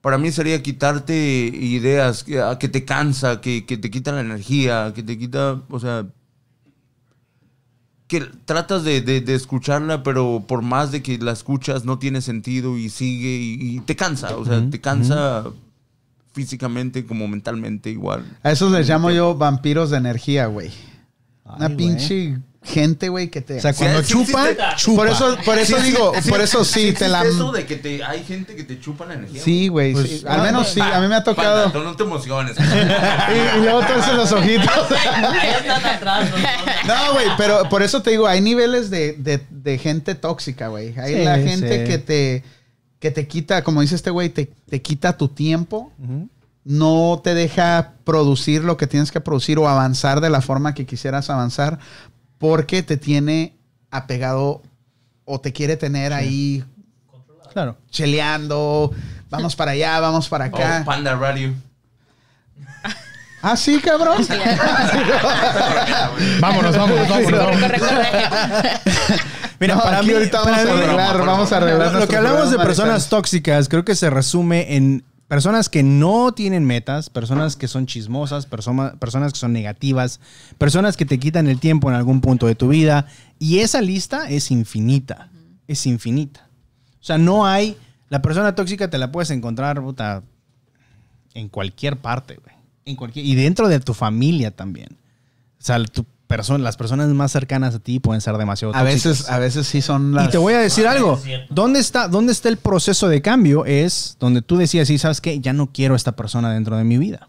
para 0.00 0.16
mí 0.16 0.32
sería 0.32 0.62
quitarte 0.62 1.14
ideas, 1.14 2.24
que, 2.24 2.40
a- 2.40 2.58
que 2.58 2.68
te 2.70 2.86
cansa, 2.86 3.42
que, 3.42 3.66
que 3.66 3.76
te 3.76 3.90
quita 3.90 4.12
la 4.12 4.22
energía, 4.22 4.92
que 4.94 5.02
te 5.02 5.18
quita, 5.18 5.60
o 5.68 5.78
sea, 5.78 6.06
que 8.06 8.20
tratas 8.44 8.82
de, 8.82 9.02
de- 9.02 9.20
de 9.20 9.34
escucharla, 9.34 10.02
pero 10.02 10.44
por 10.48 10.62
más 10.62 10.90
de 10.90 11.02
que 11.02 11.18
la 11.18 11.32
escuchas 11.32 11.84
no 11.84 11.98
tiene 11.98 12.22
sentido 12.22 12.76
y 12.78 12.88
sigue 12.88 13.28
y, 13.36 13.76
y 13.76 13.80
te 13.80 13.94
cansa, 13.94 14.36
o 14.36 14.44
sea, 14.46 14.68
te 14.70 14.80
cansa 14.80 15.44
físicamente 16.32 17.04
como 17.06 17.26
mentalmente 17.28 17.90
igual. 17.90 18.24
A 18.42 18.52
esos 18.52 18.70
les 18.72 18.88
llamo 18.88 19.10
yo 19.10 19.34
vampiros 19.34 19.90
de 19.90 19.96
energía, 19.98 20.46
güey. 20.46 20.70
Una 21.44 21.66
Ay, 21.66 21.74
güey. 21.74 21.76
pinche 21.76 22.38
gente, 22.62 23.08
güey, 23.08 23.28
que 23.30 23.40
te... 23.40 23.56
O 23.56 23.60
sea, 23.60 23.72
Sí, 23.72 23.78
cuando 23.84 24.02
sí 24.02 24.12
chupa, 24.12 24.50
existe- 24.50 24.76
chupa. 24.76 24.96
Por 25.02 25.08
eso, 25.08 25.36
por 25.46 25.58
eso 25.58 25.76
Sí, 25.78 25.82
digo, 25.82 26.12
sí, 26.22 26.30
por 26.30 26.40
eso 26.42 26.62
sí, 26.64 26.88
sí 26.88 26.92
te 26.92 27.08
la... 27.08 27.24
eso 27.24 27.50
de 27.52 27.64
que 27.64 27.76
te, 27.76 28.04
hay 28.04 28.22
gente 28.22 28.54
que 28.54 28.64
te 28.64 28.78
chupa 28.78 29.06
la 29.06 29.14
energía. 29.14 29.42
Sí, 29.42 29.68
güey, 29.68 29.94
Pues, 29.94 30.08
sí. 30.08 30.24
Al 30.28 30.42
menos 30.42 30.68
sí, 30.68 30.78
a 30.80 31.00
mí 31.00 31.08
me 31.08 31.14
ha 31.14 31.24
tocado. 31.24 31.72
Panda, 31.72 31.88
no 31.90 31.96
te 31.96 32.02
emociones. 32.04 32.56
Y, 32.60 33.58
y 33.58 33.62
luego 33.62 33.80
torce 33.80 34.12
los 34.12 34.30
ojitos. 34.30 34.68
Ahí 35.40 35.50
están 35.58 35.84
atrás. 35.86 36.30
¿no? 36.86 36.94
No, 36.94 37.12
güey, 37.14 37.26
pero 37.38 37.68
por 37.70 37.82
eso 37.82 38.02
te 38.02 38.10
digo, 38.10 38.26
hay 38.26 38.40
niveles 38.42 38.90
de, 38.90 39.14
de- 39.14 39.44
de 39.50 39.78
gente 39.78 40.14
tóxica, 40.14 40.68
güey. 40.68 40.94
Hay 40.98 41.14
Sí, 41.14 41.24
la 41.24 41.38
gente 41.38 41.78
sí. 41.86 41.90
que 41.90 41.98
te 41.98 42.44
que 43.00 43.10
te 43.10 43.26
quita, 43.26 43.64
como 43.64 43.80
dice 43.80 43.96
este 43.96 44.10
güey, 44.10 44.28
te, 44.28 44.46
te 44.68 44.80
quita 44.82 45.16
tu 45.16 45.26
tiempo, 45.28 45.90
no 46.64 47.20
te 47.24 47.34
deja 47.34 47.94
producir 48.04 48.62
lo 48.62 48.76
que 48.76 48.86
tienes 48.86 49.10
que 49.10 49.20
producir 49.20 49.58
o 49.58 49.68
avanzar 49.68 50.20
de 50.20 50.30
la 50.30 50.40
forma 50.42 50.74
que 50.74 50.86
quisieras 50.86 51.28
avanzar, 51.30 51.78
porque 52.38 52.82
te 52.82 52.96
tiene 52.98 53.56
apegado 53.90 54.62
o 55.24 55.40
te 55.40 55.52
quiere 55.52 55.76
tener 55.76 56.12
ahí 56.12 56.62
Claro. 57.52 57.76
cheleando, 57.90 58.92
vamos 59.30 59.56
para 59.56 59.72
allá, 59.72 59.98
vamos 60.00 60.28
para 60.28 60.44
acá. 60.46 60.80
Oh, 60.82 60.84
Panda 60.84 61.16
Radio. 61.16 61.52
ah, 63.42 63.56
sí, 63.56 63.80
cabrón. 63.80 64.24
Vámonos, 66.40 66.76
vámonos, 66.76 67.08
vámonos. 67.08 67.40
Corre, 67.40 67.60
corre, 67.60 67.78
corre. 67.80 68.80
Mira, 69.60 69.74
No, 69.76 69.82
para 69.82 69.98
aquí 69.98 70.06
mí, 70.08 70.14
ahorita 70.14 70.42
para 70.42 70.56
vamos 70.56 70.68
a 70.68 70.72
arreglar, 70.72 71.26
vamos 71.26 71.52
a 71.52 71.56
arreglar. 71.58 71.92
Lo 71.94 72.08
que 72.08 72.16
hablamos 72.16 72.50
de 72.50 72.56
personas 72.58 73.08
tóxicas, 73.08 73.68
creo 73.68 73.84
que 73.84 73.94
se 73.94 74.08
resume 74.10 74.74
en 74.76 75.04
personas 75.28 75.68
que 75.68 75.82
no 75.82 76.32
tienen 76.32 76.64
metas, 76.64 77.08
personas 77.10 77.54
que 77.56 77.68
son 77.68 77.86
chismosas, 77.86 78.46
persona- 78.46 78.94
personas 78.98 79.32
que 79.32 79.38
son 79.38 79.52
negativas, 79.52 80.18
personas 80.58 80.96
que 80.96 81.04
te 81.04 81.18
quitan 81.20 81.46
el 81.46 81.60
tiempo 81.60 81.88
en 81.90 81.94
algún 81.94 82.20
punto 82.20 82.46
de 82.46 82.54
tu 82.56 82.68
vida. 82.68 83.06
Y 83.38 83.58
esa 83.60 83.80
lista 83.80 84.28
es 84.28 84.50
infinita. 84.50 85.28
Es 85.68 85.86
infinita. 85.86 86.48
O 87.00 87.04
sea, 87.04 87.16
no 87.18 87.46
hay. 87.46 87.76
La 88.08 88.22
persona 88.22 88.54
tóxica 88.54 88.90
te 88.90 88.98
la 88.98 89.12
puedes 89.12 89.30
encontrar, 89.30 89.80
puta, 89.80 90.22
en 91.34 91.48
cualquier 91.48 91.96
parte, 91.98 92.34
güey. 92.42 92.56
En 92.86 92.96
cualquier, 92.96 93.24
y 93.24 93.34
dentro 93.36 93.68
de 93.68 93.78
tu 93.78 93.94
familia 93.94 94.50
también. 94.50 94.88
O 95.60 95.62
sea, 95.62 95.84
tu 95.84 96.04
las 96.38 96.76
personas 96.76 97.08
más 97.08 97.32
cercanas 97.32 97.74
a 97.74 97.78
ti 97.78 97.98
pueden 98.00 98.20
ser 98.20 98.36
demasiado 98.36 98.74
A 98.74 98.80
tóxicas. 98.80 99.04
veces, 99.04 99.30
a 99.30 99.38
veces 99.38 99.66
sí 99.66 99.82
son 99.82 100.12
las. 100.14 100.28
Y 100.28 100.30
te 100.30 100.38
voy 100.38 100.54
a 100.54 100.58
decir 100.60 100.86
algo. 100.86 101.20
es. 101.26 101.40
¿Dónde 101.50 101.80
está, 101.80 102.08
¿Dónde 102.08 102.32
está 102.32 102.48
el 102.48 102.56
proceso 102.56 103.08
de 103.08 103.20
cambio? 103.22 103.64
Es 103.64 104.16
donde 104.20 104.42
tú 104.42 104.56
decías, 104.56 104.88
sí, 104.88 104.98
¿sabes 104.98 105.20
qué? 105.20 105.40
Ya 105.40 105.52
no 105.52 105.72
quiero 105.72 105.94
a 105.94 105.96
esta 105.96 106.12
persona 106.12 106.52
dentro 106.52 106.76
de 106.76 106.84
mi 106.84 106.98
vida. 106.98 107.28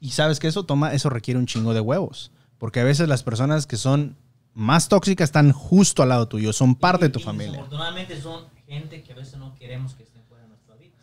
Y 0.00 0.10
sabes 0.10 0.38
que 0.38 0.48
eso 0.48 0.64
toma, 0.64 0.92
eso 0.92 1.10
requiere 1.10 1.38
un 1.38 1.46
chingo 1.46 1.74
de 1.74 1.80
huevos. 1.80 2.30
Porque 2.58 2.80
a 2.80 2.84
veces 2.84 3.08
las 3.08 3.22
personas 3.22 3.66
que 3.66 3.76
son 3.76 4.16
más 4.54 4.88
tóxicas 4.88 5.26
están 5.28 5.52
justo 5.52 6.02
al 6.02 6.08
lado 6.08 6.26
tuyo, 6.26 6.52
son 6.52 6.74
parte 6.74 7.06
de 7.06 7.10
tu 7.10 7.20
Y 7.20 7.22
familia. 7.22 7.52
Desafortunadamente 7.52 8.20
son 8.20 8.44
gente 8.66 9.02
que 9.02 9.12
a 9.12 9.16
veces 9.16 9.38
no 9.38 9.54
queremos 9.54 9.94
que 9.94 10.02
estén 10.02 10.22
fuera 10.24 10.42
de 10.42 10.48
nuestra 10.48 10.74
vida. 10.74 10.96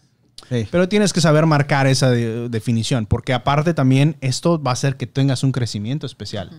Sí. 0.49 0.67
Pero 0.71 0.87
tienes 0.87 1.11
que 1.13 1.21
saber 1.21 1.45
marcar 1.45 1.87
esa 1.87 2.09
de- 2.11 2.49
definición, 2.49 3.05
porque 3.07 3.33
aparte 3.33 3.73
también 3.73 4.17
esto 4.21 4.61
va 4.61 4.71
a 4.71 4.73
hacer 4.73 4.95
que 4.97 5.07
tengas 5.07 5.43
un 5.43 5.51
crecimiento 5.51 6.05
especial. 6.05 6.49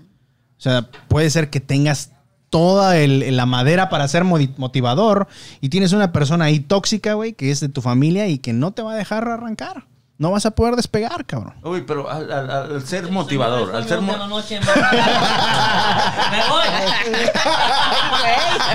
O 0.59 0.61
sea, 0.61 0.89
puede 1.09 1.31
ser 1.31 1.51
que 1.51 1.61
tengas 1.61 2.11
toda 2.51 2.97
el- 2.97 3.37
la 3.37 3.47
madera 3.47 3.89
para 3.89 4.09
ser 4.09 4.25
motivador 4.25 5.29
y 5.61 5.69
tienes 5.69 5.93
una 5.93 6.13
persona 6.13 6.47
ahí 6.47 6.61
tóxica, 6.61 7.15
güey, 7.15 7.35
que 7.35 7.51
es 7.51 7.61
de 7.61 7.69
tu 7.69 7.83
familia 7.83 8.27
y 8.29 8.39
que 8.39 8.53
no 8.53 8.73
te 8.73 8.83
va 8.83 8.93
a 8.93 8.97
dejar 8.97 9.29
arrancar. 9.29 9.85
No 10.19 10.31
vas 10.31 10.47
a 10.47 10.53
poder 10.53 10.77
despegar, 10.77 11.27
cabrón. 11.27 11.55
Uy, 11.63 11.83
pero 11.87 12.09
al, 12.11 12.33
al- 12.33 12.51
al 12.51 12.87
ser 12.87 13.11
motivador, 13.11 13.77
al 13.77 13.87
ser... 13.87 14.01
mo- 14.01 14.17
noche. 14.29 14.59
Me 14.61 16.39
voy. 16.49 16.65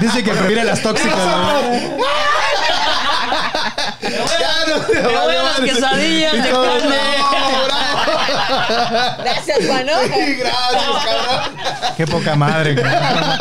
Dice 0.02 0.24
que 0.24 0.32
prefiere 0.32 0.64
las 0.64 0.84
tóxicas. 0.84 1.18
Voy 4.02 5.36
a 5.36 5.44
las 5.44 5.60
quesadillas 5.60 6.34
de 6.34 6.50
carne. 6.52 6.96
Gracias, 9.24 9.58
Juano. 9.68 9.92
Gracias, 10.08 10.42
cabrón. 11.04 11.96
Qué 11.98 12.08
poca 12.08 12.36
madre. 12.36 12.76
cabrón. 12.76 13.38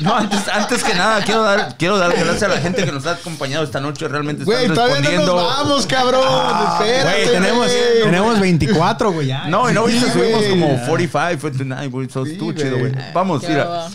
No, 0.00 0.14
antes, 0.16 0.40
antes 0.48 0.82
que 0.84 0.94
nada, 0.94 1.22
quiero 1.24 1.42
dar, 1.42 1.76
quiero 1.76 1.98
dar 1.98 2.12
gracias 2.12 2.42
a 2.44 2.48
la 2.48 2.60
gente 2.60 2.84
que 2.84 2.92
nos 2.92 3.06
ha 3.06 3.12
acompañado 3.12 3.64
esta 3.64 3.80
noche. 3.80 4.06
Realmente 4.08 4.42
están 4.42 4.56
Güey, 4.56 4.68
todavía 4.68 4.96
no 4.96 5.00
respondiendo. 5.02 5.36
nos 5.36 5.56
vamos, 5.56 5.86
cabrón. 5.86 6.22
Espérate, 6.82 7.02
Güey, 7.24 7.30
tenemos, 7.32 7.66
güey. 7.66 8.02
tenemos 8.02 8.40
24, 8.40 9.12
güey. 9.12 9.26
ya. 9.28 9.44
No, 9.46 9.70
y 9.70 9.72
no, 9.72 9.86
Sí, 9.88 10.00
subimos 10.00 10.38
güey. 10.40 10.50
como 10.50 10.86
45, 10.86 11.40
49, 11.40 11.86
güey. 11.88 12.06
Eso 12.06 12.24
Sí, 12.24 12.32
estuvo 12.32 12.52
chido, 12.52 12.78
güey. 12.78 12.92
güey. 12.92 13.12
Vamos, 13.12 13.40
Qué 13.42 13.48
mira. 13.48 13.86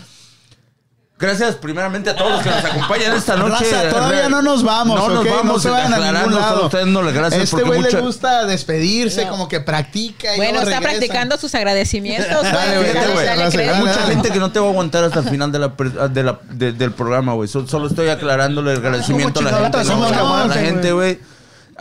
Gracias 1.20 1.56
primeramente 1.56 2.12
a 2.12 2.16
todos 2.16 2.32
los 2.32 2.41
que 2.44 2.50
nos 2.50 2.64
acompañan 2.64 3.14
esta 3.14 3.36
noche. 3.36 3.66
Raza, 3.70 3.90
todavía 3.90 4.30
no 4.30 4.41
nos 4.41 4.64
vamos, 4.64 4.98
No 4.98 5.10
nos 5.16 5.26
vamos, 5.26 5.46
no 5.46 5.60
se 5.60 5.70
vayan 5.70 5.91
a 5.91 5.96
aclarando, 5.98 6.30
ningún 6.30 6.41
lado. 6.41 6.66
ustedes 6.68 6.88
no 6.88 7.02
le 7.04 7.12
gracias 7.12 7.44
este 7.44 7.62
güey 7.64 7.82
mucha- 7.82 7.98
le 7.98 8.04
gusta 8.04 8.46
despedirse, 8.46 9.28
como 9.28 9.50
que 9.50 9.60
practica. 9.60 10.34
y 10.34 10.38
Bueno, 10.38 10.60
está 10.60 10.80
regresa. 10.80 10.82
practicando 10.98 11.38
sus 11.38 11.54
agradecimientos. 11.56 12.41
Dale, 12.41 12.78
güey. 13.14 13.28
Hay 13.28 13.80
mucha 13.82 14.02
gente 14.08 14.32
que 14.32 14.40
no 14.40 14.50
te 14.54 14.60
va 14.62 14.68
a 14.68 14.70
aguantar 14.70 15.04
hasta 15.04 15.20
el 15.20 15.30
final 15.30 15.52
de 15.52 15.60
la, 15.60 15.76
per- 15.76 15.91
de 16.10 16.24
la- 16.24 16.40
de- 16.52 16.72
del 16.72 16.91
programa, 16.91 17.34
güey. 17.34 17.50
So- 17.50 17.68
Solo 17.68 17.88
estoy 17.88 18.08
aclarándole 18.08 18.72
el 18.72 18.78
agradecimiento 18.78 19.41
a 19.41 19.44
la 19.44 20.54
gente, 20.54 20.91
güey. 20.94 21.20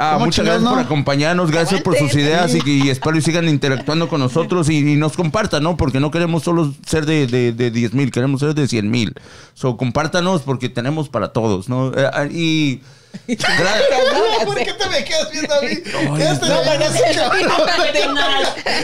Ah, 0.00 0.12
¿Cómo 0.14 0.26
muchas 0.26 0.44
gracias 0.44 0.64
por 0.64 0.78
no? 0.78 0.84
acompañarnos, 0.84 1.50
gracias 1.50 1.82
por 1.82 1.96
sus 1.96 2.14
ideas 2.14 2.54
y, 2.54 2.70
y 2.70 2.88
espero 2.88 3.16
y 3.16 3.20
sigan 3.20 3.48
interactuando 3.48 4.08
con 4.08 4.20
nosotros 4.20 4.70
y, 4.70 4.92
y 4.92 4.94
nos 4.94 5.16
compartan, 5.16 5.64
¿no? 5.64 5.76
Porque 5.76 5.98
no 5.98 6.12
queremos 6.12 6.44
solo 6.44 6.72
ser 6.86 7.04
de, 7.04 7.26
de, 7.26 7.52
de 7.52 7.72
10 7.72 7.94
mil, 7.94 8.12
queremos 8.12 8.38
ser 8.38 8.54
de 8.54 8.68
100 8.68 8.88
mil. 8.88 9.12
So, 9.54 9.76
compártanos 9.76 10.42
porque 10.42 10.68
tenemos 10.68 11.08
para 11.08 11.32
todos, 11.32 11.68
¿no? 11.68 11.88
Eh, 11.88 12.10
ah, 12.12 12.26
y... 12.26 12.80
gra- 13.28 14.44
¿Por 14.44 14.56
qué 14.56 14.72
te 14.72 14.86
me 14.88 15.04
quedas 15.04 15.30
viendo 15.30 15.54
a 15.54 15.60
mí? 15.60 15.68
Quédate 16.16 16.48
no, 16.48 16.62
viendo 16.62 16.84
a 16.84 16.88
ese 16.88 17.14
cabrón. 17.14 17.48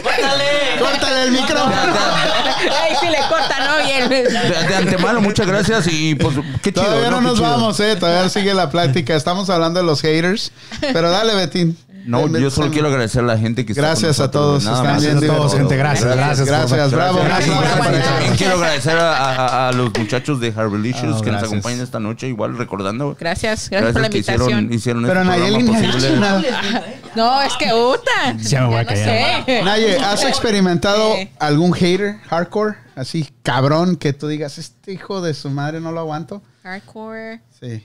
¡Córtale! 0.03 0.79
Córtale 0.79 1.23
el 1.23 1.31
micrófono. 1.31 1.75
Ay, 2.81 2.93
si 2.99 3.07
le 3.07 3.17
corta, 3.29 3.59
¿no? 3.59 3.85
Bien. 3.85 4.09
de, 4.09 4.23
de 4.23 4.75
antemano, 4.75 5.21
muchas 5.21 5.47
gracias 5.47 5.87
y 5.87 6.15
pues 6.15 6.35
qué 6.61 6.71
chido. 6.71 6.85
Todavía 6.85 7.09
no 7.09 7.21
nos 7.21 7.35
chido. 7.37 7.49
vamos, 7.49 7.79
eh. 7.79 7.95
Todavía 7.95 8.29
sigue 8.29 8.53
la 8.53 8.69
plática. 8.69 9.15
Estamos 9.15 9.49
hablando 9.49 9.79
de 9.79 9.85
los 9.85 10.01
haters. 10.01 10.51
Pero 10.81 11.09
dale, 11.11 11.33
Betín. 11.35 11.77
No, 12.05 12.27
Me- 12.27 12.39
yo 12.39 12.49
solo 12.51 12.69
quiero 12.71 12.87
agradecer 12.87 13.23
a 13.23 13.25
la 13.27 13.37
gente 13.37 13.65
que 13.65 13.71
está 13.71 13.81
con 13.81 13.89
Gracias 13.89 14.19
a 14.19 14.23
nosotros, 14.23 14.31
todos, 14.31 14.63
nada 14.65 14.77
están 14.77 14.91
Gracias 15.01 15.15
a 15.31 15.35
todos, 15.35 15.55
gente. 15.55 15.75
Gracias, 15.77 16.15
gracias. 16.15 16.47
Gracias, 16.47 16.91
bravo, 16.91 17.19
Gracias. 17.23 17.59
gracias. 17.61 18.05
También 18.05 18.35
quiero 18.35 18.53
agradecer 18.55 18.97
a, 18.97 19.17
a- 19.17 19.69
a 19.69 19.71
los 19.73 19.91
muchachos 19.97 20.39
de 20.39 20.51
Harvelicious 20.55 21.03
Oh, 21.17 21.21
que 21.21 21.31
nos 21.31 21.41
gracias. 21.41 21.51
acompañan 21.51 21.81
esta 21.81 21.99
noche, 21.99 22.27
igual 22.27 22.57
recordando. 22.57 23.15
Gracias, 23.19 23.69
gracias, 23.69 23.93
por 23.93 24.01
la 24.01 24.07
invitación. 24.07 24.41
hicieron, 24.49 24.73
hicieron 24.73 25.03
Pero 25.03 25.21
este 25.21 25.31
Nayeli 25.31 25.63
ni 25.63 25.75
ha 25.75 26.09
nada. 26.19 26.43
No, 27.15 27.41
es 27.41 27.53
que 27.57 27.73
Uta. 27.73 28.37
Ya 28.39 28.61
me 28.61 28.67
voy 28.67 28.75
a 28.75 28.81
no 28.83 28.87
callar. 28.89 29.45
sé. 29.45 29.63
Naye, 29.63 29.97
¿has 29.97 30.23
experimentado 30.25 31.15
Sí. 31.15 31.29
algún 31.39 31.73
hater 31.73 32.17
hardcore? 32.27 32.75
Así, 32.95 33.29
cabrón, 33.41 33.95
que 33.95 34.13
tú 34.13 34.27
digas, 34.27 34.57
este 34.57 34.91
hijo 34.93 35.21
de 35.21 35.33
su 35.33 35.49
madre 35.49 35.79
no 35.81 35.91
lo 35.91 36.01
aguanto. 36.01 36.41
Hardcore. 36.63 37.41
Sí. 37.59 37.83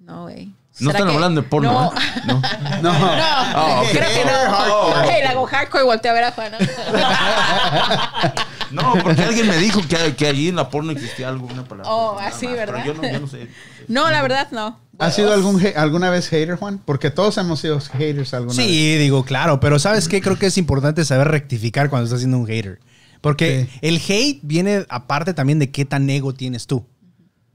No, 0.00 0.22
güey. 0.24 0.52
No 0.80 0.90
¿Será 0.90 0.98
están 0.98 1.08
que- 1.08 1.14
hablando 1.14 1.40
de 1.42 1.48
porno, 1.48 1.72
No. 1.72 1.92
¿eh? 1.92 2.22
No. 2.26 2.40
No. 2.82 2.82
No, 2.82 3.80
ok. 3.82 3.88
creo 3.92 4.08
que 4.08 4.24
no. 4.24 5.02
Hey, 5.04 5.20
le 5.22 5.28
hago 5.28 5.46
hardcore 5.46 5.84
y 5.84 5.86
volteo 5.86 6.10
a 6.10 6.14
ver 6.14 6.24
a 6.24 6.32
Juan. 6.32 6.52
¿no? 6.52 6.58
No, 8.70 8.94
porque 9.04 9.22
alguien 9.22 9.46
me 9.46 9.56
dijo 9.58 9.80
que, 9.86 10.16
que 10.16 10.26
allí 10.26 10.48
en 10.48 10.56
la 10.56 10.68
porno 10.68 10.90
existía 10.90 11.28
algo, 11.28 11.46
una 11.46 11.62
palabra. 11.64 11.92
Oh, 11.92 12.16
Nada 12.16 12.28
así, 12.28 12.46
más, 12.48 12.56
¿verdad? 12.56 12.80
Pero 12.82 12.94
yo 12.94 13.02
no, 13.02 13.08
yo 13.12 13.20
no 13.20 13.26
sé. 13.28 13.48
No, 13.86 14.10
la 14.10 14.20
verdad 14.22 14.48
no. 14.50 14.80
¿Has 14.98 15.14
sido 15.14 15.32
algún, 15.32 15.62
alguna 15.76 16.10
vez 16.10 16.28
hater, 16.28 16.56
Juan? 16.56 16.80
Porque 16.84 17.10
todos 17.10 17.36
hemos 17.38 17.60
sido 17.60 17.78
haters 17.80 18.34
alguna 18.34 18.56
vez. 18.56 18.66
Sí, 18.66 18.96
digo, 18.96 19.24
claro, 19.24 19.60
pero 19.60 19.78
¿sabes 19.78 20.08
qué? 20.08 20.20
Creo 20.20 20.38
que 20.38 20.46
es 20.46 20.58
importante 20.58 21.04
saber 21.04 21.28
rectificar 21.28 21.88
cuando 21.88 22.04
estás 22.06 22.20
siendo 22.20 22.38
un 22.38 22.46
hater. 22.46 22.80
Porque 23.20 23.68
Sí. 23.70 23.78
el 23.82 23.96
hate 24.08 24.40
viene 24.42 24.86
aparte 24.88 25.34
también 25.34 25.58
de 25.60 25.70
qué 25.70 25.84
tan 25.84 26.10
ego 26.10 26.34
tienes 26.34 26.66
tú. 26.66 26.84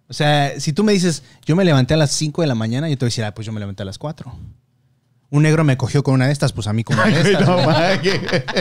O 0.10 0.14
sea, 0.14 0.60
si 0.60 0.74
tú 0.74 0.84
me 0.84 0.92
dices, 0.94 1.24
yo 1.46 1.56
me 1.56 1.64
levanté 1.64 1.94
a 1.94 1.98
las 1.98 2.12
5 2.12 2.42
de 2.42 2.48
la 2.48 2.56
mañana, 2.56 2.90
yo 2.90 2.98
te 2.98 3.06
voy 3.06 3.08
a 3.08 3.12
decir, 3.12 3.24
ah, 3.26 3.34
pues 3.34 3.46
yo 3.46 3.54
me 3.54 3.60
levanté 3.60 3.84
a 3.84 3.86
las 3.86 3.98
4. 4.00 4.34
Un 5.32 5.44
negro 5.44 5.64
me 5.64 5.78
cogió 5.78 6.02
con 6.02 6.16
una 6.16 6.26
de 6.26 6.32
estas, 6.34 6.52
pues 6.54 6.66
a 6.66 6.74
mí 6.74 6.84
con 6.84 6.98
una 6.98 7.06
de 7.06 7.22
estas. 7.34 7.48
No, 7.48 7.58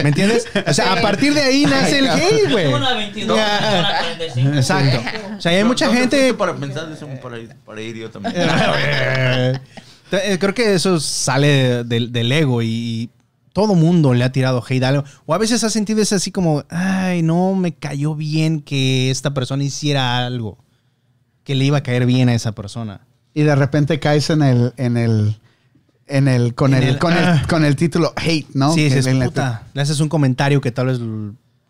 ¿Me 0.03 0.09
entiendes? 0.09 0.45
O 0.67 0.73
sea, 0.73 0.93
a 0.93 1.01
partir 1.01 1.33
de 1.33 1.41
ahí 1.41 1.65
nace 1.65 1.97
el 1.97 2.07
hate, 2.07 2.51
güey. 2.51 2.71
Una 2.71 2.93
22, 2.93 3.35
Ya. 3.35 3.79
una 3.79 3.97
45. 4.15 4.55
Exacto. 4.55 5.01
O 5.37 5.41
sea, 5.41 5.51
hay 5.51 5.63
mucha 5.63 5.85
¿Dónde 5.87 6.01
gente... 6.01 6.33
para 6.35 6.55
pensar 6.55 6.91
eso 6.91 7.07
para 7.21 7.39
ir, 7.39 7.55
para 7.65 7.81
ir 7.81 7.95
yo 7.97 8.09
también. 8.11 8.35
Eh, 10.11 10.37
Creo 10.39 10.55
que 10.55 10.73
eso 10.73 10.99
sale 10.99 11.83
del, 11.83 12.11
del 12.11 12.31
ego 12.31 12.63
y 12.63 13.11
todo 13.53 13.75
mundo 13.75 14.15
le 14.15 14.23
ha 14.23 14.31
tirado 14.31 14.63
hate 14.67 14.83
a 14.83 14.89
algo. 14.89 15.03
O 15.27 15.35
a 15.35 15.37
veces 15.37 15.63
has 15.63 15.71
sentido 15.73 16.01
ese 16.01 16.15
así 16.15 16.31
como, 16.31 16.63
ay, 16.69 17.21
no 17.21 17.53
me 17.53 17.75
cayó 17.75 18.15
bien 18.15 18.61
que 18.61 19.11
esta 19.11 19.33
persona 19.35 19.63
hiciera 19.63 20.25
algo. 20.25 20.57
Que 21.49 21.55
le 21.55 21.65
iba 21.65 21.79
a 21.79 21.81
caer 21.81 22.05
bien 22.05 22.29
a 22.29 22.35
esa 22.35 22.51
persona. 22.51 23.01
Y 23.33 23.41
de 23.41 23.55
repente 23.55 23.99
caes 23.99 24.29
en 24.29 24.43
el, 24.43 24.71
en 24.77 24.97
el, 24.97 25.39
en 26.05 26.27
el, 26.27 26.53
con 26.53 26.75
En 26.75 26.83
el, 26.83 26.89
el- 26.89 26.99
con 26.99 27.11
el, 27.13 27.23
ah. 27.25 27.43
con 27.49 27.65
el 27.65 27.75
título 27.75 28.13
hate, 28.15 28.45
¿no? 28.53 28.71
sí, 28.71 28.87
le- 28.87 29.25
puta. 29.25 29.63
Le 29.73 29.81
haces 29.81 29.99
un 29.99 30.09
comentario 30.09 30.61
que 30.61 30.71
tal 30.71 30.85
vez 30.85 30.99
no 30.99 31.25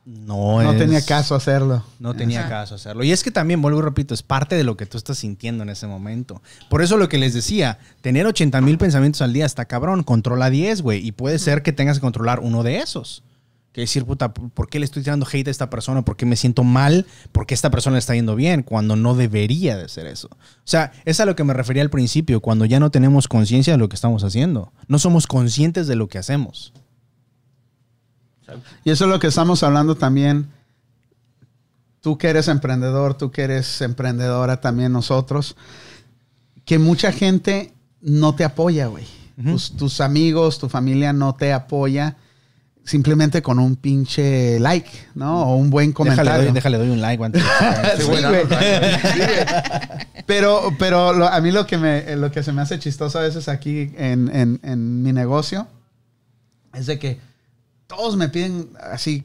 No 0.05 0.71
es- 0.73 0.77
tenía 0.77 1.01
caso 1.05 1.33
hacerlo. 1.33 1.81
No 1.97 2.13
tenía 2.13 2.49
caso 2.49 2.75
hacerlo. 2.75 3.05
Y 3.05 3.13
es 3.13 3.23
que 3.23 3.31
también, 3.31 3.61
vuelvo 3.61 3.79
y 3.79 3.83
repito, 3.83 4.13
es 4.13 4.21
parte 4.21 4.57
de 4.57 4.65
lo 4.65 4.75
que 4.75 4.85
tú 4.85 4.97
estás 4.97 5.17
sintiendo 5.19 5.63
en 5.63 5.69
ese 5.69 5.87
momento. 5.87 6.41
Por 6.69 6.81
eso 6.81 6.97
lo 6.97 7.07
que 7.07 7.17
les 7.17 7.33
decía, 7.33 7.79
tener 8.01 8.25
80 8.25 8.59
mil 8.59 8.77
pensamientos 8.77 9.21
al 9.21 9.31
día 9.31 9.45
está 9.45 9.63
cabrón. 9.63 10.03
Controla 10.03 10.49
10, 10.49 10.81
güey. 10.81 11.07
Y 11.07 11.13
puede 11.13 11.39
ser 11.39 11.63
que 11.63 11.71
tengas 11.71 11.97
que 11.99 12.01
controlar 12.01 12.41
uno 12.41 12.63
de 12.63 12.79
esos. 12.79 13.23
Que 13.71 13.81
decir, 13.81 14.03
puta, 14.03 14.33
¿por 14.33 14.67
qué 14.67 14.79
le 14.79 14.85
estoy 14.85 15.03
tirando 15.03 15.27
hate 15.31 15.47
a 15.47 15.51
esta 15.51 15.69
persona? 15.69 16.03
¿Por 16.03 16.17
qué 16.17 16.25
me 16.25 16.35
siento 16.35 16.63
mal? 16.63 17.05
¿Por 17.31 17.45
qué 17.45 17.53
esta 17.53 17.69
persona 17.69 17.95
le 17.95 17.99
está 17.99 18.15
yendo 18.15 18.35
bien? 18.35 18.63
Cuando 18.63 18.95
no 18.95 19.13
debería 19.13 19.77
de 19.77 19.87
ser 19.89 20.07
eso. 20.07 20.27
O 20.31 20.37
sea, 20.63 20.91
es 21.05 21.19
a 21.19 21.25
lo 21.25 21.35
que 21.35 21.43
me 21.43 21.53
refería 21.53 21.83
al 21.83 21.91
principio, 21.91 22.41
cuando 22.41 22.65
ya 22.65 22.79
no 22.79 22.89
tenemos 22.89 23.27
conciencia 23.27 23.73
de 23.73 23.77
lo 23.77 23.87
que 23.87 23.95
estamos 23.95 24.23
haciendo. 24.23 24.73
No 24.87 24.97
somos 24.97 25.27
conscientes 25.27 25.85
de 25.87 25.95
lo 25.95 26.07
que 26.07 26.17
hacemos. 26.17 26.73
Y 28.83 28.89
eso 28.89 29.05
es 29.05 29.11
lo 29.11 29.19
que 29.19 29.27
estamos 29.27 29.61
hablando 29.61 29.95
también. 29.95 30.47
Tú 32.01 32.17
que 32.17 32.29
eres 32.29 32.47
emprendedor, 32.47 33.15
tú 33.15 33.29
que 33.29 33.43
eres 33.43 33.81
emprendedora 33.81 34.61
también 34.61 34.91
nosotros, 34.91 35.55
que 36.65 36.79
mucha 36.79 37.11
gente 37.11 37.73
no 38.01 38.33
te 38.33 38.45
apoya, 38.45 38.87
güey. 38.87 39.05
tus, 39.43 39.73
tus 39.73 40.01
amigos, 40.01 40.57
tu 40.57 40.69
familia 40.69 41.13
no 41.13 41.35
te 41.35 41.53
apoya 41.53 42.17
simplemente 42.83 43.41
con 43.41 43.59
un 43.59 43.75
pinche 43.75 44.59
like, 44.59 44.89
¿no? 45.15 45.43
O 45.43 45.55
un 45.55 45.69
buen 45.69 45.91
comentario. 45.91 46.31
Déjale, 46.31 46.45
doy- 46.45 46.53
déjale, 46.53 46.77
doy 46.77 46.89
un 46.89 47.01
like. 47.01 47.23
antes. 47.23 47.43
Sí, 47.97 48.03
güey. 48.05 48.17
Sí, 48.19 48.23
güey. 48.27 48.45
Pero, 50.25 50.73
pero 50.77 51.13
lo- 51.13 51.27
a 51.27 51.39
mí 51.41 51.51
lo 51.51 51.65
que, 51.65 51.77
me, 51.77 52.15
lo 52.15 52.31
que 52.31 52.43
se 52.43 52.51
me 52.51 52.61
hace 52.61 52.79
chistoso 52.79 53.19
a 53.19 53.23
veces 53.23 53.47
aquí 53.47 53.91
en, 53.97 54.33
en- 54.35 54.59
en 54.63 55.01
mi 55.03 55.11
negocio 55.13 55.67
es 56.73 56.85
de 56.85 56.99
que 56.99 57.19
todos 57.87 58.15
me 58.15 58.29
piden 58.29 58.69
así, 58.91 59.23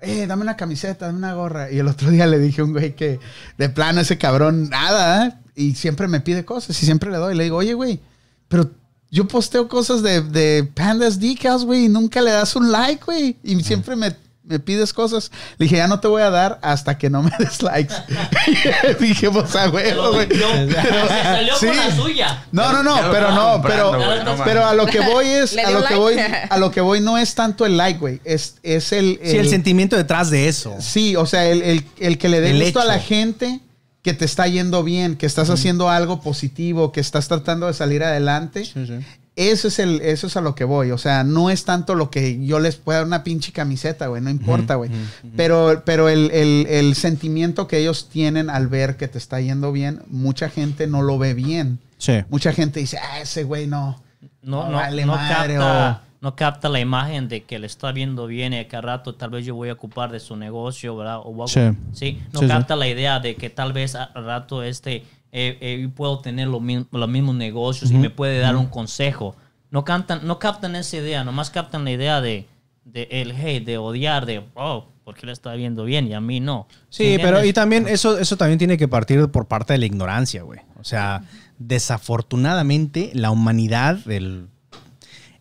eh, 0.00 0.26
dame 0.26 0.42
una 0.42 0.56
camiseta, 0.56 1.06
dame 1.06 1.18
una 1.18 1.34
gorra. 1.34 1.70
Y 1.70 1.78
el 1.78 1.88
otro 1.88 2.10
día 2.10 2.26
le 2.26 2.38
dije 2.38 2.60
a 2.60 2.64
un 2.64 2.72
güey 2.72 2.94
que 2.94 3.18
de 3.58 3.68
plano 3.68 4.00
ese 4.00 4.18
cabrón, 4.18 4.68
nada, 4.70 5.26
¿eh? 5.26 5.32
y 5.56 5.74
siempre 5.74 6.06
me 6.08 6.20
pide 6.20 6.44
cosas 6.44 6.80
y 6.82 6.84
siempre 6.86 7.10
le 7.10 7.16
doy. 7.18 7.34
Le 7.34 7.44
digo, 7.44 7.56
oye, 7.56 7.74
güey, 7.74 8.00
pero 8.48 8.70
yo 9.14 9.28
posteo 9.28 9.68
cosas 9.68 10.02
de, 10.02 10.20
de 10.22 10.64
Pandas 10.74 11.20
Decals, 11.20 11.64
güey, 11.64 11.84
y 11.84 11.88
nunca 11.88 12.20
le 12.20 12.32
das 12.32 12.56
un 12.56 12.72
like, 12.72 13.04
güey. 13.04 13.36
Y 13.44 13.62
siempre 13.62 13.94
me, 13.94 14.14
me 14.42 14.58
pides 14.58 14.92
cosas. 14.92 15.30
Le 15.56 15.66
dije, 15.66 15.76
ya 15.76 15.86
no 15.86 16.00
te 16.00 16.08
voy 16.08 16.20
a 16.22 16.30
dar 16.30 16.58
hasta 16.62 16.98
que 16.98 17.08
no 17.08 17.22
me 17.22 17.30
des 17.38 17.62
likes. 17.62 17.94
dije, 19.00 19.30
pues 19.30 19.54
a 19.54 19.70
huevo, 19.70 20.12
güey. 20.14 20.26
Pero- 20.26 21.08
Se 21.08 21.22
salió 21.22 21.56
sí. 21.56 21.66
con 21.66 21.76
la 21.76 21.96
suya. 21.96 22.44
No, 22.50 22.72
no, 22.72 22.82
no, 22.82 22.96
pero 23.12 23.30
no, 23.30 23.62
pero, 23.62 23.92
pero 24.44 24.66
a 24.66 24.74
lo 24.74 24.86
que 24.86 24.98
voy 25.00 25.26
es, 25.26 25.56
a 25.64 25.70
lo 25.70 25.84
que 25.84 25.94
voy, 25.94 26.16
a 26.50 26.58
lo 26.58 26.70
que 26.72 26.80
voy 26.80 27.00
no 27.00 27.16
es 27.16 27.34
tanto 27.36 27.66
el 27.66 27.76
like, 27.76 28.00
güey, 28.00 28.20
es, 28.24 28.56
es 28.64 28.92
el, 28.92 29.20
Sí, 29.24 29.36
el 29.36 29.48
sentimiento 29.48 29.96
detrás 29.96 30.28
de 30.30 30.48
eso. 30.48 30.74
Sí, 30.80 31.14
o 31.16 31.24
sea, 31.26 31.46
el, 31.46 31.62
el- 31.62 31.84
el 31.98 32.18
que 32.18 32.28
le 32.28 32.40
dé 32.40 32.52
gusto 32.60 32.80
a 32.80 32.84
la 32.84 32.98
gente 32.98 33.60
que 34.04 34.14
te 34.14 34.24
está 34.24 34.46
yendo 34.46 34.84
bien, 34.84 35.16
que 35.16 35.26
estás 35.26 35.48
haciendo 35.50 35.88
algo 35.88 36.20
positivo, 36.20 36.92
que 36.92 37.00
estás 37.00 37.26
tratando 37.26 37.66
de 37.66 37.74
salir 37.74 38.04
adelante. 38.04 38.64
Eso 39.36 39.66
es 39.66 39.80
el, 39.80 40.00
eso 40.02 40.28
es 40.28 40.36
a 40.36 40.40
lo 40.40 40.54
que 40.54 40.62
voy. 40.62 40.92
O 40.92 40.98
sea, 40.98 41.24
no 41.24 41.50
es 41.50 41.64
tanto 41.64 41.96
lo 41.96 42.08
que 42.08 42.44
yo 42.46 42.60
les 42.60 42.76
pueda 42.76 42.98
dar 43.00 43.06
una 43.08 43.24
pinche 43.24 43.50
camiseta, 43.50 44.06
güey. 44.06 44.22
No 44.22 44.30
importa, 44.30 44.76
güey. 44.76 44.90
Pero, 45.36 45.82
pero 45.84 46.08
el, 46.08 46.30
el- 46.30 46.66
el 46.68 46.94
sentimiento 46.94 47.66
que 47.66 47.78
ellos 47.78 48.08
tienen 48.12 48.48
al 48.48 48.68
ver 48.68 48.96
que 48.96 49.08
te 49.08 49.18
está 49.18 49.40
yendo 49.40 49.72
bien, 49.72 50.02
mucha 50.08 50.48
gente 50.50 50.86
no 50.86 51.02
lo 51.02 51.18
ve 51.18 51.34
bien. 51.34 51.80
Sí. 51.98 52.22
Mucha 52.28 52.52
gente 52.52 52.78
dice, 52.78 52.98
ah, 52.98 53.20
ese 53.20 53.42
güey 53.42 53.66
no. 53.66 54.00
No, 54.42 54.64
No 54.64 54.70
no, 54.70 54.76
vale 54.76 55.04
no 55.06 55.16
madre, 55.16 55.54
capta, 55.54 56.02
no 56.24 56.34
capta 56.34 56.68
la 56.68 56.80
imagen 56.80 57.28
de 57.28 57.44
que 57.44 57.58
le 57.58 57.66
está 57.66 57.92
viendo 57.92 58.26
bien 58.26 58.52
y 58.54 58.66
al 58.74 58.82
rato 58.82 59.14
tal 59.14 59.30
vez 59.30 59.44
yo 59.44 59.54
voy 59.54 59.68
a 59.68 59.74
ocupar 59.74 60.10
de 60.10 60.18
su 60.18 60.34
negocio, 60.36 60.96
¿verdad? 60.96 61.20
O 61.22 61.46
Sí. 61.46 61.60
sí, 61.92 62.18
no 62.32 62.40
Sí, 62.40 62.46
sí. 62.46 62.50
capta 62.50 62.74
la 62.76 62.88
idea 62.88 63.20
de 63.20 63.36
que 63.36 63.50
tal 63.50 63.72
vez 63.74 63.94
a- 63.94 64.04
al 64.04 64.24
rato 64.24 64.62
este, 64.62 65.04
eh, 65.32 65.58
eh, 65.60 65.88
puedo 65.94 66.20
tener 66.20 66.48
lo 66.48 66.58
mi- 66.60 66.86
los 66.90 67.08
mismos 67.08 67.34
negocios 67.34 67.90
y 67.90 67.94
me 67.94 68.08
puede 68.10 68.38
dar 68.40 68.56
un 68.56 68.66
consejo. 68.66 69.36
No, 69.70 69.84
captan, 69.84 70.20
no 70.26 70.38
captan 70.38 70.74
esa 70.76 70.96
idea, 70.96 71.24
nomás 71.24 71.50
captan 71.50 71.84
la 71.84 71.90
idea 71.90 72.20
de, 72.20 72.46
de 72.84 73.06
el 73.10 73.32
hate, 73.32 73.64
de 73.66 73.76
odiar, 73.78 74.24
de, 74.24 74.44
oh, 74.54 74.86
¿por 75.04 75.14
qué 75.16 75.26
le 75.26 75.32
está 75.32 75.52
viendo 75.54 75.84
bien 75.84 76.06
y 76.08 76.14
a 76.14 76.20
mí 76.20 76.40
no? 76.40 76.66
Sí, 76.88 77.16
pero 77.20 77.44
y 77.44 77.52
también 77.52 77.86
eso, 77.88 78.16
eso 78.18 78.36
también 78.36 78.58
tiene 78.58 78.78
que 78.78 78.88
partir 78.88 79.28
por 79.28 79.46
parte 79.46 79.74
de 79.74 79.78
la 79.78 79.86
ignorancia, 79.86 80.42
güey. 80.42 80.60
O 80.80 80.84
sea, 80.84 81.22
desafortunadamente 81.58 83.10
la 83.14 83.30
humanidad, 83.30 83.98
el, 84.10 84.48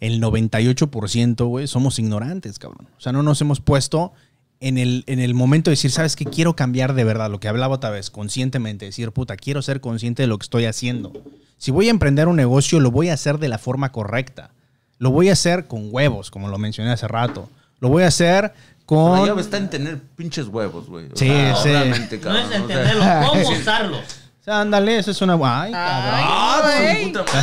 el 0.04 0.22
98%, 0.22 1.48
güey, 1.48 1.66
somos 1.66 1.98
ignorantes, 1.98 2.60
cabrón. 2.60 2.90
O 2.98 3.00
sea, 3.00 3.14
no 3.14 3.24
nos 3.24 3.40
hemos 3.40 3.62
puesto 3.62 4.12
en 4.60 4.78
el, 4.78 5.06
en 5.08 5.20
el 5.22 5.34
momento 5.34 5.70
de 5.70 5.74
decir, 5.74 5.92
¿sabes 5.92 6.18
qué? 6.18 6.26
Quiero 6.26 6.58
cambiar 6.58 6.94
de 6.94 7.06
verdad, 7.06 7.32
lo 7.32 7.40
que 7.40 7.48
hablaba 7.48 7.76
otra 7.76 7.90
vez, 7.90 8.10
conscientemente. 8.10 8.84
Decir, 8.84 9.14
puta, 9.14 9.38
quiero 9.38 9.62
ser 9.62 9.80
consciente 9.80 10.24
de 10.24 10.28
lo 10.28 10.38
que 10.38 10.44
estoy 10.44 10.66
haciendo. 10.66 11.14
Si 11.58 11.72
voy 11.72 11.88
a 11.88 11.92
emprender 11.92 12.28
un 12.28 12.36
negocio, 12.36 12.82
lo 12.82 12.92
voy 12.92 13.08
a 13.08 13.14
hacer 13.14 13.38
de 13.38 13.48
la 13.48 13.58
forma 13.58 13.94
correcta. 13.94 14.52
Lo 14.98 15.10
voy 15.10 15.30
a 15.30 15.34
hacer 15.34 15.68
con 15.68 15.88
huevos, 15.90 16.32
como 16.32 16.50
lo 16.50 16.58
mencioné 16.58 16.92
hace 16.92 17.08
rato. 17.08 17.48
Lo 17.80 17.88
voy 17.88 18.04
a 18.04 18.08
hacer 18.08 18.44
La 18.44 18.54
con... 18.86 19.26
llave 19.26 19.40
está 19.42 19.56
en 19.56 19.70
tener 19.70 20.02
pinches 20.18 20.48
huevos, 20.48 20.88
güey. 20.88 21.06
Sí, 21.16 21.28
sea, 21.28 21.56
sí. 21.56 21.70
No 21.70 21.80
es 21.86 22.00
o 22.10 22.50
sea. 22.50 22.58
entenderlo, 22.58 23.04
cómo 23.30 23.50
usarlos. 23.58 24.23
O 24.44 24.46
sea, 24.46 24.60
ándale, 24.60 24.98
eso 24.98 25.12
es 25.12 25.22
una... 25.22 25.36
Ay, 25.36 25.72
cabrón. 25.72 25.74
Ah, 25.74 26.62
Ay, 26.66 26.74
se 26.74 26.82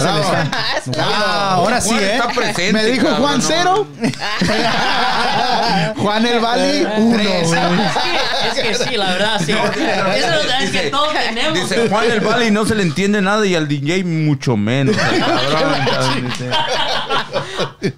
le 0.05 0.10
madre. 0.20 0.51
está- 0.85 1.02
Ah, 1.02 1.55
ahora 1.55 1.81
sí, 1.81 1.94
¿eh? 1.94 2.12
está 2.12 2.28
presente, 2.28 2.72
Me 2.74 2.85
dijo 2.85 3.06
cabrón, 3.06 3.22
Juan 3.22 3.39
no 3.39 3.44
cero. 3.48 3.86
Juan 5.97 6.27
el 6.27 6.40
Bali 6.40 6.86
uno. 6.98 7.16
Tres. 7.16 7.48
güey. 7.48 7.60
Es 7.81 8.55
que, 8.55 8.70
es 8.70 8.78
que 8.78 8.85
sí, 8.85 8.97
la 8.98 9.06
verdad, 9.12 9.40
sí. 9.43 9.52
Eso 9.52 10.62
es 10.62 10.70
que 10.70 10.90
todos 10.90 11.14
tenemos. 11.14 11.59
Dice 11.59 11.89
Juan 11.89 12.10
el 12.10 12.20
Bali 12.20 12.51
no 12.51 12.66
se 12.66 12.74
le 12.74 12.82
entiende 12.82 13.22
nada 13.22 13.47
y 13.47 13.55
al 13.55 13.66
DJ 13.66 14.05
mucho 14.05 14.59
menos. 14.59 14.94
cabrón, 15.18 15.86
cabrón. 15.86 16.35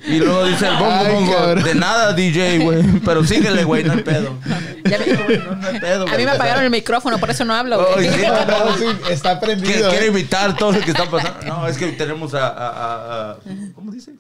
Y 0.07 0.19
luego 0.19 0.45
dice 0.47 0.67
el 0.69 0.75
bongo 0.77 0.91
Ay, 0.93 1.13
bongo. 1.15 1.33
cabrón. 1.37 1.65
De 1.65 1.75
nada, 1.75 2.13
DJ, 2.13 2.59
güey. 2.61 2.83
Pero 3.05 3.25
síguele, 3.25 3.65
güey, 3.65 3.85
no 3.85 3.93
hay 3.93 4.03
pedo. 4.03 4.39
Ya 4.85 4.99
me- 4.99 5.37
No, 5.39 5.55
no 5.57 5.67
hay 5.69 5.81
pedo, 5.81 6.03
a 6.03 6.07
mí 6.07 6.13
güey. 6.13 6.25
me 6.27 6.31
apagaron 6.33 6.65
el 6.65 6.71
micrófono, 6.71 7.19
por 7.19 7.31
eso 7.31 7.45
no 7.45 7.55
hablo. 7.55 7.85
güey. 7.95 8.09
Ay, 8.09 8.15
sí, 8.15 8.27
No, 8.27 8.65
no, 8.67 8.77
sí, 8.77 8.85
está 9.11 9.41
prendido. 9.41 9.91
quiere 9.91 10.07
¿eh? 10.07 10.09
evitar 10.09 10.57
todo 10.57 10.73
lo 10.73 10.81
que 10.81 10.91
está 10.91 11.07
pasando. 11.11 11.45
No, 11.47 11.67
es 11.67 11.77
que 11.79 11.89
tenemos 11.93 12.35
a. 12.35 12.47
a- 12.49 12.69
a- 12.69 13.31
a- 13.33 13.37
¿Cómo 13.75 13.91
dice? 13.93 14.13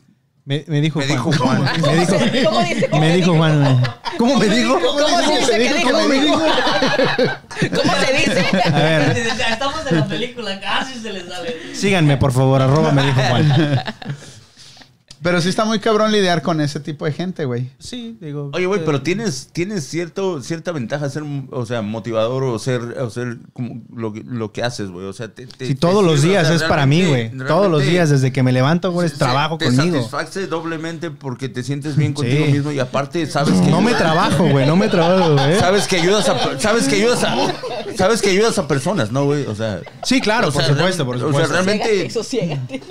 Me, 0.44 0.64
me 0.66 0.81
dijo 0.81 0.98
Me 0.98 1.06
Juan. 1.06 1.16
dijo 1.16 1.32
Juan. 1.44 1.62
Me 1.62 1.97
dijo, 2.01 2.51
¿Cómo 2.51 2.62
dice 2.64 2.89
me 2.98 3.16
dijo? 3.16 3.35
Juan. 3.36 3.82
¿Cómo 4.19 4.36
me 4.39 4.47
dijo? 4.48 4.81
¿Cómo 4.81 4.98
se 5.23 5.39
dice 5.39 5.52
que 5.52 5.74
dijo? 5.74 5.90
¿Cómo 5.93 6.09
me 6.09 6.20
dijo? 6.20 6.43
¿Cómo 7.77 7.93
se 8.05 8.12
dice? 8.12 8.47
A 8.64 8.78
ver, 8.78 9.16
Estamos 9.52 9.86
en 9.89 9.97
la 10.01 10.06
película, 10.06 10.60
casi 10.60 10.98
se 10.98 11.12
les 11.12 11.28
sale. 11.28 11.74
síganme, 11.74 12.16
por 12.16 12.32
favor, 12.32 12.60
arroba 12.60 12.90
me 12.90 13.02
dijo 13.05 13.20
Juan. 13.28 13.85
Pero 15.23 15.40
sí 15.40 15.49
está 15.49 15.65
muy 15.65 15.78
cabrón 15.78 16.11
lidiar 16.11 16.43
con 16.43 16.61
ese 16.61 16.81
tipo 16.81 17.05
de 17.05 17.12
gente, 17.12 17.44
güey. 17.44 17.70
Sí, 17.78 18.16
digo. 18.20 18.51
Oye, 18.53 18.66
güey, 18.66 18.81
eh, 18.81 18.82
pero 18.85 19.03
tienes, 19.03 19.51
tienes 19.53 19.85
cierto, 19.86 20.43
cierta 20.43 20.73
ventaja 20.73 21.09
ser, 21.11 21.23
o 21.53 21.65
sea, 21.65 21.81
motivador 21.81 22.43
o 22.43 22.59
ser, 22.59 22.81
o 23.01 23.09
ser 23.09 23.39
como 23.53 23.82
lo, 23.94 24.12
que- 24.12 24.24
lo 24.27 24.51
que 24.53 24.65
haces, 24.65 24.90
güey. 24.90 25.07
O 25.07 25.12
sea, 25.12 25.28
te, 25.28 25.47
te- 25.47 25.66
Sí, 25.69 25.74
te 25.74 25.81
todos 25.81 26.05
los 26.05 26.19
o 26.19 26.23
días 26.23 26.49
sea, 26.49 26.57
es 26.57 26.62
para 26.65 26.86
mí, 26.86 27.05
güey. 27.05 27.31
Todos 27.47 27.70
los 27.70 27.82
días, 27.82 28.11
desde 28.11 28.32
que 28.32 28.43
me 28.43 28.51
levanto, 28.51 28.90
güey, 28.90 29.07
es 29.07 29.15
trabajo 29.16 29.59
te 29.59 29.66
conmigo. 29.66 29.97
satisface 29.99 30.47
doblemente 30.49 31.11
porque 31.12 31.49
te 31.49 31.62
sientes 31.62 31.94
bien 31.97 32.15
contigo 32.15 32.47
Sí. 32.47 32.53
mismo 32.53 32.73
y 32.73 32.81
aparte 32.81 33.24
sabes 33.27 33.61
que 33.61 33.70
No 33.70 33.81
me 33.81 33.94
trabajo, 33.94 34.49
güey, 34.49 34.66
no 34.66 34.74
me 34.77 34.89
trabajo, 34.89 35.35
güey. 35.35 35.59
sabes 35.61 35.86
que 35.86 35.97
ayudas 35.97 36.28
a 36.28 36.59
sabes 36.59 36.89
que 36.89 36.97
ayudas 36.97 37.23
a 37.23 37.36
sabes 37.97 38.20
que 38.23 38.31
ayudas 38.31 38.59
a 38.59 38.66
personas, 38.66 39.12
¿no, 39.12 39.24
güey? 39.27 39.47
O 39.47 39.55
sea, 39.55 39.81
Sí, 40.03 40.20
claro, 40.20 40.49
o 40.49 40.53
por 40.53 40.62
sea, 40.65 40.74
supuesto, 40.74 41.05
por 41.07 41.15
o 41.15 41.19
sea, 41.20 41.28
supuesto. 41.28 41.53
realmente 41.53 42.11
Sosiégate. 42.11 42.82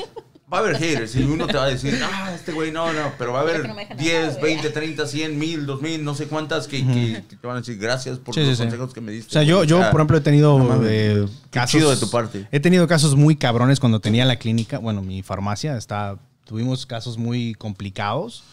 Va 0.51 0.57
a 0.57 0.61
haber 0.61 0.77
haters 0.77 1.15
y 1.15 1.23
uno 1.23 1.47
te 1.47 1.53
va 1.57 1.63
a 1.63 1.67
decir, 1.67 1.97
ah, 2.03 2.31
este 2.35 2.51
güey 2.51 2.71
no, 2.71 2.91
no, 2.93 3.13
pero 3.17 3.31
va 3.33 3.39
a 3.39 3.41
haber 3.43 3.67
no 3.67 3.73
me 3.73 3.81
dejan 3.81 3.99
hablar, 3.99 4.21
10, 4.23 4.39
güey. 4.39 4.53
20, 4.55 4.69
30, 4.71 5.07
100, 5.07 5.39
1000, 5.39 5.65
2000, 5.65 6.03
no 6.03 6.15
sé 6.15 6.27
cuántas 6.27 6.67
que, 6.67 6.85
que- 6.85 7.23
que 7.29 7.35
te 7.37 7.47
van 7.47 7.57
a 7.57 7.59
decir 7.61 7.77
gracias 7.77 8.17
por 8.19 8.33
Sí, 8.35 8.41
los 8.41 8.49
sí, 8.49 8.55
sí. 8.55 8.61
consejos 8.63 8.93
que 8.93 9.01
me 9.01 9.11
diste. 9.11 9.29
O 9.29 9.31
sea, 9.33 9.43
yo, 9.43 9.57
güey". 9.57 9.67
yo 9.69 9.77
sea, 9.79 9.91
por 9.91 10.01
ejemplo, 10.01 10.17
he 10.17 10.21
tenido 10.21 10.59
no 10.59 10.81
eh, 10.85 11.25
casos. 11.51 11.71
chido 11.71 11.89
de 11.91 11.97
tu 11.97 12.09
parte. 12.09 12.47
He 12.51 12.59
tenido 12.59 12.87
casos 12.87 13.15
muy 13.15 13.35
cabrones 13.35 13.79
cuando 13.79 13.99
tenía 14.01 14.25
la 14.25 14.35
clínica. 14.37 14.77
Bueno, 14.79 15.01
mi 15.01 15.23
farmacia 15.23 15.77
está. 15.77 16.17
Tuvimos 16.45 16.85
casos 16.85 17.17
muy 17.17 17.53
complicados. 17.55 18.43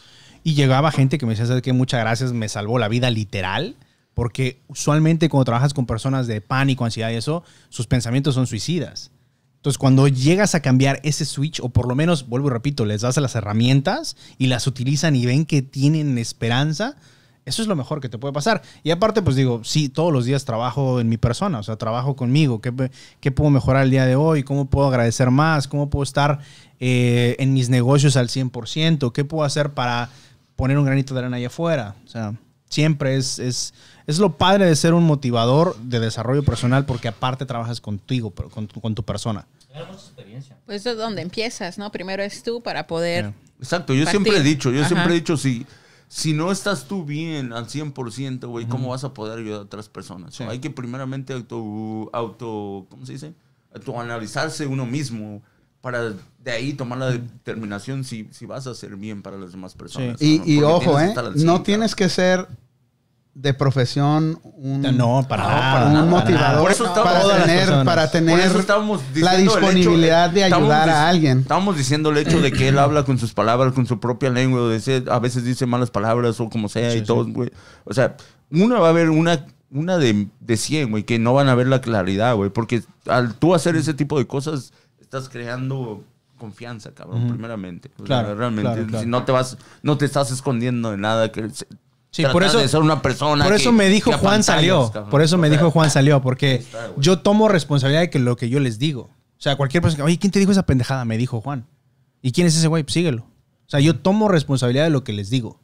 Y 0.45 0.55
llegaba 0.55 0.93
gente 0.93 1.19
que 1.19 1.27
me 1.27 1.33
decía, 1.33 1.47
¿sabes 1.47 1.62
qué? 1.62 1.73
Muchas 1.73 2.01
gracias, 2.01 2.33
me 2.33 2.49
salvó 2.49 2.79
la 2.79 2.89
vida 2.89 3.11
literal. 3.11 3.75
Porque 4.15 4.61
usualmente 4.69 5.29
cuando 5.29 5.45
trabajas 5.45 5.75
con 5.75 5.87
personas 5.87 6.27
de 6.27 6.41
pánico, 6.41 6.85
ansiedad 6.85 7.11
y 7.11 7.15
eso, 7.16 7.43
sus 7.69 7.87
pensamientos 7.87 8.35
son 8.35 8.47
suicidas. 8.47 9.11
Entonces, 9.59 9.78
cuando 9.78 10.06
llegas 10.06 10.55
a 10.55 10.60
cambiar 10.60 11.01
ese 11.02 11.24
switch, 11.24 11.60
o 11.60 11.68
por 11.68 11.89
lo 11.89 11.97
menos, 11.97 12.28
vuelvo 12.28 12.47
y 12.47 12.52
repito, 12.52 12.85
les 12.85 13.01
das 13.01 13.16
las 13.16 13.35
herramientas 13.35 14.16
y 14.39 14.47
las 14.47 14.68
utilizan 14.68 15.16
y 15.16 15.26
ven 15.26 15.44
que 15.47 15.62
tienen 15.62 16.16
esperanza, 16.16 16.97
eso 17.48 17.62
es 17.62 17.68
lo 17.68 17.74
mejor 17.74 18.01
que 18.01 18.09
te 18.09 18.18
puede 18.18 18.32
pasar. 18.32 18.62
Y 18.85 18.90
aparte, 18.90 19.22
pues 19.22 19.35
digo, 19.35 19.62
sí, 19.64 19.89
todos 19.89 20.12
los 20.12 20.26
días 20.26 20.44
trabajo 20.44 21.01
en 21.01 21.09
mi 21.09 21.16
persona, 21.16 21.59
o 21.59 21.62
sea, 21.62 21.76
trabajo 21.76 22.14
conmigo. 22.14 22.60
¿Qué, 22.60 22.90
qué 23.20 23.32
puedo 23.32 23.51
mejorar 23.51 23.85
el 23.85 23.90
día 23.90 24.05
de 24.06 24.16
hoy? 24.16 24.43
¿Cómo 24.43 24.66
puedo 24.66 24.86
agradecer 24.86 25.30
más? 25.30 25.66
¿Cómo 25.66 25.89
puedo 25.90 26.02
estar 26.02 26.40
eh, 26.78 27.36
en 27.39 27.55
mis 27.55 27.70
negocios 27.70 28.16
al 28.16 28.28
100%? 28.28 29.12
¿Qué 29.12 29.24
puedo 29.24 29.44
hacer 29.44 29.72
para 29.72 30.10
poner 30.56 30.78
un 30.78 30.85
granito 30.85 31.14
de 31.14 31.20
arena 31.20 31.39
allá 31.39 31.47
afuera? 31.47 31.97
O 32.05 32.09
sea, 32.09 32.35
siempre 32.68 33.16
es, 33.16 33.39
es, 33.39 33.74
es 34.09 34.18
lo 34.18 34.39
padre 34.39 34.64
de 34.64 34.74
ser 34.74 34.94
un 34.94 35.05
motivador 35.05 35.76
de 35.82 36.01
desarrollo 36.01 36.43
personal 36.43 36.86
porque 36.86 37.09
aparte 37.09 37.44
trabajas 37.44 37.82
contigo, 37.82 38.30
pero 38.30 38.48
con 38.48 38.66
tu, 38.66 38.80
con 38.80 38.94
tu 38.94 39.02
persona. 39.02 39.47
Pues 40.64 40.86
es 40.86 40.97
donde 40.97 41.20
empiezas, 41.20 41.76
¿no? 41.76 41.93
Primero 41.93 42.22
es 42.22 42.43
tú 42.43 42.62
para 42.62 42.86
poder. 42.86 43.24
Yeah. 43.24 43.35
Exacto, 43.60 43.93
yo 43.93 44.06
Partir. 44.06 44.22
siempre 44.22 44.40
he 44.40 44.43
dicho, 44.43 44.70
yo 44.70 44.80
Ajá. 44.80 44.89
siempre 44.89 45.12
he 45.12 45.14
dicho, 45.16 45.36
si, 45.36 45.66
si 46.09 46.32
no 46.32 46.51
estás 46.51 46.86
tú 46.89 47.05
bien 47.05 47.52
al 47.52 47.66
100%, 47.66 48.47
güey, 48.47 48.64
¿cómo 48.64 48.89
vas 48.89 49.05
a 49.05 49.12
poder 49.12 49.40
ayudar 49.40 49.59
a 49.59 49.62
otras 49.64 49.90
personas? 49.90 50.35
Sí. 50.35 50.43
Hay 50.44 50.60
que 50.60 50.70
primeramente 50.70 51.35
auto, 51.35 52.09
auto, 52.14 52.86
¿cómo 52.89 53.05
se 53.05 53.12
dice? 53.12 53.35
Autoanalizarse 53.74 54.66
uno 54.66 54.86
mismo 54.86 55.43
para 55.82 56.14
de 56.39 56.51
ahí 56.51 56.72
tomar 56.72 56.98
la 56.98 57.10
determinación 57.10 58.05
si, 58.05 58.26
si 58.30 58.47
vas 58.47 58.66
a 58.66 58.70
hacer 58.70 58.97
bien 58.97 59.20
para 59.20 59.36
las 59.36 59.52
demás 59.52 59.74
personas. 59.74 60.20
Y, 60.22 60.39
¿no? 60.39 60.44
y 60.47 60.60
Porque 60.60 60.89
ojo, 60.89 60.98
¿eh? 60.98 61.14
No 61.36 61.56
100, 61.56 61.62
tienes 61.62 61.94
que 61.94 62.09
ser 62.09 62.48
de 63.40 63.55
profesión 63.55 64.40
un, 64.43 64.82
No, 64.97 65.24
para 65.28 65.44
No, 65.44 65.48
nada. 65.48 65.73
para 65.73 65.86
un 65.86 65.93
nada, 65.94 66.06
motivador 66.06 66.73
para, 67.05 67.44
tener, 67.44 67.85
para 67.85 68.10
tener 68.10 68.39
la 69.15 69.36
disponibilidad 69.36 70.28
de 70.31 70.43
ayudar 70.44 70.89
a 70.90 71.09
alguien. 71.09 71.39
Estábamos 71.40 71.77
diciendo 71.77 72.10
el 72.10 72.19
hecho 72.19 72.40
de 72.40 72.51
que 72.51 72.66
él 72.69 72.78
habla 72.81 73.05
con 73.05 73.16
sus 73.19 73.32
palabras, 73.35 73.73
con 73.74 73.86
su 73.86 74.01
propia 74.01 74.31
lengua, 74.31 74.62
o 74.62 74.70
dice- 74.70 75.05
a 75.09 75.20
veces 75.20 75.44
dice 75.44 75.66
malas 75.66 75.90
palabras 75.90 76.40
o 76.40 76.48
como 76.51 76.69
sea 76.69 76.90
Sí, 76.90 76.97
y 76.97 77.01
sí. 77.01 77.06
todo, 77.06 77.27
güey. 77.27 77.51
O 77.85 77.94
sea, 77.94 78.16
una 78.51 78.81
va 78.81 78.89
a 78.89 78.90
haber 78.90 79.09
una, 79.10 79.47
una 79.70 79.98
de, 79.98 80.27
de 80.40 80.56
100, 80.56 80.90
güey, 80.90 81.05
que 81.05 81.20
no 81.20 81.32
van 81.32 81.48
a 81.48 81.55
ver 81.55 81.69
la 81.69 81.81
claridad, 81.81 82.35
güey, 82.35 82.51
porque 82.51 82.82
al 83.06 83.35
tú 83.35 83.55
hacer 83.55 83.77
ese 83.77 83.94
tipo 83.94 84.19
de 84.19 84.27
cosas, 84.27 84.73
estás 85.01 85.28
creando 85.28 86.02
confianza, 86.39 86.90
cabrón, 86.93 87.28
primeramente. 87.28 87.90
O 88.01 88.05
Claro, 88.05 88.28
sea, 88.28 88.35
realmente, 88.36 88.70
claro, 88.73 88.86
claro. 88.89 89.05
si 89.05 89.09
no 89.09 89.24
te 89.24 89.31
vas, 89.32 89.59
no 89.82 89.97
te 89.97 90.06
estás 90.06 90.31
escondiendo 90.32 90.90
de 90.90 90.97
nada, 90.97 91.31
que 91.31 91.48
Sí, 92.10 92.24
por 92.32 92.43
eso- 92.43 92.59
de 92.59 92.68
ser 92.68 92.80
una 92.80 93.02
persona 93.02 93.44
Por 93.44 93.55
que- 93.55 93.60
eso 93.60 93.70
me 93.72 93.89
dijo 93.89 94.12
Juan 94.12 94.43
salió. 94.43 94.90
cabrón. 94.90 95.10
Por 95.10 95.22
eso 95.22 95.36
me 95.39 95.48
O 95.48 95.51
sea, 95.51 95.59
dijo 95.59 95.70
Juan 95.70 95.90
salió, 95.90 96.22
porque 96.22 96.55
está, 96.56 96.90
yo 96.97 97.18
tomo 97.20 97.48
responsabilidad 97.48 98.01
de 98.01 98.10
que 98.10 98.18
lo 98.18 98.36
que 98.36 98.48
yo 98.48 98.60
les 98.60 98.78
digo. 98.78 99.02
O 99.02 99.40
sea, 99.40 99.56
cualquier 99.56 99.82
persona 99.82 99.98
que, 99.98 100.02
oye, 100.06 100.18
¿quién 100.18 100.30
te 100.32 100.39
dijo 100.39 100.51
esa 100.51 100.64
pendejada? 100.66 101.05
Me 101.05 101.16
dijo 101.18 101.40
Juan. 101.40 101.66
¿Y 102.22 102.32
quién 102.32 102.47
es 102.47 102.56
ese 102.56 102.66
güey? 102.66 102.82
Pues 102.82 102.94
síguelo. 102.94 103.22
O 103.22 103.70
sea, 103.70 103.80
yo 103.80 103.94
tomo 103.97 104.28
responsabilidad 104.28 104.85
de 104.85 104.90
lo 104.90 105.05
que 105.05 105.12
les 105.12 105.30
digo. 105.30 105.60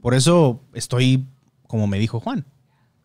Por 0.00 0.14
eso 0.14 0.60
estoy 0.72 1.26
como 1.66 1.86
me 1.88 1.98
dijo 1.98 2.20
Juan. 2.20 2.46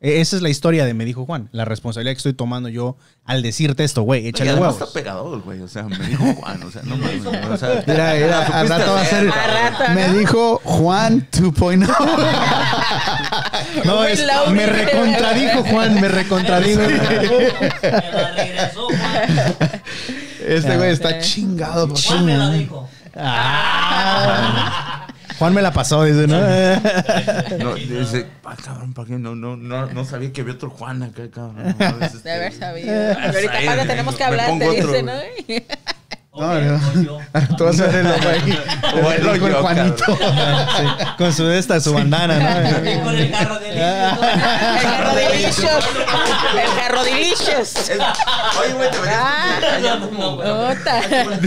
E- 0.03 0.19
Esa 0.21 0.35
es 0.35 0.41
la 0.41 0.49
historia 0.49 0.85
de 0.85 0.93
me 0.93 1.05
dijo 1.05 1.25
Juan. 1.25 1.49
La 1.53 1.65
responsabilidad 1.65 2.13
que 2.13 2.17
estoy 2.17 2.33
tomando 2.33 2.67
yo 2.69 2.97
al 3.25 3.41
decirte 3.41 3.83
esto, 3.85 4.01
güey, 4.03 4.25
Y 4.25 4.27
échale 4.29 4.49
además 4.51 4.73
huevos. 4.75 4.87
está 4.89 4.93
pegador, 4.99 5.41
güey. 5.41 5.61
O 5.61 5.67
sea, 5.67 5.83
me 5.83 5.97
dijo 6.05 6.25
Juan. 6.35 6.61
O 6.63 6.69
sea, 6.71 6.81
no 6.83 6.97
mames. 6.97 7.25
O 7.25 7.57
sea, 7.57 7.83
Mira, 7.87 8.13
mira, 8.13 8.45
supiste 8.45 8.67
rato 8.67 8.91
va 8.93 9.01
a 9.01 9.05
ser. 9.05 9.25
rato, 9.27 9.83
Me 9.95 10.07
¿no? 10.09 10.13
dijo 10.19 10.61
Juan 10.65 11.27
2.0. 11.31 11.87
No, 13.85 14.03
es- 14.03 14.23
me 14.51 14.65
recontradijo 14.65 15.63
Juan, 15.63 15.99
me 16.01 16.07
recontradijo. 16.09 16.81
Me 16.81 16.99
la 18.11 18.31
regresó, 18.35 18.87
Juan. 18.87 19.51
Este 20.45 20.75
güey 20.77 20.91
está 20.91 21.19
chingado. 21.19 21.87
Juan 21.95 22.25
me 22.25 22.37
la 22.37 22.49
dijo. 22.51 22.89
Ah. 23.15 24.92
Juan 25.39 25.53
me 25.53 25.61
la 25.61 25.71
pasó, 25.73 26.03
dice, 26.03 26.27
¿no? 26.27 26.39
No, 27.63 27.75
dice, 27.75 28.27
ah, 28.45 28.55
cabrón, 28.63 28.93
¿para 28.93 29.07
qué? 29.07 29.13
No, 29.17 29.35
no, 29.35 29.55
no, 29.57 29.87
no 29.87 30.05
sabía 30.05 30.31
que 30.31 30.41
había 30.41 30.53
otro 30.53 30.69
Juan 30.69 31.03
acá, 31.03 31.23
cabrón. 31.31 31.75
No, 31.79 32.05
este- 32.05 32.19
De 32.19 32.31
haber 32.31 32.53
sabido. 32.53 32.87
Y 32.93 33.15
ahorita 33.15 33.59
Sí, 33.59 33.65
Paco 33.65 33.81
me- 33.81 33.87
tenemos 33.87 34.15
que 34.15 34.23
hablar, 34.23 34.57
te 34.59 34.69
dice. 34.69 35.03
¿no? 35.03 35.13
No, 36.35 36.53
no. 36.59 36.79
voy 36.93 37.05
yo. 37.05 37.19
Tú 37.57 37.63
vas 37.65 37.79
a 37.79 37.85
ver 37.87 37.95
el 37.97 38.07
ojo 38.07 38.27
ahí. 38.29 38.41
Dijo 39.33 39.45
el 39.47 39.51
yo, 39.53 39.61
Juanito. 39.61 40.03
Sí, 40.05 40.83
con 41.17 41.33
su 41.33 41.49
esta, 41.49 41.79
su 41.79 41.93
bandana, 41.93 42.39
¿no? 42.39 43.03
con 43.03 43.15
el 43.15 43.31
carro 43.31 43.59
de 43.59 43.69
El 43.69 44.81
carro 44.81 45.15
delicious. 45.15 45.85
El 46.55 46.75
carro 46.81 47.03
delicious. 47.03 47.89
Es- 47.89 47.99
Oye, 48.61 48.73
güey, 48.73 48.89
te 48.91 48.99
verías. 48.99 49.99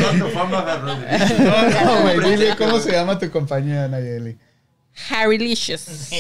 Cuando 0.03 0.29
fama 0.31 0.59
agarró 0.59 0.95
de- 0.95 1.85
No, 1.85 2.01
güey, 2.03 2.21
dile 2.31 2.57
cómo 2.57 2.79
se 2.79 2.93
llama 2.93 3.19
tu 3.19 3.31
compañía, 3.31 3.89
Nayeli. 3.89 4.39
Harrylicious. 5.11 6.11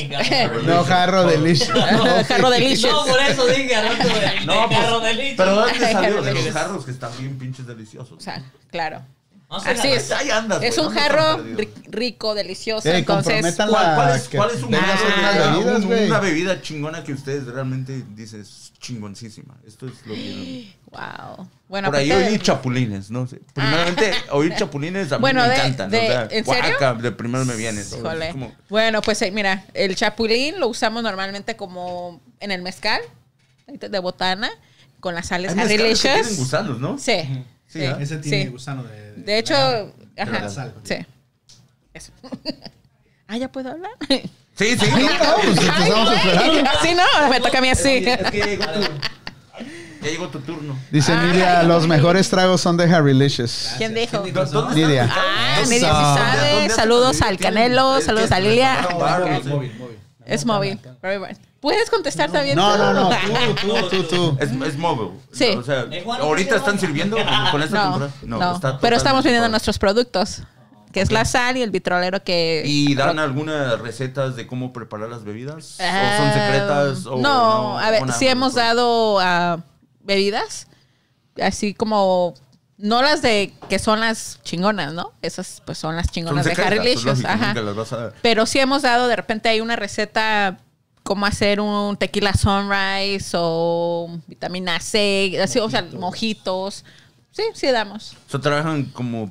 No, 0.65 0.85
Jarro 0.85 1.25
Delicious. 1.25 1.71
Carro 2.29 2.51
delicious. 2.51 2.93
No, 2.93 3.07
por 3.07 3.21
eso 3.21 3.47
dije. 3.47 3.75
No, 4.45 4.63
de 4.63 4.69
pues, 4.69 4.79
carro 4.79 5.01
de 5.01 5.15
litro. 5.15 5.37
pero 5.37 5.57
¿dónde 5.57 5.93
salió? 5.93 6.23
De 6.23 6.35
los 6.35 6.51
jarros 6.53 6.85
que 6.85 6.91
están 6.91 7.11
bien 7.19 7.39
pinches 7.39 7.67
deliciosos. 7.67 8.19
O 8.19 8.21
sea, 8.21 8.43
claro. 8.71 9.03
Así 9.49 9.89
es. 9.89 10.11
Ahí 10.11 10.29
andas, 10.31 10.61
Es 10.63 10.77
un 10.77 10.87
¿dónde 10.87 11.01
jarro 11.01 11.45
rico, 11.89 12.35
delicioso. 12.35 12.89
Eh, 12.89 12.99
entonces, 12.99 13.55
¿Cuál, 13.57 13.69
cuál 13.95 14.17
es, 14.17 14.29
cuál 14.29 14.51
es 14.51 14.63
un- 14.63 14.71
vendas 14.73 15.01
Ah. 15.01 15.57
otras 15.57 15.85
bebidas, 15.85 15.85
un- 15.85 16.07
una 16.11 16.21
bebida 16.21 16.61
chingona 16.63 17.05
que 17.05 17.13
ustedes 17.13 17.45
realmente 17.47 18.03
dices 18.17 18.73
chingoncísima? 18.81 19.55
Esto 19.65 19.87
es 19.87 19.93
lo 20.05 20.15
que... 20.15 20.75
wow. 20.91 21.49
Bueno, 21.69 21.89
Por 21.89 21.97
ahí 21.97 22.11
oí 22.11 22.39
chapulines, 22.41 23.11
¿no? 23.13 23.27
sé. 23.29 23.41
Primeramente, 23.55 24.13
oír 24.31 24.53
chapulines 24.57 25.13
a 25.13 25.19
mí 25.19 25.21
Bueno, 25.21 25.43
me 25.43 25.49
de- 25.49 25.55
encantan. 25.55 25.91
de- 25.91 25.99
o 25.99 26.01
sea, 26.07 26.23
¿en 26.31 26.45
serio? 26.45 26.71
guaca, 26.79 26.95
de 26.95 27.13
primero 27.13 27.45
me 27.45 27.55
viene. 27.55 27.81
Es 27.83 27.95
como- 27.95 28.53
Bueno, 28.69 29.01
pues 29.01 29.23
eh, 29.23 29.31
mira, 29.31 29.65
el 29.75 29.95
chapulín 29.95 30.59
lo 30.59 30.67
usamos 30.67 31.05
normalmente 31.05 31.57
como 31.57 32.21
en 32.41 32.51
el 32.51 32.63
mezcal 32.63 33.01
de 33.69 33.99
botana 34.01 34.51
con 34.99 35.15
las 35.15 35.29
sales 35.29 35.53
Hay 35.53 35.57
mezcales 35.57 36.03
que 36.03 36.09
tienen 36.09 36.37
gusanos, 36.37 36.81
¿no? 36.81 36.99
Sí. 36.99 37.45
Sí, 37.77 37.83
sí, 37.83 37.87
¿ah? 37.87 37.99
Ese 38.01 38.17
tiene 38.19 38.45
sí. 38.45 38.49
gusano 38.51 38.83
de... 38.85 39.13
De 39.15 39.39
hecho, 39.39 39.55
ajá. 39.55 40.41
la 40.41 40.49
sal. 40.51 40.75
Sí. 40.83 40.95
Eso. 41.95 42.13
ah, 43.29 43.37
ya 43.37 43.49
puedo 43.51 43.71
hablar. 43.71 43.93
Sí, 44.09 44.23
sí. 44.59 44.77
Sí, 44.79 44.91
no, 44.91 45.35
pues 45.43 45.59
te 45.61 45.67
estamos 45.67 46.13
esperando. 46.13 46.71
Así 46.71 46.95
no, 46.95 47.29
me 47.31 47.41
toca 47.41 47.59
a 47.59 47.61
mí 47.61 47.69
así. 47.69 48.05
Es 48.07 48.31
que 48.31 48.39
ya 48.39 48.47
llegó 48.47 48.65
tu, 48.67 48.81
ya 48.81 50.11
llegó 50.11 50.29
tu 50.29 50.41
turno. 50.41 50.79
Dice 50.91 51.13
Ay. 51.13 51.27
Nidia, 51.33 51.63
los 51.65 51.87
mejores 51.87 52.29
tragos 52.31 52.61
son 52.61 52.77
de 52.77 52.85
Harrylicious. 52.85 53.73
¿Quién 53.77 53.95
dijo? 53.95 54.19
¿Dó- 54.19 54.45
¿Dónde 54.47 54.87
Nidia. 54.87 55.05
está? 55.05 55.15
Ah, 55.19 55.61
Eso. 55.61 55.71
Nidia 55.71 55.89
sí 55.89 55.95
¿Dónde 55.95 56.21
sabe. 56.21 56.71
Saludos 56.71 57.23
al 57.23 57.37
¿Tienen- 57.37 57.55
Canelo, 57.63 57.97
es 57.99 58.05
saludos 58.05 58.33
a 58.33 58.41
Lilia. 58.41 58.83
no 58.83 58.89
sé. 59.43 59.49
Móvil, 59.49 59.73
móvil. 59.79 59.99
¿Puedes 61.67 61.91
contestar 61.91 62.31
también? 62.31 62.55
No, 62.57 62.77
no, 62.79 62.93
no, 62.93 63.09
tú, 63.61 63.67
tú, 63.67 63.89
tú, 63.89 64.03
tú. 64.05 64.37
Es, 64.39 64.53
es 64.53 64.77
móvil. 64.79 65.11
Sí. 65.33 65.49
O 65.59 65.63
sea, 65.65 65.87
Juan, 66.05 66.21
ahorita 66.21 66.51
¿qué 66.51 66.57
están 66.59 66.79
sirviendo 66.79 67.17
con 67.51 67.61
esta 67.61 67.75
No, 67.77 67.83
temporada. 67.91 68.13
no, 68.23 68.55
está 68.55 68.79
pero 68.79 68.97
estamos 68.97 69.25
vendiendo 69.25 69.49
nuestros 69.49 69.77
productos. 69.79 70.43
que 70.93 71.01
es 71.01 71.11
la 71.11 71.25
sal, 71.25 71.57
y 71.57 71.63
el 71.63 71.71
vitrolero 71.73 72.23
que... 72.23 72.63
¿Y 72.65 72.95
dan 72.95 73.19
algunas 73.19 73.81
recetas 73.81 74.37
de 74.37 74.47
cómo 74.47 74.73
preparar 74.73 75.09
las 75.09 75.25
bebidas? 75.25 75.75
¿O 75.75 75.77
son 75.79 75.87
Ah, 75.91 76.33
secretas? 76.35 77.05
O 77.07 77.17
no, 77.19 77.79
a 77.81 77.91
ver, 77.91 78.01
sí 78.03 78.07
más? 78.07 78.23
hemos 78.23 78.55
dado 78.55 79.19
ah, 79.21 79.59
bebidas, 80.05 80.69
así 81.43 81.75
como... 81.75 82.35
No 82.79 83.03
las 83.03 83.23
de 83.23 83.53
que 83.71 83.79
son 83.79 84.01
las 84.01 84.39
chingonas, 84.45 84.93
¿no? 84.93 85.13
Esas 85.23 85.63
pues 85.65 85.79
son 85.79 85.97
las 85.97 86.07
Son 86.07 86.13
chingonas 86.13 86.45
de 86.45 86.53
Harry 86.63 86.79
Licious, 86.79 87.25
ajá. 87.25 87.55
las 87.55 87.75
vas 87.75 87.93
a- 87.93 88.13
Pero 88.23 88.45
sí 88.47 88.59
hemos 88.61 88.83
dado, 88.83 89.09
de 89.09 89.17
repente 89.17 89.49
hay 89.49 89.61
una 89.63 89.77
receta 89.77 90.59
cómo 91.07 91.25
hacer 91.25 91.61
un 91.61 91.97
tequila 91.97 92.35
sunrise 92.35 93.31
o 93.39 94.19
vitamina 94.27 94.79
C, 94.81 95.39
así, 95.43 95.59
o 95.61 95.71
sea, 95.71 95.83
mojitos. 95.99 96.85
Sí, 97.31 97.43
sí 97.55 97.69
damos. 97.69 98.13
O 98.27 98.31
sea, 98.31 98.41
trabajan 98.41 98.85
como 98.87 99.31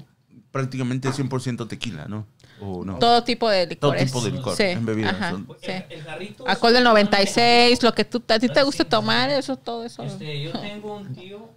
prácticamente 0.51 1.09
100% 1.09 1.67
tequila, 1.67 2.05
¿no? 2.07 2.25
¿O 2.61 2.85
no? 2.85 2.97
Todo 2.99 3.23
tipo 3.23 3.49
de 3.49 3.67
Todo 3.75 3.91
licores. 3.91 4.05
tipo 4.05 4.21
de 4.21 4.31
licor 4.31 4.55
Sí, 4.55 4.63
en 4.63 4.85
bebidas. 4.85 5.13
ajá, 5.15 5.31
son- 5.31 5.47
sí. 5.61 5.71
El 5.89 6.03
jarrito. 6.03 6.47
Alcohol 6.47 6.73
del 6.73 6.83
96, 6.85 7.83
lo 7.83 7.93
que 7.93 8.05
tú, 8.05 8.23
a 8.29 8.39
ti 8.39 8.47
te 8.47 8.63
guste 8.63 8.85
tomar, 8.85 9.29
eso, 9.29 9.57
todo 9.57 9.83
eso. 9.83 10.01
Este, 10.03 10.41
yo 10.43 10.51
tengo 10.53 10.95
un 10.95 11.13
tío. 11.13 11.49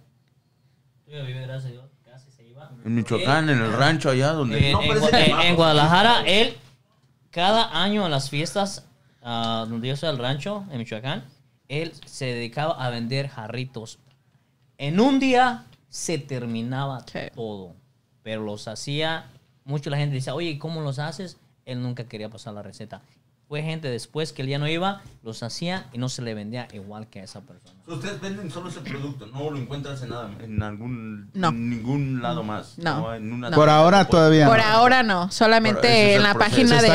Gracias 1.07 1.65
a 1.65 1.67
Dios, 1.69 1.85
casi 2.03 2.29
se 2.31 2.43
iba. 2.45 2.69
En 2.85 2.93
Michoacán, 2.95 3.49
en 3.49 3.59
el 3.61 3.71
rancho 3.73 4.09
allá 4.09 4.33
donde... 4.33 4.57
En, 4.67 4.73
No, 4.73 4.83
en 4.83 5.01
de 5.01 5.25
en- 5.25 5.39
en 5.39 5.55
Guadalajara, 5.55 6.23
él, 6.27 6.57
cada 7.31 7.81
año 7.81 8.03
en 8.05 8.11
las 8.11 8.29
fiestas 8.29 8.85
donde 9.67 9.87
yo 9.87 9.95
soy 9.95 10.09
al 10.09 10.17
rancho, 10.17 10.65
en 10.71 10.77
Michoacán, 10.79 11.23
él 11.67 11.93
se 12.05 12.25
dedicaba 12.25 12.73
a 12.83 12.89
vender 12.89 13.27
jarritos. 13.27 13.99
En 14.77 14.99
un 14.99 15.19
día 15.19 15.65
se 15.89 16.17
terminaba 16.17 17.01
Sí. 17.11 17.19
todo, 17.35 17.75
pero 18.23 18.43
los 18.43 18.67
hacía, 18.67 19.25
mucho 19.65 19.89
la 19.89 19.97
gente 19.97 20.15
dice, 20.15 20.31
oye, 20.31 20.57
¿cómo 20.57 20.81
los 20.81 20.99
haces? 20.99 21.37
Él 21.65 21.81
nunca 21.81 22.05
quería 22.05 22.29
pasar 22.29 22.53
la 22.53 22.63
receta. 22.63 23.01
Fue 23.47 23.61
gente 23.63 23.89
después 23.89 24.31
que 24.31 24.41
él 24.43 24.47
ya 24.47 24.59
no 24.59 24.67
iba, 24.67 25.01
los 25.23 25.41
hacía 25.43 25.87
y 25.91 25.97
no 25.97 26.07
se 26.09 26.21
le 26.21 26.33
vendía 26.33 26.67
igual 26.73 27.07
que 27.07 27.19
a 27.19 27.23
esa 27.23 27.41
persona. 27.41 27.78
Ustedes 27.89 28.21
venden 28.21 28.51
solo 28.51 28.69
ese 28.69 28.81
producto, 28.81 29.25
no 29.27 29.49
lo 29.49 29.57
encuentras 29.57 30.01
en 30.03 30.09
nada, 30.09 30.29
en 30.43 30.61
algún, 30.61 31.31
No. 31.33 31.49
en 31.49 31.69
ningún 31.71 32.21
lado 32.21 32.43
más. 32.43 32.77
No. 32.77 33.13
En 33.15 33.33
una 33.33 33.49
Por 33.49 33.67
ahora 33.67 34.05
todavía 34.05 34.47
Por 34.47 34.59
no. 34.59 34.63
ahora 34.63 35.01
no, 35.01 35.31
solamente 35.31 36.11
es 36.11 36.17
en 36.17 36.23
la 36.23 36.33
proceso. 36.35 36.51
página 36.55 36.81
de 36.83 36.89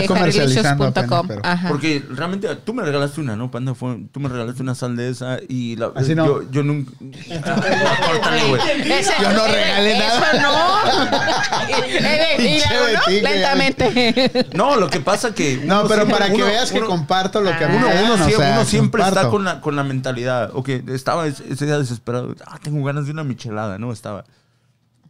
Ajá. 1.42 1.68
Porque 1.68 2.04
realmente 2.10 2.48
tú 2.64 2.74
me 2.74 2.82
regalaste 2.84 3.20
una, 3.20 3.34
¿no, 3.34 3.50
Panda? 3.50 3.74
Fue, 3.74 3.98
tú 4.12 4.20
me 4.20 4.28
regalaste 4.28 4.62
una 4.62 4.74
sal 4.76 4.96
de 4.96 5.10
esa 5.10 5.38
y 5.48 5.74
la, 5.76 5.90
Así 5.96 6.14
no. 6.14 6.26
yo, 6.26 6.50
yo 6.50 6.62
nunca... 6.62 6.92
Córtale, 6.98 8.48
güey. 8.48 8.62
Ese- 8.92 9.12
Yo 9.20 9.32
no 9.32 9.46
eh, 9.46 9.52
regalé 9.52 9.96
eso 9.98 10.20
nada. 10.40 10.42
no. 10.42 11.68
y, 11.68 11.72
eh, 12.04 12.60
y 12.60 13.12
¿no? 13.22 13.28
Lentamente. 13.28 14.46
No, 14.54 14.76
lo 14.76 14.88
que 14.88 15.00
pasa 15.00 15.34
que... 15.34 15.60
No, 15.64 15.86
pero 15.88 16.06
para 16.06 16.26
que 16.28 16.34
uno- 16.34 16.46
veas 16.46 16.70
que 16.70 16.80
comparto 16.80 17.40
lo 17.40 17.56
que 17.56 17.64
a 17.64 17.68
mí 17.68 17.76
Uno, 17.76 17.88
me 17.88 18.02
uno 18.36 18.64
siempre 18.64 19.02
está 19.02 19.28
con 19.28 19.44
la, 19.44 19.60
con 19.60 19.74
la 19.76 19.82
mentalidad. 19.82 20.50
Ok, 20.54 20.68
estaba 20.88 21.26
ese, 21.26 21.66
día 21.66 21.78
desesperado. 21.78 22.34
Ah, 22.46 22.58
tengo 22.62 22.84
ganas 22.84 23.06
de 23.06 23.12
una 23.12 23.24
michelada, 23.24 23.78
¿no? 23.78 23.92
Estaba. 23.92 24.24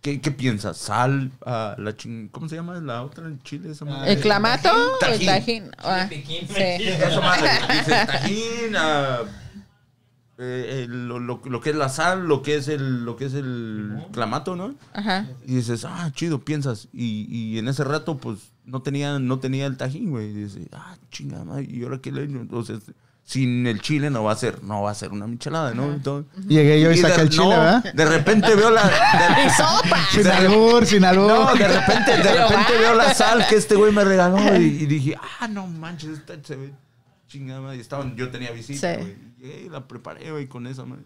¿Qué, 0.02 0.20
qué 0.20 0.30
piensas? 0.30 0.76
Sal, 0.76 1.30
ah, 1.46 1.74
la 1.78 1.96
ching... 1.96 2.28
¿Cómo 2.28 2.46
se 2.46 2.56
llama 2.56 2.78
la 2.80 3.02
otra 3.02 3.26
en 3.26 3.40
Chile? 3.42 3.70
Esa 3.70 3.86
madre? 3.86 4.12
El 4.12 4.20
clamato, 4.20 4.68
el 5.10 5.24
Tajín. 5.24 5.26
tajín. 5.26 5.70
ah, 5.78 6.08
ah, 8.76 9.22
eh, 10.36 10.80
el- 10.84 11.08
lo, 11.08 11.18
lo- 11.20 11.40
lo 11.44 11.60
que 11.60 11.70
es 11.70 11.76
la 11.76 11.88
sal, 11.88 12.26
lo 12.26 12.42
que 12.42 12.56
es 12.56 12.68
el, 12.68 13.04
lo 13.04 13.16
que 13.16 13.26
es 13.26 13.34
el 13.34 13.96
clamato, 14.12 14.56
¿no? 14.56 14.74
Ajá. 14.92 15.26
Y 15.46 15.56
dices, 15.56 15.84
ah, 15.84 16.10
chido, 16.14 16.40
piensas. 16.44 16.88
Y, 16.92 17.26
y 17.30 17.58
en 17.58 17.68
ese 17.68 17.84
rato, 17.84 18.16
pues, 18.18 18.50
no 18.64 18.82
tenía, 18.82 19.18
no 19.18 19.38
tenía 19.38 19.66
el 19.66 19.76
tajín, 19.76 20.10
güey. 20.10 20.30
Y 20.30 20.34
dices, 20.44 20.66
ah, 20.72 20.96
chingada, 21.10 21.44
madre, 21.44 21.66
¿y 21.70 21.82
ahora 21.84 21.98
qué 21.98 22.10
le 22.12 22.24
echo? 22.24 22.40
Entonces, 22.40 22.80
sin 23.24 23.66
el 23.66 23.80
chile 23.80 24.10
no 24.10 24.22
va 24.22 24.32
a 24.32 24.36
ser, 24.36 24.62
no 24.62 24.82
va 24.82 24.90
a 24.90 24.94
ser 24.94 25.10
una 25.10 25.26
michelada, 25.26 25.72
¿no? 25.72 25.84
Entonces, 25.92 26.30
Llegué 26.46 26.80
yo 26.80 26.90
y 26.92 26.96
de- 26.96 27.00
saqué 27.02 27.22
el 27.22 27.30
chile, 27.30 27.44
no, 27.44 27.50
¿verdad? 27.50 27.92
De 27.94 28.04
repente 28.04 28.54
veo 28.54 28.70
la... 28.70 28.82
de- 28.84 29.46
Y 29.46 29.50
sopa. 29.56 29.98
Sin 30.12 30.26
albur, 30.26 30.86
sin 30.86 31.04
albur. 31.04 31.26
no, 31.28 31.54
de 31.54 31.68
repente, 31.68 32.10
de 32.18 32.22
repente 32.34 32.72
veo 32.78 32.94
la 32.94 33.14
sal 33.14 33.46
que 33.48 33.56
este 33.56 33.74
güey 33.76 33.92
me 33.92 34.04
regaló 34.04 34.38
y, 34.56 34.64
y 34.82 34.86
dije, 34.86 35.16
ah, 35.40 35.48
no 35.48 35.66
manches, 35.66 36.10
esta 36.18 36.34
se 36.42 36.56
ve 36.56 36.72
chingada. 37.26 37.60
madre. 37.62 37.78
Y 37.78 37.80
estaban, 37.80 38.14
yo 38.14 38.30
tenía 38.30 38.50
visita, 38.50 38.94
Sí. 38.94 39.00
güey. 39.00 39.12
y 39.38 39.42
Llegué 39.42 39.62
y 39.66 39.68
la 39.70 39.86
preparé, 39.88 40.30
güey, 40.30 40.46
con 40.46 40.66
esa, 40.66 40.84
madre. 40.84 41.02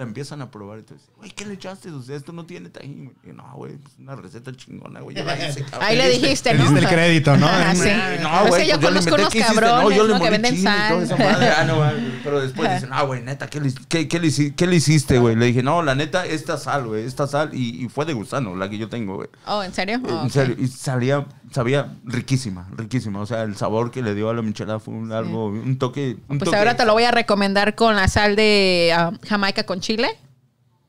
La 0.00 0.06
empiezan 0.06 0.40
a 0.40 0.50
probar 0.50 0.78
y 0.78 0.82
te 0.82 0.94
dicen, 0.94 1.10
güey, 1.18 1.30
¿qué 1.32 1.44
le 1.44 1.52
echaste? 1.52 1.90
O 1.90 2.00
sea, 2.00 2.16
esto 2.16 2.32
no 2.32 2.46
tiene 2.46 2.70
tajín, 2.70 3.04
güey. 3.04 3.16
Y 3.22 3.26
yo, 3.26 3.32
no, 3.34 3.52
güey, 3.54 3.74
es 3.74 3.98
una 3.98 4.16
receta 4.16 4.50
chingona, 4.50 5.00
güey. 5.00 5.14
Yo 5.14 5.24
la 5.24 5.36
hice, 5.36 5.62
cabrón. 5.62 5.82
Ahí 5.82 5.98
le 5.98 6.08
dijiste, 6.08 6.54
Le 6.54 6.58
¿no? 6.58 6.64
diste 6.64 6.78
el 6.78 6.88
crédito, 6.88 7.36
¿no? 7.36 7.46
Ajá, 7.46 7.74
sí. 7.74 7.90
No, 8.22 8.44
Es 8.44 8.48
güey, 8.48 8.62
que 8.62 8.68
yo 8.70 8.80
pues 8.80 8.94
le 8.94 9.10
conozco 9.10 9.14
unos 9.14 9.34
cabrones, 9.34 9.96
yo 9.98 10.06
le 10.06 10.14
¿no? 10.14 10.20
Que 10.22 10.30
venden 10.30 10.62
sal. 10.62 11.06
madre. 11.18 11.48
Ah, 11.50 11.64
no, 11.66 11.76
güey. 11.76 12.22
Pero 12.24 12.40
después 12.40 12.72
dicen, 12.72 12.88
ah, 12.94 13.02
güey, 13.02 13.20
neta, 13.22 13.46
¿qué 13.48 13.60
le, 13.60 13.74
qué, 13.90 14.08
qué 14.08 14.18
le 14.18 14.54
qué 14.56 14.66
le 14.66 14.76
hiciste, 14.76 15.18
güey? 15.18 15.36
Le 15.36 15.44
dije, 15.44 15.62
no, 15.62 15.82
la 15.82 15.94
neta, 15.94 16.24
esta 16.24 16.56
sal, 16.56 16.86
güey, 16.86 17.04
esta 17.04 17.26
sal. 17.26 17.50
Y, 17.52 17.84
y 17.84 17.88
fue 17.90 18.06
de 18.06 18.14
gusano, 18.14 18.56
la 18.56 18.70
que 18.70 18.78
yo 18.78 18.88
tengo, 18.88 19.16
güey. 19.16 19.28
Oh, 19.46 19.62
¿en 19.62 19.74
serio? 19.74 20.00
Oh, 20.08 20.22
En 20.22 20.30
serio, 20.30 20.56
y 20.58 20.66
salía, 20.66 21.26
sabía 21.50 21.94
riquísima, 22.04 22.68
riquísima. 22.76 23.20
O 23.20 23.26
sea, 23.26 23.42
el 23.42 23.56
sabor 23.56 23.90
que 23.90 24.02
le 24.02 24.14
dio 24.14 24.30
a 24.30 24.34
la 24.34 24.42
michelada 24.42 24.78
fue 24.80 24.94
un, 24.94 25.12
algo, 25.12 25.46
un 25.46 25.78
toque. 25.78 26.16
Un 26.28 26.38
Pues 26.38 26.46
toque 26.46 26.56
ahora 26.56 26.76
te 26.76 26.84
lo 26.84 26.92
voy 26.92 27.04
a 27.04 27.10
recomendar 27.10 27.74
con 27.74 27.96
la 27.96 28.08
sal 28.08 28.36
de 28.36 28.92
ah, 28.96 29.12
Jamaica 29.28 29.64
con 29.64 29.80
chile. 29.80 30.08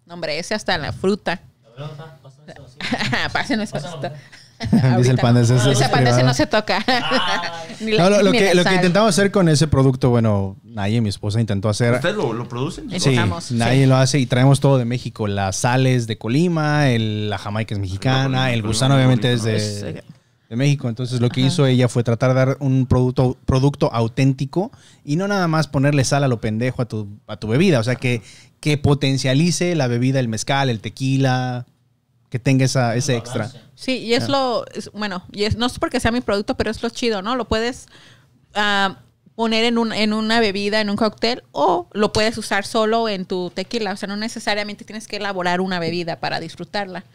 No, 0.05 0.15
hombre, 0.15 0.39
ese 0.39 0.53
hasta 0.55 0.75
en 0.75 0.81
la 0.83 0.93
fruta. 0.93 1.41
Pásenos 3.33 3.73
esto. 3.73 4.01
Dice 4.97 5.09
el 5.09 5.17
panda, 5.17 5.41
ese 5.41 5.55
es- 5.55 5.61
ese 5.61 5.71
Ese 5.71 5.83
es 5.85 5.89
pan 5.89 6.05
ese 6.05 6.21
no 6.21 6.33
se 6.35 6.45
toca. 6.45 6.85
Ni 7.79 7.93
la- 7.93 8.03
No, 8.03 8.09
lo, 8.11 8.21
lo 8.23 8.31
que, 8.31 8.53
lo 8.53 8.63
que 8.63 8.75
intentamos 8.75 9.09
hacer 9.09 9.31
con 9.31 9.49
ese 9.49 9.67
producto, 9.67 10.11
bueno, 10.11 10.55
Naye, 10.63 11.01
mi 11.01 11.09
esposa, 11.09 11.41
intentó 11.41 11.67
hacer. 11.67 11.95
¿Ustedes 11.95 12.15
lo, 12.15 12.31
lo 12.33 12.47
producen? 12.47 12.87
Sí. 12.99 13.15
Nadie 13.55 13.83
sí. 13.83 13.85
lo 13.87 13.95
hace 13.97 14.19
y 14.19 14.27
traemos 14.27 14.59
todo 14.59 14.77
de 14.77 14.85
México. 14.85 15.27
Las 15.27 15.55
sales 15.55 16.05
de 16.05 16.17
Colima, 16.19 16.89
el- 16.89 17.29
la 17.31 17.39
jamaica 17.39 17.73
es 17.73 17.79
mexicana, 17.81 18.53
el 18.53 18.61
gusano 18.61 18.95
obviamente 18.95 19.33
es 19.33 19.43
de, 19.43 20.03
de 20.51 20.57
México. 20.57 20.89
Entonces 20.89 21.21
lo 21.21 21.29
que 21.29 21.39
hizo 21.39 21.65
ella 21.65 21.87
fue 21.87 22.03
tratar 22.03 22.31
de 22.31 22.35
dar 22.35 22.57
un 22.59 22.85
producto, 22.85 23.37
producto 23.45 23.89
auténtico 23.93 24.69
y 25.05 25.15
no 25.15 25.25
nada 25.29 25.47
más 25.47 25.69
ponerle 25.69 26.03
sal 26.03 26.25
a 26.25 26.27
lo 26.27 26.41
pendejo 26.41 26.81
a 26.81 26.85
tu, 26.85 27.07
a 27.25 27.37
tu 27.37 27.47
bebida. 27.47 27.79
O 27.79 27.83
sea, 27.85 27.95
que, 27.95 28.21
que 28.59 28.77
potencialice 28.77 29.73
la 29.75 29.87
bebida, 29.87 30.19
el 30.19 30.27
mezcal, 30.27 30.69
el 30.69 30.81
tequila, 30.81 31.65
que 32.29 32.37
tenga 32.37 32.65
esa, 32.65 32.97
ese 32.97 33.15
extra. 33.15 33.49
Sí, 33.75 33.99
y 33.99 34.13
es 34.13 34.27
lo, 34.27 34.65
es- 34.73 34.91
bueno, 34.91 35.23
y 35.31 35.45
es, 35.45 35.55
no 35.55 35.67
es 35.67 35.79
porque 35.79 36.01
sea 36.01 36.11
mi 36.11 36.19
producto, 36.19 36.57
pero 36.57 36.69
es 36.69 36.83
lo 36.83 36.89
chido, 36.89 37.21
¿no? 37.21 37.37
Lo 37.37 37.45
puedes 37.47 37.87
ah, 38.53 38.97
poner 39.35 39.63
en, 39.63 39.77
un, 39.77 39.93
en 39.93 40.11
una 40.11 40.41
bebida, 40.41 40.81
en 40.81 40.89
un 40.89 40.97
cóctel, 40.97 41.43
o 41.53 41.87
lo 41.93 42.11
puedes 42.11 42.37
usar 42.37 42.65
solo 42.65 43.07
en 43.07 43.23
tu 43.23 43.51
tequila. 43.51 43.93
O 43.93 43.95
sea, 43.95 44.09
no 44.09 44.17
necesariamente 44.17 44.83
tienes 44.83 45.07
que 45.07 45.15
elaborar 45.15 45.61
una 45.61 45.79
bebida 45.79 46.19
para 46.19 46.41
disfrutarla. 46.41 47.05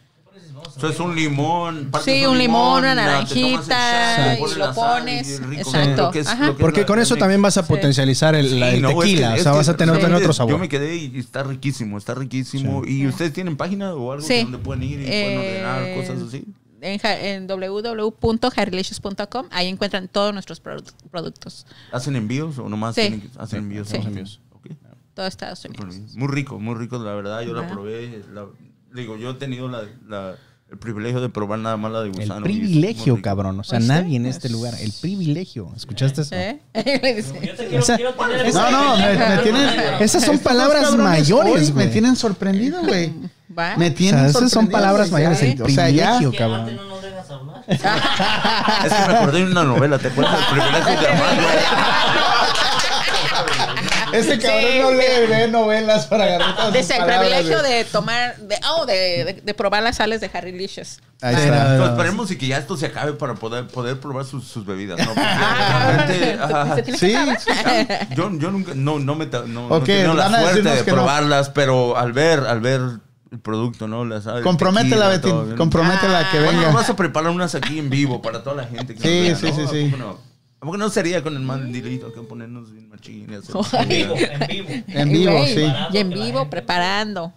O 0.65 0.79
sea, 0.79 0.89
es 0.89 0.99
un 0.99 1.15
limón. 1.15 1.91
Sí, 2.03 2.25
un 2.25 2.37
limón, 2.37 2.79
una 2.79 2.95
la- 2.95 3.05
naranjita, 3.05 4.37
y 4.37 4.41
lo 4.41 4.55
la 4.57 4.73
pones, 4.73 5.39
exacto, 5.51 6.11
Porque 6.59 6.81
la- 6.81 6.85
con 6.87 6.99
eso 6.99 7.15
también 7.15 7.41
vas 7.41 7.57
a 7.57 7.63
Sí. 7.63 7.67
potencializar 7.69 8.35
el, 8.35 8.59
la- 8.59 8.69
el 8.69 8.75
Sí, 8.75 8.81
no, 8.81 8.89
es 8.89 8.95
que- 8.95 9.01
tequila. 9.01 9.33
o 9.33 9.37
sea, 9.37 9.51
vas 9.53 9.69
a 9.69 9.77
tener, 9.77 9.95
realmente 9.95 10.23
otro 10.23 10.33
sabor. 10.33 10.51
Yo 10.53 10.57
me 10.59 10.69
quedé 10.69 10.95
y 10.95 11.17
está 11.19 11.43
riquísimo, 11.43 11.97
está 11.97 12.13
riquísimo. 12.15 12.83
¿Y 12.85 13.07
ustedes 13.07 13.33
tienen 13.33 13.57
página 13.57 13.93
o 13.93 14.11
algo 14.11 14.25
Sí. 14.25 14.43
donde 14.43 14.57
pueden 14.59 14.83
ir 14.83 15.01
y 15.01 15.05
pueden 15.05 15.37
ordenar 15.39 15.83
Eh, 15.83 15.95
cosas 15.95 16.21
así? 16.27 16.45
En, 16.79 16.99
en 17.03 17.47
www.harrylicious.com, 17.47 19.47
ahí 19.51 19.67
encuentran 19.67 20.07
todos 20.07 20.33
nuestros 20.33 20.61
produ- 20.63 20.93
productos. 21.09 21.65
¿Hacen 21.91 22.15
envíos 22.15 22.57
o 22.59 22.69
nomás 22.69 22.95
Sí. 22.95 23.01
tienen 23.01 23.21
que 23.21 23.29
hacer 23.39 23.59
envíos? 23.59 23.89
Sí. 23.89 23.97
Hacen 23.97 24.09
envíos. 24.09 24.41
Ok. 24.53 24.67
Todo 25.13 25.25
Estados 25.27 25.63
Unidos. 25.65 26.15
Muy 26.15 26.27
rico, 26.27 26.59
muy 26.59 26.75
rico, 26.75 26.97
la 26.99 27.13
verdad. 27.13 27.41
Yo 27.41 27.53
la 27.53 27.61
Ajá. 27.65 27.71
probé. 27.73 28.23
la- 28.33 28.45
digo, 28.93 29.17
yo 29.17 29.31
he 29.31 29.33
tenido 29.35 29.67
la, 29.67 29.83
la- 30.07 30.35
el 30.69 30.77
privilegio 30.77 31.21
de 31.21 31.29
probar 31.29 31.59
nada 31.59 31.77
más 31.77 31.91
la 31.91 32.01
de 32.01 32.09
El 32.09 32.13
gusano. 32.13 32.39
muy 32.41 32.49
privilegio, 32.49 33.21
cabrón. 33.21 33.59
O 33.59 33.63
sea, 33.63 33.77
Pues 33.79 33.87
sí, 33.87 33.93
nadie 33.93 34.17
en 34.17 34.23
pues. 34.23 34.35
este 34.35 34.49
lugar. 34.49 34.73
El 34.81 34.91
privilegio. 34.91 35.71
¿Escuchaste 35.75 36.21
eso? 36.21 36.35
¿Eh? 36.35 36.59
Yo 36.75 36.83
te 37.55 37.67
quiero, 37.67 37.79
Esa- 37.79 37.95
quiero 37.95 38.13
tener 38.13 38.53
No, 38.53 38.71
no, 38.71 38.97
me, 38.97 39.13
me 39.17 39.37
tienen. 39.43 39.69
Esas 40.01 40.23
son 40.25 40.39
palabras 40.39 40.95
mayores, 40.97 41.73
güey. 41.73 41.85
Me 41.85 41.91
tienen 41.91 42.15
sorprendido, 42.17 42.81
güey. 42.83 43.13
¿Va? 43.57 43.75
Me 43.77 43.87
O 43.89 43.93
tienen 43.93 44.29
sea, 44.29 44.39
esas 44.39 44.51
son 44.51 44.67
palabras 44.67 45.09
mayores. 45.09 45.41
El 45.41 45.61
O 45.61 45.69
sea, 45.69 45.85
privilegio, 45.85 46.33
cabrón. 46.37 46.75
no 46.75 46.83
nos 46.83 47.01
dejas 47.01 47.31
hablar. 47.31 47.63
Es 47.67 47.79
que 48.93 49.07
me 49.07 49.17
acordé 49.17 49.45
de 49.45 49.51
una 49.51 49.63
novela, 49.63 49.97
¿te 49.97 50.07
acuerdas 50.09 50.35
del 50.37 50.45
privilegio 50.59 50.99
de 51.01 51.07
amar? 51.07 51.37
Este 54.13 54.39
cabrón 54.39 54.61
Sí. 54.71 54.79
no 54.81 54.91
lee, 54.91 55.27
lee 55.45 55.51
novelas 55.51 56.05
para 56.07 56.23
agarrar 56.25 56.55
todas 56.55 56.67
sus 56.67 56.77
Dice 56.77 56.93
el 56.93 56.99
palabras, 56.99 57.27
privilegio 57.29 57.59
güey. 57.59 57.71
de 57.73 57.83
tomar, 57.85 58.37
de, 58.37 58.55
oh, 58.75 58.85
de, 58.85 58.93
de- 59.25 59.41
de 59.43 59.53
probar 59.53 59.83
las 59.83 59.97
sales 59.97 60.21
de 60.21 60.29
Harry 60.33 60.51
Licious. 60.51 60.99
Ahí 61.21 61.35
está. 61.35 61.69
no, 61.75 61.77
no. 61.77 61.85
esperemos 61.91 62.29
y 62.31 62.37
que 62.37 62.47
ya 62.47 62.57
esto 62.59 62.77
se 62.77 62.85
acabe 62.85 63.13
para 63.13 63.33
poder, 63.35 63.67
poder 63.67 63.99
probar 63.99 64.25
sus, 64.25 64.45
sus 64.47 64.65
bebidas, 64.65 64.99
¿no? 65.05 65.13
Ah, 65.17 66.73
se 66.75 66.83
tiene 66.83 66.97
Sí, 66.97 67.13
que 67.13 68.15
yo, 68.15 68.29
yo 68.37 68.51
nunca, 68.51 68.73
no, 68.75 68.99
no 68.99 69.15
me, 69.15 69.25
no, 69.25 69.45
no 69.47 69.67
Ok, 69.67 69.83
he 69.83 69.85
tenido 69.97 70.13
la 70.13 70.29
suerte 70.41 70.61
de 70.69 70.83
que 70.83 70.91
no. 70.91 70.97
probarlas, 70.97 71.49
pero 71.49 71.97
al 71.97 72.13
ver, 72.13 72.39
al 72.41 72.61
ver 72.61 72.81
el 73.31 73.39
producto, 73.39 73.87
¿no? 73.87 74.05
La, 74.05 74.21
¿sabes? 74.21 74.43
Comprométela. 74.43 75.17
¿no? 75.17 75.55
Comprométela 75.55 76.29
que 76.31 76.39
Bueno, 76.39 76.59
venga. 76.59 76.71
vas 76.73 76.89
a 76.89 76.95
preparar 76.95 77.31
unas 77.31 77.55
aquí 77.55 77.79
en 77.79 77.89
vivo 77.89 78.21
para 78.21 78.43
toda 78.43 78.55
la 78.55 78.63
gente 78.65 78.95
que 78.95 79.01
Sí, 79.01 79.29
nos 79.31 79.41
vea, 79.41 79.51
sí, 79.53 79.61
¿no? 79.61 79.67
sí, 79.69 79.75
sí. 79.75 79.87
¿A 79.87 79.91
poco 79.91 80.03
no? 80.03 80.09
¿A 80.59 80.65
poco 80.65 80.77
no 80.77 80.89
sería 80.89 81.21
con 81.23 81.35
el 81.35 81.41
mandilito 81.41 82.13
que 82.13 82.21
ponernos? 82.21 82.69
En 83.73 83.89
vivo, 83.89 84.15
en 84.17 84.47
vivo. 84.47 84.69
En 84.87 85.09
vivo, 85.11 85.45
sí. 85.45 85.73
Y 85.93 85.97
en 85.97 86.09
vivo, 86.09 86.49
preparando. 86.49 87.33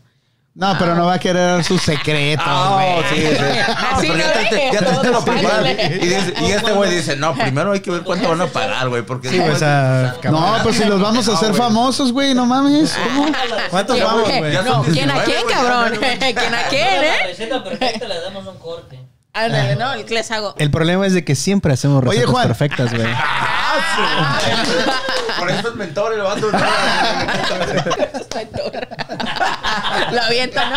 No, 0.53 0.74
pero 0.78 0.97
no 0.97 1.07
va 1.07 1.15
a 1.15 1.19
querer 1.20 1.43
dar 1.43 1.65
sus 1.65 1.81
secretos, 1.81 2.45
Ah, 2.47 3.03
güey. 3.09 3.20
sí, 3.20 3.27
sí. 3.37 3.45
Así 3.69 4.07
pero 4.09 4.12
no 4.15 4.19
ya 4.19 4.32
te, 4.51 4.70
ya 4.73 4.78
te- 4.81 4.97
te 5.01 5.09
lo 5.11 5.24
preparan. 5.24 5.66
Y, 5.78 6.07
dice- 6.07 6.35
y 6.41 6.51
este 6.51 6.73
güey 6.73 6.91
dice, 6.91 7.16
no, 7.16 7.35
primero 7.35 7.70
hay 7.73 7.81
que 7.81 7.91
ver 7.93 8.03
cuánto 8.03 8.28
van 8.28 8.41
a 8.41 8.47
pagar, 8.49 8.89
güey, 8.89 9.03
porque... 9.03 9.28
Sí, 9.31 9.41
pues, 9.41 9.62
ah, 9.62 10.12
No, 10.24 10.57
pues 10.65 10.77
si 10.77 10.85
los 10.85 11.01
vamos 11.01 11.28
a 11.28 11.35
hacer 11.35 11.55
famosos, 11.55 12.12
güey, 12.12 12.35
no 12.35 12.47
mames. 12.47 12.93
¿Cómo? 13.05 13.27
¿Cuántos 13.70 13.95
¿Quién- 13.97 14.07
vamos, 14.09 14.28
güey? 14.28 14.53
No, 14.55 14.82
¿quién 14.82 15.11
a 15.11 15.15
19, 15.15 15.24
quién, 15.24 15.43
cabrón? 15.49 15.99
¿Quién 16.01 16.55
a 16.55 16.62
quién, 16.69 17.01
La 17.01 17.07
eh? 17.07 17.27
receta 17.28 17.62
perfecta 17.65 18.09
le 18.09 18.20
damos 18.20 18.47
un 18.47 18.59
corte. 18.59 18.99
Ándale, 19.32 19.77
no, 19.77 19.93
¿qué 20.07 20.15
les 20.15 20.31
hago? 20.31 20.55
El 20.59 20.70
problema 20.70 21.07
es 21.07 21.12
de 21.15 21.24
que 21.24 21.35
siempre 21.36 21.73
hacemos 21.73 22.02
Oye, 22.02 22.11
recetas 22.20 22.31
Juan. 22.31 22.47
perfectas, 22.48 22.93
güey. 22.93 23.07
Por 25.39 25.51
eso 25.51 25.69
es 25.69 25.74
mentor 25.77 26.12
el 26.15 26.20
vato. 26.20 26.51
Lo 30.12 30.23
aviento, 30.23 30.61
¿no? 30.61 30.77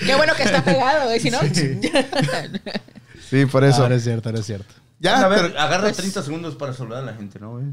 Qué 0.00 0.14
bueno 0.16 0.34
que 0.34 0.42
está 0.42 0.62
pegado, 0.64 1.04
güey. 1.06 1.20
Si 1.20 1.30
no, 1.30 1.38
Sí, 3.30 3.46
por 3.46 3.64
eso. 3.64 3.82
Ahora 3.82 3.94
es 3.96 4.04
cierto, 4.04 4.28
ahora 4.28 4.40
es 4.40 4.46
cierto. 4.46 4.74
Ya, 5.00 5.20
a 5.20 5.28
ver, 5.28 5.54
agarra 5.58 5.84
pues- 5.84 5.96
30 5.96 6.22
segundos 6.22 6.54
para 6.56 6.72
saludar 6.72 7.02
a 7.02 7.06
la 7.06 7.14
gente, 7.14 7.38
¿no, 7.38 7.52
güey? 7.52 7.64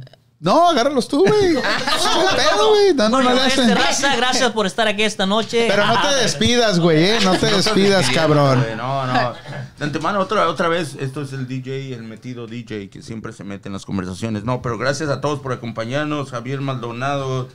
No, 0.41 0.69
agárralos 0.69 1.07
tú, 1.07 1.19
güey. 1.19 1.53
No 1.53 2.35
pedo, 2.35 2.69
güey. 2.69 2.93
No, 2.95 3.09
no, 3.09 3.21
le 3.21 3.41
hacen. 3.41 3.75
raza, 3.75 4.15
gracias 4.15 4.51
por 4.51 4.65
estar 4.65 4.87
aquí 4.87 5.03
esta 5.03 5.27
noche. 5.27 5.67
Pero 5.69 5.85
no 5.85 6.01
te 6.01 6.15
despidas, 6.15 6.79
güey, 6.79 7.03
¿eh? 7.03 7.19
No 7.23 7.37
te 7.37 7.45
despidas, 7.45 8.09
cabrón. 8.09 8.65
No, 8.75 9.05
no. 9.05 9.33
De 9.77 9.85
antemano, 9.85 10.19
otra, 10.19 10.49
otra 10.49 10.67
vez, 10.67 10.95
esto 10.99 11.21
es 11.21 11.33
el 11.33 11.47
DJ, 11.47 11.93
el 11.93 12.01
metido 12.03 12.47
DJ 12.47 12.89
que 12.89 13.03
siempre 13.03 13.33
se 13.33 13.43
mete 13.43 13.69
en 13.69 13.73
las 13.73 13.85
conversaciones. 13.85 14.43
No, 14.43 14.63
pero 14.63 14.79
gracias 14.79 15.09
a 15.09 15.21
todos 15.21 15.39
por 15.41 15.53
acompañarnos. 15.53 16.31
Javier 16.31 16.59
Maldonado 16.59 17.47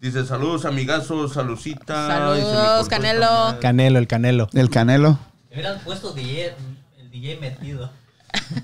dice 0.00 0.26
saludos, 0.26 0.66
amigazos, 0.66 1.32
salucita. 1.32 2.08
Saludos, 2.08 2.88
Canelo. 2.88 3.56
Canelo, 3.62 3.98
el 3.98 4.06
canelo. 4.06 4.48
El 4.52 4.68
canelo. 4.68 5.18
Me 5.48 5.56
hubieran 5.56 5.80
puesto 5.80 6.12
DJ, 6.12 6.54
el 6.98 7.10
DJ 7.10 7.38
metido. 7.40 7.90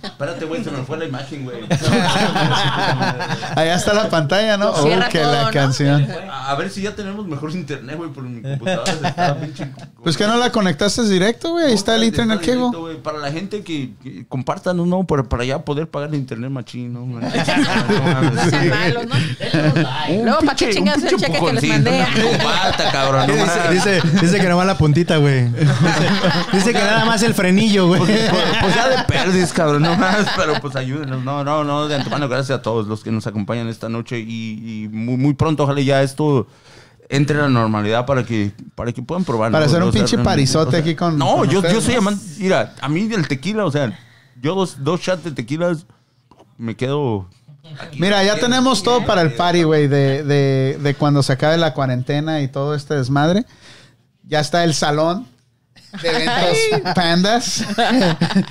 Espérate, 0.03 0.45
güey, 0.45 0.63
se 0.65 0.71
me 0.71 0.83
fue 0.85 0.99
la 0.99 1.05
imagen, 1.07 1.45
güey. 1.45 1.59
Allá 3.57 3.75
está 3.75 3.95
la 3.95 4.09
pantalla, 4.09 4.57
¿no? 4.57 4.71
Oh, 4.71 4.83
Cierra 4.83 5.09
que 5.09 5.19
todo, 5.21 5.33
la 5.33 5.45
¿no? 5.45 5.51
canción. 5.51 6.07
A, 6.31 6.55
ver 6.57 6.71
si 6.71 6.83
ya 6.83 6.95
tenemos 6.95 7.27
mejor 7.27 7.51
internet, 7.53 7.97
güey, 7.97 8.11
por 8.11 8.25
mi 8.25 8.43
computadora. 8.43 8.93
Está 8.93 9.37
pinche- 9.41 9.71
Pues 10.03 10.17
que 10.17 10.27
no 10.27 10.37
la 10.37 10.51
conectaste 10.53 11.05
directo, 11.05 11.53
güey. 11.53 11.67
Ahí 11.67 11.75
está 11.75 11.97
el 11.97 12.05
internet 12.05 12.41
güey. 12.79 12.97
Para 13.03 13.19
la 13.19 13.31
gente 13.31 13.63
que, 13.63 13.91
que 14.03 14.27
compartan, 14.29 14.77
¿no? 14.89 15.05
Para, 15.05 15.23
para 15.25 15.45
ya 15.45 15.61
poder 15.61 15.89
pagar 15.89 16.11
el 16.11 16.17
internet 16.17 16.51
machín, 16.51 16.93
¿no? 16.93 17.01
No 17.21 17.31
sean 18.51 18.69
malos, 18.69 19.07
¿no? 19.07 19.15
Luego, 20.25 20.41
¿para 20.41 20.57
qué 20.57 20.71
chingas 20.71 20.99
un 20.99 21.09
el 21.09 21.17
cheque 21.17 21.39
que 21.39 21.53
les 21.53 21.65
mandé? 21.69 22.07
comparta, 22.39 22.91
cabrón. 22.91 23.27
no 23.27 23.35
Dice, 23.35 24.01
dice, 24.01 24.03
dice 24.21 24.41
que 24.41 24.49
no 24.49 24.57
va 24.57 24.65
la 24.65 24.77
puntita, 24.79 25.17
güey. 25.17 25.49
Dice, 25.51 25.71
dice 26.53 26.73
que 26.73 26.79
nada 26.79 27.05
más 27.05 27.23
el 27.23 27.35
frenillo, 27.35 27.87
güey. 27.89 28.01
Pues, 28.01 28.31
pues 28.61 28.75
ya 28.75 28.89
de 28.89 29.03
perdis, 29.05 29.53
cabrón, 29.65 29.83
no 29.83 29.95
más, 29.97 30.27
pero 30.37 30.55
pues 30.61 30.75
ayúdenos. 30.77 31.23
No, 31.23 31.45
no, 31.45 31.65
no, 31.65 31.87
de 31.87 31.95
antemano, 31.97 32.29
gracias 32.29 32.59
a 32.59 32.63
todos 32.63 32.87
los 32.87 33.03
que 33.05 33.11
nos 33.13 33.27
acompañan 33.27 33.69
esta 33.69 33.89
noche 33.89 34.19
y, 34.19 34.85
y 34.85 34.89
muy, 34.89 35.17
muy 35.17 35.35
pronto, 35.35 35.65
ojalá 35.65 35.81
ya 35.83 36.03
esto 36.03 36.47
entre 37.09 37.37
la 37.37 37.49
normalidad 37.49 38.07
para 38.07 38.25
que, 38.25 38.53
para 38.75 38.93
que 38.93 39.03
puedan 39.03 39.25
probar. 39.25 39.51
Para 39.53 39.67
hacer 39.67 39.83
un 39.83 39.89
O 39.89 39.93
sea, 39.93 40.01
pinche 40.01 40.17
parizote 40.19 40.69
o 40.69 40.71
sea, 40.71 40.81
aquí 40.81 40.95
con- 40.95 41.19
No, 41.19 41.37
con 41.39 41.49
yo, 41.51 41.59
ustedes, 41.59 41.75
yo 41.75 41.81
soy 41.83 41.95
amante. 41.97 42.25
Mira, 42.39 42.75
a 42.81 42.89
mí 42.89 43.07
del 43.07 43.27
tequila, 43.29 43.65
o 43.65 43.71
sea, 43.71 43.99
yo 44.41 44.55
dos, 44.55 44.77
dos 44.83 45.01
shots 45.01 45.25
de 45.25 45.33
tequilas 45.33 45.87
me 46.57 46.77
quedo. 46.77 47.29
aquí. 47.81 48.01
Mira, 48.01 48.23
ya 48.25 48.37
tenemos 48.39 48.83
todo 48.83 49.05
para 49.05 49.23
el 49.23 49.33
party, 49.35 49.65
güey, 49.65 49.89
de, 49.89 50.23
de, 50.25 50.79
de 50.81 50.95
cuando 50.95 51.23
se 51.23 51.33
acabe 51.33 51.57
la 51.59 51.75
cuarentena 51.75 52.41
y 52.43 52.49
todo 52.49 52.75
este 52.75 52.95
desmadre. 52.95 53.45
Ya 54.25 54.41
está 54.41 54.63
el 54.65 54.73
salón 54.75 55.27
de 56.03 56.09
eventos 56.09 56.95
pandas. 56.95 57.65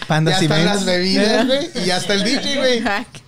Pandas 0.07 0.39
ya 0.39 0.43
están 0.45 0.59
Events. 0.59 0.75
las 0.75 0.85
bebidas, 0.85 1.45
güey. 1.47 1.69
Y 1.75 1.85
ya 1.85 1.97
está 1.97 2.13
el 2.13 2.23
DJ, 2.23 2.57
güey. 2.57 2.77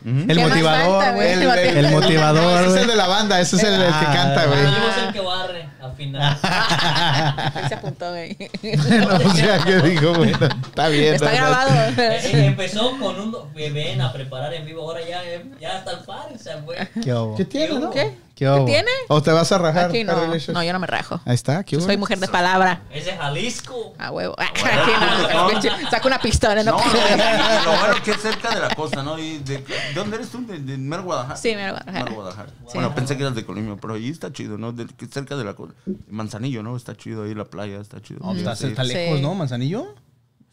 El 0.05 0.27
¿Qué 0.27 0.35
motivador, 0.47 1.13
güey. 1.13 1.31
El, 1.33 1.41
El, 1.43 1.85
el 1.85 1.91
motivador, 1.91 2.53
Ese 2.55 2.63
es 2.65 2.69
güey. 2.71 2.81
el 2.83 2.87
de 2.89 2.95
la 2.95 3.07
banda, 3.07 3.39
ese 3.39 3.55
es 3.55 3.63
el, 3.63 3.73
el 3.73 3.79
que 3.81 3.87
Ah. 3.89 4.11
canta, 4.13 4.45
güey. 4.45 4.61
Yo 4.63 4.93
soy 4.93 5.03
el 5.07 5.13
que 5.13 5.19
barre 5.21 5.69
al 5.81 5.95
final. 5.95 6.37
Ahí 6.43 7.63
se 7.69 7.73
apuntó, 7.75 8.09
güey. 8.11 8.37
no, 8.61 9.15
o 9.29 9.33
sea, 9.33 9.59
que 9.59 9.75
digo, 9.81 10.13
güey, 10.15 10.31
no, 10.31 10.45
está 10.47 10.87
bien. 10.89 11.13
Está 11.15 11.25
no, 11.25 11.31
no. 11.31 11.37
grabado. 11.37 11.71
Eh, 12.01 12.19
eh, 12.23 12.45
empezó 12.45 12.97
con 12.99 13.19
un 13.19 13.53
bebé 13.53 13.99
a 14.01 14.11
preparar 14.11 14.53
en 14.53 14.65
vivo, 14.65 14.81
ahora 14.81 15.01
ya, 15.07 15.23
eh, 15.23 15.45
ya 15.59 15.77
está 15.79 15.91
el 15.91 15.99
par, 15.99 16.27
se 16.37 16.51
fue. 16.63 16.75
¿Qué 17.03 17.13
hubo? 17.13 17.35
¿Qué 17.35 17.45
tiene, 17.45 17.79
no? 17.79 17.89
¿Qué? 17.91 18.15
¿Qué 18.41 18.49
hubo? 18.49 18.65
¿Qué 18.65 18.71
tiene? 18.71 18.89
¿O 19.07 19.21
te 19.21 19.31
vas 19.31 19.51
a 19.51 19.59
rajar? 19.59 19.91
Aquí 19.91 20.03
no. 20.03 20.15
No, 20.15 20.63
yo 20.63 20.73
no 20.73 20.79
me 20.79 20.87
rajo. 20.87 21.21
Ahí 21.25 21.35
está, 21.35 21.63
¿qué 21.63 21.77
hubo? 21.77 21.85
soy 21.85 21.95
mujer 21.95 22.17
de 22.17 22.27
palabra. 22.27 22.81
Es 22.91 23.05
de 23.05 23.11
Jalisco. 23.15 23.93
A 23.99 24.09
huevo. 24.09 24.33
Aquí 24.39 25.67
no. 25.67 25.89
Saca 25.91 26.07
una 26.07 26.17
pistola, 26.19 26.63
no. 26.63 26.71
No, 26.71 26.77
lo 26.77 27.79
bueno 27.79 27.93
es 27.97 28.01
que 28.01 28.09
es 28.09 28.17
cerca 28.19 28.49
de 28.49 28.59
la 28.61 28.73
costa, 28.73 29.03
¿no? 29.03 29.19
Y 29.19 29.37
de, 29.37 29.59
¿de 29.59 29.93
dónde 29.93 30.15
eres 30.15 30.29
tú? 30.29 30.43
¿De, 30.47 30.57
de 30.57 30.75
Mero 30.79 31.03
Guadalajara? 31.03 31.37
Sí, 31.37 31.55
Mero 31.55 31.75
Guadalajara. 32.15 32.49
Sí. 32.65 32.71
Bueno, 32.73 32.95
pensé 32.95 33.15
que 33.15 33.21
eras 33.21 33.35
de 33.35 33.45
Colima, 33.45 33.77
pero 33.79 33.93
ahí 33.93 34.09
está 34.09 34.33
chido, 34.33 34.57
¿no? 34.57 34.71
De, 34.71 34.87
que 34.87 35.05
cerca 35.05 35.35
de 35.35 35.43
la 35.43 35.53
costa. 35.53 35.75
Manzanillo, 36.09 36.63
¿no? 36.63 36.75
Está 36.75 36.97
chido 36.97 37.25
ahí 37.25 37.35
la 37.35 37.45
playa, 37.45 37.79
está 37.79 38.01
chido. 38.01 38.21
No, 38.23 38.33
está, 38.33 38.55
Sí. 38.55 38.65
está 38.65 38.83
lejos, 38.83 39.17
Sí. 39.17 39.21
¿no? 39.21 39.35
Manzanillo. 39.35 39.93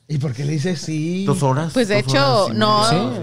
¿Y 0.08 0.18
por 0.18 0.34
qué 0.34 0.44
le 0.44 0.52
dices 0.52 0.78
sí? 0.78 1.24
Dos 1.24 1.42
horas. 1.42 1.72
Pues 1.72 1.88
de 1.88 2.00
hecho, 2.00 2.44
horas 2.44 2.54
no. 2.54 2.82
media. 2.92 3.20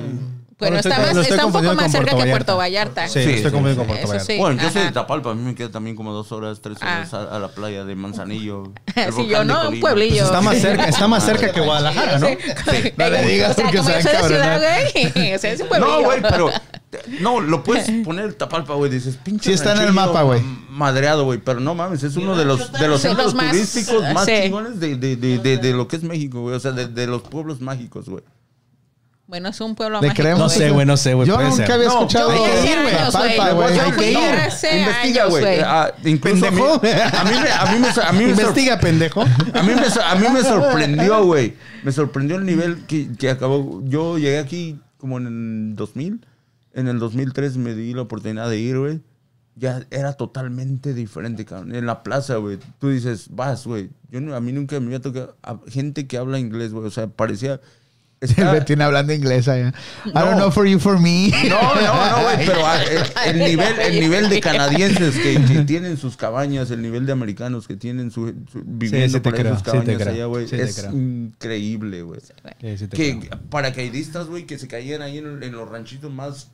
Bueno, 0.58 0.78
estoy- 0.78 0.92
está, 0.94 1.14
más, 1.14 1.28
está 1.28 1.46
un 1.46 1.52
poco 1.52 1.74
más 1.74 1.92
cerca 1.92 2.12
Puerto 2.12 2.24
que 2.26 2.30
Puerto 2.32 2.56
Vallarta. 2.58 3.02
Vallarta. 3.02 3.08
Sí, 3.08 3.14
Sí, 3.26 3.30
estoy 3.32 3.38
sí, 3.38 3.44
confundido 3.44 3.74
sí. 3.74 3.78
con 3.78 3.88
Puerto 3.88 4.08
Vallarta. 4.08 4.26
sí. 4.34 4.38
Bueno, 4.40 4.62
yo 4.62 4.70
soy 4.72 4.82
de. 4.84 4.92
Tapalpa, 4.94 5.32
a 5.32 5.36
mí 5.36 5.42
me 5.42 5.54
queda 5.56 5.70
también 5.70 5.96
como 5.98 6.14
dos 6.14 6.32
horas, 6.32 6.62
tres 6.62 6.78
horas 6.82 7.14
a, 7.14 7.36
a 7.36 7.40
la 7.40 7.50
playa 7.50 7.84
de 7.84 7.96
Manzanillo. 7.96 8.72
Sí, 9.16 9.28
yo 9.28 9.44
no, 9.44 9.70
un 9.70 9.80
pueblillo. 9.82 10.16
Pues 10.16 10.26
está 10.26 10.40
más 10.42 10.58
cerca, 10.58 10.84
está 10.88 11.08
más 11.10 11.26
cerca 11.26 11.52
que 11.52 11.60
Guadalajara, 11.60 12.20
¿no? 12.20 12.28
No 12.30 13.10
le 13.10 13.22
digas 13.26 13.52
o 13.52 13.54
sea, 13.56 13.64
porque 13.66 13.78
como 13.80 13.90
se 13.90 14.02
yo 14.02 14.10
va 14.10 14.18
a 14.18 14.22
soy 14.22 14.22
de 14.22 14.28
ciudad, 14.28 14.58
encabronar. 14.58 14.92
güey. 15.14 15.34
O 15.36 15.40
sea, 15.40 15.52
es 15.52 15.60
un 15.62 15.68
pueblillo. 15.68 15.92
No, 16.00 16.04
güey, 16.06 16.22
pero. 16.22 16.50
No, 17.20 17.42
lo 17.42 17.62
puedes 17.64 17.92
poner 18.06 18.34
Tapalpa, 18.36 18.74
güey. 18.76 18.90
Dices, 18.90 19.18
pinche. 19.18 19.50
Sí 19.50 19.54
está 19.54 19.74
en 19.74 19.82
el 19.82 19.92
mapa, 19.92 20.22
güey. 20.22 20.42
Madreado, 20.70 21.26
güey. 21.26 21.40
Pero 21.40 21.60
no 21.60 21.76
mames, 21.76 22.04
es 22.04 22.16
uno 22.16 22.38
de 22.38 22.46
los, 22.46 22.72
de 22.72 22.88
los 22.88 23.02
centros 23.02 23.36
turísticos 23.36 24.02
más 24.14 24.26
chingones 24.26 24.80
de, 24.80 24.96
de, 24.96 25.18
de, 25.18 25.40
de, 25.40 25.58
de 25.58 25.74
lo 25.74 25.90
que 25.90 25.98
es 25.98 26.04
México, 26.04 26.40
güey. 26.42 26.56
O 26.56 26.60
sea, 26.62 26.72
de, 26.72 26.88
de 26.88 27.08
los 27.08 27.22
pueblos 27.24 27.60
mágicos, 27.60 28.08
güey. 28.08 28.24
Bueno, 29.28 29.50
es 29.50 29.60
un 29.60 29.74
pueblo 29.74 30.02
Le 30.02 30.08
mágico. 30.10 30.22
creemos. 30.22 30.40
No 30.44 30.50
sé, 30.50 30.70
güey, 30.70 30.86
no 30.86 30.98
sé, 30.98 31.14
güey. 31.16 31.28
Yo 31.28 31.34
puede 31.36 31.50
nunca 31.50 31.66
ser. 31.66 31.72
había 31.76 31.88
No, 31.88 31.94
escuchado 31.94 32.30
fui 32.32 32.46
hace 32.46 32.74
años, 32.74 33.14
Tapalpa, 33.14 33.52
güey. 33.54 33.80
Hay 33.80 33.92
que 33.94 34.12
ir. 34.12 34.18
Investiga, 34.80 35.26
güey. 35.26 35.60
Ah, 35.62 35.92
¿Pendejo? 36.04 36.74
a 36.76 37.24
mí 37.24 37.32
me, 37.42 37.50
a 37.52 37.66
mí 37.72 37.80
me, 37.80 37.88
a 38.04 38.12
mí 38.12 38.24
me 38.26 38.30
Investiga, 38.32 38.80
pendejo. 38.80 39.22
A 39.22 39.64
mí 39.64 39.74
me, 39.74 39.82
a 40.04 40.16
mí 40.16 40.28
me 40.32 40.44
sorprendió, 40.44 41.24
güey. 41.26 41.56
Me 41.84 41.92
sorprendió 41.92 42.36
el 42.38 42.46
nivel 42.46 42.86
que, 42.86 43.14
que 43.18 43.30
acabó. 43.32 43.82
Yo 43.86 44.18
llegué 44.20 44.38
aquí 44.38 44.80
como 44.98 45.18
en 45.18 45.26
el 45.72 45.76
2000. 45.76 46.24
En 46.74 46.88
el 46.88 47.00
2003 47.00 47.58
me 47.58 47.74
di 47.74 47.94
la 47.96 48.04
oportunidad 48.04 48.48
de 48.50 48.60
ir, 48.60 48.78
güey. 48.78 49.02
Ya 49.56 49.82
era 49.90 50.14
totalmente 50.14 50.94
diferente, 50.94 51.46
cabrón. 51.46 51.74
En 51.74 51.86
la 51.88 52.04
plaza, 52.04 52.36
güey. 52.36 52.60
Tú 52.80 52.90
dices, 52.90 53.28
vas, 53.32 53.66
güey. 53.66 53.90
Yo 54.12 54.22
no- 54.22 54.36
a 54.36 54.40
mí 54.42 54.52
nunca 54.52 54.80
me 54.80 54.88
había 54.88 55.02
tocado 55.02 55.36
a 55.42 55.58
gente 55.68 56.06
que 56.06 56.18
habla 56.18 56.38
inglés, 56.38 56.74
güey. 56.74 56.86
O 56.86 56.92
sea, 56.92 57.08
parecía... 57.08 57.60
Está- 58.32 58.52
Betín 58.54 58.82
hablando 58.82 59.14
inglés 59.14 59.48
allá. 59.48 59.74
I 60.06 60.10
No. 60.14 60.22
don't 60.22 60.36
know 60.38 60.52
for 60.52 60.66
you, 60.68 60.80
for 60.80 61.00
me. 61.00 61.32
no, 61.50 61.76
no, 61.76 62.10
no, 62.12 62.24
güey, 62.24 62.38
pero 62.46 62.66
ah, 62.66 62.82
el, 62.84 63.36
el 63.36 63.50
nivel, 63.50 63.80
el 63.80 64.00
nivel 64.00 64.30
de 64.30 64.40
canadienses 64.42 65.16
que, 65.16 65.42
que 65.46 65.62
tienen 65.66 65.98
sus 65.98 66.18
cabañas, 66.18 66.72
el 66.72 66.82
nivel 66.82 67.06
de 67.06 67.12
americanos 67.12 67.68
que 67.68 67.76
tienen 67.76 68.12
su, 68.12 68.28
su- 68.52 68.64
viviendo 68.66 69.18
sí 69.18 69.22
creo, 69.22 69.54
sus 69.54 69.64
cabañas 69.64 69.98
creo, 69.98 70.10
allá, 70.14 70.26
güey, 70.26 70.46
es 70.52 70.80
creo. 70.80 70.92
increíble, 70.94 72.02
güey. 72.02 72.20
Sí, 72.22 72.78
sí 72.78 72.88
te 72.88 72.98
Que 72.98 73.20
creo. 73.20 73.40
paracaidistas, 73.50 74.28
güey, 74.28 74.46
que 74.46 74.58
se 74.58 74.68
caían 74.68 75.02
ahí 75.02 75.18
en, 75.18 75.42
en 75.44 75.52
los 75.52 75.70
ranchitos 75.70 76.12
más, 76.12 76.52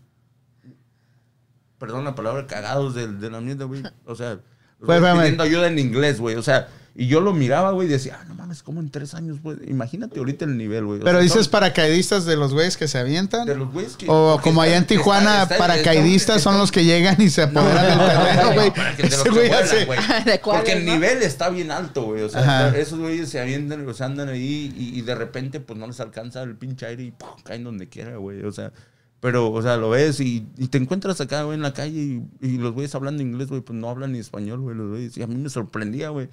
perdón 1.77 2.03
la 2.05 2.15
palabra, 2.15 2.45
cagados 2.47 2.93
de, 2.95 3.07
de 3.07 3.29
la 3.29 3.41
mierda, 3.41 3.65
güey. 3.65 3.81
O 4.05 4.15
sea, 4.15 4.39
Pues, 4.85 5.01
pidiendo 5.01 5.43
ayuda 5.43 5.67
en 5.67 5.79
inglés, 5.79 6.19
güey. 6.19 6.35
O 6.35 6.43
sea, 6.43 6.67
y 6.93 7.07
yo 7.07 7.21
lo 7.21 7.33
miraba, 7.33 7.71
güey, 7.71 7.87
y 7.87 7.91
decía, 7.91 8.19
ah, 8.21 8.25
no 8.27 8.35
mames, 8.35 8.63
como 8.63 8.81
en 8.81 8.89
tres 8.89 9.13
años, 9.13 9.41
güey. 9.41 9.57
Imagínate 9.67 10.19
ahorita 10.19 10.43
el 10.45 10.57
nivel, 10.57 10.85
güey. 10.85 10.99
Pero 10.99 11.11
sea, 11.13 11.21
dices 11.21 11.47
paracaidistas 11.47 12.25
de 12.25 12.35
los 12.35 12.53
güeyes 12.53 12.75
que 12.75 12.87
se 12.89 12.97
avientan. 12.97 13.45
de 13.45 13.55
los 13.55 13.71
güeyes 13.71 13.95
que... 13.95 14.07
O 14.09 14.39
como 14.43 14.61
allá 14.61 14.75
en 14.77 14.85
Tijuana, 14.85 15.43
está- 15.43 15.55
está- 15.55 15.57
paracaidistas 15.57 16.37
está- 16.37 16.49
son 16.51 16.59
los 16.59 16.71
que 16.71 16.83
llegan 16.83 17.21
y 17.21 17.29
se 17.29 17.43
apoderan 17.43 17.97
del 17.97 18.07
terreno, 18.07 18.53
güey. 18.53 18.73
Ese 18.97 19.29
güey 19.29 19.49
hace- 19.51 19.85
güey. 19.85 19.99
¿De 20.25 20.39
cuáles, 20.41 20.63
Porque 20.63 20.73
el 20.73 20.85
nivel 20.85 21.23
está 21.23 21.49
bien 21.49 21.71
alto, 21.71 22.03
güey. 22.03 22.23
O 22.23 22.29
sea, 22.29 22.69
esos 22.77 22.99
güeyes 22.99 23.29
se 23.29 23.39
avientan, 23.39 23.87
o 23.87 23.93
sea, 23.93 24.07
andan 24.07 24.27
ahí 24.29 24.73
y, 24.77 24.99
y 24.99 25.01
de 25.01 25.15
repente, 25.15 25.59
pues 25.61 25.79
no 25.79 25.87
les 25.87 25.99
alcanza 26.01 26.43
el 26.43 26.55
pinche 26.57 26.85
aire 26.87 27.03
y 27.03 27.11
¡pum! 27.11 27.29
caen 27.43 27.63
donde 27.63 27.87
quiera, 27.87 28.17
güey. 28.17 28.43
O 28.43 28.51
sea, 28.51 28.73
pero, 29.21 29.49
o 29.51 29.61
sea, 29.61 29.77
lo 29.77 29.91
ves 29.91 30.19
y, 30.19 30.45
y 30.57 30.67
te 30.67 30.77
encuentras 30.77 31.21
acá, 31.21 31.43
güey, 31.43 31.55
en 31.55 31.61
la 31.61 31.73
calle 31.73 31.99
y, 31.99 32.23
y 32.41 32.57
los 32.57 32.73
güeyes 32.73 32.93
hablando 32.95 33.21
inglés, 33.23 33.47
güey, 33.47 33.61
pues 33.61 33.77
no 33.79 33.87
hablan 33.89 34.11
ni 34.11 34.19
español, 34.19 34.59
güey, 34.59 34.75
los 34.75 34.89
güeyes. 34.89 35.15
Y 35.15 35.23
a 35.23 35.27
mí 35.27 35.35
me 35.35 35.49
sorprendía, 35.49 36.09
güey. 36.09 36.27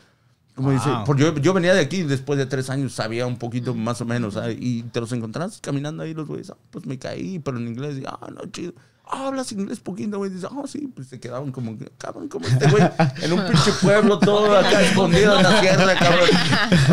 Como 0.58 0.72
dice, 0.72 0.90
porque 1.06 1.22
yo, 1.22 1.36
yo 1.36 1.54
venía 1.54 1.72
de 1.72 1.78
aquí 1.78 2.02
después 2.02 2.36
de 2.36 2.44
tres 2.44 2.68
años, 2.68 2.92
sabía 2.92 3.28
un 3.28 3.38
poquito 3.38 3.76
más 3.76 4.00
o 4.00 4.04
menos, 4.04 4.34
¿sabes? 4.34 4.56
y 4.60 4.82
te 4.82 4.98
los 4.98 5.12
encontrás 5.12 5.60
caminando 5.60 6.02
ahí 6.02 6.14
los 6.14 6.26
güeyes, 6.26 6.50
ah, 6.50 6.56
pues 6.72 6.84
me 6.84 6.98
caí, 6.98 7.38
pero 7.38 7.58
en 7.58 7.68
inglés, 7.68 8.02
ah, 8.08 8.28
no, 8.34 8.44
chido. 8.50 8.72
Hablas 9.10 9.50
inglés 9.52 9.80
poquito, 9.80 10.18
güey. 10.18 10.30
Dice, 10.30 10.46
ah, 10.50 10.62
sí, 10.70 10.86
pues 10.94 11.08
se 11.08 11.18
quedaban 11.18 11.50
como, 11.50 11.74
cabrón, 11.96 12.28
como 12.28 12.46
este 12.46 12.66
güey, 12.68 12.82
en 13.22 13.32
un 13.32 13.42
pinche 13.46 13.72
pueblo 13.80 14.18
todo 14.18 14.56
acá 14.56 14.82
escondido 14.82 15.36
en 15.38 15.42
la 15.44 15.60
tierra, 15.60 15.94
cabrón. 15.98 16.28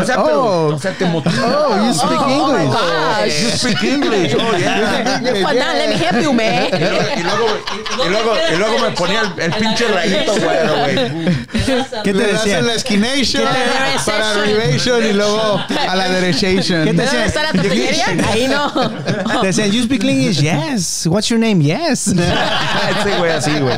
O 0.02 0.04
sea, 0.06 0.24
pero, 0.24 0.44
Oh. 0.46 0.76
o 0.76 0.80
sea, 0.80 0.92
te 0.94 1.06
motiva. 1.06 1.68
Oh, 1.70 1.86
you 1.86 1.94
speak 1.94 2.22
Oh 2.22 2.48
my 2.54 2.64
English. 2.64 2.72
gosh. 2.72 3.42
You 3.44 3.50
speak 3.58 3.84
English, 3.84 4.36
oh, 4.36 4.58
yeah. 4.58 5.20
Let 5.22 5.90
me 5.90 5.96
help 5.98 6.22
you, 6.24 6.34
man. 6.34 6.68
Y 6.74 6.80
luego, 6.80 7.06
y 7.18 7.24
luego, 7.24 7.46
y 8.06 8.10
luego, 8.10 8.36
y 8.54 8.58
luego 8.58 8.80
me 8.80 8.92
ponía 8.92 9.22
el, 9.22 9.42
el 9.42 9.54
pinche 9.54 9.88
rayito, 9.88 10.34
güero, 10.36 10.76
güey. 10.80 10.96
¿Qué 12.04 12.14
te 12.14 12.14
Le 12.14 12.28
das 12.32 12.44
decía? 12.44 12.60
en 12.60 12.68
la 12.68 12.74
esquination 12.76 13.44
¿Qué 13.44 14.00
te- 14.06 14.12
para 14.12 14.32
arribation 14.32 15.06
y 15.06 15.14
luego 15.14 15.60
a 15.88 15.96
la 15.96 16.10
derechation. 16.10 16.86
¿Qué 16.86 16.94
te 16.94 17.02
¿De 17.02 17.06
dónde 17.08 17.26
está 17.26 17.44
la 17.44 17.52
tortillería? 17.52 18.06
Ahí 18.32 18.48
no. 18.48 18.72
Te 19.42 19.48
decían, 19.48 19.72
you 19.72 19.84
speak 19.84 20.04
English? 20.04 20.40
Yes. 20.42 21.08
What's 21.08 21.28
your 21.30 21.40
name? 21.40 21.62
Yes. 21.64 22.05
Ese 23.00 23.18
güey 23.18 23.32
así, 23.32 23.60
güey. 23.60 23.78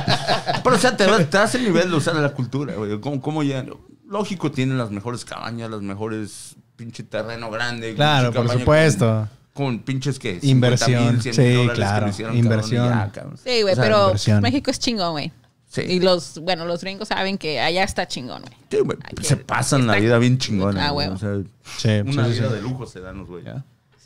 Pero, 0.64 0.75
o 0.75 0.80
sea, 0.80 0.95
te, 0.97 1.06
te 1.06 1.38
das 1.38 1.56
el 1.56 1.64
nivel 1.64 1.89
de 1.89 1.95
usar 1.97 2.15
la 2.15 2.30
cultura, 2.30 2.73
güey. 2.75 2.99
¿Cómo, 2.99 3.22
cómo 3.22 3.43
ya? 3.43 3.65
Lógico, 4.07 4.51
tienen 4.51 4.77
las 4.77 4.91
mejores 4.91 5.25
cabañas, 5.25 5.69
las 5.69 5.81
mejores 5.81 6.56
pinche 6.75 7.03
terreno 7.03 7.49
grande. 7.51 7.93
Claro, 7.95 8.31
por 8.31 8.49
supuesto. 8.49 9.27
Con, 9.53 9.77
con 9.77 9.80
pinches 9.80 10.19
que. 10.19 10.39
Inversión. 10.43 11.19
50,000, 11.19 11.22
100,000 11.22 11.35
Sí, 11.35 11.53
dólares 11.53 11.69
que 11.72 11.75
claro, 11.75 12.07
hicieron, 12.09 12.38
inversión. 12.38 12.88
cabrón, 12.89 13.06
ya, 13.07 13.11
cabrón. 13.11 13.38
Sí, 13.38 13.61
güey, 13.61 13.73
O 13.73 13.75
sea, 13.75 13.83
pero 13.83 14.06
inversión. 14.06 14.41
México 14.41 14.72
es 14.72 14.80
chingón, 14.80 15.11
güey. 15.11 15.31
Sí. 15.69 15.81
Y 15.81 15.99
los, 15.99 16.39
bueno, 16.39 16.65
los 16.65 16.80
gringos 16.81 17.09
saben 17.09 17.38
que 17.38 17.59
allá 17.59 17.83
está 17.83 18.07
chingón, 18.07 18.41
güey. 18.41 18.53
Sí, 18.72 18.77
güey, 18.80 18.97
se 19.22 19.35
pasan 19.35 19.85
la 19.85 19.95
vida 19.97 20.17
bien 20.17 20.38
chingona. 20.38 20.88
Ah, 20.88 20.91
güey. 20.91 21.09
O 21.09 21.17
sea, 21.17 21.35
Sí, 21.77 21.89
una 22.06 22.25
sí, 22.25 22.31
vida 22.31 22.47
sí. 22.47 22.53
de 22.56 22.61
lujo 22.61 22.85
se 22.85 23.01
dan 23.01 23.17
los 23.17 23.27
güeyes. 23.27 23.56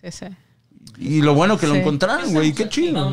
Sí, 0.01 0.11
sí. 0.11 0.25
Y 0.97 1.21
lo 1.21 1.35
bueno 1.35 1.59
que 1.59 1.67
lo 1.67 1.75
encontraron, 1.75 2.33
güey. 2.33 2.53
Qué 2.53 2.67
chido. 2.67 3.11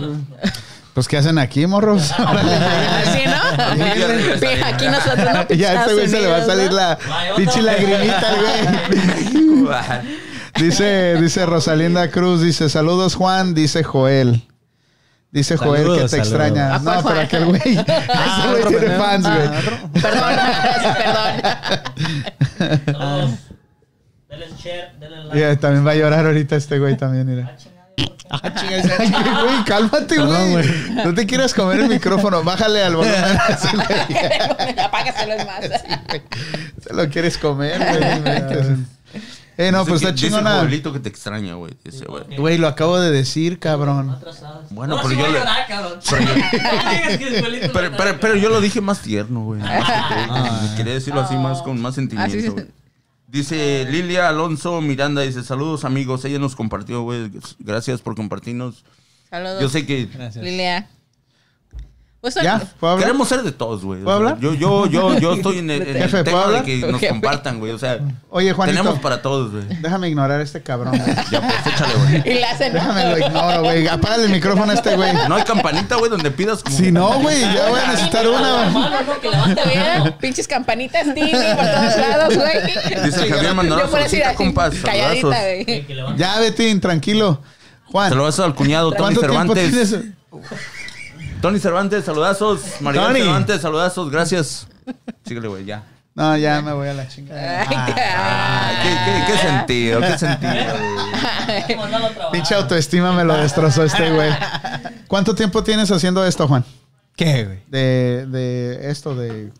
Pues, 0.99 1.07
¿qué 1.07 1.17
hacen 1.17 1.39
aquí, 1.39 1.65
morros? 1.65 2.10
Así, 2.18 3.23
¿no? 3.25 3.39
Sí, 4.41 4.47
Aquí 4.65 4.86
nosotros 4.86 5.28
no. 5.33 5.47
ya 5.57 5.70
a 5.70 5.75
este 5.83 5.94
güey 5.94 6.09
se 6.09 6.20
le 6.20 6.27
va 6.27 6.39
a 6.39 6.44
salir 6.44 6.73
la 6.73 6.99
pinche 7.36 7.62
lagrimita, 7.62 8.35
güey. 8.35 9.68
Dice, 10.57 11.15
dice 11.23 11.47
Rosalinda 11.47 12.10
Cruz, 12.10 12.43
dice, 12.43 12.68
saludos 12.68 13.15
Juan, 13.15 13.55
dice 13.55 13.85
Joel. 13.85 14.43
Dice 15.31 15.57
Joel 15.57 15.83
Saludos, 15.83 15.99
que 15.99 16.02
te 16.02 16.09
saludos. 16.09 16.28
extraña. 16.28 16.75
Ah, 16.75 16.78
No, 16.83 17.02
¿cuál 17.02 17.15
pero 17.15 17.20
aquel 17.20 17.44
güey. 17.44 17.78
Ese 17.78 17.85
güey 18.51 18.65
tiene 18.81 18.97
fans, 18.97 19.25
güey. 19.25 20.02
Perdón, 20.02 20.35
perdón. 22.85 23.39
Denle 24.28 24.47
share, 24.59 24.93
denle 24.99 25.25
like. 25.27 25.39
Ya, 25.39 25.57
también 25.60 25.86
va 25.86 25.93
a 25.93 25.94
llorar 25.94 26.27
ahorita 26.27 26.57
este 26.57 26.81
güey 26.81 26.97
también, 26.97 27.25
mira. 27.25 27.55
Ah, 28.31 28.41
Ay, 28.43 29.10
güey, 29.10 29.65
cálmate, 29.65 30.17
Perdón, 30.17 30.52
güey. 30.52 30.68
No 31.05 31.15
te 31.15 31.27
quieras 31.27 31.55
comer 31.55 31.81
el 31.81 31.89
micrófono. 31.89 32.43
Bájale 32.44 32.83
al 32.83 32.97
volumen. 32.97 33.25
Apágaselo 34.85 35.33
es 35.35 35.47
más. 35.47 35.65
Se 36.83 36.93
lo 36.94 37.09
quieres 37.09 37.39
comer, 37.39 37.78
güey. 37.78 38.77
Eh, 39.60 39.73
no, 39.73 39.81
Dice 39.81 39.91
pues 39.91 40.01
que- 40.02 40.07
está 40.07 40.15
dice 40.15 40.27
chingona. 40.28 40.59
Joelito 40.60 40.93
que 40.93 41.01
te 41.01 41.09
extraña, 41.09 41.55
güey. 41.55 41.73
Dice, 41.85 42.05
güey. 42.05 42.36
Güey, 42.36 42.59
lo 42.59 42.68
acabo 42.68 43.01
de 43.01 43.10
decir, 43.10 43.59
cabrón. 43.59 44.17
Bueno, 44.70 44.94
No, 44.94 45.02
pero 45.02 45.09
sí 45.09 45.17
yo 45.17 45.27
voy 45.27 45.35
a 45.35 45.39
llorar, 45.41 45.67
cabrón. 45.67 45.99
Es 45.99 47.18
que 47.18 47.68
Pero, 47.73 47.91
no 47.91 47.97
pero, 47.97 48.20
pero 48.20 48.36
yo 48.36 48.51
lo 48.51 48.60
dije 48.60 48.81
más 48.81 49.01
tierno, 49.02 49.41
güey. 49.43 49.60
Ah. 49.65 50.75
Quería 50.77 50.94
decirlo 50.94 51.23
así 51.23 51.35
más 51.35 51.62
con 51.62 51.81
más 51.83 51.97
sentimiento. 51.97 52.39
Así- 52.39 52.47
güey. 52.47 52.67
Dice 53.29 53.87
Lilia 53.91 54.29
Alonso 54.29 54.81
Miranda, 54.81 55.21
dice, 55.21 55.43
saludos 55.43 55.85
amigos, 55.85 56.25
ella 56.25 56.39
nos 56.39 56.57
compartió, 56.57 57.03
güey, 57.03 57.31
gracias 57.59 58.01
por 58.01 58.17
compartirnos. 58.17 58.87
Saludos. 59.29 59.61
Yo 59.61 59.69
sé 59.69 59.85
que 59.85 60.07
Gracias. 60.07 60.43
Lilia. 60.43 60.89
Pues, 62.35 62.45
¿Ya? 62.45 62.59
¿Puedo 62.79 62.93
hablar? 62.93 63.07
queremos 63.07 63.29
ser 63.29 63.43
de 63.43 63.53
todos, 63.53 63.83
güey. 63.83 64.03
¿Puedo 64.03 64.17
hablar? 64.17 64.39
Yo, 64.41 64.55
yo, 64.55 64.87
yo, 64.87 65.19
yo 65.19 65.35
estoy 65.35 65.59
en 65.59 65.71
el, 65.71 65.83
en 65.89 65.97
el 65.97 66.03
Jefe, 66.03 66.25
¿puedo 66.25 66.45
tema 66.47 66.59
de 66.59 66.63
que 66.65 66.79
nos 66.87 67.01
Jefe. 67.01 67.09
compartan, 67.13 67.59
güey. 67.59 67.73
O 67.73 67.79
sea, 67.79 67.99
Oye, 68.31 68.53
Juanito. 68.53 68.79
tenemos 68.79 69.01
para 69.01 69.23
todos, 69.23 69.53
güey. 69.53 69.65
Déjame 69.81 70.09
ignorar 70.09 70.41
a 70.41 70.43
este 70.43 70.63
cabrón, 70.63 70.99
güey. 70.99 71.17
Ya, 71.31 71.41
pues, 71.41 71.75
échale, 71.75 71.95
güey. 71.95 72.17
Y 72.31 72.35
le 72.35 72.45
hacen. 72.45 72.73
Déjame 72.73 73.05
lo 73.11 73.19
ignoro, 73.19 73.63
güey. 73.63 73.89
Apágale 73.89 74.25
el 74.25 74.31
micrófono 74.31 74.73
a 74.73 74.75
este 74.75 74.97
güey. 74.97 75.13
No 75.29 75.35
hay 75.37 75.45
campanita, 75.45 75.97
güey, 75.97 76.11
donde 76.11 76.31
pidas 76.31 76.63
como... 76.63 76.77
Si 76.77 76.93
no, 76.93 77.21
güey, 77.21 77.41
ya 77.41 77.69
voy 77.69 77.81
a 77.81 77.89
necesitar 77.89 78.29
una, 78.29 78.55
güey. 78.55 78.71
Mano, 78.73 78.97
no, 79.07 79.21
que 79.21 79.31
levante 79.31 79.63
bien. 79.65 80.15
Pinches 80.21 80.47
campanitas 80.49 81.15
Timmy 81.15 81.33
por 81.33 81.67
todos 81.67 81.97
lados, 81.97 82.35
güey. 82.37 83.05
Dice 83.05 83.29
Javier 83.29 83.55
"Felicita, 83.89 84.29
así, 84.29 84.37
compas, 84.37 84.75
calladita, 84.83 85.21
saludazos". 85.21 85.45
Eh, 85.67 85.85
güey. 85.89 86.17
Ya, 86.19 86.39
Betín, 86.39 86.81
tranquilo. 86.81 87.41
Juan, 87.87 88.11
Se 88.11 88.15
lo 88.17 88.25
vas 88.25 88.39
al 88.39 88.55
cuñado 88.55 88.91
Tony 88.93 89.15
¿cuánto 89.17 89.55
tiempo 89.55 89.55
Cervantes. 89.55 90.78
Tony 91.41 91.58
Cervantes, 91.60 92.05
saludazos. 92.05 92.81
María 92.81 93.02
Tony. 93.02 93.20
Cervantes, 93.20 93.60
saludazos, 93.60 94.10
gracias. 94.10 94.67
Síguele, 95.25 95.49
güey, 95.49 95.65
ya. 95.65 95.84
No, 96.15 96.36
ya 96.36 96.60
me 96.62 96.73
voy 96.73 96.89
a 96.89 96.94
la 96.94 97.07
chingada. 97.07 97.60
Ay, 97.60 97.67
Ay, 97.70 97.94
ay. 97.97 98.76
¿qué, 98.83 98.91
qué, 99.05 99.33
qué 99.33 99.39
sentido? 99.49 100.00
¿Qué 100.00 100.18
sentido? 100.18 100.75
Pinche 102.33 102.55
autoestima 102.57 103.12
me 103.12 103.25
lo 103.25 103.34
destrozó 103.36 103.84
este 103.84 104.10
güey. 104.12 104.31
¿Cuánto 105.07 105.34
tiempo 105.36 105.62
tienes 105.62 105.91
haciendo 105.92 106.25
esto, 106.26 106.49
Juan? 106.49 106.65
¿Qué, 107.15 107.44
güey? 107.44 107.58
De, 107.68 108.26
de 108.26 108.91
esto, 108.91 109.15
de... 109.15 109.52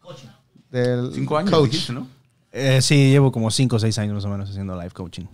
Coaching. 0.00 0.28
Del 0.70 1.10
Cinco 1.14 1.38
años, 1.38 1.50
coach. 1.50 1.70
dijiste, 1.70 1.92
¿no? 1.94 2.06
Eh, 2.52 2.80
sí, 2.82 3.10
llevo 3.10 3.32
como 3.32 3.50
5 3.50 3.76
o 3.76 3.78
6 3.78 3.98
años 3.98 4.14
más 4.14 4.24
o 4.24 4.28
menos 4.28 4.50
haciendo 4.50 4.74
live 4.76 4.90
coaching. 4.90 5.24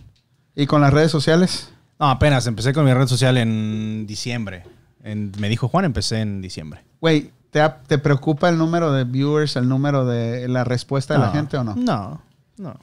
¿Y 0.55 0.65
con 0.65 0.81
las 0.81 0.93
redes 0.93 1.11
sociales? 1.11 1.69
No, 1.99 2.09
apenas 2.09 2.47
empecé 2.47 2.73
con 2.73 2.85
mi 2.85 2.93
red 2.93 3.07
social 3.07 3.37
en 3.37 4.05
diciembre. 4.07 4.63
En- 5.03 5.31
me 5.39 5.49
dijo 5.49 5.67
Juan, 5.67 5.85
empecé 5.85 6.21
en 6.21 6.41
diciembre. 6.41 6.81
Güey, 7.01 7.31
¿te, 7.51 7.61
¿te 7.87 7.97
preocupa 7.97 8.49
el 8.49 8.57
número 8.57 8.91
de 8.93 9.03
viewers, 9.03 9.55
el 9.57 9.67
número 9.67 10.05
de 10.05 10.47
la 10.47 10.63
respuesta 10.63 11.13
de 11.13 11.19
la 11.19 11.31
gente 11.31 11.57
o 11.57 11.63
no? 11.63 11.75
No, 11.75 12.21
no. 12.57 12.75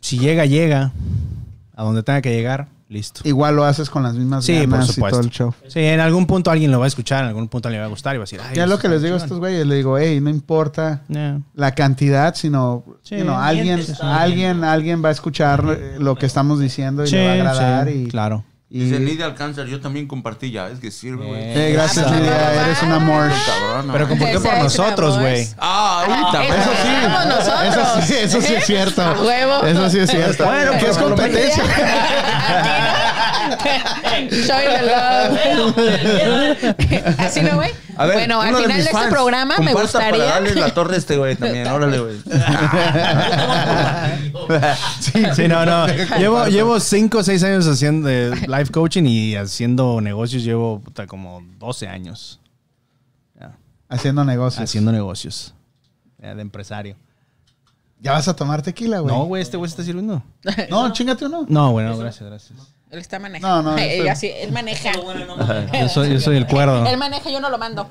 Si 0.00 0.18
llega, 0.18 0.44
llega. 0.46 0.92
A 1.78 1.82
donde 1.84 2.02
tenga 2.02 2.22
que 2.22 2.30
llegar, 2.32 2.68
listo. 2.88 3.20
Igual 3.24 3.54
lo 3.56 3.64
haces 3.66 3.90
con 3.90 4.02
las 4.02 4.14
mismas 4.14 4.46
Sí, 4.46 4.54
por 4.60 4.70
ganas 4.70 4.88
y 4.88 4.92
supuesto. 4.94 5.18
todo 5.18 5.26
el 5.26 5.30
show. 5.30 5.54
Sí, 5.68 5.80
en 5.80 6.00
algún 6.00 6.26
punto 6.26 6.50
alguien 6.50 6.70
lo 6.70 6.78
va 6.78 6.86
a 6.86 6.88
escuchar, 6.88 7.24
en 7.24 7.28
algún 7.28 7.48
punto 7.48 7.68
alguien 7.68 7.80
le 7.80 7.82
va 7.82 7.86
a 7.88 7.90
gustar 7.90 8.14
y 8.14 8.18
va 8.18 8.22
a 8.22 8.24
decir, 8.24 8.40
ay, 8.42 8.56
Ya 8.56 8.66
lo 8.66 8.78
que 8.78 8.88
les 8.88 9.02
digo 9.02 9.16
a 9.16 9.18
chingón". 9.18 9.26
estos 9.26 9.38
güeyes, 9.40 9.66
le 9.66 9.74
digo, 9.74 9.98
hey, 9.98 10.18
no 10.22 10.30
importa 10.30 11.02
la 11.54 11.72
cantidad, 11.74 12.34
sino 12.34 12.82
Sí. 13.02 13.16
you 13.18 13.24
know, 13.24 13.36
alguien, 13.36 13.80
alguien, 14.00 14.64
alguien 14.64 15.04
va 15.04 15.10
a 15.10 15.12
escuchar 15.12 15.62
lo 15.98 16.16
que 16.16 16.24
estamos 16.24 16.58
diciendo 16.60 17.04
y 17.04 17.08
Sí, 17.08 17.16
le 17.16 17.42
va 17.42 17.50
a 17.50 17.52
agradar. 17.52 17.90
y, 17.90 18.06
claro. 18.08 18.42
Y- 18.68 18.80
Dice 18.84 18.98
Nidia 19.00 19.26
Alcáncer, 19.26 19.66
yo 19.68 19.80
también 19.80 20.06
compartí 20.08 20.50
ya, 20.50 20.68
es 20.68 20.80
que 20.80 20.90
sirve, 20.90 21.24
güey. 21.24 21.40
Eh, 21.40 21.72
gracias, 21.72 22.04
Ah, 22.08 22.14
Lidia, 22.16 22.64
eres 22.64 22.82
un 22.82 22.92
amor. 22.92 23.30
Cabrón. 23.46 23.90
Pero 23.92 24.08
compartió 24.08 24.42
por 24.42 24.58
nosotros, 24.58 25.18
güey. 25.20 25.48
Ah, 25.58 26.04
ahorita, 26.06 26.44
Eso 26.56 26.70
sí. 26.82 27.68
Eso 27.68 28.02
sí, 28.02 28.14
eso 28.22 28.40
sí 28.42 28.54
es 28.54 28.64
cierto. 28.66 29.02
Huevo. 29.24 29.64
Eso 29.64 29.88
sí 29.90 29.98
es 30.00 30.10
cierto. 30.10 30.44
Bueno, 30.44 30.72
¿qué 30.80 30.86
es 30.90 30.98
competencia? 30.98 31.62
The 33.46 34.82
love. 34.82 35.38
Así 37.18 37.40
no, 37.42 37.56
güey. 37.56 37.70
A 37.96 38.06
ver, 38.06 38.16
bueno, 38.16 38.40
al 38.42 38.54
final 38.56 38.76
de, 38.76 38.80
este 38.80 38.92
fans, 38.92 39.10
programa 39.10 39.56
me 39.58 39.72
comparta 39.72 39.98
para 39.98 40.10
gustaría. 40.10 40.34
darle 40.34 40.54
la 40.54 40.74
torre 40.74 40.94
a 40.96 40.98
este 40.98 41.16
güey 41.16 41.36
también, 41.36 41.66
órale, 41.68 41.98
güey. 41.98 42.16
Sí, 45.34 45.48
no, 45.48 45.64
no. 45.64 45.86
Llevo, 46.18 46.46
llevo 46.46 46.80
cinco 46.80 47.18
o 47.18 47.22
seis 47.22 47.42
años 47.42 47.66
haciendo 47.66 48.08
eh, 48.08 48.30
live 48.46 48.70
coaching 48.70 49.04
y 49.04 49.36
haciendo 49.36 50.00
negocios. 50.00 50.44
Llevo 50.44 50.80
puta, 50.80 51.06
como 51.06 51.42
12 51.58 51.88
años 51.88 52.40
Haciendo 53.88 54.24
negocios. 54.24 54.64
haciendo 54.64 54.90
negocios 54.90 55.54
de 56.18 56.40
empresario. 56.40 56.96
¿Ya 58.00 58.12
vas 58.12 58.26
a 58.28 58.34
tomar 58.34 58.60
tequila, 58.60 58.98
güey? 58.98 59.14
No, 59.14 59.24
güey, 59.24 59.42
este 59.42 59.56
güey 59.56 59.70
se 59.70 59.74
está 59.74 59.84
sirviendo. 59.84 60.22
No, 60.68 60.92
chingate 60.92 61.26
uno. 61.26 61.46
No, 61.48 61.72
bueno, 61.72 61.96
gracias, 61.96 62.28
gracias. 62.28 62.75
Él 62.90 62.98
está 63.00 63.18
manejando. 63.18 63.62
No, 63.62 63.72
no, 63.72 63.78
Eh, 63.78 63.98
eso- 64.02 64.10
así, 64.10 64.30
él 64.34 64.52
maneja. 64.52 64.92
Yo 64.92 65.88
soy, 65.88 66.12
yo 66.12 66.20
soy 66.20 66.36
el 66.36 66.46
cuerdo. 66.46 66.86
Él 66.86 66.96
maneja, 66.98 67.28
yo 67.30 67.40
no 67.40 67.50
lo 67.50 67.58
mando. 67.58 67.90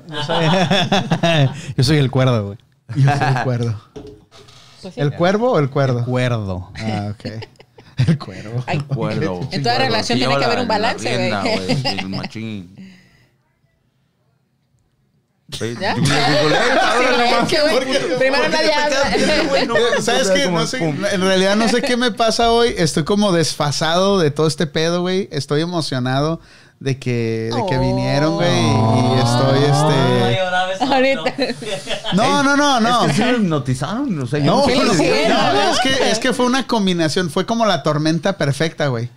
Yo 1.77 1.83
soy 1.83 1.97
el 1.97 2.09
cuerdo, 2.11 2.45
güey. 2.45 2.57
Yo 2.95 3.11
soy 3.17 3.27
el 3.37 3.43
cuerdo. 3.43 3.81
Pues. 4.81 4.97
¿El 4.97 5.13
cuervo 5.13 5.51
o 5.53 5.59
el 5.59 5.69
cuerdo? 5.71 6.05
Cuerdo. 6.05 6.71
Ah, 6.77 7.11
ok. 7.11 7.25
El 8.07 8.17
cuervo. 8.19 8.63
Ay, 8.67 8.79
Cuerdo. 8.79 9.39
En 9.51 9.63
toda 9.63 9.77
relación 9.79 10.19
tiene 10.19 10.37
que 10.37 10.45
haber 10.45 10.59
un 10.59 10.67
balance, 10.67 11.09
güey. 11.17 11.31
¿Sabes 20.01 20.31
qué? 20.31 20.49
No 20.49 20.65
sé, 20.65 20.83
en 20.83 21.21
realidad 21.21 21.55
no 21.55 21.69
sé 21.69 21.83
qué 21.83 21.97
me 21.97 22.09
pasa 22.11 22.51
hoy. 22.51 22.73
Estoy 22.77 23.03
como 23.03 23.31
desfasado 23.31 24.17
de 24.19 24.31
todo 24.31 24.47
este 24.47 24.65
pedo, 24.65 25.01
güey. 25.01 25.29
Estoy 25.31 25.61
emocionado 25.61 26.41
de 26.79 26.97
que, 26.99 27.51
de 27.53 27.65
que 27.69 27.77
vinieron, 27.77 28.33
güey, 28.35 28.49
y 28.49 29.19
estoy, 29.19 29.59
este... 29.63 30.35
No, 32.13 32.43
no, 32.43 32.55
no, 32.57 32.79
no. 32.79 33.05
Es 33.05 33.11
que 33.11 33.17
sí 33.17 33.23
me 33.23 33.37
hipnotizaron. 33.37 34.15
No, 34.15 34.27
sé 34.27 34.41
no, 34.41 34.65
no. 34.65 34.69
es 34.69 35.79
que, 35.81 36.11
es 36.11 36.19
que 36.19 36.33
fue 36.33 36.45
una 36.45 36.67
combinación, 36.67 37.29
fue 37.29 37.45
como 37.45 37.65
la 37.65 37.83
tormenta 37.83 38.37
perfecta, 38.37 38.87
güey. 38.87 39.09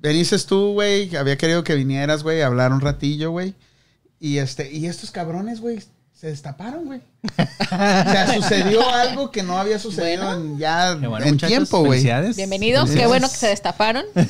Venices 0.00 0.46
tú, 0.46 0.74
güey, 0.74 1.16
había 1.16 1.36
querido 1.36 1.64
que 1.64 1.74
vinieras, 1.74 2.22
güey, 2.22 2.42
a 2.42 2.46
hablar 2.46 2.72
un 2.72 2.80
ratillo, 2.80 3.30
güey. 3.30 3.54
Y 4.20 4.38
este, 4.38 4.70
y 4.72 4.86
estos 4.86 5.10
cabrones, 5.10 5.60
güey, 5.60 5.80
se 6.12 6.26
destaparon, 6.26 6.86
güey. 6.86 7.00
o 7.38 7.70
sea, 8.10 8.34
sucedió 8.34 8.88
algo 8.92 9.30
que 9.30 9.44
no 9.44 9.56
había 9.56 9.78
sucedido 9.78 10.32
en 10.34 10.58
ya 10.58 10.96
bueno, 10.96 11.24
en 11.24 11.36
tiempo, 11.38 11.84
güey. 11.84 12.02
Bienvenidos, 12.34 12.90
qué 12.90 13.06
bueno 13.06 13.28
que 13.28 13.36
se 13.36 13.46
destaparon. 13.46 14.04
Con 14.14 14.24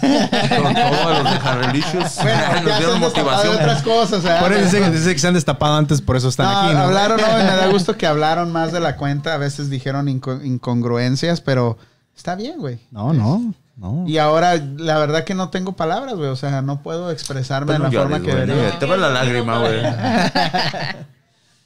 todos 0.74 1.22
los 1.22 1.32
de 1.32 1.38
Jarrelicious. 1.40 2.16
Bueno, 2.22 2.52
Nos 2.52 2.64
ya 2.66 2.72
se 2.72 2.78
dieron 2.78 3.00
de 3.00 3.06
motivación. 3.06 3.54
otras 3.54 3.82
cosas, 3.82 4.18
o 4.18 4.22
sea, 4.22 4.40
Por 4.40 4.52
eso 4.52 4.64
dice, 4.64 4.90
dice 4.90 5.12
que 5.14 5.18
se 5.18 5.28
han 5.28 5.34
destapado 5.34 5.76
antes, 5.76 6.02
por 6.02 6.16
eso 6.16 6.28
están 6.28 6.52
No, 6.52 6.58
aquí, 6.58 6.74
¿no? 6.74 6.80
hablaron, 6.80 7.18
no, 7.18 7.26
y 7.26 7.42
me 7.44 7.56
da 7.56 7.66
gusto 7.72 7.96
que 7.96 8.06
hablaron 8.06 8.52
más 8.52 8.72
de 8.72 8.80
la 8.80 8.96
cuenta. 8.96 9.32
A 9.32 9.38
veces 9.38 9.70
dijeron 9.70 10.08
inco- 10.08 10.44
incongruencias, 10.44 11.40
pero 11.40 11.78
está 12.14 12.34
bien, 12.34 12.58
güey. 12.58 12.78
No, 12.90 13.14
no, 13.14 13.54
no. 13.78 14.04
Y 14.06 14.18
ahora, 14.18 14.56
la 14.56 14.98
verdad 14.98 15.24
que 15.24 15.34
no 15.34 15.50
tengo 15.50 15.74
palabras, 15.74 16.14
güey. 16.14 16.28
O 16.30 16.36
sea, 16.36 16.62
no 16.62 16.82
puedo 16.82 17.10
expresarme 17.10 17.74
de 17.74 17.78
la 17.78 17.90
llores, 17.90 18.10
forma 18.10 18.24
que 18.24 18.32
güey, 18.32 18.46
debería. 18.46 18.72
no, 18.72 18.78
Te 18.78 18.86
va 18.86 18.96
la 18.96 19.08
lágrima, 19.10 19.58
güey. 19.58 19.82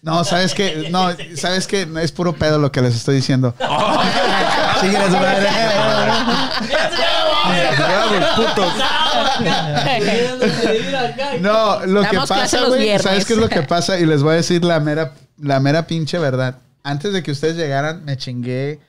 No, 0.03 0.25
sabes 0.25 0.53
que, 0.53 0.89
no, 0.91 1.11
sabes 1.37 1.69
que 1.69 1.87
es 2.03 2.11
puro 2.11 2.33
pedo 2.33 2.59
lo 2.59 2.73
que 2.73 2.83
les 2.83 2.97
estoy 2.97 3.15
diciendo. 3.15 3.55
Síguele 4.81 4.99
a 4.99 5.07
su 5.07 5.13
madre. 5.13 5.49
No, 11.41 11.87
lo 11.87 12.03
que 12.03 12.19
pasa, 12.27 12.65
güey. 12.67 12.99
¿sabes 12.99 13.25
qué 13.25 13.35
es 13.35 13.39
lo 13.39 13.49
que 13.49 13.63
pasa? 13.63 13.99
Y 14.01 14.07
les 14.07 14.25
voy 14.25 14.33
a 14.33 14.37
decir 14.37 14.65
la 14.65 14.81
mera, 14.81 15.13
la 15.39 15.61
mera 15.61 15.87
pinche 15.87 16.19
verdad. 16.19 16.57
Antes 16.83 17.13
de 17.13 17.23
que 17.23 17.31
ustedes 17.31 17.57
llegaran, 17.57 18.05
me 18.05 18.17
chingué 18.17 18.81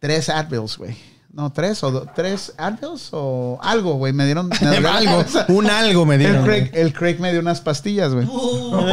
tres 0.00 0.28
Advils, 0.28 0.76
güey. 0.76 0.96
No, 1.30 1.52
tres 1.52 1.84
o 1.84 1.90
do- 1.90 2.06
tres 2.14 2.54
Advils 2.56 3.10
o 3.12 3.58
algo, 3.62 3.94
güey. 3.94 4.12
Me 4.14 4.24
dieron 4.24 4.48
me 4.48 4.76
algo, 4.88 5.24
un 5.48 5.68
algo 5.70 6.06
me 6.06 6.14
El 6.14 6.20
dieron. 6.20 6.44
Craig, 6.44 6.70
el 6.72 6.92
Craig 6.94 7.18
me 7.20 7.30
dio 7.30 7.40
unas 7.40 7.60
pastillas, 7.60 8.12
güey. 8.14 8.26
Con 8.28 8.88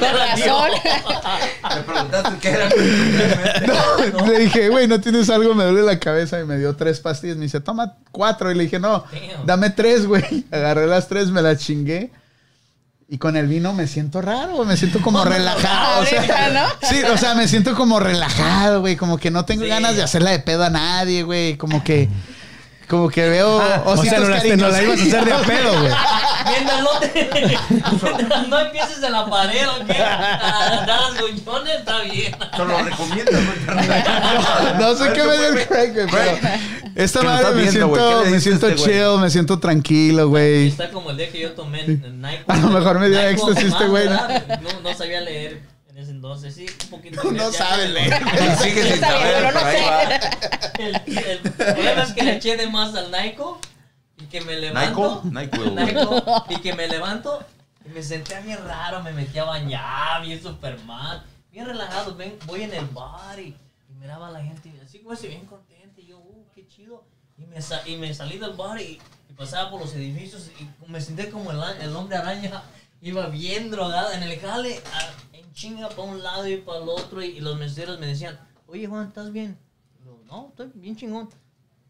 razón. 0.00 0.70
Me 1.74 1.80
preguntaste 1.82 2.38
qué 2.40 2.48
era. 2.50 2.68
No, 3.66 4.26
le 4.26 4.38
dije, 4.40 4.68
güey, 4.70 4.86
¿no 4.88 5.00
tienes 5.00 5.28
algo? 5.30 5.54
Me 5.54 5.64
duele 5.64 5.82
la 5.82 5.98
cabeza. 5.98 6.40
Y 6.40 6.44
me 6.44 6.56
dio 6.56 6.74
tres 6.74 7.00
pastillas. 7.00 7.36
Me 7.36 7.44
dice, 7.44 7.60
toma 7.60 7.94
cuatro. 8.10 8.50
Y 8.50 8.54
le 8.54 8.64
dije, 8.64 8.78
no, 8.78 9.04
dame 9.44 9.70
tres, 9.70 10.06
güey. 10.06 10.44
Agarré 10.50 10.86
las 10.86 11.08
tres, 11.08 11.30
me 11.30 11.42
las 11.42 11.58
chingué. 11.58 12.10
Y 13.08 13.18
con 13.18 13.36
el 13.36 13.46
vino 13.46 13.72
me 13.74 13.86
siento 13.86 14.22
raro, 14.22 14.64
me 14.64 14.76
siento 14.76 15.00
como 15.02 15.24
relajado. 15.24 16.02
o 16.02 16.06
sea. 16.06 16.68
Sí, 16.88 17.02
o 17.02 17.16
sea, 17.18 17.34
me 17.34 17.46
siento 17.48 17.74
como 17.74 18.00
relajado, 18.00 18.80
güey. 18.80 18.96
Como 18.96 19.18
que 19.18 19.30
no 19.30 19.44
tengo 19.44 19.62
Sí. 19.64 19.68
ganas 19.68 19.94
de 19.96 20.02
hacerla 20.02 20.30
de 20.30 20.38
pedo 20.40 20.64
a 20.64 20.70
nadie, 20.70 21.22
güey. 21.22 21.56
Como 21.56 21.84
que, 21.84 22.08
como 22.88 23.08
que 23.08 23.28
veo 23.28 23.60
Ah, 23.60 23.82
o 23.86 23.96
sea, 23.96 24.20
no 24.20 24.28
la, 24.28 24.42
no 24.42 24.68
la 24.68 24.82
ibas 24.82 25.00
a 25.00 25.02
hacer 25.02 25.24
de 25.24 25.32
a 25.32 25.38
pedo, 25.38 25.80
güey. 25.80 25.92
Mientras 26.46 26.82
no 26.82 26.90
te. 27.00 27.30
mientras 28.18 28.48
no 28.48 28.58
empieces 28.60 29.02
en 29.02 29.12
la 29.12 29.26
pared, 29.26 29.66
¿o 29.68 29.86
qué? 29.86 30.02
A 30.02 30.84
dar 30.86 31.00
las 31.00 31.20
goñones, 31.20 31.78
está 31.78 32.00
bien. 32.02 32.36
Te 32.56 32.64
lo 32.64 32.82
recomiendo, 32.82 33.32
güey. 33.32 34.78
No 34.78 34.94
sé 34.96 35.12
qué 35.12 35.22
me 35.22 35.36
dio 35.36 35.48
el 35.48 35.66
Craig, 35.66 35.92
güey, 35.92 36.06
pero 36.10 36.38
esta 36.94 37.22
madre 37.22 37.54
me 37.54 37.70
siento, 37.70 37.92
¿Qué 37.92 38.24
le 38.24 38.30
me 38.30 38.40
siento 38.40 38.68
este 38.68 38.82
chill, 38.82 39.18
me 39.20 39.30
siento 39.30 39.58
tranquilo, 39.58 40.28
güey. 40.28 40.68
Está 40.68 40.90
como 40.90 41.10
el 41.10 41.16
día 41.16 41.30
que 41.30 41.40
yo 41.40 41.52
tomé 41.52 41.84
en 41.84 42.20
Nike. 42.20 42.44
A 42.46 42.56
lo 42.56 42.68
mejor 42.68 42.98
me 42.98 43.08
dio 43.08 43.20
éxtasis 43.20 43.64
este 43.72 43.86
güey, 43.86 44.08
¿no? 44.08 44.94
Sabía 44.94 45.20
leer 45.20 45.73
entonces, 46.24 46.54
sí, 46.54 46.66
un 46.84 46.88
poquito. 46.88 47.22
No 47.32 47.52
sabe 47.52 47.86
leer. 47.88 48.14
Sigue 48.56 48.82
sin 48.92 49.00
saber, 49.00 49.52
no 49.52 49.60
sé. 49.60 49.84
El, 50.78 51.18
el 51.18 51.38
problema 51.52 52.02
es 52.02 52.12
que 52.14 52.22
le 52.22 52.36
eché 52.36 52.56
de 52.56 52.66
más 52.66 52.94
al 52.94 53.10
Naiko 53.10 53.60
y 54.16 54.24
que 54.24 54.40
me 54.40 54.56
levanto. 54.56 55.20
Naiko, 55.24 55.58
Naiko, 55.58 55.70
güey. 55.70 55.92
Naiko, 55.92 56.44
y 56.48 56.56
que 56.62 56.72
me 56.72 56.88
levanto 56.88 57.44
y 57.84 57.90
me 57.90 58.02
sentía 58.02 58.40
bien 58.40 58.58
raro, 58.66 59.02
me 59.02 59.12
metí 59.12 59.38
a 59.38 59.44
bañar, 59.44 60.22
bien 60.22 60.42
Superman, 60.42 61.22
bien 61.52 61.66
relajado. 61.66 62.14
Ven, 62.16 62.38
voy 62.46 62.62
en 62.62 62.72
el 62.72 62.86
bar 62.86 63.38
y, 63.38 63.48
y 63.90 63.94
miraba 64.00 64.28
a 64.28 64.30
la 64.30 64.42
gente 64.42 64.70
y 64.74 64.80
así, 64.82 65.00
güey, 65.00 65.18
bien 65.20 65.44
contento. 65.44 66.00
Y 66.00 66.06
yo, 66.06 66.16
uh, 66.16 66.46
qué 66.54 66.66
chido. 66.66 67.04
Y 67.36 67.44
me, 67.44 67.60
sa- 67.60 67.86
y 67.86 67.98
me 67.98 68.14
salí 68.14 68.38
del 68.38 68.54
bar 68.54 68.80
y, 68.80 68.98
y 69.28 69.32
pasaba 69.36 69.70
por 69.70 69.82
los 69.82 69.92
edificios 69.92 70.50
y 70.58 70.90
me 70.90 71.02
sentí 71.02 71.26
como 71.26 71.50
el, 71.50 71.94
hombre 71.94 72.16
araña. 72.16 72.62
Iba 73.02 73.26
bien 73.26 73.70
drogada 73.70 74.14
en 74.14 74.22
el 74.22 74.40
jale, 74.40 74.80
a- 74.94 75.33
chinga 75.54 75.88
para 75.88 76.02
un 76.02 76.22
lado 76.22 76.46
y 76.46 76.58
para 76.58 76.82
el 76.82 76.88
otro. 76.88 77.22
Y, 77.22 77.40
los 77.40 77.58
meseros 77.58 77.98
me 77.98 78.06
decían, 78.06 78.38
oye 78.66 78.86
Juan, 78.86 79.08
¿estás 79.08 79.32
bien? 79.32 79.56
No, 80.26 80.48
estoy 80.48 80.70
bien 80.74 80.96
chingón. 80.96 81.30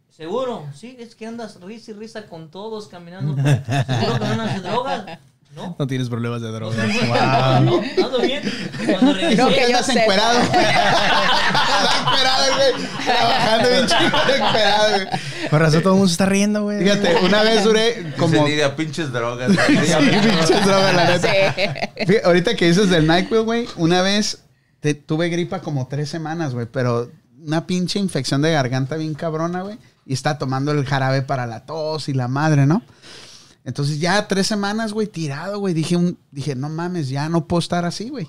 Seguro, 0.09 0.69
sí, 0.73 0.97
es 1.01 1.17
que 1.17 1.27
andas 1.27 1.61
risa 1.61 1.91
y 1.91 1.95
risa 1.95 2.27
con 2.27 2.51
todos 2.51 2.87
caminando. 2.87 3.35
Seguro 3.35 4.13
que 4.13 4.19
no 4.21 4.27
andas 4.27 4.63
drogas. 4.63 5.19
No, 5.55 5.77
No 5.79 5.87
tienes 5.87 6.09
problemas 6.09 6.43
de 6.43 6.51
drogas. 6.51 6.77
no, 7.63 7.81
ando 8.05 8.21
bien. 8.21 8.43
Cuando 8.87 9.15
regresé, 9.15 9.37
No, 9.43 9.49
que 9.49 9.61
yo 9.61 9.79
Estás 9.79 9.89
encuerado. 9.97 10.39
Estás 10.41 12.01
encuerado, 12.01 12.45
güey. 12.57 12.89
Trabajando 13.05 13.69
bien 13.71 13.87
chido, 13.87 14.35
encuerado, 14.47 14.91
güey. 14.91 15.07
Con 15.51 15.61
razón 15.61 15.81
todo 15.83 15.93
el 15.93 15.97
mundo 15.99 16.09
se 16.09 16.13
está 16.13 16.27
riendo, 16.27 16.63
güey. 16.63 16.79
Fíjate, 16.83 17.17
una 17.23 17.43
vez 17.43 17.65
duré 17.65 18.13
como... 18.19 18.45
De 18.47 18.65
a 18.65 18.75
pinches 18.77 19.13
drogas. 19.13 19.53
Sí, 19.53 19.77
pinches 19.77 20.65
drogas, 20.67 20.95
la 20.95 21.05
neta. 21.05 21.29
Sí. 21.55 21.63
Fíjate, 22.07 22.23
ahorita 22.27 22.57
que 22.57 22.67
dices 22.69 22.91
del 22.91 23.07
NyQuil, 23.07 23.43
güey, 23.43 23.69
una 23.77 24.03
vez 24.03 24.43
te- 24.81 24.95
tuve 24.95 25.29
gripa 25.29 25.61
como 25.61 25.87
tres 25.87 26.09
semanas, 26.09 26.55
güey, 26.55 26.67
pero 26.67 27.11
una 27.47 27.67
pinche 27.67 27.99
infección 27.99 28.43
de 28.43 28.53
garganta 28.53 28.97
bien 28.97 29.15
cabrona, 29.15 29.63
güey, 29.63 29.79
y 30.07 30.15
estaba 30.15 30.39
tomando 30.39 30.73
el 30.73 30.85
jarabe 30.87 31.23
para 31.23 31.47
la 31.47 31.65
tos 31.67 32.09
y 32.09 32.15
la 32.15 32.27
madre, 32.29 32.67
¿no? 32.67 32.83
Entonces 33.65 33.99
ya 33.99 34.29
tres 34.29 34.47
semanas, 34.47 34.93
güey, 34.93 35.07
tirado, 35.07 35.59
güey, 35.59 35.75
dije, 35.75 35.97
un, 35.97 36.19
dije, 36.31 36.55
no 36.55 36.69
mames, 36.69 37.09
ya 37.09 37.29
no 37.29 37.47
puedo 37.47 37.61
estar 37.61 37.85
así, 37.85 38.11
güey. 38.11 38.29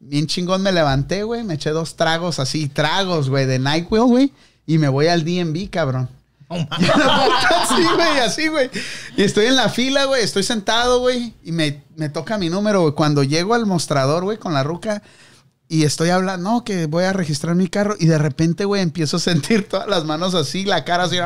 Bien 0.00 0.26
chingón 0.26 0.62
me 0.62 0.72
levanté, 0.72 1.22
güey, 1.22 1.44
me 1.44 1.54
eché 1.54 1.70
dos 1.70 1.96
tragos 1.96 2.38
así, 2.38 2.68
tragos, 2.68 3.28
güey, 3.28 3.46
de 3.46 3.58
NyQuil, 3.58 4.02
güey, 4.04 4.32
y 4.66 4.78
me 4.78 4.88
voy 4.88 5.06
al 5.06 5.24
DMV, 5.24 5.70
cabrón. 5.70 6.08
así, 6.70 7.82
güey, 7.94 8.18
así, 8.20 8.48
güey. 8.48 8.70
Y 9.16 9.22
estoy 9.22 9.46
en 9.46 9.56
la 9.56 9.68
fila, 9.68 10.04
güey. 10.04 10.22
Estoy 10.22 10.42
sentado, 10.42 11.00
güey. 11.00 11.34
Y 11.42 11.52
me, 11.52 11.82
me 11.96 12.08
toca 12.08 12.38
mi 12.38 12.48
número, 12.48 12.82
güey. 12.82 12.94
Cuando 12.94 13.22
llego 13.24 13.54
al 13.54 13.66
mostrador, 13.66 14.24
güey, 14.24 14.38
con 14.38 14.54
la 14.54 14.62
ruca. 14.62 15.02
Y 15.66 15.84
estoy 15.84 16.10
hablando, 16.10 16.50
no, 16.50 16.62
que 16.64 16.86
voy 16.86 17.04
a 17.04 17.12
registrar 17.14 17.54
mi 17.54 17.68
carro. 17.68 17.96
Y 17.98 18.06
de 18.06 18.18
repente, 18.18 18.64
güey, 18.66 18.82
empiezo 18.82 19.16
a 19.16 19.20
sentir 19.20 19.66
todas 19.66 19.88
las 19.88 20.04
manos 20.04 20.34
así, 20.34 20.64
la 20.64 20.84
cara 20.84 21.04
así. 21.04 21.16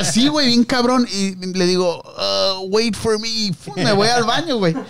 Así, 0.00 0.28
güey, 0.28 0.48
bien 0.48 0.64
cabrón. 0.64 1.06
Y 1.10 1.34
le 1.54 1.66
digo, 1.66 2.02
"Uh, 2.02 2.66
wait 2.68 2.94
for 2.96 3.18
me. 3.20 3.52
Me 3.76 3.92
voy 3.92 4.08
al 4.08 4.24
baño, 4.24 4.56
güey. 4.56 4.74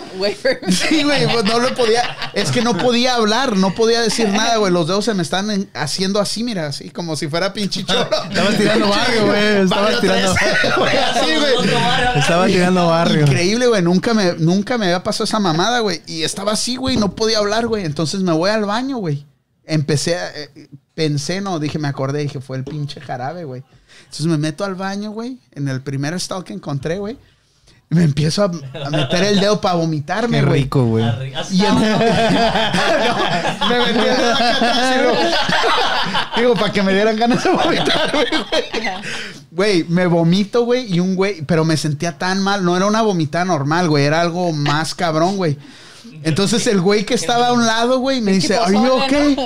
Sí, 0.68 1.02
güey, 1.04 1.30
pues 1.30 1.44
no 1.44 1.58
lo 1.60 1.74
podía. 1.74 2.02
Es 2.32 2.50
que 2.50 2.62
no 2.62 2.76
podía 2.76 3.14
hablar, 3.16 3.56
no 3.56 3.74
podía 3.74 4.00
decir 4.00 4.28
nada, 4.28 4.56
güey. 4.56 4.72
Los 4.72 4.86
dedos 4.88 5.04
se 5.04 5.14
me 5.14 5.22
están 5.22 5.50
en- 5.50 5.70
haciendo 5.74 6.20
así, 6.20 6.42
mira, 6.42 6.66
así 6.66 6.90
como 6.90 7.16
si 7.16 7.28
fuera 7.28 7.52
pinche 7.52 7.84
cholo. 7.84 8.08
Estabas 8.30 8.56
tirando 8.56 8.88
barrio, 8.88 9.26
güey. 9.26 9.66
Barrio 9.66 10.00
tirando. 10.00 10.32
así, 11.14 11.36
güey. 11.36 11.70
Estaba 12.16 12.46
tirando 12.46 12.86
barrio. 12.88 13.22
Increíble, 13.22 13.66
güey. 13.66 13.82
Nunca 13.82 14.14
me, 14.14 14.32
nunca 14.34 14.78
me 14.78 14.86
había 14.86 15.02
pasado 15.02 15.24
esa 15.24 15.38
mamada, 15.38 15.80
güey. 15.80 16.02
Y 16.06 16.22
estaba 16.22 16.52
así, 16.52 16.76
güey. 16.76 16.96
No 16.96 17.14
podía 17.14 17.38
hablar, 17.38 17.57
güey. 17.66 17.84
Entonces 17.84 18.20
me 18.22 18.32
voy 18.32 18.50
al 18.50 18.64
baño, 18.64 18.98
güey. 18.98 19.26
Empecé 19.64 20.16
a... 20.16 20.30
eh, 20.34 20.68
pensé, 20.94 21.40
no, 21.40 21.58
dije, 21.58 21.78
me 21.78 21.88
acordé. 21.88 22.20
Dije, 22.20 22.40
fue 22.40 22.56
el 22.56 22.64
pinche 22.64 23.00
jarabe, 23.00 23.44
güey. 23.44 23.62
Entonces 24.04 24.26
me 24.26 24.38
meto 24.38 24.64
al 24.64 24.74
baño, 24.74 25.10
güey. 25.10 25.38
En 25.52 25.68
el 25.68 25.80
primer 25.82 26.18
stall 26.20 26.44
que 26.44 26.52
encontré, 26.52 26.98
güey. 26.98 27.18
Y 27.90 27.94
me 27.94 28.02
empiezo 28.04 28.42
a, 28.42 28.50
a 28.86 28.90
meter 28.90 29.24
el 29.24 29.40
dedo 29.40 29.60
para 29.62 29.76
vomitarme, 29.76 30.40
Qué 30.40 30.44
güey. 30.46 30.62
rico, 30.64 30.84
güey. 30.84 31.04
Y 31.50 31.64
em- 31.64 31.74
No, 31.78 33.68
me 33.68 33.78
metí 33.78 33.98
el 33.98 34.16
dedo 34.16 34.32
acá 34.34 34.56
Digo, 36.36 36.54
para 36.54 36.72
que 36.72 36.82
me 36.82 36.92
dieran 36.92 37.16
ganas 37.16 37.42
de 37.44 37.50
vomitar, 37.50 38.12
güey. 38.12 38.26
Güey, 39.50 39.84
me 39.84 40.06
vomito, 40.06 40.64
güey, 40.64 40.92
y 40.92 41.00
un 41.00 41.16
güey, 41.16 41.42
pero 41.42 41.64
me 41.64 41.76
sentía 41.76 42.16
tan 42.18 42.42
mal. 42.42 42.64
No 42.64 42.76
era 42.76 42.86
una 42.86 43.02
vomitada 43.02 43.44
normal, 43.46 43.88
güey, 43.88 44.04
era 44.04 44.20
algo 44.20 44.52
más 44.52 44.94
cabrón, 44.94 45.36
güey. 45.36 45.58
Entonces 46.24 46.66
el 46.66 46.80
güey 46.80 47.04
que 47.04 47.14
estaba 47.14 47.48
a 47.48 47.52
un 47.52 47.64
lado, 47.66 47.98
güey, 48.00 48.20
me 48.20 48.32
dice, 48.32 48.56
¿Are 48.56 48.72
you 48.72 48.92
okay? 49.04 49.36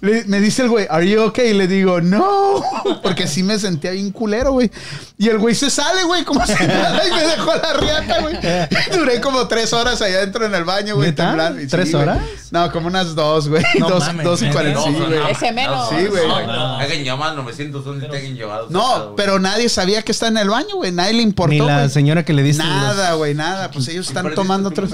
Le- 0.00 0.24
me 0.24 0.40
dice 0.40 0.62
el 0.62 0.68
güey, 0.70 0.86
¿Are 0.90 1.08
you 1.08 1.22
okay? 1.22 1.50
Y 1.50 1.54
le 1.54 1.66
digo, 1.66 2.00
no, 2.00 2.62
porque 3.02 3.26
sí 3.26 3.42
me 3.42 3.58
sentía 3.58 3.90
bien 3.92 4.10
culero, 4.12 4.52
güey. 4.52 4.70
Y 5.18 5.28
el 5.28 5.38
güey 5.38 5.54
se 5.54 5.70
sale, 5.70 6.04
güey, 6.04 6.24
como 6.24 6.44
si 6.46 6.52
nada, 6.66 7.00
y 7.06 7.10
me 7.12 7.22
dejó 7.26 7.54
la 7.54 7.72
riata, 7.74 8.20
güey. 8.22 8.36
Duré 8.98 9.20
como 9.20 9.46
tres 9.48 9.72
horas 9.72 10.00
allá 10.02 10.16
adentro 10.18 10.44
en 10.46 10.54
el 10.54 10.64
baño, 10.64 10.96
güey, 10.96 11.12
temblando. 11.12 11.60
Sí, 11.60 11.66
¿Tres 11.68 11.90
güey. 11.92 12.02
horas? 12.02 12.18
No, 12.50 12.70
como 12.72 12.86
unas 12.88 13.14
dos, 13.14 13.48
güey. 13.48 13.62
No 13.78 13.88
dos, 13.88 14.06
mames, 14.06 14.24
dos 14.24 14.42
y 14.42 14.48
cuarenta, 14.50 14.82
sí, 14.82 14.90
No, 14.90 15.06
güey. 15.06 15.18
no, 15.20 15.28
Ese 15.28 15.52
menos. 15.52 15.88
Sí, 15.88 16.06
güey. 16.06 16.26
No. 16.26 16.34
Hagan 16.78 17.04
llamadas 17.04 17.36
900 17.36 17.84
donde 17.84 18.08
te 18.08 18.16
hayan 18.16 18.34
llevado. 18.34 18.66
No, 18.70 19.14
pero 19.16 19.38
nadie 19.38 19.68
sabía 19.68 20.02
que 20.02 20.12
está 20.12 20.28
en 20.28 20.36
el 20.38 20.50
baño, 20.50 20.76
güey. 20.76 20.92
Nadie 20.92 21.12
le 21.14 21.22
importó, 21.22 21.52
Ni 21.52 21.58
la 21.60 21.78
güey. 21.80 21.90
señora 21.90 22.24
que 22.24 22.32
le 22.32 22.42
diste 22.42 22.62
Nada, 22.62 23.14
güey, 23.14 23.34
nada. 23.34 23.70
Pues 23.70 23.86
ellos 23.88 24.08
están 24.08 24.34
tomando 24.34 24.68
otros. 24.70 24.90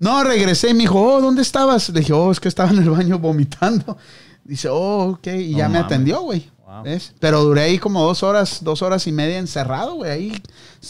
No, 0.00 0.24
regresé 0.24 0.70
y 0.70 0.74
me 0.74 0.80
dijo, 0.80 1.00
oh, 1.00 1.20
¿dónde 1.20 1.42
estabas? 1.42 1.88
Le 1.90 2.00
dije, 2.00 2.12
oh, 2.12 2.32
es 2.32 2.40
que 2.40 2.48
estaba 2.48 2.70
en 2.70 2.78
el 2.78 2.90
baño 2.90 3.18
vomitando. 3.20 3.96
Dice, 4.44 4.68
oh, 4.68 5.10
ok. 5.12 5.26
Y 5.28 5.54
ya 5.54 5.68
me 5.68 5.78
atendió, 5.78 6.20
güey. 6.22 6.50
Wow. 6.66 6.84
¿Ves? 6.84 7.12
Pero 7.18 7.42
duré 7.42 7.62
ahí 7.62 7.78
como 7.78 8.02
dos 8.04 8.22
horas, 8.22 8.58
dos 8.62 8.80
horas 8.80 9.04
y 9.08 9.12
media 9.12 9.38
encerrado, 9.38 9.94
güey. 9.96 10.10
Ahí. 10.10 10.42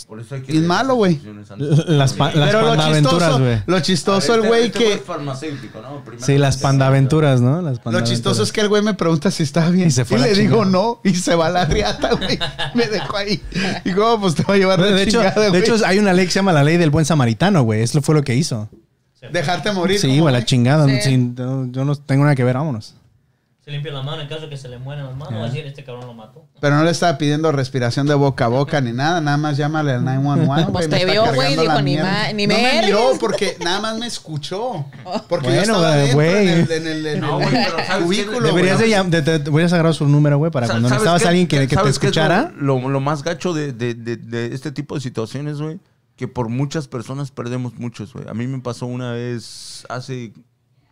Por 0.07 0.21
eso 0.21 0.35
hay 0.35 0.43
que 0.43 0.53
Es 0.57 0.63
malo, 0.63 0.95
güey. 0.95 1.19
Las, 1.87 2.13
pa- 2.13 2.33
las 2.35 2.51
Pero 2.51 2.61
lo 2.61 2.69
pandaventuras, 2.69 3.19
chistoso, 3.19 3.39
güey. 3.43 3.63
lo 3.67 3.81
chistoso 3.81 4.35
el 4.35 4.47
güey 4.47 4.71
que. 4.71 4.99
farmacéutico, 4.99 5.81
¿no? 5.81 6.05
Primero 6.05 6.25
Sí, 6.27 6.37
las 6.37 6.59
pandaventuras, 6.59 7.41
¿no? 7.41 7.63
Las 7.63 7.79
Lo 7.79 7.83
pandaventuras. 7.83 8.11
chistoso 8.11 8.43
es 8.43 8.53
que 8.53 8.61
el 8.61 8.69
güey 8.69 8.83
me 8.83 8.93
pregunta 8.93 9.31
si 9.31 9.43
estaba 9.43 9.71
bien. 9.71 9.89
Y 9.89 9.91
se 9.91 10.05
fue 10.05 10.19
la 10.19 10.27
le 10.27 10.35
digo 10.35 10.63
chingada. 10.65 10.71
no. 10.71 11.01
Y 11.03 11.15
se 11.15 11.35
va 11.35 11.47
a 11.47 11.51
la 11.51 11.65
riata, 11.65 12.11
güey. 12.15 12.39
Me 12.75 12.87
dejó 12.87 13.17
ahí. 13.17 13.43
Y 13.85 13.93
como, 13.93 14.21
pues 14.21 14.35
te 14.35 14.43
va 14.45 14.55
a 14.55 14.59
llevar 14.59 14.83
De, 14.83 14.93
de, 14.93 15.03
hecho, 15.03 15.19
chingada, 15.23 15.41
de 15.41 15.49
güey. 15.49 15.63
hecho, 15.63 15.77
hay 15.87 15.99
una 15.99 16.13
ley 16.13 16.27
que 16.27 16.33
se 16.33 16.39
llama 16.41 16.53
la 16.53 16.63
ley 16.63 16.77
del 16.77 16.91
buen 16.91 17.07
samaritano, 17.07 17.63
güey. 17.63 17.81
Eso 17.83 18.03
fue 18.03 18.15
lo 18.15 18.23
que 18.23 18.37
hizo. 18.37 18.69
Dejarte 19.33 19.73
morir. 19.73 19.99
Sí, 19.99 20.19
güey, 20.19 20.33
la 20.33 20.45
chingada. 20.45 20.87
Sí. 20.87 21.01
Sin- 21.03 21.35
no- 21.35 21.71
yo 21.71 21.85
no 21.85 21.95
tengo 21.97 22.25
nada 22.25 22.35
que 22.35 22.45
ver, 22.45 22.57
vámonos. 22.57 22.95
Se 23.63 23.71
limpia 23.71 23.93
la 23.93 24.03
mano 24.03 24.23
en 24.23 24.27
caso 24.29 24.41
de 24.43 24.49
que 24.49 24.57
se 24.57 24.69
le 24.71 24.79
mueran 24.79 25.05
las 25.07 25.17
manos. 25.17 25.35
Va 25.39 25.45
a 25.45 25.49
decir, 25.49 25.67
este 25.67 25.85
cabrón 25.85 26.07
lo 26.07 26.15
mató. 26.15 26.47
Pero 26.61 26.77
no 26.77 26.83
le 26.83 26.91
estaba 26.91 27.19
pidiendo 27.19 27.53
respiración 27.53 28.07
de 28.07 28.15
boca 28.15 28.47
a 28.47 28.49
boca 28.49 28.81
ni 28.81 28.93
nada, 28.93 29.21
nada 29.21 29.37
más 29.37 29.59
llámale 29.59 29.93
al 29.93 30.03
911. 30.05 30.73
Pues 30.73 30.89
te 30.89 31.05
vio, 31.05 31.33
güey, 31.35 31.57
dijo, 31.57 31.83
ni 31.83 31.97
ma- 31.99 32.33
ni 32.33 32.47
no 32.47 32.55
me 32.55 32.83
miró 32.87 33.11
porque 33.21 33.57
nada 33.63 33.81
más 33.83 33.99
me 33.99 34.07
escuchó. 34.07 34.87
Porque 35.29 35.49
yo 35.49 35.53
Bueno, 35.57 35.61
estaba 35.75 35.95
dentro 35.97 36.15
güey. 36.17 36.49
en 36.49 36.49
el, 36.49 36.73
en 36.73 36.87
el, 36.87 37.07
en 37.07 37.21
No, 37.21 37.39
el 37.39 37.51
güey, 37.51 37.65
pero 37.65 38.05
cubículo, 38.07 38.41
Deberías, 38.49 38.79
de, 39.11 39.21
de- 39.23 39.39
de- 39.39 39.65
agarrar 39.67 39.95
su 39.95 40.09
número, 40.09 40.39
güey, 40.39 40.51
para 40.51 40.67
cuando 40.67 40.89
¿Sabes 40.89 41.03
necesitabas 41.03 41.27
a 41.27 41.29
alguien 41.29 41.47
que, 41.47 41.59
que 41.61 41.67
te 41.69 41.75
¿Sabes 41.75 41.99
qué 41.99 42.07
es 42.09 42.17
lo- 42.17 42.23
escuchara. 42.23 42.53
Lo, 42.57 42.89
lo 42.89 43.01
más 43.01 43.23
gacho 43.23 43.53
de, 43.53 43.73
de- 43.75 43.93
de- 43.95 44.17
de 44.17 44.55
este 44.55 44.73
tipo 44.73 44.95
de 44.95 45.03
situaciones, 45.03 45.61
güey, 45.61 45.79
que 46.21 46.29
por 46.29 46.51
muchas 46.51 46.87
personas 46.87 47.31
perdemos 47.31 47.79
muchos, 47.79 48.13
güey. 48.13 48.29
A 48.29 48.35
mí 48.35 48.47
me 48.47 48.59
pasó 48.61 48.85
una 48.85 49.13
vez 49.13 49.87
hace, 49.89 50.35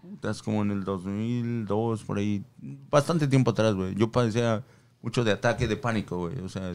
putas, 0.00 0.42
como 0.42 0.62
en 0.62 0.70
el 0.70 0.84
2002, 0.84 2.02
por 2.04 2.16
ahí, 2.16 2.42
bastante 2.90 3.28
tiempo 3.28 3.50
atrás, 3.50 3.74
güey. 3.74 3.94
Yo 3.94 4.10
padecía 4.10 4.64
mucho 5.02 5.24
de 5.24 5.32
ataque 5.32 5.68
de 5.68 5.76
pánico, 5.76 6.16
güey. 6.16 6.38
O 6.38 6.48
sea... 6.48 6.74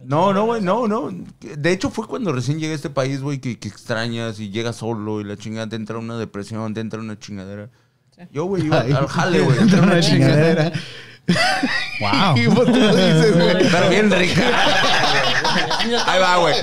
No, 0.00 0.34
no, 0.34 0.44
güey, 0.44 0.60
no, 0.60 0.86
no. 0.86 1.10
De 1.40 1.72
hecho, 1.72 1.88
fue 1.88 2.06
cuando 2.06 2.32
recién 2.32 2.58
llegué 2.60 2.72
a 2.72 2.76
este 2.76 2.90
país, 2.90 3.22
güey, 3.22 3.38
que, 3.38 3.58
que 3.58 3.68
extrañas 3.68 4.40
y 4.40 4.50
llegas 4.50 4.76
solo 4.76 5.22
y 5.22 5.24
la 5.24 5.38
chingada 5.38 5.70
te 5.70 5.76
entra 5.76 5.96
una 5.96 6.18
depresión, 6.18 6.74
te 6.74 6.80
entra 6.80 7.00
una 7.00 7.18
chingadera. 7.18 7.70
Yo, 8.30 8.44
güey, 8.44 8.66
iba 8.66 8.82
Ay, 8.82 8.92
al 8.92 9.06
jale, 9.06 9.40
güey. 9.40 9.58
entra 9.62 9.80
una 9.80 10.00
chingadera. 10.00 10.70
Wow. 12.00 12.36
Y 12.36 12.46
vos 12.46 12.64
te 12.66 12.78
lo 12.78 12.94
dices, 12.96 13.34
güey. 13.34 13.70
Pero 13.70 13.88
bien 13.90 14.10
rica. 14.10 14.42
Ahí 16.06 16.20
va, 16.20 16.36
güey. 16.38 16.54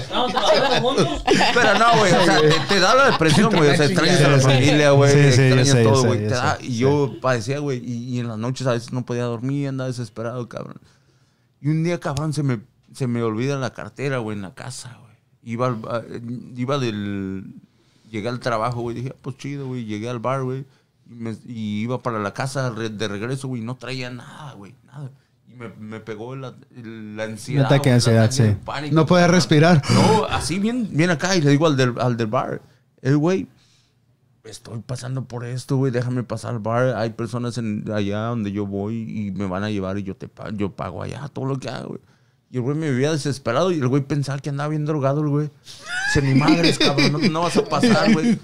Pero 1.54 1.80
no, 1.80 1.98
güey. 2.00 2.14
O 2.14 2.26
sea, 2.26 2.40
te, 2.42 2.50
te 2.68 2.80
da 2.80 2.96
la 2.96 3.12
depresión, 3.12 3.56
güey. 3.56 3.70
O 3.72 3.76
sea, 3.76 3.86
extrañas 3.86 4.22
a 4.22 4.28
la 4.30 4.40
familia, 4.40 4.92
güey. 4.92 5.12
Sí, 5.14 5.20
extrañas 5.20 5.68
sé, 5.70 5.84
todo, 5.84 6.04
güey. 6.06 6.28
Y 6.62 6.78
yo 6.78 7.16
padecía, 7.22 7.60
güey. 7.60 7.80
Y, 7.84 8.16
y 8.16 8.20
en 8.20 8.28
las 8.28 8.38
noches 8.38 8.68
a 8.68 8.74
veces 8.74 8.92
no 8.94 9.06
podía 9.06 9.24
dormir, 9.24 9.68
andaba 9.70 9.88
desesperado, 9.90 10.48
cabrón. 10.50 10.80
Y 11.62 11.70
un 11.70 11.84
día, 11.84 12.00
cabrón, 12.00 12.34
se 12.34 12.44
me, 12.44 12.60
se 12.94 13.08
me 13.08 13.24
olvida 13.24 13.58
la 13.58 13.72
cartera, 13.74 14.20
güey, 14.20 14.36
en 14.36 14.42
la 14.44 14.54
casa, 14.54 14.98
güey. 15.02 15.14
Iba, 15.44 15.68
al, 15.68 15.78
a- 15.90 16.04
iba 16.56 16.78
del... 16.78 17.46
Llegué 18.12 18.30
al 18.30 18.40
trabajo, 18.40 18.82
güey. 18.82 18.96
Dije, 18.96 19.12
ah, 19.14 19.18
pues 19.22 19.38
chido, 19.38 19.68
güey. 19.68 19.86
Llegué 19.86 20.10
al 20.10 20.20
bar, 20.20 20.44
güey. 20.44 20.66
Y, 21.10 21.16
me- 21.16 21.38
y 21.46 21.82
iba 21.82 22.02
para 22.02 22.20
la 22.20 22.34
casa 22.34 22.70
de 22.72 23.08
regreso, 23.08 23.48
güey. 23.48 23.62
No 23.62 23.76
traía 23.76 24.10
nada, 24.10 24.54
güey. 24.54 24.76
Nada. 24.86 25.10
Y 25.48 25.54
me, 25.56 25.70
me 25.70 26.00
pegó 26.00 26.36
la, 26.36 26.54
la 26.76 27.24
ansiedad. 27.24 27.62
Un 27.62 27.66
ataque 27.68 27.90
de 27.90 27.96
ansiedad, 27.96 28.32
sí. 28.32 28.56
pánico, 28.66 28.94
No 28.96 29.06
podía 29.06 29.28
respirar. 29.28 29.82
No, 29.94 30.26
así 30.26 30.60
bien, 30.60 30.90
bien 30.92 31.10
acá. 31.10 31.36
Y 31.36 31.42
le 31.42 31.52
digo 31.52 31.66
al 31.68 31.78
del, 31.78 31.94
al 32.00 32.18
del 32.18 32.28
bar, 32.28 32.62
el 33.02 33.18
güey, 33.18 33.48
estoy 34.44 34.80
pasando 34.86 35.26
por 35.26 35.46
esto, 35.46 35.78
güey, 35.78 35.92
déjame 35.92 36.24
pasar 36.24 36.52
al 36.56 36.60
bar. 36.60 36.96
Hay 36.98 37.12
personas 37.12 37.58
en, 37.58 37.84
allá 37.94 38.26
donde 38.28 38.52
yo 38.52 38.66
voy 38.66 38.96
y 39.28 39.32
me 39.32 39.46
van 39.46 39.64
a 39.64 39.70
llevar 39.70 39.98
y 39.98 40.04
yo, 40.04 40.16
te, 40.16 40.30
yo 40.56 40.72
pago 40.72 41.04
allá 41.04 41.28
todo 41.30 41.46
lo 41.46 41.58
que 41.60 41.70
hago, 41.70 41.90
güey. 41.90 42.02
Y 42.50 42.56
el 42.58 42.62
güey 42.62 42.78
me 42.78 42.90
veía 42.92 43.12
desesperado 43.12 43.72
y 43.72 43.80
el 43.80 43.88
güey 43.90 44.04
pensaba 44.04 44.40
que 44.40 44.50
andaba 44.50 44.70
bien 44.70 44.86
drogado, 44.86 45.22
el 45.22 45.28
güey. 45.28 45.50
Dice, 46.08 46.26
ni 46.26 46.34
madres, 46.40 46.78
cabrón, 46.80 47.12
no, 47.14 47.20
no 47.20 47.42
vas 47.42 47.58
a 47.58 47.66
pasar, 47.66 48.14
güey. 48.14 48.40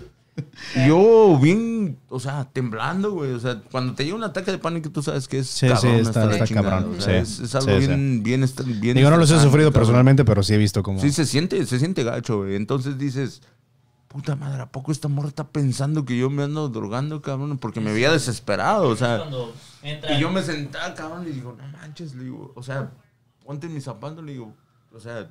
Y 0.75 0.87
yo 0.87 1.37
bien, 1.41 1.99
o 2.09 2.19
sea, 2.19 2.45
temblando, 2.51 3.11
güey. 3.11 3.31
O 3.33 3.39
sea, 3.39 3.61
cuando 3.71 3.93
te 3.93 4.03
llega 4.03 4.15
un 4.15 4.23
ataque 4.23 4.51
de 4.51 4.57
pánico, 4.57 4.89
tú 4.89 5.03
sabes 5.03 5.27
que 5.27 5.39
es 5.39 5.47
Sí, 5.47 5.67
cabrón. 5.67 5.81
sí, 5.81 5.99
está- 5.99 6.31
está 6.31 6.45
chingada, 6.45 6.69
cabrón, 6.69 6.95
o 6.97 7.01
sea, 7.01 7.23
sí. 7.25 7.31
Es, 7.33 7.39
es 7.39 7.55
algo 7.55 7.67
Sí, 7.79 7.87
bien, 7.87 8.23
bien, 8.23 8.45
Digo, 8.95 9.09
no 9.09 9.17
los 9.17 9.29
he 9.29 9.35
sufrido 9.39 9.69
cabrón. 9.69 9.73
personalmente, 9.73 10.25
pero 10.25 10.41
sí 10.43 10.53
he 10.53 10.57
visto 10.57 10.81
como. 10.83 10.99
Sí, 10.99 11.11
se 11.11 11.25
siente, 11.25 11.63
se 11.65 11.77
siente 11.79 12.03
gacho, 12.03 12.39
güey. 12.39 12.55
Entonces 12.55 12.97
dices, 12.97 13.41
puta 14.07 14.35
madre, 14.35 14.61
¿a 14.63 14.71
poco 14.71 14.91
esta 14.91 15.07
morra 15.07 15.27
está 15.27 15.47
pensando 15.49 16.05
que 16.05 16.17
yo 16.17 16.29
me 16.29 16.43
ando 16.43 16.67
drogando, 16.69 17.21
cabrón? 17.21 17.57
Porque 17.59 17.79
me 17.79 17.93
veía 17.93 18.11
desesperado, 18.11 18.87
o 18.89 18.95
sea. 18.95 19.23
Y 19.83 20.19
yo 20.19 20.31
me 20.31 20.41
sentaba, 20.41 20.93
cabrón, 20.95 21.25
y 21.27 21.31
digo, 21.31 21.55
no 21.57 21.67
manches, 21.77 22.15
le 22.15 22.23
digo, 22.23 22.53
o 22.55 22.63
sea, 22.63 22.91
ponte 23.45 23.67
mis 23.69 23.83
zapatos, 23.83 24.23
le 24.23 24.31
digo, 24.31 24.55
o 24.93 24.99
sea, 24.99 25.29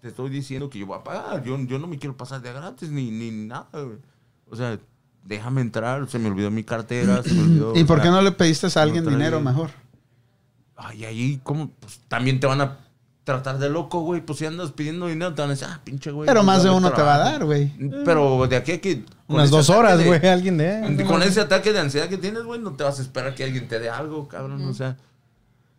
te 0.00 0.08
estoy 0.08 0.28
diciendo 0.30 0.68
que 0.68 0.78
yo 0.78 0.86
voy 0.86 0.98
a 0.98 1.02
pagar. 1.02 1.42
Yo, 1.42 1.58
yo 1.60 1.78
no 1.78 1.86
me 1.86 1.98
quiero 1.98 2.16
pasar 2.16 2.42
de 2.42 2.52
gratis 2.52 2.90
ni, 2.90 3.10
ni 3.10 3.30
nada, 3.30 3.68
güey. 3.72 3.96
O 4.50 4.56
sea, 4.56 4.78
déjame 5.24 5.60
entrar, 5.60 6.08
se 6.08 6.18
me 6.18 6.28
olvidó 6.28 6.50
mi 6.50 6.64
cartera, 6.64 7.22
se 7.22 7.32
me 7.32 7.42
olvidó. 7.42 7.76
¿Y 7.76 7.84
por 7.84 7.98
sea, 7.98 8.04
qué 8.04 8.10
no 8.10 8.22
le 8.22 8.32
pediste 8.32 8.66
a 8.78 8.82
alguien 8.82 9.04
no 9.04 9.10
dinero 9.10 9.40
mejor? 9.40 9.70
Ay, 10.76 11.04
ahí, 11.04 11.40
¿cómo? 11.42 11.70
Pues 11.80 12.00
también 12.08 12.40
te 12.40 12.46
van 12.46 12.60
a 12.60 12.78
tratar 13.24 13.58
de 13.58 13.70
loco, 13.70 14.00
güey. 14.00 14.20
Pues 14.20 14.38
si 14.38 14.46
andas 14.46 14.72
pidiendo 14.72 15.06
dinero, 15.06 15.34
te 15.34 15.40
van 15.42 15.50
a 15.50 15.54
decir, 15.54 15.68
ah, 15.70 15.80
pinche 15.82 16.10
güey. 16.10 16.26
Pero 16.26 16.42
más 16.42 16.62
de 16.62 16.70
uno 16.70 16.92
te 16.92 17.02
va 17.02 17.14
a 17.14 17.18
trabajo". 17.18 17.30
dar, 17.30 17.44
güey. 17.44 17.72
Pero 18.04 18.46
de 18.46 18.56
aquí 18.56 18.72
a 18.72 18.80
que. 18.80 19.04
Unas 19.26 19.50
dos 19.50 19.70
horas, 19.70 20.04
güey, 20.04 20.26
alguien 20.26 20.58
de. 20.58 21.04
Con 21.06 21.22
ese 21.22 21.40
ataque 21.40 21.72
de 21.72 21.80
ansiedad 21.80 22.08
que 22.08 22.18
tienes, 22.18 22.42
güey, 22.44 22.60
no 22.60 22.72
te 22.74 22.84
vas 22.84 22.98
a 22.98 23.02
esperar 23.02 23.34
que 23.34 23.44
alguien 23.44 23.66
te 23.68 23.78
dé 23.78 23.88
algo, 23.88 24.28
cabrón. 24.28 24.64
O 24.66 24.74
sea. 24.74 24.96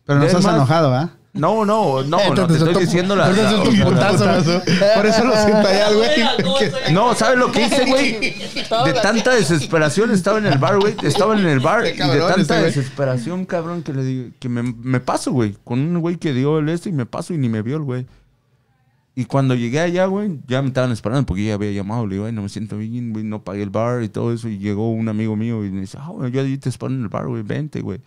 Pero 0.05 0.19
no 0.19 0.25
Es 0.25 0.33
estás 0.33 0.53
enojado, 0.53 0.93
¿ah? 0.93 1.11
No, 1.35 1.65
no, 1.65 2.01
no, 2.01 2.03
no, 2.03 2.21
Entonces, 2.21 2.63
te 2.63 2.69
estoy 2.69 2.85
diciendo 2.85 3.13
la. 3.13 3.25
Por 4.95 5.05
eso 5.05 5.25
lo 5.25 5.35
siento 5.35 5.67
allá, 5.67 5.91
güey. 5.91 6.93
No, 6.93 7.13
¿sabes 7.13 7.37
lo 7.37 7.51
que 7.51 7.63
hice, 7.63 7.85
güey? 7.85 8.19
De 8.85 8.93
tanta 9.01 9.35
desesperación 9.35 10.11
estaba 10.11 10.37
en 10.37 10.45
el 10.45 10.57
bar, 10.57 10.79
güey. 10.79 10.95
Estaba 11.03 11.37
en 11.37 11.45
el 11.45 11.59
bar 11.59 11.85
y 11.85 11.91
de 11.91 12.19
tanta 12.19 12.55
güey. 12.55 12.65
desesperación, 12.67 13.45
cabrón, 13.45 13.83
que 13.83 13.91
le 13.91 14.03
digo, 14.03 14.29
que 14.39 14.47
me, 14.47 14.63
me 14.63 15.01
paso, 15.01 15.33
güey. 15.33 15.57
Con 15.65 15.79
un 15.79 15.99
güey 15.99 16.15
que 16.15 16.31
dio 16.31 16.59
el 16.59 16.69
este 16.69 16.87
y 16.87 16.93
me 16.93 17.05
paso 17.05 17.33
y 17.33 17.37
ni 17.37 17.49
me 17.49 17.61
vio 17.61 17.75
el 17.75 17.83
güey. 17.83 18.05
Y 19.13 19.25
cuando 19.25 19.55
llegué 19.55 19.81
allá, 19.81 20.05
güey, 20.05 20.39
ya 20.47 20.61
me 20.61 20.69
estaban 20.69 20.91
esperando 20.91 21.25
porque 21.25 21.43
ya 21.43 21.55
había 21.55 21.71
llamado. 21.71 22.07
Le 22.07 22.15
digo, 22.15 22.27
ay, 22.27 22.31
no 22.31 22.43
me 22.43 22.49
siento 22.49 22.77
bien, 22.77 23.11
güey, 23.11 23.25
no 23.25 23.43
pagué 23.43 23.63
el 23.63 23.69
bar 23.69 24.03
y 24.03 24.09
todo 24.09 24.33
eso. 24.33 24.47
Y 24.47 24.57
llegó 24.57 24.89
un 24.91 25.09
amigo 25.09 25.35
mío 25.35 25.65
y 25.65 25.69
me 25.69 25.81
dice, 25.81 25.97
ah, 25.99 26.09
güey, 26.11 26.31
yo 26.31 26.39
ahí 26.39 26.57
te 26.57 26.69
espero 26.69 26.93
en 26.93 27.01
el 27.01 27.09
bar, 27.09 27.27
güey, 27.27 27.43
vente, 27.43 27.81
güey. 27.81 27.99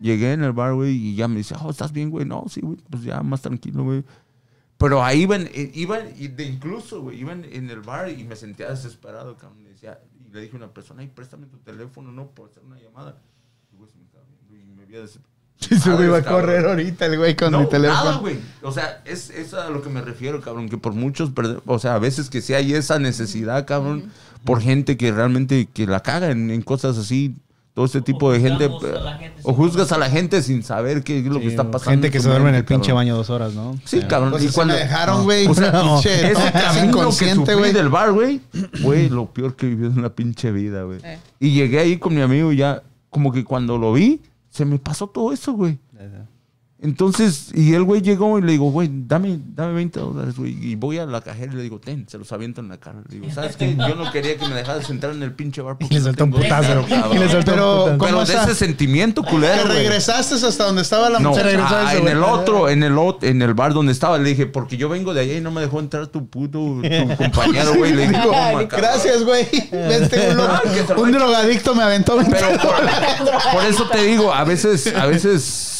Llegué 0.00 0.32
en 0.32 0.42
el 0.42 0.52
bar, 0.52 0.74
güey, 0.74 0.92
y 0.96 1.14
ya 1.14 1.28
me 1.28 1.36
dice, 1.36 1.54
oh, 1.62 1.70
¿estás 1.70 1.92
bien, 1.92 2.10
güey? 2.10 2.24
No, 2.24 2.44
sí, 2.48 2.60
güey, 2.62 2.78
pues 2.88 3.02
ya 3.02 3.22
más 3.22 3.42
tranquilo, 3.42 3.84
güey. 3.84 4.02
Pero 4.78 5.04
ahí 5.04 5.22
iban, 5.22 5.46
eh, 5.52 5.70
iban, 5.74 6.08
y 6.16 6.28
de 6.28 6.44
incluso, 6.44 7.02
güey, 7.02 7.20
iban 7.20 7.44
en 7.44 7.68
el 7.68 7.80
bar 7.80 8.08
y 8.10 8.24
me 8.24 8.34
sentía 8.34 8.70
desesperado, 8.70 9.36
cabrón. 9.36 9.60
Y, 9.60 9.64
decía, 9.64 10.00
y 10.18 10.32
le 10.32 10.40
dije 10.40 10.54
a 10.54 10.56
una 10.56 10.72
persona, 10.72 11.02
ay, 11.02 11.10
préstame 11.14 11.46
tu 11.48 11.58
teléfono, 11.58 12.12
¿no? 12.12 12.28
Por 12.30 12.48
hacer 12.48 12.62
una 12.64 12.78
llamada. 12.78 13.20
Y, 13.70 13.76
güey, 13.76 13.90
se 13.90 13.98
me 13.98 14.04
estaba 14.04 14.24
viendo 14.48 14.72
y 14.72 14.74
me 14.74 14.84
había 14.84 15.00
desesperado. 15.00 15.28
Se 15.60 15.90
me 15.90 16.06
iba 16.06 16.16
a 16.16 16.22
Cabrón. 16.22 16.40
correr 16.40 16.66
ahorita 16.66 17.04
el 17.04 17.18
güey 17.18 17.36
con 17.36 17.52
no, 17.52 17.60
mi 17.60 17.68
teléfono. 17.68 18.04
Nada, 18.04 18.16
güey. 18.16 18.38
O 18.62 18.72
sea, 18.72 19.02
es, 19.04 19.28
es 19.28 19.52
a 19.52 19.68
lo 19.68 19.82
que 19.82 19.90
me 19.90 20.00
refiero, 20.00 20.40
cabrón. 20.40 20.70
Que 20.70 20.78
por 20.78 20.94
muchos, 20.94 21.30
o 21.66 21.78
sea, 21.78 21.96
a 21.96 21.98
veces 21.98 22.30
que 22.30 22.40
sí 22.40 22.54
hay 22.54 22.72
esa 22.72 22.98
necesidad, 22.98 23.66
cabrón, 23.66 24.10
por 24.44 24.62
gente 24.62 24.96
que 24.96 25.12
realmente 25.12 25.68
que 25.70 25.86
la 25.86 26.00
caga 26.00 26.30
en, 26.30 26.50
en 26.50 26.62
cosas 26.62 26.96
así. 26.96 27.36
Todo 27.72 27.84
este 27.84 28.00
tipo 28.00 28.32
de 28.32 28.40
gente. 28.40 28.66
juzgamos 28.68 29.00
a 29.00 29.04
la 29.04 29.16
gente 29.18 29.40
O 29.44 29.54
juzgas 29.54 29.92
a 29.92 29.98
la 29.98 30.10
gente 30.10 30.42
sin 30.42 30.62
saber 30.62 31.04
qué 31.04 31.20
es 31.20 31.24
lo 31.26 31.38
que 31.40 31.46
está 31.46 31.70
pasando. 31.70 31.90
Gente 31.92 32.10
que 32.10 32.20
se 32.20 32.28
duerme 32.28 32.48
en 32.50 32.56
el 32.56 32.64
pinche 32.64 32.88
cabrón. 32.88 32.96
baño 32.96 33.16
dos 33.16 33.30
horas, 33.30 33.54
¿no? 33.54 33.78
Sí, 33.84 34.00
cabrón. 34.02 34.32
Pues 34.32 34.44
y 34.44 34.48
cuando 34.48 34.74
me 34.74 34.80
dejaron, 34.80 35.24
güey. 35.24 35.46
o 35.46 35.54
sea, 35.54 35.70
No, 35.72 35.98
ese 36.00 36.52
camino 36.52 37.10
que 37.10 37.34
sufrí 37.34 37.54
güey. 37.54 37.72
del 37.72 37.88
bar, 37.88 38.12
güey, 38.12 38.40
fue 38.82 39.08
lo 39.08 39.26
peor 39.32 39.54
que 39.54 39.66
viví 39.66 39.86
en 39.86 40.02
la 40.02 40.10
pinche 40.10 40.50
vida, 40.50 40.82
güey. 40.82 40.98
Eh. 41.04 41.18
Y 41.38 41.52
llegué 41.52 41.78
ahí 41.78 41.96
con 41.98 42.14
mi 42.14 42.20
amigo 42.22 42.52
y 42.52 42.56
ya, 42.56 42.82
como 43.08 43.32
que 43.32 43.44
cuando 43.44 43.78
lo 43.78 43.92
vi, 43.92 44.20
se 44.50 44.64
me 44.64 44.78
pasó 44.78 45.06
todo 45.06 45.32
eso, 45.32 45.52
güey. 45.52 45.78
Entonces, 46.82 47.50
y 47.54 47.74
el 47.74 47.84
güey 47.84 48.00
llegó 48.00 48.38
y 48.38 48.42
le 48.42 48.52
digo, 48.52 48.70
güey, 48.70 48.88
dame, 48.90 49.38
dame 49.54 49.74
20 49.74 50.00
dólares, 50.00 50.34
güey. 50.36 50.56
Y 50.64 50.76
voy 50.76 50.96
a 50.98 51.04
la 51.04 51.20
cajera 51.20 51.52
y 51.52 51.56
le 51.56 51.62
digo, 51.62 51.78
ten, 51.78 52.08
se 52.08 52.16
los 52.16 52.32
aviento 52.32 52.62
en 52.62 52.68
la 52.68 52.78
cara. 52.78 53.00
Le 53.06 53.20
digo, 53.20 53.30
¿sabes 53.34 53.56
qué? 53.56 53.76
Yo 53.76 53.94
no 53.96 54.10
quería 54.10 54.38
que 54.38 54.48
me 54.48 54.54
dejaras 54.54 54.88
entrar 54.88 55.12
en 55.14 55.22
el 55.22 55.32
pinche 55.34 55.60
bar. 55.60 55.76
porque 55.78 55.94
Y 55.94 55.98
le 55.98 56.04
soltó 56.04 56.24
un 56.24 56.30
putazo. 56.30 56.62
dinero, 56.62 56.86
cabrón". 56.88 57.16
Y 57.16 57.18
le 57.20 57.28
soltó 57.28 57.50
un 57.50 57.56
Pero, 57.56 57.74
putazo. 57.80 57.98
¿cómo 57.98 58.04
Pero 58.06 58.24
de 58.24 58.34
ese 58.50 58.54
sentimiento 58.54 59.22
culero, 59.22 59.62
Te 59.62 59.68
güey. 59.68 59.78
regresaste 59.80 60.34
hasta 60.36 60.64
donde 60.64 60.80
estaba 60.82 61.10
la 61.10 61.18
No, 61.20 61.34
ah, 61.36 61.94
en 61.96 62.08
el 62.08 62.22
otro, 62.24 62.68
en 62.70 62.82
el 62.82 62.94
ot- 62.94 63.24
en 63.24 63.42
el 63.42 63.52
bar 63.52 63.74
donde 63.74 63.92
estaba, 63.92 64.16
le 64.16 64.30
dije, 64.30 64.46
porque 64.46 64.78
yo 64.78 64.88
vengo 64.88 65.12
de 65.12 65.20
allá 65.20 65.36
y 65.36 65.40
no 65.42 65.50
me 65.50 65.60
dejó 65.60 65.80
entrar 65.80 66.06
tu 66.06 66.28
puto 66.28 66.50
tu 66.58 66.80
compañero, 67.18 67.74
güey. 67.74 67.92
Le 67.92 68.08
digo. 68.08 68.32
Gracias, 68.70 69.22
güey. 69.24 69.46
Vente, 69.70 70.30
un, 70.32 70.40
Ah, 70.40 70.62
un 70.96 71.12
drogadicto 71.12 71.74
me 71.74 71.82
aventó 71.82 72.16
20 72.16 72.34
Pero 72.34 72.58
por, 72.62 73.52
por 73.52 73.64
eso 73.64 73.86
te 73.90 74.02
digo, 74.04 74.32
a 74.32 74.44
veces, 74.44 74.94
a 74.94 75.04
veces 75.06 75.76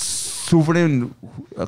sufren, 0.50 1.14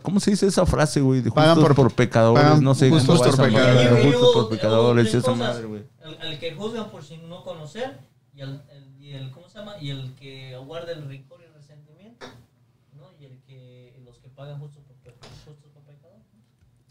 ¿cómo 0.02 0.20
se 0.20 0.32
dice 0.32 0.46
esa 0.46 0.66
frase, 0.66 1.00
güey? 1.00 1.20
De 1.22 1.30
justos 1.30 1.58
por- 1.64 1.74
por, 1.74 1.92
pecadores, 1.94 2.42
pagan 2.44 2.64
no 2.64 2.74
sé. 2.74 2.90
justos 2.90 3.18
cómo 3.20 3.20
va 3.20 3.24
por 3.24 3.34
esa 3.34 3.42
madre, 3.58 3.78
pecadores. 3.84 4.04
Justos 4.14 4.32
por 4.34 4.48
pecadores, 4.50 5.14
esa 5.14 5.34
madre, 5.34 5.66
güey. 5.66 5.82
El, 6.04 6.28
el 6.32 6.38
que 6.38 6.54
juzga 6.54 6.90
por 6.90 7.04
sin 7.04 7.28
no 7.28 7.42
conocer 7.44 7.98
y 8.34 8.40
el, 8.42 8.60
el- 8.70 9.02
y 9.02 9.12
el- 9.14 9.30
¿cómo 9.30 9.48
se 9.48 9.58
llama? 9.58 9.74
Y 9.80 9.90
el 9.90 10.14
que 10.14 10.56
guarda 10.66 10.92
el 10.92 11.06
rencor 11.08 11.40
y 11.42 11.44
el 11.44 11.54
resentimiento, 11.54 12.26
¿no? 12.96 13.04
Y 13.20 13.24
el 13.26 13.38
que 13.46 14.00
los 14.04 14.18
que 14.18 14.28
pagan 14.28 14.58
justos 14.58 14.81
por, 14.81 14.81
por 14.81 14.81
pecadores. 14.81 14.81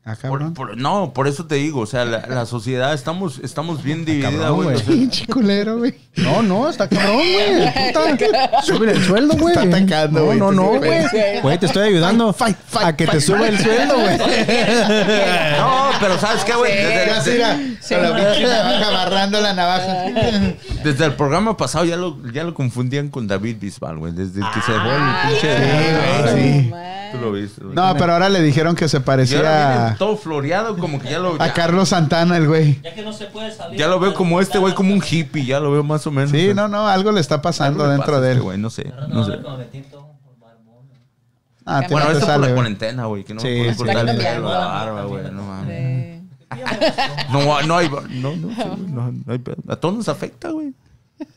Ah, 0.03 0.15
Por- 0.19 0.51
por- 0.55 0.77
no, 0.77 1.13
por 1.13 1.27
eso 1.27 1.45
te 1.45 1.53
digo, 1.55 1.81
o 1.81 1.85
sea, 1.85 2.05
la, 2.05 2.25
la 2.27 2.47
sociedad 2.47 2.91
estamos, 2.95 3.37
estamos 3.43 3.83
bien 3.83 4.03
dividida, 4.03 4.49
güey. 4.49 4.63
güey. 4.69 4.75
o 4.75 4.79
sea, 4.79 4.87
Pinche 4.95 5.27
culero, 5.27 5.77
güey. 5.77 5.93
No, 6.15 6.41
no, 6.41 6.67
está 6.69 6.89
cabrón, 6.89 7.17
güey. 7.17 7.71
Súbele 8.65 8.93
el 8.93 9.03
sueldo, 9.05 9.35
güey. 9.37 9.53
Está 9.53 9.67
atacando, 9.77 10.19
No, 10.21 10.25
güey. 10.25 10.39
no, 10.39 10.51
no, 10.51 10.71
Te- 10.71 10.77
güey. 10.79 11.41
Güey, 11.43 11.57
te 11.59 11.67
estoy 11.67 11.87
ayudando 11.89 12.33
Fight, 12.33 12.57
fight, 12.67 12.87
a 12.87 12.95
que 12.95 13.05
te 13.05 13.11
fight. 13.11 13.23
suba 13.23 13.47
el 13.47 13.59
sueldo, 13.59 13.93
güey. 13.99 14.17
No, 15.59 15.91
pero 15.99 16.17
¿sabes 16.19 16.43
qué, 16.45 16.53
güey? 16.55 16.73
Desde, 16.75 17.13
desde- 17.13 17.35
irá 17.35 17.51
con 17.53 18.01
la 18.01 18.15
pinche 18.15 18.47
navaja 18.47 18.87
agarrando 18.87 19.39
la 19.41 19.53
navaja. 19.53 20.03
desde 20.83 21.05
el 21.05 21.13
programa 21.13 21.55
pasado 21.57 21.85
ya 21.85 21.95
lo, 21.95 22.17
ya 22.31 22.43
lo 22.43 22.55
confundían 22.55 23.09
con 23.09 23.27
David 23.27 23.57
Bisbal, 23.59 23.99
güey. 23.99 24.13
Desde 24.13 24.39
que 24.39 24.61
se 24.61 24.71
fue 24.71 24.95
el 24.95 25.27
pinche... 25.27 25.57
Sí, 25.57 26.33
güey, 26.33 26.63
sí. 26.63 26.71
Tú 27.11 27.17
lo 27.19 27.31
viste, 27.31 27.63
güey. 27.63 27.75
No, 27.75 27.93
pero 27.97 28.13
ahora 28.13 28.29
le 28.29 28.41
dijeron 28.41 28.75
que 28.75 28.87
se 28.87 28.97
Y 28.97 28.99
ahora 28.99 29.05
parecía 29.05 29.95
todo 29.97 30.17
floreado, 30.17 30.77
como 30.77 30.99
que 30.99 31.09
ya 31.09 31.19
lo... 31.19 31.35
a 31.41 31.47
ya- 31.47 31.53
Carlos 31.53 31.89
Santana, 31.89 32.37
el 32.37 32.47
güey. 32.47 32.79
Ya 32.81 32.93
que 32.93 33.01
no 33.03 33.13
se 33.13 33.25
puede 33.25 33.51
salir. 33.51 33.79
Ya 33.79 33.87
lo 33.87 33.99
veo 33.99 34.13
como 34.13 34.39
este 34.41 34.57
güey, 34.59 34.73
como 34.73 34.93
un 34.93 35.01
hippie, 35.07 35.45
ya 35.45 35.59
lo 35.59 35.71
veo 35.71 35.83
más 35.83 36.05
o 36.07 36.11
menos. 36.11 36.31
Sí, 36.31 36.53
no, 36.53 36.67
no, 36.67 36.87
algo 36.87 37.11
le 37.11 37.19
está 37.21 37.41
pasando 37.41 37.87
dentro 37.87 38.19
de 38.21 38.29
este 38.29 38.37
él. 38.39 38.43
güey, 38.43 38.57
no 38.57 38.69
sé, 38.69 38.91
no 39.09 39.23
sé. 39.25 39.39
Ah, 41.63 41.77
a 41.77 41.81
ti 41.81 41.87
Bueno, 41.93 42.07
no 42.07 42.11
te 42.13 42.17
esto 42.17 42.25
por 42.25 42.33
sale, 42.33 42.41
la 42.41 42.47
güey. 42.47 42.55
cuarentena, 42.55 43.05
güey, 43.05 43.23
que 43.23 43.33
no 43.35 43.41
Sí, 43.41 43.47
me 43.47 43.73
puedo 43.75 43.93
cortar 43.93 44.09
el 44.09 44.17
pelo, 44.17 44.49
la 44.51 44.57
barba, 44.65 45.03
güey, 45.05 45.31
no 45.31 45.43
mames. 45.43 46.21
Sí. 46.51 46.61
No, 47.31 47.61
no 47.61 47.77
hay, 47.77 47.89
no, 47.89 48.35
no, 48.35 48.49
sí, 48.49 48.55
güey, 48.55 48.91
no, 48.91 49.11
no 49.25 49.31
hay 49.33 49.37
pedo. 49.39 49.57
A 49.69 49.75
todos 49.75 49.95
nos 49.95 50.09
afecta, 50.09 50.49
güey. 50.49 50.73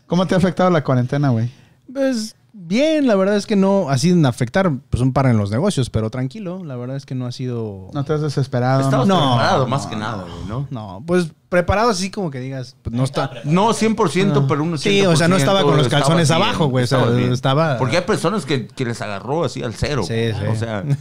¿Cómo 0.07 0.27
te 0.27 0.35
ha 0.35 0.39
afectado 0.39 0.70
la 0.70 0.83
cuarentena, 0.83 1.28
güey? 1.28 1.51
Pues 1.93 2.35
bien, 2.67 3.07
la 3.07 3.15
verdad 3.15 3.36
es 3.36 3.47
que 3.47 3.57
no 3.57 3.89
ha 3.91 3.99
sido 3.99 4.17
en 4.17 4.26
afectar 4.26 4.70
pues 4.91 5.02
un 5.02 5.12
par 5.12 5.26
en 5.26 5.36
los 5.36 5.51
negocios, 5.51 5.91
pero 5.91 6.10
tranquilo, 6.10 6.65
la 6.65 6.76
verdad 6.76 6.97
es 6.97 7.07
que 7.07 7.15
no 7.15 7.26
ha 7.26 7.33
sido... 7.33 7.89
¿No 7.93 8.05
te 8.05 8.12
has 8.15 8.20
desesperado? 8.23 8.81
Estabas 8.83 9.07
¿no? 9.07 9.15
No, 9.20 9.36
preparado, 9.36 9.65
no, 9.65 9.68
más 9.68 9.86
que 9.86 9.94
no. 9.97 10.01
nada, 10.01 10.23
güey, 10.25 10.44
¿no? 10.49 10.67
No, 10.70 11.02
pues 11.07 11.28
preparado 11.49 11.91
así 11.91 12.10
como 12.10 12.31
que 12.33 12.41
digas, 12.41 12.75
pues, 12.83 12.94
no 12.97 13.05
está... 13.05 13.31
No 13.44 13.68
100%, 13.70 14.47
pero 14.49 14.62
un 14.65 14.73
80%. 14.75 14.78
Sí, 14.78 15.02
o 15.07 15.15
sea, 15.15 15.28
no 15.28 15.36
estaba 15.36 15.62
con 15.62 15.76
los 15.76 15.86
estaba 15.86 16.02
calzones 16.02 16.28
bien, 16.28 16.43
abajo, 16.43 16.67
güey, 16.67 16.84
o 16.84 16.86
sea, 16.89 17.05
estaba 17.33 17.76
Porque 17.78 17.99
hay 17.99 18.02
personas 18.02 18.44
que, 18.44 18.67
que 18.67 18.84
les 18.84 19.01
agarró 19.01 19.44
así 19.44 19.62
al 19.62 19.75
cero. 19.75 20.02
Sí, 20.02 20.33
sí. 20.33 20.47
O 20.51 20.57
sea, 20.57 20.83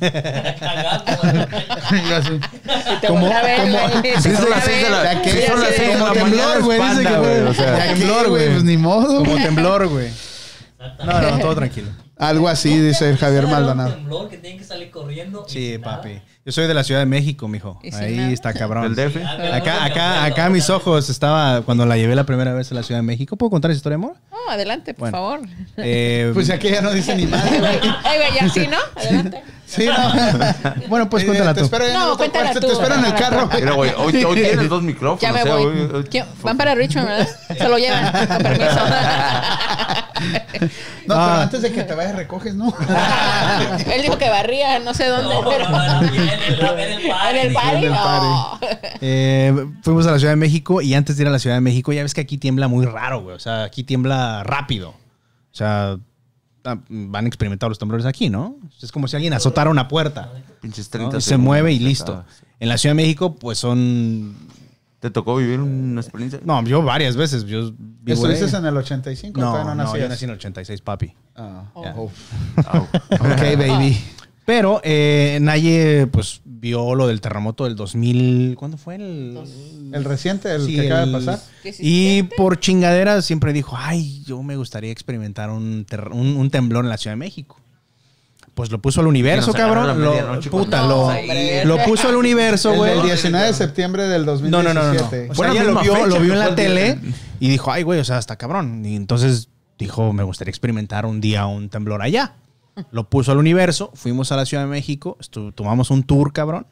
Te 3.02 3.08
Como- 3.08 3.28
como-. 3.28 3.34
Sí, 4.04 4.30
Te 4.30 4.36
son 4.36 4.50
las 4.50 4.60
a 4.60 4.62
seis 4.62 4.84
de 4.84 4.90
ver. 4.90 4.92
la- 4.92 5.24
sí, 5.24 5.40
son 5.48 5.60
las 5.62 5.70
de 5.78 5.92
Como 5.94 6.06
la 6.08 6.14
temblor, 6.14 6.30
mañana, 6.48 6.66
güey. 6.66 6.80
Dice 6.90 7.04
que 7.04 7.18
güey, 7.18 7.22
fue- 7.42 7.44
o 7.50 7.54
sea. 7.54 7.78
¿Ya 7.78 7.84
qué, 7.94 8.00
temblor, 8.00 8.30
güey. 8.30 8.50
Pues 8.52 8.64
ni 8.64 8.78
modo. 8.78 9.18
Como 9.24 9.36
temblor, 9.36 9.88
güey. 9.88 10.10
No, 11.06 11.22
no, 11.22 11.40
todo 11.42 11.56
tranquilo. 11.56 11.88
Algo 12.18 12.48
así, 12.48 12.78
dice 12.80 13.10
el 13.10 13.18
Javier 13.18 13.48
Maldonado. 13.48 13.94
Temblor 13.96 14.30
que 14.30 14.38
tienen 14.38 14.60
que 14.60 14.64
salir 14.66 14.92
corriendo. 14.92 15.44
Sí, 15.48 15.78
papi. 15.84 16.22
Yo 16.46 16.52
soy 16.52 16.68
de 16.68 16.74
la 16.74 16.84
Ciudad 16.84 17.00
de 17.02 17.06
México, 17.06 17.48
mijo. 17.48 17.80
Ahí 17.94 18.16
nada. 18.18 18.32
está 18.32 18.54
cabrón. 18.54 18.94
Del 18.94 19.10
DF. 19.12 19.18
Acá, 19.54 19.84
acá, 19.86 20.24
acá 20.24 20.50
mis 20.50 20.70
ojos 20.70 21.10
estaba 21.10 21.62
cuando 21.64 21.86
la 21.86 21.98
llevé 21.98 22.16
la 22.16 22.24
primera 22.26 22.54
vez 22.54 22.72
a 22.72 22.76
la 22.76 22.84
Ciudad 22.84 23.00
de 23.00 23.04
México. 23.08 23.36
¿Puedo 23.36 23.50
contar 23.50 23.72
esa 23.72 23.78
historia, 23.78 23.96
amor? 23.96 24.16
No, 24.32 24.38
adelante, 24.52 24.94
por 24.94 25.10
Bueno. 25.12 25.18
favor. 25.18 25.40
Eh, 25.78 26.32
Pues 26.34 26.50
aquí 26.50 26.70
ya 26.70 26.82
no 26.82 26.92
dice 26.92 27.16
ni 27.16 27.26
madre, 27.26 27.60
güey. 27.60 27.80
Ay, 28.04 28.18
güey, 28.20 28.34
ya 28.40 28.50
sí, 28.50 28.68
¿no? 28.68 28.78
Adelante. 28.96 29.42
Sí, 29.76 29.86
no. 29.88 30.84
bueno, 30.88 31.10
pues 31.10 31.24
Eh, 31.24 31.26
cuéntala 31.28 31.54
Te 31.54 31.62
tú. 31.68 31.76
en 31.76 31.94
No, 31.94 32.16
cuéntala 32.18 32.54
tú. 32.54 32.60
te 32.60 32.68
espero 32.74 32.96
en 32.96 33.06
el 33.06 33.14
carro. 33.16 33.48
güey. 33.48 33.60
Mira, 33.62 33.74
güey, 33.74 33.92
hoy, 33.98 34.24
hoy 34.24 34.36
tienes 34.42 34.70
dos 34.70 34.84
micrófonos. 34.84 35.22
Ya 35.22 35.34
me 35.34 35.42
o 35.42 35.46
sea, 35.46 35.56
voy. 35.56 35.66
hoy- 35.66 35.90
hoy- 35.94 36.04
¿Quién? 36.04 36.26
Van 36.44 36.58
para 36.58 36.76
Richmond, 36.76 37.08
¿verdad? 37.08 37.28
Se 37.58 37.68
lo 37.70 37.78
llevan, 37.78 38.28
con 38.28 38.38
permiso. 38.38 38.80
No, 41.06 41.16
pero 41.16 41.20
Ah. 41.20 41.42
antes 41.44 41.62
de 41.62 41.72
que 41.74 41.84
te 41.84 41.94
vayas 41.96 42.16
recoges, 42.16 42.56
¿no? 42.56 42.74
Él 43.94 44.02
dijo 44.04 44.18
que 44.18 44.30
barría, 44.30 44.80
no 44.80 44.94
sé 44.94 45.08
dónde. 45.08 45.34
No, 45.34 45.50
pero- 45.50 45.68
no, 45.70 46.02
no, 46.02 46.08
en 46.08 46.14
el- 46.14 46.58
party. 47.10 47.38
En 47.38 47.38
el 47.48 47.54
party, 47.54 47.78
En 47.78 47.84
el 47.84 47.92
no. 47.92 48.60
Eh, 49.02 49.66
fuimos 49.82 50.08
a 50.08 50.12
la 50.12 50.20
Ciudad 50.20 50.32
de 50.32 50.38
México 50.38 50.82
y 50.82 50.94
antes 50.94 51.18
de 51.18 51.24
ir 51.24 51.28
a 51.28 51.32
la 51.32 51.40
Ciudad 51.40 51.58
de 51.58 51.62
México, 51.62 51.92
ya 51.92 52.04
ves 52.04 52.14
que 52.14 52.22
aquí 52.22 52.38
tiembla 52.38 52.68
muy 52.70 52.86
raro, 52.86 53.22
güey. 53.22 53.36
O 53.36 53.40
sea, 53.40 53.64
aquí 53.64 53.84
tiembla 53.84 54.44
rápido. 54.46 54.90
O 54.92 54.96
sea, 55.56 55.98
van 56.64 57.26
a 57.26 57.28
experimentar 57.28 57.70
los 57.70 57.80
temblores 57.80 58.06
aquí, 58.06 58.30
¿no? 58.30 58.58
Es 58.82 58.92
como 58.92 59.08
si 59.08 59.16
alguien 59.16 59.34
azotara 59.34 59.70
una 59.70 59.88
puerta. 59.88 60.32
Pinches 60.62 60.88
¿no? 60.88 60.92
30 60.92 61.18
Y 61.18 61.22
se 61.22 61.38
mueve 61.38 61.74
y 61.74 61.80
listo. 61.80 62.24
En 62.60 62.70
la 62.70 62.78
Ciudad 62.78 62.96
de 62.96 63.02
México, 63.02 63.36
pues 63.36 63.58
son. 63.58 64.36
¿Te 65.00 65.10
tocó 65.10 65.36
vivir 65.36 65.60
una 65.60 66.00
experiencia? 66.00 66.40
No, 66.46 66.64
yo 66.64 66.82
varias 66.82 67.18
veces. 67.18 67.44
Yo 67.44 67.74
vivo 67.78 68.26
¿Estuviste 68.26 68.56
en 68.56 68.66
el 68.66 68.78
85? 68.78 69.40
No, 69.40 69.64
no, 69.66 69.76
nacías? 69.76 70.02
yo 70.02 70.08
nací 70.08 70.24
en 70.24 70.32
el 70.32 70.38
86, 70.38 70.82
papi. 70.82 71.14
Ah, 71.36 71.66
oh. 71.74 72.10
Au. 72.66 72.84
Ok, 72.84 73.42
baby. 73.58 74.02
Pero 74.46 74.82
eh, 74.84 75.38
Naye, 75.42 76.08
pues, 76.08 76.42
vio 76.44 76.96
lo 76.96 77.08
del 77.08 77.22
terremoto 77.22 77.64
del 77.64 77.76
2000. 77.78 78.56
¿Cuándo 78.58 78.78
fue? 78.78 78.96
El, 78.96 79.38
El 79.94 80.04
reciente, 80.04 80.54
el 80.54 80.66
Sí, 80.66 80.76
que 80.76 80.82
acaba 80.88 81.06
de 81.06 81.18
el- 81.18 81.26
pasar. 81.26 81.40
Y 81.80 82.24
por 82.24 82.60
chingadera 82.60 83.22
siempre 83.22 83.54
dijo, 83.54 83.78
ay, 83.80 84.22
yo 84.26 84.44
me 84.44 84.58
gustaría 84.58 84.92
experimentar 84.92 85.50
un, 85.50 85.86
ter- 85.88 86.10
un, 86.12 86.36
un 86.36 86.50
temblor 86.50 86.84
en 86.84 86.90
la 86.90 86.98
Ciudad 86.98 87.14
de 87.14 87.20
México. 87.20 87.58
Pues 88.54 88.70
lo 88.70 88.80
puso 88.82 89.02
al 89.02 89.08
universo, 89.08 89.52
cabrón. 89.54 90.00
Lo, 90.00 90.40
puta, 90.52 90.86
lo, 90.86 91.78
puso 91.86 92.08
al 92.10 92.16
universo, 92.16 92.72
El 92.74 92.78
güey. 92.78 92.94
del 92.98 93.02
19 93.04 93.48
de 93.48 93.54
septiembre 93.54 94.04
del 94.08 94.26
No, 94.28 94.34
2017. 94.34 94.64
no, 94.64 94.74
no, 94.74 94.94
no. 94.94 94.94
no. 94.94 95.32
O 95.32 95.36
sea, 95.36 95.52
ella 95.52 95.64
lo 95.64 95.82
vio, 95.82 95.96
fecha 95.96 96.08
lo 96.08 96.20
vio 96.20 96.34
en 96.34 96.40
la 96.40 96.48
el 96.50 96.56
tele 96.56 97.00
y 97.40 97.50
dijo, 97.50 97.72
ay, 97.72 97.82
güey, 97.82 98.00
o 98.00 98.04
sea, 98.04 98.20
está 98.20 98.36
cabrón. 98.36 98.86
Y 98.86 98.96
entonces 98.96 99.50
dijo, 99.80 100.14
me 100.14 100.22
gustaría 100.22 100.52
experimentar 100.52 101.08
un 101.08 101.20
día 101.20 101.48
un 101.48 101.70
temblor 101.70 102.04
allá. 102.04 102.36
Lo 102.92 103.10
puso 103.10 103.32
al 103.32 103.38
universo, 103.38 103.92
fuimos 103.94 104.32
a 104.32 104.36
la 104.36 104.46
Ciudad 104.46 104.64
de 104.64 104.70
México, 104.70 105.18
tomamos 105.56 105.92
un 105.92 106.04
tour, 106.04 106.34
cabrón, 106.34 106.68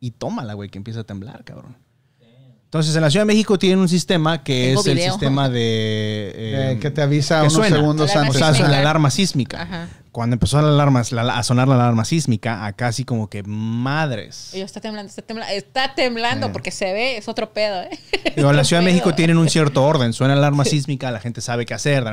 y 0.00 0.12
tómala, 0.12 0.54
güey, 0.54 0.70
que 0.70 0.78
empieza 0.78 1.00
a 1.00 1.04
temblar, 1.04 1.44
cabrón. 1.44 1.76
Entonces, 2.72 2.96
en 2.96 3.02
la 3.02 3.10
Ciudad 3.10 3.26
de 3.26 3.32
México 3.34 3.58
tienen 3.58 3.80
un 3.80 3.88
sistema 3.90 4.42
que 4.42 4.68
Tengo 4.68 4.80
es 4.80 4.86
el 4.86 4.98
sistema 4.98 5.50
de... 5.50 5.60
eh, 6.34 6.72
Eh, 6.72 6.78
que 6.80 6.90
te 6.90 7.02
avisa 7.02 7.36
que 7.36 7.40
unos 7.42 7.52
suena. 7.52 7.76
segundos 7.76 8.16
antes. 8.16 8.34
o 8.36 8.38
sea, 8.38 8.54
suena 8.54 8.70
la 8.72 8.78
alarma 8.80 9.10
sísmica. 9.10 9.60
Ajá. 9.62 9.88
Cuando 10.10 10.34
empezó 10.34 10.60
la 10.62 10.68
alarma, 10.68 11.02
la- 11.10 11.36
a 11.38 11.42
sonar 11.42 11.68
la 11.68 11.74
alarma 11.74 12.06
sísmica, 12.06 12.64
acá 12.64 12.86
así 12.88 13.04
como 13.04 13.28
que 13.28 13.42
madres. 13.42 14.52
Oye, 14.54 14.62
está 14.62 14.80
temblando, 14.80 15.10
está 15.10 15.20
temblando. 15.20 15.52
Está 15.54 15.94
temblando 15.94 16.46
Eh. 16.46 16.50
porque 16.50 16.70
se 16.70 16.92
ve, 16.94 17.18
es 17.18 17.28
otro 17.28 17.52
pedo, 17.52 17.82
¿eh? 17.82 17.90
Digo, 18.36 18.48
en 18.50 18.56
la 18.56 18.64
Ciudad 18.64 18.80
de 18.82 18.86
México 18.90 19.14
tienen 19.14 19.36
un 19.36 19.50
cierto 19.50 19.84
orden. 19.84 20.14
Suena 20.14 20.34
la 20.34 20.40
alarma 20.40 20.64
sísmica, 20.64 21.10
la 21.10 21.20
gente 21.20 21.42
sabe 21.42 21.66
qué 21.66 21.74
hacer, 21.74 22.04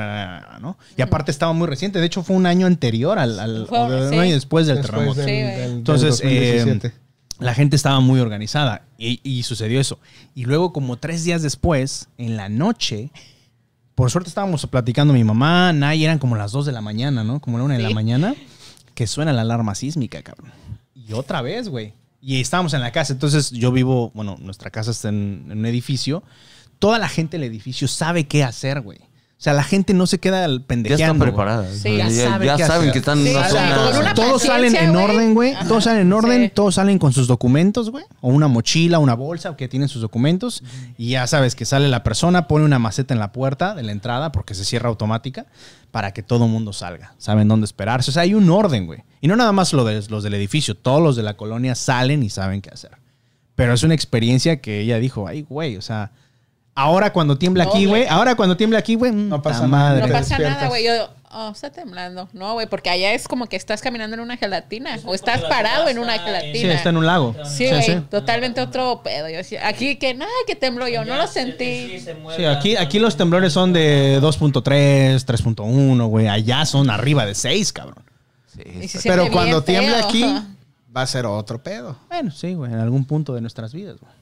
¿no? 0.60 0.76
Y 0.94 1.00
aparte 1.00 1.30
estaba 1.30 1.54
muy 1.54 1.68
reciente. 1.68 2.00
De 2.00 2.06
hecho, 2.06 2.22
fue 2.22 2.36
un 2.36 2.44
año 2.44 2.66
anterior 2.66 3.18
al, 3.18 3.40
al- 3.40 3.66
Fue- 3.66 3.78
o 3.78 3.88
de- 3.90 4.02
un 4.08 4.10
sí. 4.10 4.18
año 4.18 4.34
después 4.34 4.66
del 4.66 4.76
Después 4.76 4.92
terremoto. 4.94 5.20
del, 5.22 5.26
Sí, 5.28 5.36
del- 5.36 5.60
del 5.60 5.70
Entonces, 5.78 6.20
eh, 6.22 6.56
2017. 6.64 6.92
La 7.40 7.54
gente 7.54 7.76
estaba 7.76 8.00
muy 8.00 8.20
organizada 8.20 8.86
y, 8.98 9.20
y 9.22 9.42
sucedió 9.42 9.80
eso. 9.80 9.98
Y 10.34 10.44
luego, 10.44 10.72
como 10.72 10.96
tres 10.96 11.24
días 11.24 11.42
después, 11.42 12.08
en 12.18 12.36
la 12.36 12.48
noche, 12.48 13.10
por 13.94 14.10
suerte 14.10 14.28
estábamos 14.28 14.66
platicando 14.66 15.12
mi 15.12 15.24
mamá, 15.24 15.72
Nay, 15.72 16.04
eran 16.04 16.18
como 16.18 16.36
las 16.36 16.52
2 16.52 16.66
de 16.66 16.72
la 16.72 16.80
mañana, 16.80 17.24
¿no? 17.24 17.40
Como 17.40 17.58
la 17.58 17.64
1 17.64 17.74
de 17.74 17.82
la 17.82 17.90
mañana, 17.90 18.34
que 18.94 19.06
suena 19.06 19.32
la 19.32 19.42
alarma 19.42 19.74
sísmica, 19.74 20.22
cabrón. 20.22 20.52
Y 20.94 21.12
otra 21.12 21.42
vez, 21.42 21.68
güey. 21.68 21.94
Y 22.20 22.40
estábamos 22.40 22.74
en 22.74 22.80
la 22.80 22.92
casa. 22.92 23.12
Entonces, 23.12 23.50
yo 23.50 23.72
vivo, 23.72 24.10
bueno, 24.14 24.36
nuestra 24.40 24.70
casa 24.70 24.90
está 24.90 25.08
en, 25.08 25.46
en 25.50 25.58
un 25.58 25.66
edificio. 25.66 26.22
Toda 26.78 26.98
la 26.98 27.08
gente 27.08 27.38
del 27.38 27.46
edificio 27.46 27.88
sabe 27.88 28.26
qué 28.26 28.44
hacer, 28.44 28.80
güey. 28.80 29.00
O 29.40 29.42
O 29.42 29.44
sea, 29.44 29.54
la 29.54 29.62
gente 29.64 29.94
no 29.94 30.06
se 30.06 30.18
queda 30.20 30.44
al 30.44 30.58
Ya 30.60 30.66
pendejeando. 30.66 31.02
están 31.04 31.16
güey. 31.18 31.30
preparadas. 31.30 31.74
Sí, 31.78 31.96
ya 31.96 32.08
ya 32.10 32.24
saben 32.30 32.46
ya 32.58 32.66
saben 32.66 32.92
que 32.92 32.98
están 32.98 33.18
en 33.20 33.24
Sí, 33.24 33.30
una 33.30 33.40
o 33.40 33.50
sea, 33.50 33.74
zona- 33.90 33.98
una 34.00 34.14
Todos 34.14 34.42
salen 34.42 34.76
en 34.76 34.94
orden, 34.94 35.32
güey. 35.32 35.54
Todos 35.66 35.84
salen 35.84 36.02
en 36.02 36.12
orden. 36.12 36.42
Sí. 36.44 36.52
Todos 36.54 36.74
salen 36.74 36.98
con 36.98 37.14
sus 37.14 37.26
documentos, 37.26 37.88
güey. 37.88 38.04
O 38.20 38.28
una 38.28 38.48
mochila, 38.48 38.98
una 38.98 39.14
bolsa 39.14 39.56
que 39.56 39.66
tienen 39.66 39.88
sus 39.88 40.02
documentos. 40.02 40.62
Y 40.98 41.12
ya 41.12 41.26
sabes 41.26 41.54
que 41.54 41.64
sale 41.64 41.88
la 41.88 42.02
persona, 42.02 42.48
pone 42.48 42.66
una 42.66 42.78
maceta 42.78 43.14
en 43.14 43.20
la 43.20 43.32
puerta 43.32 43.74
de 43.74 43.82
la 43.82 43.92
entrada 43.92 44.30
porque 44.30 44.54
se 44.54 44.62
cierra 44.66 44.90
automática 44.90 45.46
para 45.90 46.12
que 46.12 46.22
todo 46.22 46.46
mundo 46.46 46.74
salga. 46.74 47.14
Saben 47.16 47.48
dónde 47.48 47.64
esperarse. 47.64 48.10
O 48.10 48.12
sea, 48.12 48.24
hay 48.24 48.34
un 48.34 48.50
orden, 48.50 48.84
güey. 48.84 49.04
Y 49.22 49.28
no 49.28 49.36
nada 49.36 49.52
más 49.52 49.72
lo 49.72 49.86
de, 49.86 50.04
los 50.10 50.22
del 50.22 50.34
edificio. 50.34 50.74
Todos 50.74 51.02
los 51.02 51.16
de 51.16 51.22
la 51.22 51.38
colonia 51.38 51.74
salen 51.74 52.22
y 52.22 52.28
saben 52.28 52.60
qué 52.60 52.68
hacer. 52.68 52.90
Pero 53.54 53.72
es 53.72 53.82
una 53.84 53.94
experiencia 53.94 54.60
que 54.60 54.80
ella 54.82 54.98
dijo, 54.98 55.26
ay, 55.26 55.46
güey, 55.48 55.78
o 55.78 55.82
sea... 55.82 56.10
Ahora 56.80 57.12
cuando 57.12 57.36
tiembla 57.36 57.64
aquí, 57.64 57.84
güey, 57.84 58.06
ahora 58.06 58.34
cuando 58.34 58.56
tiembla 58.56 58.78
aquí, 58.78 58.94
güey, 58.94 59.12
No 59.12 59.42
pasa 59.42 59.66
madre. 59.66 60.06
No 60.06 60.12
pasa 60.12 60.38
nada, 60.38 60.68
güey. 60.68 60.86
Yo, 60.86 60.92
oh, 61.30 61.50
está 61.50 61.70
temblando. 61.70 62.28
No, 62.32 62.54
güey, 62.54 62.66
porque 62.66 62.88
allá 62.88 63.12
es 63.12 63.28
como 63.28 63.46
que 63.46 63.56
estás 63.56 63.82
caminando 63.82 64.14
en 64.14 64.20
una 64.20 64.38
gelatina. 64.38 64.98
O 65.04 65.14
estás 65.14 65.42
parado 65.42 65.88
en 65.88 65.98
una 65.98 66.18
gelatina. 66.18 66.58
Sí, 66.58 66.66
está 66.66 66.88
en 66.88 66.96
un 66.96 67.06
lago. 67.06 67.36
Sí, 67.44 67.68
güey, 67.68 68.00
totalmente 68.08 68.62
otro 68.62 69.02
pedo. 69.02 69.28
Yo 69.28 69.36
decía, 69.36 69.66
aquí 69.68 69.96
que 69.96 70.14
nada, 70.14 70.30
que 70.46 70.56
tembló 70.56 70.88
yo, 70.88 71.04
no 71.04 71.16
lo 71.16 71.26
sentí. 71.26 72.00
Sí, 72.36 72.44
aquí, 72.46 72.76
aquí 72.76 72.98
los 72.98 73.16
temblores 73.16 73.52
son 73.52 73.74
de 73.74 74.18
2.3, 74.22 75.24
3.1, 75.24 76.08
güey. 76.08 76.28
Allá 76.28 76.64
son 76.64 76.88
arriba 76.88 77.26
de 77.26 77.34
6, 77.34 77.72
cabrón. 77.74 78.04
Se 78.88 79.08
Pero 79.08 79.30
cuando 79.30 79.62
tiembla 79.62 79.98
feo. 79.98 80.08
aquí, 80.08 80.24
va 80.96 81.02
a 81.02 81.06
ser 81.06 81.26
otro 81.26 81.62
pedo. 81.62 81.96
Bueno, 82.08 82.30
sí, 82.30 82.54
güey, 82.54 82.72
en 82.72 82.78
algún 82.78 83.04
punto 83.04 83.34
de 83.34 83.40
nuestras 83.40 83.72
vidas, 83.72 83.96
güey. 84.00 84.19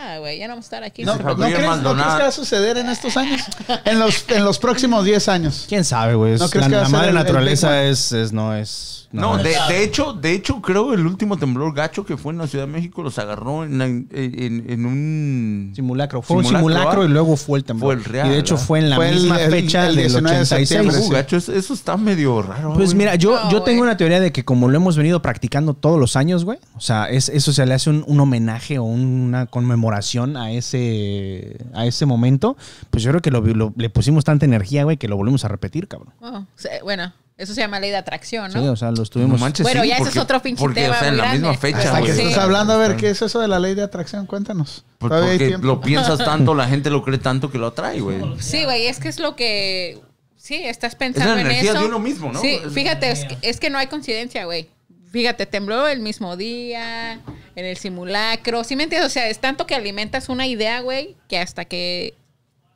Ah, 0.00 0.18
güey, 0.20 0.38
ya 0.38 0.46
no 0.46 0.52
vamos 0.52 0.66
a 0.66 0.66
estar 0.66 0.84
aquí. 0.84 1.02
¿No, 1.04 1.16
¿no 1.16 1.18
crees, 1.36 1.38
¿No 1.82 1.94
crees 1.94 2.14
que 2.14 2.22
va 2.22 2.28
a 2.28 2.32
suceder 2.32 2.76
en 2.78 2.88
estos 2.88 3.16
años? 3.16 3.40
En 3.84 3.98
los, 3.98 4.24
en 4.28 4.44
los 4.44 4.58
próximos 4.58 5.04
10 5.04 5.28
años. 5.28 5.64
¿Quién 5.68 5.84
sabe, 5.84 6.14
güey? 6.14 6.38
¿No 6.38 6.44
Es- 6.44 6.50
crees 6.50 6.66
la, 6.66 6.70
que 6.70 6.74
va 6.76 6.80
a 6.80 6.84
la 6.84 6.88
madre 6.90 7.08
el- 7.08 7.14
naturaleza 7.14 7.82
es, 7.84 8.12
es- 8.12 8.32
no 8.32 8.54
es... 8.54 8.94
No, 9.10 9.38
es- 9.38 9.42
de, 9.44 9.56
de 9.74 9.82
hecho, 9.82 10.12
de 10.12 10.32
hecho, 10.34 10.60
creo 10.60 10.92
el 10.92 11.06
último 11.06 11.38
temblor 11.38 11.74
gacho 11.74 12.04
que 12.04 12.18
fue 12.18 12.30
en 12.32 12.38
la 12.38 12.46
Ciudad 12.46 12.66
de 12.66 12.72
México 12.72 13.02
los 13.02 13.18
agarró 13.18 13.64
en, 13.64 13.80
en, 13.80 14.64
en 14.68 14.84
un 14.86 15.72
Simulacro. 15.74 16.20
Fue 16.20 16.36
un 16.36 16.44
Simulacro, 16.44 16.68
simulacro 16.74 17.04
y 17.04 17.08
luego 17.08 17.36
fue 17.38 17.58
el 17.58 17.64
temblor. 17.64 17.86
Fue 17.86 17.94
el 17.94 18.04
real, 18.04 18.26
y 18.26 18.30
de 18.32 18.38
hecho 18.38 18.54
¿verdad? 18.56 18.66
fue 18.66 18.78
en 18.80 18.90
la 18.90 18.96
Fue 18.96 19.10
misma 19.12 19.40
el- 19.40 19.50
fecha 19.50 19.86
el 19.86 19.96
del 19.96 20.04
19 20.08 20.36
de 20.36 20.42
86. 20.42 20.68
septiembre, 20.68 20.98
Uh, 20.98 21.02
sí. 21.04 21.10
gacho, 21.10 21.36
eso, 21.38 21.52
eso 21.54 21.72
está 21.72 21.96
medio 21.96 22.42
raro. 22.42 22.74
Pues 22.74 22.92
mira, 22.94 23.14
yo, 23.14 23.34
No, 23.44 23.50
yo 23.50 23.62
tengo 23.62 23.80
una 23.82 23.96
teoría 23.96 24.20
de 24.20 24.30
que 24.30 24.44
como 24.44 24.68
lo 24.68 24.76
hemos 24.76 24.98
venido 24.98 25.22
practicando 25.22 25.72
todos 25.72 25.98
los 25.98 26.14
años, 26.14 26.44
güey, 26.44 26.58
o 26.76 26.80
sea, 26.80 27.06
es, 27.08 27.30
eso 27.30 27.50
se 27.54 27.64
le 27.64 27.72
hace 27.72 27.88
un, 27.88 28.04
un 28.06 28.20
homenaje 28.20 28.78
o 28.78 28.84
una 28.84 29.46
conmemoración 29.46 29.87
a 29.94 30.50
ese, 30.50 31.56
a 31.74 31.86
ese 31.86 32.06
momento, 32.06 32.56
pues 32.90 33.02
yo 33.02 33.10
creo 33.10 33.22
que 33.22 33.30
lo- 33.30 33.40
lo- 33.40 33.72
le 33.76 33.90
pusimos 33.90 34.24
tanta 34.24 34.44
energía, 34.44 34.84
güey, 34.84 34.96
que 34.96 35.08
lo 35.08 35.16
volvemos 35.16 35.44
a 35.44 35.48
repetir, 35.48 35.88
cabrón. 35.88 36.12
Oh, 36.20 36.44
sí, 36.56 36.68
bueno, 36.82 37.12
eso 37.36 37.54
se 37.54 37.60
llama 37.60 37.78
ley 37.80 37.90
de 37.90 37.96
atracción, 37.96 38.52
¿no? 38.52 38.60
Sí, 38.60 38.66
o 38.68 38.76
sea, 38.76 38.90
lo 38.90 38.96
No 38.96 39.02
estuvimos... 39.02 39.40
manches, 39.40 39.62
Bueno, 39.64 39.82
sí, 39.82 39.88
ya 39.88 39.94
ese 39.94 40.04
porque- 40.04 40.18
es 40.18 40.22
otro 40.24 40.42
pinche 40.42 40.60
porque, 40.60 40.80
tema 40.82 40.96
o 40.96 40.98
sea, 40.98 41.08
en 41.08 41.14
muy 41.14 41.22
la 41.24 41.32
misma 41.32 41.48
grande. 41.48 41.58
fecha, 41.60 41.78
Hasta 41.78 42.02
que 42.02 42.12
güey. 42.14 42.26
estás 42.28 42.44
hablando, 42.44 42.72
a 42.72 42.76
ver, 42.78 42.96
¿qué 42.96 43.10
es 43.10 43.22
eso 43.22 43.40
de 43.40 43.48
la 43.48 43.58
ley 43.60 43.74
de 43.74 43.82
atracción? 43.82 44.26
Cuéntanos. 44.26 44.84
Hay 45.00 45.08
Porque 45.08 45.58
lo 45.60 45.80
piensas 45.80 46.18
tanto, 46.24 46.54
la 46.54 46.66
gente 46.68 46.90
lo 46.90 47.02
cree 47.02 47.18
tanto 47.18 47.50
que 47.50 47.58
lo 47.58 47.68
atrae, 47.68 48.00
güey. 48.00 48.18
Sí, 48.40 48.64
güey, 48.64 48.86
es 48.86 48.98
que 48.98 49.08
es 49.08 49.18
lo 49.20 49.36
que. 49.36 50.00
Sí, 50.36 50.54
estás 50.64 50.92
Es 50.92 50.96
pensando 50.98 51.34
la 51.34 51.40
en 51.42 51.46
energía 51.46 51.72
eso. 51.72 51.80
de 51.80 51.86
uno 51.86 51.98
mismo, 51.98 52.32
¿no? 52.32 52.40
Sí, 52.40 52.58
Es- 52.64 52.72
fíjate, 52.72 53.10
es 53.10 53.24
que, 53.24 53.36
es 53.42 53.60
que 53.60 53.70
no 53.70 53.76
hay 53.78 53.86
coincidencia, 53.88 54.44
güey. 54.46 54.68
Fíjate, 55.10 55.46
tembló 55.46 55.88
el 55.88 56.00
mismo 56.00 56.36
día, 56.36 57.20
en 57.56 57.64
el 57.64 57.76
simulacro. 57.76 58.62
¿Sí 58.64 58.76
me 58.76 58.84
entiendes? 58.84 59.06
O 59.10 59.12
sea, 59.12 59.28
es 59.28 59.38
tanto 59.38 59.66
que 59.66 59.74
alimentas 59.74 60.28
una 60.28 60.46
idea, 60.46 60.80
güey, 60.80 61.16
que 61.28 61.38
hasta 61.38 61.64
que. 61.64 62.14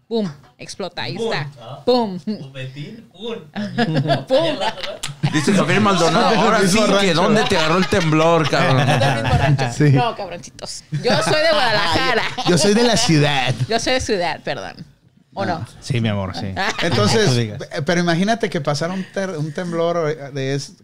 ¡Pum! 0.08 0.30
Explota. 0.58 1.04
Ahí 1.04 1.16
está. 1.16 1.48
¡Pum! 1.84 2.18
¡Pum! 4.28 4.58
Dice 5.32 5.52
Javier 5.54 5.80
Maldonado, 5.80 6.26
ahora 6.38 6.60
sí 6.66 6.78
que 7.00 7.14
dónde 7.14 7.42
te 7.44 7.56
agarró 7.56 7.78
el 7.78 7.86
temblor, 7.86 8.48
cabrón. 8.48 8.86
Sí. 9.74 9.90
No, 9.92 10.14
cabroncitos. 10.14 10.84
Yo 10.90 11.22
soy 11.22 11.40
de 11.42 11.50
Guadalajara. 11.50 12.22
Yo 12.48 12.58
soy 12.58 12.74
de 12.74 12.82
la 12.82 12.96
ciudad. 12.96 13.54
Yo 13.68 13.78
soy 13.78 13.94
de 13.94 14.00
ciudad, 14.00 14.40
perdón. 14.42 14.74
¿O 15.34 15.46
no? 15.46 15.66
Sí, 15.80 16.00
mi 16.02 16.08
amor, 16.10 16.36
sí. 16.36 16.52
Entonces, 16.82 17.30
eh, 17.38 17.56
pero 17.86 18.00
imagínate 18.00 18.50
que 18.50 18.60
pasara 18.60 18.92
un, 18.92 19.02
ter- 19.14 19.30
un 19.38 19.50
temblor 19.54 20.10
eh, 20.10 20.30
de 20.30 20.54
es, 20.54 20.74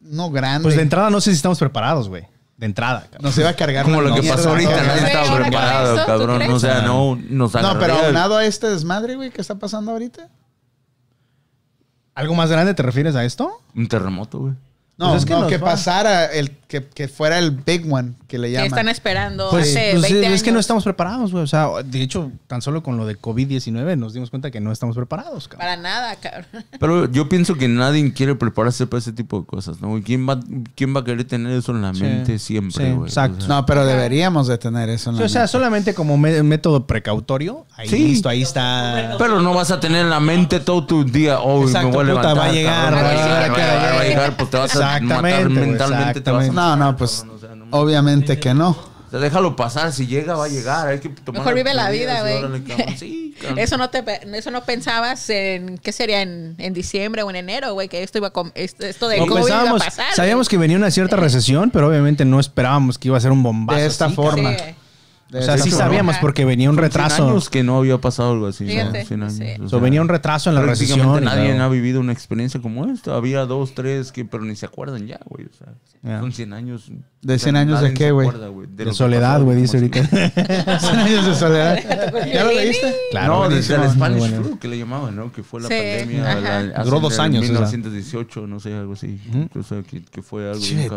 no 0.00 0.30
grande. 0.30 0.64
Pues 0.64 0.76
de 0.76 0.82
entrada 0.82 1.10
no 1.10 1.20
sé 1.20 1.30
si 1.30 1.36
estamos 1.36 1.58
preparados, 1.58 2.08
güey. 2.08 2.26
De 2.56 2.66
entrada, 2.66 3.02
cabrón. 3.02 3.22
Nos 3.22 3.38
iba 3.38 3.48
a 3.48 3.54
cargar 3.54 3.84
Como 3.84 4.00
la 4.00 4.10
lo 4.10 4.14
que 4.14 4.28
pasó 4.28 4.50
ahorita, 4.50 4.82
nadie 4.84 5.06
estaba 5.06 5.36
preparado, 5.36 5.94
eso, 5.94 6.02
¿tú 6.02 6.06
cabrón. 6.06 6.42
O 6.42 6.60
sea, 6.60 6.82
no 6.82 7.16
nos 7.16 7.52
No, 7.54 7.78
pero 7.78 7.94
aunado 7.94 8.36
a 8.36 8.44
este 8.44 8.68
desmadre, 8.68 9.16
güey, 9.16 9.30
que 9.30 9.40
está 9.40 9.56
pasando 9.56 9.90
ahorita. 9.90 10.28
¿Algo 12.14 12.34
más 12.34 12.50
grande 12.50 12.74
te 12.74 12.82
refieres 12.82 13.16
a 13.16 13.24
esto? 13.24 13.60
Un 13.74 13.88
terremoto, 13.88 14.38
güey. 14.38 14.54
No, 14.96 15.08
Pues 15.10 15.22
es 15.22 15.26
que 15.26 15.34
no, 15.34 15.46
que 15.48 15.58
pasara 15.58 16.26
el 16.26 16.52
que, 16.68 16.84
que 16.86 17.08
fuera 17.08 17.38
el 17.38 17.50
big 17.50 17.92
one 17.92 18.12
que 18.28 18.38
le 18.38 18.46
Que 18.48 18.52
llaman. 18.54 18.66
están 18.66 18.88
esperando 18.88 19.50
Pues, 19.50 19.68
hace 19.70 19.90
pues, 19.92 20.02
20 20.02 20.20
es 20.20 20.26
años. 20.28 20.42
que 20.44 20.52
no 20.52 20.58
estamos 20.60 20.84
preparados, 20.84 21.32
güey. 21.32 21.42
O 21.42 21.46
sea, 21.48 21.68
de 21.84 22.00
hecho, 22.00 22.30
tan 22.46 22.62
solo 22.62 22.82
con 22.82 22.96
lo 22.96 23.04
de 23.06 23.18
COVID-19 23.20 23.96
nos 23.98 24.14
dimos 24.14 24.30
cuenta 24.30 24.50
que 24.52 24.60
no 24.60 24.70
estamos 24.72 24.94
preparados, 24.96 25.48
cabrón. 25.48 25.66
Para 25.68 25.76
nada, 25.76 26.14
cabrón. 26.16 26.46
Pero 26.80 27.10
yo 27.10 27.28
pienso 27.28 27.56
que 27.56 27.66
nadie 27.68 28.12
quiere 28.12 28.34
prepararse 28.36 28.86
para 28.86 28.98
ese 29.00 29.12
tipo 29.12 29.40
de 29.40 29.46
cosas, 29.46 29.80
¿no? 29.80 30.00
¿Quién 30.04 30.28
va, 30.28 30.38
quién 30.76 30.94
va 30.94 31.00
a 31.00 31.04
querer 31.04 31.24
tener 31.24 31.52
eso 31.58 31.72
en 31.72 31.82
la 31.82 31.92
Sí. 31.94 32.02
mente 32.02 32.38
siempre, 32.38 32.84
Sí, 32.86 32.92
güey? 32.92 33.08
exacto. 33.08 33.38
O 33.38 33.40
sea, 33.40 33.48
No, 33.48 33.66
pero 33.66 33.84
deberíamos 33.86 34.46
de 34.46 34.58
tener 34.58 34.88
eso 34.90 35.10
en 35.10 35.16
la 35.16 35.24
o 35.24 35.28
sea, 35.28 35.42
mente. 35.42 35.52
solamente 35.52 35.94
como 35.94 36.16
método 36.18 36.86
precautorio. 36.86 37.66
Ahí 37.76 37.88
Sí. 37.88 37.98
listo, 37.98 38.28
ahí 38.28 38.42
está. 38.42 39.16
Pero 39.18 39.40
no 39.42 39.54
vas 39.54 39.70
a 39.72 39.78
tener 39.80 40.02
en 40.02 40.10
la 40.10 40.20
mente 40.20 40.60
todo 40.60 40.86
tu 40.86 41.04
día, 41.04 41.40
oh, 41.40 41.64
Exacto, 41.64 41.88
me 41.88 41.94
voy 41.94 42.04
a 42.04 42.14
puta, 42.14 42.20
levantar. 42.22 42.38
va 42.38 42.44
a 42.44 42.52
llegar, 42.52 42.74
cabrón, 42.94 42.94
va 42.94 43.00
a 43.00 43.02
va 43.04 43.10
a 43.10 43.14
llegar, 43.14 43.94
va 43.96 44.00
a 44.00 44.04
llegar. 44.04 44.36
pues 44.36 44.50
te 44.50 44.56
vas 44.56 44.76
a 44.76 44.83
Exactamente, 44.84 45.48
mentalmente. 45.48 46.20
Te 46.20 46.30
vas 46.30 46.48
a 46.48 46.52
No, 46.52 46.76
no, 46.76 46.96
pues 46.96 47.24
obviamente 47.70 48.38
que 48.38 48.54
no. 48.54 48.70
O 48.70 49.10
sea, 49.10 49.20
déjalo 49.20 49.54
pasar, 49.54 49.92
si 49.92 50.06
llega 50.06 50.34
va 50.34 50.46
a 50.46 50.48
llegar, 50.48 50.88
hay 50.88 50.98
que 50.98 51.08
tomar 51.08 51.42
Mejor 51.42 51.54
vive 51.54 51.72
la 51.72 51.90
vida, 51.90 52.20
güey. 52.22 52.96
Sí. 52.96 53.36
Eso 53.56 53.76
no 53.76 53.90
te 53.90 54.04
eso 54.36 54.50
no 54.50 54.64
pensabas 54.64 55.28
en 55.28 55.78
qué 55.78 55.92
sería 55.92 56.22
en, 56.22 56.54
en 56.58 56.72
diciembre 56.72 57.22
o 57.22 57.30
en 57.30 57.36
enero, 57.36 57.74
güey, 57.74 57.88
que 57.88 58.02
esto 58.02 58.18
iba 58.18 58.28
a 58.28 58.32
esto, 58.54 59.08
de 59.08 59.18
No 59.18 59.26
COVID 59.26 59.46
iba 59.48 59.70
a 59.70 59.76
pasar. 59.76 60.14
sabíamos 60.14 60.48
que 60.48 60.56
venía 60.56 60.76
una 60.76 60.90
cierta 60.90 61.16
recesión, 61.16 61.70
pero 61.70 61.88
obviamente 61.88 62.24
no 62.24 62.38
esperábamos 62.38 62.96
que 62.96 63.08
iba 63.08 63.18
a 63.18 63.20
ser 63.20 63.32
un 63.32 63.42
bombazo. 63.42 63.80
De 63.80 63.86
esta 63.86 64.06
así, 64.06 64.14
forma. 64.14 64.56
Sí. 64.56 64.64
De 65.34 65.40
O 65.40 65.42
sea, 65.42 65.58
sí 65.58 65.72
sabíamos 65.72 66.14
porque 66.20 66.44
venía 66.44 66.70
un 66.70 66.76
Son 66.76 66.82
100 66.84 66.92
retraso. 66.92 67.28
años 67.28 67.50
que 67.50 67.64
no 67.64 67.76
había 67.78 67.98
pasado 67.98 68.30
algo 68.32 68.46
así. 68.46 68.62
¿no? 68.64 68.70
Fíjate, 68.70 69.04
100 69.04 69.22
años, 69.24 69.34
sí. 69.34 69.44
o 69.64 69.68
sea, 69.68 69.78
venía 69.80 70.00
un 70.00 70.08
retraso 70.08 70.48
en 70.48 70.54
la 70.54 70.62
recesión. 70.62 71.24
Nadie 71.24 71.58
ha 71.58 71.68
vivido 71.68 71.98
una 71.98 72.12
experiencia 72.12 72.60
como 72.62 72.86
esta. 72.86 73.16
Había 73.16 73.44
dos, 73.44 73.74
tres, 73.74 74.12
que, 74.12 74.24
pero 74.24 74.44
ni 74.44 74.54
se 74.54 74.66
acuerdan 74.66 75.06
ya, 75.08 75.18
güey. 75.26 75.46
O 75.46 75.52
sea, 75.52 75.74
Ya. 76.04 76.20
son 76.20 76.30
100 76.32 76.52
años. 76.52 76.88
¿De 77.22 77.34
o 77.34 77.38
sea, 77.38 77.44
100 77.52 77.56
años 77.56 77.80
de 77.80 77.94
qué, 77.94 78.12
güey? 78.12 78.28
De 78.68 78.92
soledad, 78.94 79.42
güey, 79.42 79.56
dice 79.60 79.78
ahorita. 79.78 80.06
100 80.06 80.32
años 81.00 81.26
de 81.26 81.34
soledad. 81.34 81.78
¿Ya 82.32 82.44
lo 82.44 82.52
leíste? 82.52 82.94
Claro, 83.10 83.40
no, 83.42 83.48
desde 83.48 83.74
el 83.74 83.90
Spanish 83.90 84.18
bueno. 84.20 84.42
Flu 84.44 84.58
que 84.60 84.68
le 84.68 84.78
llamaban, 84.78 85.16
¿no? 85.16 85.32
Que 85.32 85.42
fue 85.42 85.60
la 85.62 85.68
Sí, 85.68 85.74
pandemia. 85.74 86.34
la- 86.36 86.58
hace- 86.76 86.84
Duró 86.84 87.00
dos 87.00 87.18
años, 87.18 87.42
o 87.42 87.46
sea. 87.46 87.52
1918, 87.54 88.46
no 88.46 88.60
sé, 88.60 88.72
algo 88.72 88.92
así. 88.92 89.18
O 89.58 89.62
sea, 89.64 89.82
que, 89.82 90.04
que 90.04 90.22
fue 90.22 90.48
algo. 90.48 90.60
Che, 90.60 90.88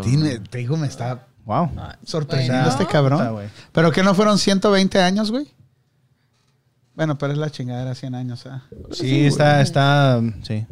te 0.49 0.57
digo, 0.59 0.77
me 0.77 0.85
está 0.88 1.25
Wow. 1.48 1.72
sorprendiendo 2.06 2.58
Bueno. 2.58 2.69
este 2.69 2.85
cabrón. 2.85 3.34
güey. 3.34 3.48
¿Pero 3.72 3.92
que 3.92 4.03
no 4.03 4.14
fueron 4.14 4.38
120 4.38 5.01
años, 5.01 5.32
güey? 5.32 5.48
Bueno, 6.93 7.17
pero 7.17 7.32
es 7.34 7.40
la 7.40 7.50
chingadera 7.50 7.95
100 7.95 8.16
años, 8.16 8.45
¿ah? 8.48 8.64
Sí, 8.92 9.26
está, 9.27 9.61
está, 9.61 10.19
sí. 10.43 10.66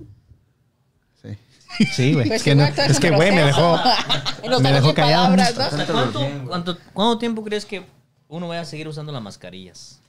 Sí. 1.24 1.38
Sí, 1.94 2.14
güey. 2.14 2.28
Pues 2.28 2.38
es 2.42 2.44
que, 2.44 2.56
no- 2.56 2.66
es 2.66 3.00
que, 3.00 3.12
güey, 3.12 3.32
me 3.34 3.44
dejó. 3.46 3.80
Me 4.62 4.72
dejó 4.72 4.94
callado. 4.94 5.24
palabras, 5.36 5.56
¿no? 5.58 5.64
¿Hasta 5.64 5.86
cuánto, 5.92 6.20
cuánto- 6.48 6.78
cuánto 6.94 7.18
tiempo 7.18 7.44
crees 7.44 7.66
que 7.66 7.86
uno 8.28 8.48
vaya 8.48 8.62
a 8.62 8.66
seguir 8.66 8.88
usando 8.88 9.12
las 9.12 9.22
mascarillas? 9.22 10.00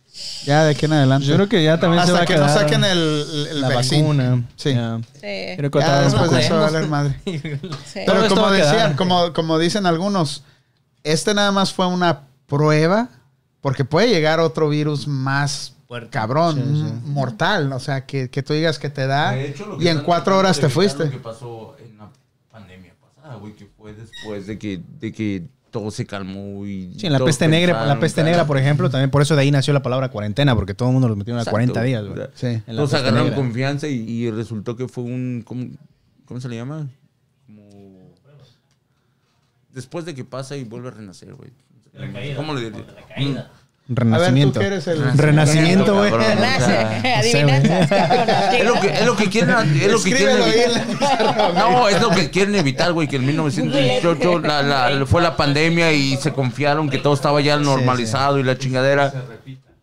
Ya 0.45 0.65
de 0.65 0.71
aquí 0.73 0.87
en 0.87 0.93
adelante. 0.95 1.27
Yo 1.27 1.35
creo 1.37 1.49
que 1.49 1.63
ya 1.63 1.79
también 1.79 2.05
se 2.07 2.13
va 2.13 2.21
Hasta 2.21 2.25
a 2.25 2.27
que 2.27 2.35
quedar 2.35 2.49
no 2.51 2.61
saquen 2.61 2.85
el, 2.85 3.47
el 3.51 3.61
la 3.61 3.69
vaccine. 3.69 4.03
vacuna. 4.03 4.45
Sí. 4.57 4.73
Ya. 4.75 4.99
Sí. 5.15 5.57
Creo 5.57 5.71
que 5.71 5.79
Ya 5.81 6.01
después 6.03 6.31
de 6.31 6.41
eso 6.41 6.55
va 6.55 6.61
a 6.61 6.65
valer 6.71 6.89
madre. 6.89 7.21
Sí. 7.25 8.01
Pero 8.07 8.29
como 8.29 8.51
decían, 8.51 8.95
como, 8.97 9.33
como 9.35 9.59
dicen 9.59 9.85
algunos, 9.87 10.43
este 11.13 11.33
nada 11.35 11.53
más 11.53 11.73
fue 11.73 11.87
una 11.87 12.29
prueba 12.47 13.09
porque 13.61 13.85
puede 13.85 14.09
llegar 14.09 14.41
otro 14.41 14.69
virus 14.69 15.09
más 15.09 15.75
cabrón, 16.11 16.55
Sí, 16.57 16.63
sí. 16.63 16.81
m- 16.89 17.01
mortal. 17.07 17.73
O 17.73 17.81
sea, 17.81 18.07
que, 18.07 18.29
que 18.31 18.43
tú 18.43 18.53
digas 18.53 18.79
que 18.79 18.91
te 18.91 19.07
da 19.07 19.33
De 19.33 19.49
hecho, 19.51 19.67
lo 19.67 19.79
que 19.79 19.85
y 19.85 19.89
en 19.89 20.01
cuatro 20.03 20.37
horas 20.39 20.59
te 20.61 20.69
fuiste. 20.69 21.05
Lo 21.07 21.11
que 21.11 21.19
pasó 21.19 21.77
en 21.79 21.97
la 21.99 22.11
pandemia 22.51 22.95
pasada, 23.01 23.37
güey, 23.37 23.55
que 23.55 23.67
fue 23.77 23.93
después 23.95 24.47
de 24.47 24.59
que, 24.59 24.81
de 25.01 25.13
que 25.13 25.45
todo 25.71 25.91
se 25.91 26.07
calmó 26.07 26.65
y. 26.67 26.95
Sí, 26.99 27.07
en 27.07 27.13
la 27.13 27.19
peste 27.21 27.47
negra, 27.49 27.85
la 27.87 27.99
peste 28.01 28.23
negra, 28.25 28.47
por 28.47 28.57
ejemplo, 28.59 28.89
también 28.91 29.11
por 29.11 29.23
eso 29.23 29.35
de 29.37 29.43
ahí 29.43 29.51
nació 29.51 29.73
la 29.75 29.83
palabra 29.83 30.09
cuarentena, 30.11 30.55
porque 30.55 30.75
todo 30.75 30.89
el 30.89 30.93
mundo 30.95 31.09
los 31.09 31.17
metieron 31.17 31.39
a 31.39 31.43
Exacto, 31.43 31.53
40 31.55 31.83
días, 31.83 32.05
güey. 32.07 32.21
Sí. 32.35 32.47
En 32.47 32.63
la 32.67 32.75
Todos 32.77 32.95
agarraron 32.95 33.25
negra. 33.29 33.37
confianza 33.37 33.87
y, 33.89 33.95
y 34.09 34.31
resultó 34.31 34.75
que 34.77 34.89
fue 34.89 35.05
un. 35.05 35.43
¿cómo, 35.47 35.67
cómo 36.25 36.41
se 36.41 36.49
le 36.49 36.57
llama? 36.57 36.89
Después 39.77 40.05
de 40.05 40.15
que 40.15 40.25
pasa 40.25 40.57
y 40.57 40.65
vuelve 40.65 40.89
a 40.89 40.91
renacer, 40.91 41.33
güey. 41.35 41.51
¿Cómo 42.35 42.53
le 42.55 42.63
diría? 42.71 42.85
Recaída. 43.09 43.51
Renacimiento. 43.89 44.59
A 44.59 44.63
ver, 44.65 44.81
¿tú 44.81 44.89
qué 44.89 44.95
eres 44.97 45.13
el- 45.13 45.19
Renacimiento, 45.19 45.95
güey. 45.97 46.13
Es 48.59 48.65
lo 48.65 48.81
que, 48.81 48.89
es 48.89 49.07
lo 49.07 49.17
que 49.17 49.29
quieren, 49.31 49.55
es 49.77 49.93
lo 49.93 50.03
que 50.03 50.11
quieren 50.17 50.43
evitar. 50.43 51.55
No, 51.55 51.89
es 51.89 52.01
lo 52.03 52.11
que 52.11 52.31
quieren 52.31 52.55
evitar, 52.57 52.93
güey, 52.93 53.07
que 53.09 53.17
en 53.17 53.27
1918 53.27 54.39
la, 54.41 54.63
la- 54.63 55.07
fue 55.07 55.23
la 55.23 55.37
pandemia 55.37 55.93
y 55.93 56.17
se 56.17 56.33
confiaron 56.33 56.89
que 56.91 56.99
todo 56.99 57.15
estaba 57.15 57.41
ya 57.41 57.57
normalizado 57.59 58.39
y 58.39 58.43
la 58.43 58.59
chingadera. 58.59 59.13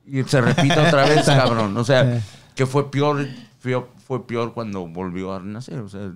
Y 0.05 0.23
se 0.23 0.41
repita 0.41 0.83
otra 0.87 1.05
vez, 1.05 1.23
cabrón. 1.25 1.77
O 1.77 1.83
sea, 1.83 2.19
que 2.55 2.65
fue 2.65 2.91
peor, 2.91 3.25
fue, 3.59 3.81
fue 4.05 4.27
peor 4.27 4.53
cuando 4.53 4.85
volvió 4.87 5.33
a 5.33 5.39
renacer. 5.39 5.79
O 5.79 5.87
sea, 5.89 6.11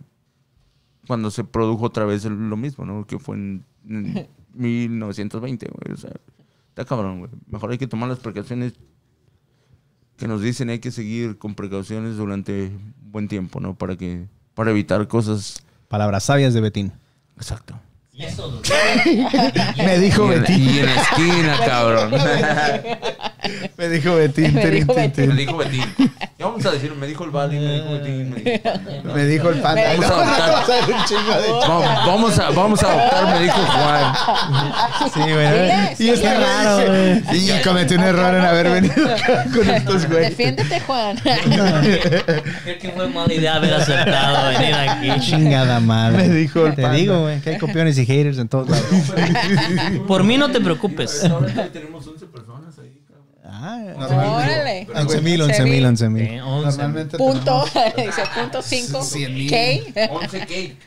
cuando 1.08 1.32
se 1.32 1.44
produjo 1.44 1.86
otra 1.86 2.06
vez 2.06 2.26
el- 2.26 2.50
lo 2.50 2.58
mismo, 2.58 2.86
¿no? 2.86 3.06
Que 3.08 3.18
fue 3.20 3.36
en, 3.36 3.66
en 3.88 4.28
1920, 4.54 5.68
güey. 5.72 5.94
O 5.94 5.98
sea, 5.98 6.12
está 6.70 6.86
cabrón, 6.86 7.20
güey. 7.20 7.32
Mejor 7.48 7.72
hay 7.72 7.78
que 7.78 7.88
tomar 7.88 8.10
las 8.10 8.20
precauciones 8.20 8.74
que 10.18 10.28
nos 10.28 10.42
dicen 10.42 10.70
hay 10.70 10.80
que 10.80 10.92
seguir 10.92 11.38
con 11.38 11.54
precauciones 11.56 12.18
durante 12.18 12.72
buen 13.02 13.28
tiempo, 13.28 13.60
¿no? 13.60 13.76
Para 13.76 13.96
que 13.96 14.26
para 14.56 14.72
evitar 14.72 15.08
cosas. 15.08 15.64
Palabras 15.88 16.24
sabias 16.24 16.54
de 16.54 16.62
Betín. 16.62 16.92
Exacto. 17.36 17.80
Y 18.14 18.24
eso, 18.24 18.50
doctor. 18.52 18.76
Me 19.78 20.00
dijo 20.00 20.32
Y 20.32 20.36
en, 20.36 20.42
Betín. 20.42 20.60
y 20.70 20.80
en 20.80 20.86
la 20.88 20.96
esquina, 21.02 21.58
cabrón. 21.66 22.12
Me 23.78 23.90
dijo 23.90 24.16
Betín. 24.16 24.54
Me 24.54 24.68
dijo 24.68 24.94
tin. 25.14 25.30
me 25.30 25.36
dijo 25.36 25.58
Betín. 25.58 25.84
Ya 26.40 26.46
vamos 26.46 26.66
a 26.66 26.72
decir, 26.72 26.94
me 26.94 27.08
dijo 27.08 27.24
el 27.24 27.32
Bali, 27.32 27.60
me 27.60 27.74
dijo 27.74 27.92
Betín. 27.94 28.30
Me 28.30 28.40
dijo, 28.42 29.14
Me 29.14 29.26
dijo 29.26 29.50
el 29.50 29.62
panda. 29.62 29.82
Vas 29.98 30.12
a 30.12 30.76
de 30.76 31.52
vamos, 31.52 31.86
vamos 32.06 32.40
a, 32.40 32.50
vamos 32.52 32.84
a 32.84 32.92
adoptar, 32.92 33.36
me 33.36 33.44
dijo 33.44 33.58
Juan. 33.58 34.14
Sí, 35.14 35.20
güey. 35.20 35.96
Y 36.00 36.10
es 36.10 36.22
raro, 36.22 36.88
güey. 36.88 37.24
Y 37.32 37.62
cometí 37.64 37.96
un 37.96 38.04
error 38.04 38.36
en 38.36 38.46
haber 38.46 38.70
venido 38.70 38.96
con 39.54 39.70
estos 39.70 40.08
güeyes. 40.08 40.30
Defiéndete, 40.30 40.80
Juan. 40.82 41.18
Creo 41.18 42.80
que 42.80 42.92
fue 42.96 43.08
mala 43.10 43.34
idea 43.34 43.56
haber 43.56 43.74
aceptado 43.74 44.50
venir 44.50 44.76
aquí. 44.76 45.20
Chingada 45.22 45.80
madre. 45.80 46.28
Me 46.28 46.30
dijo 46.30 46.66
el 46.68 46.76
Te 46.76 46.82
panda. 46.82 46.98
digo, 46.98 47.22
güey, 47.22 47.40
que 47.42 47.52
hay 47.52 47.58
copiones 47.58 47.98
y 47.98 48.06
haters 48.06 48.38
en 48.38 48.48
todos 48.48 48.70
lados. 48.70 48.86
Por 50.08 50.24
mí 50.24 50.38
no 50.38 50.52
te 50.52 50.60
preocupes. 50.62 51.22
tenemos 51.74 52.06
11 52.08 52.26
personas 52.28 52.67
Ah, 53.50 53.82
Órale. 53.96 54.88
11 54.94 55.22
mil, 55.22 55.42
11 55.42 55.64
mil, 55.64 55.86
11 55.86 56.10
mil. 56.10 56.24
Eh, 56.24 56.42
once. 56.42 56.66
Normalmente 56.78 57.18
Punto. 57.18 57.64
Dice 57.98 58.24
punto 58.36 58.62
cinco. 58.62 59.02
Cien 59.04 59.34
mil. 59.34 59.50
K. 59.50 60.10
11 60.12 60.40
cake. 60.40 60.78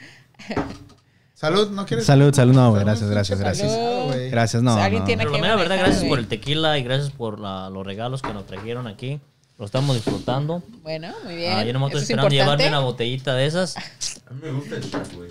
Salud, 1.35 1.71
¿no 1.71 1.87
quieres? 1.87 2.05
Salud, 2.05 2.35
salud, 2.35 2.53
no, 2.55 2.71
güey. 2.71 2.85
Gracias, 2.85 3.09
gracias, 3.09 3.39
gracias. 3.41 3.73
Salud. 3.73 4.15
Gracias, 4.31 4.63
no. 4.63 4.75
Alguien 4.75 5.01
no. 5.03 5.07
tiene 5.07 5.23
Pero 5.23 5.33
que 5.33 5.39
la 5.39 5.43
mera 5.43 5.57
verdad, 5.57 5.79
gracias 5.79 6.05
por 6.05 6.19
el 6.19 6.29
tequila 6.29 6.77
y 6.77 6.83
gracias 6.83 7.11
por 7.11 7.41
la- 7.41 7.71
los 7.71 7.87
regalos 7.87 8.21
que 8.21 8.33
nos 8.35 8.47
trajeron 8.47 8.87
aquí. 8.87 9.21
Lo 9.59 9.65
estamos 9.65 9.95
disfrutando. 9.97 10.63
Bueno, 10.83 11.09
muy 11.25 11.37
bien. 11.37 11.53
Ah, 11.57 11.65
yo 11.65 11.73
nomás 11.73 11.89
estoy 11.89 11.99
Eso 12.03 12.05
es 12.05 12.11
esperando 12.11 12.29
llevarme 12.35 12.69
una 12.69 12.81
botellita 12.81 13.35
de 13.35 13.47
esas. 13.47 13.77
A 13.77 14.33
mí 14.33 14.41
me 14.43 14.53
gusta 14.53 14.77
el 14.77 14.91
chat, 14.91 15.13
güey. 15.15 15.31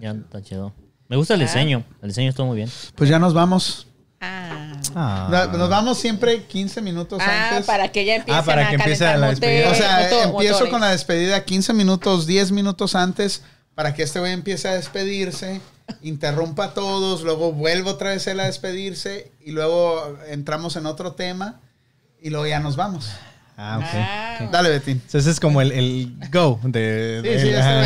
Ya 0.00 0.10
está 0.12 0.42
chido. 0.42 0.72
Me 1.08 1.16
gusta 1.16 1.34
el 1.34 1.40
diseño. 1.40 1.84
El 2.02 2.08
diseño 2.10 2.30
estuvo 2.30 2.46
muy 2.46 2.56
bien. 2.56 2.68
Pues 2.94 3.08
ya 3.10 3.18
nos 3.18 3.34
vamos. 3.34 3.86
Ah. 4.20 4.67
Ah. 4.94 5.28
No, 5.52 5.58
Nos 5.58 5.68
vamos 5.70 5.98
siempre 5.98 6.44
15 6.44 6.80
minutos 6.82 7.20
Ah, 7.22 7.50
antes. 7.50 7.66
para 7.66 7.90
que 7.92 8.04
ya 8.04 8.16
empiece 8.16 8.38
Ah, 8.38 8.42
para 8.44 8.68
que 8.68 8.74
empiece 8.76 9.04
la 9.04 9.28
despedida. 9.30 9.70
O 9.70 9.74
sea, 9.74 9.98
motor- 10.00 10.30
empiezo 10.30 10.52
motores. 10.54 10.70
con 10.72 10.80
la 10.80 10.90
despedida 10.90 11.44
15 11.44 11.72
minutos, 11.72 12.26
10 12.26 12.50
minutos 12.52 12.94
antes 12.94 13.42
para 13.74 13.94
que 13.94 14.02
este 14.02 14.18
güey 14.20 14.32
empiece 14.32 14.68
a 14.68 14.74
despedirse, 14.74 15.60
interrumpa 16.02 16.64
a 16.64 16.74
todos, 16.74 17.22
luego 17.22 17.52
vuelvo 17.52 17.90
otra 17.90 18.10
vez 18.10 18.26
él 18.26 18.40
a 18.40 18.44
despedirse 18.44 19.30
y 19.44 19.52
luego 19.52 20.18
entramos 20.28 20.76
en 20.76 20.86
otro 20.86 21.12
tema 21.12 21.60
y 22.20 22.30
luego 22.30 22.46
ya 22.46 22.58
nos 22.60 22.76
vamos. 22.76 23.08
Ah, 23.60 23.78
ok. 23.78 23.84
Ah, 23.92 24.38
ok. 24.44 24.50
Dale, 24.52 24.68
Betín. 24.70 25.02
Entonces 25.04 25.26
es 25.26 25.40
como 25.40 25.60
el, 25.60 25.72
el 25.72 26.12
go 26.30 26.60
de. 26.62 27.20
Sí, 27.24 27.48
sí, 27.48 27.54
a 27.54 27.80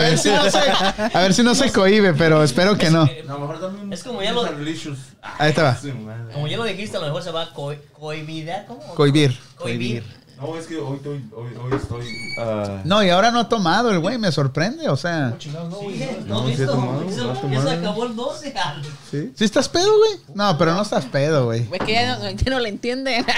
ver. 0.00 0.18
Si 0.18 0.30
no 0.30 0.50
se- 0.50 0.58
A 1.14 1.20
ver 1.20 1.34
si 1.34 1.42
no 1.42 1.54
se 1.54 1.70
cohibe, 1.70 2.14
pero 2.14 2.42
espero 2.42 2.78
que 2.78 2.90
no. 2.90 3.04
Mejor 3.04 3.74
un. 3.82 3.92
Es 3.92 4.02
como 4.02 4.22
ya 4.22 4.32
lo-. 4.32 4.48
Ahí 5.38 5.52
te 5.52 5.60
va. 5.62 5.78
Como 6.32 6.48
ya 6.48 6.56
lo 6.56 6.64
dijiste, 6.64 6.96
a 6.96 7.00
lo 7.00 7.06
mejor 7.06 7.22
se 7.22 7.30
va 7.30 7.42
a 7.42 7.52
co 7.52 7.74
cohibir. 7.92 8.50
¿Cómo? 8.66 8.80
Cohibir. 8.94 9.38
Cohibir. 9.56 10.02
No, 10.40 10.56
es 10.56 10.66
que 10.66 10.76
hoy 10.76 10.96
estoy. 10.96 11.24
Hoy, 11.34 11.48
hoy 11.64 11.72
estoy 11.74 12.06
ah, 12.38 12.82
No, 12.84 13.02
y 13.02 13.08
ahora 13.08 13.30
no 13.30 13.40
ha 13.40 13.48
tomado 13.48 13.90
el 13.90 14.00
güey, 14.00 14.18
me 14.18 14.30
sorprende, 14.30 14.88
o 14.88 14.96
sea. 14.96 15.34
No, 16.26 16.46
listo. 16.46 17.02
Ya 17.50 17.62
se 17.62 17.70
acabó 17.70 18.04
el 18.04 18.14
12. 18.14 18.54
¿Sí? 19.10 19.32
¿Sí 19.34 19.44
estás 19.44 19.68
pedo, 19.68 19.96
güey? 19.96 20.10
No, 20.34 20.58
pero 20.58 20.74
no 20.74 20.82
estás 20.82 21.06
pedo, 21.06 21.46
güey. 21.46 21.64
Güey, 21.64 21.80
que 21.80 21.92
ya 21.92 22.18
no, 22.18 22.30
ya 22.30 22.50
no 22.50 22.58
le 22.60 22.68
entienden. 22.68 23.24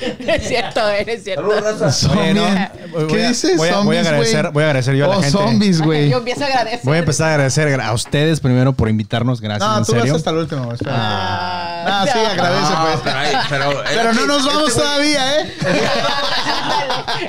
es 0.26 0.48
cierto, 0.48 0.88
es 0.90 1.24
cierto. 1.24 1.48
Oye, 1.48 2.34
no, 2.34 3.06
¿Qué 3.08 3.28
dices? 3.28 3.56
voy 3.56 3.68
a- 3.68 3.78
voy 3.78 3.96
a 3.96 4.00
agradecer- 4.00 4.50
voy 4.52 4.62
a 4.62 4.66
agradecer 4.66 4.94
yo 4.96 5.04
a 5.04 5.08
la 5.08 5.16
Oh, 5.18 5.22
gente. 5.22 5.38
zombies, 5.38 5.80
güey. 5.82 6.10
Yo 6.10 6.18
empiezo 6.18 6.42
a 6.44 6.46
agradecer. 6.46 6.80
Voy 6.84 6.96
a 6.96 7.00
empezar 7.00 7.28
a 7.28 7.34
agradecer 7.34 7.80
a 7.80 7.92
ustedes 7.92 8.40
primero 8.40 8.72
por 8.72 8.88
invitarnos. 8.88 9.40
Gracias, 9.40 9.68
No, 9.68 9.78
en 9.78 9.84
tú 9.84 9.94
vas 9.94 10.10
hasta 10.10 10.30
el 10.30 10.36
último, 10.38 10.72
espera. 10.72 10.94
Ah, 10.96 11.70
Ah, 11.86 12.06
sí, 12.10 12.18
agradece, 12.18 12.72
No, 12.72 12.82
pues. 12.86 13.00
pero, 13.04 13.18
hay- 13.18 13.34
pero, 13.50 13.82
Pero 13.84 14.12
no 14.14 14.26
nos 14.26 14.46
vamos 14.46 14.68
este 14.68 14.80
güey- 14.80 14.84
todavía, 14.84 15.40
¿eh? 15.40 15.54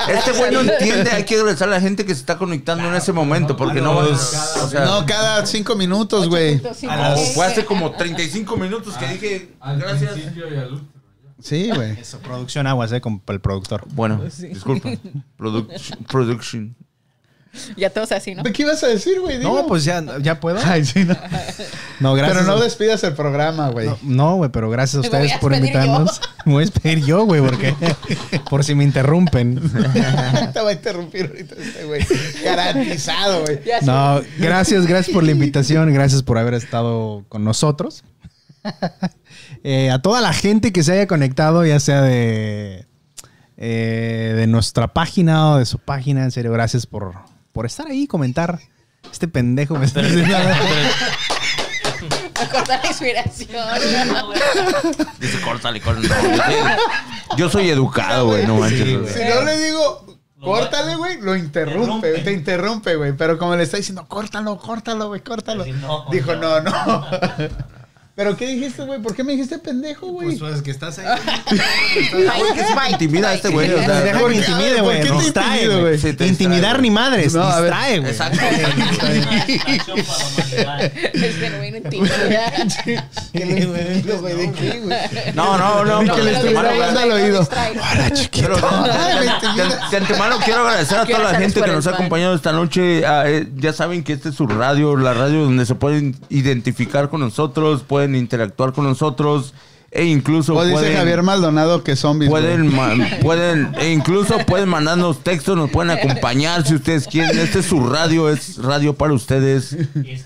Este 0.07 0.31
güey 0.31 0.51
no 0.51 0.61
entiende, 0.61 1.11
hay 1.11 1.23
que 1.23 1.35
agradecer 1.35 1.67
a 1.67 1.71
la 1.71 1.81
gente 1.81 2.05
que 2.05 2.13
se 2.13 2.21
está 2.21 2.37
conectando 2.37 2.87
en 2.87 2.95
ese 2.95 3.11
momento, 3.11 3.55
porque 3.57 3.81
no 3.81 3.95
van 3.95 4.07
a- 4.07 4.63
O 4.63 4.67
sea, 4.69 4.85
No, 4.85 5.05
cada 5.05 5.45
cinco 5.45 5.75
minutos, 5.75 6.29
güey. 6.29 6.61
Fue 7.33 7.45
hace 7.45 7.65
como 7.65 7.91
35 7.91 8.55
minutos 8.57 8.95
que 8.95 9.07
dije 9.07 9.49
Al 9.59 9.79
gracias. 9.79 10.13
principio 10.13 10.45
y 10.53 10.57
al 10.57 10.71
último. 10.73 10.94
Sí, 11.41 11.69
güey. 11.73 11.91
Eso, 11.99 12.19
producción 12.19 12.67
aguas, 12.67 12.91
eh, 12.91 13.01
con 13.01 13.21
el 13.27 13.41
productor. 13.41 13.85
Bueno, 13.93 14.21
disculpa. 14.23 14.89
Production. 15.37 16.03
production. 16.05 16.75
Ya 17.77 17.89
todos 17.89 18.11
así, 18.11 18.35
¿no? 18.35 18.43
¿Qué 18.43 18.63
ibas 18.63 18.83
a 18.83 18.87
decir, 18.87 19.21
güey? 19.21 19.39
No, 19.39 19.65
pues 19.67 19.85
ya, 19.85 20.03
ya 20.19 20.39
puedo. 20.39 20.59
Ay, 20.63 20.85
sí, 20.85 21.03
no. 21.03 21.15
No, 22.01 22.13
gracias. 22.13 22.43
Pero 22.43 22.53
no 22.53 22.61
despidas 22.61 23.01
el 23.05 23.13
programa, 23.13 23.69
güey. 23.69 23.87
No, 23.87 23.97
No, 24.03 24.35
güey, 24.35 24.51
pero 24.51 24.69
gracias 24.69 24.99
a 24.99 25.01
Me 25.03 25.09
voy 25.09 25.17
ustedes 25.19 25.37
a 25.37 25.39
por 25.39 25.53
invitarnos. 25.53 26.19
Me 26.43 26.51
voy 26.51 26.63
a 26.63 26.65
despedir 26.65 27.05
yo, 27.05 27.25
güey, 27.25 27.41
porque 27.41 27.73
por 28.49 28.65
si 28.65 28.75
me 28.75 28.83
interrumpen. 28.83 29.61
Te 30.51 30.59
va 30.59 30.69
a 30.71 30.73
interrumpir 30.73 31.27
ahorita 31.27 31.55
este 31.57 31.85
güey. 31.85 32.05
Garantizado, 32.43 33.43
güey. 33.43 33.63
Ya 33.63 33.79
sé. 33.79 33.85
No, 33.85 34.21
gracias, 34.37 34.85
gracias 34.85 35.13
por 35.13 35.23
la 35.23 35.31
invitación, 35.31 35.93
gracias 35.93 36.21
por 36.21 36.37
haber 36.37 36.55
estado 36.55 37.23
con 37.29 37.45
nosotros. 37.45 38.03
Eh, 39.63 39.89
a 39.91 39.99
toda 40.01 40.21
la 40.21 40.33
gente 40.33 40.71
que 40.71 40.83
se 40.83 40.91
haya 40.93 41.07
conectado, 41.07 41.65
ya 41.65 41.79
sea 41.79 42.01
de, 42.01 42.85
eh, 43.57 44.33
de 44.35 44.47
nuestra 44.47 44.93
página 44.93 45.51
o 45.51 45.57
de 45.57 45.65
su 45.65 45.79
página, 45.79 46.23
en 46.23 46.31
serio, 46.31 46.51
gracias 46.51 46.85
por, 46.85 47.13
por 47.51 47.65
estar 47.65 47.87
ahí 47.87 48.03
y 48.03 48.07
comentar. 48.07 48.59
Este 49.11 49.27
pendejo 49.27 49.75
me 49.77 49.85
está 49.85 50.01
diciendo- 50.01 50.35
A 52.37 52.49
cortar 52.49 52.79
la 52.83 52.87
inspiración. 52.89 53.49
Dice, 55.19 55.41
córtale, 55.41 55.79
córtale. 55.81 56.09
No, 56.09 57.37
yo, 57.37 57.49
soy, 57.49 57.69
educado, 57.69 58.27
güey, 58.27 58.45
no 58.45 58.57
manches. 58.57 58.79
Sí, 58.87 58.95
güey. 58.95 59.13
Si 59.13 59.19
no 59.23 59.41
le 59.43 59.57
digo, 59.59 60.05
córtale, 60.41 60.95
güey, 60.95 61.21
lo 61.21 61.35
interrumpe, 61.35 62.19
te 62.19 62.33
interrumpe, 62.33 62.95
güey. 62.95 63.13
Pero 63.13 63.37
como 63.37 63.55
le 63.55 63.63
está 63.63 63.77
diciendo, 63.77 64.05
córtalo, 64.07 64.57
córtalo, 64.57 65.07
güey, 65.07 65.21
córtalo. 65.21 65.63
Dijo, 66.11 66.35
no, 66.35 66.59
no. 66.61 67.07
¿Pero 68.15 68.37
qué 68.37 68.47
dijiste, 68.47 68.83
güey? 68.83 69.01
¿Por 69.01 69.13
qué 69.13 69.25
me 69.25 69.33
dijiste 69.33 69.59
pendejo, 69.59 70.07
güey? 70.07 70.37
Pues, 70.37 70.61
que 70.61 70.71
estás 70.71 70.97
ahí. 70.99 71.05
Intimida 72.91 73.29
a 73.29 73.33
este 73.33 73.49
güey, 73.49 73.73
o 73.73 73.83
sea, 73.83 74.01
Deja 74.01 74.19
¿por 74.19 74.31
que 74.31 74.39
qué? 74.39 74.45
intimide, 74.45 74.75
¿Por 74.75 74.83
güey. 74.83 75.01
qué 75.01 75.09
te 75.09 75.13
Distrae, 75.15 75.67
güey. 75.67 76.29
Intimidar 76.29 76.81
ni 76.81 76.91
madres. 76.91 77.33
No, 77.33 77.45
distrae, 77.45 77.99
güey. 77.99 78.11
Exacto. 78.11 78.39
Es 81.13 81.35
genuino 81.37 81.77
intimidad. 81.77 82.53
No, 85.33 85.57
no, 85.57 85.83
no. 85.83 86.03
No, 86.03 86.15
que 86.15 86.23
le 86.23 86.35
antemano, 86.37 86.69
hablando 86.69 86.99
al 87.01 87.11
oído. 87.11 87.47
Ay, 87.51 87.73
me 89.57 89.63
de, 89.91 89.97
antemano 89.97 90.37
quiero 90.43 90.61
agradecer 90.61 90.99
a 90.99 91.05
toda 91.05 91.19
la 91.31 91.39
gente 91.39 91.61
que 91.61 91.71
nos 91.71 91.85
ha 91.87 91.91
acompañado 91.91 92.35
esta 92.35 92.51
noche. 92.53 93.05
Ah, 93.05 93.23
eh, 93.27 93.47
ya 93.55 93.73
saben 93.73 94.03
que 94.03 94.13
esta 94.13 94.29
es 94.29 94.35
su 94.35 94.47
radio, 94.47 94.95
la 94.95 95.13
radio 95.13 95.43
donde 95.43 95.65
se 95.65 95.75
pueden 95.75 96.15
identificar 96.29 97.09
con 97.09 97.19
nosotros, 97.19 97.83
pueden 97.83 98.04
interactuar 98.13 98.73
con 98.73 98.83
nosotros 98.83 99.53
e 99.95 100.03
incluso 100.03 100.53
O 100.53 100.63
dice 100.63 100.73
pueden, 100.73 100.97
Javier 100.97 101.23
Maldonado 101.23 101.81
que 101.81 101.95
zombies. 101.95 102.29
pueden, 102.29 102.69
pueden 103.21 103.73
e 103.79 103.91
incluso 103.93 104.37
pueden 104.45 104.67
mandarnos 104.67 105.23
textos, 105.23 105.55
nos 105.55 105.71
pueden 105.71 105.97
acompañar 105.97 106.67
si 106.67 106.75
ustedes 106.75 107.07
quieren. 107.07 107.39
Este 107.39 107.59
es 107.59 107.65
su 107.65 107.79
radio, 107.87 108.29
es 108.29 108.57
radio 108.57 108.93
para 108.93 109.13
ustedes. 109.13 109.75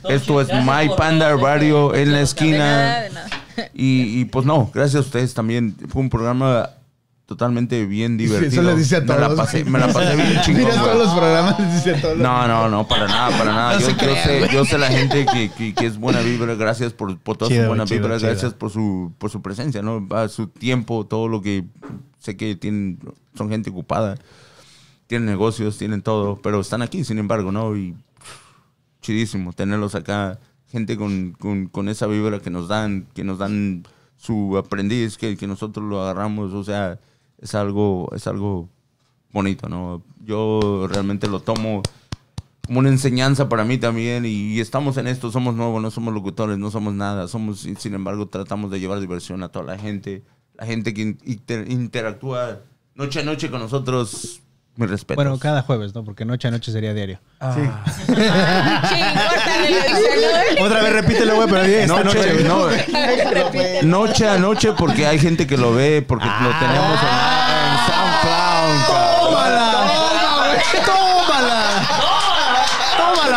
Esto 0.10 0.42
es 0.42 0.48
My 0.48 0.90
Panda 0.98 1.36
Radio 1.36 1.94
en 1.94 2.14
la 2.14 2.22
esquina. 2.22 3.04
y, 3.74 4.26
pues 4.26 4.44
no, 4.44 4.72
gracias 4.74 4.96
a 4.96 5.06
ustedes 5.06 5.36
también. 5.36 5.76
Fue 5.88 6.02
un 6.02 6.10
programa 6.10 6.72
totalmente 7.30 7.86
bien 7.86 8.14
Sí, 8.18 8.26
divertido. 8.26 8.62
eso 8.64 8.64
le 8.64 8.76
dice 8.76 8.96
a 8.98 9.02
Me 9.02 9.06
todos. 9.06 9.20
la 9.22 9.36
pasé, 9.36 9.64
me 9.64 9.78
la 9.80 9.94
pasé 9.94 10.16
bien 10.16 10.42
chingón. 10.44 10.64
Mira 10.64 10.76
todos 10.76 10.98
los 10.98 11.14
programas, 11.14 11.60
les 11.60 11.74
dice 11.76 11.96
a 11.96 12.02
todos. 12.02 12.18
No, 12.18 12.48
no, 12.48 12.68
no, 12.70 12.88
para 12.88 13.08
nada, 13.08 13.38
para 13.38 13.54
nada. 13.54 13.74
No 13.76 13.80
yo, 13.80 13.96
sé, 13.96 14.50
yo 14.52 14.66
sé 14.66 14.78
la 14.80 14.88
gente 14.88 15.28
que, 15.28 15.52
que, 15.52 15.74
que 15.76 15.86
es 15.86 15.98
buena 15.98 16.22
vibra, 16.22 16.56
gracias 16.56 16.92
por, 16.92 17.18
por 17.20 17.38
toda 17.38 17.50
Chido, 17.50 17.64
su 17.64 17.68
buena 17.68 17.86
chido, 17.86 18.02
vibra, 18.02 18.18
chido. 18.18 18.30
gracias 18.32 18.54
por 18.56 18.72
su, 18.72 19.14
por 19.20 19.30
su 19.30 19.44
presencia, 19.44 19.84
¿no? 19.84 20.08
Su 20.30 20.48
tiempo, 20.48 21.06
todo 21.06 21.28
lo 21.28 21.42
que 21.44 21.66
sé 22.18 22.36
que 22.36 22.56
tienen, 22.56 23.00
son 23.36 23.50
gente 23.50 23.70
ocupada, 23.70 24.18
tienen 25.06 25.28
negocios, 25.28 25.78
tienen 25.78 26.02
todo, 26.02 26.38
pero 26.42 26.60
están 26.60 26.82
aquí, 26.82 27.04
sin 27.04 27.20
embargo, 27.20 27.52
¿no? 27.52 27.78
Y 27.78 27.96
chidísimo 29.02 29.54
tenerlos 29.54 29.96
acá, 29.96 30.40
gente 30.72 30.98
con, 30.98 31.34
con, 31.40 31.68
con 31.68 31.90
esa 31.90 32.08
vibra 32.08 32.40
que 32.40 32.50
nos 32.50 32.68
dan, 32.68 33.08
que 33.14 33.24
nos 33.24 33.38
dan 33.38 33.84
su 34.18 34.58
aprendiz, 34.58 35.18
que, 35.18 35.38
que 35.38 35.48
nosotros 35.48 35.86
lo 35.86 36.02
agarramos, 36.02 36.54
o 36.54 36.64
sea, 36.64 37.00
es 37.42 37.56
algo, 37.56 38.10
es 38.16 38.28
algo 38.28 38.70
bonito, 39.32 39.70
¿no? 39.70 40.04
Yo 40.24 40.88
realmente 40.90 41.28
lo 41.28 41.40
tomo 41.40 41.82
como 42.66 42.80
una 42.80 42.90
enseñanza 42.90 43.50
para 43.50 43.64
mí 43.64 43.80
también 43.80 44.26
y, 44.26 44.60
estamos 44.60 44.98
en 44.98 45.08
esto, 45.08 45.32
somos 45.32 45.56
nuevos, 45.56 45.82
no 45.82 45.90
somos 45.90 46.14
locutores, 46.14 46.58
no 46.60 46.70
somos 46.70 46.94
nada, 46.94 47.28
somos, 47.28 47.62
sin 47.62 47.78
sin 47.78 47.96
embargo, 47.96 48.28
tratamos 48.28 48.70
de 48.70 48.80
llevar 48.80 49.00
diversión 49.00 49.42
a 49.42 49.50
toda 49.50 49.66
la 49.66 49.78
gente, 49.80 50.24
la 50.56 50.68
gente 50.68 50.94
que 50.94 51.18
inter- 51.26 51.70
interactúa 51.72 52.60
noche 52.94 53.22
a 53.22 53.24
noche 53.24 53.50
con 53.50 53.60
nosotros, 53.62 54.42
mi 54.76 54.86
respeto. 54.86 55.16
Bueno, 55.16 55.38
cada 55.40 55.62
jueves, 55.62 55.94
¿no? 55.94 56.04
Porque 56.04 56.26
noche 56.26 56.48
a 56.48 56.52
noche 56.52 56.72
sería 56.72 56.94
diario. 56.94 57.20
Sí, 57.54 57.62
dice, 59.68 59.92
¿no? 60.60 60.66
Otra 60.66 60.82
vez 60.82 60.94
repítelo, 60.94 61.36
güey, 61.36 61.48
pero 61.50 61.62
esta 61.64 62.04
noche, 62.04 62.34
güey. 62.34 62.44
no, 62.46 62.68
noche 63.84 64.30
a 64.30 64.38
noche 64.38 64.72
porque 64.78 65.06
hay 65.06 65.20
gente 65.20 65.46
que 65.48 65.58
lo 65.58 65.74
ve, 65.74 66.02
porque 66.08 66.26
lo 66.26 66.50
tenemos 66.60 67.00
en, 67.02 67.10
en 67.10 67.78
SoundCloud. 67.88 68.86
cabrón. 68.88 69.26
¡Tómala! 69.26 69.66
¡Tómala! 70.86 71.59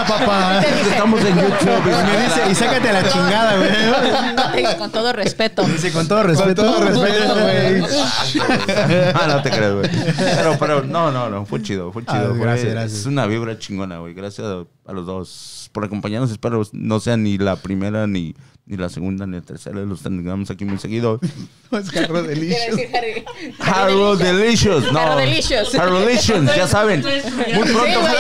¡Tómala, 0.07 0.27
papá! 0.27 0.61
Estamos 0.91 1.21
en 1.25 1.37
YouTube. 1.37 1.83
Y 1.87 2.17
me 2.17 2.25
dice, 2.25 2.51
y 2.51 2.55
sácate 2.55 2.89
a 2.89 2.93
la 2.93 3.09
chingada, 3.09 3.57
güey. 3.57 4.77
Con 4.79 4.91
todo 4.91 5.13
respeto. 5.13 5.63
Dice, 5.65 5.93
con 5.93 6.07
todo 6.09 6.21
Con 6.21 6.29
respeto. 6.29 6.63
todo 6.63 6.85
respeto, 6.85 7.35
güey. 7.35 7.83
Ah, 9.15 9.27
no 9.29 9.43
te 9.43 9.51
creo, 9.51 9.79
güey. 9.79 9.91
Pero, 10.17 10.57
pero, 10.59 10.83
no, 10.83 11.11
no, 11.11 11.29
no, 11.29 11.45
fue 11.47 11.63
chido, 11.63 11.93
fue 11.93 12.03
chido. 12.05 12.33
Ah, 12.33 12.37
gracias, 12.39 12.73
gracias. 12.73 13.01
Es 13.01 13.07
una 13.07 13.27
vibra 13.27 13.59
chingona, 13.59 13.99
güey. 13.99 14.15
Gracias 14.15 14.47
a, 14.47 14.65
a 14.91 14.93
los 14.93 15.07
dos 15.07 15.71
por 15.73 15.85
acompañarnos. 15.85 16.31
Espero 16.31 16.63
no 16.73 17.01
sea 17.01 17.17
ni 17.17 17.39
la 17.39 17.57
primera, 17.57 18.07
ni, 18.07 18.35
ni 18.73 18.79
la 18.79 18.89
segunda, 18.89 19.27
ni 19.27 19.37
la 19.37 19.43
tercera. 19.43 19.77
Los 19.81 20.03
tengamos 20.03 20.51
aquí 20.51 20.65
muy 20.65 20.79
seguido. 20.79 21.21
No 21.71 21.79
es 21.79 21.91
decir 21.91 22.09
Harry. 22.11 23.25
Harrow 23.59 24.17
Delicious, 24.17 24.91
no. 24.93 24.99
Harrow 24.99 25.19
Delicious. 25.19 25.75
Harrow 25.75 25.99
Delicious, 26.01 26.57
ya 26.57 26.67
saben. 26.67 27.03
Muy 27.03 27.69
pronto. 27.69 28.01
güey, 28.01 28.15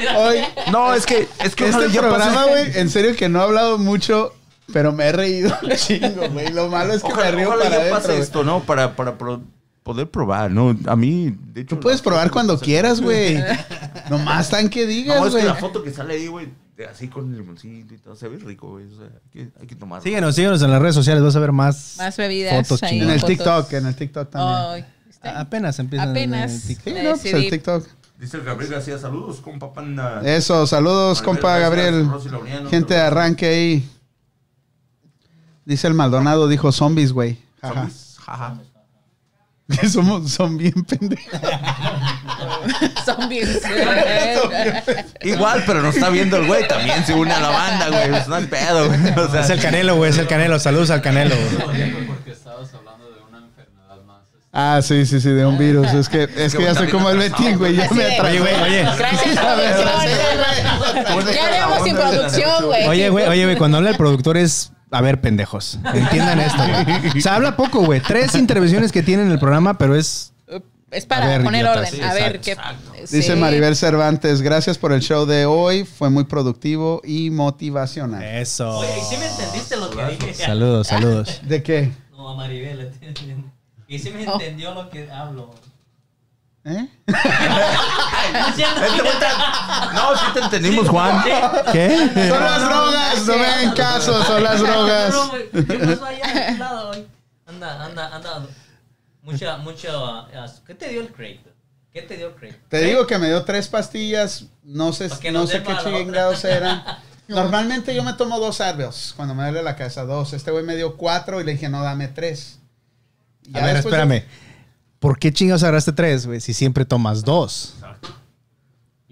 güey. 0.00 0.16
Hoy, 0.16 0.38
No, 0.72 0.94
es 0.94 1.04
que, 1.04 1.28
es 1.44 1.54
que 1.54 1.68
este 1.68 1.90
programa, 1.90 2.46
güey, 2.46 2.70
en 2.74 2.88
serio 2.88 3.14
que 3.14 3.28
no 3.28 3.40
he 3.40 3.42
hablado 3.42 3.76
mucho, 3.78 4.34
pero 4.72 4.92
me 4.92 5.04
he 5.08 5.12
reído 5.12 5.54
chingo, 5.76 6.28
güey. 6.30 6.52
Lo 6.52 6.68
malo 6.68 6.94
es 6.94 7.02
que 7.02 7.12
Ojalá, 7.12 7.30
me 7.32 7.36
río 7.36 7.48
ojalá 7.48 7.62
para 7.64 7.74
ya 7.76 7.80
adentro. 7.82 7.98
pase 8.00 8.08
güey. 8.12 8.22
esto, 8.22 8.44
¿no? 8.44 8.60
Para, 8.60 8.96
para 8.96 9.18
pro- 9.18 9.42
poder 9.82 10.08
probar, 10.10 10.50
¿no? 10.50 10.74
A 10.86 10.96
mí, 10.96 11.34
de 11.52 11.62
hecho... 11.62 11.76
Tú 11.76 11.80
puedes 11.80 12.00
probar 12.00 12.30
cuando 12.30 12.58
quieras, 12.58 13.00
güey. 13.00 13.42
Nomás 14.10 14.48
tan 14.50 14.68
que 14.70 14.82
No, 14.82 14.86
digas, 14.88 15.16
es 15.18 15.24
que 15.24 15.30
güey. 15.32 15.44
la 15.44 15.54
foto 15.54 15.82
que 15.82 15.90
sale 15.92 16.14
ahí, 16.14 16.26
güey, 16.28 16.48
de- 16.80 16.86
así 16.86 17.08
con 17.08 17.30
el 17.32 17.38
limoncito 17.38 17.94
y 17.94 17.98
todo, 17.98 18.16
se 18.16 18.28
ve 18.28 18.38
rico, 18.38 18.70
güey. 18.70 18.86
O 18.86 18.96
sea, 18.96 19.06
hay 19.06 19.30
que, 19.30 19.50
hay 19.60 19.66
que 19.66 19.76
tomar. 19.76 20.02
Síguenos, 20.02 20.34
síguenos 20.34 20.62
en 20.62 20.70
las 20.70 20.80
redes 20.80 20.94
sociales. 20.94 21.22
Vas 21.22 21.36
a 21.36 21.40
ver 21.40 21.52
más, 21.52 21.96
Más 21.98 22.16
bebidas 22.16 22.66
fotos 22.66 22.82
ahí. 22.82 23.00
En 23.00 23.10
el 23.10 23.20
fotos. 23.20 23.36
TikTok, 23.36 23.72
en 23.74 23.86
el 23.86 23.94
TikTok 23.96 24.30
también. 24.30 24.56
Ay, 24.84 24.84
¿viste? 25.06 25.28
Apenas 25.28 25.78
empiezan 25.78 26.10
Apenas. 26.10 26.50
en 26.52 26.56
el 26.56 26.66
TikTok. 26.66 26.84
Sí, 26.94 27.02
no, 27.02 27.10
pues 27.10 27.24
el. 27.34 27.50
TikTok. 27.50 27.86
Dice 28.18 28.36
el 28.36 28.44
Gabriel 28.44 28.72
García, 28.72 28.98
saludos, 28.98 29.40
compa 29.40 29.72
panda. 29.72 30.20
Eso, 30.24 30.66
saludos, 30.66 31.22
compa 31.22 31.58
Gabriel. 31.58 32.06
Laureano, 32.06 32.68
Gente 32.68 32.94
de 32.94 33.00
arranque 33.00 33.46
ahí. 33.46 33.88
Dice 35.64 35.86
el 35.86 35.94
Maldonado, 35.94 36.48
dijo 36.48 36.70
zombies, 36.72 37.12
güey. 37.12 37.38
Jaja. 37.62 37.74
Zombies, 37.74 38.16
Jaja. 38.18 38.58
Somos, 39.88 40.30
son 40.32 40.56
bien 40.58 40.74
pendejos. 40.84 41.40
Zombies. 43.04 43.60
Igual, 45.22 45.62
pero 45.66 45.82
no 45.82 45.90
está 45.90 46.08
viendo 46.10 46.36
el 46.36 46.46
güey, 46.46 46.66
también 46.68 47.04
se 47.04 47.12
une 47.14 47.32
a 47.32 47.40
la 47.40 47.48
banda, 47.50 47.88
güey. 47.88 48.10
Pues 48.10 48.28
no 48.28 48.34
hay 48.36 48.46
pedo, 48.46 48.86
güey. 48.88 49.00
O 49.16 49.30
sea, 49.30 49.40
Es 49.42 49.50
el 49.50 49.60
Canelo, 49.60 49.96
güey, 49.96 50.10
es 50.10 50.18
el 50.18 50.26
Canelo. 50.26 50.58
Saludos 50.58 50.90
al 50.90 51.02
Canelo. 51.02 51.34
güey. 51.36 52.06
Porque 52.06 52.30
estabas 52.32 52.72
hablando 52.74 53.10
de 53.10 53.20
una 53.28 53.38
enfermedad 53.38 54.02
más. 54.06 54.22
este, 54.34 54.48
Ah, 54.52 54.80
sí, 54.82 55.06
sí, 55.06 55.20
sí, 55.20 55.28
de 55.30 55.46
un 55.46 55.58
virus. 55.58 55.92
Es 55.92 56.08
que, 56.08 56.28
es 56.36 56.54
que 56.56 56.62
ya 56.62 56.74
soy 56.74 56.88
como 56.88 57.10
el 57.10 57.18
Betín, 57.18 57.58
güey. 57.58 57.76
Ya 57.76 57.88
me 57.90 58.04
atrasé. 58.04 58.22
Oye, 58.22 58.40
güey, 58.40 58.54
oye. 58.62 58.82
Gracias. 58.98 59.34
Ya 61.34 61.84
sin 61.84 61.94
producción, 61.96 62.66
güey. 62.66 62.86
Oye, 62.88 63.08
güey, 63.10 63.26
oye, 63.26 63.44
güey, 63.44 63.56
cuando 63.56 63.78
habla 63.78 63.90
el 63.90 63.96
productor 63.96 64.36
es. 64.36 64.72
A 64.92 65.00
ver, 65.02 65.20
pendejos. 65.20 65.78
Entiendan 65.94 66.40
esto, 66.40 66.58
güey. 66.66 67.18
O 67.18 67.20
sea, 67.20 67.36
habla 67.36 67.56
poco, 67.56 67.80
güey. 67.84 68.00
Tres 68.00 68.34
intervenciones 68.34 68.90
que 68.90 69.04
tiene 69.04 69.22
en 69.22 69.30
el 69.30 69.38
programa, 69.38 69.78
pero 69.78 69.94
es. 69.94 70.32
Es 70.90 71.06
para 71.06 71.26
A 71.26 71.28
ver, 71.28 71.44
poner 71.44 71.66
orden. 71.66 71.86
Sí, 71.90 72.00
a 72.00 72.12
ver 72.14 72.36
exacto, 72.36 72.92
qué. 72.94 73.00
Dice 73.02 73.22
sí. 73.34 73.36
Maribel 73.38 73.76
Cervantes, 73.76 74.42
gracias 74.42 74.76
por 74.76 74.92
el 74.92 75.00
show 75.00 75.24
de 75.24 75.46
hoy. 75.46 75.84
Fue 75.84 76.10
muy 76.10 76.24
productivo 76.24 77.00
y 77.04 77.30
motivacional. 77.30 78.22
Eso. 78.24 78.78
Oye, 78.78 78.88
¿y 78.98 79.02
sí 79.04 79.16
me 79.16 79.26
entendiste 79.26 79.76
lo 79.76 79.88
que 79.90 80.04
dije? 80.06 80.34
Saludos, 80.34 80.88
saludos. 80.88 81.40
¿De 81.46 81.62
qué? 81.62 81.92
No, 82.10 82.30
a 82.30 82.34
Maribel. 82.34 82.92
Y 83.86 83.98
sí 83.98 84.10
me 84.10 84.26
Oh. 84.28 84.32
entendió 84.34 84.74
lo 84.74 84.90
que 84.90 85.08
hablo. 85.10 85.54
¿Eh? 86.64 86.86
No, 89.94 90.16
sí 90.16 90.24
te 90.34 90.40
entendimos, 90.40 90.88
Juan. 90.88 91.22
¿Qué? 91.72 91.96
Son 92.28 92.40
las 92.44 92.60
drogas, 92.64 93.26
no 93.26 93.36
me 93.38 93.46
hagan 93.46 93.74
caso, 93.74 94.22
son 94.24 94.42
las 94.42 94.60
drogas. 94.66 95.14
¿Qué 95.52 95.62
pasó 95.78 96.04
allá 96.04 96.52
tu 96.52 96.58
lado 96.58 96.90
hoy? 96.90 97.06
Anda, 97.46 97.84
anda, 97.84 98.16
anda. 98.16 98.46
Mucha, 99.30 99.56
mucho. 99.58 99.88
ah, 100.06 100.46
¿Qué 100.66 100.74
te 100.74 100.88
dio 100.88 101.00
el 101.00 101.08
Craig? 101.08 101.38
¿Qué 101.92 102.02
te 102.02 102.16
dio 102.16 102.28
el 102.28 102.34
Craig? 102.34 102.54
Te 102.68 102.82
digo 102.84 103.06
que 103.06 103.18
me 103.18 103.26
dio 103.28 103.42
tres 103.44 103.66
pastillas, 103.68 104.44
no 104.62 104.92
sé, 104.92 105.08
no 105.32 105.46
sé 105.46 105.62
qué 105.62 105.72
chingados 105.82 106.44
eran. 106.44 106.82
Normalmente 107.28 107.94
yo 107.94 108.02
me 108.02 108.12
tomo 108.14 108.38
dos 108.40 108.60
Advils 108.60 109.12
cuando 109.16 109.34
me 109.34 109.42
duele 109.44 109.62
la 109.62 109.76
cabeza, 109.76 110.04
dos. 110.04 110.32
Este 110.32 110.50
güey 110.50 110.64
me 110.64 110.74
dio 110.76 110.96
cuatro 110.96 111.40
y 111.40 111.44
le 111.44 111.52
dije, 111.52 111.68
no, 111.68 111.82
dame 111.82 112.08
tres. 112.08 112.58
Y 113.44 113.50
A 113.56 113.60
ya 113.60 113.66
ver, 113.66 113.74
de- 113.74 113.80
espérame. 113.80 114.24
¿Por 114.98 115.18
qué 115.18 115.32
chingados 115.32 115.62
agarraste 115.62 115.92
tres, 115.92 116.26
güey? 116.26 116.40
Si 116.40 116.52
siempre 116.52 116.84
tomas 116.84 117.24
dos. 117.24 117.74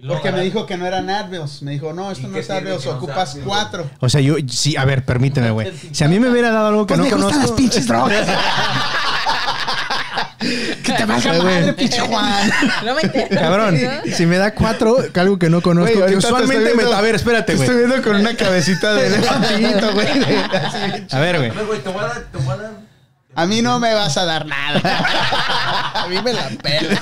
Porque 0.06 0.30
me 0.30 0.42
dijo 0.42 0.64
que 0.66 0.76
no 0.76 0.86
eran 0.86 1.10
Advils. 1.10 1.62
Me 1.62 1.72
dijo, 1.72 1.92
no, 1.92 2.10
esto 2.12 2.26
¿Y 2.28 2.30
no 2.30 2.38
es 2.38 2.48
Advils, 2.50 2.84
no 2.86 2.92
ocupas 2.92 3.36
cuatro. 3.44 3.90
O 4.00 4.08
sea, 4.08 4.20
yo, 4.20 4.36
sí, 4.48 4.76
a 4.76 4.84
ver, 4.84 5.04
permíteme, 5.04 5.50
güey. 5.50 5.72
Si 5.92 6.04
a 6.04 6.08
mí 6.08 6.20
me 6.20 6.28
hubiera 6.28 6.50
dado 6.52 6.68
algo 6.68 6.86
que 6.86 6.94
Pues 6.94 6.98
no 6.98 7.04
me 7.04 7.10
gustan 7.10 7.30
conozco. 7.32 7.50
las 7.52 7.60
pinches 7.60 7.86
drogas. 7.88 8.28
que 10.38 10.92
te 10.92 11.04
valga 11.04 11.32
madre, 11.34 11.72
pinche 11.72 12.00
Juan. 12.00 12.50
No 12.84 12.94
me 12.94 13.02
enteras. 13.02 13.28
Cabrón, 13.40 13.78
si 14.14 14.26
me 14.26 14.38
da 14.38 14.54
cuatro, 14.54 14.96
algo 15.14 15.38
que 15.38 15.50
no 15.50 15.60
conozco. 15.60 16.00
Que 16.00 16.12
te 16.12 16.16
usualmente 16.16 16.56
estoy 16.56 16.76
me. 16.76 16.82
viendo- 16.82 16.96
A 16.96 17.00
ver, 17.00 17.14
espérate, 17.16 17.52
Te 17.52 17.56
güey. 17.56 17.68
estoy 17.68 17.84
viendo 17.86 18.02
con 18.02 18.16
una 18.16 18.34
cabecita 18.34 18.94
de 18.94 19.06
elefantito, 19.08 19.92
güey. 19.92 20.06
A 21.10 21.18
ver, 21.18 21.36
güey. 21.38 21.50
A 21.50 21.52
ver, 21.54 21.66
güey, 21.66 21.80
te 21.80 21.88
voy 21.88 22.04
a 22.04 22.06
dar, 22.08 22.22
te 22.30 22.38
voy 22.38 22.54
a 23.40 23.46
mí 23.46 23.62
no 23.62 23.78
me 23.78 23.94
vas 23.94 24.16
a 24.16 24.24
dar 24.24 24.46
nada. 24.46 24.80
A 25.94 26.06
mí 26.08 26.16
me 26.24 26.32
la 26.32 26.48
pela. 26.62 26.98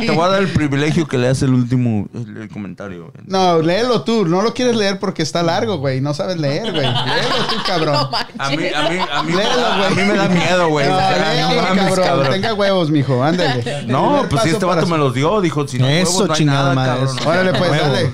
Te 0.00 0.10
voy 0.12 0.24
a 0.24 0.28
dar 0.28 0.42
el 0.42 0.48
privilegio 0.48 1.06
que 1.08 1.18
le 1.18 1.28
hace 1.28 1.46
el 1.46 1.54
último 1.54 2.08
el, 2.14 2.36
el 2.42 2.48
comentario. 2.48 3.10
güey. 3.10 3.24
No, 3.26 3.60
léelo 3.60 4.02
tú. 4.02 4.24
No 4.26 4.42
lo 4.42 4.54
quieres 4.54 4.76
leer 4.76 4.98
porque 4.98 5.22
está 5.22 5.42
largo, 5.42 5.78
güey. 5.78 6.00
No 6.00 6.14
sabes 6.14 6.36
leer, 6.38 6.70
güey. 6.72 6.86
Léelo 6.86 7.46
tú, 7.48 7.56
cabrón. 7.66 7.94
No. 7.94 8.10
A 8.38 8.50
mí, 8.50 8.56
a 8.68 8.88
mí, 8.88 8.98
a 9.12 9.22
mí, 9.22 9.32
me 9.32 9.36
Léelo, 9.42 9.56
da- 9.60 9.86
a 9.86 9.90
mí 9.90 10.02
me 10.02 10.14
da 10.14 10.28
miedo, 10.28 10.68
güey. 10.68 10.88
No, 10.88 10.96
léelo, 11.00 11.48
no 11.48 11.62
mames, 11.62 11.84
cabrón. 11.86 12.06
cabrón. 12.06 12.32
Tenga 12.32 12.54
huevos, 12.54 12.90
mijo. 12.90 13.22
Ándale. 13.24 13.82
No, 13.88 14.26
pues 14.30 14.42
si 14.42 14.50
este 14.50 14.64
vato 14.64 14.86
me 14.86 14.98
los 14.98 15.14
dio, 15.14 15.40
dijo, 15.40 15.66
si 15.66 15.78
no 15.78 15.88
Eso, 15.88 16.10
huevos, 16.12 16.26
no 16.28 16.32
hay 16.34 16.38
chingada 16.38 16.62
nada, 16.62 16.74
madre, 16.74 17.06
cabrón. 17.06 17.18
Órale, 17.26 17.52
pues, 17.58 17.70
dale. 17.70 18.12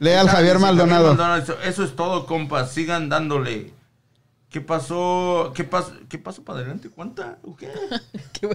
Lee 0.00 0.12
al 0.12 0.28
Javier 0.28 0.58
Maldonado. 0.58 1.12
Eso, 1.36 1.56
eso 1.64 1.84
es 1.84 1.96
todo, 1.96 2.26
compas. 2.26 2.72
Sigan 2.72 3.08
dándole. 3.08 3.72
¿Qué 4.52 4.60
pasó? 4.60 5.50
¿Qué 5.54 5.64
pasó? 5.64 5.92
¿Qué 6.10 6.18
pasó 6.18 6.42
para 6.44 6.58
adelante? 6.58 6.90
¿Cuenta? 6.90 7.38
¿O 7.42 7.56
qué? 7.56 7.70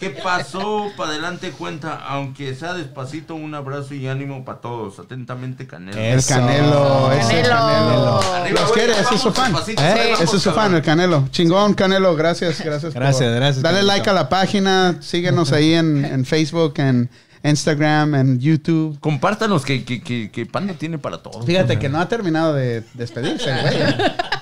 ¿Qué 0.00 0.10
pasó 0.10 0.86
para 0.96 1.10
adelante? 1.10 1.50
Cuenta. 1.50 1.96
Aunque 2.08 2.54
sea 2.54 2.72
despacito, 2.72 3.34
un 3.34 3.54
abrazo 3.54 3.94
y 3.94 4.08
ánimo 4.08 4.42
para 4.44 4.60
todos. 4.62 4.98
Atentamente, 4.98 5.66
Canelo. 5.66 5.98
El. 5.98 6.24
Canelo. 6.24 7.12
Ese 7.12 7.42
Canelo. 7.42 7.50
Canelo. 7.50 8.20
Arriba, 8.32 8.60
Los 8.62 8.72
quiere, 8.72 8.92
ese 8.98 9.14
es 9.16 9.20
su 9.20 9.32
fan. 9.32 9.52
despacito, 9.52 9.82
¿Eh? 9.82 9.86
ahí 9.86 9.98
vamos, 10.12 10.20
Ese 10.22 10.36
es 10.36 10.42
su 10.42 10.48
fan, 10.50 10.56
cabrón. 10.56 10.74
el 10.76 10.82
Canelo. 10.82 11.28
Chingón, 11.30 11.74
Canelo. 11.74 12.16
Gracias, 12.16 12.60
gracias. 12.64 12.94
por- 12.94 13.02
Gracias, 13.02 13.34
gracias, 13.34 13.62
Dale 13.62 13.74
Canelito. 13.80 13.94
like 13.96 14.10
a 14.10 14.12
la 14.14 14.28
página. 14.30 14.96
Síguenos 15.02 15.52
ahí 15.52 15.74
en, 15.74 16.06
en 16.06 16.24
Facebook, 16.24 16.72
en 16.78 17.10
Instagram, 17.42 18.14
en 18.14 18.40
YouTube. 18.40 18.98
Compártanos 19.00 19.62
que, 19.66 19.84
que, 19.84 20.02
que, 20.02 20.30
que 20.30 20.46
Panda 20.46 20.72
tiene 20.72 20.96
para 20.96 21.18
todos. 21.22 21.44
Fíjate 21.44 21.78
que 21.78 21.90
no 21.90 22.00
ha 22.00 22.08
terminado 22.08 22.54
de 22.54 22.82
despedirse, 22.94 23.50
el 23.50 23.60
güey. 23.60 23.94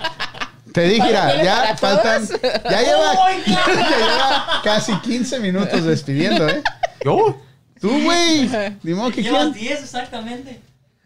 Te 0.72 0.82
dije, 0.88 1.02
mira, 1.06 1.28
¿Tiene 1.28 1.44
ya 1.44 1.76
faltan. 1.76 2.26
Ya 2.28 2.80
lleva, 2.80 3.14
ya 3.46 3.66
lleva 3.66 4.60
casi 4.64 4.92
15 5.00 5.38
minutos 5.40 5.84
despidiendo, 5.84 6.48
¿eh? 6.48 6.62
¿Yo? 7.04 7.36
Tú, 7.80 7.90
güey. 8.02 8.48
Ni 8.82 8.94
modo 8.94 9.10
que 9.10 9.22
Llevas 9.22 9.48
quién. 9.52 9.68
10 9.68 9.82
exactamente. 9.82 10.60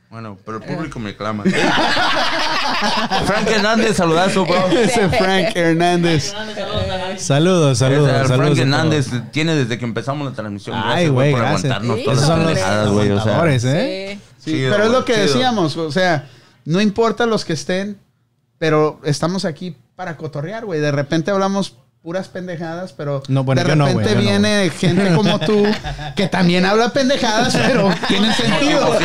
Bueno, 0.08 0.38
pero 0.44 0.58
el 0.58 0.62
público 0.62 0.98
me 1.00 1.16
clama. 1.16 1.42
Frank 3.26 3.48
Hernández, 3.48 3.96
saludazo, 3.96 4.46
bro. 4.46 4.68
Ese 4.70 5.08
Frank 5.08 5.54
Hernández. 5.56 6.32
Saludos, 7.18 7.78
saludos, 7.78 8.10
saludos. 8.28 8.36
Frank. 8.36 8.58
Hernández 8.58 9.08
tiene 9.32 9.54
desde 9.56 9.78
que 9.78 9.84
empezamos 9.84 10.28
la 10.28 10.34
transmisión. 10.34 10.76
Ay, 10.76 10.82
Gracias, 11.06 11.10
güey, 11.10 11.30
por 11.32 11.40
gracias. 11.40 11.64
aguantarnos 11.64 11.96
Sí, 11.98 12.04
todas 12.04 12.18
Esos 12.18 12.28
las 12.28 12.36
son 12.38 12.46
los 12.46 12.52
pendejadas, 12.54 12.88
güey. 12.90 13.10
O 13.10 13.14
sea, 13.14 13.20
aguantadores, 13.22 13.64
¿eh? 13.64 14.18
Sí. 14.18 14.20
Sí, 14.38 14.50
Chido, 14.52 14.70
pero 14.72 14.84
es 14.84 14.90
lo 14.92 15.04
que 15.04 15.14
chido. 15.14 15.26
decíamos, 15.26 15.76
o 15.76 15.90
sea, 15.90 16.28
no 16.64 16.80
importa 16.80 17.26
los 17.26 17.44
que 17.44 17.54
estén, 17.54 17.98
pero 18.58 19.00
estamos 19.04 19.44
aquí 19.44 19.76
para 19.94 20.16
cotorrear, 20.16 20.64
güey. 20.64 20.80
De 20.80 20.92
repente 20.92 21.30
hablamos 21.30 21.76
puras 22.02 22.28
pendejadas, 22.28 22.92
pero 22.92 23.22
No, 23.26 23.42
bueno, 23.42 23.64
de 23.64 23.68
yo 23.68 23.74
no, 23.74 23.86
repente 23.86 24.14
güey, 24.14 24.14
yo 24.14 24.20
no, 24.20 24.30
viene 24.30 24.70
gente 24.70 25.12
como 25.16 25.40
tú 25.40 25.66
que 26.14 26.28
también 26.28 26.64
habla 26.64 26.90
pendejadas, 26.90 27.56
pero 27.56 27.92
tienen 28.08 28.32
sentido. 28.32 28.96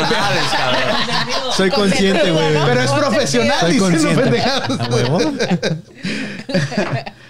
Soy 1.55 1.71
consciente, 1.71 2.29
güey. 2.29 2.53
Pero 2.65 2.81
es 2.81 2.91
profesional 2.91 3.71
diciendo 3.71 4.21
pendejadas. 4.21 4.71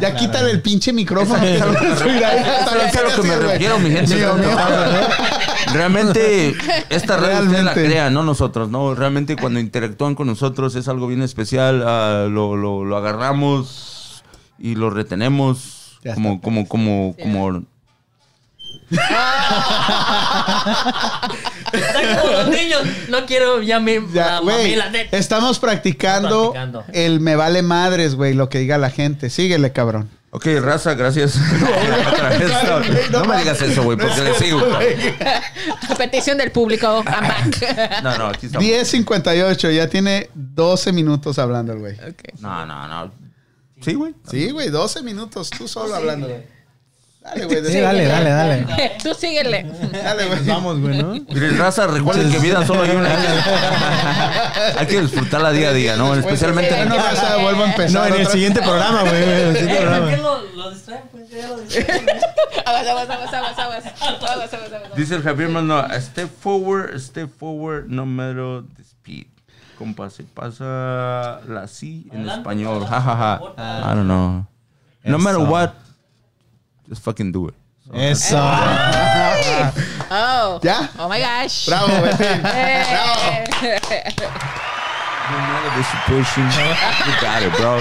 Ya 0.00 0.14
quítale 0.16 0.50
el 0.50 0.60
pinche 0.62 0.92
micrófono. 0.92 1.40
que 1.40 1.58
no 1.58 1.66
lo 1.66 1.96
subirá. 1.96 2.34
Es 2.88 2.96
a 2.96 3.02
lo 3.02 3.22
que 3.22 3.28
me 3.28 3.36
Güey. 3.36 3.48
refiero, 3.52 3.78
mi 3.78 3.90
gente. 3.90 4.14
Mío, 4.16 4.34
mío. 4.34 4.48
Realmente, 5.72 6.54
esta 6.90 7.16
red 7.16 7.40
ustedes 7.44 7.64
la 7.64 7.72
Realmente. 7.74 7.84
crean, 7.84 8.14
no 8.14 8.22
nosotros, 8.22 8.68
¿no? 8.68 8.94
Realmente 8.94 9.36
cuando 9.36 9.60
interactúan 9.60 10.14
con 10.14 10.26
nosotros 10.26 10.74
es 10.76 10.88
algo 10.88 11.06
bien 11.06 11.22
especial. 11.22 11.82
ah, 11.86 12.26
lo, 12.30 12.56
lo, 12.56 12.84
lo 12.84 12.96
agarramos 12.96 14.22
y 14.58 14.74
lo 14.74 14.90
retenemos 14.90 15.98
como, 16.14 16.40
como, 16.40 16.66
como, 16.68 17.14
como... 17.20 17.62
Están 21.72 22.18
como 22.20 22.32
los 22.32 22.48
niños. 22.48 22.82
No 23.08 23.26
quiero 23.26 23.62
ya 23.62 23.80
mi 23.80 23.98
Ya, 24.12 24.26
la 24.32 24.40
güey, 24.40 24.56
mamila 24.56 24.90
de- 24.90 25.08
estamos 25.12 25.58
practicando, 25.58 26.52
Practicando. 26.52 26.84
el 26.92 27.20
me 27.20 27.36
vale 27.36 27.62
madres, 27.62 28.14
güey, 28.14 28.34
lo 28.34 28.48
que 28.48 28.58
diga 28.58 28.78
la 28.78 28.90
gente. 28.90 29.30
Síguele, 29.30 29.72
cabrón. 29.72 30.08
Ok, 30.30 30.46
raza, 30.60 30.94
gracias. 30.94 31.36
No, 33.10 33.20
no 33.20 33.24
me 33.26 33.38
digas 33.38 33.60
eso, 33.62 33.82
güey, 33.84 33.96
porque 33.96 34.20
le 34.20 34.34
sigo. 34.34 34.60
A 35.88 35.94
petición 35.94 36.36
del 36.38 36.50
público, 36.50 37.04
I'm 37.06 37.28
back. 37.28 38.02
No, 38.02 38.18
no, 38.18 38.26
aquí 38.26 38.46
estamos. 38.46 38.66
10.58, 38.66 39.72
ya 39.74 39.88
tiene 39.88 40.30
12 40.34 40.92
minutos 40.92 41.38
hablando 41.38 41.72
el 41.72 41.78
güey. 41.78 41.96
No, 42.40 42.66
no, 42.66 42.88
no. 42.88 43.12
Sí, 43.80 43.94
güey. 43.94 44.14
Sí, 44.28 44.50
güey, 44.50 44.70
12 44.70 45.02
minutos 45.02 45.50
tú 45.50 45.68
solo 45.68 45.94
hablando, 45.94 46.26
güey. 46.26 46.53
Dale, 47.24 47.46
güey. 47.46 47.64
Sí, 47.64 47.80
dale, 47.80 48.06
dale, 48.06 48.30
dale. 48.30 48.66
Tú 49.02 49.14
síguele. 49.14 49.64
Dale, 49.90 50.26
güey. 50.26 50.44
Vamos, 50.46 50.78
güey, 50.78 51.02
¿no? 51.02 51.14
Miren, 51.14 51.58
raza, 51.58 51.86
recuerden 51.86 52.30
que 52.30 52.38
vida 52.38 52.66
solo 52.66 52.82
hay 52.82 52.90
una. 52.90 53.08
hay 54.78 54.86
que 54.86 55.00
disfrutarla 55.00 55.50
día 55.52 55.70
a 55.70 55.72
día, 55.72 55.96
¿no? 55.96 56.14
Especialmente 56.14 56.78
en 56.78 56.88
Bueno, 56.90 57.02
raza, 57.02 57.36
vuelvo 57.42 57.64
a 57.64 57.66
empezar. 57.70 58.10
No, 58.10 58.14
en 58.14 58.20
el 58.20 58.26
siguiente 58.26 58.60
programa, 58.60 59.00
güey. 59.04 59.22
En 59.22 59.28
el 59.30 59.56
siguiente 59.56 59.86
¿Por 59.86 60.10
qué 60.10 60.16
lo, 60.18 60.42
lo 60.54 60.70
distraen? 60.70 61.04
Pues 61.10 61.30
ya 61.30 61.48
lo 61.48 61.56
distraen. 61.60 62.06
Aguas, 62.66 62.86
aguas, 62.86 63.10
aguas, 63.10 63.32
aguas, 63.34 63.58
aguas. 63.58 63.84
Aguas, 64.02 64.30
aguas, 64.30 64.54
aguas, 64.54 64.72
aguas. 64.72 64.94
Dice 64.94 65.14
el 65.14 65.22
Javier 65.22 65.48
Mano, 65.48 65.82
step 66.00 66.30
forward, 66.40 66.98
step 67.00 67.30
forward, 67.38 67.86
no 67.88 68.04
matter 68.04 68.64
the 68.76 68.82
speed. 68.82 69.26
Compa, 69.78 70.10
se 70.10 70.24
pasa 70.24 71.40
la 71.48 71.66
sí 71.68 72.06
en 72.12 72.28
español. 72.28 72.84
para 72.84 73.00
Ja, 73.00 73.00
ja, 73.00 73.16
ja. 73.16 73.34
adelante. 73.56 73.92
I 73.92 73.94
don't 73.96 74.04
know. 74.04 74.46
No 75.04 75.18
matter 75.18 75.40
what, 75.40 75.70
just 76.88 77.02
fucking 77.02 77.32
do 77.32 77.48
it. 77.48 77.54
Eso. 77.92 78.36
Oh. 80.10 80.58
¿Ya? 80.62 80.88
Oh 80.98 81.08
my 81.08 81.20
gosh. 81.20 81.66
Bravo, 81.66 81.86
güey. 81.88 82.12
Eh. 82.20 83.44
No 85.30 85.38
matter 85.38 85.72
the 85.76 85.84
situation, 85.84 86.44
you 87.06 87.12
got 87.20 87.42
it, 87.42 87.52
bro. 87.56 87.80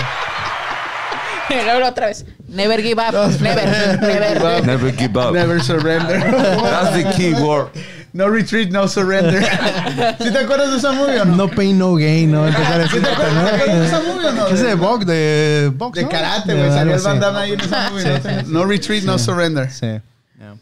Luego 1.49 1.85
otra 1.87 2.07
vez. 2.07 2.25
Never 2.47 2.81
give 2.81 2.99
up. 2.99 3.13
Never. 3.41 3.65
Never. 4.01 4.61
Never 4.65 4.91
give 4.91 5.17
up. 5.17 5.33
Never 5.33 5.59
surrender. 5.59 6.19
That's 6.19 6.95
the 6.95 7.11
key 7.15 7.33
word. 7.33 7.69
No 8.13 8.29
retreat, 8.29 8.69
no 8.69 8.87
surrender. 8.87 9.43
¿Sí 10.21 10.31
te 10.31 10.37
acuerdas 10.37 10.71
de 10.71 10.77
esa 10.77 10.91
movie 10.91 11.19
o 11.19 11.25
no? 11.25 11.35
No 11.35 11.49
pain, 11.49 11.77
no 11.77 11.95
gain, 11.95 12.31
¿no? 12.31 12.47
Empezar 12.47 12.81
a 12.81 12.87
¿Sí 12.87 12.99
te 12.99 13.09
acuerdas, 13.09 13.43
¿te 13.43 13.55
acuerdas 13.55 13.79
de 13.79 13.85
esa 13.87 14.01
movie 14.01 14.27
o 14.27 14.31
no? 14.33 14.45
¿Qué 14.47 14.53
es 14.53 14.61
de 14.61 14.75
box? 14.75 15.05
De 15.07 15.71
box, 15.75 15.95
De 15.97 16.03
¿no? 16.03 16.09
karate, 16.09 16.53
güey. 16.53 16.69
Salió 16.69 16.95
el. 16.95 17.19
Damme 17.19 17.39
ahí 17.39 17.51
en 17.53 17.61
esa 17.61 17.89
movie. 17.89 18.03
Sí, 18.03 18.29
¿no? 18.45 18.59
No 18.59 18.65
retreat, 18.65 19.03
no 19.03 19.17
surrender. 19.17 19.71
Sí. 19.71 19.87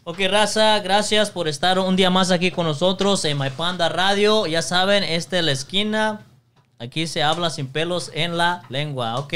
Ok, 0.04 0.18
raza, 0.30 0.78
gracias 0.80 1.30
por 1.30 1.48
estar 1.48 1.78
un 1.78 1.96
día 1.96 2.08
más 2.08 2.30
aquí 2.30 2.50
con 2.50 2.66
nosotros 2.66 3.24
en 3.24 3.38
My 3.38 3.50
Panda 3.50 3.88
Radio. 3.88 4.46
Ya 4.46 4.62
saben, 4.62 5.04
esta 5.04 5.38
es 5.38 5.44
la 5.44 5.52
esquina. 5.52 6.20
Aquí 6.78 7.06
se 7.06 7.22
habla 7.22 7.50
sin 7.50 7.66
pelos 7.66 8.10
en 8.14 8.36
la 8.36 8.62
lengua, 8.68 9.18
¿ok? 9.18 9.34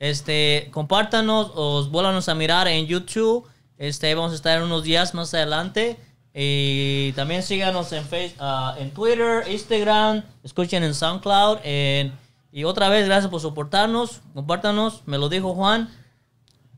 Este, 0.00 0.68
compártanos, 0.72 1.52
os 1.54 1.90
vuélvanos 1.90 2.28
a 2.28 2.34
mirar 2.34 2.66
en 2.66 2.86
YouTube. 2.86 3.46
Este, 3.78 4.14
vamos 4.14 4.32
a 4.32 4.36
estar 4.36 4.62
unos 4.62 4.82
días 4.82 5.14
más 5.14 5.34
adelante. 5.34 5.98
Y 6.34 7.12
también 7.12 7.42
síganos 7.42 7.92
en, 7.92 8.04
face, 8.04 8.34
ah, 8.40 8.74
en 8.78 8.90
Twitter, 8.90 9.44
Instagram, 9.50 10.22
escuchen 10.42 10.82
en 10.82 10.94
SoundCloud. 10.94 11.58
en- 11.64 12.12
y 12.54 12.64
otra 12.64 12.90
vez, 12.90 13.06
gracias 13.06 13.30
por 13.30 13.40
soportarnos. 13.40 14.20
Compártanos, 14.34 15.02
me 15.06 15.16
lo 15.16 15.28
dijo 15.30 15.54
Juan. 15.54 15.88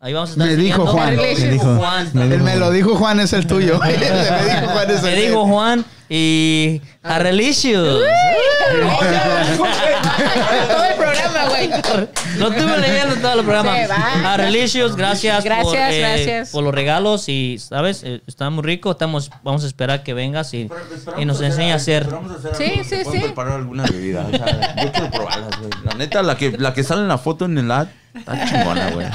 Ahí 0.01 0.13
vamos 0.13 0.31
a 0.31 0.33
estar 0.35 0.47
Me 0.47 0.55
dijo. 0.57 0.87
Juan. 0.87 1.17
Me 1.17 1.35
dijo. 1.35 1.77
Juan. 1.77 2.11
El 2.15 2.43
me 2.43 2.57
lo 2.57 2.71
dijo 2.71 2.95
Juan 2.95 3.19
es 3.21 3.33
el 3.33 3.47
tuyo. 3.47 3.79
Me 3.85 3.93
dijo 3.93 4.07
Juan 4.69 4.91
es 4.91 4.99
el 4.99 5.03
Me 5.03 5.15
dijo 5.17 5.47
Juan 5.47 5.85
y 6.11 6.81
Arrelicious. 7.03 8.01
Todo 10.69 10.85
el 10.85 10.95
programa, 10.97 11.49
güey. 11.49 11.71
Lo 12.39 12.51
tuve 12.51 12.79
leyendo 12.79 13.17
todo 13.17 13.41
el 13.41 13.45
programa. 13.45 13.75
Se 13.77 13.87
va. 13.87 14.35
Arrelicious, 14.35 14.97
gracias, 14.97 15.37
por, 15.37 15.45
Gracias, 15.45 15.93
eh, 15.93 16.01
gracias. 16.01 16.51
por 16.51 16.65
los 16.65 16.75
regalos 16.75 17.29
y, 17.29 17.59
¿sabes? 17.59 18.03
Eh, 18.05 18.23
está 18.27 18.51
muy 18.51 18.63
rico. 18.65 18.91
Estamos, 18.93 19.31
vamos 19.43 19.65
a 19.65 19.67
esperar 19.67 20.03
que 20.03 20.15
vengas 20.15 20.53
y, 20.55 20.69
y 21.19 21.25
nos 21.25 21.41
enseñe 21.41 21.73
a 21.73 21.77
hacer. 21.77 22.09
Sí, 22.57 22.83
sí, 22.85 23.03
sí. 23.11 23.19
preparar 23.21 23.55
alguna 23.55 23.85
bebida. 23.85 24.27
O 24.27 24.31
sea, 24.31 24.75
yo 24.83 24.93
quiero 24.93 25.11
probarlas, 25.11 25.59
güey. 25.59 25.71
La 25.85 25.95
neta, 25.95 26.23
la 26.23 26.37
que, 26.37 26.53
la 26.53 26.75
que 26.75 26.83
sale 26.85 27.03
en 27.03 27.09
la 27.09 27.19
foto 27.19 27.45
en 27.45 27.59
el 27.59 27.71
ad, 27.71 27.89
está 28.15 28.45
chingona, 28.47 28.91
güey. 28.91 29.07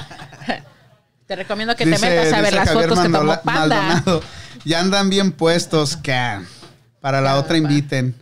Te 1.27 1.35
recomiendo 1.35 1.75
que 1.75 1.85
te 1.85 1.91
metas 1.99 2.33
a 2.33 2.41
ver 2.41 2.53
las 2.53 2.67
Javier 2.69 2.89
fotos 2.89 2.99
que 3.05 3.09
tomó 3.11 3.19
Mandola- 3.33 3.41
Panda. 3.43 3.81
Maldonado. 3.81 4.23
Ya 4.65 4.79
andan 4.79 5.09
bien 5.09 5.31
puestos, 5.31 5.95
que 5.95 6.39
para 7.01 7.21
la 7.21 7.35
otra 7.37 7.55
inviten. 7.57 8.15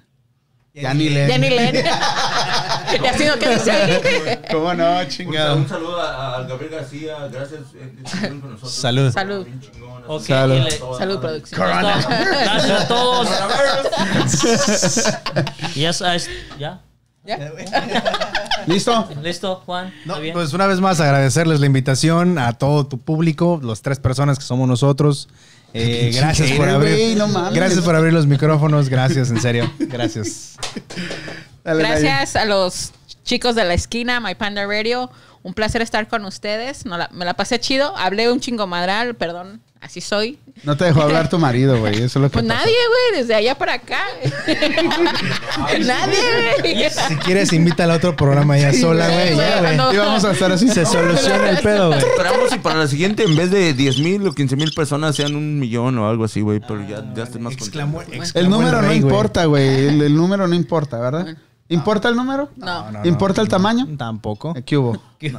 Ya 0.82 0.94
ni 0.94 1.10
leen. 1.10 1.30
Jenny 1.32 1.50
Len. 1.50 1.76
y 1.76 3.08
así 3.08 3.26
no 3.26 3.38
que 3.40 3.50
dice 3.50 3.72
ahí. 3.72 4.40
¿Cómo 4.52 4.74
no, 4.74 5.00
Un, 5.00 5.08
chingado? 5.08 5.56
un 5.58 5.68
saludo 5.68 6.00
a, 6.00 6.38
a 6.38 6.44
Gabriel 6.44 6.72
García. 6.74 7.28
Gracias. 7.32 7.62
eh, 7.76 7.94
con 8.30 8.52
nosotros. 8.52 8.72
Salud. 8.74 9.12
Salud. 9.12 9.46
Bien 9.46 9.60
chingón. 9.60 10.04
Ok, 10.08 10.24
Salud. 10.24 10.70
Salud, 10.98 11.20
producción. 11.20 11.62
Gracias 11.68 12.82
a 12.82 12.88
todos. 12.88 13.28
ya 15.76 15.94
sabes, 15.94 16.30
¿ya? 16.60 16.82
¿Listo? 18.68 19.08
¿Listo, 19.22 19.62
Juan? 19.66 19.94
No, 20.06 20.16
pues 20.34 20.54
una 20.54 20.68
vez 20.68 20.80
más 20.80 21.00
agradecerles 21.00 21.60
la 21.60 21.66
invitación 21.66 22.38
a 22.40 22.54
todo 22.54 22.88
tu 22.88 23.00
público, 23.00 23.60
las 23.64 23.82
tres 23.82 24.00
personas 24.00 24.38
que 24.40 24.46
somos 24.46 24.68
nosotros. 24.68 25.28
Eh, 25.74 26.12
gracias 26.16 26.52
por 26.52 26.68
abrir. 26.70 26.94
güey, 26.94 27.16
no 27.16 27.28
mames. 27.28 27.54
gracias 27.54 27.84
por 27.84 27.96
abrir 27.96 28.14
los 28.14 28.26
micrófonos. 28.28 28.90
Gracias, 28.90 29.30
en 29.30 29.40
serio. 29.42 29.72
Gracias. 29.80 30.56
Dale, 31.64 31.84
dale. 31.84 32.00
Gracias 32.02 32.36
a 32.38 32.46
los 32.46 32.92
chicos 33.26 33.54
de 33.56 33.66
la 33.66 33.74
esquina, 33.74 34.20
My 34.22 34.36
Panda 34.36 34.66
Radio. 34.66 35.12
Un 35.44 35.54
placer 35.54 35.82
estar 35.82 36.08
con 36.08 36.24
ustedes. 36.26 36.86
No 36.86 36.98
la- 36.98 37.10
me 37.12 37.26
la 37.26 37.34
pasé 37.36 37.60
chido. 37.60 37.96
Hablé 37.98 38.32
un 38.32 38.40
chingo 38.40 38.68
madral, 38.68 39.16
perdón. 39.16 39.62
Así 39.80 40.02
soy. 40.02 40.40
No 40.64 40.76
te 40.76 40.86
dejó 40.86 41.02
hablar 41.04 41.30
tu 41.30 41.38
marido, 41.38 41.80
güey. 41.80 41.96
Eso 41.96 42.06
es 42.06 42.16
lo 42.16 42.30
que 42.30 42.34
Pues 42.34 42.46
pasa. 42.46 42.60
nadie, 42.60 42.74
güey, 42.76 43.22
desde 43.22 43.36
allá 43.36 43.56
para 43.56 43.74
acá. 43.74 44.02
nadie, 45.86 46.18
güey. 46.62 46.90
Si 46.90 47.16
quieres, 47.18 47.54
invítala 47.54 47.94
a 47.94 47.98
otro 47.98 48.16
programa 48.16 48.58
ya 48.58 48.74
sola, 48.74 49.08
güey. 49.08 49.36
Ya, 49.38 49.60
güey. 49.62 49.78
No. 49.78 49.94
Y 49.94 49.98
vamos 49.98 50.24
a 50.26 50.32
estar 50.32 50.52
así. 50.52 50.68
Se 50.70 50.86
soluciona 50.86 51.50
el 51.52 51.58
pedo, 51.60 51.88
güey. 51.90 52.00
Esperamos 52.00 52.54
y 52.56 52.60
para 52.60 52.80
la 52.80 52.88
siguiente, 52.88 53.24
en 53.24 53.36
vez 53.36 53.52
de 53.52 53.74
10 53.74 54.00
mil 54.00 54.28
o 54.28 54.34
15 54.34 54.56
mil 54.56 54.72
personas, 54.74 55.16
sean 55.16 55.36
un 55.36 55.60
millón 55.60 55.98
o 56.00 56.10
algo 56.10 56.24
así, 56.26 56.42
güey. 56.42 56.60
Pero 56.60 56.82
ya, 56.88 57.04
ya 57.16 57.24
estoy 57.24 57.42
más 57.42 57.54
Exclamó, 57.54 57.98
contento. 58.00 58.24
exclamó 58.24 58.46
El 58.46 58.52
número 58.52 58.82
no 58.82 58.88
rey, 58.88 59.00
güey. 59.00 59.12
importa, 59.14 59.46
güey. 59.46 59.68
El, 59.88 60.02
el 60.02 60.16
número 60.16 60.48
no 60.48 60.56
importa, 60.56 61.00
¿verdad? 61.00 61.38
¿Importa 61.70 62.08
el 62.08 62.16
número? 62.16 62.50
No. 62.56 62.92
no, 62.92 63.06
¿Importa 63.06 63.42
el 63.42 63.50
tamaño? 63.50 63.86
Tampoco. 63.98 64.54
¿Qué 64.66 64.78
hubo? 64.78 64.98
¿Qué 65.20 65.32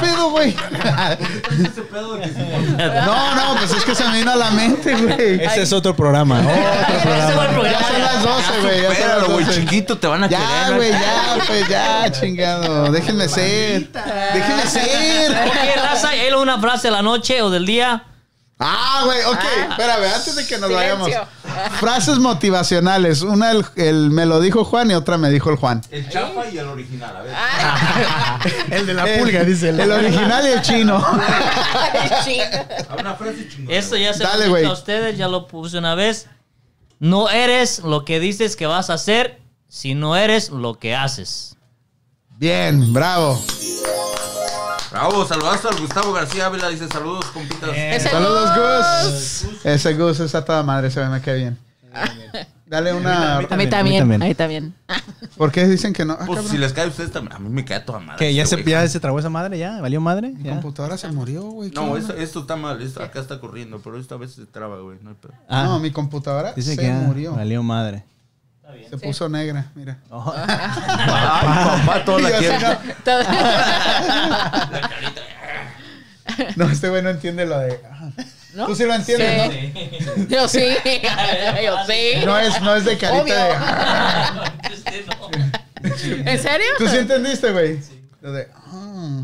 pedo, 0.00 0.30
güey? 0.30 0.54
No, 3.04 3.34
no, 3.34 3.54
pues 3.58 3.72
es 3.72 3.84
que 3.84 3.94
se 3.94 4.06
me 4.08 4.18
vino 4.18 4.30
a 4.32 4.36
la 4.36 4.50
mente, 4.50 4.94
güey. 4.94 5.42
Ese 5.44 5.62
es 5.62 5.72
otro 5.72 5.94
programa. 5.94 6.38
Otro 6.40 7.50
programa. 7.52 7.70
Ya 7.70 7.82
son 7.88 8.00
las 8.02 8.22
12, 8.22 8.60
güey. 8.62 8.82
ya 8.82 8.88
Espéralo, 8.92 9.28
güey, 9.30 9.44
12. 9.44 9.60
chiquito, 9.60 9.98
te 9.98 10.06
van 10.06 10.24
a 10.24 10.28
Ya, 10.28 10.38
querer. 10.66 10.76
güey, 10.76 10.90
ya, 10.92 11.34
pues 11.46 11.68
ya, 11.68 12.12
chingado. 12.12 12.92
Déjenme 12.92 13.28
ser. 13.28 13.90
Déjenme 13.92 14.66
ser. 14.66 15.30
Ok, 15.32 15.82
raza, 15.82 16.14
él 16.14 16.34
una 16.34 16.58
frase 16.60 16.88
de 16.88 16.92
la 16.92 17.02
noche 17.02 17.42
o 17.42 17.50
del 17.50 17.66
día. 17.66 18.04
Ah, 18.64 19.02
güey, 19.04 19.22
ok. 19.24 19.70
Espérame, 19.70 20.04
antes 20.14 20.36
de 20.36 20.46
que 20.46 20.58
nos 20.58 20.70
Silencio. 20.70 20.98
vayamos. 20.98 21.28
Frases 21.80 22.18
motivacionales. 22.18 23.22
Una 23.22 23.50
el, 23.50 23.64
el- 23.76 24.10
me 24.10 24.24
lo 24.26 24.40
dijo 24.40 24.64
Juan 24.64 24.90
y 24.90 24.94
otra 24.94 25.18
me 25.18 25.30
dijo 25.30 25.50
el 25.50 25.56
Juan. 25.56 25.82
El 25.90 26.08
chapa 26.08 26.46
y 26.48 26.58
el 26.58 26.66
original, 26.68 27.16
a 27.16 27.22
ver. 27.22 27.34
El 28.70 28.86
de 28.86 28.94
la 28.94 29.04
El- 29.04 29.20
pulga, 29.20 29.44
dice 29.44 29.68
El 29.70 29.90
original 29.90 30.44
y 30.46 30.50
el 30.50 30.62
chino. 30.62 30.98
Una 32.98 33.14
frase 33.14 33.48
chingona. 33.48 33.76
Esto 33.78 33.96
ya 33.96 34.12
se 34.14 34.22
Dale, 34.22 34.48
lo 34.48 34.70
a 34.70 34.72
ustedes, 34.72 35.16
ya 35.18 35.28
lo 35.28 35.46
puse 35.46 35.78
una 35.78 35.94
vez. 35.94 36.26
No 36.98 37.28
eres 37.30 37.80
lo 37.80 38.04
que 38.04 38.20
dices 38.20 38.54
que 38.56 38.66
vas 38.66 38.88
a 38.90 38.94
hacer, 38.94 39.40
si 39.68 39.94
no 39.94 40.16
eres 40.16 40.50
lo 40.50 40.74
que 40.78 40.94
haces. 40.94 41.56
Bien, 42.38 42.92
bravo. 42.92 43.40
Bravo, 44.92 45.24
saludazo 45.24 45.70
al 45.70 45.80
Gustavo 45.80 46.12
García 46.12 46.46
Ávila. 46.46 46.68
Dice 46.68 46.86
saludos, 46.88 47.24
compitas. 47.26 47.70
Ese 47.74 48.10
Saludos, 48.10 48.50
Gus. 48.54 49.50
Gus. 49.52 49.64
Ese 49.64 49.94
Gus 49.94 50.20
es 50.20 50.34
a 50.34 50.44
toda 50.44 50.62
madre, 50.62 50.90
se 50.90 51.00
ve, 51.00 51.08
me 51.08 51.20
queda 51.22 51.34
bien. 51.34 51.58
Dale 52.66 52.92
una. 52.94 53.36
A 53.36 53.40
mí 53.40 53.46
A 53.50 53.56
mí 53.56 53.66
también. 53.68 53.70
también. 54.00 54.22
A 54.22 54.26
mí 54.26 54.34
también. 54.34 54.74
¿Por 55.36 55.50
qué 55.50 55.66
dicen 55.66 55.92
que 55.92 56.04
no? 56.04 56.14
Ah, 56.14 56.24
Pues 56.26 56.38
cabrón. 56.38 56.50
si 56.50 56.58
les 56.58 56.72
cae 56.72 56.84
a 56.84 56.88
ustedes 56.88 57.10
también, 57.10 57.36
a 57.36 57.38
mí 57.38 57.48
me 57.50 57.64
cae 57.64 57.80
toda 57.80 57.98
madre. 58.00 58.18
¿Qué? 58.18 58.34
¿Ya 58.34 58.42
este 58.44 58.62
se, 58.62 58.70
ya 58.70 58.86
se 58.88 59.00
trabó 59.00 59.18
esa 59.18 59.28
madre? 59.30 59.58
¿Ya? 59.58 59.80
¿Valió 59.80 60.00
madre? 60.00 60.30
Mi 60.30 60.44
¿Ya? 60.44 60.52
computadora 60.52 60.96
se 60.98 61.08
murió, 61.08 61.42
güey. 61.42 61.70
¿qué 61.70 61.76
No, 61.76 61.96
esto, 61.96 62.14
esto 62.14 62.40
está 62.40 62.56
mal. 62.56 62.80
Esto 62.80 63.02
acá 63.02 63.20
está 63.20 63.40
corriendo, 63.40 63.80
pero 63.82 63.98
esta 63.98 64.16
vez 64.16 64.32
se 64.32 64.46
traba, 64.46 64.80
güey. 64.80 64.98
No 65.02 65.10
hay 65.10 65.16
pedo. 65.16 65.32
Ah, 65.48 65.64
No, 65.64 65.78
mi 65.80 65.90
computadora 65.90 66.52
dice 66.54 66.74
se 66.74 66.76
que 66.80 66.86
ya 66.86 66.94
murió. 66.94 67.34
valió 67.34 67.62
madre. 67.62 68.04
Se 68.88 68.96
puso 68.98 69.28
negra, 69.28 69.66
mira. 69.74 69.98
Ay, 70.10 71.84
papá, 71.84 72.04
toda 72.04 72.20
la 72.20 72.30
quiere. 72.38 72.58
no. 72.58 72.78
No, 76.56 76.70
este 76.70 76.88
güey 76.88 77.02
no 77.02 77.10
entiende 77.10 77.44
lo 77.46 77.58
de. 77.58 77.78
ah. 77.90 78.10
¿No? 78.54 78.66
Tú 78.66 78.74
sí 78.74 78.84
lo 78.84 78.94
entiendes, 78.94 79.50
Sí. 79.50 79.72
Yo 80.28 80.46
sí. 80.46 80.76
Yo 81.64 81.76
sí. 81.86 82.12
¿no? 82.20 82.26
No 82.26 82.38
es, 82.38 82.60
no 82.60 82.76
es 82.76 82.84
de 82.84 82.98
carita 82.98 83.22
Obvio. 83.22 83.34
de. 83.34 83.50
ah. 83.56 84.44
¿En 85.82 86.38
serio? 86.38 86.66
¿Tú 86.78 86.86
sí 86.86 86.98
entendiste, 86.98 87.50
güey? 87.50 87.80
Lo 88.20 88.32
de. 88.32 88.48
ah. 88.54 89.22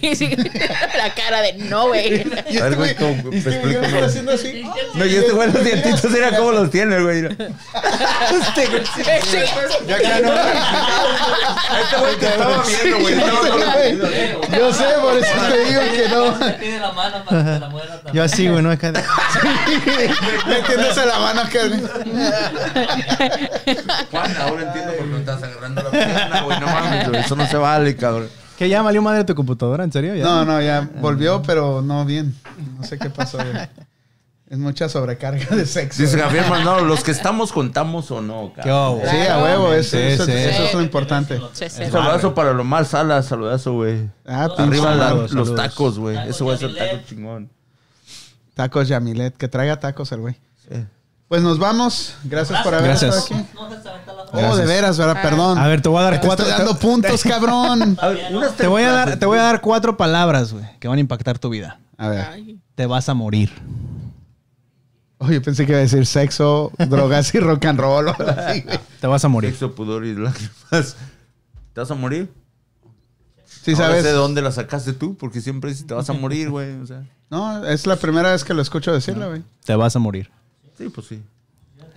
Sí, 0.00 0.34
la 0.96 1.14
cara 1.14 1.40
de 1.42 1.52
no, 1.54 1.88
güey. 1.88 2.24
Y 2.48 2.58
A 2.58 2.64
ver, 2.64 2.76
güey, 2.76 2.94
güey, 2.94 3.16
¿cómo- 3.16 3.32
y 3.32 3.38
este 3.38 3.50
güey 3.58 3.74
explícame? 3.74 3.86
está 3.88 4.06
haciendo 4.06 4.32
así. 4.32 4.62
No, 4.94 5.04
y 5.06 5.16
este 5.16 5.32
güey 5.32 5.52
los 5.52 5.64
dientitos, 5.64 6.10
mira 6.10 6.36
cómo 6.36 6.52
los 6.52 6.70
tiene, 6.70 7.00
güey. 7.02 7.18
Este 8.30 8.66
güey. 8.66 8.82
Ya 9.86 9.98
que 9.98 10.22
no. 10.22 10.32
Este 11.80 11.96
güey 11.98 12.16
te 12.16 12.26
estaba 12.26 12.62
viendo, 12.64 12.98
güey. 13.00 13.14
Yo 13.18 13.26
No, 13.26 13.42
sé, 13.42 13.48
no, 13.50 13.58
no. 13.58 13.72
güey. 13.72 14.58
Yo 14.58 14.72
sé, 14.72 14.84
por 15.00 15.16
eso 15.16 15.32
te 15.50 15.64
digo 15.64 15.80
que 15.92 16.08
no. 16.08 16.56
Tiene 16.58 16.80
la 16.80 16.92
mano 16.92 17.24
para 17.24 17.38
que 17.38 17.44
te 17.44 17.60
la 17.60 17.60
también. 17.60 18.14
Yo 18.14 18.22
así, 18.24 18.48
güey, 18.48 18.62
¿no? 18.62 18.70
Acá- 18.70 18.92
Me 20.46 20.58
entiendes 20.58 20.98
a 20.98 21.06
la 21.06 21.18
mano 21.18 21.40
acá. 21.42 21.60
Juan, 24.10 24.36
ahora 24.40 24.62
entiendo 24.62 24.92
por 24.92 24.98
qué 24.98 25.04
me 25.12 25.18
estás 25.20 25.42
agarrando 25.42 25.82
la 25.82 25.90
pierna, 25.90 26.40
güey. 26.42 26.60
No 26.60 26.66
mames, 26.66 27.08
güey. 27.08 27.20
Eso 27.20 27.36
no 27.36 27.46
se 27.46 27.56
vale, 27.56 27.96
cabrón. 27.96 28.28
¿Qué 28.60 28.68
ya 28.68 28.82
valió 28.82 29.00
madre 29.00 29.24
tu 29.24 29.34
computadora? 29.34 29.84
¿En 29.84 29.90
serio? 29.90 30.14
¿Ya? 30.14 30.22
No, 30.22 30.44
no, 30.44 30.60
ya 30.60 30.86
volvió, 31.00 31.40
pero 31.40 31.80
no 31.80 32.04
bien. 32.04 32.36
No 32.76 32.84
sé 32.84 32.98
qué 32.98 33.08
pasó, 33.08 33.38
güey. 33.38 33.68
Es 34.50 34.58
mucha 34.58 34.86
sobrecarga 34.90 35.56
de 35.56 35.64
sexo. 35.64 36.02
Dice. 36.02 36.18
Javier 36.20 36.46
Mandado, 36.46 36.84
los 36.84 37.02
que 37.02 37.10
estamos 37.10 37.52
contamos 37.52 38.10
o 38.10 38.20
no, 38.20 38.52
¿Qué 38.54 38.60
cabrón. 38.60 39.00
Sí, 39.10 39.16
a 39.16 39.38
huevo, 39.42 39.72
eso, 39.72 39.96
Sí, 39.96 40.02
eso, 40.02 40.26
sí. 40.26 40.32
eso 40.32 40.64
es 40.64 40.74
lo 40.74 40.82
importante. 40.82 41.40
Sí, 41.54 41.70
saludazo 41.70 42.34
para 42.34 42.52
lo 42.52 42.62
más 42.62 42.88
Sala, 42.88 43.22
saludazo, 43.22 43.72
güey. 43.72 44.10
Ah, 44.26 44.50
Arriba 44.58 44.94
la- 44.94 45.08
saludos, 45.08 45.32
los 45.32 45.54
tacos, 45.54 45.98
güey. 45.98 46.18
Ese 46.28 46.44
va 46.44 46.52
a 46.52 46.56
ser 46.58 46.74
taco 46.76 46.96
chingón. 47.08 47.48
tacos 48.52 48.88
Yamilet, 48.88 49.38
que 49.38 49.48
traiga 49.48 49.80
tacos 49.80 50.12
el 50.12 50.20
güey. 50.20 50.34
Sí. 50.70 50.84
Pues 51.28 51.40
nos 51.40 51.58
vamos. 51.58 52.14
Gracias 52.24 52.60
por 52.62 52.74
haber 52.74 52.88
Gracias. 52.90 53.16
estado 53.16 53.40
aquí. 53.40 53.48
Oh, 54.32 54.56
de 54.56 54.66
veras, 54.66 54.96
¿verdad? 54.98 55.20
Perdón. 55.22 55.58
A 55.58 55.66
ver, 55.66 55.80
te 55.82 55.88
voy 55.88 56.00
a 56.00 56.02
dar 56.02 56.20
te 56.20 56.26
cuatro. 56.26 56.46
estoy 56.46 56.58
dando 56.64 56.74
te- 56.78 56.86
puntos, 56.86 57.22
cabrón. 57.22 57.98
A 58.00 58.08
ver, 58.08 58.34
unas 58.34 58.56
Te 58.56 58.66
voy 58.66 58.82
a 58.82 58.90
dar, 58.92 59.16
te 59.18 59.26
voy 59.26 59.38
a 59.38 59.42
dar 59.42 59.60
cuatro 59.60 59.96
palabras, 59.96 60.52
güey, 60.52 60.64
que 60.78 60.88
van 60.88 60.98
a 60.98 61.00
impactar 61.00 61.38
tu 61.38 61.48
vida. 61.50 61.80
A 61.96 62.08
ver. 62.08 62.20
Ay. 62.30 62.60
Te 62.74 62.86
vas 62.86 63.08
a 63.08 63.14
morir. 63.14 63.50
Oye, 65.18 65.40
pensé 65.42 65.66
que 65.66 65.72
iba 65.72 65.78
a 65.78 65.82
decir 65.82 66.06
sexo, 66.06 66.72
drogas 66.78 67.34
y 67.34 67.40
rock 67.40 67.66
and 67.66 67.78
roll. 67.78 68.08
o 68.08 68.10
algo 68.18 68.24
así. 68.30 68.64
Te 69.00 69.06
vas 69.06 69.22
a 69.24 69.28
morir. 69.28 69.50
Sexo, 69.50 69.74
pudor 69.74 70.06
y 70.06 70.14
lágrimas. 70.14 70.96
¿Te 71.74 71.80
vas 71.80 71.90
a 71.90 71.94
morir? 71.94 72.32
Sí, 73.44 73.72
Ahora 73.72 73.88
sabes. 73.88 74.02
sé 74.02 74.08
de 74.08 74.14
dónde 74.14 74.40
la 74.40 74.50
sacaste 74.52 74.94
tú, 74.94 75.16
porque 75.18 75.42
siempre 75.42 75.68
dices 75.70 75.86
te 75.86 75.92
vas 75.92 76.08
a 76.08 76.14
morir, 76.14 76.48
güey. 76.48 76.72
O 76.80 76.86
sea, 76.86 77.02
No, 77.28 77.66
es 77.66 77.86
la 77.86 77.96
primera 77.96 78.32
vez 78.32 78.44
que 78.44 78.54
lo 78.54 78.62
escucho 78.62 78.92
decirlo, 78.92 79.28
güey. 79.28 79.42
Te 79.64 79.74
vas 79.74 79.94
a 79.94 79.98
morir. 79.98 80.30
sí, 80.78 80.88
pues 80.88 81.06
sí. 81.08 81.20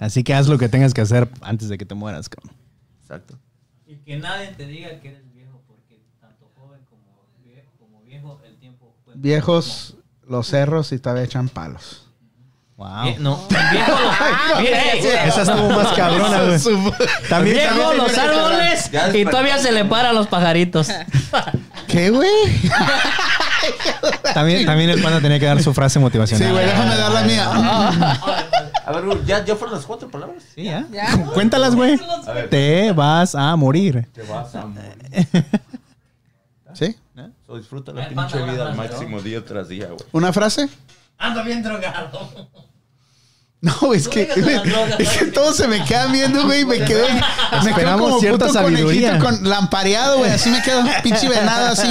Así 0.04 0.24
que 0.24 0.34
haz 0.34 0.48
lo 0.48 0.58
que 0.58 0.68
tengas 0.68 0.94
que 0.94 1.02
hacer 1.02 1.30
antes 1.42 1.70
de 1.70 1.78
que 1.78 1.86
te 1.86 1.96
mueras, 1.96 2.28
cabrón. 2.28 2.54
Exacto. 3.02 3.38
Y 3.88 3.96
que 3.98 4.18
nadie 4.18 4.48
te 4.48 4.66
diga 4.68 4.90
que 5.00 5.10
eres 5.10 5.34
viejo, 5.34 5.62
porque 5.68 6.02
tanto 6.20 6.52
joven 6.58 6.82
como 6.90 7.26
vie- 7.46 7.64
como 7.80 8.02
viejo, 8.02 8.42
el 8.46 8.58
tiempo. 8.58 8.94
Viejos 9.16 9.96
los 10.28 10.48
cerros 10.48 10.92
y 10.92 11.00
todavía 11.00 11.24
echan 11.24 11.48
palos. 11.48 12.08
Wow. 12.76 12.88
Vie- 13.06 13.18
no, 13.20 13.48
viejo 13.50 13.92
los, 13.92 14.62
Esa 15.28 15.42
estuvo 15.44 15.70
más 15.70 15.94
cabrona, 15.94 16.44
güey. 16.44 16.60
También, 17.30 17.56
viejo 17.58 17.76
también- 17.82 17.98
los 17.98 18.18
árboles 18.18 18.92
y 19.14 19.24
todavía 19.26 19.58
se 19.60 19.72
le 19.72 19.86
paran 19.86 20.16
los 20.16 20.28
pajaritos. 20.28 20.90
¿Qué, 21.94 22.10
güey? 22.10 22.28
también, 24.34 24.66
también 24.66 24.90
el 24.90 25.00
panda 25.00 25.22
tenía 25.22 25.40
que 25.40 25.46
dar 25.46 25.62
su 25.62 25.76
frase 25.76 26.00
motivacional. 26.00 26.48
Sí, 26.48 26.52
güey, 26.52 26.66
déjame 26.66 26.98
dar 26.98 27.12
la 27.12 27.22
mía. 27.22 27.52
A 28.86 28.92
ver, 28.92 29.06
güey, 29.06 29.24
¿ya, 29.26 29.46
¿ya 29.46 29.56
fueron 29.56 29.76
las 29.76 29.86
cuatro 29.86 30.10
palabras? 30.10 30.44
Sí, 30.56 30.64
ya. 30.64 30.88
Ya. 30.92 31.24
Cuéntalas, 31.36 31.76
güey. 31.76 32.00
Te 32.50 32.92
vas 32.94 33.36
a 33.36 33.56
morir. 33.56 34.08
Te 34.12 34.24
vas 34.24 34.56
a 34.56 34.66
morir. 34.66 34.88
¿Sí? 36.74 36.98
So, 37.46 37.58
disfruta 37.58 37.92
la 37.94 38.10
pinche 38.10 38.42
vida 38.42 38.70
al 38.70 38.76
máximo 38.76 39.22
día 39.22 39.46
tras 39.46 39.68
día, 39.70 39.86
güey. 39.86 40.00
¿Una 40.14 40.34
frase? 40.34 40.68
Ando 41.20 41.44
bien 41.44 41.62
drogado. 41.62 42.50
No, 43.64 43.94
es 43.94 44.10
que, 44.10 44.24
es 45.00 45.10
que 45.12 45.26
todos 45.28 45.56
se 45.56 45.70
me 45.70 45.86
quedan 45.86 46.12
viendo, 46.12 46.44
güey. 46.44 46.66
Me 46.66 46.84
quedo, 46.84 47.06
me 47.64 47.74
quedo 47.74 47.98
como 47.98 48.20
cierta 48.20 48.48
puto 48.48 48.60
sabiduría. 48.60 49.18
conejito 49.20 49.26
con 49.42 49.50
lampareado, 49.50 50.18
güey. 50.18 50.32
Así 50.32 50.50
me 50.50 50.62
quedo, 50.62 50.84
pinche 51.02 51.30
venado, 51.30 51.68
así. 51.72 51.88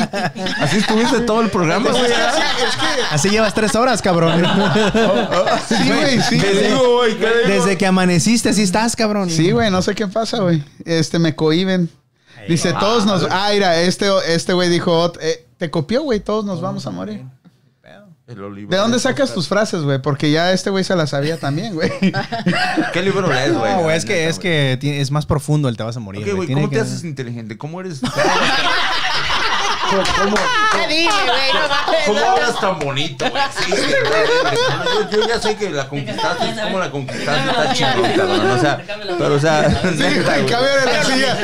Así 0.61 0.77
estuviste 0.77 1.21
todo 1.21 1.41
el 1.41 1.49
programa, 1.49 1.89
Es 1.89 1.97
güey. 1.97 2.07
que, 2.09 2.15
así- 2.15 2.43
es 2.69 2.77
que, 2.77 3.03
Así 3.15 3.31
llevas 3.31 3.55
tres 3.55 3.75
horas, 3.75 4.03
cabrón. 4.03 4.43
sí, 5.69 5.75
güey, 5.89 6.21
sí. 6.21 6.39
¿Qué 6.39 6.53
sí. 6.53 6.67
digo, 6.69 6.97
güey? 6.99 7.17
Desde 7.47 7.79
que 7.79 7.87
amaneciste, 7.87 8.51
así 8.51 8.63
estás, 8.63 8.95
cabrón. 8.95 9.31
Sí, 9.31 9.51
güey, 9.51 9.71
no 9.71 9.81
sé 9.81 9.95
qué 9.95 10.07
pasa, 10.07 10.41
güey. 10.41 10.63
Este, 10.85 11.19
me 11.19 11.35
cohiben. 11.35 11.89
Dice, 12.49 12.75
todos 12.75 13.07
nos... 13.07 13.27
Ah, 13.31 13.49
mira, 13.53 13.81
este 13.81 14.09
este 14.27 14.53
güey 14.53 14.69
dijo, 14.69 15.11
eh, 15.23 15.47
te 15.57 15.71
copió, 15.71 16.03
güey, 16.03 16.21
todos 16.21 16.45
nos 16.45 16.61
vamos 16.61 16.85
a 16.87 16.91
morir. 16.91 17.25
El 18.27 18.43
olivo 18.43 18.71
¿De 18.71 18.77
dónde 18.77 18.99
sacas 19.01 19.35
tus 19.35 19.49
frases, 19.49 19.83
güey? 19.83 20.01
Porque 20.01 20.31
ya 20.31 20.53
este 20.53 20.71
güey 20.71 20.85
se 20.85 20.95
las 20.95 21.11
sabía 21.11 21.39
también, 21.39 21.75
güey. 21.75 21.91
¿Qué 22.93 23.03
libro 23.03 23.27
lees, 23.27 23.53
güey? 23.53 23.73
No, 23.73 23.81
güey, 23.83 23.97
es 23.97 24.05
que, 24.05 24.15
neta, 24.15 24.29
es 24.31 24.39
que 24.39 25.01
es 25.01 25.11
más 25.11 25.27
profundo 25.27 25.69
el 25.69 25.77
te 25.77 25.83
vas 25.83 25.97
a 25.97 26.01
morir. 26.01 26.35
Güey, 26.35 26.53
¿cómo 26.53 26.71
te 26.71 26.81
haces 26.81 27.03
inteligente? 27.05 27.59
¿Cómo 27.59 27.81
eres? 27.81 28.01
Ah, 29.95 30.87
Dime, 30.89 31.11
güey, 31.13 31.53
no 31.53 31.69
mames. 31.69 32.01
¿Cómo 32.07 32.19
hablas 32.21 32.61
tan 32.61 32.79
bonito, 32.79 33.29
güey? 33.29 33.43
Sí, 33.63 33.73
yo, 33.73 35.11
yo 35.11 35.29
ya 35.29 35.39
sé 35.39 35.55
que 35.57 35.69
la 35.71 35.87
conquistaste, 35.87 36.55
¿cómo 36.63 36.79
la 36.79 36.91
conquistaste? 36.91 37.51
Está 37.51 37.73
chingón, 37.75 38.13
cabrón. 38.17 38.51
O 38.53 38.59
sea, 38.61 38.83
pero 39.19 39.35
o 39.35 39.39
sea, 39.39 39.69
Sí, 39.83 39.89
neta, 39.99 40.39
güey, 40.39 40.43
güey. 40.43 40.47
cámbiale 40.47 40.93
la 40.93 41.05
silla. 41.05 41.37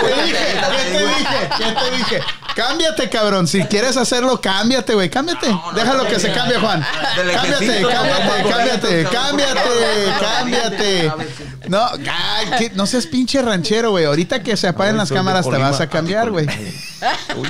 ¿Qué? 0.00 0.06
¿Qué 0.06 0.92
te 0.92 1.06
dije? 1.06 1.48
¿Qué 1.56 1.64
te 1.64 1.96
dije? 1.96 2.20
Cámbiate, 2.54 3.08
cabrón. 3.10 3.46
Si 3.48 3.62
quieres 3.64 3.96
hacerlo, 3.96 4.40
cámbiate, 4.40 4.94
güey. 4.94 5.10
Cámbiate. 5.10 5.46
Déjalo 5.74 6.06
que 6.06 6.18
se 6.20 6.32
cambie, 6.32 6.58
Juan. 6.58 6.84
Cámbiate, 7.14 7.82
cámbiate, 7.82 7.82
no, 7.82 7.88
cámbiate, 7.88 9.02
no, 9.04 9.10
cámbiate, 9.10 10.06
no, 10.06 10.20
cámbiate. 10.20 11.12
No, 11.68 11.86
ay, 12.10 12.46
que- 12.58 12.70
no 12.70 12.86
seas 12.86 13.06
pinche 13.06 13.40
ranchero, 13.42 13.90
güey. 13.90 14.04
Ahorita 14.04 14.42
que 14.42 14.56
se 14.56 14.68
apaguen 14.68 14.96
las 14.96 15.10
cámaras 15.10 15.48
te 15.48 15.56
vas 15.58 15.80
a 15.80 15.88
cambiar, 15.88 16.30
güey. 16.30 16.46
Uy, 17.36 17.48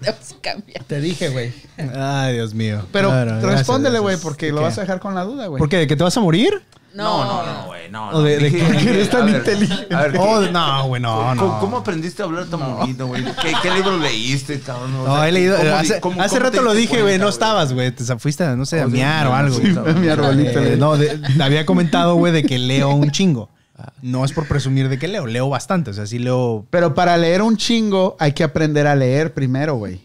Dios, 0.00 0.14
cambia. 0.40 0.82
Te 0.86 1.00
dije, 1.00 1.28
güey. 1.30 1.52
Ay, 1.96 2.34
Dios 2.34 2.54
mío. 2.54 2.86
Pero 2.92 3.10
respóndele, 3.40 3.98
güey, 3.98 4.16
porque 4.18 4.46
¿De 4.46 4.52
lo 4.52 4.62
vas 4.62 4.78
a 4.78 4.82
dejar 4.82 5.00
con 5.00 5.14
la 5.14 5.24
duda, 5.24 5.46
güey. 5.46 5.58
¿Por 5.58 5.68
qué? 5.68 5.78
¿De 5.78 5.86
que 5.86 5.96
te 5.96 6.04
vas 6.04 6.16
a 6.16 6.20
morir? 6.20 6.62
No, 6.94 7.24
no, 7.24 7.46
no, 7.46 7.66
güey, 7.66 7.90
no. 7.90 8.08
O 8.08 8.12
no. 8.12 8.22
de- 8.22 8.38
de 8.38 8.50
dije, 8.50 8.90
eres 8.90 9.10
tan 9.10 9.22
a 9.22 9.24
ver, 9.26 9.36
inteligente. 9.36 9.94
a 9.94 10.00
ver, 10.02 10.12
¿qué- 10.12 10.18
Oh, 10.18 10.40
no, 10.40 10.86
güey, 10.88 11.02
no, 11.02 11.14
¿Cómo, 11.16 11.34
no. 11.34 11.60
cómo 11.60 11.76
aprendiste 11.78 12.22
a 12.22 12.24
hablar 12.26 12.46
tan 12.46 12.60
bonito, 12.60 13.06
güey? 13.06 13.24
¿Qué, 13.24 13.52
qué 13.62 13.70
libro 13.70 13.98
leíste, 13.98 14.58
cabrón? 14.60 14.94
O 14.96 15.06
No, 15.06 15.14
sea, 15.16 15.28
he 15.28 15.32
leído. 15.32 15.56
¿cómo 15.56 15.68
di- 15.68 15.74
hace 15.76 16.00
cómo- 16.00 16.20
hace 16.22 16.36
cómo 16.38 16.50
rato 16.50 16.62
lo 16.62 16.74
dije, 16.74 17.02
güey. 17.02 17.18
No 17.18 17.28
estabas, 17.28 17.72
güey. 17.72 17.90
Te 17.92 18.04
fuiste, 18.18 18.44
no 18.56 18.64
sé, 18.66 18.80
a 18.80 18.86
miar 18.88 19.26
o 19.26 19.34
algo. 19.34 19.56
sí, 19.56 19.68
a 19.76 19.92
mi 19.92 20.08
arbolito. 20.08 20.58
Eh, 20.60 20.76
no, 20.76 20.96
de- 20.96 21.20
había 21.42 21.64
comentado, 21.66 22.14
güey, 22.16 22.32
de 22.32 22.42
que 22.42 22.58
leo 22.58 22.90
un 22.90 23.10
chingo. 23.10 23.50
No 24.02 24.24
es 24.24 24.32
por 24.32 24.48
presumir 24.48 24.88
de 24.88 24.98
que 24.98 25.06
leo, 25.06 25.24
leo 25.26 25.48
bastante. 25.48 25.90
O 25.90 25.94
sea, 25.94 26.04
sí 26.04 26.18
leo. 26.18 26.66
Pero 26.68 26.94
para 26.94 27.16
leer 27.16 27.42
un 27.42 27.56
chingo 27.56 28.16
hay 28.18 28.32
que 28.32 28.42
aprender 28.42 28.88
a 28.88 28.96
leer 28.96 29.32
primero, 29.34 29.76
güey. 29.76 30.00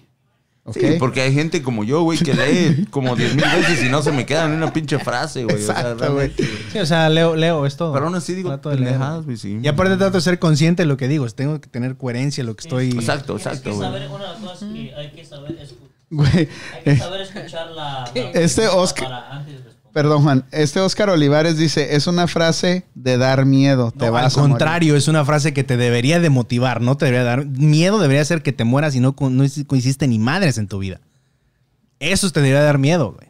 Sí, 0.71 0.95
porque 0.97 1.19
hay 1.21 1.33
gente 1.33 1.61
como 1.61 1.83
yo, 1.83 2.03
güey, 2.03 2.17
que 2.19 2.33
lee 2.33 2.85
como 2.89 3.17
10 3.17 3.35
mil 3.35 3.43
veces 3.43 3.83
y 3.83 3.89
no 3.89 4.01
se 4.01 4.13
me 4.13 4.25
queda 4.25 4.47
ni 4.47 4.55
una 4.55 4.71
pinche 4.71 4.97
frase, 4.97 5.43
güey. 5.43 5.57
O 5.57 5.59
sea, 5.59 5.75
Exacto, 5.81 6.13
güey. 6.13 6.29
güey. 6.33 6.49
Sí, 6.71 6.79
o 6.79 6.85
sea, 6.85 7.09
leo, 7.09 7.35
leo, 7.35 7.65
es 7.65 7.75
todo. 7.75 7.91
Pero 7.91 8.05
aún 8.05 8.15
así 8.15 8.33
digo 8.33 8.47
Trato 8.47 8.69
de 8.69 8.77
leer. 8.77 8.91
pendejadas, 8.91 9.25
güey, 9.25 9.35
sí. 9.35 9.59
Y 9.61 9.67
aparte 9.67 9.97
trato 9.97 10.15
de 10.17 10.21
ser 10.21 10.39
consciente 10.39 10.83
de 10.83 10.87
lo 10.87 10.95
que 10.95 11.09
digo. 11.09 11.27
Tengo 11.31 11.59
que 11.59 11.67
tener 11.67 11.97
coherencia 11.97 12.41
en 12.41 12.47
lo 12.47 12.55
que 12.55 12.61
estoy. 12.61 12.91
Exacto, 12.91 13.35
exacto, 13.35 13.63
que 13.71 13.75
güey. 13.75 13.81
saber, 13.89 14.07
una 14.07 14.23
de 14.23 14.29
las 14.29 14.37
cosas 14.39 14.69
que 14.71 14.93
hay 14.95 15.11
que 15.11 15.25
saber, 15.25 15.51
escu- 15.59 15.89
Güey, 16.09 16.29
hay 16.75 16.83
que 16.85 16.97
saber 16.97 17.21
escuchar 17.21 17.71
la, 17.71 18.09
la 18.15 18.21
Este 18.33 18.67
Oscar- 18.69 19.03
para 19.09 19.31
antes 19.31 19.65
de. 19.65 19.72
Perdón, 19.93 20.23
Juan. 20.23 20.45
Este 20.51 20.79
Oscar 20.79 21.09
Olivares 21.09 21.57
dice, 21.57 21.95
es 21.95 22.07
una 22.07 22.27
frase 22.27 22.83
de 22.95 23.17
dar 23.17 23.45
miedo. 23.45 23.91
Te 23.91 24.05
No, 24.07 24.11
vas 24.11 24.25
al 24.35 24.39
a 24.39 24.41
morir". 24.41 24.49
contrario, 24.51 24.95
es 24.95 25.07
una 25.07 25.23
frase 25.23 25.53
que 25.53 25.63
te 25.63 25.77
debería 25.77 26.19
de 26.19 26.29
motivar, 26.29 26.81
no 26.81 26.97
te 26.97 27.05
debería 27.05 27.23
dar 27.23 27.45
miedo, 27.45 27.99
debería 27.99 28.25
ser 28.25 28.41
que 28.41 28.51
te 28.53 28.63
mueras 28.63 28.95
y 28.95 28.99
no, 28.99 29.15
no 29.19 29.43
hiciste 29.43 30.07
ni 30.07 30.19
madres 30.19 30.57
en 30.57 30.67
tu 30.67 30.79
vida. 30.79 30.99
Eso 31.99 32.29
te 32.31 32.41
debería 32.41 32.63
dar 32.63 32.77
miedo, 32.79 33.13
güey. 33.13 33.27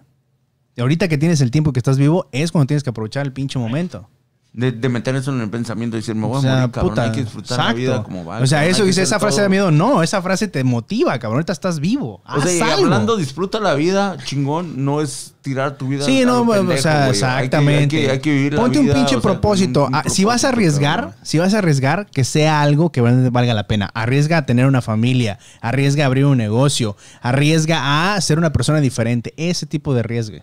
Y 0.75 0.81
ahorita 0.81 1.07
que 1.07 1.19
tienes 1.19 1.41
el 1.41 1.51
tiempo 1.51 1.71
que 1.73 1.79
estás 1.79 1.97
vivo, 1.99 2.27
es 2.31 2.51
cuando 2.51 2.65
tienes 2.67 2.83
que 2.83 2.89
aprovechar 2.89 3.25
el 3.25 3.33
pinche 3.33 3.59
momento. 3.59 4.09
De, 4.55 4.71
de 4.71 4.87
meter 4.87 5.15
eso 5.15 5.31
en 5.33 5.41
el 5.41 5.49
pensamiento 5.49 5.97
y 5.97 6.01
decir, 6.01 6.13
me 6.13 6.27
voy 6.27 6.35
O 6.35 6.37
a 6.37 6.41
morir, 6.55 6.71
cabrón. 6.71 6.89
puta, 6.91 7.03
hay 7.05 7.11
que 7.11 7.21
disfrutar 7.23 7.57
exacto. 7.57 7.73
la 7.73 7.73
vida 7.73 8.03
como 8.03 8.23
va. 8.23 8.37
O 8.37 8.45
sea, 8.45 8.67
eso 8.67 8.83
dice, 8.85 9.01
esa 9.01 9.19
frase 9.19 9.41
de 9.41 9.49
miedo, 9.49 9.71
no, 9.71 10.03
esa 10.03 10.21
frase 10.21 10.47
te 10.47 10.63
motiva, 10.63 11.17
cabrón. 11.17 11.37
Ahorita 11.37 11.53
estás 11.53 11.79
vivo. 11.79 12.21
O 12.23 12.39
sea, 12.39 12.51
Haz 12.51 12.53
y 12.55 12.61
algo. 12.61 12.83
hablando, 12.83 13.17
disfruta 13.17 13.59
la 13.59 13.73
vida, 13.73 14.15
chingón, 14.23 14.85
no 14.85 15.01
es 15.01 15.33
tirar 15.41 15.75
tu 15.75 15.87
vida. 15.87 16.05
Sí, 16.05 16.23
no, 16.23 16.41
o 16.43 16.77
sea, 16.77 17.09
exactamente. 17.09 17.81
Hay 17.81 17.87
que, 17.87 17.97
hay 17.97 18.05
que- 18.05 18.11
hay 18.11 18.19
que 18.19 18.31
vivir 18.31 18.53
la 18.53 18.61
Ponte 18.61 18.77
un 18.77 18.85
vida, 18.85 18.93
pinche 18.93 19.15
o 19.15 19.21
sea, 19.21 19.31
propósito. 19.31 19.85
un- 19.85 19.87
un 19.87 19.95
Ah, 19.95 20.03
si 20.07 20.23
vas 20.23 20.43
a 20.43 20.49
propósito, 20.49 20.77
arriesgar, 20.77 20.99
cabrón. 21.01 21.15
si 21.23 21.39
vas 21.39 21.53
a 21.53 21.57
arriesgar, 21.57 22.07
que 22.13 22.23
sea 22.23 22.61
algo 22.61 22.91
que 22.91 23.01
valga 23.01 23.53
la 23.55 23.65
pena. 23.67 23.89
Arriesga 23.95 24.37
a 24.37 24.45
tener 24.45 24.67
una 24.67 24.83
familia, 24.83 25.39
arriesga 25.61 26.03
a 26.03 26.05
abrir 26.05 26.25
un 26.25 26.37
negocio, 26.37 26.95
arriesga 27.23 28.13
a 28.15 28.21
ser 28.21 28.37
una 28.37 28.53
persona 28.53 28.79
diferente. 28.81 29.33
Ese 29.35 29.65
tipo 29.65 29.95
de 29.95 30.03
riesgo. 30.03 30.37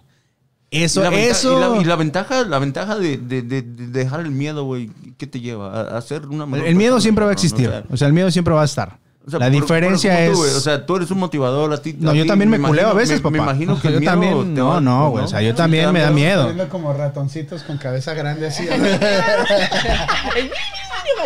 Eso, 0.71 1.01
y 1.01 1.05
la 1.05 1.11
venta- 1.11 1.31
eso. 1.31 1.57
Y 1.57 1.61
la, 1.77 1.83
y 1.83 1.85
la 1.85 1.97
ventaja, 1.97 2.45
la 2.45 2.59
ventaja 2.61 2.97
de, 2.97 3.17
de- 3.17 3.43
de- 3.43 3.63
de 3.63 3.87
dejar 3.89 4.21
el 4.21 4.31
miedo, 4.31 4.65
güey, 4.65 4.91
¿qué 5.19 5.27
te 5.27 5.41
lleva? 5.41 5.73
A, 5.73 5.99
a 5.99 6.03
ser 6.03 6.27
una 6.27 6.47
mejor 6.47 6.69
el 6.69 6.77
miedo 6.77 7.01
siempre 7.01 7.25
va 7.25 7.31
a 7.31 7.35
existir. 7.35 7.69
o 7.69 7.73
sea, 7.73 7.83
O 7.91 7.97
sea, 7.97 8.07
el 8.07 8.13
miedo 8.15 8.31
siempre 8.31 8.55
va 8.55 8.63
a 8.63 8.67
estar. 8.67 8.99
o 9.27 9.31
sea, 9.31 9.41
la 9.41 9.47
por- 9.47 9.53
diferencia 9.61 10.13
por- 10.33 10.47
es. 10.47 10.55
o 10.55 10.61
sea, 10.61 10.87
tú 10.87 10.95
eres 10.97 11.11
un 11.11 11.19
motivador 11.19 11.73
a 11.73 11.83
ti. 11.83 11.97
no, 11.99 12.13
a 12.13 12.15
yo 12.15 12.25
también 12.25 12.51
me, 12.51 12.61
culeo 12.61 12.89
a 12.89 12.95
veces, 12.95 13.17
me, 13.17 13.23
papá. 13.23 13.31
Me 13.33 13.39
imagino 13.39 13.81
que 13.81 13.89
yo 13.89 13.95
el 13.95 14.01
miedo 14.01 14.13
también. 14.13 14.55
te 14.55 14.61
No, 14.61 14.69
va- 14.69 14.81
no, 14.81 15.01
pues, 15.01 15.11
güey. 15.13 15.25
O 15.25 15.29
sea, 15.29 15.43
yo 15.43 15.55
también 15.57 15.93
me 15.93 16.01
da 16.01 16.11
miedo. 16.13 16.45
Viendo 16.45 16.69
como 16.69 16.93
ratoncitos 16.93 17.65
con 17.65 17.77
cabeza 17.77 18.15
grande 18.15 18.47
así. 18.47 18.65
Vas 18.67 18.79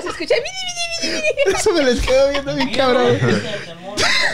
a 0.07 0.09
escuchar. 0.09 0.39
Eso 1.55 1.71
me 1.75 1.83
les 1.83 2.01
quedo 2.01 2.31
viendo 2.31 2.55
bien 2.57 2.71
cabrón. 2.73 3.05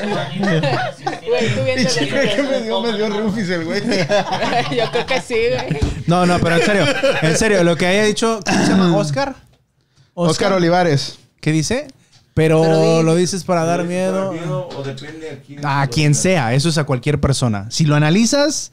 Güey, 0.08 1.54
tú 1.54 1.64
viendo 1.64 1.90
Pinche, 1.90 2.08
creo 2.08 2.36
que 2.36 2.42
me 2.42 2.60
dio, 2.62 2.80
me 2.82 2.92
dio 2.96 3.08
Rufus 3.08 3.48
el 3.48 3.64
güey. 3.64 3.80
Yo 4.76 4.90
creo 4.90 5.06
que 5.06 5.20
sí, 5.20 5.34
güey. 5.34 5.80
No, 6.06 6.26
no, 6.26 6.38
pero 6.40 6.56
en 6.56 6.62
serio. 6.62 6.84
En 7.22 7.36
serio, 7.36 7.64
lo 7.64 7.76
que 7.76 7.86
haya 7.86 8.04
dicho. 8.04 8.40
¿Cómo 8.44 8.64
se 8.64 8.70
llama? 8.72 8.96
¿Oscar? 8.96 9.34
Oscar 10.14 10.52
Olivares. 10.52 11.18
¿Qué 11.40 11.52
dice? 11.52 11.88
Pero, 12.34 12.62
Pero 12.62 12.98
di- 12.98 13.02
lo 13.04 13.14
dices 13.16 13.44
para 13.44 13.64
dar 13.64 13.84
miedo. 13.84 14.30
o 14.76 14.82
depende 14.82 15.30
a 15.30 15.36
quién. 15.46 15.60
A 15.66 15.86
quien 15.88 16.14
sea, 16.14 16.54
eso 16.54 16.68
es 16.68 16.78
a 16.78 16.84
cualquier 16.84 17.20
persona. 17.20 17.66
Si 17.70 17.84
lo 17.84 17.96
analizas, 17.96 18.72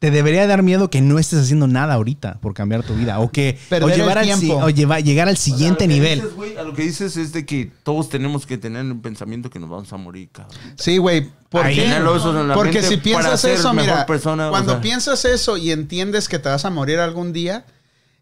te 0.00 0.10
debería 0.10 0.46
dar 0.46 0.62
miedo 0.62 0.88
que 0.88 1.02
no 1.02 1.18
estés 1.18 1.40
haciendo 1.40 1.66
nada 1.66 1.92
ahorita 1.92 2.38
por 2.40 2.54
cambiar 2.54 2.82
tu 2.82 2.94
vida. 2.94 3.20
O 3.20 3.30
que 3.30 3.58
o 3.70 3.88
el 3.88 3.94
llevar 3.94 4.16
al 4.16 4.30
o 4.30 4.70
lleva- 4.70 4.98
llegar 5.00 5.28
al 5.28 5.36
siguiente 5.36 5.86
nivel. 5.86 6.22
dices, 6.22 6.56
a 6.58 6.62
lo 6.62 6.72
que 6.72 6.82
dices 6.82 7.18
es 7.18 7.34
de 7.34 7.44
que 7.44 7.70
todos 7.82 8.08
tenemos 8.08 8.46
que 8.46 8.56
tener 8.56 8.86
el 8.86 8.98
pensamiento 8.98 9.50
que 9.50 9.58
nos 9.58 9.68
vamos 9.68 9.92
a 9.92 9.98
morir, 9.98 10.30
cabrón. 10.32 10.56
Sí, 10.78 10.96
güey. 10.96 11.30
Porque 11.50 12.82
si 12.82 12.96
piensas 12.96 13.44
eso, 13.44 13.74
mira, 13.74 14.06
persona, 14.06 14.48
o 14.48 14.50
cuando 14.50 14.72
sea. 14.72 14.80
piensas 14.80 15.24
eso 15.26 15.58
y 15.58 15.70
entiendes 15.70 16.28
que 16.30 16.38
te 16.38 16.48
vas 16.48 16.64
a 16.64 16.70
morir 16.70 16.98
algún 16.98 17.34
día, 17.34 17.66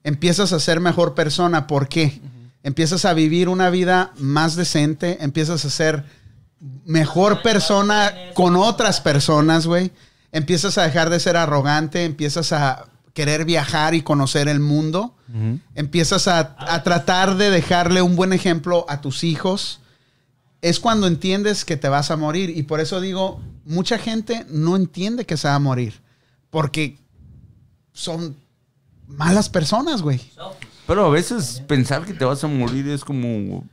empiezas 0.02 0.52
a 0.52 0.58
ser 0.58 0.80
mejor 0.80 1.14
persona. 1.14 1.68
¿Por 1.68 1.86
qué? 1.88 2.20
Empiezas 2.64 3.04
a 3.04 3.14
vivir 3.14 3.48
una 3.48 3.70
vida 3.70 4.10
más 4.18 4.56
decente, 4.56 5.18
empiezas 5.20 5.64
a 5.64 5.70
ser 5.70 6.02
mejor 6.84 7.42
persona 7.42 8.12
con 8.34 8.56
otras 8.56 9.00
personas, 9.00 9.68
güey. 9.68 9.92
Empiezas 10.32 10.78
a 10.78 10.82
dejar 10.82 11.10
de 11.10 11.20
ser 11.20 11.36
arrogante, 11.36 12.04
empiezas 12.04 12.52
a 12.52 12.86
querer 13.14 13.44
viajar 13.44 13.94
y 13.94 14.02
conocer 14.02 14.48
el 14.48 14.60
mundo. 14.60 15.14
Empiezas 15.74 16.26
a, 16.28 16.56
a 16.58 16.82
tratar 16.82 17.36
de 17.36 17.50
dejarle 17.50 18.00
un 18.00 18.16
buen 18.16 18.32
ejemplo 18.32 18.86
a 18.88 19.00
tus 19.00 19.24
hijos 19.24 19.80
es 20.60 20.80
cuando 20.80 21.06
entiendes 21.06 21.64
que 21.64 21.76
te 21.76 21.88
vas 21.88 22.10
a 22.10 22.16
morir. 22.16 22.50
Y 22.50 22.64
por 22.64 22.80
eso 22.80 23.00
digo, 23.00 23.40
mucha 23.64 23.98
gente 23.98 24.44
no 24.48 24.76
entiende 24.76 25.24
que 25.24 25.36
se 25.36 25.48
va 25.48 25.54
a 25.54 25.60
morir. 25.60 26.00
Porque 26.50 26.98
son 27.92 28.36
malas 29.06 29.48
personas, 29.48 30.02
güey. 30.02 30.20
Pero 30.86 31.06
a 31.06 31.10
veces 31.10 31.62
pensar 31.66 32.04
que 32.04 32.14
te 32.14 32.24
vas 32.24 32.42
a 32.42 32.48
morir 32.48 32.88
es 32.88 33.04
como 33.04 33.64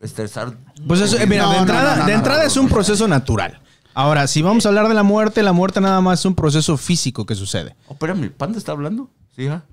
estresar. 0.00 0.56
Pues 0.86 1.00
eso, 1.00 1.16
mira, 1.26 1.44
No, 1.44 1.52
de 1.52 1.58
entrada, 1.58 1.96
no, 1.96 2.00
no, 2.00 2.06
de 2.06 2.12
no, 2.12 2.18
entrada 2.18 2.42
no, 2.42 2.46
es 2.48 2.56
un 2.56 2.68
proceso 2.68 3.06
natural. 3.06 3.60
Ahora, 3.94 4.26
si 4.26 4.42
vamos 4.42 4.66
a 4.66 4.68
hablar 4.70 4.88
de 4.88 4.94
la 4.94 5.02
muerte, 5.02 5.42
la 5.42 5.52
muerte 5.52 5.80
nada 5.80 6.00
más 6.00 6.20
es 6.20 6.26
un 6.26 6.34
proceso 6.34 6.76
físico 6.76 7.24
que 7.26 7.34
sucede. 7.34 7.76
Oh, 7.88 7.92
espérame, 7.92 8.30
¿Panda 8.30 8.58
está 8.58 8.72
hablando? 8.72 9.08
Sí, 9.36 9.42
hija. 9.44 9.64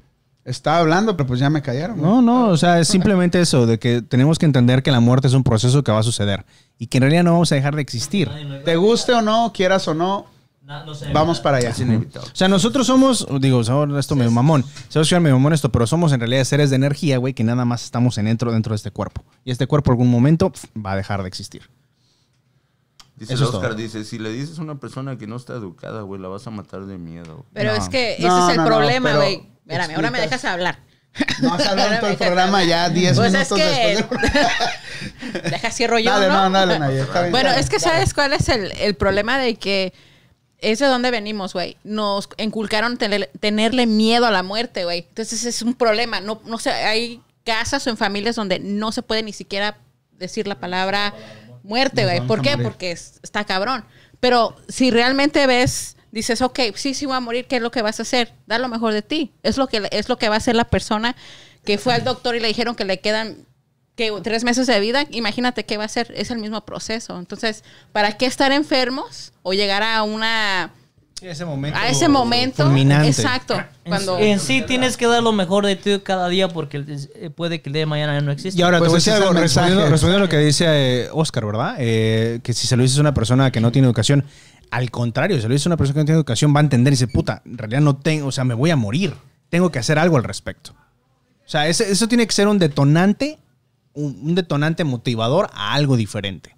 Estaba 0.44 0.80
hablando, 0.80 1.16
pero 1.18 1.28
pues 1.28 1.40
ya 1.40 1.50
me 1.52 1.62
callaron. 1.62 2.02
No, 2.02 2.22
no, 2.22 2.48
o 2.48 2.58
sea, 2.58 2.80
es 2.80 2.88
simplemente 2.88 3.40
eso, 3.40 3.68
de 3.68 3.78
que 3.78 4.02
tenemos 4.02 4.40
que 4.40 4.46
entender 4.48 4.82
que 4.82 4.92
la 4.92 5.00
muerte 5.00 5.28
es 5.28 5.34
un 5.36 5.44
proceso 5.44 5.84
que 5.84 5.92
va 5.92 6.00
a 6.00 6.04
suceder 6.04 6.46
y 6.80 6.88
que 6.88 6.98
en 6.98 7.02
realidad 7.04 7.24
no 7.24 7.34
vamos 7.34 7.52
a 7.52 7.56
dejar 7.56 7.76
de 7.76 7.82
existir. 7.84 8.30
Te 8.66 8.76
guste 8.76 9.14
o 9.14 9.22
no, 9.22 9.52
quieras 9.54 9.88
o 9.88 9.94
no, 9.94 10.26
No, 10.64 10.84
no 10.84 10.96
sé. 10.96 11.12
vamos 11.14 11.40
para 11.40 11.58
allá. 11.58 11.72
O 11.72 12.36
sea, 12.36 12.48
nosotros 12.48 12.88
somos, 12.88 13.28
digo, 13.40 13.62
ahora 13.70 14.00
esto 14.00 14.16
me 14.16 14.28
mamón, 14.32 14.64
se 14.64 14.98
va 14.98 15.02
a 15.02 15.04
escuchar 15.04 15.22
medio 15.22 15.36
mamón 15.36 15.54
esto, 15.54 15.72
pero 15.72 15.86
somos 15.86 16.12
en 16.12 16.20
realidad 16.20 16.44
seres 16.44 16.72
de 16.72 16.76
energía, 16.76 17.18
güey, 17.20 17.36
que 17.36 17.44
nada 17.44 17.64
más 17.66 17.84
estamos 17.84 18.18
en 18.18 18.26
dentro, 18.26 18.52
dentro 18.52 18.72
de 18.72 18.78
este 18.78 18.90
cuerpo. 18.90 19.24
Y 19.46 19.52
este 19.52 19.68
cuerpo 19.68 19.92
algún 19.92 20.10
momento 20.10 20.52
va 20.76 20.94
a 20.94 20.96
dejar 20.96 21.22
de 21.22 21.28
existir. 21.28 21.70
Dice 23.22 23.36
Eso 23.36 23.44
el 23.44 23.50
es 23.50 23.56
Oscar, 23.56 23.76
dice, 23.76 24.04
si 24.04 24.18
le 24.18 24.32
dices 24.32 24.58
a 24.58 24.62
una 24.64 24.80
persona 24.80 25.18
que 25.18 25.28
no 25.28 25.36
está 25.36 25.54
educada, 25.54 26.02
güey, 26.02 26.20
la 26.20 26.28
vas 26.28 26.46
a 26.48 26.50
matar 26.50 26.86
de 26.88 26.98
miedo. 26.98 27.46
Pero 27.54 27.72
No. 27.72 27.78
es 27.82 27.88
que 27.88 28.14
ese 28.14 28.24
No, 28.28 28.48
es 28.50 28.52
el 28.56 28.58
no, 28.58 28.66
problema, 28.66 29.16
güey. 29.16 29.48
Espérame, 29.68 29.96
ahora 29.96 30.10
me 30.12 30.20
dejas 30.22 30.44
hablar. 30.46 30.80
No 31.42 31.54
has 31.54 31.68
hablado 31.68 31.94
en 31.94 32.00
todo 32.00 32.10
el 32.10 32.18
programa 32.18 32.64
ya 32.64 32.90
10 32.90 33.18
Pues 33.18 33.32
minutos 33.32 33.60
es 33.60 33.78
que... 33.78 33.96
después. 33.96 34.22
Deja 35.52 35.72
cierro 35.72 36.00
yo, 36.00 36.12
Dale, 36.12 36.28
¿no? 36.28 36.50
no, 36.50 36.52
dale, 36.52 36.94
bien, 36.94 37.08
Bueno, 37.32 37.50
es 37.52 37.70
que 37.70 37.78
dale. 37.78 37.92
¿sabes 37.94 38.14
cuál 38.14 38.34
es 38.34 38.50
el, 38.50 38.72
el 38.80 38.96
problema 38.96 39.38
de 39.38 39.56
que 39.56 39.94
es 40.60 40.80
de 40.80 40.86
donde 40.88 41.12
venimos, 41.12 41.54
güey? 41.54 41.78
Nos 41.84 42.30
inculcaron 42.38 42.98
tener- 42.98 43.30
tenerle 43.40 43.86
miedo 43.88 44.26
a 44.26 44.32
la 44.32 44.44
muerte, 44.44 44.84
güey. 44.84 45.06
Entonces 45.10 45.44
es 45.46 45.62
un 45.62 45.74
problema. 45.76 46.22
No, 46.22 46.42
no 46.46 46.58
sé, 46.58 46.72
hay 46.72 47.22
casas 47.46 47.86
o 47.88 47.90
en 47.90 47.98
familias 47.98 48.36
donde 48.36 48.60
no 48.60 48.92
se 48.92 49.02
puede 49.02 49.24
ni 49.24 49.34
siquiera 49.34 49.78
decir 50.18 50.48
la 50.48 50.60
palabra 50.60 51.14
muerte, 51.64 52.04
güey. 52.04 52.22
¿Por 52.28 52.42
qué? 52.42 52.50
Porque 52.64 52.92
es- 52.92 53.20
está 53.24 53.44
cabrón. 53.46 53.86
Pero 54.20 54.56
si 54.68 54.92
realmente 54.92 55.46
ves, 55.48 55.98
dices, 56.12 56.42
ok, 56.42 56.60
sí, 56.76 56.94
sí 56.94 57.06
voy 57.06 57.16
a 57.16 57.20
morir, 57.20 57.46
¿qué 57.48 57.58
es 57.58 57.62
lo 57.62 57.72
que 57.72 57.82
vas 57.82 58.00
a 58.00 58.04
hacer? 58.04 58.34
Dar 58.48 58.60
lo 58.62 58.68
mejor 58.68 58.94
de 58.94 59.02
ti. 59.02 59.32
Es 59.44 59.58
lo 59.58 59.68
que, 59.68 59.88
es 59.92 60.10
lo 60.10 60.18
que 60.18 60.30
va 60.30 60.36
a 60.36 60.38
hacer 60.38 60.56
la 60.56 60.66
persona 60.66 61.16
que 61.66 61.78
fue 61.78 61.94
al 61.94 62.04
doctor 62.04 62.36
y 62.36 62.40
le 62.40 62.48
dijeron 62.48 62.76
que 62.76 62.86
le 62.86 63.00
quedan 63.00 63.38
que 63.96 64.12
tres 64.24 64.44
meses 64.44 64.68
de 64.68 64.80
vida, 64.80 65.06
imagínate 65.12 65.66
qué 65.66 65.78
va 65.78 65.84
a 65.84 65.88
ser, 65.88 66.12
es 66.16 66.32
el 66.32 66.40
mismo 66.40 66.66
proceso. 66.66 67.20
Entonces, 67.20 67.64
¿para 67.92 68.18
qué 68.18 68.26
estar 68.26 68.52
enfermos 68.52 69.34
o 69.44 69.54
llegar 69.54 69.84
a 69.84 70.02
una 70.04 70.72
ese 71.30 71.46
momento. 71.46 71.78
a 71.78 71.88
ese 71.90 72.08
momento? 72.08 72.64
fulminante. 72.64 73.08
Exacto. 73.10 73.54
En, 73.56 73.66
Cuando 73.86 74.18
en 74.20 74.40
sí 74.40 74.64
tienes 74.66 74.98
que 74.98 75.06
dar 75.08 75.22
lo 75.22 75.32
mejor 75.32 75.66
de 75.66 75.76
ti 75.76 76.00
cada 76.04 76.28
día 76.30 76.48
porque 76.48 76.84
eh, 77.16 77.30
puede 77.30 77.62
que 77.62 77.70
el 77.70 77.74
día 77.74 77.82
de 77.82 77.86
mañana 77.86 78.14
ya 78.14 78.22
no 78.22 78.32
exista. 78.32 78.60
Y 78.60 78.64
ahora 78.64 78.80
Pues 78.80 78.88
te 78.88 78.90
voy 78.92 78.96
a 78.96 79.00
decir 79.00 79.14
algo, 79.14 79.34
respondiendo, 79.40 79.90
respondiendo 79.90 80.18
a 80.24 80.26
lo 80.26 80.30
que 80.30 80.38
dice 80.40 80.66
eh, 80.68 81.10
Oscar, 81.14 81.46
¿verdad? 81.46 81.76
Eh, 81.80 82.40
que 82.44 82.54
si 82.54 82.66
se 82.68 82.76
lo 82.76 82.84
dices 82.84 82.98
a 82.98 83.02
una 83.02 83.14
persona 83.14 83.52
que 83.52 83.60
no 83.62 83.72
tiene 83.72 83.88
educación, 83.88 84.26
al 84.72 84.90
contrario, 84.90 85.36
si 85.36 85.42
se 85.44 85.48
lo 85.48 85.54
dices 85.54 85.68
a 85.68 85.70
una 85.70 85.78
persona 85.78 85.94
que 85.96 86.00
no 86.00 86.06
tiene 86.06 86.18
educación, 86.18 86.56
va 86.56 86.60
a 86.60 86.64
entender 86.64 86.94
y 86.94 86.96
dice, 86.96 87.08
puta, 87.08 87.42
en 87.46 87.58
realidad 87.58 87.82
no 87.82 87.96
tengo, 87.98 88.28
o 88.28 88.32
sea, 88.32 88.44
me 88.44 88.54
voy 88.54 88.70
a 88.72 88.76
morir. 88.76 89.14
Tengo 89.50 89.70
que 89.72 89.80
hacer 89.80 90.00
algo 90.00 90.18
al 90.18 90.24
respecto. 90.24 90.72
O 91.46 91.50
sea, 91.52 91.68
ese- 91.68 91.92
eso 91.92 92.08
tiene 92.08 92.26
que 92.26 92.32
ser 92.34 92.48
un 92.48 92.58
detonante, 92.58 93.38
un, 93.94 94.18
un 94.24 94.36
detonante 94.36 94.84
motivador 94.86 95.50
a 95.54 95.74
algo 95.74 95.98
diferente. 95.98 96.56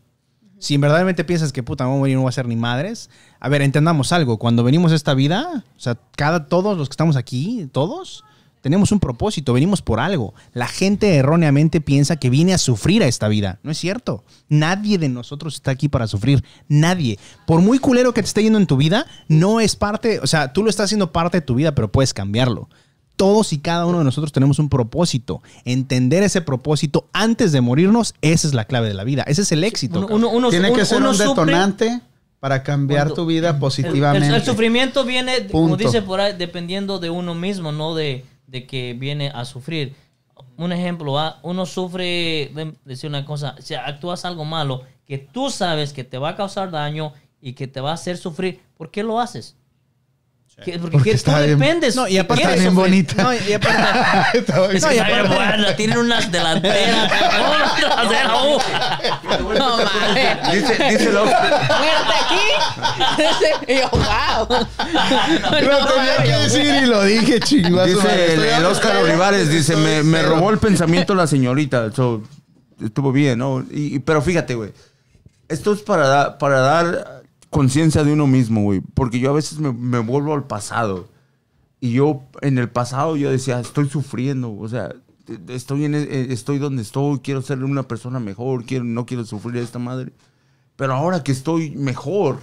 Si 0.63 0.75
en 0.75 0.79
verdaderamente 0.79 1.25
piensas 1.25 1.51
que 1.51 1.61
puta, 1.61 1.85
voy 1.85 1.95
a 1.95 1.99
morir 1.99 2.15
no 2.15 2.21
voy 2.21 2.27
a 2.27 2.29
hacer 2.29 2.47
ni 2.47 2.55
madres, 2.55 3.09
a 3.41 3.49
ver, 3.49 3.61
entendamos 3.61 4.13
algo. 4.13 4.39
Cuando 4.39 4.63
venimos 4.63 4.93
a 4.93 4.95
esta 4.95 5.13
vida, 5.13 5.65
o 5.75 5.79
sea, 5.79 5.99
cada, 6.15 6.47
todos 6.47 6.77
los 6.77 6.87
que 6.87 6.93
estamos 6.93 7.17
aquí, 7.17 7.67
todos, 7.73 8.23
Tenemos 8.61 8.93
un 8.93 9.01
propósito, 9.01 9.51
venimos 9.51 9.81
por 9.81 9.99
algo. 9.99 10.33
La 10.53 10.67
gente 10.67 11.15
erróneamente 11.15 11.81
piensa 11.81 12.15
que 12.15 12.29
viene 12.29 12.53
a 12.53 12.57
sufrir 12.57 13.03
a 13.03 13.07
esta 13.07 13.27
vida. 13.27 13.59
No 13.61 13.71
es 13.71 13.77
cierto. 13.77 14.23
Nadie 14.47 14.97
de 14.97 15.09
nosotros 15.09 15.55
está 15.55 15.71
aquí 15.71 15.89
para 15.89 16.07
sufrir. 16.07 16.45
Nadie. 16.69 17.19
Por 17.45 17.59
muy 17.59 17.77
culero 17.77 18.13
que 18.13 18.21
te 18.21 18.27
esté 18.27 18.41
yendo 18.41 18.57
en 18.57 18.65
tu 18.65 18.77
vida, 18.77 19.05
no 19.27 19.59
es 19.59 19.75
parte, 19.75 20.21
o 20.21 20.27
sea, 20.27 20.53
tú 20.53 20.63
lo 20.63 20.69
estás 20.69 20.85
haciendo 20.85 21.11
parte 21.11 21.41
de 21.41 21.45
tu 21.45 21.55
vida, 21.55 21.75
pero 21.75 21.91
puedes 21.91 22.13
cambiarlo. 22.13 22.69
Todos 23.15 23.53
y 23.53 23.59
cada 23.59 23.85
uno 23.85 23.99
de 23.99 24.03
nosotros 24.03 24.31
tenemos 24.31 24.59
un 24.59 24.69
propósito. 24.69 25.41
Entender 25.65 26.23
ese 26.23 26.41
propósito 26.41 27.07
antes 27.13 27.51
de 27.51 27.61
morirnos, 27.61 28.15
esa 28.21 28.47
es 28.47 28.53
la 28.53 28.65
clave 28.65 28.87
de 28.87 28.93
la 28.95 29.03
vida. 29.03 29.23
Ese 29.27 29.43
es 29.43 29.51
el 29.51 29.63
éxito. 29.63 29.99
Uno- 29.99 30.07
uno- 30.15 30.29
uno- 30.29 30.49
Tiene 30.49 30.67
que 30.69 30.73
uno- 30.73 30.85
ser 30.85 30.97
uno 30.99 31.09
un 31.11 31.15
sufre- 31.15 31.27
detonante 31.29 32.01
para 32.39 32.63
cambiar 32.63 33.03
Cuando- 33.07 33.15
tu 33.15 33.25
vida 33.25 33.59
positivamente. 33.59 34.27
El, 34.27 34.33
el 34.35 34.43
sufrimiento 34.43 35.03
viene, 35.05 35.47
como 35.47 35.77
dice 35.77 36.01
por 36.01 36.19
ahí, 36.19 36.33
dependiendo 36.37 36.99
de 36.99 37.09
uno 37.09 37.35
mismo, 37.35 37.71
no 37.71 37.93
de, 37.95 38.25
de 38.47 38.65
que 38.65 38.93
viene 38.99 39.29
a 39.33 39.45
sufrir. 39.45 39.95
Un 40.57 40.71
ejemplo, 40.71 41.13
¿va? 41.13 41.39
uno 41.43 41.65
sufre, 41.65 42.51
de- 42.53 42.73
decir 42.85 43.09
una 43.09 43.25
cosa, 43.25 43.55
si 43.59 43.75
actúas 43.75 44.25
algo 44.25 44.43
malo, 44.45 44.81
que 45.05 45.17
tú 45.17 45.49
sabes 45.49 45.93
que 45.93 46.03
te 46.03 46.17
va 46.17 46.29
a 46.29 46.35
causar 46.35 46.71
daño 46.71 47.13
y 47.41 47.53
que 47.53 47.67
te 47.67 47.79
va 47.81 47.91
a 47.91 47.93
hacer 47.93 48.17
sufrir, 48.17 48.59
¿por 48.77 48.89
qué 48.91 49.03
lo 49.03 49.19
haces? 49.19 49.55
Que- 50.63 50.77
Porque, 50.79 50.91
Porque 50.97 51.11
está 51.11 51.39
tú 51.39 51.43
bien- 51.45 51.59
dependes. 51.59 51.95
No, 51.95 52.07
y 52.07 52.17
aparte 52.17 52.43
Está 52.43 52.55
quieres 52.55 52.73
bien 52.73 52.75
sufrir. 52.75 53.05
bonita. 53.05 53.23
No, 53.23 53.33
y 53.33 53.53
aparte- 53.53 54.37
Es 54.37 54.45
que 54.45 54.51
No, 54.53 54.71
y 54.71 54.75
está 54.75 54.89
bien 54.89 55.03
aparte- 55.25 55.35
buena, 55.35 55.75
tienen 55.75 55.97
unas 55.97 56.31
delanteras. 56.31 57.11
uh. 58.43 58.59
No 59.57 59.77
mames. 59.77 60.51
Dice, 60.53 60.83
dice 60.89 61.09
el 61.09 61.17
Oscar. 61.17 61.49
Muerte 61.79 62.13
aquí. 62.23 63.71
y 63.73 63.75
yo, 63.79 63.89
wow. 63.89 64.47
Lo 65.61 65.85
tenía 65.87 66.23
que 66.23 66.31
decir 66.43 66.75
y 66.83 66.85
lo 66.85 67.03
dije, 67.03 67.39
chingazo. 67.39 67.85
Dice 67.85 68.33
el, 68.33 68.43
el 68.43 68.65
Oscar 68.65 68.97
Olivares, 68.97 69.49
dice, 69.49 69.75
me, 69.75 70.03
me 70.03 70.21
robó 70.21 70.49
el 70.51 70.59
pensamiento 70.59 71.15
la 71.15 71.27
señorita. 71.27 71.91
So, 71.91 72.21
estuvo 72.83 73.11
bien, 73.11 73.39
¿no? 73.39 73.65
Y, 73.71 73.95
y- 73.95 73.99
pero 73.99 74.21
fíjate, 74.21 74.55
güey. 74.55 74.71
Esto 75.49 75.73
es 75.73 75.81
para, 75.81 76.07
da- 76.07 76.37
para 76.37 76.59
dar 76.59 77.22
conciencia 77.53 78.03
de 78.03 78.11
uno 78.11 78.27
mismo, 78.27 78.63
güey. 78.63 78.81
Porque 78.81 79.19
yo 79.19 79.29
a 79.29 79.33
veces 79.33 79.59
me, 79.59 79.99
vuelvo 79.99 80.33
al 80.33 80.45
pasado. 80.45 81.07
Y 81.79 81.93
yo, 81.93 82.23
en 82.41 82.57
el 82.57 82.69
pasado, 82.69 83.15
yo 83.15 83.31
decía, 83.31 83.61
estoy 83.61 83.87
sufriendo. 83.87 84.53
O 84.53 84.67
sea, 84.67 84.93
estoy, 85.47 85.85
en, 85.85 85.95
eh, 85.95 86.27
estoy 86.31 86.59
donde 86.59 86.81
estoy, 86.81 87.19
quiero 87.19 87.41
ser 87.41 87.63
una 87.63 87.83
persona 87.83 88.19
mejor, 88.19 88.65
quiero, 88.65 88.83
no 88.83 89.05
quiero 89.05 89.23
sufrir 89.23 89.57
esta 89.63 89.79
madre. 89.79 90.11
Pero 90.75 90.93
ahora 90.93 91.23
que 91.23 91.31
estoy 91.31 91.71
mejor, 91.71 92.39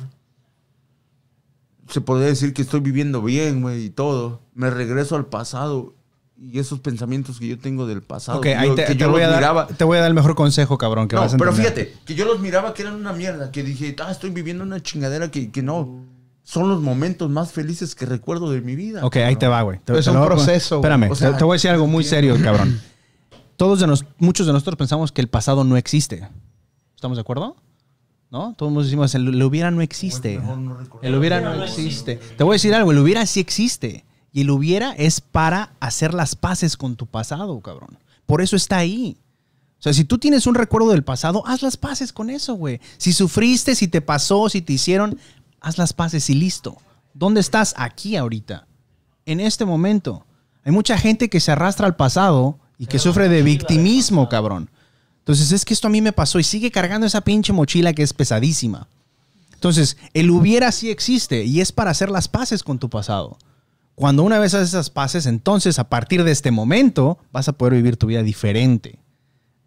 se 1.88 2.00
podría 2.00 2.28
decir 2.28 2.54
que 2.54 2.62
estoy 2.62 2.80
viviendo 2.80 3.20
bien, 3.20 3.60
güey, 3.60 3.84
y 3.84 3.90
todo. 3.90 4.40
Me 4.54 4.70
regreso 4.70 5.16
al 5.16 5.26
pasado 5.26 5.94
y 6.42 6.58
esos 6.58 6.80
pensamientos 6.80 7.38
que 7.38 7.46
yo 7.48 7.58
tengo 7.58 7.86
del 7.86 8.02
pasado. 8.02 8.38
Ok, 8.38 8.44
que 8.44 8.56
ahí 8.56 8.68
yo- 8.68 8.74
te, 8.74 8.84
que 8.86 8.94
te 8.94 8.98
yo 8.98 9.10
voy 9.10 9.20
a 9.22 9.26
los 9.26 9.32
dar, 9.34 9.40
miraba. 9.42 9.66
te 9.66 9.84
voy 9.84 9.98
a 9.98 10.00
dar 10.00 10.08
el 10.08 10.14
mejor 10.14 10.34
consejo, 10.34 10.78
cabrón, 10.78 11.06
que 11.06 11.14
No, 11.16 11.22
vas 11.22 11.34
a 11.34 11.36
pero 11.36 11.50
entender. 11.50 11.74
fíjate, 11.74 11.98
que 12.04 12.14
yo 12.14 12.24
los 12.24 12.40
miraba 12.40 12.72
que 12.74 12.82
eran 12.82 12.94
una 12.94 13.12
mierda, 13.12 13.50
que 13.52 13.62
dije, 13.62 13.94
ah, 14.02 14.10
estoy 14.10 14.30
viviendo 14.30 14.64
una 14.64 14.80
chingadera 14.82 15.30
que, 15.30 15.50
que 15.50 15.62
no. 15.62 16.04
Son 16.42 16.68
los 16.68 16.80
momentos 16.80 17.30
más 17.30 17.52
felices 17.52 17.94
que 17.94 18.06
recuerdo 18.06 18.50
de 18.50 18.60
mi 18.62 18.74
vida. 18.74 19.04
Ok, 19.04 19.16
ahí 19.18 19.36
te 19.36 19.46
va, 19.46 19.62
güey. 19.62 19.78
Es 19.86 20.04
te 20.04 20.10
un 20.10 20.16
lo 20.18 20.24
proceso. 20.26 20.76
Espérame, 20.76 21.10
O 21.10 21.14
sea, 21.14 21.32
te, 21.32 21.38
te 21.38 21.44
voy 21.44 21.54
a 21.54 21.56
decir 21.56 21.70
algo 21.70 21.86
muy 21.86 22.02
serio, 22.02 22.36
cabrón. 22.42 22.80
Todos 23.56 23.78
de 23.80 23.86
nos, 23.86 24.06
muchos 24.18 24.46
de 24.46 24.52
nosotros 24.54 24.76
pensamos 24.76 25.12
que 25.12 25.20
el 25.20 25.28
pasado 25.28 25.62
no 25.64 25.76
existe. 25.76 26.26
¿Estamos 26.96 27.18
de 27.18 27.20
acuerdo? 27.20 27.56
¿No? 28.30 28.54
Todos 28.56 28.84
decimos, 28.84 29.14
el, 29.14 29.28
el 29.28 29.42
hubiera 29.42 29.70
no 29.70 29.82
existe. 29.82 30.38
no. 30.38 30.78
El 31.02 31.14
hubiera 31.14 31.40
no 31.40 31.62
existe. 31.62 32.16
Te 32.38 32.42
voy 32.44 32.52
a 32.52 32.54
decir 32.54 32.74
algo, 32.74 32.90
el 32.92 32.98
hubiera 32.98 33.26
sí 33.26 33.40
existe. 33.40 34.04
Y 34.32 34.42
el 34.42 34.50
hubiera 34.50 34.92
es 34.92 35.20
para 35.20 35.72
hacer 35.80 36.14
las 36.14 36.36
paces 36.36 36.76
con 36.76 36.96
tu 36.96 37.06
pasado, 37.06 37.58
cabrón. 37.60 37.98
Por 38.26 38.42
eso 38.42 38.56
está 38.56 38.76
ahí. 38.78 39.16
O 39.78 39.82
sea, 39.82 39.92
si 39.92 40.04
tú 40.04 40.18
tienes 40.18 40.46
un 40.46 40.54
recuerdo 40.54 40.90
del 40.90 41.02
pasado, 41.02 41.42
haz 41.46 41.62
las 41.62 41.76
paces 41.76 42.12
con 42.12 42.30
eso, 42.30 42.54
güey. 42.54 42.80
Si 42.98 43.12
sufriste, 43.12 43.74
si 43.74 43.88
te 43.88 44.00
pasó, 44.00 44.48
si 44.48 44.60
te 44.60 44.74
hicieron, 44.74 45.18
haz 45.60 45.78
las 45.78 45.92
paces 45.92 46.28
y 46.30 46.34
listo. 46.34 46.76
¿Dónde 47.14 47.40
estás? 47.40 47.74
Aquí 47.76 48.16
ahorita. 48.16 48.66
En 49.26 49.40
este 49.40 49.64
momento. 49.64 50.26
Hay 50.64 50.72
mucha 50.72 50.98
gente 50.98 51.30
que 51.30 51.40
se 51.40 51.52
arrastra 51.52 51.86
al 51.86 51.96
pasado 51.96 52.58
y 52.78 52.86
que 52.86 52.98
sufre 52.98 53.28
de 53.28 53.42
victimismo, 53.42 54.28
cabrón. 54.28 54.70
Entonces, 55.20 55.52
es 55.52 55.64
que 55.64 55.74
esto 55.74 55.88
a 55.88 55.90
mí 55.90 56.00
me 56.00 56.12
pasó 56.12 56.38
y 56.38 56.44
sigue 56.44 56.70
cargando 56.70 57.06
esa 57.06 57.22
pinche 57.22 57.52
mochila 57.52 57.92
que 57.92 58.02
es 58.02 58.12
pesadísima. 58.12 58.88
Entonces, 59.54 59.96
el 60.14 60.30
hubiera 60.30 60.72
sí 60.72 60.90
existe 60.90 61.44
y 61.44 61.60
es 61.60 61.72
para 61.72 61.90
hacer 61.90 62.10
las 62.10 62.28
paces 62.28 62.62
con 62.62 62.78
tu 62.78 62.88
pasado. 62.90 63.38
Cuando 64.00 64.22
una 64.22 64.38
vez 64.38 64.54
haces 64.54 64.70
esas 64.70 64.88
paces, 64.88 65.26
entonces 65.26 65.78
a 65.78 65.90
partir 65.90 66.24
de 66.24 66.30
este 66.30 66.50
momento 66.50 67.18
vas 67.32 67.48
a 67.48 67.52
poder 67.52 67.74
vivir 67.74 67.98
tu 67.98 68.06
vida 68.06 68.22
diferente. 68.22 68.98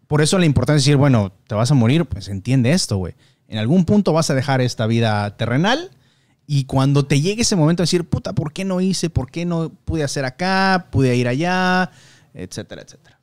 Por 0.08 0.22
eso 0.22 0.40
la 0.40 0.44
importancia 0.44 0.80
es 0.80 0.84
decir, 0.86 0.96
bueno, 0.96 1.30
te 1.46 1.54
vas 1.54 1.70
a 1.70 1.74
morir, 1.74 2.04
pues 2.04 2.26
entiende 2.26 2.72
esto, 2.72 2.96
güey. 2.96 3.14
En 3.46 3.58
algún 3.58 3.84
punto 3.84 4.12
vas 4.12 4.30
a 4.30 4.34
dejar 4.34 4.60
esta 4.60 4.88
vida 4.88 5.36
terrenal 5.36 5.92
y 6.48 6.64
cuando 6.64 7.06
te 7.06 7.20
llegue 7.20 7.42
ese 7.42 7.54
momento 7.54 7.82
de 7.82 7.84
decir, 7.84 8.08
puta, 8.08 8.32
¿por 8.32 8.52
qué 8.52 8.64
no 8.64 8.80
hice? 8.80 9.08
¿Por 9.08 9.30
qué 9.30 9.44
no 9.44 9.68
pude 9.68 10.02
hacer 10.02 10.24
acá? 10.24 10.88
¿Pude 10.90 11.14
ir 11.14 11.28
allá? 11.28 11.92
Etcétera, 12.32 12.82
etcétera. 12.82 13.20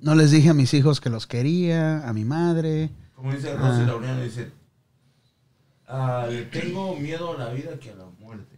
No 0.00 0.16
les 0.16 0.32
dije 0.32 0.48
a 0.48 0.54
mis 0.54 0.74
hijos 0.74 1.00
que 1.00 1.08
los 1.08 1.28
quería, 1.28 2.04
a 2.04 2.12
mi 2.12 2.24
madre. 2.24 2.90
Como 3.14 3.32
dice 3.32 3.54
Rosy 3.54 3.84
Laureano, 3.86 4.22
dice, 4.22 4.50
ah, 5.86 6.26
le 6.28 6.46
tengo 6.46 6.96
miedo 6.96 7.36
a 7.36 7.38
la 7.38 7.50
vida 7.50 7.78
que 7.78 7.90
a 7.90 7.94
la. 7.94 8.11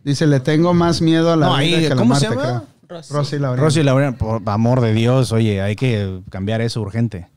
Dice, 0.04 0.26
le 0.26 0.40
tengo 0.40 0.74
más 0.74 1.00
miedo 1.00 1.32
a 1.32 1.36
la 1.36 1.46
No, 1.46 1.56
vida 1.56 1.76
ahí, 1.78 1.80
que 1.82 1.86
a 1.86 1.90
la 1.90 1.96
¿cómo 1.96 2.14
se 2.16 2.28
muerte, 2.28 2.44
llama? 2.46 2.60
creo. 2.60 2.74
Rosy. 2.98 3.12
Rosy 3.14 3.38
Laureano. 3.38 3.62
Rosy 3.64 3.82
Laureano, 3.82 4.16
por 4.18 4.42
amor 4.46 4.80
de 4.82 4.92
Dios, 4.92 5.32
oye, 5.32 5.62
hay 5.62 5.74
que 5.76 6.20
cambiar 6.30 6.60
eso 6.60 6.80
urgente. 6.82 7.28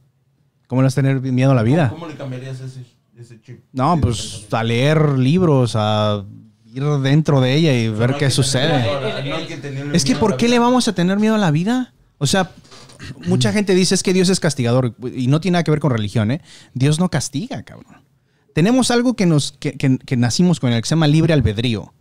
¿Cómo 0.67 0.81
no 0.81 0.87
es 0.89 0.95
tener 0.95 1.21
miedo 1.21 1.51
a 1.51 1.55
la 1.55 1.63
vida? 1.63 1.87
¿Cómo, 1.89 2.01
cómo 2.01 2.11
le 2.11 2.17
cambiarías 2.17 2.59
ese, 2.59 2.83
ese 3.17 3.41
chip? 3.41 3.61
No, 3.71 3.93
Ese 3.93 4.01
pues 4.01 4.17
pensamiento. 4.17 4.57
a 4.57 4.63
leer 4.63 5.09
libros, 5.19 5.71
a 5.75 6.25
ir 6.65 6.83
dentro 7.01 7.39
de 7.39 7.53
ella 7.55 7.73
y 7.73 7.87
ver 7.87 8.11
No 8.11 8.17
qué 8.17 8.25
que 8.25 8.31
sucede. 8.31 8.83
tenerle- 8.83 9.29
no 9.29 9.35
hay 9.37 9.45
que 9.45 9.57
tenerle 9.57 9.95
Es 9.97 10.03
que 10.03 10.15
¿por 10.17 10.35
qué 10.35 10.49
le 10.49 10.59
vamos 10.59 10.87
a 10.89 10.93
tener 10.93 11.17
miedo 11.19 11.35
a 11.35 11.39
la 11.39 11.49
vida? 11.51 11.93
O 12.17 12.27
sea, 12.27 12.51
mucha 13.27 13.53
gente 13.53 13.73
dice 13.73 13.95
es 13.95 14.03
que 14.03 14.13
Dios 14.13 14.27
es 14.27 14.41
castigador 14.41 14.93
y 15.15 15.27
no 15.27 15.39
tiene 15.39 15.53
nada 15.53 15.63
que 15.63 15.71
ver 15.71 15.79
con 15.79 15.91
religión, 15.91 16.31
¿eh? 16.31 16.41
Dios 16.73 16.99
no 16.99 17.09
castiga, 17.09 17.63
cabrón. 17.63 18.03
Tenemos 18.53 18.91
algo 18.91 19.15
que 19.15 19.25
nos 19.25 19.53
que, 19.53 19.71
que- 19.73 19.97
que 19.99 20.17
nacimos 20.17 20.59
con 20.59 20.73
el 20.73 20.81
que 20.81 20.87
se 20.89 20.95
llama 20.95 21.07
libre 21.07 21.33
albedrío. 21.33 21.93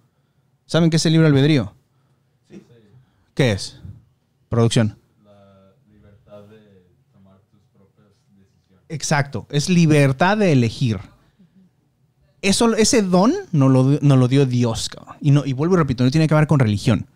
¿Saben 0.66 0.90
qué 0.90 0.96
es 0.96 1.06
el 1.06 1.12
libre 1.12 1.28
albedrío? 1.28 1.72
¿Qué 3.34 3.52
es? 3.52 3.80
Producción. 4.48 4.98
Exacto, 8.88 9.46
es 9.50 9.68
libertad 9.68 10.38
de 10.38 10.52
elegir. 10.52 10.98
Eso, 12.42 12.74
ese 12.76 13.02
don 13.02 13.32
nos 13.50 13.70
lo, 13.70 13.84
nos 14.00 14.18
lo 14.18 14.28
dio 14.28 14.46
Dios, 14.46 14.88
cabrón. 14.88 15.16
Y, 15.20 15.32
no, 15.32 15.44
y 15.44 15.52
vuelvo 15.52 15.74
y 15.74 15.78
repito, 15.78 16.04
no 16.04 16.10
tiene 16.10 16.28
que 16.28 16.34
ver 16.34 16.46
con 16.46 16.60
religión. 16.60 17.06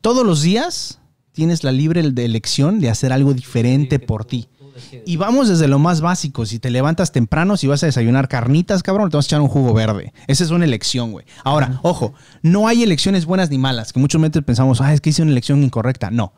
Todos 0.00 0.24
los 0.24 0.42
días 0.42 1.00
tienes 1.32 1.64
la 1.64 1.72
libre 1.72 2.02
de 2.02 2.24
elección 2.24 2.80
de 2.80 2.90
hacer 2.90 3.12
algo 3.12 3.34
diferente 3.34 3.98
por 3.98 4.24
ti. 4.24 4.48
Y 5.06 5.16
vamos 5.16 5.48
desde 5.48 5.68
lo 5.68 5.78
más 5.78 6.00
básico. 6.00 6.46
Si 6.46 6.58
te 6.58 6.70
levantas 6.70 7.12
temprano, 7.12 7.56
si 7.56 7.66
vas 7.66 7.82
a 7.82 7.86
desayunar 7.86 8.28
carnitas, 8.28 8.82
cabrón, 8.82 9.10
te 9.10 9.16
vas 9.16 9.26
a 9.26 9.28
echar 9.28 9.40
un 9.40 9.48
jugo 9.48 9.74
verde. 9.74 10.12
Esa 10.26 10.44
es 10.44 10.50
una 10.50 10.64
elección, 10.64 11.12
güey. 11.12 11.26
Ahora, 11.44 11.80
ojo, 11.82 12.14
no 12.42 12.68
hay 12.68 12.82
elecciones 12.82 13.26
buenas 13.26 13.50
ni 13.50 13.58
malas, 13.58 13.92
que 13.92 14.00
muchos 14.00 14.20
veces 14.20 14.42
pensamos, 14.44 14.80
ah, 14.80 14.92
es 14.92 15.00
que 15.00 15.10
hice 15.10 15.22
una 15.22 15.32
elección 15.32 15.62
incorrecta. 15.62 16.10
No. 16.10 16.32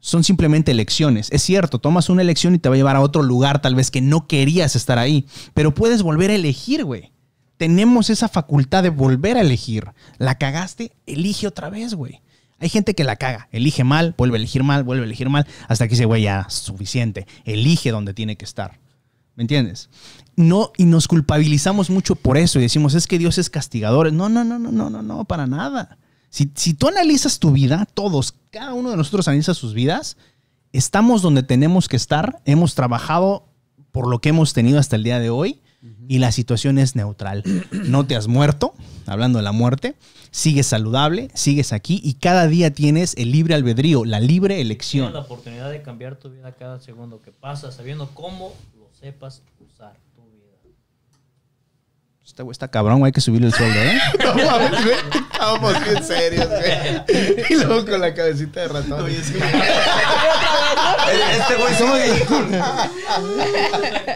Son 0.00 0.22
simplemente 0.22 0.70
elecciones. 0.70 1.28
Es 1.32 1.42
cierto, 1.42 1.80
tomas 1.80 2.08
una 2.08 2.22
elección 2.22 2.54
y 2.54 2.58
te 2.58 2.68
va 2.68 2.74
a 2.74 2.78
llevar 2.78 2.96
a 2.96 3.00
otro 3.00 3.22
lugar, 3.22 3.60
tal 3.60 3.74
vez 3.74 3.90
que 3.90 4.00
no 4.00 4.26
querías 4.26 4.76
estar 4.76 4.98
ahí. 4.98 5.26
Pero 5.54 5.74
puedes 5.74 6.02
volver 6.02 6.30
a 6.30 6.34
elegir, 6.34 6.84
güey. 6.84 7.12
Tenemos 7.56 8.08
esa 8.08 8.28
facultad 8.28 8.84
de 8.84 8.90
volver 8.90 9.36
a 9.36 9.40
elegir. 9.40 9.90
La 10.18 10.38
cagaste, 10.38 10.92
elige 11.06 11.48
otra 11.48 11.70
vez, 11.70 11.94
güey. 11.94 12.22
Hay 12.60 12.68
gente 12.68 12.94
que 12.94 13.04
la 13.04 13.16
caga, 13.16 13.48
elige 13.52 13.84
mal, 13.84 14.14
vuelve 14.18 14.36
a 14.36 14.38
elegir 14.38 14.64
mal, 14.64 14.82
vuelve 14.82 15.04
a 15.04 15.06
elegir 15.06 15.28
mal, 15.28 15.46
hasta 15.68 15.86
que 15.86 15.90
dice, 15.90 16.06
güey, 16.06 16.22
ya, 16.22 16.48
suficiente. 16.50 17.26
Elige 17.44 17.90
donde 17.90 18.14
tiene 18.14 18.36
que 18.36 18.44
estar. 18.44 18.80
¿Me 19.36 19.42
entiendes? 19.44 19.88
No, 20.34 20.72
y 20.76 20.84
nos 20.84 21.06
culpabilizamos 21.06 21.90
mucho 21.90 22.16
por 22.16 22.36
eso 22.36 22.58
y 22.58 22.62
decimos, 22.62 22.94
es 22.94 23.06
que 23.06 23.18
Dios 23.18 23.38
es 23.38 23.50
castigador. 23.50 24.12
No, 24.12 24.28
no, 24.28 24.42
no, 24.42 24.58
no, 24.58 24.72
no, 24.72 24.90
no, 24.90 25.02
no, 25.02 25.24
para 25.24 25.46
nada. 25.46 25.98
Si, 26.30 26.50
si 26.56 26.74
tú 26.74 26.88
analizas 26.88 27.38
tu 27.38 27.52
vida, 27.52 27.86
todos, 27.94 28.34
cada 28.50 28.74
uno 28.74 28.90
de 28.90 28.96
nosotros 28.96 29.28
analiza 29.28 29.54
sus 29.54 29.74
vidas, 29.74 30.16
estamos 30.72 31.22
donde 31.22 31.44
tenemos 31.44 31.88
que 31.88 31.96
estar, 31.96 32.40
hemos 32.44 32.74
trabajado 32.74 33.48
por 33.92 34.08
lo 34.08 34.20
que 34.20 34.30
hemos 34.30 34.52
tenido 34.52 34.78
hasta 34.78 34.96
el 34.96 35.04
día 35.04 35.20
de 35.20 35.30
hoy 35.30 35.60
y 36.08 36.18
la 36.18 36.32
situación 36.32 36.78
es 36.78 36.96
neutral. 36.96 37.44
No 37.70 38.06
te 38.06 38.16
has 38.16 38.26
muerto, 38.26 38.74
hablando 39.06 39.38
de 39.38 39.44
la 39.44 39.52
muerte, 39.52 39.94
sigues 40.30 40.66
saludable, 40.66 41.30
sigues 41.34 41.72
aquí 41.72 42.00
y 42.02 42.14
cada 42.14 42.46
día 42.46 42.72
tienes 42.72 43.14
el 43.16 43.32
libre 43.32 43.54
albedrío, 43.54 44.04
la 44.04 44.20
libre 44.20 44.54
Tienes 44.54 44.66
elección. 44.66 45.12
la 45.12 45.20
oportunidad 45.20 45.70
de 45.70 45.82
cambiar 45.82 46.16
tu 46.16 46.30
vida 46.30 46.52
cada 46.52 46.80
segundo 46.80 47.20
que 47.22 47.32
pasa, 47.32 47.72
sabiendo 47.72 48.08
cómo 48.14 48.52
lo 48.78 48.88
sepas 48.98 49.42
usar 49.60 50.07
Este 52.38 52.44
güey 52.44 52.52
está 52.52 52.68
cabrón, 52.68 53.00
güey, 53.00 53.08
hay 53.08 53.12
que 53.12 53.20
subirle 53.20 53.48
el 53.48 53.52
sueldo, 53.52 53.80
¿eh? 53.80 53.98
No 54.24 54.32
mames, 54.32 54.84
güey. 54.84 54.94
Estábamos 55.32 55.84
bien 55.84 56.04
serios, 56.04 56.46
güey. 56.46 57.44
Y 57.50 57.54
luego 57.56 57.84
con 57.84 58.00
la 58.00 58.14
cabecita 58.14 58.60
de 58.60 58.68
ratón. 58.68 59.10
Este 59.10 59.38
güey 61.56 61.74
somos... 61.76 61.98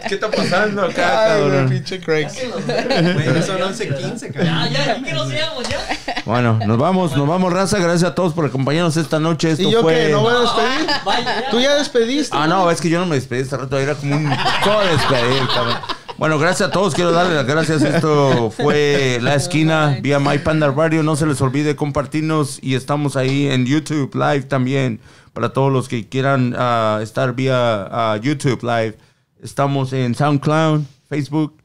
¿Qué 0.07 0.15
está 0.15 0.31
pasando 0.31 0.83
acá, 0.83 1.33
Ay, 1.33 1.41
cabrón? 1.41 1.69
pinche 1.69 1.99
Craig. 1.99 2.29
Güey, 2.63 3.43
son 3.43 3.61
11, 3.61 3.89
15, 3.93 4.31
cabrón. 4.31 4.53
Ah, 4.53 4.69
ya, 4.69 5.03
¿qué 5.03 5.11
nos 5.11 5.29
íbamos 5.29 5.67
ya? 5.67 5.79
Bueno, 6.23 6.59
nos 6.65 6.77
vamos, 6.77 7.17
nos 7.17 7.27
vamos, 7.27 7.51
raza. 7.51 7.77
Gracias 7.79 8.09
a 8.09 8.15
todos 8.15 8.31
por 8.31 8.45
acompañarnos 8.45 8.95
esta 8.95 9.19
noche. 9.19 9.51
Esto 9.51 9.63
¿Y 9.63 9.71
yo 9.71 9.81
fue... 9.81 9.95
qué? 9.95 10.09
¿No 10.13 10.21
voy 10.21 10.33
a 10.33 10.39
despedir? 10.39 10.89
Vaya, 11.03 11.41
ya. 11.41 11.49
Tú 11.49 11.59
ya 11.59 11.75
despediste. 11.75 12.37
Ah, 12.39 12.47
no, 12.47 12.71
es 12.71 12.79
que 12.79 12.87
yo 12.89 12.99
no 12.99 13.05
me 13.05 13.15
despedí 13.15 13.41
este 13.41 13.57
rato, 13.57 13.77
era 13.77 13.95
como 13.95 14.15
un 14.15 14.33
todo 14.63 14.79
despedir, 14.79 15.45
cabrón. 15.53 16.02
Bueno, 16.17 16.37
gracias 16.37 16.69
a 16.69 16.71
todos, 16.71 16.93
quiero 16.93 17.11
darle 17.11 17.35
las 17.35 17.47
gracias. 17.47 17.81
Esto 17.81 18.51
fue 18.51 19.19
La 19.21 19.35
Esquina 19.35 19.97
vía 20.01 20.19
My 20.19 20.37
Panda 20.37 20.69
Radio. 20.69 21.01
No 21.01 21.15
se 21.15 21.25
les 21.25 21.41
olvide 21.41 21.75
compartirnos 21.75 22.59
y 22.61 22.75
estamos 22.75 23.15
ahí 23.15 23.47
en 23.47 23.65
YouTube 23.65 24.13
Live 24.13 24.43
también. 24.43 24.99
Para 25.33 25.53
todos 25.53 25.73
los 25.73 25.89
que 25.89 26.07
quieran 26.07 26.55
ah, 26.57 26.99
estar 27.01 27.33
vía 27.33 27.87
ah, 27.91 28.17
YouTube 28.21 28.61
Live. 28.61 28.97
Estamos 29.41 29.91
en 29.91 30.13
SoundCloud, 30.13 30.83
Facebook, 31.09 31.55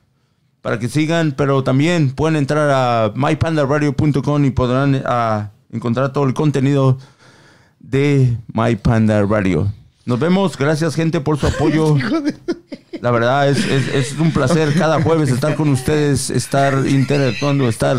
para 0.63 0.79
que 0.79 0.89
sigan, 0.89 1.33
pero 1.37 1.63
también 1.63 2.11
pueden 2.11 2.37
entrar 2.37 2.71
a 2.71 3.13
mypandaradio.com 3.15 4.45
y 4.47 4.51
podrán 4.51 5.03
ah, 5.05 5.51
encontrar 5.71 6.13
todo 6.13 6.25
el 6.25 6.33
contenido 6.33 6.99
de 7.79 8.37
My 8.53 8.77
Panda 8.77 9.23
Radio. 9.25 9.71
Nos 10.07 10.19
vemos, 10.19 10.57
gracias 10.57 10.95
gente 10.95 11.21
por 11.21 11.37
su 11.37 11.47
apoyo. 11.47 11.97
La 13.01 13.11
verdad 13.11 13.49
es, 13.49 13.65
es, 13.65 13.89
es 13.95 14.19
un 14.19 14.33
placer 14.33 14.75
cada 14.77 15.01
jueves 15.03 15.31
estar 15.31 15.55
con 15.55 15.69
ustedes, 15.69 16.31
estar 16.31 16.87
interactuando, 16.87 17.69
estar, 17.69 17.97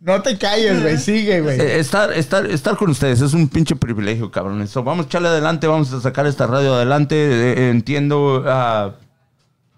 No 0.00 0.22
te 0.22 0.38
calles, 0.38 0.80
güey. 0.82 0.96
Sigue, 0.98 1.40
güey. 1.40 1.60
eh, 1.60 1.78
estar, 1.78 2.12
estar, 2.12 2.46
estar 2.46 2.76
con 2.76 2.90
ustedes. 2.90 3.20
Es 3.20 3.34
un 3.34 3.48
pinche 3.48 3.74
privilegio, 3.76 4.30
cabrón. 4.30 4.62
Eso, 4.62 4.82
vamos 4.82 5.06
a 5.06 5.08
echarle 5.08 5.28
adelante, 5.28 5.66
vamos 5.66 5.92
a 5.92 6.00
sacar 6.00 6.26
esta 6.26 6.46
radio 6.46 6.74
adelante. 6.74 7.16
Eh, 7.16 7.70
entiendo, 7.70 8.44
ah, 8.46 8.92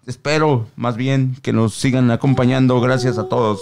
espero 0.07 0.67
más 0.76 0.97
bien 0.97 1.36
que 1.42 1.52
nos 1.52 1.75
sigan 1.75 2.10
acompañando. 2.10 2.81
Gracias 2.81 3.17
a 3.18 3.28
todos. 3.28 3.60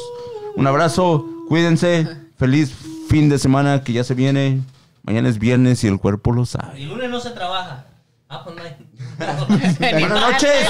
Un 0.57 0.67
abrazo, 0.67 1.25
cuídense, 1.49 2.09
feliz 2.37 2.75
fin 3.09 3.29
de 3.29 3.39
semana 3.39 3.83
que 3.85 3.93
ya 3.93 4.03
se 4.05 4.15
viene. 4.15 4.61
Mañana 5.05 5.29
es 5.29 5.39
viernes 5.39 5.85
y 5.85 5.87
el 5.87 5.99
cuerpo 5.99 6.33
lo 6.33 6.45
sabe. 6.45 6.83
El 6.83 6.89
lunes 6.89 7.09
no 7.09 7.21
se 7.21 7.31
trabaja. 7.31 7.87
Ah, 8.29 8.43
pues 8.45 8.57
no 8.57 8.63
hay. 8.63 8.77
Buenas 9.79 10.11
noches. 10.11 10.67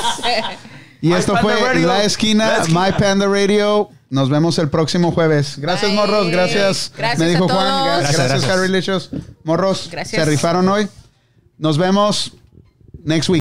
Y 1.01 1.13
esto 1.13 1.37
fue 1.37 1.55
Radio. 1.57 1.87
La 1.87 2.03
Esquina, 2.05 2.47
La 2.49 2.57
Esquina. 2.63 2.87
My 2.87 2.93
Panda 2.93 3.27
Radio. 3.27 3.91
Nos 4.11 4.31
vemos 4.31 4.59
el 4.59 4.71
próximo 4.71 5.13
jueves. 5.13 5.59
Gracias, 5.59 5.91
Bye. 5.91 6.01
morros. 6.01 6.31
Gracias. 6.31 6.93
Gracias 6.97 7.19
Me 7.19 7.29
dijo 7.29 7.45
a 7.45 7.49
Juan. 7.55 7.59
todos. 7.67 7.85
Gracias, 7.85 8.01
Gracias, 8.01 8.17
gracias, 8.17 8.41
gracias. 8.41 8.59
Harry 8.59 8.69
Licious. 8.69 9.11
Morros, 9.45 9.89
Gracias. 9.93 10.25
se 10.25 10.31
rifaron 10.31 10.69
hoy. 10.69 10.89
Nos 11.59 11.77
vemos 11.77 12.33
next 13.05 13.29
week. 13.29 13.37